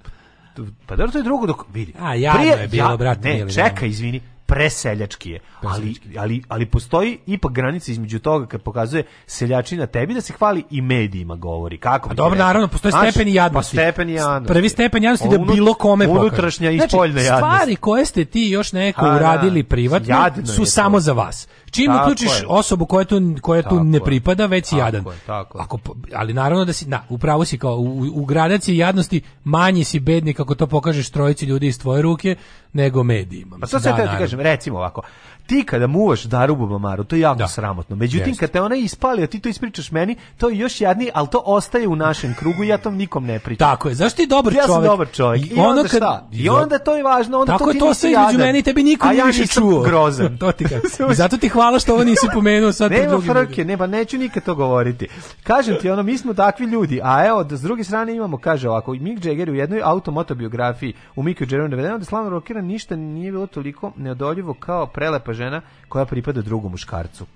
Pa 0.86 0.96
dobro, 0.96 1.12
to 1.12 1.18
je 1.18 1.24
drugo 1.24 1.46
dok 1.46 1.64
vidi. 1.72 1.94
A, 2.00 2.14
jadno 2.14 2.42
je 2.42 2.68
bilo, 2.68 2.96
brate, 2.96 3.28
Ne, 3.28 3.34
mili, 3.34 3.52
čekaj, 3.52 3.88
izvini, 3.88 4.20
preseljački 4.46 5.30
je. 5.30 5.40
Ali, 5.62 5.94
ali, 6.18 6.42
ali 6.48 6.66
postoji 6.66 7.18
ipak 7.26 7.52
granica 7.52 7.92
između 7.92 8.18
toga 8.18 8.46
kad 8.46 8.62
pokazuje 8.62 9.02
seljačina 9.26 9.86
tebi 9.86 10.14
da 10.14 10.20
se 10.20 10.32
hvali 10.32 10.64
i 10.70 10.80
medijima 10.80 11.36
govori. 11.36 11.78
Kako? 11.78 12.08
A 12.08 12.10
ti 12.10 12.16
dobro, 12.16 12.38
naravno, 12.38 12.68
postoje 12.68 12.92
Znaš, 12.92 13.10
stepeni 13.10 13.34
jadnosti. 13.34 13.76
Pa 13.76 13.82
stepeni 13.82 14.12
jadnosti. 14.12 14.52
Prvi 14.52 14.68
stepen 14.68 15.02
jadnosti 15.02 15.28
da 15.28 15.38
bilo 15.38 15.74
kome 15.74 16.06
pokaže. 16.06 16.20
Unutrašnja 16.20 16.70
i 16.70 16.76
znači, 16.76 16.90
spoljna 16.90 17.20
jadnost. 17.20 17.54
Stvari 17.54 17.76
koje 17.76 18.04
ste 18.06 18.24
ti 18.24 18.42
još 18.42 18.72
neko 18.72 19.04
A, 19.04 19.10
da. 19.10 19.16
uradili 19.16 19.62
privatno 19.62 20.46
su 20.46 20.64
samo 20.64 20.96
to. 20.96 21.00
za 21.00 21.12
vas. 21.12 21.48
Čim 21.72 21.86
Tako 21.86 22.02
uključiš 22.02 22.40
je. 22.40 22.46
osobu 22.48 22.86
koja 22.86 23.04
tu, 23.04 23.20
koja 23.40 23.62
tu 23.62 23.84
ne 23.84 24.00
pripada, 24.00 24.46
već 24.46 24.66
si 24.66 24.76
jadan. 24.76 25.04
je, 25.06 25.18
tako. 25.26 25.58
Ako, 25.58 25.78
ali 26.14 26.34
naravno 26.34 26.64
da 26.64 26.72
si, 26.72 26.84
da, 26.84 27.04
upravo 27.08 27.44
si 27.44 27.58
kao, 27.58 27.76
u, 27.76 28.06
u 28.14 28.24
gradaciji 28.24 28.76
jadnosti 28.76 29.22
manji 29.44 29.84
si 29.84 30.00
bednik 30.00 30.40
ako 30.40 30.54
to 30.54 30.66
pokažeš 30.66 31.10
trojici 31.10 31.46
ljudi 31.46 31.66
iz 31.66 31.78
tvoje 31.78 32.02
ruke, 32.02 32.36
nego 32.72 33.02
medijima. 33.02 33.56
Pa 33.60 33.66
to 33.66 33.80
sve 33.80 33.92
da, 33.92 33.96
te 33.96 34.02
ti 34.02 34.18
kažem, 34.18 34.40
recimo 34.40 34.78
ovako. 34.78 35.02
Ti 35.46 35.64
kada 35.64 35.86
muvaš 35.86 36.22
Daru 36.24 36.56
Bubamaru, 36.56 37.04
to 37.04 37.16
je 37.16 37.20
jako 37.20 37.48
sramotno. 37.48 37.96
Međutim, 37.96 38.28
Jeste. 38.28 38.40
kad 38.40 38.50
te 38.50 38.60
ona 38.60 38.76
ispali, 38.76 39.22
a 39.22 39.26
ti 39.26 39.40
to 39.40 39.48
ispričaš 39.48 39.90
meni, 39.90 40.16
to 40.38 40.48
je 40.48 40.58
još 40.58 40.80
jadnije, 40.80 41.10
ali 41.14 41.28
to 41.28 41.42
ostaje 41.46 41.88
u 41.88 41.96
našem 41.96 42.34
krugu 42.34 42.64
i 42.64 42.68
ja 42.68 42.78
to 42.78 42.90
nikom 42.90 43.26
ne 43.26 43.38
pričam. 43.38 43.68
Tako 43.68 43.88
je, 43.88 43.94
zašto 43.94 44.16
ti 44.16 44.26
dobar 44.26 44.52
ja 44.52 44.66
čovjek? 44.66 44.74
sam 44.74 44.84
dobar 44.84 45.08
čovjek. 45.12 45.50
I, 45.50 45.54
onda 45.56 45.88
šta? 45.88 46.28
I 46.32 46.48
onda 46.48 46.78
to 46.78 46.96
je 46.96 47.02
važno, 47.02 47.38
onda 47.38 47.52
Tako 47.52 47.64
to 47.64 47.70
je 47.70 47.72
ti 47.72 47.78
to 47.78 47.88
nisi 47.88 48.00
sve 48.00 48.10
između 48.10 48.38
mene 48.38 48.58
i 48.58 48.62
tebi 48.62 48.82
niko 48.82 49.08
nije 49.08 49.18
ja 49.18 49.24
više 49.24 49.46
čuo. 49.46 49.82
grozan. 49.82 50.36
to 50.40 50.52
ti. 50.52 50.64
I 51.10 51.14
zato 51.22 51.36
ti 51.36 51.48
hvala 51.48 51.78
što 51.78 51.94
ovo 51.94 52.04
nisi 52.04 52.26
pomenuo 52.34 52.72
sad 52.72 52.90
Nema 52.90 53.20
frke, 53.20 53.64
ne, 53.64 53.78
pa 53.78 53.86
neću 53.86 54.18
nikad 54.18 54.44
to 54.44 54.54
govoriti. 54.54 55.08
Kažem 55.42 55.76
ti, 55.80 55.90
ono, 55.90 56.02
mi 56.02 56.18
smo 56.18 56.34
takvi 56.34 56.66
ljudi, 56.66 57.00
a 57.04 57.26
evo, 57.26 57.44
da 57.44 57.56
s 57.56 57.62
druge 57.62 57.84
strane 57.84 58.14
imamo, 58.16 58.38
kaže 58.38 58.68
ovako, 58.68 58.92
Mick 58.92 59.24
Jagger 59.24 59.50
u 59.50 59.54
jednoj 59.54 59.80
automotobiografiji 59.84 60.94
u 61.16 61.22
Micku 61.22 61.44
Jaggeru 61.44 61.68
navedeno 61.68 61.98
da 61.98 62.04
slavno 62.04 62.30
rokera 62.30 62.60
ništa 62.60 62.96
nije 62.96 63.32
bilo 63.32 63.46
toliko 63.46 63.92
neodoljivo 63.96 64.54
kao 64.54 64.86
prelepa 64.86 65.32
žena 65.42 65.60
koja 65.88 66.04
pripada 66.04 66.42
drugom 66.42 66.70
muškarcu. 66.70 67.26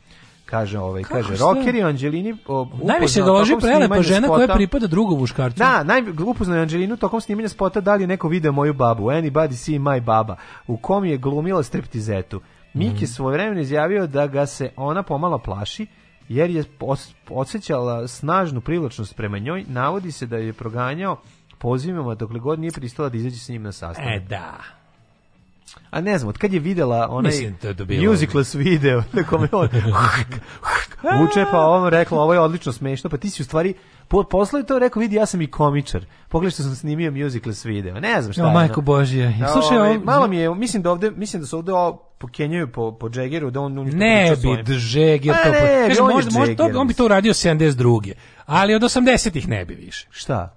Kaže 0.46 0.78
ovaj, 0.78 1.02
Kako 1.02 1.14
kaže, 1.16 1.36
rocker 1.36 1.74
je 1.74 1.82
Anđelini 1.82 2.36
o, 2.46 2.68
Najviše 2.84 3.22
ga 3.22 3.30
loži 3.32 3.54
prelepa 3.60 4.02
žena 4.02 4.28
koja 4.28 4.46
spota- 4.46 4.54
pripada 4.54 4.86
drugom 4.86 5.18
muškarcu. 5.18 5.58
Da, 5.58 5.82
naj, 5.84 6.02
upoznao 6.26 6.56
je 6.56 6.62
Anđelinu 6.62 6.96
tokom 6.96 7.20
snimanja 7.20 7.48
spota 7.48 7.80
da 7.80 7.94
li 7.94 8.06
neko 8.06 8.28
video 8.28 8.52
moju 8.52 8.74
babu, 8.74 9.04
Anybody 9.04 9.52
see 9.54 9.78
my 9.78 10.00
baba, 10.02 10.36
u 10.66 10.76
kom 10.76 11.04
je 11.04 11.16
glumila 11.18 11.62
striptizetu. 11.62 12.40
Mik 12.74 12.88
Mhm. 12.88 13.00
je 13.00 13.06
svojevremeno 13.06 13.60
izjavio 13.60 14.06
da 14.06 14.26
ga 14.26 14.46
se 14.46 14.70
ona 14.76 15.02
pomalo 15.02 15.38
plaši, 15.38 15.86
jer 16.28 16.50
je 16.50 16.64
os- 16.80 17.12
osjećala 17.30 18.08
snažnu 18.08 18.60
privlačnost 18.60 19.16
prema 19.16 19.38
njoj, 19.38 19.64
navodi 19.68 20.12
se 20.12 20.26
da 20.26 20.36
je 20.36 20.52
proganjao 20.52 21.16
pozivima 21.58 22.14
dokle 22.14 22.40
god 22.40 22.58
nije 22.60 22.72
pristala 22.72 23.08
da 23.08 23.16
izađe 23.16 23.36
s 23.36 23.48
njim 23.48 23.62
na 23.62 23.72
sastanak. 23.72 24.10
E, 24.12 24.20
da. 24.20 24.52
A 25.90 26.00
ne 26.00 26.18
znam, 26.18 26.28
od 26.28 26.38
kad 26.38 26.52
je 26.52 26.60
videla 26.60 27.08
onaj 27.10 27.30
Mislim 27.30 27.56
da 27.62 27.84
musicless 28.08 28.54
video 28.54 29.02
na 29.12 29.22
kome 29.22 29.48
on 29.52 29.68
uče, 31.24 31.44
pa 31.50 31.60
ovom 31.60 31.88
rekla, 31.88 32.22
ovo 32.22 32.34
je 32.34 32.40
odlično 32.40 32.72
smešno, 32.72 33.10
pa 33.10 33.16
ti 33.16 33.30
si 33.30 33.42
u 33.42 33.44
stvari 33.44 33.74
po, 34.08 34.22
posle 34.22 34.60
je 34.60 34.66
to 34.66 34.78
rekao, 34.78 35.00
vidi, 35.00 35.16
ja 35.16 35.26
sam 35.26 35.40
i 35.40 35.46
komičar. 35.46 36.04
Pogledaj 36.28 36.50
što 36.50 36.62
sam 36.62 36.74
snimio 36.74 37.12
musicless 37.12 37.64
video. 37.64 38.00
Ne 38.00 38.22
znam 38.22 38.32
šta 38.32 38.42
Jo, 38.42 38.46
je. 38.46 38.52
majko 38.52 38.72
ono. 38.72 38.82
Božja. 38.82 39.30
I 39.30 39.38
Da, 39.40 39.48
slušaj, 39.48 39.78
ovaj, 39.78 39.98
malo 39.98 40.28
mi 40.28 40.36
je, 40.36 40.54
mislim 40.54 40.82
da 40.82 40.90
ovde, 40.90 41.10
mislim 41.10 41.42
da 41.42 41.46
su 41.46 41.58
ovde 41.58 41.72
ovo 41.72 41.96
pokenjaju 42.18 42.72
po, 42.72 42.92
po 42.92 43.10
Jaggeru, 43.14 43.50
da 43.50 43.60
on... 43.60 43.78
on 43.78 43.86
Ne 43.86 44.26
priča 44.26 44.34
bi 44.34 44.40
svojim. 44.40 44.64
Džeger 44.80 45.34
to... 45.44 45.50
ne, 45.50 45.58
po- 45.60 45.88
Kažem, 45.88 46.04
on 46.04 46.12
možda, 46.12 46.38
možda 46.38 46.54
to, 46.56 46.80
on 46.80 46.88
bi 46.88 46.94
to 46.94 47.04
uradio 47.04 47.32
72. 47.32 48.12
Ali 48.46 48.74
od 48.74 48.82
80-ih 48.82 49.48
ne 49.48 49.64
bi 49.64 49.74
više. 49.74 50.06
Šta? 50.10 50.55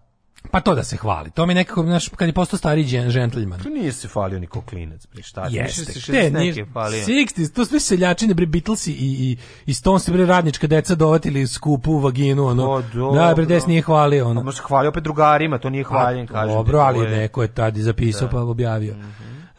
Pa 0.51 0.59
to 0.59 0.75
da 0.75 0.83
se 0.83 0.97
hvali. 0.97 1.31
To 1.31 1.45
mi 1.45 1.53
nekako, 1.53 1.83
znaš, 1.83 2.09
kad 2.09 2.27
je 2.27 2.33
postao 2.33 2.57
stari 2.57 2.83
džen- 2.83 3.11
džentlman. 3.11 3.59
Tu 3.59 3.69
nije 3.69 3.91
se 3.91 4.07
falio 4.07 4.39
niko 4.39 4.61
klinac, 4.61 5.07
bre, 5.07 5.23
šta? 5.23 5.47
Jeste, 5.49 5.85
se 5.85 6.11
te, 6.11 6.11
60 6.13 6.33
nije, 6.33 6.65
falio. 6.65 6.99
60s, 6.99 7.53
to 7.53 7.65
sve 7.65 7.79
seljačine, 7.79 8.33
bre, 8.33 8.45
Beatlesi 8.45 8.91
i, 8.91 8.95
i, 9.21 9.37
i 9.65 9.73
Stones, 9.73 10.09
bre, 10.09 10.25
radnička 10.25 10.67
deca 10.67 10.95
dovatili 10.95 11.47
skupu 11.47 11.93
vaginu, 11.93 12.45
ono. 12.45 12.69
O, 12.69 12.81
da, 13.15 13.33
bre, 13.35 13.45
des 13.45 13.65
nije 13.65 13.81
hvalio, 13.81 14.27
ono. 14.27 14.43
Možda 14.43 14.61
hvalio 14.63 14.89
opet 14.89 15.03
drugarima, 15.03 15.57
to 15.57 15.69
nije 15.69 15.83
hvaljen, 15.83 16.23
A, 16.23 16.27
kažem. 16.27 16.49
Dobro, 16.49 16.79
ali 16.79 16.99
je- 17.01 17.09
neko 17.09 17.41
je 17.41 17.47
tad 17.47 17.77
i 17.77 17.81
zapisao 17.81 18.27
Da. 18.27 18.31
Pa 18.31 18.39
objavio. 18.39 18.95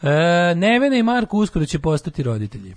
E, 0.01 0.09
Nevena 0.55 0.95
i 0.95 1.03
Marko 1.03 1.37
uskoro 1.37 1.65
će 1.65 1.79
postati 1.79 2.23
roditelji. 2.23 2.75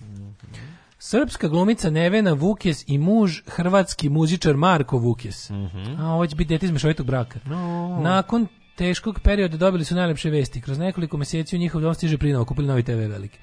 Srpska 1.06 1.48
glumica 1.48 1.90
Nevena 1.90 2.32
Vukjes 2.32 2.84
i 2.86 2.98
muž 2.98 3.40
hrvatski 3.46 4.08
muzičar 4.08 4.56
Marko 4.56 4.98
Vukjes. 4.98 5.50
A 5.98 6.06
ovo 6.06 6.26
će 6.26 6.36
biti 6.36 6.48
dete 6.48 6.66
iz 6.66 6.72
mešovitog 6.72 7.06
braka. 7.06 7.38
Mhm. 7.38 7.50
No. 7.50 8.00
Nakon 8.02 8.46
teškog 8.76 9.20
perioda 9.20 9.56
dobili 9.56 9.84
su 9.84 9.94
najlepše 9.94 10.30
vesti. 10.30 10.60
Kroz 10.60 10.78
nekoliko 10.78 11.16
mjeseci 11.16 11.56
u 11.56 11.58
njihov 11.58 11.80
dom 11.80 11.94
stiže 11.94 12.18
prinao, 12.18 12.44
kupili 12.44 12.68
novi 12.68 12.82
TV 12.82 12.90
veliki. 12.90 13.38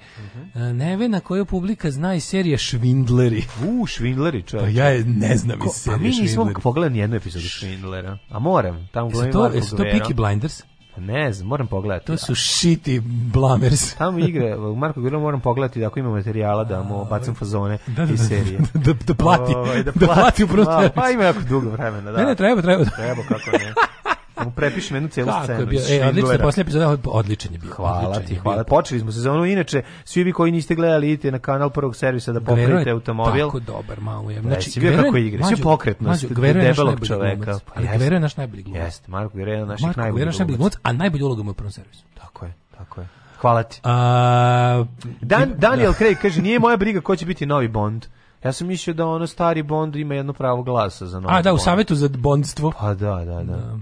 E, 0.54 0.58
Nevena 0.58 1.20
koju 1.20 1.44
publika 1.46 1.90
zna 1.90 2.14
iz 2.14 2.24
serije 2.24 2.58
Švindleri. 2.58 3.44
U, 3.68 3.86
Švindleri, 3.86 4.42
čovječe. 4.42 4.72
Pa 4.72 4.78
ja 4.78 4.88
je 4.88 5.04
ne 5.04 5.36
znam 5.36 5.58
iz 5.58 5.62
Ko- 5.62 5.72
serije 5.72 5.96
Pa 5.98 6.02
mi 6.02 6.08
nismo 6.08 6.26
Švindleri. 6.26 6.62
pogledali 6.62 6.92
ni 6.92 6.98
jednu 6.98 7.16
epizodu 7.16 7.44
Švindlera. 7.44 8.18
A 8.28 8.38
moram, 8.38 8.88
tamo 8.92 9.10
to, 9.10 9.18
Marko 9.40 9.56
jesu 9.56 9.76
to. 9.76 9.82
Peaky 9.82 10.14
Blinders? 10.14 10.62
Ne 10.96 11.32
znam, 11.32 11.48
moram 11.48 11.66
pogledati. 11.66 12.06
To 12.06 12.16
su 12.16 12.34
shitty 12.34 13.00
blamers. 13.32 13.94
Tamo 13.98 14.18
igre, 14.18 14.56
u 14.56 14.76
Marko 14.76 15.00
Gvero 15.00 15.20
moram 15.20 15.40
pogledati 15.40 15.80
da 15.80 15.86
ako 15.86 15.98
ima 15.98 16.10
materijala 16.10 16.64
da 16.64 16.82
mu 16.82 17.04
bacam 17.04 17.34
fazone 17.34 17.78
Da, 17.86 18.06
da, 18.06 18.12
iz 18.12 18.20
da, 18.20 18.26
serije. 18.26 18.58
da, 18.74 18.92
da 19.06 19.14
plati, 19.14 19.54
Ovaj, 19.54 19.82
da 19.82 19.92
plati 19.92 20.44
u 20.44 20.48
prvom 20.48 20.66
Ma, 20.66 20.72
servisu. 20.72 20.94
Pa 20.94 21.10
ima 21.10 21.24
jako 21.24 21.40
dugo 21.48 21.70
vremena, 21.70 22.12
da. 22.12 22.18
Ne, 22.18 22.24
ne, 22.24 22.34
treba, 22.34 22.62
treba. 22.62 22.84
Treba, 22.84 23.22
kako 23.28 23.50
ne. 23.50 23.74
Da 24.42 24.46
mu 24.46 24.52
prepišem 24.52 24.96
jednu 24.96 25.08
celu 25.08 25.26
Kako 25.26 25.44
scenu. 25.44 25.60
je 25.60 25.66
bio? 25.66 25.78
E, 25.78 25.82
odlično, 25.82 26.06
Schindlera. 26.06 26.38
posljednja 26.40 26.62
epizoda, 26.62 26.96
odličan 27.06 27.52
je 27.52 27.58
bio. 27.58 27.70
Hvala 27.70 27.98
odličan 28.00 28.24
ti, 28.24 28.34
hvala. 28.34 28.56
bio. 28.58 28.64
Počeli 28.66 29.00
smo 29.00 29.12
sezonu, 29.12 29.44
inače, 29.46 29.82
svi 30.04 30.24
vi 30.24 30.32
koji 30.32 30.52
niste 30.52 30.74
gledali, 30.74 31.08
idite 31.08 31.30
na 31.30 31.38
kanal 31.38 31.70
prvog 31.70 31.96
servisa 31.96 32.32
da 32.32 32.52
je 32.54 32.90
automobil. 32.90 33.46
tako 33.46 33.60
dobar, 33.60 34.00
malo 34.00 34.30
je. 34.30 34.40
Znači, 34.40 34.70
Znači, 34.70 34.86
je- 34.86 34.96
kako 34.96 35.16
igra, 35.18 35.46
sve 35.46 35.56
pokretnost, 35.58 36.24
debelog 36.24 36.54
najbolji 36.78 37.08
čoveka. 37.08 37.36
glumac. 37.36 37.62
Pa 37.64 37.72
Ali. 37.76 37.88
Gvero 37.88 38.16
je 38.16 38.20
naš 38.20 38.36
najbolji 38.36 38.62
glumac. 38.62 38.82
Jeste, 38.82 39.10
Marko 39.10 39.34
Gvero 39.34 39.52
je 39.52 39.66
naš 39.66 39.80
najbolji 39.82 40.56
glumac, 40.56 40.72
a 40.82 40.92
najbolju 40.92 41.26
ulogu 41.26 41.42
mu 41.42 41.48
je 41.48 41.52
u 41.52 41.54
prvom 41.54 41.72
servisu. 41.72 42.04
Tako 42.14 42.44
je, 42.46 42.52
tako 42.78 43.00
je. 43.00 43.08
Hvala 43.38 43.62
ti. 43.62 43.80
A, 43.84 44.84
Dan, 45.20 45.52
Daniel 45.56 45.92
Craig 45.98 46.16
kaže, 46.22 46.42
nije 46.42 46.58
moja 46.58 46.76
briga 46.76 47.00
ko 47.00 47.16
će 47.16 47.26
biti 47.26 47.46
novi 47.46 47.68
Bond. 47.68 48.06
Ja 48.44 48.52
sam 48.52 48.66
mislio 48.66 48.94
da 48.94 49.06
ono 49.06 49.26
stari 49.26 49.62
Bond 49.62 49.96
ima 49.96 50.14
jedno 50.14 50.32
pravo 50.32 50.62
glasa 50.62 51.06
za 51.06 51.20
novi 51.20 51.34
A, 51.34 51.42
da, 51.42 51.50
u 51.50 51.54
Bond. 51.54 51.62
savetu 51.62 51.94
za 51.94 52.08
bondstvo. 52.10 52.72
Pa 52.72 52.94
da, 52.94 53.14
da, 53.16 53.42
da. 53.42 53.78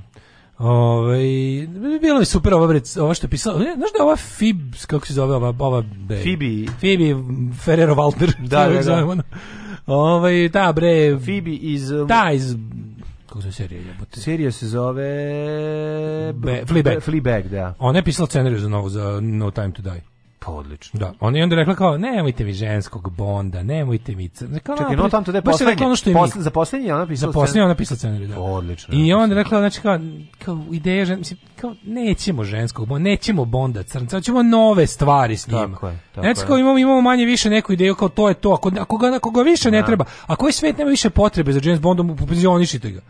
Ove, 0.63 1.19
bilo 2.01 2.19
mi 2.19 2.25
super 2.25 2.55
ovo, 2.55 2.75
ovo 3.01 3.15
što 3.15 3.27
je 3.27 3.31
pisalo. 3.31 3.59
Znaš 3.59 3.93
da 3.93 3.99
je 3.99 4.03
ova 4.03 4.17
Fib, 4.17 4.61
kako 4.87 5.07
se 5.07 5.13
zove 5.13 5.35
ova, 5.35 5.55
ova 5.59 5.83
bre, 5.83 6.23
Phoebe. 6.23 6.67
Phoebe 6.81 7.15
Ferrero 7.65 7.95
Walter. 7.95 8.49
Da, 8.49 8.69
da, 8.69 8.83
da. 8.83 9.23
Ove, 9.87 10.49
da, 10.49 10.73
bre. 10.73 11.19
Phoebe 11.19 11.51
iz... 11.51 11.91
um, 11.91 12.07
Da, 12.07 12.31
iz... 12.35 12.57
Kako 13.27 13.43
se 13.43 13.53
serija 13.53 13.81
jebote? 13.81 14.21
Serija 14.21 14.53
se 14.53 14.69
zove... 14.69 15.05
Be- 16.35 16.65
Fleabag. 16.67 17.01
Fleabag, 17.03 17.49
da. 17.49 17.75
Ona 17.79 17.99
je 17.99 18.05
pisala 18.05 18.27
scenariju 18.27 18.59
za 18.61 18.69
novu, 18.69 18.89
za 18.89 19.21
No 19.23 19.51
Time 19.51 19.73
to 19.73 19.83
Die. 19.83 20.03
Pa 20.45 20.53
odlično. 20.53 21.01
Da, 21.01 21.13
ona 21.21 21.39
je 21.39 21.45
onda 21.45 21.57
rekla 21.57 21.75
kao, 21.75 21.99
nemojte 21.99 22.45
mi 22.45 22.53
ženskog 22.53 23.11
bonda, 23.11 23.63
nemojte 23.63 24.15
mi... 24.15 24.29
Kao, 24.63 24.77
Čekaj, 24.77 24.97
no 24.97 25.09
tam 25.09 25.25
to 25.25 25.33
da 25.33 25.39
je 25.39 25.41
rekla 25.41 25.53
poslednje. 25.53 25.87
ono 25.87 25.97
što 25.97 26.11
je. 26.11 26.15
Posle- 26.15 26.43
za 26.43 26.51
poslednje 26.51 26.87
je 26.87 26.95
ona 26.95 27.07
pisala 27.07 27.33
Za 27.33 27.35
posljednje 27.35 27.51
scenu. 27.51 27.65
ona 27.65 27.75
pisala 27.75 27.99
scenarij, 27.99 28.27
da. 28.27 28.41
Odlično. 28.41 28.95
I 28.95 29.13
onda 29.13 29.35
rekla, 29.35 29.59
znači 29.59 29.81
kao, 29.81 29.99
kao 30.45 30.65
ideja, 30.73 31.05
žen, 31.05 31.19
mislim, 31.19 31.39
kao, 31.61 31.75
nećemo 31.85 32.45
ženskog 32.45 32.89
bonda, 32.89 33.09
nećemo 33.09 33.45
bonda 33.45 33.83
crnca, 33.83 34.17
hoćemo 34.17 34.43
nove 34.43 34.87
stvari 34.87 35.37
s 35.37 35.49
njima. 35.49 35.75
Tako 35.75 35.89
je, 35.89 35.99
tako 36.15 36.25
Znači, 36.27 36.41
kao 36.47 36.59
imamo, 36.59 36.79
imamo 36.79 37.01
manje 37.01 37.25
više 37.25 37.51
neku 37.51 37.73
ideju, 37.73 37.95
kao 37.95 38.09
to 38.09 38.29
je 38.29 38.35
to, 38.35 38.53
ako, 38.53 38.71
ako, 38.81 38.97
ga, 38.97 39.17
ako 39.17 39.31
ga 39.31 39.43
više 39.43 39.71
ne 39.71 39.85
treba, 39.87 40.05
ako 40.27 40.45
ovaj 40.45 40.53
svet 40.53 40.79
nema 40.79 40.91
više 40.91 41.11
potrebe 41.11 41.53
za 41.53 41.61
James 41.63 41.81
Bondom, 41.81 42.17
penzionišite 42.29 42.91
ga. 42.91 43.01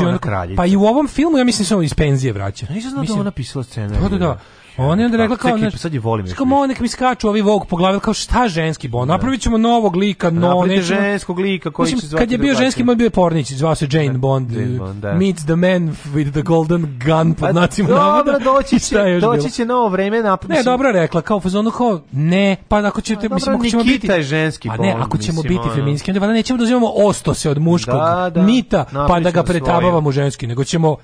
je 0.00 0.08
ona 0.08 0.18
pa 0.56 0.66
i 0.66 0.76
u 0.76 0.82
ovom 0.84 1.08
filmu, 1.08 1.38
ja 1.38 1.44
mislim, 1.44 1.66
se 1.66 1.76
on 1.76 1.84
iz 1.84 1.94
penzije 1.94 2.32
vraća. 2.32 2.66
Nisam 2.70 2.90
znao 2.90 3.04
da 3.04 3.20
ona 3.20 3.30
pisala 3.30 3.64
scenarij. 3.64 4.00
Da, 4.00 4.08
da, 4.08 4.18
da. 4.18 4.38
Ona 4.78 5.02
je 5.02 5.06
onda 5.06 5.16
rekla 5.18 5.36
kao, 5.36 5.58
znaš, 5.58 5.74
sad 5.74 5.94
je 5.94 6.00
volim 6.00 6.26
kao, 6.28 6.46
mo, 6.46 6.66
nek 6.66 6.80
mi 6.80 6.88
skaču 6.88 7.28
ovi 7.28 7.40
Vogue 7.40 7.68
po 7.68 7.76
glavi, 7.76 8.00
kao 8.00 8.14
šta 8.14 8.48
ženski 8.48 8.88
bond, 8.88 9.08
napravit 9.08 9.40
ćemo 9.40 9.58
novog 9.58 9.96
lika, 9.96 10.30
no, 10.30 10.40
Napravite 10.40 10.76
nećemo- 10.76 11.00
ženskog 11.00 11.38
lika 11.38 11.70
koji 11.70 11.84
Mislim, 11.84 12.00
će 12.00 12.06
zvati 12.06 12.22
Kad 12.22 12.32
je 12.32 12.38
bio 12.38 12.44
drugačije. 12.44 12.64
ženski, 12.66 12.84
moj 12.84 12.96
bio 12.96 13.04
je 13.04 13.10
pornić, 13.10 13.52
zvao 13.52 13.74
se 13.74 13.88
Jane 13.90 14.18
Bond, 14.18 14.52
Jane 14.52 14.78
Bond, 14.78 15.02
da. 15.02 15.14
meets 15.14 15.44
the 15.44 15.56
man 15.56 15.96
with 16.06 16.30
the 16.30 16.42
golden 16.42 16.98
gun, 17.06 17.34
pod 17.34 17.48
Pa 17.48 17.52
nacima 17.52 17.88
Dobro, 17.88 18.02
navoda. 18.02 18.38
doći 18.38 18.76
I 18.76 18.78
šta 18.78 19.00
je 19.00 19.20
će, 19.20 19.26
doći 19.26 19.50
će 19.50 19.64
novo 19.64 19.88
vreme 19.88 20.22
na 20.22 20.38
Ne, 20.48 20.62
dobro 20.62 20.92
rekla, 20.92 21.20
kao 21.20 21.40
fazonu 21.40 21.70
kao, 21.70 22.00
ne, 22.12 22.56
pa 22.68 22.78
ako 22.78 23.00
ćete, 23.00 23.22
dobro, 23.22 23.34
mislim, 23.34 23.54
ako 23.56 23.66
ćemo 23.66 23.84
biti... 23.84 24.06
je 24.06 24.22
ženski 24.22 24.68
A 24.68 24.76
ne, 24.76 24.92
Bond, 24.92 25.04
ako 25.04 25.18
ćemo 25.18 25.42
biti 25.42 25.68
feminski, 25.74 26.10
onda 26.10 26.20
valjda 26.20 26.34
nećemo 26.34 26.56
da 26.56 26.64
uzimamo 26.64 26.90
ostose 26.94 27.50
od 27.50 27.58
muškog 27.58 27.94
Da, 27.94 28.30
da, 28.34 28.42
mita, 28.42 28.84
pa 29.08 29.20
da 29.20 29.30
ga 29.30 29.42
pretabavamo 29.42 30.12
ženski, 30.12 30.46
nego 30.46 30.64
ćemo 30.64 30.96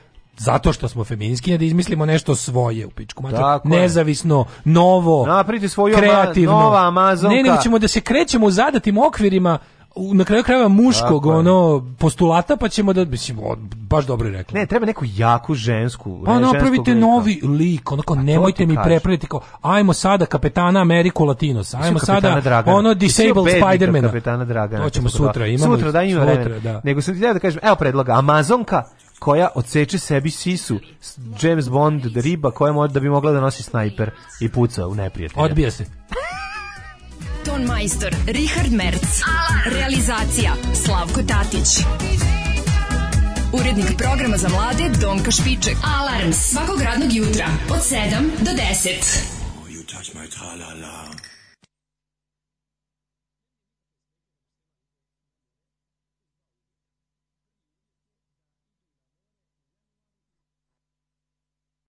zato 0.43 0.73
što 0.73 0.89
smo 0.89 1.05
feministkinje 1.05 1.59
da 1.59 1.65
izmislimo 1.65 2.07
nešto 2.07 2.35
svoje 2.37 2.87
u 2.87 2.91
pičku 2.91 3.25
je. 3.25 3.61
nezavisno, 3.67 4.45
novo, 4.65 5.27
Napravite 5.27 5.69
svoju 5.69 5.95
ama- 5.95 6.01
kreativno. 6.01 6.53
nova 6.53 6.87
Amazonka. 6.89 7.37
Ne, 7.37 7.43
nego 7.43 7.57
ćemo 7.57 7.79
da 7.79 7.89
se 7.89 8.01
krećemo 8.01 8.47
u 8.47 8.51
zadatim 8.51 8.99
okvirima 8.99 9.59
na 9.97 10.25
kraju 10.25 10.43
krajeva 10.43 10.69
muškog 10.69 11.23
Tako 11.23 11.33
je. 11.33 11.39
ono 11.39 11.85
postulata 11.99 12.57
pa 12.57 12.69
ćemo 12.69 12.93
da 12.93 13.05
mislim 13.05 13.39
baš 13.75 14.07
dobro 14.07 14.29
je 14.29 14.33
rekla. 14.33 14.61
Ne, 14.61 14.67
treba 14.67 14.87
neku 14.87 15.05
jaku 15.09 15.55
žensku. 15.55 16.23
Pa 16.25 16.33
ne, 16.33 16.39
ženskog 16.39 16.55
napravite 16.55 16.95
novi 16.95 17.41
lik, 17.45 17.93
onako 17.93 18.15
nemojte 18.15 18.67
mi 18.67 18.77
prepraviti 18.85 19.27
kao 19.27 19.41
ajmo 19.63 19.93
sada 19.93 20.27
kapetana 20.27 20.81
Ameriku 20.81 21.25
Latinos, 21.25 21.75
ajmo 21.75 21.99
sada 21.99 22.41
Dragana. 22.41 22.77
ono 22.77 22.95
disabled 22.95 23.55
Spidermana. 23.57 24.09
Kapetana 24.09 24.45
Dragana. 24.45 24.85
To 24.85 24.91
ćemo 24.91 25.09
sutra, 25.09 25.47
imamo 25.47 25.77
Sutra 25.77 25.93
da 25.93 26.03
ima 26.03 26.27
sutra, 26.27 26.59
da. 26.61 26.81
Nego 26.85 27.01
sam 27.01 27.15
ti 27.15 27.21
da 27.21 27.39
kažem, 27.39 27.61
evo 27.65 27.77
predloga, 27.77 28.13
Amazonka 28.13 28.83
koja 29.23 29.49
odseče 29.55 29.99
sebi 29.99 30.31
sisu, 30.31 30.81
James 31.43 31.69
Bond 31.69 32.17
riba 32.17 32.51
koja 32.51 32.73
može 32.73 32.93
da 32.93 33.01
bi 33.01 33.09
mogla 33.09 33.33
da 33.33 33.41
nosi 33.41 33.63
snajper 33.63 34.11
i 34.41 34.49
puca 34.49 34.87
u 34.87 34.95
neprijatelja. 34.95 35.45
Odbija 35.45 35.71
se. 35.71 35.85
Ton 37.47 37.63
majstor 37.63 38.15
Richard 38.27 38.73
Merc. 38.73 39.21
Realizacija 39.67 40.53
Slavko 40.75 41.23
Tatić. 41.23 41.69
Urednik 43.53 43.97
programa 43.99 44.37
za 44.37 44.49
mlade 44.49 44.91
Donka 45.01 45.31
Špiček. 45.31 45.77
Alarms 45.99 46.37
svakog 46.37 46.81
radnog 46.81 47.13
jutra 47.13 47.47
od 47.71 47.79
7 47.79 47.99
do 48.41 48.51
10. 48.51 50.22